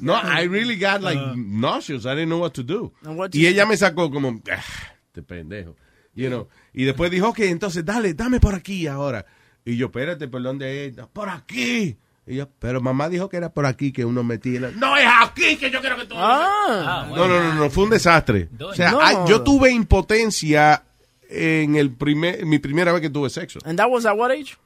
No, 0.00 0.14
I 0.16 0.46
really 0.48 0.76
got 0.76 1.02
like 1.02 1.20
nauseous. 1.36 2.04
I 2.04 2.10
didn't 2.10 2.26
know 2.28 2.40
what 2.40 2.52
to 2.52 2.62
do. 2.62 2.92
What 3.04 3.30
Y 3.32 3.46
ella 3.46 3.66
me 3.66 3.76
sacó 3.76 4.10
como, 4.10 4.40
"Ah, 4.50 4.62
este 5.06 5.22
pendejo. 5.22 5.76
You 6.14 6.28
know. 6.28 6.48
Y 6.72 6.84
después 6.84 7.10
dijo, 7.10 7.28
ok, 7.28 7.40
entonces 7.40 7.84
dale, 7.84 8.14
dame 8.14 8.40
por 8.40 8.54
aquí 8.54 8.86
ahora. 8.86 9.24
Y 9.64 9.76
yo, 9.76 9.86
espérate, 9.86 10.28
¿por 10.28 10.42
dónde 10.42 10.86
es? 10.86 10.96
Por 11.12 11.28
aquí. 11.28 11.96
Y 12.26 12.36
yo, 12.36 12.48
pero 12.58 12.80
mamá 12.80 13.08
dijo 13.08 13.28
que 13.28 13.36
era 13.36 13.52
por 13.52 13.66
aquí 13.66 13.92
que 13.92 14.04
uno 14.04 14.22
metía. 14.22 14.60
la-". 14.60 14.70
No, 14.72 14.96
es 14.96 15.06
aquí 15.22 15.56
que 15.56 15.70
yo 15.70 15.80
quiero 15.80 15.96
que 15.96 16.06
tú. 16.06 16.14
Ah. 16.16 17.06
No, 17.08 17.26
no, 17.28 17.40
no, 17.42 17.54
no, 17.54 17.70
fue 17.70 17.84
un 17.84 17.90
desastre. 17.90 18.48
O 18.60 18.74
sea, 18.74 18.90
No. 18.92 19.26
yo 19.28 19.42
tuve 19.42 19.70
impotencia 19.70 20.82
en 21.30 21.76
el 21.76 21.90
primer, 21.90 22.44
mi 22.44 22.58
primera 22.58 22.92
vez 22.92 23.00
que 23.00 23.10
tuve 23.10 23.30
sexo. 23.30 23.58
And 23.64 23.78
that 23.78 23.88
was 23.90 24.04
at 24.06 24.16
what 24.16 24.30
age? 24.30 24.56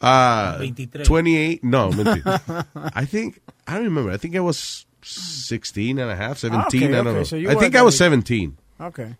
Ah, 0.00 0.54
23. 0.58 1.04
28, 1.04 1.60
no, 1.64 1.90
mentira. 1.96 2.40
I 2.94 3.04
think, 3.06 3.40
I 3.66 3.74
don't 3.74 3.84
remember. 3.84 4.12
I 4.12 4.18
think 4.18 4.34
I 4.36 4.40
was 4.40 4.86
16 5.02 5.98
and 5.98 6.10
a 6.10 6.16
half, 6.16 6.38
17, 6.38 6.60
Ah, 6.62 6.66
okay, 6.66 6.86
I 6.86 6.90
don't 6.90 7.06
okay, 7.08 7.16
know. 7.18 7.24
so 7.24 7.36
I 7.36 7.54
think 7.56 7.74
I 7.76 7.82
was 7.82 7.94
age. 7.94 7.98
17. 7.98 8.56
Okay. 8.80 9.16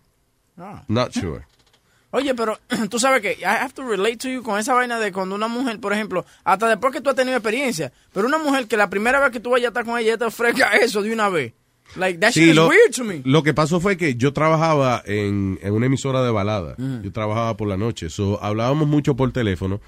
Ah. 0.57 0.83
Not 0.87 1.13
sure. 1.13 1.45
Oye, 2.11 2.33
pero 2.33 2.57
tú 2.89 2.97
sabes 2.99 3.21
que 3.21 3.37
I 3.41 3.45
have 3.61 3.73
to 3.75 3.83
relate 3.83 4.17
to 4.17 4.29
you 4.29 4.41
con 4.41 4.57
esa 4.57 4.73
vaina 4.73 4.99
de 4.99 5.11
cuando 5.11 5.35
una 5.35 5.47
mujer, 5.47 5.79
por 5.79 5.93
ejemplo, 5.93 6.25
hasta 6.43 6.67
después 6.67 6.91
que 6.91 7.01
tú 7.01 7.09
has 7.11 7.15
tenido 7.15 7.37
experiencia, 7.37 7.91
pero 8.11 8.25
una 8.27 8.39
mujer 8.39 8.67
que 8.67 8.77
la 8.77 8.89
primera 8.89 9.19
vez 9.19 9.31
que 9.31 9.39
tú 9.39 9.51
vayas 9.51 9.65
a 9.65 9.69
estar 9.69 9.85
con 9.85 9.99
ella, 9.99 10.07
ella 10.09 10.17
te 10.17 10.25
ofrezca 10.25 10.75
eso 10.77 11.01
de 11.03 11.13
una 11.13 11.29
vez. 11.29 11.53
Like, 11.95 12.19
that 12.19 12.31
shit 12.31 12.43
Sí, 12.43 12.49
is 12.51 12.55
lo, 12.55 12.67
weird 12.67 12.93
to 12.95 13.03
me. 13.03 13.21
lo 13.25 13.41
que 13.43 13.53
pasó 13.53 13.79
fue 13.79 13.97
que 13.97 14.15
yo 14.15 14.31
trabajaba 14.31 15.01
en, 15.05 15.57
en 15.63 15.73
una 15.73 15.87
emisora 15.87 16.21
de 16.23 16.31
balada. 16.31 16.75
Mm. 16.77 17.01
Yo 17.01 17.11
trabajaba 17.11 17.57
por 17.57 17.67
la 17.67 17.77
noche. 17.77 18.09
So, 18.09 18.39
hablábamos 18.43 18.87
mucho 18.87 19.15
por 19.15 19.31
teléfono. 19.31 19.81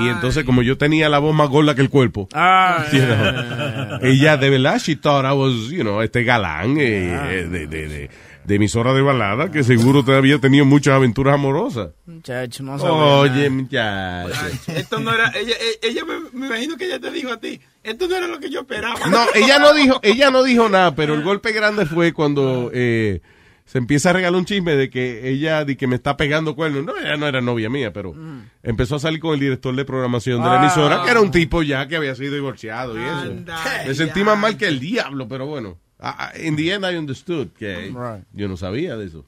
Y 0.00 0.06
entonces, 0.08 0.44
como 0.44 0.60
yo 0.60 0.76
tenía 0.76 1.08
la 1.08 1.18
voz 1.18 1.34
más 1.34 1.48
gorda 1.48 1.74
que 1.74 1.80
el 1.80 1.88
cuerpo, 1.88 2.28
Ah, 2.34 2.84
you 2.92 2.98
know, 3.00 3.98
ella 4.02 4.36
de 4.36 4.50
verdad, 4.50 4.78
she 4.78 4.96
thought 4.96 5.24
I 5.24 5.32
was, 5.32 5.70
you 5.70 5.80
know, 5.82 6.02
este 6.02 6.24
galán 6.24 6.76
eh, 6.78 7.14
eh, 7.40 7.48
de, 7.50 7.66
de, 7.66 7.88
de, 7.88 8.10
de 8.48 8.54
emisora 8.54 8.94
de 8.94 9.02
balada, 9.02 9.50
que 9.50 9.62
seguro 9.62 10.02
te 10.04 10.14
había 10.16 10.38
tenido 10.38 10.64
muchas 10.64 10.94
aventuras 10.94 11.34
amorosas. 11.34 11.90
Muchacho, 12.06 12.62
no 12.62 12.78
sabía 12.78 12.94
Oye, 12.94 13.50
muchacho. 13.50 14.32
Esto 14.68 14.98
no 14.98 15.12
era, 15.12 15.28
ella, 15.36 15.54
ella, 15.60 15.78
ella 15.82 16.04
me, 16.04 16.38
me 16.40 16.46
imagino 16.46 16.76
que 16.76 16.86
ella 16.86 16.98
te 16.98 17.10
dijo 17.10 17.30
a 17.30 17.38
ti, 17.38 17.60
esto 17.84 18.08
no 18.08 18.16
era 18.16 18.26
lo 18.26 18.40
que 18.40 18.48
yo 18.50 18.60
esperaba. 18.60 18.98
No, 19.08 19.18
ella 19.34 19.58
no 19.58 19.74
dijo, 19.74 20.00
ella 20.02 20.30
no 20.30 20.42
dijo 20.42 20.68
nada, 20.68 20.94
pero 20.94 21.12
el 21.14 21.22
golpe 21.22 21.52
grande 21.52 21.84
fue 21.84 22.12
cuando 22.14 22.70
eh, 22.72 23.20
se 23.66 23.76
empieza 23.76 24.08
a 24.08 24.12
regalar 24.14 24.38
un 24.38 24.46
chisme 24.46 24.74
de 24.76 24.88
que 24.88 25.28
ella, 25.28 25.66
de 25.66 25.76
que 25.76 25.86
me 25.86 25.96
está 25.96 26.16
pegando 26.16 26.56
cuernos. 26.56 26.84
No, 26.86 26.96
ella 26.96 27.18
no 27.18 27.26
era 27.28 27.42
novia 27.42 27.68
mía, 27.68 27.92
pero 27.92 28.14
empezó 28.62 28.96
a 28.96 28.98
salir 28.98 29.20
con 29.20 29.34
el 29.34 29.40
director 29.40 29.76
de 29.76 29.84
programación 29.84 30.42
de 30.42 30.48
la 30.48 30.54
Ah. 30.58 30.62
emisora, 30.64 31.02
que 31.04 31.10
era 31.10 31.20
un 31.20 31.30
tipo 31.30 31.62
ya 31.62 31.86
que 31.86 31.96
había 31.96 32.14
sido 32.14 32.32
divorciado 32.32 32.98
y 32.98 33.02
eso. 33.04 33.44
Me 33.86 33.94
sentí 33.94 34.24
más 34.24 34.38
mal 34.38 34.56
que 34.56 34.66
el 34.68 34.80
diablo, 34.80 35.28
pero 35.28 35.44
bueno. 35.46 35.76
Ah, 36.00 36.30
ah, 36.34 36.38
In 36.38 36.56
the 36.56 36.72
end 36.72 36.84
I 36.84 36.96
understood 36.96 37.48
que 37.58 37.88
Right. 37.92 38.24
yo 38.32 38.48
no 38.48 38.56
sabía 38.56 38.96
de 38.96 39.06
eso. 39.06 39.24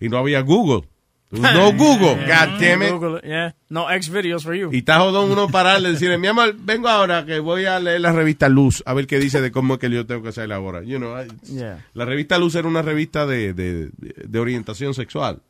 Y 0.00 0.08
no 0.08 0.18
había 0.18 0.40
Google. 0.40 0.86
No 1.32 1.72
Google. 1.72 2.26
God 2.26 2.60
damn 2.60 2.82
it. 2.82 2.90
Google 2.92 3.20
yeah. 3.24 3.54
No 3.70 3.90
X 3.90 4.10
videos 4.10 4.42
for 4.44 4.54
you. 4.54 4.68
Y 4.70 4.78
está 4.78 4.98
jodón 4.98 5.30
uno 5.30 5.48
pararle 5.48 5.88
y 5.88 5.92
decirle, 5.92 6.18
mi 6.18 6.26
amor, 6.26 6.54
vengo 6.58 6.88
ahora 6.90 7.24
que 7.24 7.38
voy 7.38 7.64
a 7.64 7.80
leer 7.80 8.02
la 8.02 8.12
revista 8.12 8.50
Luz, 8.50 8.82
a 8.84 8.92
ver 8.92 9.06
qué 9.06 9.18
dice 9.18 9.40
de 9.40 9.50
cómo 9.50 9.74
es 9.74 9.80
que 9.80 9.88
yo 9.88 10.04
tengo 10.04 10.22
que 10.22 10.28
hacer 10.28 10.52
ahora. 10.52 10.82
You 10.82 10.98
know, 10.98 11.14
Yeah. 11.44 11.86
La 11.94 12.04
revista 12.04 12.36
Luz 12.36 12.54
era 12.54 12.68
una 12.68 12.82
revista 12.82 13.24
de, 13.26 13.54
de, 13.54 13.90
de 13.96 14.38
orientación 14.38 14.92
sexual. 14.92 15.40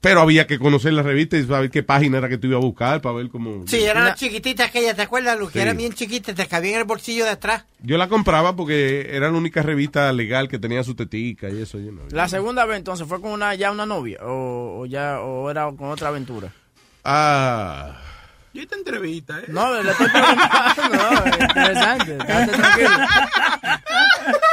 Pero 0.00 0.22
había 0.22 0.46
que 0.46 0.58
conocer 0.58 0.94
la 0.94 1.02
revista 1.02 1.36
y 1.36 1.44
saber 1.44 1.70
qué 1.70 1.82
página 1.82 2.18
era 2.18 2.28
que 2.30 2.38
tú 2.38 2.46
ibas 2.46 2.62
a 2.62 2.64
buscar 2.64 3.02
para 3.02 3.16
ver 3.16 3.28
cómo... 3.28 3.66
Sí, 3.66 3.82
eran 3.82 4.04
las 4.04 4.18
chiquititas 4.18 4.68
aquellas, 4.68 4.96
¿te 4.96 5.02
acuerdas, 5.02 5.38
Luz? 5.38 5.52
Que 5.52 5.60
eran 5.60 5.76
bien 5.76 5.92
chiquitas, 5.92 6.34
te 6.34 6.46
cabían 6.46 6.74
en 6.74 6.80
el 6.80 6.86
bolsillo 6.86 7.24
de 7.24 7.32
atrás. 7.32 7.64
Yo 7.82 7.98
la 7.98 8.08
compraba 8.08 8.56
porque 8.56 9.14
era 9.14 9.30
la 9.30 9.36
única 9.36 9.62
revista 9.62 10.10
legal 10.12 10.48
que 10.48 10.58
tenía 10.58 10.82
su 10.84 10.94
tetica 10.94 11.50
y 11.50 11.60
eso. 11.60 11.78
You 11.78 11.90
know. 11.90 12.06
La 12.12 12.28
segunda 12.28 12.64
vez 12.64 12.78
entonces 12.78 13.06
fue 13.06 13.20
con 13.20 13.32
una 13.32 13.54
ya 13.54 13.70
una 13.70 13.84
novia 13.84 14.20
o, 14.22 14.80
o 14.80 14.86
ya 14.86 15.20
o 15.20 15.50
era 15.50 15.70
con 15.76 15.90
otra 15.90 16.08
aventura. 16.08 16.50
Ah... 17.04 18.00
Yo 18.52 18.62
esta 18.62 18.74
entrevista, 18.74 19.38
¿eh? 19.38 19.44
No, 19.46 19.80
le 19.80 19.92
estoy 19.92 20.08
preguntando, 20.08 20.96
no, 20.96 21.24
interesante, 21.40 22.16
estate 22.16 22.52
tranquilo. 22.52 22.90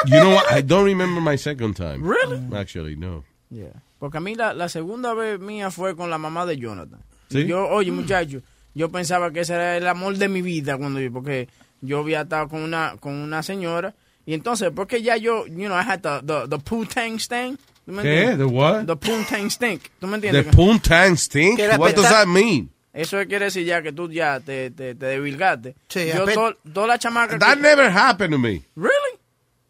You 0.06 0.20
know 0.20 0.36
what? 0.36 0.56
I 0.56 0.62
don't 0.62 0.86
remember 0.86 1.20
my 1.20 1.36
second 1.36 1.76
time. 1.76 2.08
Really? 2.08 2.40
Actually, 2.56 2.96
no. 2.96 3.24
Yeah. 3.50 3.74
Porque 4.00 4.18
a 4.18 4.22
mí 4.22 4.36
la, 4.36 4.54
la 4.54 4.70
segunda 4.70 5.14
vez 5.14 5.40
mía 5.40 5.72
fue 5.72 5.96
con 5.96 6.10
la 6.10 6.18
mamá 6.18 6.46
de 6.46 6.58
Jonathan. 6.58 7.00
¿Sí? 7.30 7.40
Y 7.40 7.46
Yo, 7.48 7.68
oye, 7.68 7.92
muchacho, 7.92 8.42
yo 8.74 8.90
pensaba 8.90 9.32
que 9.32 9.42
ese 9.42 9.54
era 9.56 9.78
el 9.78 9.88
amor 9.88 10.18
de 10.18 10.28
mi 10.30 10.42
vida 10.42 10.78
cuando 10.78 11.00
yo, 11.00 11.12
porque 11.12 11.50
yo 11.82 12.00
había 12.00 12.22
estado 12.22 12.48
con 12.48 12.62
una, 12.62 12.96
con 13.00 13.14
una 13.14 13.42
señora. 13.44 13.96
Y 14.26 14.34
entonces, 14.34 14.72
porque 14.76 15.02
ya 15.02 15.18
yo, 15.18 15.48
you 15.48 15.66
know, 15.68 15.78
I 15.78 15.84
had 15.84 16.02
the, 16.02 16.22
the, 16.26 16.48
the 16.50 16.60
poo-tang 16.60 17.20
stink. 17.20 17.60
¿Tú 17.86 17.94
me 17.94 18.04
¿Qué? 18.04 18.36
The 18.38 18.44
what? 18.44 18.86
The 18.86 18.96
poo-tang 18.98 19.50
stink. 19.50 19.84
¿Tú 20.00 20.08
me 20.08 20.20
The 20.20 20.28
entiendes? 20.28 20.56
Poontang 20.56 21.16
stink? 21.18 21.60
What 21.78 21.96
does 21.96 22.10
that 22.10 22.28
mean? 22.28 22.70
Eso 22.94 23.18
quiere 23.28 23.46
decir 23.46 23.64
ya 23.66 23.82
que 23.82 23.94
tú 23.94 24.12
ya 24.12 24.40
te, 24.40 24.72
te, 24.72 24.96
te 24.96 25.06
debilgaste. 25.06 25.76
Sí, 25.88 26.08
yo, 26.14 26.26
toda 26.74 26.88
la 26.88 26.98
chamaca 27.00 27.38
That 27.40 27.56
que- 27.56 27.62
never 27.62 27.90
happened 27.90 28.32
to 28.34 28.40
me. 28.40 28.64
Really? 28.76 29.18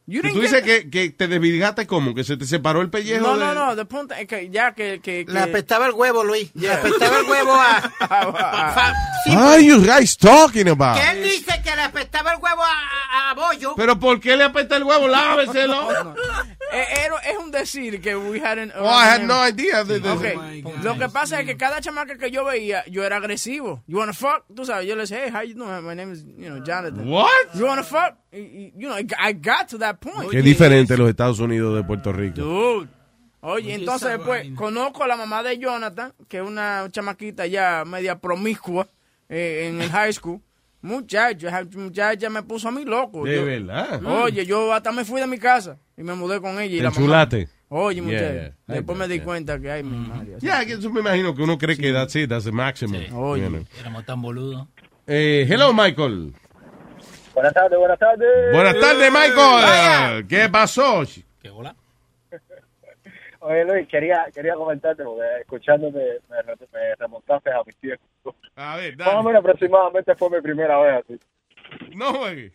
You 0.09 0.21
¿Tú 0.21 0.27
didn't 0.29 0.41
dices 0.41 0.63
get- 0.63 0.83
que, 0.83 0.89
que 0.89 1.09
te 1.09 1.27
desvirgaste 1.27 1.85
como? 1.85 2.15
¿Que 2.15 2.23
se 2.23 2.37
te 2.37 2.45
separó 2.45 2.81
el 2.81 2.89
pellejo? 2.89 3.27
No, 3.27 3.37
de- 3.37 3.43
no, 3.45 3.53
no, 3.53 3.75
the 3.75 3.83
punta 3.83 4.17
es 4.21 4.25
que 4.25 4.49
ya 4.49 4.73
que... 4.73 5.01
que, 5.01 5.25
Le 5.27 5.33
que- 5.33 5.39
apestaba 5.39 5.85
el 5.87 5.91
huevo, 5.91 6.23
Luis. 6.23 6.49
Le 6.55 6.61
Yeah. 6.61 6.75
apestaba 6.75 7.19
el 7.19 7.25
huevo 7.25 7.51
a... 7.53 7.81
Fa- 7.99 8.93
sí, 9.25 9.35
What 9.35 9.53
are 9.55 9.63
you 9.65 9.81
guys 9.83 10.15
talking 10.17 10.69
about? 10.69 10.95
que 10.97 11.09
él 11.11 11.23
dice 11.25 11.61
que 11.61 11.75
le 11.75 11.81
apestaba 11.81 12.31
el 12.31 12.39
huevo 12.41 12.61
a, 12.63 13.27
a, 13.27 13.31
a 13.31 13.33
Bollo. 13.33 13.73
¿Pero 13.75 13.99
por 13.99 14.21
qué 14.21 14.37
le 14.37 14.45
apesta 14.45 14.77
el 14.77 14.83
huevo? 14.83 15.09
Láveselo. 15.09 15.91
Eh, 15.91 15.93
era- 15.93 16.56
es 16.71 17.37
un 17.37 17.51
decir 17.51 18.01
que 18.01 18.15
we 18.15 18.39
hadn't... 18.39 18.71
Oh, 18.75 18.83
I 18.85 19.05
had 19.07 19.21
no 19.23 19.35
idea. 19.47 19.83
de- 19.83 19.99
de- 19.99 20.09
Ok, 20.09 20.83
Lo 20.83 20.97
que 20.97 21.07
pasa 21.09 21.39
es 21.39 21.45
que 21.45 21.57
cada 21.57 21.79
chamaca 21.81 22.17
que 22.17 22.29
yo 22.31 22.43
veía, 22.45 22.83
yo 22.87 23.03
era 23.03 23.17
agresivo. 23.17 23.83
You 23.87 23.97
wanna 23.99 24.13
fuck? 24.13 24.43
Tú 24.55 24.65
sabes, 24.65 24.87
yo 24.87 24.95
le 24.95 25.01
decía, 25.01 25.23
hey, 25.25 25.31
how 25.33 25.41
you 25.43 25.55
doing? 25.55 25.83
My 25.85 25.95
name 25.95 26.11
is, 26.13 26.23
you 26.25 26.47
know, 26.49 26.63
Jonathan. 26.63 27.07
What? 27.09 27.29
You 27.55 27.65
wanna 27.65 27.83
fuck? 27.83 28.15
You 28.31 28.71
know, 28.89 28.95
I 28.97 29.33
got 29.33 29.67
to 29.69 29.77
that 29.79 29.99
point. 29.99 30.29
Qué 30.31 30.41
diferente 30.41 30.97
los 30.97 31.09
Estados 31.09 31.39
Unidos 31.39 31.75
de 31.75 31.83
Puerto 31.83 32.11
Rico. 32.11 32.41
Dude. 32.41 32.89
Oye, 33.41 33.75
entonces 33.75 34.09
después 34.09 34.41
vaina. 34.41 34.55
conozco 34.57 35.03
a 35.03 35.07
la 35.07 35.15
mamá 35.15 35.43
de 35.43 35.57
Jonathan, 35.57 36.11
que 36.27 36.37
es 36.37 36.43
una 36.43 36.87
chamaquita 36.91 37.45
ya 37.45 37.83
media 37.85 38.19
promiscua 38.19 38.87
eh, 39.29 39.67
en 39.69 39.81
el 39.81 39.89
high 39.89 40.11
school. 40.11 40.41
Muchacho, 40.81 41.47
esa 41.47 41.63
muchacha 41.75 42.29
me 42.29 42.43
puso 42.43 42.67
a 42.67 42.71
mí 42.71 42.85
loco. 42.85 43.23
De 43.25 43.35
Yo- 43.35 43.45
verdad. 43.45 44.03
Oye, 44.05 44.45
yo 44.45 44.71
hasta 44.73 44.91
me 44.91 45.03
fui 45.03 45.19
de 45.19 45.27
mi 45.27 45.37
casa 45.39 45.77
y 45.97 46.03
me 46.03 46.13
mudé 46.13 46.39
con 46.39 46.59
ella. 46.59 46.75
Y 46.75 46.77
¿Te 46.77 46.83
la 46.83 46.89
mamá- 46.91 46.97
enchulaste? 47.01 47.49
Oye, 47.69 47.95
Yeah, 47.95 48.03
muchacho. 48.03 48.33
yeah. 48.33 48.53
Después 48.67 48.97
me 48.97 49.07
di 49.07 49.15
yeah. 49.15 49.23
cuenta 49.25 49.59
que, 49.59 49.71
ay, 49.71 49.83
mi 49.83 49.97
madre. 50.07 50.35
Ya, 50.39 50.65
que 50.65 50.73
eso 50.73 50.89
me 50.89 51.01
imagino 51.01 51.35
que 51.35 51.41
uno 51.41 51.57
cree 51.57 51.75
que 51.75 51.91
that's 51.91 52.15
it, 52.15 52.29
that's 52.29 52.45
the 52.45 52.51
maximum. 52.51 53.01
Oye. 53.13 53.43
You 53.43 53.49
know. 53.49 53.65
Éramos 53.79 54.05
tan 54.05 54.21
boludos. 54.21 54.67
Eh, 55.07 55.45
hello, 55.49 55.73
Michael. 55.73 56.33
Buenas 57.33 57.53
tardes, 57.53 57.77
buenas 57.77 57.99
tardes. 57.99 58.27
Buenas 58.53 58.79
tardes, 58.79 59.11
Michael. 59.11 60.27
¿Qué 60.27 60.49
pasó? 60.49 61.03
¿Qué 61.41 61.49
hola? 61.49 61.75
Oye, 63.47 63.63
Luis, 63.65 63.87
quería, 63.87 64.25
quería 64.33 64.55
comentarte, 64.55 65.03
porque 65.03 65.21
escuchándote 65.41 66.19
me, 66.29 66.41
re- 66.41 66.55
me 66.73 66.95
remontaste 66.95 67.49
a 67.51 67.63
mis 67.65 67.75
tiempos. 67.77 68.35
A 68.55 68.75
ver, 68.77 68.97
Más 68.97 69.15
o 69.15 69.23
menos 69.23 69.39
aproximadamente 69.39 70.15
fue 70.15 70.29
mi 70.29 70.41
primera 70.41 70.77
vez 70.79 71.03
así. 71.05 71.19
No, 71.95 72.17
güey. 72.19 72.51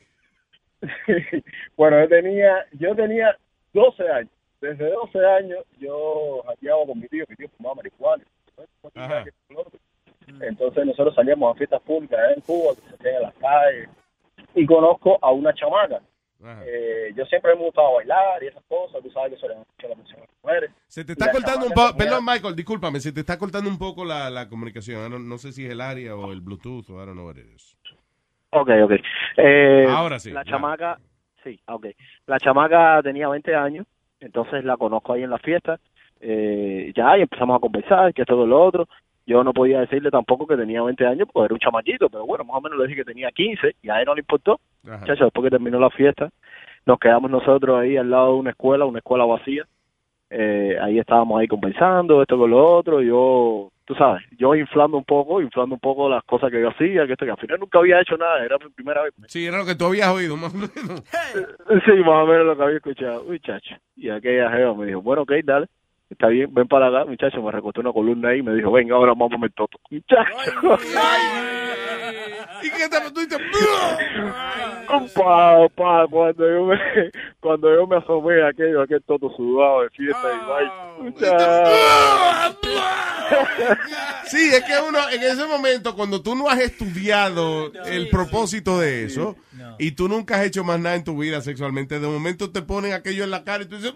bueno, 1.77 2.01
yo 2.01 2.09
tenía, 2.09 2.67
yo 2.73 2.95
tenía 2.95 3.37
12 3.73 4.09
años. 4.11 4.31
Desde 4.61 4.91
12 4.91 5.19
años 5.27 5.65
yo 5.79 6.43
hackeaba 6.47 6.85
con 6.87 7.01
mi 7.01 7.09
tío, 7.09 7.25
mi 7.29 7.37
tío 7.37 7.49
fumaba 7.57 7.77
marihuana. 7.77 8.25
Entonces 10.41 10.87
nosotros 10.87 11.15
salíamos 11.15 11.55
a 11.55 11.59
fiestas 11.59 11.81
públicas 11.83 12.19
en 12.37 12.41
Cuba, 12.43 12.75
que 12.75 12.81
se 12.89 12.95
hacían 12.95 13.15
en 13.17 13.23
las 13.23 13.35
calles. 13.35 13.89
Y 14.55 14.67
conozco 14.67 15.19
a 15.23 15.31
una 15.33 15.53
chamaca. 15.55 16.01
Eh, 16.67 17.13
yo 17.17 17.25
siempre 17.27 17.55
me 17.55 17.61
ha 17.61 17.65
gustado 17.65 17.95
bailar 17.95 18.43
y 18.43 18.47
esas 18.49 18.63
cosas. 18.69 19.03
Tú 19.03 19.11
sabes 19.11 19.31
que 19.31 19.37
eso 19.37 19.49
le 19.49 19.55
mucho 19.57 19.89
la 19.89 19.95
música 19.95 20.19
a 20.19 20.21
las 20.21 20.31
mujeres. 20.43 20.71
Se 20.89 21.05
te 21.05 21.13
está 21.13 21.31
cortando 21.31 21.67
un 21.67 21.73
poco, 21.73 21.97
perdón 21.97 22.25
Michael, 22.25 22.57
discúlpame, 22.57 23.01
se 23.01 23.13
te 23.13 23.21
está 23.21 23.39
cortando 23.39 23.71
un 23.71 23.79
poco 23.79 24.05
la, 24.05 24.29
la 24.31 24.49
comunicación. 24.49 25.11
Don't- 25.13 25.27
no 25.27 25.39
sé 25.39 25.53
si 25.53 25.65
es 25.67 25.71
el 25.73 25.81
área 25.81 26.17
o 26.17 26.33
el 26.33 26.41
Bluetooth 26.41 26.91
o 26.91 26.95
I 27.03 27.07
don't 27.07 27.13
know 27.13 27.27
what 27.27 27.37
it 27.37 27.47
is. 27.55 27.77
Ok, 28.51 28.69
ok. 28.85 28.93
Eh, 29.39 29.87
Ahora 29.89 30.19
sí, 30.19 30.31
La 30.31 30.45
ya. 30.45 30.51
chamaca, 30.51 30.99
sí, 31.43 31.59
ok. 31.67 31.87
La 32.27 32.39
chamaca 32.39 33.01
tenía 33.03 33.29
20 33.29 33.55
años, 33.55 33.87
entonces 34.21 34.65
la 34.65 34.77
conozco 34.77 35.13
ahí 35.15 35.23
en 35.23 35.31
la 35.31 35.39
fiesta. 35.39 35.79
Eh, 36.21 36.93
ya, 36.95 37.17
y 37.19 37.23
empezamos 37.23 37.57
a 37.57 37.61
conversar, 37.61 38.13
que 38.15 38.25
todo 38.25 38.47
lo 38.47 38.63
otro. 38.65 38.89
Yo 39.27 39.45
no 39.45 39.53
podía 39.53 39.81
decirle 39.81 40.11
tampoco 40.11 40.47
que 40.47 40.57
tenía 40.57 40.83
20 40.83 41.07
años, 41.07 41.29
porque 41.33 41.47
era 41.47 41.55
un 41.55 41.61
chamaquito, 41.61 42.09
pero 42.09 42.27
bueno, 42.27 42.45
más 42.45 42.57
o 42.57 42.61
menos 42.61 42.79
le 42.79 42.87
dije 42.87 43.01
que 43.01 43.05
tenía 43.05 43.31
15 43.31 43.77
y 43.83 43.89
a 43.89 44.01
él 44.01 44.07
no 44.07 44.15
le 44.15 44.21
importó. 44.21 44.61
Chacho, 45.05 45.25
después 45.25 45.45
que 45.45 45.51
terminó 45.51 45.79
la 45.79 45.91
fiesta, 45.91 46.31
nos 46.87 46.99
quedamos 46.99 47.31
nosotros 47.31 47.79
ahí 47.79 47.97
al 47.97 48.11
lado 48.11 48.35
de 48.35 48.41
una 48.41 48.51
escuela, 48.51 48.85
una 48.85 48.99
escuela 48.99 49.25
vacía. 49.25 49.65
Eh, 50.35 50.79
ahí 50.81 50.99
estábamos 50.99 51.39
ahí 51.39 51.47
conversando, 51.47 52.23
esto 52.23 52.39
con 52.39 52.51
lo 52.51 52.65
otro, 52.65 53.03
yo, 53.03 53.71
tú 53.85 53.95
sabes, 53.95 54.23
yo 54.39 54.55
inflando 54.55 54.97
un 54.97 55.05
poco, 55.05 55.43
inflando 55.43 55.75
un 55.75 55.81
poco 55.81 56.09
las 56.09 56.25
cosas 56.25 56.51
que 56.51 56.59
yo 56.59 56.71
hacía, 56.71 57.07
que 57.07 57.13
esto 57.13 57.27
que 57.27 57.33
al 57.33 57.37
final 57.37 57.61
nunca 57.61 57.79
había 57.79 58.01
hecho 58.01 58.17
nada, 58.17 58.43
era 58.43 58.57
mi 58.57 58.71
primera 58.71 59.03
vez. 59.03 59.13
Sí, 59.27 59.45
era 59.45 59.59
lo 59.59 59.67
que 59.67 59.75
tú 59.75 59.85
habías 59.85 60.09
oído, 60.09 60.37
más 60.39 60.55
o 60.55 60.57
menos. 60.57 61.03
Sí, 61.85 61.93
más 62.01 62.25
o 62.25 62.27
menos 62.27 62.47
lo 62.47 62.57
que 62.57 62.63
había 62.63 62.77
escuchado. 62.77 63.25
Uy, 63.29 63.41
chacho. 63.41 63.75
Y 63.95 64.09
aquella 64.09 64.51
jeva 64.51 64.75
me 64.75 64.87
dijo, 64.87 65.03
bueno, 65.03 65.23
ok, 65.23 65.33
dale. 65.45 65.67
Está 66.13 66.29
bien, 66.29 66.53
ven 66.53 66.69
para 66.69 66.89
acá, 66.89 67.05
muchacho. 67.09 67.43
Me 67.43 67.51
recostó 67.51 67.81
una 67.81 67.93
columna 67.93 68.29
ahí 68.29 68.41
y 68.41 68.43
me 68.43 68.55
dijo, 68.55 68.71
venga, 68.71 68.95
ahora 68.95 69.13
vamos 69.13 69.33
a 69.33 69.35
comer 69.37 69.53
toto. 69.57 69.79
Muchacho. 69.91 70.79
¿Y 72.63 72.71
qué 72.71 72.89
te 72.89 73.11
tú 73.11 73.21
dices? 73.21 73.39
Pa, 75.15 75.69
pa, 75.75 76.07
cuando 76.09 76.49
yo 76.49 76.67
me, 76.67 76.79
cuando 77.41 77.75
yo 77.75 77.87
me 77.87 77.97
asomé 77.97 78.43
a 78.43 78.49
aquello, 78.49 78.83
aquel 78.83 79.03
toto 79.03 79.31
sudado 79.35 79.83
de 79.83 79.91
fiesta 79.91 80.29
y 80.33 80.39
vaina. 80.49 80.73
Sí, 84.27 84.51
es 84.53 84.63
que 84.65 84.73
uno, 84.89 84.99
en 85.11 85.23
ese 85.23 85.47
momento, 85.47 85.97
cuando 85.97 86.23
tú 86.23 86.35
no 86.35 86.49
has 86.49 86.61
estudiado 86.61 87.73
el 87.87 88.09
propósito 88.11 88.79
de 88.79 89.05
eso, 89.05 89.37
y 89.79 89.93
tú 89.93 90.09
nunca 90.09 90.37
has 90.37 90.45
hecho 90.45 90.63
más 90.63 90.79
nada 90.79 90.97
en 90.97 91.05
tu 91.05 91.17
vida 91.19 91.41
sexualmente, 91.41 91.99
de 91.99 92.07
momento 92.07 92.51
te 92.51 92.63
ponen 92.63 92.93
aquello 92.93 93.25
en 93.25 93.31
la 93.31 93.45
cara 93.45 93.65
y 93.65 93.67
tú 93.67 93.77
dices, 93.77 93.95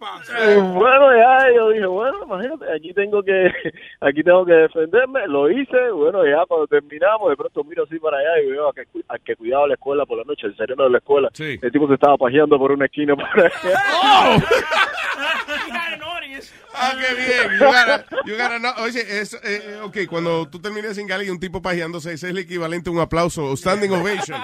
Eh, 0.00 0.56
bueno, 0.56 1.14
ya 1.14 1.52
yo 1.54 1.70
dije, 1.70 1.86
bueno, 1.86 2.24
imagínate, 2.24 2.72
aquí 2.72 2.94
tengo 2.94 3.22
que 3.22 3.50
aquí 4.00 4.22
tengo 4.22 4.46
que 4.46 4.52
defenderme, 4.52 5.26
lo 5.26 5.50
hice, 5.50 5.90
bueno, 5.90 6.24
ya 6.24 6.46
cuando 6.46 6.66
terminamos, 6.66 7.28
de 7.28 7.36
pronto 7.36 7.62
miro 7.64 7.84
así 7.84 7.98
para 7.98 8.16
allá 8.16 8.40
y 8.42 8.50
veo 8.50 8.68
a 8.68 8.72
que, 8.72 8.86
a 9.08 9.18
que 9.18 9.36
cuidaba 9.36 9.66
la 9.66 9.74
escuela 9.74 10.06
por 10.06 10.16
la 10.16 10.24
noche, 10.24 10.46
el 10.46 10.56
sereno 10.56 10.84
de 10.84 10.90
la 10.90 10.98
escuela, 10.98 11.28
el 11.38 11.72
tipo 11.72 11.86
se 11.86 11.94
estaba 11.94 12.16
pajeando 12.16 12.58
por 12.58 12.72
una 12.72 12.86
esquina 12.86 13.14
por 13.14 13.26
allá. 13.26 13.50
Ok, 16.38 16.96
Oye, 16.96 17.14
bien. 17.16 17.58
You 17.58 17.64
gotta, 17.66 18.04
you 18.26 18.32
gotta 18.36 18.58
know- 18.58 18.84
Oye, 18.84 19.00
es, 19.20 19.34
eh, 19.42 19.80
ok, 19.82 19.96
cuando 20.08 20.48
tú 20.48 20.60
terminas 20.60 20.96
en 20.98 21.06
Gali 21.06 21.26
y 21.26 21.30
un 21.30 21.40
tipo 21.40 21.60
pajeándose, 21.60 22.12
ese 22.12 22.26
es 22.26 22.30
el 22.32 22.38
equivalente 22.38 22.88
a 22.90 22.92
un 22.92 23.00
aplauso, 23.00 23.56
standing 23.56 23.90
ovation. 23.92 24.40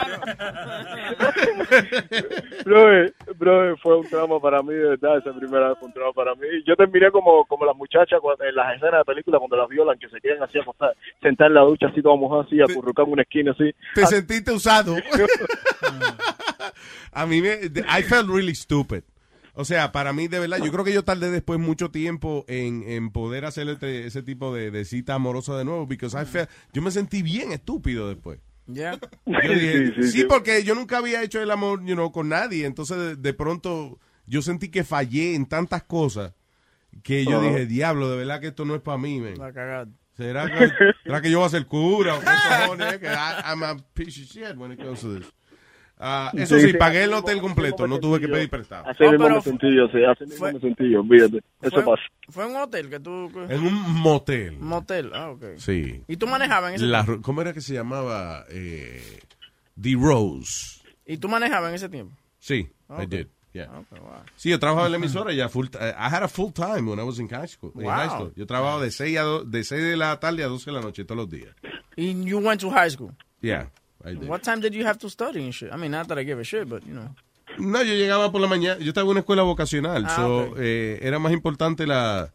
Bro, 2.64 3.06
bro, 3.38 3.76
fue 3.78 3.98
un 3.98 4.08
trauma 4.08 4.40
para 4.40 4.62
mí, 4.62 4.74
de 4.74 4.88
verdad, 4.96 5.18
esa 5.18 5.32
primera 5.38 5.68
vez 5.70 5.78
fue 5.78 5.88
un 5.88 5.94
trauma 5.94 6.12
para 6.12 6.34
mí. 6.34 6.46
Yo 6.66 6.74
terminé 6.76 7.10
como, 7.10 7.44
como 7.46 7.64
las 7.64 7.76
muchachas 7.76 8.18
cuando- 8.20 8.44
en 8.44 8.54
las 8.54 8.76
escenas 8.76 9.00
de 9.00 9.04
película 9.04 9.38
cuando 9.38 9.56
las 9.56 9.68
violan, 9.68 9.98
que 9.98 10.08
se 10.08 10.20
quedan 10.20 10.42
así 10.42 10.58
acostadas, 10.58 10.96
sentar 11.22 11.48
en 11.48 11.54
la 11.54 11.62
ducha 11.62 11.86
así 11.88 12.02
toda 12.02 12.16
mojada, 12.16 12.42
así, 12.42 12.60
acurrucar 12.60 13.06
en 13.06 13.12
una 13.12 13.22
esquina 13.22 13.52
así. 13.52 13.72
Te 13.94 14.06
sentiste 14.06 14.52
usado. 14.52 14.96
A 17.12 17.24
mí 17.26 17.40
me, 17.40 17.54
I 17.88 18.02
felt 18.02 18.28
really 18.28 18.54
stupid. 18.54 19.02
O 19.58 19.64
sea, 19.64 19.90
para 19.90 20.12
mí, 20.12 20.28
de 20.28 20.38
verdad, 20.38 20.58
yo 20.62 20.70
creo 20.70 20.84
que 20.84 20.92
yo 20.92 21.02
tardé 21.02 21.30
después 21.30 21.58
mucho 21.58 21.90
tiempo 21.90 22.44
en, 22.46 22.82
en 22.86 23.10
poder 23.10 23.46
hacer 23.46 23.66
este- 23.68 24.06
ese 24.06 24.22
tipo 24.22 24.54
de, 24.54 24.70
de 24.70 24.84
cita 24.84 25.14
amorosa 25.14 25.56
de 25.56 25.64
nuevo, 25.64 25.86
because 25.86 26.14
I 26.20 26.26
felt, 26.26 26.50
yo 26.74 26.82
me 26.82 26.90
sentí 26.90 27.22
bien 27.22 27.52
estúpido 27.52 28.08
después. 28.08 28.38
Ya. 28.66 28.98
Yo 29.24 29.54
dije, 29.54 30.02
sí, 30.02 30.24
porque 30.24 30.62
yo 30.62 30.74
nunca 30.74 30.98
había 30.98 31.22
hecho 31.22 31.40
el 31.40 31.50
amor, 31.50 31.82
you 31.86 31.94
know, 31.94 32.12
con 32.12 32.28
nadie, 32.28 32.66
entonces 32.66 32.96
de, 32.98 33.16
de 33.16 33.32
pronto 33.32 33.98
yo 34.26 34.42
sentí 34.42 34.68
que 34.68 34.84
fallé 34.84 35.34
en 35.34 35.46
tantas 35.46 35.84
cosas 35.84 36.34
que 37.02 37.24
yo 37.24 37.40
dije, 37.40 37.64
diablo, 37.66 38.10
de 38.10 38.16
verdad 38.18 38.40
que 38.40 38.48
esto 38.48 38.64
no 38.64 38.74
es 38.74 38.80
para 38.82 38.98
mí, 38.98 39.20
man. 39.20 39.34
La 39.38 39.52
cagada. 39.52 39.88
¿Será 40.16 40.46
que, 40.50 40.70
será 41.04 41.20
que 41.22 41.30
yo 41.30 41.38
voy 41.38 41.46
a 41.46 41.50
ser 41.50 41.66
cura 41.66 42.16
o 42.16 42.20
qué 42.20 42.26
cojones? 42.26 43.00
I'm 43.44 43.62
a 43.62 43.76
piece 43.94 44.20
of 44.22 44.28
shit 44.28 44.56
when 44.56 44.72
it 44.72 44.78
comes 44.80 45.00
to 45.00 45.14
this. 45.18 45.26
Ah, 45.98 46.30
eso 46.36 46.58
Sí, 46.58 46.72
sí, 46.72 46.72
pagué 46.74 47.04
el 47.04 47.12
hotel 47.14 47.40
completo, 47.40 47.86
no 47.86 47.98
tuve 47.98 48.20
que 48.20 48.28
pedir 48.28 48.50
prestado. 48.50 48.86
Así 48.88 49.02
mismo 49.04 49.28
me 49.30 49.40
sentí 49.40 49.74
yo, 49.74 49.88
sí, 49.88 50.04
así 50.04 50.24
mismo 50.26 50.52
me 50.52 50.60
sentí 50.60 50.90
yo, 50.90 51.00
olvídate, 51.00 51.38
eso 51.62 51.70
Fue- 51.70 51.84
pasa. 51.84 52.02
Fue 52.28 52.44
en 52.44 52.50
un 52.50 52.56
hotel 52.56 52.90
que 52.90 53.00
tú... 53.00 53.30
En 53.48 53.60
un 53.66 53.92
motel. 54.02 54.58
Motel, 54.58 55.10
ah, 55.14 55.30
ok. 55.30 55.44
Sí. 55.56 56.02
¿Y 56.06 56.16
tú 56.18 56.26
manejabas 56.26 56.70
en 56.70 56.76
ese 56.76 56.84
La 56.86 57.04
tiempo? 57.04 57.22
¿Cómo 57.22 57.40
era 57.40 57.52
que 57.54 57.60
se 57.62 57.72
llamaba? 57.74 58.44
Eh, 58.50 59.20
The 59.80 59.94
Rose. 59.98 60.82
¿Y 61.06 61.16
tú 61.16 61.28
manejabas 61.28 61.70
en 61.70 61.74
ese 61.76 61.88
tiempo? 61.88 62.14
Sí, 62.38 62.68
Ok. 62.88 63.02
I 63.02 63.06
did. 63.06 63.26
Yeah. 63.54 63.70
Ok, 63.78 63.98
wow. 63.98 64.10
Sí, 64.34 64.50
yo 64.50 64.58
trabajaba 64.58 64.86
en 64.88 64.92
la 64.92 64.98
emisora 64.98 65.32
ya 65.32 65.48
full 65.48 65.68
ti- 65.68 65.78
I 65.78 65.92
had 65.96 66.22
a 66.22 66.28
full 66.28 66.52
time 66.52 66.82
when 66.90 66.98
I 66.98 67.02
was 67.04 67.18
in 67.18 67.26
high 67.28 67.48
school. 67.48 67.72
in 67.74 67.84
Wow. 67.84 67.90
high 67.94 68.08
school. 68.10 68.32
Yo 68.36 68.46
trabajaba 68.46 68.82
de 68.82 68.90
6, 68.90 69.16
a 69.16 69.22
do- 69.22 69.44
de 69.44 69.64
6 69.64 69.82
de 69.82 69.96
la 69.96 70.20
tarde 70.20 70.44
a 70.44 70.46
12 70.48 70.66
de 70.70 70.76
la 70.76 70.82
noche 70.82 71.06
todos 71.06 71.16
los 71.16 71.30
días. 71.30 71.54
And 71.96 72.26
you 72.26 72.38
went 72.38 72.60
to 72.60 72.68
high 72.70 72.90
school? 72.90 73.12
Yeah, 73.40 73.70
I 74.06 74.14
did. 74.14 74.28
What 74.28 74.40
time 74.42 74.60
did 74.60 74.72
you 74.74 74.86
have 74.86 74.98
to 75.00 75.08
study 75.10 75.42
and 75.42 75.52
shit? 75.52 75.70
I 75.72 75.76
mean, 75.76 75.90
not 75.90 76.06
that 76.08 76.18
I 76.18 76.24
give 76.24 76.38
a 76.40 76.44
shit, 76.44 76.68
but, 76.68 76.82
you 76.84 76.94
know. 76.94 77.14
No, 77.58 77.82
yo 77.82 77.94
llegaba 77.94 78.30
por 78.30 78.40
la 78.40 78.46
mañana. 78.48 78.78
Yo 78.80 78.88
estaba 78.88 79.04
en 79.06 79.10
una 79.12 79.20
escuela 79.20 79.42
vocacional. 79.42 80.04
Ah, 80.06 80.16
so, 80.16 80.38
ok. 80.50 80.56
eh, 80.60 80.98
era 81.02 81.18
más 81.18 81.32
importante 81.32 81.86
la- 81.86 82.32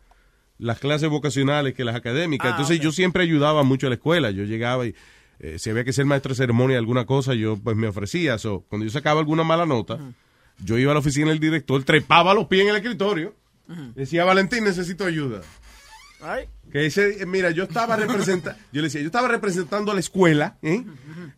las 0.58 0.80
clases 0.80 1.10
vocacionales 1.10 1.74
que 1.74 1.84
las 1.84 1.96
académicas. 1.96 2.48
Ah, 2.48 2.52
Entonces 2.52 2.78
ok. 2.78 2.84
yo 2.84 2.92
siempre 2.92 3.24
ayudaba 3.24 3.64
mucho 3.64 3.88
a 3.88 3.90
la 3.90 3.96
escuela. 3.96 4.32
Yo 4.32 4.44
llegaba 4.44 4.86
y 4.86 4.96
eh, 5.40 5.58
si 5.60 5.70
había 5.70 5.84
que 5.84 5.92
ser 5.94 6.06
maestro 6.06 6.30
de 6.30 6.36
ceremonia 6.36 6.78
alguna 6.78 7.06
cosa, 7.06 7.34
yo 7.34 7.58
pues 7.58 7.76
me 7.76 7.88
ofrecía. 7.88 8.38
So, 8.38 8.64
cuando 8.70 8.86
yo 8.86 8.92
sacaba 8.92 9.20
alguna 9.20 9.44
mala 9.44 9.66
nota, 9.66 10.00
yo 10.64 10.78
iba 10.78 10.92
a 10.92 10.94
la 10.94 11.00
oficina 11.00 11.30
del 11.30 11.40
director, 11.40 11.84
trepaba 11.84 12.34
los 12.34 12.46
pies 12.48 12.62
en 12.64 12.70
el 12.70 12.76
escritorio. 12.78 13.34
Decía, 13.96 14.24
Valentín, 14.26 14.64
necesito 14.64 15.06
ayuda. 15.06 15.42
Ay. 16.22 16.48
Que 16.72 16.86
ese, 16.86 17.22
eh, 17.22 17.26
mira, 17.26 17.52
yo 17.52 17.64
estaba 17.64 17.96
representando, 17.98 18.60
yo 18.72 18.82
le 18.82 18.88
decía, 18.88 19.02
yo 19.02 19.08
estaba 19.08 19.28
representando 19.28 19.92
a 19.92 19.94
la 19.94 20.00
escuela 20.00 20.58
¿eh? 20.62 20.86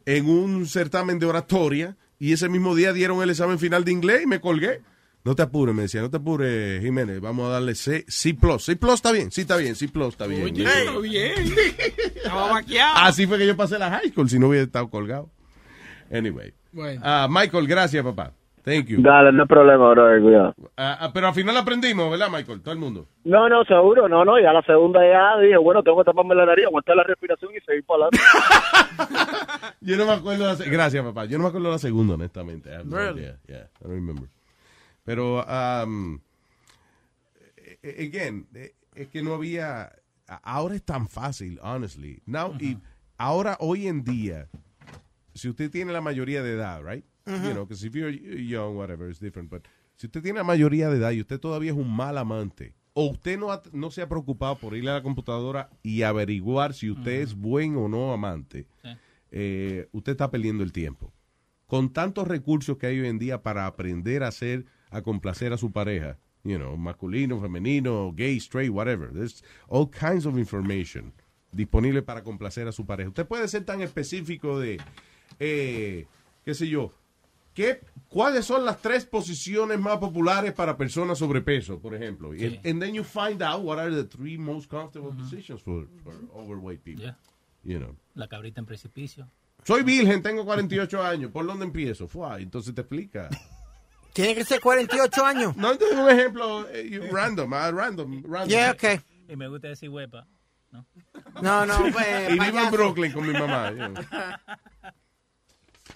en 0.05 0.29
un 0.29 0.67
certamen 0.67 1.17
de 1.17 1.25
oratoria 1.25 1.97
y 2.19 2.33
ese 2.33 2.49
mismo 2.49 2.75
día 2.75 2.93
dieron 2.93 3.21
el 3.23 3.31
examen 3.31 3.57
final 3.57 3.83
de 3.83 3.91
inglés 3.91 4.21
y 4.23 4.27
me 4.27 4.39
colgué. 4.39 4.81
No 5.25 5.35
te 5.35 5.41
apures, 5.41 5.73
me 5.73 5.83
decía, 5.83 6.01
no 6.01 6.09
te 6.09 6.17
apures, 6.17 6.81
Jiménez, 6.81 7.21
vamos 7.21 7.47
a 7.47 7.53
darle 7.53 7.75
C, 7.75 8.05
C+. 8.09 8.37
C+, 8.59 8.77
está 8.93 9.11
bien, 9.11 9.31
sí 9.31 9.41
está 9.41 9.55
bien, 9.55 9.75
C+, 9.75 9.85
está 9.85 10.27
bien. 10.27 10.43
Oye, 10.43 10.63
está 10.65 10.99
bien. 10.99 11.55
Así 12.95 13.25
fue 13.25 13.37
que 13.37 13.47
yo 13.47 13.55
pasé 13.55 13.79
la 13.79 13.89
high 13.89 14.11
school, 14.11 14.29
si 14.29 14.37
no 14.37 14.49
hubiera 14.49 14.65
estado 14.65 14.89
colgado. 14.89 15.31
Anyway. 16.11 16.53
Bueno. 16.73 17.01
Ah, 17.03 17.27
Michael, 17.29 17.67
gracias, 17.67 18.03
papá. 18.03 18.33
Thank 18.63 18.85
you. 18.87 19.01
Dale, 19.01 19.33
no 19.33 19.41
hay 19.43 19.47
problema, 19.47 19.89
bro, 19.89 20.21
cuidado. 20.21 20.55
Ah, 20.77 20.97
ah, 21.01 21.11
pero 21.13 21.27
al 21.27 21.33
final 21.33 21.57
aprendimos, 21.57 22.09
¿verdad, 22.09 22.29
Michael? 22.31 22.61
Todo 22.61 22.73
el 22.73 22.79
mundo. 22.79 23.07
No, 23.25 23.49
no, 23.49 23.65
seguro, 23.65 24.07
no, 24.07 24.23
no, 24.23 24.39
ya 24.39 24.53
la 24.53 24.61
segunda 24.61 25.01
ya 25.05 25.37
dije, 25.41 25.57
bueno, 25.57 25.83
tengo 25.83 25.97
que 25.97 26.05
taparme 26.05 26.33
la 26.33 26.45
nariz, 26.45 26.65
aguantar 26.65 26.95
la 26.95 27.03
respiración 27.03 27.51
y 27.55 27.59
seguir 27.59 27.83
para 27.83 28.05
adelante. 28.05 28.19
Yo 29.81 29.97
no 29.97 30.05
me 30.05 30.13
acuerdo. 30.13 30.45
La, 30.47 30.55
se- 30.55 30.69
gracias, 30.69 31.03
papá. 31.03 31.25
Yo 31.25 31.37
no 31.37 31.43
me 31.43 31.49
acuerdo 31.49 31.71
la 31.71 31.77
segunda, 31.77 32.13
honestamente. 32.13 32.69
I 32.69 32.85
no 32.85 32.95
Really? 32.97 33.19
idea. 33.21 33.37
Yeah, 33.47 33.67
I 33.81 33.83
don't 33.83 33.95
remember. 33.95 34.29
Pero, 35.03 35.43
um, 35.45 36.19
again, 37.83 38.47
eh, 38.55 38.73
es 38.95 39.07
que 39.09 39.21
no 39.21 39.33
había. 39.33 39.91
a- 40.27 40.39
Ahora 40.43 40.75
es 40.75 40.83
tan 40.83 41.07
fácil, 41.09 41.59
honestly. 41.61 42.21
Now, 42.25 42.55
y 42.59 42.77
ahora, 43.17 43.57
hoy 43.59 43.87
en 43.87 44.03
día, 44.05 44.47
si 45.33 45.49
usted 45.49 45.69
tiene 45.69 45.91
la 45.91 45.99
mayoría 46.01 46.41
de 46.41 46.53
edad, 46.53 46.81
right? 46.81 47.03
Ujú. 47.25 47.35
You 47.47 47.53
know, 47.53 47.65
because 47.65 47.85
if 47.85 47.93
you're 47.95 48.11
young, 48.11 48.75
whatever, 48.75 49.09
it's 49.09 49.19
different. 49.19 49.49
But 49.49 49.63
si 49.95 50.07
usted 50.07 50.21
tiene 50.21 50.39
la 50.39 50.43
mayoría 50.43 50.89
de 50.89 50.97
edad 50.97 51.11
y 51.11 51.21
usted 51.21 51.39
todavía 51.39 51.71
es 51.71 51.77
un 51.77 51.89
mal 51.89 52.17
amante, 52.17 52.73
o 52.93 53.05
usted 53.09 53.39
no, 53.39 53.51
ha- 53.51 53.63
no 53.71 53.89
se 53.91 54.01
ha 54.01 54.09
preocupado 54.09 54.57
por 54.57 54.75
ir 54.75 54.87
a 54.89 54.93
la 54.93 55.03
computadora 55.03 55.69
y 55.81 56.03
averiguar 56.03 56.73
si 56.73 56.89
usted 56.91 57.21
es 57.21 57.33
buen 57.33 57.75
o 57.77 57.87
no 57.87 58.13
amante, 58.13 58.67
eh, 59.31 59.87
usted 59.93 60.11
está 60.11 60.29
perdiendo 60.29 60.63
el 60.63 60.71
tiempo. 60.71 61.11
Con 61.67 61.91
tantos 61.91 62.27
recursos 62.27 62.77
que 62.77 62.87
hay 62.87 62.99
hoy 62.99 63.07
en 63.07 63.17
día 63.19 63.41
para 63.41 63.65
aprender 63.65 64.21
a 64.23 64.27
hacer, 64.27 64.65
a 64.91 65.01
complacer 65.01 65.53
a 65.53 65.57
su 65.57 65.71
pareja, 65.71 66.17
you 66.43 66.57
know, 66.57 66.77
masculino, 66.77 67.39
femenino, 67.41 68.11
gay, 68.15 68.37
straight, 68.37 68.69
whatever. 68.69 69.11
There's 69.11 69.43
all 69.69 69.89
kinds 69.89 70.25
of 70.27 70.37
information 70.37 71.13
disponible 71.51 72.01
para 72.03 72.21
complacer 72.21 72.67
a 72.67 72.71
su 72.71 72.85
pareja. 72.85 73.09
Usted 73.09 73.25
puede 73.25 73.47
ser 73.47 73.63
tan 73.65 73.81
específico 73.81 74.59
de, 74.59 74.79
eh, 75.39 76.05
qué 76.45 76.53
sé 76.53 76.67
yo, 76.67 76.91
¿qué, 77.53 77.81
¿cuáles 78.09 78.45
son 78.45 78.65
las 78.65 78.81
tres 78.81 79.05
posiciones 79.05 79.79
más 79.79 79.97
populares 79.97 80.53
para 80.53 80.75
personas 80.77 81.17
sobrepeso, 81.17 81.79
por 81.79 81.95
ejemplo? 81.95 82.33
Y- 82.33 82.59
And, 82.63 82.81
then 82.81 82.93
you 82.93 83.03
find 83.03 83.41
out 83.41 83.63
what 83.63 83.79
are 83.79 83.91
the 83.93 84.03
three 84.05 84.37
most 84.37 84.69
comfortable 84.69 85.11
positions 85.11 85.61
for, 85.61 85.87
for 86.03 86.13
overweight 86.33 86.83
people. 86.83 87.03
Yeah. 87.05 87.17
You 87.63 87.79
know. 87.79 87.95
La 88.15 88.27
cabrita 88.27 88.59
en 88.59 88.65
precipicio. 88.65 89.27
Soy 89.63 89.83
virgen, 89.83 90.21
tengo 90.21 90.43
48 90.43 91.01
años. 91.01 91.31
¿Por 91.31 91.45
dónde 91.45 91.63
empiezo? 91.65 92.07
Fua, 92.07 92.39
entonces 92.39 92.75
te 92.75 92.81
explica. 92.81 93.29
Tiene 94.11 94.35
que 94.35 94.43
ser 94.43 94.59
48 94.59 95.25
años. 95.25 95.55
No, 95.55 95.71
este 95.71 95.85
es 95.85 95.93
un 95.93 96.09
ejemplo 96.09 96.67
eh, 96.69 97.09
random, 97.11 97.53
ah, 97.53 97.71
random, 97.71 98.23
random. 98.27 98.49
Yeah, 98.49 98.71
okay. 98.71 98.99
Y 99.29 99.35
me 99.35 99.47
gusta 99.47 99.69
decir 99.69 99.89
huepa. 99.89 100.27
No, 101.41 101.65
no, 101.65 101.77
pues, 101.91 102.29
y 102.29 102.39
vivo 102.39 102.59
en. 102.59 102.71
Brooklyn 102.71 103.11
con 103.11 103.25
mi 103.27 103.33
mamá. 103.33 103.71
you 103.71 103.77
know. 103.77 104.03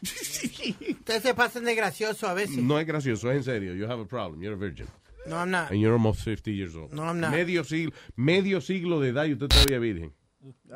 Ustedes 0.89 1.23
se 1.23 1.33
pasan 1.33 1.65
de 1.65 1.75
gracioso 1.75 2.27
a 2.27 2.33
veces. 2.33 2.57
No 2.57 2.79
es 2.79 2.85
gracioso, 2.85 3.31
es 3.31 3.37
en 3.37 3.43
serio. 3.43 3.73
You 3.73 3.85
have 3.85 4.01
a 4.01 4.05
problem. 4.05 4.41
You're 4.41 4.55
a 4.55 4.59
virgin. 4.59 4.87
No, 5.25 5.35
I'm 5.35 5.51
not. 5.51 5.71
And 5.71 5.79
you're 5.79 5.93
almost 5.93 6.21
50 6.21 6.51
years 6.51 6.75
old. 6.75 6.93
No, 6.93 7.03
I'm 7.03 7.19
not. 7.19 7.31
Medio 7.31 7.63
siglo, 7.63 7.91
medio 8.15 8.61
siglo 8.61 8.99
de 9.01 9.09
edad 9.09 9.25
y 9.25 9.33
usted 9.33 9.47
todavía 9.47 9.79
virgen. 9.79 10.13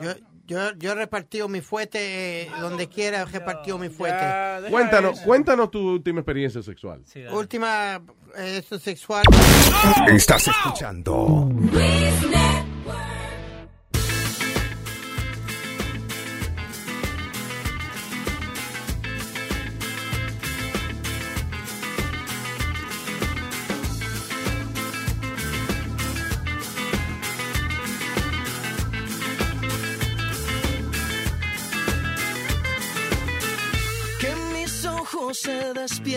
Yo, 0.01 0.13
yo, 0.45 0.73
yo 0.77 0.91
he 0.91 0.95
repartido 0.95 1.47
mi 1.47 1.61
fuete 1.61 2.41
eh, 2.43 2.51
donde 2.59 2.87
quiera, 2.89 3.21
he 3.21 3.25
repartido 3.25 3.77
mi 3.77 3.89
fuete. 3.89 4.69
Cuéntanos, 4.69 5.21
cuéntanos 5.21 5.71
tu 5.71 5.79
última 5.79 6.19
experiencia 6.19 6.61
sexual. 6.61 7.03
Última, 7.31 8.01
eh, 8.35 8.57
eso 8.57 8.77
sexual. 8.77 9.23
Estás 10.07 10.47
escuchando 10.47 11.49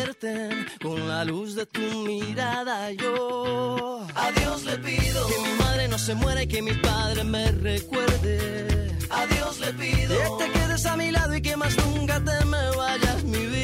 despierten 0.05 0.66
con 0.83 1.08
la 1.08 1.24
luz 1.24 1.55
de 1.55 1.66
tu 1.66 1.81
mirada. 1.81 2.91
Yo 2.92 4.07
a 4.15 4.31
Dios 4.33 4.65
le 4.65 4.78
pido 4.78 5.26
que 5.26 5.39
mi 5.39 5.58
madre 5.58 5.89
no 5.89 5.99
se 5.99 6.15
muera 6.15 6.42
y 6.42 6.47
que 6.47 6.62
mi 6.62 6.73
padre 6.73 7.24
me 7.24 7.50
recuerde. 7.52 8.97
A 9.10 9.26
Dios 9.26 9.60
le 9.60 9.73
pido 9.73 10.39
que 10.39 10.44
te 10.44 10.52
quedes 10.52 10.86
a 10.86 10.97
mi 10.97 11.10
lado 11.10 11.34
y 11.34 11.41
que 11.41 11.57
más 11.57 11.76
nunca 11.76 12.20
te 12.20 12.44
me 12.44 12.76
vayas, 12.76 13.24
mi 13.24 13.47
vida. 13.47 13.64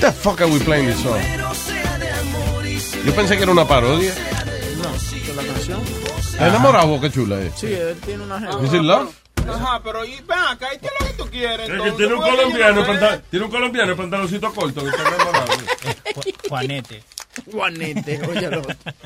The 0.00 0.12
fuck 0.12 0.40
are 0.40 0.50
we 0.50 0.58
playing 0.60 0.86
this 0.86 0.98
song? 1.02 1.20
Yo 3.04 3.12
pensé 3.14 3.36
que 3.36 3.42
era 3.42 3.52
una 3.52 3.66
parodia. 3.66 4.12
No, 4.78 5.26
¿de 5.26 5.34
la 5.34 5.42
canción? 5.52 5.80
¿Está 6.32 6.48
enamorado? 6.48 7.00
Qué 7.00 7.10
chula 7.10 7.40
es. 7.40 7.52
Sí, 7.56 7.66
él 7.72 7.96
tiene 8.04 8.24
una 8.24 8.38
jeva. 8.40 8.64
Is 8.64 8.72
it 8.72 8.82
love? 8.82 9.10
Ajá, 9.48 9.80
pero 9.82 10.04
y, 10.04 10.16
ven 10.16 10.38
acá, 10.48 10.68
¿y 10.74 10.78
qué 10.78 10.86
es 10.86 10.92
lo 11.00 11.06
que 11.06 11.12
tú 11.14 11.26
quieres? 11.30 11.60
Es 11.60 11.66
que 11.66 11.72
entonces? 11.72 11.96
tiene 11.96 12.14
un 12.14 12.20
¿Tú 12.20 12.26
eres 12.26 12.36
colombiano, 12.40 12.80
una 12.80 12.86
panta- 12.86 13.22
tiene 13.30 13.44
un 13.46 13.50
colombiano 13.50 13.96
pantaloncito 13.96 14.52
corto 14.54 14.82
que 14.84 14.90
está 14.90 15.02
enamorado. 15.08 15.52
Juanete. 16.48 17.02
Juanete, 17.50 18.20
óyalo. 18.28 18.62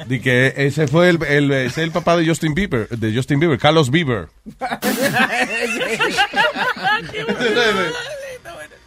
Di 0.07 0.21
que 0.21 0.53
ese 0.57 0.89
fue 0.89 1.11
el, 1.11 1.23
el, 1.25 1.53
ese 1.53 1.67
es 1.67 1.79
el 1.79 1.93
papá 1.93 2.17
de 2.17 2.27
Justin 2.27 2.55
Bieber, 2.55 2.89
de 2.89 3.15
Justin 3.15 3.39
Bieber, 3.41 3.59
Carlos 3.59 3.91
Bieber. 3.91 4.29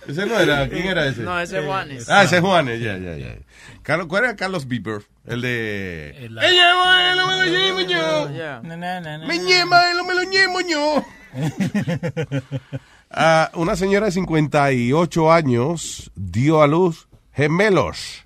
Ese 0.07 0.25
no 0.25 0.39
era, 0.39 0.67
¿quién 0.69 0.87
era 0.87 1.07
ese? 1.07 1.21
No, 1.21 1.39
ese 1.39 1.59
es 1.59 1.65
Juanes. 1.65 2.09
Ah, 2.09 2.23
ese 2.23 2.37
es 2.37 2.41
Juanes, 2.41 2.79
ya, 2.81 2.97
ya, 2.97 3.17
ya. 3.17 3.35
Carlos, 3.83 4.07
¿Cuál 4.07 4.25
era 4.25 4.35
Carlos 4.35 4.67
Bieber? 4.67 5.03
El 5.25 5.41
de... 5.41 6.09
Ella, 6.17 6.49
Ella, 6.49 7.25
me 7.25 7.37
lo 7.37 7.45
llevo 7.45 7.79
yo. 7.81 8.29
Me 9.23 9.37
ñema, 9.39 9.81
me 10.07 10.15
lo 10.15 10.23
ñemo 10.23 10.59
yo. 10.61 11.05
Una 13.55 13.75
señora 13.75 14.05
de 14.07 14.11
58 14.11 15.31
años 15.31 16.11
dio 16.15 16.61
a 16.61 16.67
luz 16.67 17.07
gemelos. 17.33 18.25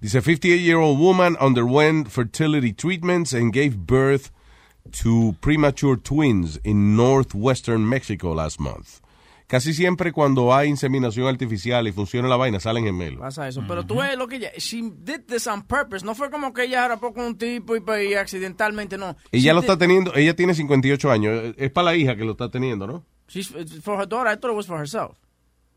Dice, 0.00 0.20
58-year-old 0.20 0.98
woman 0.98 1.36
underwent 1.40 2.08
fertility 2.08 2.72
treatments 2.72 3.32
and 3.32 3.52
gave 3.54 3.86
birth 3.86 4.30
to 4.92 5.34
premature 5.40 5.96
twins 5.96 6.58
in 6.62 6.94
northwestern 6.94 7.88
Mexico 7.88 8.34
last 8.34 8.60
month. 8.60 9.00
Casi 9.46 9.74
siempre 9.74 10.10
cuando 10.12 10.54
hay 10.54 10.68
inseminación 10.70 11.26
artificial 11.28 11.86
y 11.86 11.92
funciona 11.92 12.28
la 12.28 12.36
vaina, 12.36 12.58
salen 12.60 12.84
gemelos. 12.84 13.20
Pasa 13.20 13.46
eso. 13.46 13.62
Pero 13.68 13.84
tú 13.84 13.96
ves 13.96 14.16
lo 14.16 14.26
que 14.26 14.36
ella. 14.36 14.50
She 14.56 14.80
did 14.82 15.20
this 15.26 15.46
on 15.46 15.62
purpose. 15.62 16.04
No 16.04 16.14
fue 16.14 16.30
como 16.30 16.52
que 16.54 16.64
ella 16.64 16.84
era 16.86 16.96
con 16.96 17.12
un 17.20 17.36
tipo 17.36 17.76
y, 17.76 17.80
pues, 17.80 18.08
y 18.10 18.14
accidentalmente, 18.14 18.96
no. 18.96 19.16
Ella 19.30 19.50
She 19.50 19.54
lo 19.54 19.60
did- 19.60 19.64
está 19.64 19.76
teniendo, 19.78 20.14
ella 20.14 20.34
tiene 20.34 20.54
58 20.54 21.10
años. 21.12 21.54
Es 21.58 21.70
para 21.70 21.86
la 21.86 21.94
hija 21.96 22.16
que 22.16 22.24
lo 22.24 22.32
está 22.32 22.50
teniendo, 22.50 22.86
¿no? 22.86 23.04
She's, 23.28 23.50
it's 23.50 23.80
for 23.82 24.00
her 24.00 24.08
daughter. 24.08 24.32
I 24.32 24.36
thought 24.40 24.52
it 24.52 24.56
was 24.56 24.66
for 24.66 24.78
herself. 24.80 25.18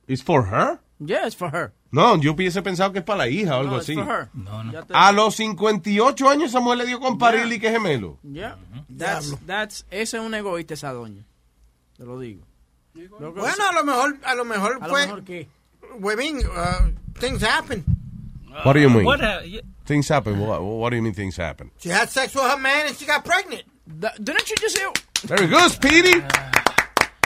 ¿Es 0.08 0.24
for 0.24 0.46
her? 0.48 0.80
Yeah, 1.00 1.26
it's 1.28 1.36
for 1.36 1.54
her. 1.54 1.74
No, 1.92 2.18
yo 2.20 2.34
hubiese 2.34 2.62
pensado 2.62 2.92
que 2.94 3.00
es 3.00 3.06
para 3.06 3.20
la 3.20 3.28
hija 3.30 3.58
o 3.58 3.60
algo 3.60 3.72
No, 3.72 3.78
it's 3.78 3.90
así. 3.90 3.96
for 3.96 4.08
her. 4.10 4.30
No, 4.34 4.64
no. 4.64 4.72
Te- 4.86 4.94
A 4.94 5.12
los 5.12 5.36
58 5.36 6.30
años 6.30 6.50
esa 6.50 6.60
mujer 6.62 6.80
le 6.80 6.86
dio 6.86 7.00
con 7.02 7.18
parir 7.18 7.52
y 7.52 7.60
que 7.60 7.70
gemelo. 7.70 8.18
Yeah. 8.24 8.58
That's, 8.98 9.36
that's, 9.46 9.86
ese 9.92 10.18
es 10.18 10.24
un 10.24 10.34
egoísta 10.34 10.74
esa 10.74 10.92
doña. 10.94 11.24
Te 11.98 12.06
lo 12.06 12.18
digo. 12.20 12.44
Lo 13.20 13.32
Bueno, 13.34 13.64
a 13.70 13.74
lo 13.74 13.84
mejor, 13.84 14.18
a 14.24 14.36
lo 14.36 14.46
mejor 14.46 14.78
a 14.82 14.88
lo 14.88 14.90
fue. 14.90 15.06
mejor 15.06 15.24
qué. 15.24 15.48
Women, 16.00 16.38
uh, 16.46 16.92
things 17.20 17.42
happen. 17.44 17.84
What 18.66 18.74
do 18.74 18.80
you 18.80 18.90
mean? 18.90 19.06
What, 19.06 19.22
uh, 19.22 19.42
y- 19.46 19.62
Things 19.86 20.10
happen. 20.10 20.38
What, 20.40 20.62
what 20.62 20.90
do 20.90 20.98
you 20.98 21.02
mean 21.02 21.14
things 21.14 21.38
happen? 21.38 21.72
She 21.80 21.90
had 21.90 22.10
sex 22.10 22.34
with 22.36 22.44
her 22.44 22.58
man 22.58 22.88
and 22.88 22.96
she 22.98 23.06
got 23.06 23.24
pregnant. 23.24 23.64
Da- 23.86 24.12
Didn't 24.22 24.50
you 24.50 24.56
just 24.60 24.76
say? 24.78 24.84
Very 25.28 25.48
good, 25.48 25.70
Speedy. 25.72 26.22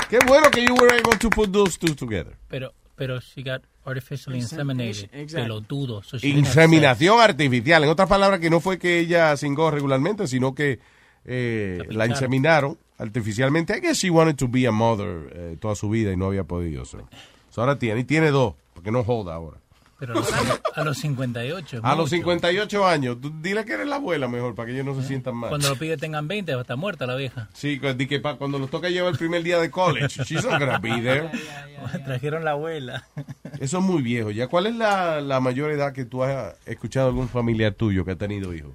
Qué 0.09 0.19
bueno 0.27 0.50
que 0.51 0.61
you 0.64 0.75
were 0.75 0.93
able 0.93 1.17
to 1.17 1.30
put 1.30 1.51
those 1.51 1.77
two 1.80 1.95
together. 1.95 2.35
pero, 2.50 2.74
pero 2.95 3.19
she 3.22 3.41
got 3.43 3.61
artificially 3.85 4.40
inseminated. 4.40 5.09
Exactly. 5.14 5.41
Pelotudo. 5.50 6.03
So 6.03 6.17
Inseminación 6.22 7.19
artificial. 7.19 7.83
En 7.83 7.90
otras 7.90 8.08
palabras, 8.09 8.40
que 8.40 8.50
no 8.50 8.59
fue 8.59 8.77
que 8.77 9.00
ella 9.00 9.35
cingó 9.38 9.72
regularmente, 9.72 10.27
sino 10.27 10.53
que 10.53 10.80
eh, 11.25 11.80
La 11.90 12.06
inseminaron 12.08 12.77
artificialmente. 13.01 13.75
I 13.75 13.81
guess 13.81 13.97
she 13.97 14.09
wanted 14.09 14.35
to 14.38 14.47
be 14.47 14.65
a 14.67 14.71
mother 14.71 15.30
eh, 15.33 15.57
toda 15.59 15.75
su 15.75 15.89
vida 15.89 16.11
y 16.11 16.17
no 16.17 16.27
había 16.27 16.43
podido. 16.43 16.85
So. 16.85 17.07
So 17.49 17.61
ahora 17.61 17.77
tiene, 17.77 18.01
y 18.01 18.03
tiene 18.05 18.31
dos, 18.31 18.53
porque 18.73 18.91
no 18.91 19.03
joda 19.03 19.35
ahora. 19.35 19.57
Pero 19.99 20.13
a 20.13 20.15
los, 20.15 20.31
a 20.75 20.83
los 20.83 20.97
58. 20.97 21.77
es 21.77 21.83
A 21.83 21.89
los 21.89 21.97
mucho. 22.05 22.15
58 22.15 22.88
años, 22.88 23.21
tú 23.21 23.31
dile 23.39 23.63
que 23.65 23.73
eres 23.73 23.88
la 23.88 23.97
abuela 23.97 24.27
mejor, 24.27 24.55
para 24.55 24.65
que 24.65 24.73
ellos 24.73 24.83
no 24.83 24.99
se 24.99 25.07
sientan 25.07 25.35
mal. 25.35 25.49
Cuando 25.49 25.69
los 25.69 25.77
pibes 25.77 25.99
tengan 25.99 26.27
20, 26.27 26.53
va 26.55 26.57
a 26.57 26.61
estar 26.63 26.75
muerta 26.77 27.05
la 27.05 27.15
vieja. 27.15 27.49
Sí, 27.53 27.80
que 27.80 28.19
pa- 28.19 28.35
cuando 28.38 28.57
nos 28.57 28.71
toca 28.71 28.89
llevar 28.89 29.11
el 29.11 29.19
primer 29.19 29.43
día 29.43 29.59
de 29.59 29.69
college, 29.69 30.23
she's 30.23 30.43
not 30.43 30.59
gonna 30.59 30.80
be 30.80 30.89
there. 31.03 31.30
Trajeron 32.05 32.43
la 32.43 32.51
abuela. 32.51 33.05
Eso 33.59 33.77
es 33.77 33.83
muy 33.83 34.01
viejo. 34.01 34.31
¿Ya 34.31 34.47
cuál 34.47 34.65
es 34.65 34.75
la, 34.75 35.21
la 35.21 35.39
mayor 35.39 35.69
edad 35.69 35.93
que 35.93 36.05
tú 36.05 36.23
has 36.23 36.55
escuchado 36.65 37.09
algún 37.09 37.30
familiar 37.30 37.71
tuyo 37.75 38.03
que 38.03 38.11
ha 38.11 38.15
tenido 38.17 38.55
hijos? 38.55 38.71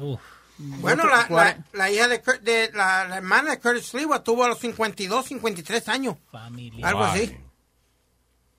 Uf. 0.00 0.20
Bueno, 0.58 1.04
la, 1.06 1.26
la, 1.30 1.64
la 1.72 1.90
hija 1.90 2.08
de, 2.08 2.70
la, 2.74 3.06
la 3.06 3.16
hermana 3.18 3.52
de 3.52 3.60
Curtis 3.60 3.94
Lewa 3.94 4.22
tuvo 4.24 4.44
a 4.44 4.48
los 4.48 4.58
52, 4.58 5.26
53 5.26 5.88
años. 5.88 6.16
Familia. 6.32 6.86
Algo 6.88 7.04
así. 7.04 7.36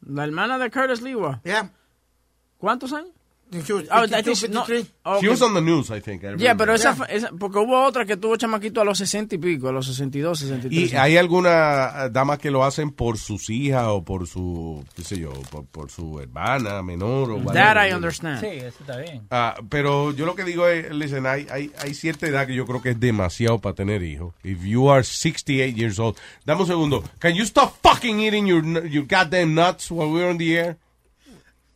La 0.01 0.23
hermana 0.23 0.57
de 0.57 0.71
Curtis 0.71 1.01
Lewa. 1.01 1.41
Yeah. 1.43 1.71
¿Cuántos 2.57 2.93
años? 2.93 3.11
She 3.51 3.73
was 3.73 3.85
Ah, 3.89 4.03
I 4.03 4.07
52, 4.07 4.23
think 4.23 4.37
she- 4.37 4.47
no, 4.49 4.63
53. 4.65 4.93
okay. 5.03 5.21
She 5.21 5.27
was 5.29 5.41
on 5.41 5.53
the 5.55 5.61
news, 5.61 5.89
I 5.89 5.99
think. 6.01 6.23
I 6.23 6.35
Yeah, 6.37 6.55
pero 6.55 6.73
esa, 6.75 6.95
Yeah. 6.95 7.05
esa- 7.05 7.29
porque 7.31 7.57
hubo 7.57 7.83
otra 7.83 8.05
que 8.05 8.15
tuvo 8.15 8.35
chamaquito 8.37 8.79
a 8.81 8.85
los 8.85 8.97
60 8.99 9.33
y 9.35 9.37
pico, 9.39 9.69
a 9.69 9.71
los 9.71 9.87
62, 9.87 10.37
63. 10.39 10.93
¿Y 10.93 10.95
hay 10.95 11.17
alguna 11.17 12.05
eh, 12.05 12.09
dama 12.11 12.37
que 12.37 12.51
lo 12.51 12.63
hacen 12.63 12.91
por 12.91 13.17
sus 13.17 13.49
hijas 13.49 13.85
o 13.87 14.03
por 14.03 14.27
su, 14.27 14.85
qué 14.95 15.03
sé 15.03 15.17
yo, 15.19 15.31
por, 15.49 15.65
por 15.65 15.89
su 15.89 16.19
hermana 16.19 16.83
menor 16.83 17.31
o 17.31 17.35
That 17.37 17.45
whatever? 17.45 17.89
I 17.89 17.93
understand. 17.95 18.39
Sí, 18.41 18.47
eso 18.47 18.77
está 18.81 18.97
bien. 18.97 19.23
Ah, 19.31 19.55
pero 19.67 20.11
yo 20.13 20.27
lo 20.27 20.35
que 20.35 20.43
digo 20.43 20.67
es, 20.67 20.91
listen, 20.93 21.25
hay, 21.25 21.47
hay, 21.51 21.71
hay 21.83 21.93
cierta 21.95 22.27
edad 22.27 22.45
que 22.45 22.53
yo 22.53 22.67
creo 22.67 22.81
que 22.83 22.91
es 22.91 22.99
demasiado 22.99 23.57
para 23.59 23.73
tener 23.73 24.03
hijos. 24.03 24.35
If 24.43 24.63
you 24.63 24.91
are 24.91 25.03
68 25.03 25.75
years 25.75 25.97
old, 25.97 26.15
dame 26.45 26.61
un 26.61 26.67
segundo. 26.67 27.03
Can 27.17 27.33
you 27.33 27.43
stop 27.45 27.73
fucking 27.81 28.19
eating 28.19 28.45
your, 28.45 28.63
your 28.87 29.05
goddamn 29.07 29.55
nuts 29.55 29.89
while 29.89 30.11
we're 30.11 30.29
on 30.29 30.37
the 30.37 30.55
air? 30.55 30.77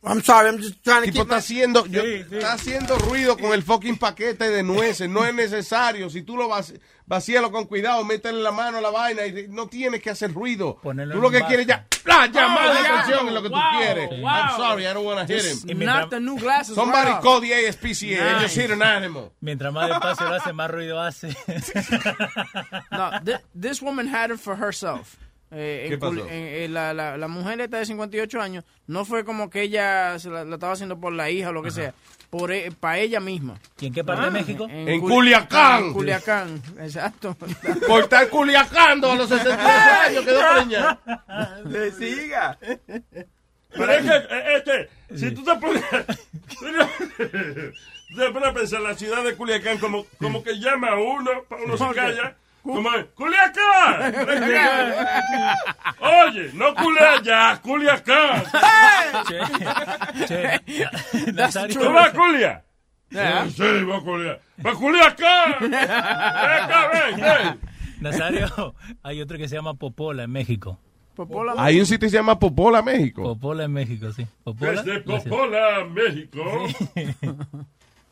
I'm 0.06 0.22
sorry, 0.22 0.48
I'm 0.50 0.58
just 0.58 0.82
trying 0.84 1.02
to 1.04 1.06
tipo 1.12 1.24
keep 1.24 1.30
está 1.30 1.34
my- 1.34 1.38
haciendo, 1.40 1.86
yo- 1.86 2.02
está 2.02 2.52
haciendo 2.52 2.98
ruido 2.98 3.36
con 3.38 3.52
el 3.52 3.62
fucking 3.62 3.96
paquete 3.96 4.50
de 4.50 4.62
nueces. 4.62 5.08
No 5.08 5.24
es 5.24 5.32
necesario. 5.34 6.10
Si 6.10 6.22
tú 6.22 6.36
lo 6.36 6.48
vac- 6.48 6.78
vacíalo 7.06 7.50
con 7.50 7.64
cuidado, 7.66 8.04
métele 8.04 8.40
la 8.42 8.50
mano 8.52 8.78
a 8.78 8.80
la 8.80 8.90
vaina 8.90 9.26
y 9.26 9.46
no 9.48 9.66
tienes 9.68 10.02
que 10.02 10.10
hacer 10.10 10.32
ruido. 10.32 10.76
Ponerlo 10.82 11.14
Tú 11.14 11.20
lo 11.22 11.30
que 11.30 11.38
vaso. 11.38 11.48
quieres 11.48 11.66
ya, 11.66 11.86
¡plá! 12.02 12.26
llamar 12.26 12.66
Oh, 12.70 12.74
la 12.74 12.80
yeah. 12.80 12.94
atención 13.00 13.28
es 13.28 13.34
lo 13.34 13.42
que 13.42 13.48
tú 13.48 13.54
Wow, 13.54 13.78
quieres. 13.78 14.10
wow. 14.20 14.28
I'm 14.28 14.56
sorry, 14.56 14.86
I 14.86 14.92
don't 14.92 15.06
want 15.06 15.26
to 15.26 15.34
hit 15.34 15.44
him. 15.70 15.78
knock 15.78 16.10
the 16.10 16.20
new 16.20 16.36
glasses 16.38 16.74
Somebody 16.74 17.06
right 17.08 17.16
off. 17.16 17.22
call 17.22 17.40
the 17.40 17.52
ASPCA 17.52 18.20
and 18.20 18.40
just 18.42 18.56
Nice. 18.56 18.62
hit 18.62 18.70
an 18.70 18.82
animal. 18.82 19.32
Mientras 19.40 19.72
más 19.72 19.88
despacio 19.88 20.28
lo 20.28 20.34
hace, 20.34 20.52
más 20.52 20.70
ruido 20.70 21.00
hace. 21.00 21.28
No, 22.90 23.10
thi- 23.24 23.38
this 23.54 23.80
woman 23.82 24.06
had 24.08 24.30
it 24.30 24.38
for 24.40 24.56
herself. 24.56 25.16
Eh, 25.54 25.86
¿Qué 25.88 25.98
pasó? 25.98 26.18
en- 26.20 26.26
eh, 26.30 26.66
la, 26.68 26.92
la, 26.92 27.16
la 27.16 27.28
mujer 27.28 27.60
esta 27.60 27.78
de 27.78 27.86
58 27.86 28.40
años 28.40 28.64
no 28.86 29.04
fue 29.04 29.24
como 29.24 29.48
que 29.50 29.62
ella 29.62 30.18
se 30.18 30.28
la, 30.30 30.44
la 30.44 30.54
estaba 30.54 30.72
haciendo 30.72 30.98
por 30.98 31.12
la 31.12 31.30
hija 31.30 31.50
o 31.50 31.52
lo 31.52 31.62
que 31.62 31.70
sea, 31.70 31.94
por 32.30 32.50
para 32.80 32.98
ella 32.98 33.20
misma. 33.20 33.58
¿Y 33.80 33.86
en 33.86 33.92
qué 33.94 34.02
parte 34.04 34.24
de 34.24 34.30
México? 34.32 34.66
En 34.68 35.00
Cul- 35.00 35.08
Culiacán. 35.10 35.84
En 35.84 35.92
Culiacán, 35.92 36.62
exacto. 36.80 37.36
Por 37.86 38.02
estar 38.02 38.28
culiacando 38.28 39.12
a 39.12 39.14
los 39.16 39.28
62 39.28 39.66
años 40.06 40.24
quedó 40.24 40.40
preñada. 40.54 41.00
Siga. 41.98 42.58
Pero 43.76 43.92
es 43.92 44.02
que, 44.02 44.16
eh, 44.16 44.56
este, 44.56 44.88
si 45.16 45.30
tú 45.32 45.42
te 45.44 45.54
pones, 45.56 45.82
te 48.16 48.30
pones 48.32 48.48
a 48.48 48.52
pensar, 48.54 48.80
la 48.80 48.94
ciudad 48.94 49.24
de 49.24 49.34
Culiacán 49.34 49.78
como, 49.78 50.06
como 50.20 50.42
que 50.42 50.58
llama 50.58 50.88
a 50.90 50.98
uno, 50.98 51.30
para 51.48 51.62
uno 51.64 51.76
se 51.76 51.86
calla, 51.94 52.36
¡Culiacán! 52.64 54.14
Oye, 56.00 56.50
no 56.54 56.74
Culiacán, 56.74 57.58
Culiacán. 57.58 58.42
Che, 60.26 60.60
Nazario. 61.32 61.78
¿Tú 61.78 61.92
vas 61.92 62.08
a 62.08 62.12
Culia? 62.12 62.64
Yeah. 63.10 63.44
Sí, 63.50 63.52
sí, 63.56 63.84
voy 63.84 63.96
a 63.96 64.00
Culia. 64.00 64.40
¡Va 64.64 64.74
Culiacán! 64.74 65.56
¡Ven 65.60 65.74
acá, 65.74 66.90
ven, 66.90 67.20
ven! 67.20 67.60
Nazario, 68.00 68.74
hay 69.02 69.20
otro 69.20 69.36
que 69.36 69.46
se 69.46 69.56
llama 69.56 69.74
Popola 69.74 70.24
en 70.24 70.32
México. 70.32 70.78
Popola. 71.14 71.54
Hay 71.58 71.78
un 71.78 71.86
sitio 71.86 72.06
que 72.06 72.10
se 72.10 72.16
llama 72.16 72.38
Popola, 72.38 72.80
México. 72.82 73.22
Popola 73.22 73.64
en 73.64 73.72
México, 73.72 74.10
sí. 74.10 74.26
Popola. 74.42 74.82
Desde. 74.82 75.00
Popola, 75.00 75.84
México, 75.84 76.66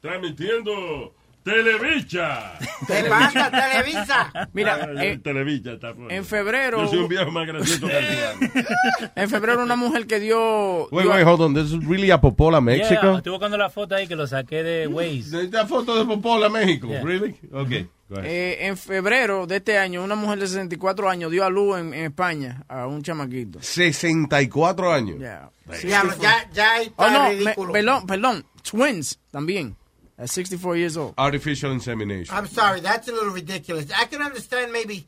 transmitiendo 0.00 1.14
Televicha. 1.44 2.58
¿Qué 2.86 3.04
pasa, 3.08 3.50
Televisa? 3.50 4.48
Mira, 4.52 4.78
Ah, 4.96 5.04
eh, 5.04 5.18
Televicha 5.22 5.72
está 5.72 5.92
fuera. 5.94 6.14
en 6.14 6.24
febrero- 6.24 6.82
Yo 6.84 6.88
soy 6.88 6.98
un 7.00 7.08
viejo 7.08 7.30
más 7.30 7.46
gracioso 7.46 7.86
que 7.88 7.98
el 7.98 8.06
En 9.16 9.28
febrero 9.28 9.62
una 9.62 9.76
mujer 9.76 10.06
que 10.06 10.20
dio... 10.20 10.88
Wait, 10.90 11.04
dio- 11.06 11.12
wait, 11.14 11.26
hold 11.26 11.40
on. 11.40 11.54
This 11.54 11.72
is 11.72 11.84
really 11.86 12.10
a 12.10 12.20
Popola, 12.20 12.58
Yeah, 12.58 12.60
México. 12.60 13.16
estuve 13.16 13.32
buscando 13.32 13.56
la 13.58 13.70
foto 13.70 13.94
ahí 13.94 14.06
que 14.06 14.14
lo 14.16 14.26
saqué 14.26 14.62
de 14.62 14.86
Waze. 14.86 15.42
¿Esta 15.44 15.66
foto 15.66 15.96
de 15.98 16.04
Popola, 16.04 16.48
México? 16.48 16.86
Yeah. 16.88 17.02
Really? 17.02 17.36
Ahead. 17.52 17.86
Eh, 18.24 18.66
en 18.66 18.76
febrero 18.76 19.46
de 19.46 19.56
este 19.56 19.78
año, 19.78 20.04
una 20.04 20.14
mujer 20.14 20.38
de 20.38 20.46
64 20.46 21.08
años 21.08 21.30
dio 21.30 21.44
a 21.46 21.50
luz 21.50 21.78
en, 21.78 21.94
en 21.94 22.04
España 22.04 22.62
a 22.68 22.86
un 22.86 23.02
chamaquito. 23.02 23.58
64 23.62 24.92
años. 24.92 25.18
Yeah. 25.18 25.50
Ya, 25.82 26.02
ya, 26.20 26.50
ya 26.52 26.82
está 26.82 26.92
Oh, 27.06 27.10
no, 27.10 27.30
me- 27.32 27.72
perdón, 27.72 28.06
perdón. 28.06 28.44
Twins 28.62 29.18
también. 29.30 29.74
At 30.22 30.30
64 30.30 30.76
years 30.76 30.96
old. 30.96 31.14
Artificial 31.18 31.72
insemination. 31.72 32.32
I'm 32.36 32.46
sorry, 32.46 32.80
that's 32.80 33.08
a 33.08 33.12
little 33.12 33.32
ridiculous. 33.34 33.86
I 33.90 34.04
can 34.06 34.22
understand 34.22 34.70
maybe 34.72 35.04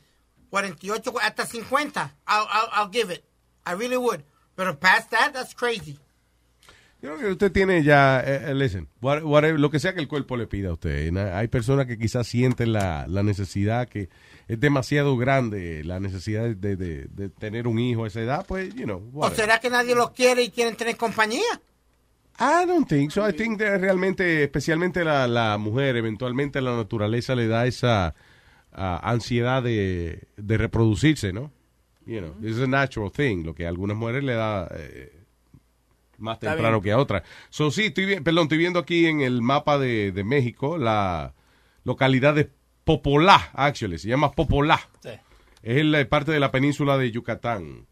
48, 0.50 1.06
hasta 1.22 1.46
50. 1.46 2.00
I'll, 2.26 2.46
I'll, 2.50 2.68
I'll 2.72 2.88
give 2.90 3.10
it. 3.10 3.22
I 3.64 3.72
really 3.74 3.96
would. 3.96 4.24
But 4.56 4.80
past 4.80 5.10
that, 5.12 5.32
that's 5.32 5.54
crazy. 5.54 5.98
Yo 7.00 7.10
creo 7.10 7.18
que 7.18 7.30
usted 7.32 7.52
tiene 7.52 7.82
ya, 7.84 8.20
eh, 8.24 8.50
eh, 8.50 8.54
listen, 8.54 8.88
what- 9.02 9.22
whatever- 9.24 9.58
lo 9.58 9.68
que 9.70 9.78
sea 9.78 9.92
que 9.94 10.00
el 10.00 10.08
cuerpo 10.08 10.36
le 10.38 10.46
pida 10.46 10.70
a 10.70 10.72
usted. 10.72 11.14
Hay 11.16 11.48
personas 11.48 11.86
que 11.86 11.98
quizás 11.98 12.26
sienten 12.26 12.72
la, 12.72 13.06
la 13.06 13.22
necesidad 13.22 13.88
que 13.88 14.08
es 14.48 14.58
demasiado 14.58 15.16
grande, 15.18 15.84
la 15.84 16.00
necesidad 16.00 16.44
de, 16.56 16.76
de- 16.76 17.06
de 17.10 17.28
tener 17.28 17.68
un 17.68 17.78
hijo 17.78 18.04
a 18.04 18.08
esa 18.08 18.20
edad, 18.20 18.46
pues, 18.48 18.74
you 18.74 18.84
know, 18.84 18.98
¿O 19.12 19.18
whatever. 19.18 19.36
será 19.44 19.60
que 19.60 19.68
nadie 19.70 19.94
los 19.94 20.12
quiere 20.12 20.42
y 20.44 20.50
quieren 20.50 20.76
tener 20.76 20.96
compañía? 20.96 21.42
I 22.38 22.66
don't 22.66 22.88
think 22.88 23.12
so. 23.12 23.24
I 23.24 23.32
think 23.32 23.58
that 23.58 23.80
realmente, 23.80 24.42
especialmente 24.42 25.04
la, 25.04 25.26
la 25.28 25.56
mujer, 25.58 25.96
eventualmente 25.96 26.60
la 26.60 26.76
naturaleza 26.76 27.34
le 27.34 27.46
da 27.46 27.66
esa 27.66 28.14
ah, 28.72 29.00
ansiedad 29.02 29.62
de, 29.62 30.26
de 30.36 30.58
reproducirse, 30.58 31.32
¿no? 31.32 31.52
You 32.06 32.20
know, 32.20 32.34
it's 32.42 32.58
a 32.58 32.66
natural 32.66 33.10
thing, 33.10 33.44
lo 33.44 33.54
que 33.54 33.64
a 33.64 33.68
algunas 33.68 33.96
mujeres 33.96 34.24
le 34.24 34.34
da 34.34 34.68
eh, 34.76 35.12
más 36.18 36.38
temprano 36.38 36.82
que 36.82 36.92
a 36.92 36.98
otras. 36.98 37.22
So, 37.50 37.70
sí, 37.70 37.86
estoy, 37.86 38.20
perdón, 38.20 38.44
estoy 38.44 38.58
viendo 38.58 38.78
aquí 38.78 39.06
en 39.06 39.20
el 39.20 39.40
mapa 39.40 39.78
de, 39.78 40.12
de 40.12 40.24
México 40.24 40.76
la 40.76 41.32
localidad 41.84 42.34
de 42.34 42.50
Popolá, 42.84 43.50
actually, 43.54 43.98
se 43.98 44.08
llama 44.08 44.32
Popolá. 44.32 44.80
Sí. 45.02 45.10
Es 45.62 45.84
la 45.84 46.06
parte 46.06 46.32
de 46.32 46.40
la 46.40 46.50
península 46.50 46.98
de 46.98 47.10
Yucatán. 47.10 47.86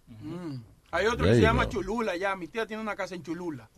Hay 0.91 1.07
otro 1.07 1.25
There 1.25 1.31
que 1.31 1.35
se 1.37 1.41
llama 1.41 1.65
go. 1.65 1.71
Cholula 1.71 2.17
ya. 2.17 2.37
Mi 2.37 2.49
tía 2.49 2.67
tiene 2.67 2.83
una 2.83 2.95
casa 2.95 3.15
en 3.15 3.23
Cholula. 3.23 3.71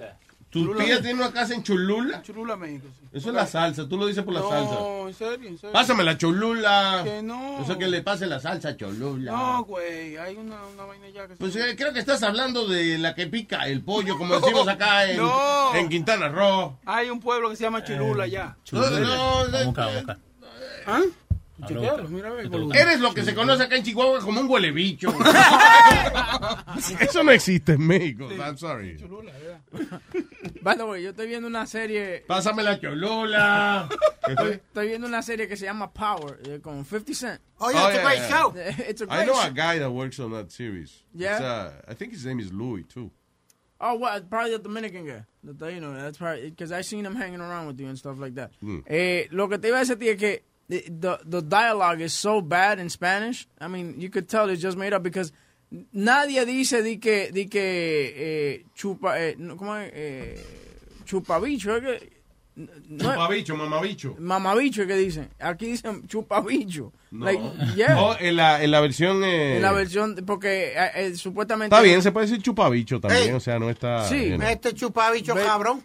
¿Tu 0.55 0.61
Cholula, 0.65 0.85
tía 0.85 1.03
tiene 1.03 1.15
una 1.21 1.33
casa 1.33 1.53
en 1.55 1.63
Cholula? 1.65 2.23
Cholula, 2.23 2.57
México. 2.57 2.87
sí. 2.99 3.07
Eso 3.13 3.29
es 3.29 3.35
la 3.35 3.47
salsa, 3.47 3.89
tú 3.89 3.97
lo 3.99 4.07
dices 4.07 4.25
por 4.25 4.33
la 4.35 4.41
no, 4.41 4.49
salsa. 4.49 5.09
en 5.09 5.15
serio, 5.15 5.49
en 5.51 5.59
serio. 5.59 5.73
Pásame 5.73 6.03
la 6.05 6.17
cholula. 6.17 7.01
Que 7.05 7.23
no. 7.23 7.61
Eso 7.63 7.77
que 7.77 7.87
le 7.89 8.03
pase 8.03 8.27
la 8.27 8.39
salsa 8.41 8.69
a 8.71 8.77
cholula. 8.77 9.33
No, 9.33 9.65
güey, 9.65 10.17
hay 10.17 10.37
una, 10.37 10.65
una 10.73 10.85
vaina 10.85 11.09
ya 11.11 11.27
que 11.29 11.35
Pues 11.35 11.53
se... 11.53 11.71
eh, 11.71 11.77
creo 11.77 11.93
que 11.93 11.99
estás 11.99 12.23
hablando 12.23 12.67
de 12.69 12.97
la 12.99 13.15
que 13.15 13.27
pica 13.27 13.67
el 13.69 13.83
pollo, 13.83 14.17
como 14.17 14.39
decimos 14.41 14.67
acá 14.69 15.11
en, 15.11 15.17
No. 15.19 15.75
en 15.75 15.89
Quintana 15.89 16.29
Roo. 16.29 16.79
Hay 16.87 17.11
un 17.11 17.19
pueblo 17.21 17.51
que 17.51 17.57
se 17.57 17.65
llama 17.65 17.83
Cholula 17.85 18.27
ya. 18.29 18.57
No, 18.73 18.81
no, 18.81 18.91
Vamos 18.91 19.53
de- 19.53 19.59
a 19.59 19.65
buscar, 19.65 19.85
vamos 19.87 19.95
a 19.95 19.99
buscar. 19.99 20.19
¿Ah? 20.87 21.01
Habla 21.65 21.81
Chequealo, 21.81 22.03
boca. 22.05 22.09
mira, 22.15 22.29
a 22.29 22.33
ver, 22.33 22.45
Esto 22.47 22.59
boludo. 22.59 22.75
Eres 22.75 23.01
lo 23.01 23.15
que 23.15 23.25
se 23.25 23.35
conoce 23.35 23.63
acá 23.65 23.77
en 23.77 23.83
Chihuahua 23.83 24.21
como 24.21 24.41
un 24.41 24.49
huele 24.51 24.71
bicho. 24.73 25.09
Eso 27.01 27.23
no 27.23 27.31
existe 27.33 27.73
en 27.73 27.87
México. 27.87 28.29
I'm 28.31 28.57
sorry. 28.57 28.97
By 30.63 30.77
the 30.77 30.85
way, 30.87 31.03
yo 31.03 31.11
estoy 31.11 31.27
viendo 31.29 31.47
una 31.49 31.67
serie. 31.67 32.25
Pásame 32.27 32.63
la 32.63 32.79
cholula. 32.81 33.89
Estoy, 34.27 34.53
estoy 34.53 34.89
viendo 34.89 35.07
una 35.07 35.23
serie 35.23 35.47
que 35.49 35.57
se 35.57 35.67
llama 35.67 35.93
Power 35.93 36.39
eh, 36.49 36.61
con 36.63 36.85
50 36.85 37.15
Cent. 37.15 37.41
Oh, 37.59 37.71
yeah, 37.71 37.85
Oh, 37.85 37.89
it's 37.89 37.95
yeah, 37.97 38.01
a 38.01 38.05
great 38.05 38.19
yeah. 38.19 38.29
show. 38.29 38.55
It's 38.89 39.01
a 39.03 39.05
I 39.05 39.17
great 39.17 39.27
know 39.27 39.35
show. 39.35 39.49
a 39.49 39.51
guy 39.51 39.79
that 39.79 39.91
works 39.91 40.19
on 40.21 40.33
that 40.33 40.51
series. 40.51 41.05
Yeah? 41.15 41.35
It's, 41.37 41.41
uh, 41.45 41.73
I 41.89 41.95
think 41.95 42.13
his 42.13 42.25
name 42.25 42.41
is 42.41 42.53
Louis, 42.53 42.85
too. 42.85 43.11
Oh, 43.81 43.97
well, 43.99 44.19
probably 44.23 44.53
the 44.53 44.59
Dominican 44.63 45.07
guy. 45.07 45.25
The- 45.43 45.73
you 45.73 45.81
know, 45.81 45.93
that's 45.95 46.17
probably 46.17 46.49
because 46.51 46.73
I 46.73 46.81
seen 46.83 47.05
him 47.05 47.15
hanging 47.17 47.41
around 47.41 47.67
with 47.67 47.79
you 47.79 47.87
and 47.89 47.99
stuff 47.99 48.19
like 48.19 48.35
that. 48.37 48.53
Mm. 48.63 48.85
Eh, 48.87 49.27
lo 49.31 49.49
que 49.49 49.59
te 49.59 49.69
iba 49.69 49.77
a 49.79 49.81
decir 49.85 50.03
es 50.09 50.17
que 50.19 50.43
the, 50.69 50.85
the 50.89 51.19
the 51.25 51.43
dialogue 51.43 52.01
is 52.01 52.13
so 52.15 52.41
bad 52.41 52.79
in 52.79 52.89
Spanish. 52.89 53.47
I 53.61 53.69
mean, 53.69 53.95
you 54.01 54.09
could 54.11 54.29
tell 54.29 54.49
it's 54.49 54.63
just 54.63 54.77
made 54.79 54.93
up 54.95 55.03
because 55.03 55.33
nadie 55.93 56.45
dice 56.47 56.83
di 56.83 56.99
que 56.99 57.31
di 57.33 57.47
que 57.47 58.13
eh, 58.17 58.65
chupa 58.75 59.19
eh, 59.19 59.35
no, 59.39 59.57
¿cómo 59.57 59.75
es? 59.77 59.91
Eh, 59.95 60.41
chupabicho, 61.05 61.81
que 61.81 62.13
no, 62.57 62.69
Chupabicho, 63.11 63.57
mamabicho. 63.57 64.15
mamabicho 64.21 64.83
es 64.83 64.87
que 64.89 64.97
dicen. 64.97 65.29
Aquí 65.41 65.67
dicen 65.67 66.07
chupabicho. 66.07 66.93
No. 67.11 67.25
Like, 67.27 67.43
yeah. 67.75 68.17
En 68.21 68.37
la, 68.37 68.63
en 68.63 68.71
la 68.71 68.81
versión... 68.81 69.25
eh, 69.25 69.57
En 69.57 69.63
la 69.63 69.73
versión 69.73 70.15
porque 70.25 70.73
eh, 70.77 70.91
eh, 70.95 71.15
supuestamente 71.17 71.75
Está 71.75 71.83
bien, 71.83 72.01
se 72.01 72.13
puede 72.13 72.27
decir 72.27 72.41
chupabicho 72.43 73.01
también, 73.01 73.31
Ey. 73.31 73.33
o 73.33 73.41
sea, 73.41 73.59
no 73.59 73.69
está... 73.71 74.09
Sí. 74.09 74.31
you 74.31 74.37
know. 74.37 74.49
Este 74.49 74.73
chupabicho 74.73 75.35
Ve- 75.35 75.43
cabrón. 75.43 75.83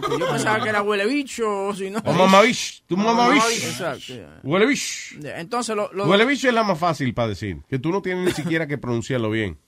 Que 0.00 0.18
yo 0.18 0.28
pensaba 0.30 0.62
que 0.62 0.68
era 0.68 0.82
huele 0.82 1.06
bicho, 1.06 1.66
o 1.68 1.74
si 1.74 1.90
no. 1.90 1.98
O 1.98 2.02
tu. 2.02 3.66
Exacto. 3.68 4.12
Huele 4.42 4.66
bicho. 4.66 5.16
Entonces, 5.24 5.74
lo, 5.74 5.90
lo- 5.92 6.06
Huele 6.06 6.24
bicho 6.26 6.48
es 6.48 6.54
la 6.54 6.62
más 6.62 6.78
fácil 6.78 7.14
para 7.14 7.28
decir, 7.28 7.58
que 7.68 7.78
tú 7.78 7.90
no 7.90 8.02
tienes 8.02 8.24
ni 8.26 8.32
siquiera 8.32 8.66
que 8.66 8.76
pronunciarlo 8.78 9.30
bien. 9.30 9.58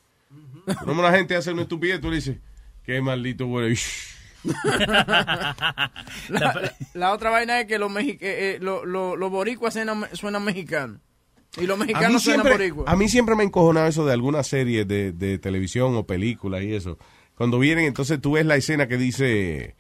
Cuando 0.65 0.93
una 1.03 1.11
gente 1.13 1.37
hace 1.37 1.53
una 1.53 1.63
estupidez, 1.63 2.01
tú 2.01 2.11
le 2.11 2.17
dices, 2.17 2.37
qué 2.85 3.01
maldito 3.01 3.47
huele 3.47 3.69
bicho. 3.71 3.89
la, 6.29 6.73
la 6.95 7.13
otra 7.13 7.31
vaina 7.31 7.61
es 7.61 7.67
que 7.67 7.79
los 7.79 7.91
mexi- 7.91 8.19
eh, 8.21 8.57
eh, 8.57 8.59
lo- 8.61 8.85
lo- 8.85 9.17
los 9.17 9.31
boricuas 9.31 9.73
suenan, 9.75 10.07
suenan 10.13 10.45
mexicanos. 10.45 11.01
Y 11.57 11.67
los 11.67 11.79
mexicanos 11.79 12.23
suenan 12.23 12.47
boricuas. 12.53 12.89
a 12.89 12.97
mí 12.97 13.09
siempre 13.09 13.35
me 13.37 13.43
ha 13.43 13.47
encojonado 13.47 13.87
eso 13.87 14.05
de 14.05 14.13
algunas 14.13 14.47
series 14.47 14.87
de, 14.89 15.13
de 15.13 15.39
televisión 15.39 15.95
o 15.97 16.05
películas 16.07 16.63
y 16.63 16.75
eso. 16.75 16.99
Cuando 17.37 17.59
vienen, 17.59 17.85
entonces 17.87 18.21
tú 18.21 18.33
ves 18.33 18.47
la 18.47 18.57
escena 18.57 18.87
que 18.89 18.97
dice, 18.97 19.77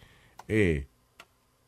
eh, 0.49 0.87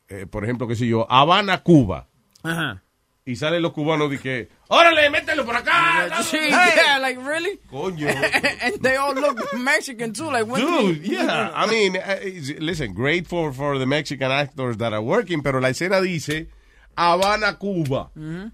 eh, 0.09 0.25
por 0.29 0.43
ejemplo, 0.43 0.67
qué 0.67 0.75
sé 0.75 0.87
yo, 0.87 1.05
Habana, 1.11 1.63
Cuba. 1.63 2.07
Ajá. 2.43 2.83
Y 3.25 3.35
salen 3.35 3.61
los 3.61 3.73
cubanos 3.73 4.13
y 4.13 4.19
que, 4.19 4.47
órale, 4.69 5.09
mételo 5.09 5.45
por 5.45 5.55
acá. 5.57 6.07
Sí, 6.23 6.37
Hey. 6.41 6.49
yeah, 6.75 6.97
like 6.97 7.19
really? 7.21 7.59
Coño. 7.69 8.07
and 8.61 8.81
they 8.81 8.95
all 8.95 9.13
look 9.13 9.37
Mexican 9.53 10.13
too, 10.13 10.31
like 10.31 10.45
when 10.49 10.61
Dude, 10.65 11.03
yeah. 11.05 11.51
I 11.53 11.67
mean, 11.69 11.97
uh, 11.97 12.19
it's- 12.23 12.53
listen, 12.61 12.93
great 12.93 13.27
for, 13.27 13.51
for 13.51 13.77
the 13.77 13.85
Mexican 13.85 14.31
actors 14.31 14.77
that 14.77 14.93
are 14.93 15.01
working, 15.01 15.41
pero 15.43 15.59
la 15.59 15.69
escena 15.69 15.99
dice 16.01 16.47
Habana, 16.95 17.57
Cuba. 17.59 18.11
Ujú. 18.15 18.51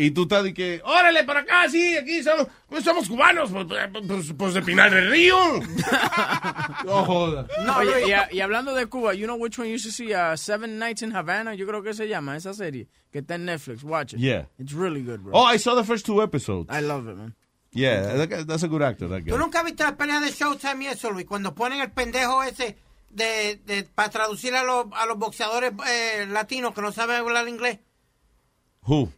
Y 0.00 0.12
tú 0.12 0.22
estás 0.22 0.44
de 0.44 0.54
que, 0.54 0.80
órale, 0.84 1.24
para 1.24 1.40
acá, 1.40 1.68
sí, 1.68 1.96
aquí 1.96 2.22
somos, 2.22 2.46
pues 2.68 2.84
somos 2.84 3.08
cubanos, 3.08 3.50
pues, 3.50 3.66
pues, 4.06 4.32
pues 4.38 4.54
de 4.54 4.62
Pinar 4.62 4.94
del 4.94 5.10
Río. 5.10 5.36
no 6.84 7.04
jodas. 7.04 7.46
Oye, 7.78 8.08
y, 8.08 8.12
a- 8.12 8.28
y 8.32 8.40
hablando 8.40 8.74
de 8.74 8.86
Cuba, 8.86 9.12
you 9.14 9.26
know 9.26 9.36
which 9.36 9.58
one 9.58 9.68
you 9.68 9.76
should 9.76 9.92
see? 9.92 10.14
Uh, 10.14 10.36
Seven 10.36 10.78
Nights 10.78 11.02
in 11.02 11.10
Havana, 11.12 11.54
yo 11.54 11.66
creo 11.66 11.82
que 11.82 11.94
se 11.94 12.06
llama 12.06 12.36
esa 12.36 12.54
serie, 12.54 12.86
que 13.12 13.18
está 13.22 13.34
en 13.34 13.46
Netflix. 13.46 13.82
Watch 13.82 14.12
it. 14.14 14.20
Yeah. 14.20 14.46
It's 14.58 14.72
really 14.72 15.02
good, 15.02 15.20
bro. 15.20 15.32
Oh, 15.34 15.44
I 15.44 15.58
saw 15.58 15.74
the 15.74 15.84
first 15.84 16.06
two 16.06 16.22
episodes. 16.22 16.68
I 16.70 16.80
love 16.80 17.08
it, 17.08 17.16
man. 17.16 17.34
Yeah, 17.72 18.00
that 18.16 18.28
guy- 18.30 18.44
that's 18.44 18.62
a 18.62 18.68
good 18.68 18.82
actor, 18.82 19.08
that 19.08 19.24
guy. 19.24 19.32
¿Tú 19.32 19.36
nunca 19.38 19.62
viste 19.62 19.82
las 19.82 19.92
peleas 19.94 20.22
de 20.22 20.30
Showtime 20.30 20.84
y 20.84 20.86
eso, 20.86 21.10
Luis? 21.10 21.26
Cuando 21.26 21.54
ponen 21.54 21.80
el 21.80 21.90
pendejo 21.90 22.42
ese 22.42 22.76
de, 23.10 23.56
de 23.66 23.82
para 23.82 24.10
traducir 24.10 24.54
a 24.54 24.62
los, 24.62 24.86
a 24.92 25.06
los 25.06 25.18
boxeadores 25.18 25.72
eh, 25.88 26.26
latinos 26.30 26.72
que 26.72 26.82
no 26.82 26.92
saben 26.92 27.16
hablar 27.16 27.48
inglés. 27.48 27.80
Who? 28.86 29.12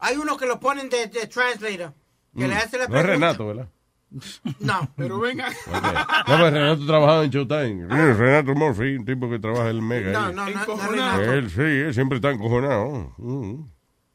Hay 0.00 0.16
uno 0.16 0.36
que 0.36 0.46
lo 0.46 0.58
ponen 0.58 0.88
de, 0.88 1.06
de 1.06 1.26
translator. 1.26 1.92
Que 2.36 2.46
le 2.48 2.54
Mm. 2.54 2.58
hace 2.58 2.78
la 2.78 2.86
No 2.88 2.98
es. 2.98 3.06
Renato, 3.06 3.46
¿verdad? 3.46 3.68
No, 4.58 4.88
pero 4.96 5.20
venga. 5.20 5.50
No, 5.70 6.36
pues 6.36 6.52
Renato 6.52 6.84
trabajaba 6.86 7.24
en 7.24 7.30
Showtime. 7.30 7.82
Eh, 7.84 8.14
Renato 8.14 8.54
Murphy, 8.54 8.96
un 8.96 9.04
tipo 9.04 9.30
que 9.30 9.38
trabaja 9.38 9.70
en 9.70 9.76
el 9.76 9.82
Mega. 9.82 10.10
No, 10.12 10.32
no, 10.32 10.48
no, 10.50 10.66
no, 10.66 10.88
Renato. 10.88 11.32
Él 11.32 11.48
sí, 11.50 11.60
él 11.60 11.94
siempre 11.94 12.16
está 12.16 12.30
encojonado. 12.30 13.14
Mm, 13.18 13.62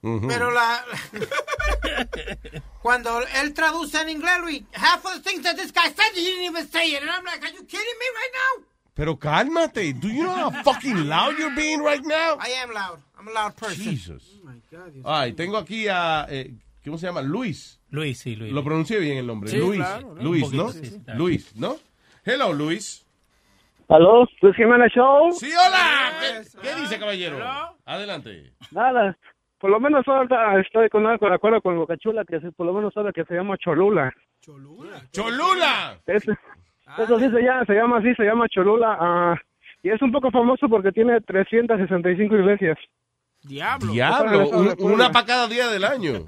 ujú. 0.01 0.27
Pero 0.27 0.51
la... 0.51 0.83
Cuando 2.81 3.19
él 3.41 3.53
traduce 3.53 3.99
en 4.01 4.09
inglés, 4.09 4.39
Luis, 4.41 4.64
half 4.73 5.03
of 5.05 5.14
the 5.14 5.22
things 5.22 5.43
that 5.43 5.55
this 5.55 5.72
guy 5.72 5.88
said, 5.89 6.14
he 6.14 6.23
didn't 6.23 6.43
even 6.43 6.67
say 6.69 6.91
it. 6.93 7.01
And 7.01 7.09
I'm 7.09 7.23
like, 7.25 7.41
are 7.43 7.49
you 7.53 7.64
kidding 7.64 7.97
me 7.99 8.05
right 8.14 8.33
now? 8.33 8.65
Pero 8.95 9.15
cálmate. 9.17 9.93
Do 9.99 10.07
you 10.07 10.23
know 10.23 10.49
how 10.49 10.64
fucking 10.64 11.07
loud 11.07 11.38
you're 11.39 11.55
being 11.55 11.81
right 11.81 12.03
now? 12.03 12.38
I 12.39 12.49
am 12.64 12.72
loud. 12.73 12.99
I'm 13.26 13.36
a 13.36 13.44
loud 13.44 13.54
person. 13.56 13.84
Jesus. 13.86 14.42
Ay, 15.04 15.34
tengo 15.34 15.58
aquí 15.58 15.88
a, 15.88 16.26
eh, 16.30 16.52
¿cómo 16.84 16.98
se 16.98 17.08
llama? 17.08 17.22
Luis. 17.22 17.80
Luis, 17.90 18.20
sí, 18.20 18.36
Luis. 18.36 18.52
Lo 18.54 18.64
pronuncié 18.64 19.00
bien 19.00 19.18
el 19.18 19.26
nombre. 19.28 19.50
Sí, 19.50 19.58
Luis. 19.58 19.80
claro, 19.80 20.14
¿no? 20.16 20.22
Luis, 20.24 20.44
Un 20.52 20.58
¿no? 20.58 20.64
poquito, 20.66 20.84
sí, 20.86 20.92
sí, 20.92 21.02
claro. 21.04 21.20
Luis, 21.20 21.56
¿no? 21.56 21.76
Hello, 22.24 22.54
Luis. 22.54 23.06
¿Aló? 23.88 24.28
¿Luis 24.42 24.56
Jiménez 24.56 24.92
Show? 24.94 25.32
Sí, 25.34 25.50
hola. 25.52 26.12
¿Qué, 26.20 26.60
qué 26.62 26.76
dice, 26.82 27.00
caballero? 27.00 27.38
Adelante. 27.86 28.52
Nada. 28.72 29.18
Por 29.60 29.70
lo 29.70 29.80
menos 29.80 30.08
ahora 30.08 30.60
estoy 30.60 30.90
con 30.90 31.06
algo 31.08 31.28
de 31.30 31.36
acuerdo 31.36 31.62
con 31.62 31.78
Bocachula, 31.78 32.26
que 32.26 32.40
por 32.52 32.66
lo 32.66 32.74
menos 32.74 32.94
sabe 32.94 33.14
que 33.14 33.24
se 33.26 33.34
llama 33.36 33.58
Cholula. 33.58 34.14
¡Cholula! 35.12 36.00
Ese- 36.06 36.38
eso 36.98 37.20
sí 37.20 37.30
se 37.30 37.42
llama, 37.42 37.66
se 37.66 37.74
llama 37.74 37.98
así, 37.98 38.14
se 38.16 38.24
llama 38.24 38.48
Cholula. 38.50 38.98
ah, 39.00 39.36
y 39.82 39.90
es 39.90 40.02
un 40.02 40.12
poco 40.12 40.32
famoso 40.32 40.68
porque 40.68 40.92
tiene 40.92 41.22
365 41.22 42.36
iglesias. 42.36 42.78
Diablo. 43.48 43.91
Diablo, 43.93 44.49
un- 44.49 44.75
una 44.80 45.11
para 45.11 45.25
cada 45.25 45.48
día 45.48 45.67
del 45.69 45.83
año. 45.85 46.25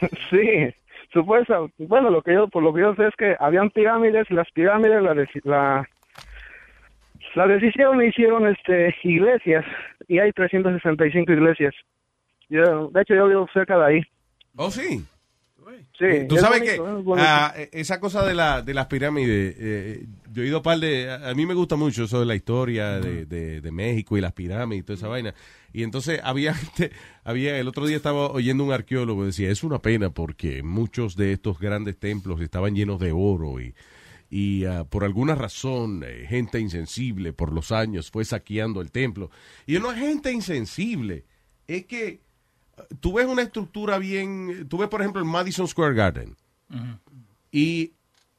Sí, 0.30 0.74
supuesta. 1.12 1.58
Bueno, 1.78 2.10
lo 2.10 2.20
que 2.20 2.34
yo, 2.34 2.48
por 2.48 2.62
lo 2.62 2.74
que 2.74 2.82
yo 2.82 2.94
sé 2.96 3.06
es 3.06 3.14
que 3.16 3.34
habían 3.40 3.70
pirámides, 3.70 4.30
las 4.30 4.46
pirámides 4.52 5.02
la, 5.44 5.88
la 7.34 7.46
deshicieron 7.46 8.02
y 8.02 8.08
hicieron 8.08 8.46
este, 8.46 8.94
iglesias, 9.04 9.64
y 10.06 10.18
hay 10.18 10.32
365 10.32 11.32
iglesias. 11.32 11.74
Yo, 12.50 12.88
de 12.88 13.00
hecho, 13.00 13.14
yo 13.14 13.26
vivo 13.28 13.48
cerca 13.54 13.78
de 13.78 13.84
ahí. 13.86 14.00
Oh, 14.56 14.70
sí. 14.70 15.02
Sí, 15.98 16.26
Tú 16.28 16.36
es 16.36 16.40
sabes 16.40 16.60
bonito, 16.60 17.04
que 17.06 17.20
es 17.20 17.26
ah, 17.26 17.54
eh, 17.56 17.68
esa 17.72 17.98
cosa 18.00 18.24
de, 18.24 18.34
la, 18.34 18.62
de 18.62 18.72
las 18.74 18.86
pirámides, 18.86 19.56
eh, 19.58 20.06
yo 20.32 20.42
he 20.42 20.46
ido 20.46 20.58
a 20.58 20.62
par 20.62 20.78
de... 20.78 21.10
A 21.10 21.30
a 21.30 21.34
mí 21.34 21.44
me 21.46 21.54
gusta 21.54 21.74
mucho 21.76 22.04
eso 22.04 22.20
de 22.20 22.26
la 22.26 22.34
historia 22.36 23.00
de, 23.00 23.26
de- 23.26 23.60
de 23.60 23.72
México 23.72 24.16
y 24.16 24.20
las 24.20 24.32
pirámides 24.32 24.82
y 24.82 24.84
toda 24.84 24.96
esa 24.96 25.08
vaina. 25.08 25.34
Y 25.72 25.82
entonces 25.82 26.20
había, 26.22 26.54
gente- 26.54 26.90
había 27.24 27.58
el 27.58 27.66
otro 27.68 27.86
día 27.86 27.96
estaba 27.96 28.30
oyendo 28.30 28.62
un 28.64 28.72
arqueólogo 28.72 29.26
decía, 29.26 29.50
es 29.50 29.64
una 29.64 29.80
pena 29.80 30.10
porque 30.10 30.62
muchos 30.62 31.16
de 31.16 31.32
estos 31.32 31.58
grandes 31.58 31.98
templos 31.98 32.40
estaban 32.40 32.74
llenos 32.76 33.00
de 33.00 33.12
oro 33.12 33.60
y, 33.60 33.74
y 34.30 34.64
ah, 34.66 34.84
por 34.84 35.02
alguna 35.04 35.34
razón 35.34 36.02
eh, 36.06 36.26
gente 36.28 36.60
insensible 36.60 37.32
por 37.32 37.52
los 37.52 37.72
años 37.72 38.10
fue 38.10 38.24
saqueando 38.24 38.80
el 38.80 38.92
templo. 38.92 39.30
Y 39.66 39.78
no 39.78 39.90
es 39.92 39.98
gente 39.98 40.30
insensible, 40.32 41.24
es 41.66 41.86
que 41.86 42.20
tú 43.00 43.14
ves 43.14 43.26
una 43.26 43.42
estructura 43.42 43.98
bien, 43.98 44.66
tú 44.68 44.78
ves 44.78 44.88
por 44.88 45.00
ejemplo 45.00 45.20
el 45.20 45.28
Madison 45.28 45.66
Square 45.68 45.94
Garden 45.94 46.36
y 47.50 47.92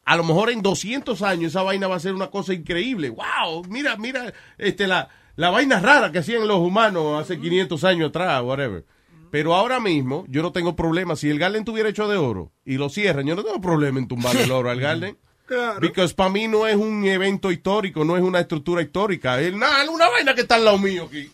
a 0.05 0.15
lo 0.15 0.23
mejor 0.23 0.49
en 0.49 0.61
200 0.61 1.21
años 1.21 1.51
esa 1.51 1.63
vaina 1.63 1.87
va 1.87 1.95
a 1.95 1.99
ser 1.99 2.13
una 2.13 2.27
cosa 2.27 2.53
increíble. 2.53 3.09
Wow, 3.09 3.65
mira, 3.69 3.97
mira, 3.97 4.33
este 4.57 4.87
la, 4.87 5.09
la 5.35 5.49
vaina 5.49 5.79
rara 5.79 6.11
que 6.11 6.19
hacían 6.19 6.47
los 6.47 6.59
humanos 6.59 7.21
hace 7.21 7.39
500 7.39 7.83
años 7.83 8.09
atrás, 8.09 8.41
whatever. 8.43 8.85
Pero 9.31 9.53
ahora 9.53 9.79
mismo 9.79 10.25
yo 10.29 10.41
no 10.41 10.51
tengo 10.51 10.75
problema. 10.75 11.15
Si 11.15 11.29
el 11.29 11.39
Garden 11.39 11.65
tuviera 11.65 11.89
hecho 11.89 12.07
de 12.07 12.15
oro 12.15 12.51
y 12.63 12.77
lo 12.77 12.89
cierran, 12.89 13.25
yo 13.25 13.35
no 13.35 13.43
tengo 13.43 13.59
problema 13.59 13.99
en 13.99 14.07
tumbar 14.07 14.35
el 14.37 14.51
oro 14.51 14.69
al 14.69 14.79
Garden. 14.79 15.17
Porque 15.47 16.07
para 16.15 16.29
mí 16.29 16.47
no 16.47 16.67
es 16.67 16.75
un 16.75 17.05
evento 17.05 17.51
histórico, 17.51 18.03
no 18.03 18.17
es 18.17 18.23
una 18.23 18.39
estructura 18.39 18.81
histórica. 18.81 19.39
Es 19.39 19.53
nada, 19.53 19.89
una 19.89 20.09
vaina 20.09 20.35
que 20.35 20.41
está 20.41 20.55
al 20.55 20.65
lado 20.65 20.77
mío 20.77 21.05
aquí. 21.05 21.31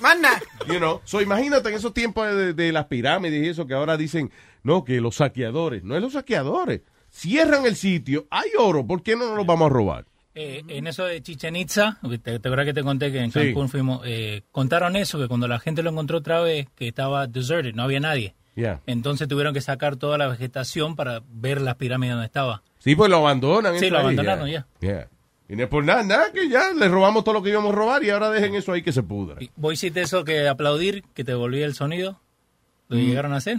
Manda. 0.00 0.40
You 0.68 0.78
know? 0.78 1.00
So, 1.04 1.20
imagínate 1.20 1.68
en 1.68 1.76
esos 1.76 1.94
tiempos 1.94 2.26
de, 2.34 2.54
de 2.54 2.72
las 2.72 2.86
pirámides 2.86 3.44
y 3.44 3.48
eso 3.48 3.66
que 3.66 3.74
ahora 3.74 3.96
dicen, 3.96 4.30
no, 4.62 4.84
que 4.84 5.00
los 5.00 5.16
saqueadores. 5.16 5.84
No 5.84 5.96
es 5.96 6.02
los 6.02 6.12
saqueadores. 6.14 6.82
Cierran 7.10 7.66
el 7.66 7.76
sitio, 7.76 8.26
hay 8.30 8.50
oro, 8.58 8.86
¿por 8.86 9.02
qué 9.02 9.16
no 9.16 9.26
nos 9.26 9.36
lo 9.36 9.44
vamos 9.44 9.66
a 9.66 9.74
robar? 9.74 10.06
Eh, 10.34 10.62
en 10.68 10.86
eso 10.86 11.04
de 11.04 11.22
Chichen 11.22 11.56
Itza, 11.56 11.98
te, 12.02 12.18
te 12.18 12.36
acuerdas 12.48 12.64
que 12.64 12.72
te 12.72 12.82
conté 12.82 13.12
que 13.12 13.18
en 13.20 13.30
Sí. 13.30 13.38
Cancún 13.38 13.68
fuimos, 13.68 14.00
eh, 14.06 14.42
contaron 14.50 14.96
eso, 14.96 15.18
que 15.18 15.28
cuando 15.28 15.46
la 15.46 15.58
gente 15.58 15.82
lo 15.82 15.90
encontró 15.90 16.18
otra 16.18 16.40
vez, 16.40 16.68
que 16.74 16.88
estaba 16.88 17.26
deserted, 17.26 17.74
no 17.74 17.82
había 17.82 18.00
nadie. 18.00 18.34
Yeah. 18.54 18.80
Entonces 18.86 19.28
tuvieron 19.28 19.52
que 19.52 19.60
sacar 19.60 19.96
toda 19.96 20.16
la 20.16 20.26
vegetación 20.26 20.96
para 20.96 21.22
ver 21.28 21.60
las 21.60 21.76
pirámides 21.76 22.14
donde 22.14 22.26
estaba. 22.26 22.62
Sí, 22.82 22.96
pues 22.96 23.10
lo 23.10 23.16
abandonan. 23.18 23.78
Sí, 23.78 23.88
lo 23.90 23.98
ahí, 23.98 24.02
abandonaron 24.04 24.48
ya. 24.48 24.66
Yeah. 24.80 25.08
Y 25.48 25.56
no 25.56 25.64
es 25.64 25.68
por 25.68 25.84
nada, 25.84 26.02
nada, 26.02 26.32
que 26.32 26.48
ya 26.48 26.72
le 26.72 26.88
robamos 26.88 27.24
todo 27.24 27.34
lo 27.34 27.42
que 27.42 27.50
íbamos 27.50 27.72
a 27.72 27.76
robar 27.76 28.02
y 28.04 28.10
ahora 28.10 28.30
dejen 28.30 28.54
eso 28.54 28.72
ahí 28.72 28.82
que 28.82 28.92
se 28.92 29.02
pudra. 29.02 29.36
¿Vos 29.56 29.74
hiciste 29.74 30.00
eso 30.00 30.24
que 30.24 30.48
aplaudir, 30.48 31.04
que 31.14 31.24
te 31.24 31.34
volvía 31.34 31.66
el 31.66 31.74
sonido? 31.74 32.20
¿Lo 32.88 32.96
Mm. 32.96 33.00
llegaron 33.00 33.32
a 33.34 33.36
hacer? 33.36 33.58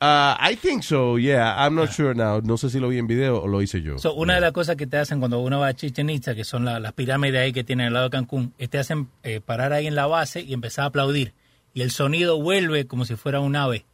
Uh, 0.00 0.36
I 0.40 0.56
think 0.56 0.82
so, 0.84 1.18
yeah. 1.18 1.56
I'm 1.66 1.74
not 1.74 1.90
sure 1.90 2.14
now. 2.14 2.40
No 2.40 2.56
sé 2.56 2.70
si 2.70 2.78
lo 2.78 2.88
vi 2.88 2.98
en 2.98 3.08
video 3.08 3.42
o 3.42 3.48
lo 3.48 3.60
hice 3.62 3.82
yo. 3.82 3.98
So, 3.98 4.14
una 4.14 4.36
de 4.36 4.40
las 4.40 4.52
cosas 4.52 4.76
que 4.76 4.86
te 4.86 4.96
hacen 4.96 5.18
cuando 5.18 5.40
uno 5.40 5.58
va 5.58 5.66
a 5.68 5.74
Chichen 5.74 6.08
Itza, 6.08 6.34
que 6.36 6.44
son 6.44 6.64
la- 6.64 6.78
las 6.78 6.92
pirámides 6.92 7.40
ahí 7.40 7.52
que 7.52 7.64
tienen 7.64 7.88
al 7.88 7.92
lado 7.94 8.04
de 8.06 8.10
Cancún, 8.10 8.54
es 8.58 8.70
te 8.70 8.78
hacen 8.78 9.08
eh, 9.24 9.40
parar 9.44 9.72
ahí 9.72 9.86
en 9.88 9.96
la 9.96 10.06
base 10.06 10.40
y 10.40 10.54
empezar 10.54 10.84
a 10.84 10.88
aplaudir. 10.88 11.34
Y 11.74 11.82
el 11.82 11.90
sonido 11.90 12.40
vuelve 12.40 12.86
como 12.86 13.04
si 13.04 13.16
fuera 13.16 13.40
un 13.40 13.56
ave. 13.56 13.84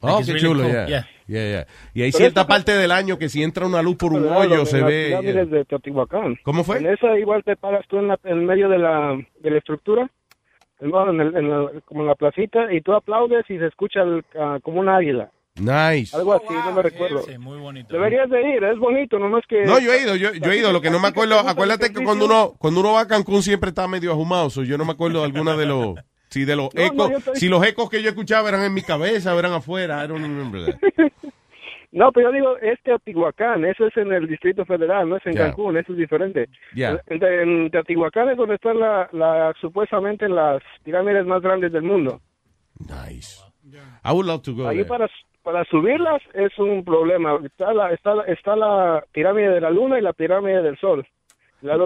Oh, 0.00 0.08
Like, 0.18 0.26
qué 0.26 0.32
really 0.34 0.46
chulo, 0.48 0.62
cool. 0.64 0.86
yeah. 0.86 1.08
Yeah. 1.28 1.40
Yeah, 1.42 1.50
yeah. 1.50 1.66
Y 1.94 2.02
hay 2.02 2.10
Pero 2.10 2.18
cierta 2.18 2.40
eso- 2.40 2.48
parte 2.48 2.72
del 2.72 2.90
año 2.90 3.18
que 3.18 3.28
si 3.28 3.42
entra 3.42 3.66
una 3.66 3.82
luz 3.82 3.96
por 3.96 4.12
un 4.12 4.22
Pero, 4.22 4.36
hoyo 4.38 4.66
se 4.66 4.82
ve. 4.82 5.46
de 5.46 5.64
Teotihuacán. 5.66 6.36
¿Cómo 6.42 6.64
fue? 6.64 6.78
En 6.78 6.86
esa 6.86 7.18
igual 7.18 7.44
te 7.44 7.54
paras 7.56 7.84
tú 7.88 7.98
en, 7.98 8.08
la- 8.08 8.18
en 8.24 8.44
medio 8.46 8.68
de 8.68 8.78
la, 8.78 9.16
de 9.40 9.50
la 9.50 9.58
estructura, 9.58 10.10
en 10.80 11.20
el- 11.20 11.36
en 11.36 11.50
la- 11.50 11.70
como 11.84 12.00
en 12.02 12.06
la 12.08 12.14
placita, 12.14 12.72
y 12.72 12.80
tú 12.80 12.92
aplaudes 12.94 13.44
y 13.48 13.58
se 13.58 13.66
escucha 13.66 14.00
el, 14.02 14.24
ah, 14.38 14.58
como 14.62 14.80
un 14.80 14.88
águila. 14.88 15.30
Nice. 15.56 16.16
Algo 16.16 16.34
así, 16.34 16.46
no 16.54 16.72
me 16.72 16.82
recuerdo. 16.82 17.22
muy 17.40 17.58
bonito. 17.58 17.92
Deberías 17.92 18.30
de 18.30 18.40
ir, 18.56 18.62
es 18.62 18.78
bonito, 18.78 19.18
nomás 19.18 19.42
que... 19.48 19.64
No, 19.64 19.80
yo 19.80 19.92
he 19.92 20.02
ido, 20.02 20.14
yo, 20.14 20.32
yo 20.32 20.52
he 20.52 20.56
ido. 20.58 20.70
Lo 20.72 20.80
que 20.80 20.88
no 20.88 21.00
me 21.00 21.08
acuerdo, 21.08 21.36
acuérdate 21.40 21.92
que 21.92 22.04
cuando 22.04 22.26
uno 22.26 22.54
cuando 22.58 22.78
uno 22.78 22.92
va 22.92 23.00
a 23.00 23.08
Cancún 23.08 23.42
siempre 23.42 23.70
está 23.70 23.88
medio 23.88 24.12
ahumado. 24.12 24.50
so 24.50 24.62
yo 24.62 24.78
no 24.78 24.84
me 24.84 24.92
acuerdo 24.92 25.18
de 25.18 25.24
alguna 25.26 25.56
de 25.56 25.66
los, 25.66 25.96
sí, 26.28 26.44
de 26.44 26.56
los 26.56 26.74
No, 26.74 26.82
ecos. 26.82 27.10
estoy- 27.10 27.36
Si 27.36 27.48
los 27.48 27.64
ecos 27.66 27.88
que 27.90 28.02
yo 28.02 28.08
escuchaba 28.10 28.48
eran 28.48 28.64
en 28.64 28.74
mi 28.74 28.82
cabeza 28.82 29.36
eran 29.38 29.52
afuera. 29.52 30.04
I 30.04 30.08
don't 30.08 30.22
remember 30.22 30.64
that. 30.66 30.78
No, 31.90 32.12
pero 32.12 32.28
yo 32.28 32.34
digo, 32.34 32.58
es 32.58 32.78
Teotihuacán, 32.82 33.64
eso 33.64 33.86
es 33.86 33.96
en 33.96 34.12
el 34.12 34.26
Distrito 34.28 34.66
Federal, 34.66 35.08
no 35.08 35.16
es 35.16 35.24
en. 35.24 35.34
Cancún, 35.34 35.74
eso 35.78 35.92
es 35.92 35.98
diferente. 35.98 36.46
En, 36.76 37.00
en 37.24 37.70
Teotihuacán 37.70 38.28
es 38.28 38.36
donde 38.36 38.56
están 38.56 38.78
la, 38.78 39.08
la, 39.12 39.54
supuestamente 39.58 40.28
las 40.28 40.62
pirámides 40.84 41.24
más 41.24 41.40
grandes 41.40 41.72
del 41.72 41.84
mundo. 41.84 42.20
Nice. 42.80 43.42
I 44.04 44.12
would 44.12 44.26
love 44.26 44.42
to 44.42 44.52
go 44.54 44.68
Ahí 44.68 44.76
there. 44.76 44.88
para, 44.88 45.08
para 45.42 45.64
subirlas 45.64 46.20
es 46.34 46.56
un 46.58 46.84
problema. 46.84 47.38
Está 47.42 47.72
la, 47.72 47.90
está, 47.94 48.12
está 48.26 48.54
la 48.54 49.02
pirámide 49.12 49.48
de 49.48 49.60
la 49.62 49.70
luna 49.70 49.98
y 49.98 50.02
la 50.02 50.12
pirámide 50.12 50.60
del 50.62 50.78
sol. 50.78 51.06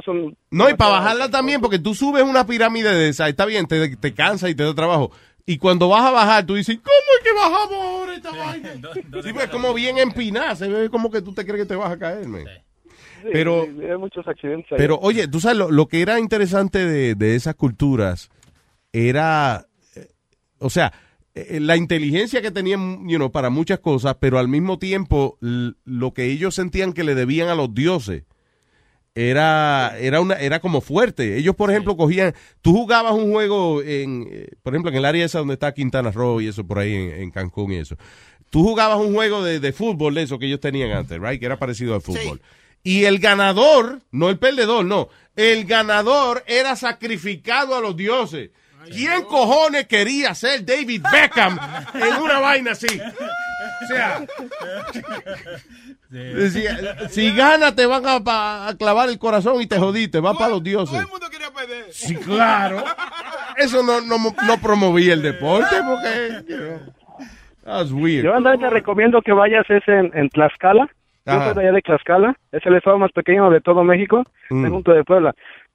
Son... 0.04 0.36
No, 0.50 0.68
y 0.68 0.74
para 0.74 0.92
bajarla 0.92 1.30
también, 1.30 1.60
porque 1.60 1.78
tú 1.78 1.94
subes 1.94 2.22
una 2.22 2.46
pirámide 2.46 2.92
de 2.94 3.08
esa, 3.08 3.28
está 3.28 3.46
bien, 3.46 3.66
te, 3.66 3.96
te 3.96 4.12
cansa 4.14 4.48
y 4.50 4.54
te 4.54 4.64
da 4.64 4.74
trabajo. 4.74 5.10
Y 5.46 5.58
cuando 5.58 5.88
vas 5.88 6.02
a 6.04 6.10
bajar, 6.10 6.46
tú 6.46 6.54
dices, 6.54 6.78
¿cómo 6.82 6.94
es 7.18 7.24
que 7.24 7.32
bajamos 7.34 7.84
ahora 7.84 8.14
esta 8.14 8.30
vaina? 8.30 8.70
Sí, 9.22 9.32
pues 9.32 9.48
como 9.48 9.74
bien 9.74 9.98
empinada, 9.98 10.54
se 10.56 10.68
ve 10.68 10.88
como 10.90 11.10
que 11.10 11.22
tú 11.22 11.32
te 11.32 11.44
crees 11.44 11.62
que 11.62 11.68
te 11.68 11.74
vas 11.76 11.90
a 11.90 11.98
caer, 11.98 12.28
man. 12.28 12.44
Pero- 13.32 13.64
sí, 13.66 13.84
hay 13.84 13.96
muchos 13.98 14.26
accidentes 14.26 14.70
ahí. 14.72 14.78
Pero 14.78 14.98
oye, 15.00 15.26
tú 15.28 15.40
sabes, 15.40 15.56
lo, 15.58 15.70
lo 15.70 15.86
que 15.86 16.02
era 16.02 16.18
interesante 16.18 16.84
de, 16.84 17.14
de 17.14 17.34
esas 17.34 17.54
culturas 17.54 18.30
era, 18.92 19.66
eh, 19.96 20.08
o 20.58 20.70
sea, 20.70 20.92
eh, 21.34 21.60
la 21.60 21.76
inteligencia 21.76 22.42
que 22.42 22.50
tenían, 22.50 23.08
you 23.08 23.16
know, 23.16 23.32
para 23.32 23.48
muchas 23.50 23.78
cosas, 23.80 24.16
pero 24.20 24.38
al 24.38 24.48
mismo 24.48 24.78
tiempo 24.78 25.38
lo 25.40 26.12
que 26.12 26.26
ellos 26.26 26.54
sentían 26.54 26.92
que 26.92 27.04
le 27.04 27.14
debían 27.14 27.48
a 27.48 27.54
los 27.54 27.72
dioses 27.74 28.24
era 29.14 29.96
era 29.98 30.20
una 30.20 30.34
era 30.34 30.60
como 30.60 30.80
fuerte. 30.80 31.36
Ellos, 31.36 31.54
por 31.54 31.70
ejemplo, 31.70 31.96
cogían, 31.96 32.34
tú 32.60 32.72
jugabas 32.72 33.12
un 33.12 33.30
juego 33.32 33.82
en, 33.82 34.28
eh, 34.30 34.48
por 34.62 34.74
ejemplo, 34.74 34.90
en 34.90 34.96
el 34.96 35.04
área 35.04 35.24
esa 35.24 35.38
donde 35.38 35.54
está 35.54 35.72
Quintana 35.74 36.10
Roo 36.10 36.40
y 36.40 36.48
eso 36.48 36.66
por 36.66 36.78
ahí 36.78 36.94
en, 36.94 37.10
en 37.22 37.30
Cancún 37.30 37.72
y 37.72 37.76
eso. 37.76 37.96
Tú 38.50 38.62
jugabas 38.62 38.98
un 38.98 39.14
juego 39.14 39.42
de, 39.42 39.60
de 39.60 39.72
fútbol 39.72 40.16
eso 40.18 40.38
que 40.38 40.46
ellos 40.46 40.60
tenían 40.60 40.90
antes, 40.90 41.18
right? 41.20 41.40
Que 41.40 41.46
era 41.46 41.58
parecido 41.58 41.94
al 41.94 42.02
fútbol. 42.02 42.40
Y 42.82 43.04
el 43.04 43.18
ganador, 43.18 44.02
no 44.10 44.28
el 44.28 44.38
perdedor, 44.38 44.84
no, 44.84 45.08
el 45.36 45.64
ganador 45.64 46.42
era 46.46 46.76
sacrificado 46.76 47.76
a 47.76 47.80
los 47.80 47.96
dioses. 47.96 48.50
¿Quién 48.90 49.22
cojones 49.22 49.86
quería 49.86 50.34
ser 50.34 50.64
David 50.64 51.02
Beckham 51.12 51.58
en 51.94 52.22
una 52.22 52.40
vaina 52.40 52.72
así? 52.72 52.88
O 53.82 53.86
sea, 53.86 54.20
decía, 56.10 57.08
si 57.08 57.34
gana 57.34 57.74
te 57.74 57.86
van 57.86 58.02
a, 58.06 58.68
a 58.68 58.76
clavar 58.76 59.08
el 59.08 59.18
corazón 59.18 59.60
y 59.60 59.66
te 59.66 59.78
jodiste, 59.78 60.20
va 60.20 60.34
para 60.34 60.50
los 60.50 60.62
dioses. 60.62 60.90
Todo 60.90 61.00
el 61.00 61.08
mundo 61.08 61.26
quería 61.30 61.50
perder. 61.50 61.86
Sí, 61.90 62.14
claro. 62.16 62.84
Eso 63.56 63.82
no, 63.82 64.00
no, 64.00 64.16
no 64.18 64.58
promovía 64.62 65.14
el 65.14 65.22
deporte 65.22 65.76
porque... 65.86 66.42
you 66.48 66.56
know, 66.56 66.78
that 67.64 67.74
was 67.82 67.92
weird. 67.92 68.24
Yo 68.24 68.34
andar 68.34 68.58
te 68.58 68.68
recomiendo 68.70 69.20
que 69.22 69.32
vayas 69.32 69.64
es 69.70 69.82
en, 69.86 70.10
en 70.14 70.28
Tlaxcala. 70.30 70.88
Yo 71.24 71.32
soy 71.44 71.54
de 71.54 71.60
allá 71.60 71.72
de 71.72 71.82
Tlaxcala. 71.82 72.36
Es 72.50 72.66
el 72.66 72.74
estado 72.76 72.98
más 72.98 73.12
pequeño 73.12 73.48
de 73.50 73.60
todo 73.60 73.84
México, 73.84 74.24
Mm. 74.50 74.68
junto 74.68 74.92
de 74.92 75.02
Puebla. 75.04 75.34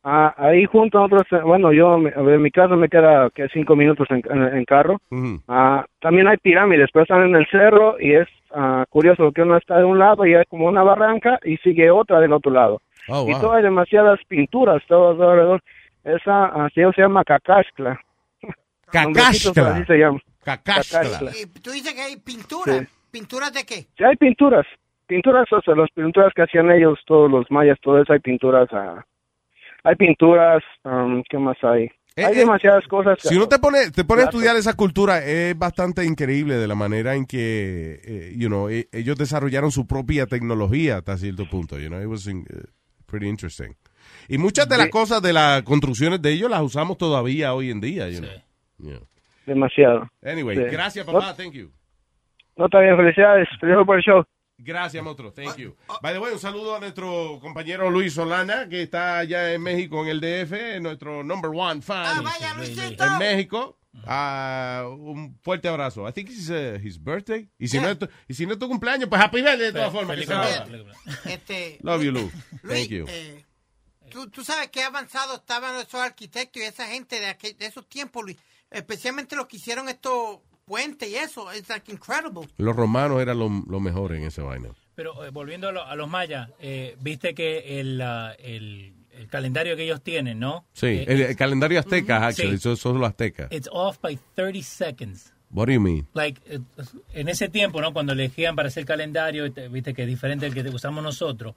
Ah, 0.09 0.33
ahí 0.37 0.63
junto 0.63 0.99
a 0.99 1.03
otros, 1.05 1.23
bueno, 1.43 1.73
yo, 1.73 1.97
me- 1.97 2.11
de 2.11 2.37
mi 2.37 2.49
casa 2.49 2.77
me 2.77 2.87
queda 2.87 3.29
que 3.31 3.49
cinco 3.49 3.75
minutos 3.75 4.07
en, 4.09 4.21
en- 4.29 4.55
en 4.57 4.63
carro. 4.63 5.01
Ah, 5.49 5.85
también 5.99 6.27
hay 6.29 6.37
pirámides, 6.37 6.89
pero 6.93 7.03
están 7.03 7.23
en 7.23 7.35
el 7.35 7.45
cerro 7.47 7.99
y 7.99 8.13
es 8.13 8.27
ah, 8.55 8.85
curioso 8.89 9.33
que 9.33 9.41
uno 9.41 9.57
está 9.57 9.77
de 9.79 9.83
un 9.83 9.99
lado 9.99 10.25
y 10.25 10.33
hay 10.33 10.45
como 10.45 10.67
una 10.67 10.81
barranca 10.81 11.39
y 11.43 11.57
sigue 11.57 11.91
otra 11.91 12.21
del 12.21 12.31
otro 12.31 12.51
lado. 12.53 12.81
Oh, 13.09 13.25
y 13.27 13.33
todo 13.33 13.51
hay 13.53 13.63
demasiadas 13.63 14.19
pinturas 14.29 14.81
todo 14.87 15.09
alrededor. 15.09 15.61
Esa 16.05 16.45
ah, 16.45 16.69
se 16.73 16.81
llama 17.01 17.25
Cacaxtla. 17.25 17.99
Nombrecitos 18.93 19.57
así 19.57 19.83
se 19.85 19.97
llama. 19.97 20.19
Cacaxtla. 20.43 21.31
Y 21.41 21.45
tú 21.59 21.71
dices 21.71 21.93
que 21.93 22.01
hay 22.01 22.15
pinturas. 22.17 22.79
Sí. 22.79 22.87
¿Pinturas 23.11 23.51
de 23.51 23.65
qué? 23.65 23.75
Sí, 23.97 24.03
hay 24.05 24.15
pinturas. 24.15 24.65
Pinturas, 25.05 25.51
o 25.51 25.61
sea, 25.61 25.75
las 25.75 25.89
pinturas 25.91 26.31
que 26.33 26.43
hacían 26.43 26.69
ellos, 26.71 26.99
todos 27.05 27.29
los 27.31 27.49
mayas, 27.49 27.77
todo 27.81 28.01
eso, 28.01 28.13
hay 28.13 28.19
pinturas. 28.19 28.67
ah, 28.71 29.03
hay 29.87 29.95
pinturas, 29.95 30.61
um, 30.83 31.23
¿qué 31.29 31.37
más 31.37 31.57
hay? 31.63 31.89
hay 32.17 32.35
demasiadas 32.35 32.83
cosas. 32.87 33.19
Si 33.21 33.35
uno 33.35 33.47
te 33.47 33.59
pone, 33.59 33.91
te 33.91 34.03
pone 34.03 34.23
a 34.23 34.25
estudiar 34.25 34.55
esa 34.55 34.73
cultura, 34.73 35.19
es 35.23 35.55
bastante 35.57 36.03
increíble 36.03 36.55
de 36.55 36.67
la 36.67 36.73
manera 36.73 37.13
en 37.15 37.25
que, 37.27 37.99
eh, 38.03 38.33
you 38.35 38.47
know, 38.47 38.67
ellos 38.69 39.15
desarrollaron 39.17 39.69
su 39.71 39.85
propia 39.85 40.25
tecnología 40.25 40.97
hasta 40.97 41.15
cierto 41.17 41.47
punto, 41.47 41.77
you 41.79 41.87
know, 41.89 42.01
it 42.01 42.07
was 42.07 42.25
in- 42.27 42.45
eh, 42.49 42.63
pretty 43.05 43.27
interesting. 43.27 43.75
Y 44.27 44.37
muchas 44.39 44.67
de 44.67 44.77
las 44.77 44.89
cosas 44.89 45.21
de 45.21 45.31
las 45.31 45.61
construcciones 45.61 46.19
de 46.21 46.31
ellos 46.33 46.49
las 46.49 46.61
usamos 46.61 46.97
todavía 46.97 47.53
hoy 47.53 47.69
en 47.69 47.81
día, 47.81 48.09
you 48.09 48.19
know. 48.19 48.31
Yeah. 48.79 48.99
Demasiado. 49.45 50.09
Anyway, 50.23 50.57
Sí. 50.57 50.63
gracias 50.71 51.05
No- 51.05 51.13
papá, 51.13 51.35
thank 51.35 51.53
you. 51.53 51.69
No, 52.57 52.65
está 52.65 52.79
bien, 52.79 52.97
felicidades. 52.97 53.47
Felicidades 53.59 53.85
por 53.85 53.95
el 53.97 54.01
show. 54.03 54.23
Gracias, 54.59 55.03
monstruo. 55.03 55.31
Thank 55.31 55.57
you. 55.57 55.75
By 56.01 56.13
the 56.13 56.19
way, 56.19 56.33
un 56.33 56.39
saludo 56.39 56.75
a 56.75 56.79
nuestro 56.79 57.39
compañero 57.39 57.89
Luis 57.91 58.13
Solana, 58.13 58.67
que 58.67 58.81
está 58.81 59.19
allá 59.19 59.53
en 59.53 59.61
México, 59.61 60.01
en 60.03 60.09
el 60.09 60.19
DF, 60.19 60.79
nuestro 60.81 61.23
number 61.23 61.51
one 61.53 61.81
fan 61.81 62.25
en 62.99 63.17
México. 63.19 63.77
Ah, 64.05 64.85
un 64.87 65.37
fuerte 65.41 65.67
abrazo. 65.67 66.07
I 66.07 66.11
think 66.11 66.29
it's 66.29 66.49
uh, 66.49 66.77
his 66.81 66.97
birthday. 67.01 67.49
Y 67.57 67.67
si, 67.67 67.79
no 67.79 67.89
es 67.89 67.97
tu, 67.97 68.07
y 68.27 68.33
si 68.33 68.45
no 68.45 68.53
es 68.53 68.59
tu 68.59 68.67
cumpleaños, 68.67 69.09
pues 69.09 69.19
happy 69.21 69.41
birthday 69.41 69.57
de 69.67 69.73
todas 69.73 69.91
formas. 69.91 70.17
que 70.17 70.25
joda. 70.25 70.67
Este, 71.25 71.79
Love 71.81 72.03
you, 72.03 72.11
Lou. 72.11 72.31
Luis, 72.63 72.79
Thank 72.79 72.89
you. 72.89 73.05
eh, 73.07 73.43
¿tú, 74.11 74.29
tú 74.29 74.43
sabes 74.43 74.69
qué 74.69 74.83
avanzados 74.83 75.37
estaban 75.39 75.75
esos 75.77 75.95
arquitectos 75.95 76.61
y 76.61 76.65
esa 76.65 76.85
gente 76.87 77.19
de, 77.19 77.27
aquel- 77.27 77.57
de 77.57 77.65
esos 77.65 77.87
tiempos, 77.89 78.23
Luis. 78.23 78.37
Especialmente 78.69 79.35
los 79.35 79.47
que 79.47 79.57
hicieron 79.57 79.89
estos 79.89 80.39
puentes 80.67 81.09
y 81.09 81.15
eso. 81.15 81.51
Es 81.51 81.67
like 81.69 81.91
incredible. 81.91 82.47
Los 82.57 82.75
romanos 82.75 83.21
eran 83.21 83.39
lo, 83.39 83.49
lo 83.67 83.79
mejor 83.79 84.13
en 84.13 84.23
esa 84.23 84.43
vaina. 84.43 84.69
Pero 84.95 85.25
eh, 85.25 85.29
volviendo 85.31 85.69
a, 85.69 85.71
lo- 85.71 85.83
a 85.85 85.95
los 85.95 86.09
mayas, 86.09 86.49
eh, 86.59 86.95
viste 87.01 87.33
que 87.33 87.79
el, 87.79 88.01
ah, 88.01 88.33
el, 88.39 88.93
el 89.13 89.27
calendario 89.27 89.75
que 89.75 89.83
ellos 89.83 90.01
tienen, 90.01 90.39
¿no? 90.39 90.65
Sí, 90.73 90.87
Eh, 90.87 91.05
el, 91.07 91.21
el 91.21 91.35
calendario 91.35 91.79
azteca, 91.79 92.19
Mhm. 92.19 92.23
actually, 92.25 92.57
Sí. 92.57 92.63
son, 92.63 92.77
son 92.77 92.99
los 92.99 93.07
aztecas. 93.09 93.51
It's 93.51 93.69
off 93.71 93.99
by 94.01 94.19
30 94.35 94.61
seconds. 94.63 95.33
What 95.49 95.67
do 95.67 95.73
you 95.73 95.79
mean? 95.79 96.07
Like, 96.13 96.41
eh, 96.45 96.59
en 97.13 97.29
ese 97.29 97.47
tiempo, 97.47 97.79
¿no? 97.79 97.93
Cuando 97.93 98.11
elegían 98.13 98.55
para 98.55 98.67
hacer 98.67 98.83
calendario, 98.85 99.49
te- 99.53 99.69
viste 99.69 99.93
que 99.93 100.01
es 100.01 100.07
diferente 100.07 100.45
al 100.47 100.53
que 100.53 100.61
usamos 100.69 101.01
nosotros, 101.03 101.55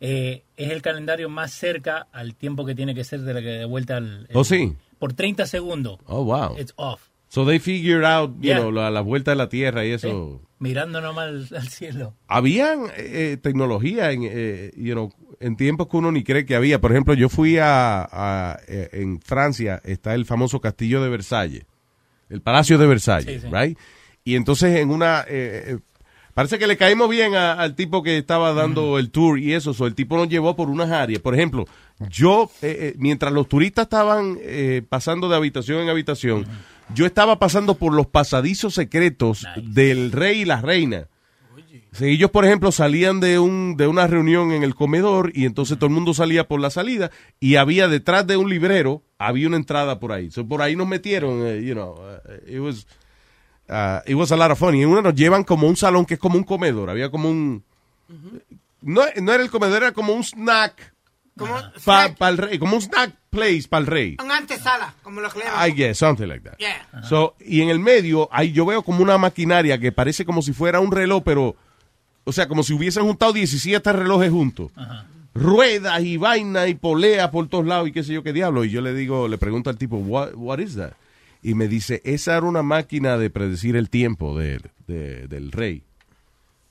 eh, 0.00 0.44
es 0.56 0.70
el 0.70 0.80
calendario 0.82 1.28
más 1.28 1.52
cerca 1.52 2.06
al 2.12 2.34
tiempo 2.34 2.64
que 2.64 2.74
tiene 2.74 2.94
que 2.94 3.04
ser 3.04 3.20
de, 3.20 3.34
la 3.34 3.40
que 3.40 3.46
de 3.48 3.64
vuelta 3.64 3.96
al... 3.98 4.28
Oh, 4.32 4.44
sí. 4.44 4.74
Por 4.98 5.12
30 5.12 5.46
segundos. 5.46 5.98
Oh, 6.06 6.24
wow. 6.24 6.56
It's 6.58 6.72
off. 6.76 7.07
So 7.28 7.44
they 7.44 7.58
figured 7.58 8.04
out, 8.04 8.30
you 8.36 8.48
Yeah. 8.48 8.58
know, 8.58 8.70
la, 8.72 8.90
la 8.90 9.00
vuelta 9.02 9.32
de 9.32 9.36
la 9.36 9.48
Tierra 9.48 9.84
y 9.84 9.90
eso. 9.92 10.40
Mirando 10.60 11.00
nomás 11.00 11.28
al, 11.28 11.48
al 11.56 11.68
cielo. 11.68 12.14
Habían 12.26 12.86
eh, 12.96 13.36
tecnología 13.40 14.10
en, 14.12 14.22
eh, 14.24 14.72
you 14.76 14.92
know, 14.94 15.12
en 15.38 15.56
tiempos 15.56 15.88
que 15.88 15.98
uno 15.98 16.10
ni 16.10 16.24
cree 16.24 16.46
que 16.46 16.56
había. 16.56 16.80
Por 16.80 16.90
ejemplo, 16.90 17.14
yo 17.14 17.28
fui 17.28 17.58
a, 17.58 18.00
a- 18.10 18.58
eh, 18.66 18.88
en 18.92 19.20
Francia, 19.20 19.80
está 19.84 20.14
el 20.14 20.24
famoso 20.24 20.60
castillo 20.60 21.02
de 21.02 21.10
Versalles, 21.10 21.64
el 22.30 22.40
palacio 22.40 22.78
de 22.78 22.86
Versalles, 22.86 23.42
Sí, 23.42 23.48
sí. 23.48 23.54
right? 23.54 23.78
Y 24.24 24.34
entonces 24.34 24.76
en 24.76 24.90
una, 24.90 25.20
eh, 25.28 25.64
eh, 25.66 25.78
parece 26.34 26.58
que 26.58 26.66
le 26.66 26.76
caímos 26.76 27.08
bien 27.08 27.34
a- 27.34 27.52
al 27.52 27.74
tipo 27.76 28.02
que 28.02 28.16
estaba 28.18 28.52
dando 28.52 28.98
el 28.98 29.10
tour 29.10 29.38
y 29.38 29.52
eso, 29.54 29.74
so, 29.74 29.86
el 29.86 29.94
tipo 29.94 30.16
nos 30.16 30.28
llevó 30.28 30.56
por 30.56 30.70
unas 30.70 30.90
áreas. 30.90 31.20
Por 31.20 31.34
ejemplo, 31.34 31.66
yo, 32.08 32.50
eh, 32.62 32.76
eh, 32.80 32.94
mientras 32.98 33.32
los 33.32 33.48
turistas 33.48 33.84
estaban 33.84 34.38
eh, 34.40 34.82
pasando 34.88 35.28
de 35.28 35.36
habitación 35.36 35.80
en 35.80 35.88
habitación, 35.88 36.46
yo 36.94 37.06
estaba 37.06 37.38
pasando 37.38 37.74
por 37.74 37.92
los 37.94 38.06
pasadizos 38.06 38.74
secretos 38.74 39.46
del 39.62 40.12
rey 40.12 40.40
y 40.40 40.44
la 40.44 40.60
reina. 40.60 41.08
Sí, 41.92 42.06
ellos, 42.06 42.30
por 42.30 42.44
ejemplo, 42.44 42.70
salían 42.70 43.18
de 43.18 43.38
un 43.38 43.76
de 43.76 43.86
una 43.86 44.06
reunión 44.06 44.52
en 44.52 44.62
el 44.62 44.74
comedor 44.74 45.32
y 45.34 45.46
entonces 45.46 45.78
todo 45.78 45.86
el 45.86 45.94
mundo 45.94 46.14
salía 46.14 46.46
por 46.46 46.60
la 46.60 46.70
salida 46.70 47.10
y 47.40 47.56
había 47.56 47.88
detrás 47.88 48.26
de 48.26 48.36
un 48.36 48.50
librero 48.50 49.02
había 49.18 49.48
una 49.48 49.56
entrada 49.56 49.98
por 49.98 50.12
ahí. 50.12 50.30
So, 50.30 50.46
por 50.46 50.62
ahí 50.62 50.76
nos 50.76 50.86
metieron, 50.86 51.46
eh, 51.46 51.62
you 51.64 51.74
know, 51.74 51.94
uh, 51.94 52.18
it 52.46 52.60
was 52.60 52.86
uh, 53.68 54.00
it 54.06 54.14
was 54.14 54.30
a 54.32 54.36
lot 54.36 54.50
of 54.50 54.58
fun. 54.58 54.74
Y 54.76 54.84
una 54.84 55.02
nos 55.02 55.14
llevan 55.14 55.44
como 55.44 55.66
un 55.66 55.76
salón 55.76 56.04
que 56.04 56.14
es 56.14 56.20
como 56.20 56.36
un 56.36 56.44
comedor. 56.44 56.90
Había 56.90 57.10
como 57.10 57.28
un 57.28 57.64
no, 58.82 59.02
no 59.20 59.32
era 59.32 59.42
el 59.42 59.50
comedor, 59.50 59.82
era 59.82 59.92
como 59.92 60.12
un 60.12 60.22
snack 60.22 60.94
Como 61.38 61.56
para 61.84 62.30
el 62.30 62.38
rey, 62.38 62.58
como 62.58 62.76
un 62.76 62.82
snack 62.82 63.12
place 63.30 63.64
para 63.68 63.80
el 63.80 63.86
rey. 63.86 64.16
una 64.22 64.36
antesala, 64.38 64.94
como 65.02 65.20
lo 65.20 65.30
que 65.30 65.38
le 65.40 65.44
llaman. 65.46 65.68
I 65.68 65.72
guess, 65.72 65.98
something 65.98 66.26
like 66.26 66.48
that. 66.48 66.58
Yeah. 66.58 67.02
So, 67.08 67.34
y 67.40 67.62
en 67.62 67.68
el 67.70 67.78
medio, 67.78 68.28
ahí 68.32 68.52
yo 68.52 68.66
veo 68.66 68.82
como 68.82 69.02
una 69.02 69.16
maquinaria 69.18 69.78
que 69.78 69.92
parece 69.92 70.24
como 70.24 70.42
si 70.42 70.52
fuera 70.52 70.80
un 70.80 70.90
reloj, 70.92 71.22
pero, 71.24 71.56
o 72.24 72.32
sea, 72.32 72.48
como 72.48 72.62
si 72.62 72.72
hubiesen 72.74 73.04
juntado 73.04 73.32
17 73.32 73.92
relojes 73.92 74.30
juntos. 74.30 74.70
Ruedas 75.34 76.02
y 76.02 76.16
vainas 76.16 76.68
y 76.68 76.74
poleas 76.74 77.28
por 77.30 77.48
todos 77.48 77.64
lados 77.66 77.88
y 77.88 77.92
qué 77.92 78.02
sé 78.02 78.12
yo 78.12 78.22
qué 78.22 78.32
diablo. 78.32 78.64
Y 78.64 78.70
yo 78.70 78.80
le 78.80 78.92
digo, 78.92 79.28
le 79.28 79.38
pregunto 79.38 79.70
al 79.70 79.76
tipo, 79.78 79.96
what, 79.98 80.32
what 80.34 80.58
is 80.58 80.74
that? 80.76 80.92
Y 81.42 81.54
me 81.54 81.68
dice, 81.68 82.00
esa 82.04 82.36
era 82.36 82.46
una 82.46 82.62
máquina 82.64 83.16
de 83.18 83.30
predecir 83.30 83.76
el 83.76 83.88
tiempo 83.88 84.36
de- 84.36 84.60
de- 84.88 85.28
del 85.28 85.52
rey. 85.52 85.84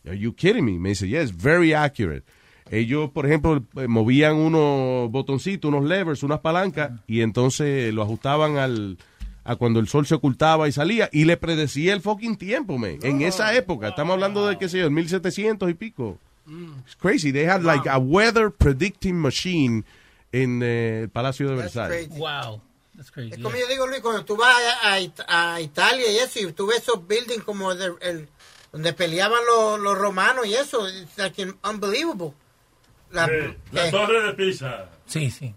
Are 0.05 0.17
you 0.17 0.33
kidding 0.33 0.65
me? 0.65 0.73
Me 0.79 0.89
dice, 0.89 1.07
yes, 1.07 1.35
very 1.35 1.71
accurate. 1.73 2.23
Ellos, 2.71 3.09
por 3.11 3.25
ejemplo, 3.25 3.63
eh, 3.77 3.87
movían 3.87 4.35
unos 4.35 5.09
botoncitos, 5.11 5.69
unos 5.69 5.85
levers, 5.85 6.23
unas 6.23 6.39
palancas, 6.39 6.91
y 7.07 7.21
entonces 7.21 7.93
lo 7.93 8.01
ajustaban 8.03 8.57
al, 8.57 8.97
a 9.43 9.55
cuando 9.55 9.79
el 9.79 9.87
sol 9.87 10.05
se 10.05 10.15
ocultaba 10.15 10.67
y 10.67 10.71
salía, 10.71 11.09
y 11.11 11.25
le 11.25 11.37
predecía 11.37 11.93
el 11.93 12.01
fucking 12.01 12.37
tiempo, 12.37 12.77
man. 12.77 12.97
En 13.03 13.21
esa 13.21 13.55
época, 13.55 13.89
estamos 13.89 14.13
hablando 14.13 14.45
de, 14.47 14.57
qué 14.57 14.67
sé 14.69 14.79
yo, 14.79 14.89
1700 14.91 15.69
y 15.69 15.73
pico. 15.73 16.17
It's 16.85 16.95
crazy. 16.95 17.31
They 17.31 17.45
had 17.45 17.61
like 17.63 17.89
a 17.89 17.97
weather 17.97 18.49
predicting 18.51 19.15
machine 19.19 19.83
en 20.31 20.61
eh, 20.63 21.01
el 21.03 21.09
Palacio 21.09 21.49
de 21.49 21.55
Versalles. 21.55 22.09
Wow. 22.09 22.61
That's 22.95 23.11
crazy. 23.11 23.31
Es 23.33 23.39
como 23.39 23.55
yo 23.55 23.67
digo, 23.67 23.85
Luis, 23.85 23.99
cuando 24.01 24.23
tú 24.25 24.35
vas 24.37 24.55
a, 24.83 24.93
a 24.93 24.99
It- 24.99 25.21
a 25.27 25.61
Italia 25.61 26.09
y 26.11 26.17
eso, 26.17 26.39
y 26.39 26.51
tú 26.53 26.65
ves 26.67 26.79
esos 26.79 27.05
buildings 27.07 27.43
como 27.43 27.75
de- 27.75 27.93
el, 28.01 28.27
donde 28.71 28.93
peleaban 28.93 29.39
los, 29.45 29.79
los 29.79 29.97
romanos 29.97 30.45
y 30.47 30.53
eso, 30.55 30.87
it's 30.89 31.17
like 31.17 31.45
unbelievable. 31.69 32.31
La, 33.11 33.29
La 33.71 33.91
torre 33.91 34.21
de 34.27 34.33
Pisa. 34.33 34.85
Sí, 35.05 35.31
sí. 35.31 35.53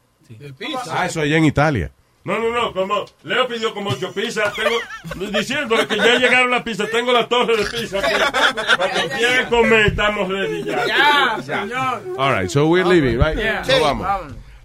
Ah, 0.90 1.06
eso 1.06 1.20
allá 1.20 1.36
en 1.36 1.44
Italia. 1.44 1.90
No, 2.22 2.38
no, 2.38 2.50
no, 2.50 2.72
como 2.74 3.06
Leo 3.24 3.48
pidió 3.48 3.72
como 3.72 3.90
ocho 3.90 4.12
pizzas, 4.12 4.52
tengo, 4.54 5.30
diciéndole 5.38 5.86
que 5.88 5.96
ya 5.96 6.18
llegaron 6.18 6.50
las 6.50 6.62
pizzas, 6.62 6.90
tengo 6.90 7.12
la 7.12 7.26
torre 7.26 7.56
de 7.56 7.64
pizza 7.64 7.98
que 8.02 9.16
quieran 9.16 9.48
comer, 9.48 9.86
estamos 9.86 10.28
ready 10.28 10.62
ya. 10.62 10.86
Ya, 10.86 11.42
señor. 11.42 12.02
All 12.18 12.38
right, 12.38 12.50
so 12.50 12.66
we're 12.68 12.84
leaving, 12.86 13.18
right? 13.18 13.36
Yeah. 13.38 13.64
Sí, 13.64 13.72
vamos. 13.80 14.06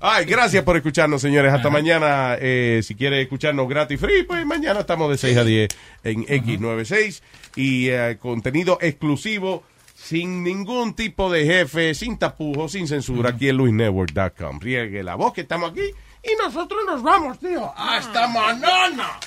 Ay, 0.01 0.25
gracias 0.25 0.63
por 0.65 0.75
escucharnos, 0.75 1.21
señores. 1.21 1.53
Hasta 1.53 1.69
mañana. 1.69 2.35
eh, 2.39 2.81
si 2.83 2.93
quiere 2.93 3.21
escucharnos 3.21 3.67
gratis 3.69 3.99
free, 4.01 4.23
pues 4.23 4.45
mañana 4.45 4.81
estamos 4.81 5.09
de 5.09 5.17
6 5.17 5.37
a 5.37 5.43
10 5.45 5.69
en 6.03 6.25
X96 6.25 7.21
y 7.55 7.87
eh, 7.87 8.17
contenido 8.19 8.77
exclusivo 8.81 9.63
sin 10.05 10.43
ningún 10.43 10.93
tipo 10.93 11.31
de 11.31 11.45
jefe, 11.45 11.95
sin 11.95 12.17
tapujos, 12.17 12.73
sin 12.73 12.87
censura, 12.87 13.31
aquí 13.31 13.49
en 13.49 13.57
luisnetwork.com. 13.57 14.59
Riegue 14.59 15.03
la 15.03 15.15
voz 15.15 15.33
que 15.33 15.41
estamos 15.41 15.71
aquí 15.71 15.89
y 16.23 16.35
nosotros 16.43 16.81
nos 16.85 17.01
vamos, 17.01 17.39
tío. 17.39 17.71
¡Hasta 17.75 18.25
ah. 18.25 18.27
mañana! 18.27 19.19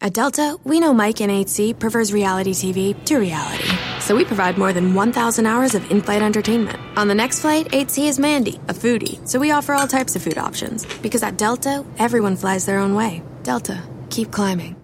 At 0.00 0.12
Delta, 0.12 0.56
we 0.64 0.80
know 0.80 0.92
Mike 0.92 1.20
in 1.22 1.30
8C 1.30 1.78
prefers 1.78 2.12
reality 2.12 2.52
TV 2.52 2.94
to 3.04 3.18
reality. 3.18 3.68
So 4.00 4.14
we 4.14 4.24
provide 4.24 4.58
more 4.58 4.72
than 4.72 4.94
1,000 4.94 5.46
hours 5.46 5.74
of 5.74 5.90
in 5.90 6.02
flight 6.02 6.20
entertainment. 6.20 6.78
On 6.96 7.08
the 7.08 7.14
next 7.14 7.40
flight, 7.40 7.70
8C 7.72 8.08
is 8.08 8.18
Mandy, 8.18 8.56
a 8.68 8.74
foodie. 8.74 9.26
So 9.26 9.38
we 9.38 9.50
offer 9.50 9.72
all 9.74 9.86
types 9.86 10.14
of 10.14 10.22
food 10.22 10.36
options. 10.38 10.84
Because 11.00 11.22
at 11.22 11.38
Delta, 11.38 11.84
everyone 11.98 12.36
flies 12.36 12.66
their 12.66 12.78
own 12.78 12.94
way. 12.94 13.22
Delta, 13.42 13.82
keep 14.10 14.30
climbing. 14.30 14.83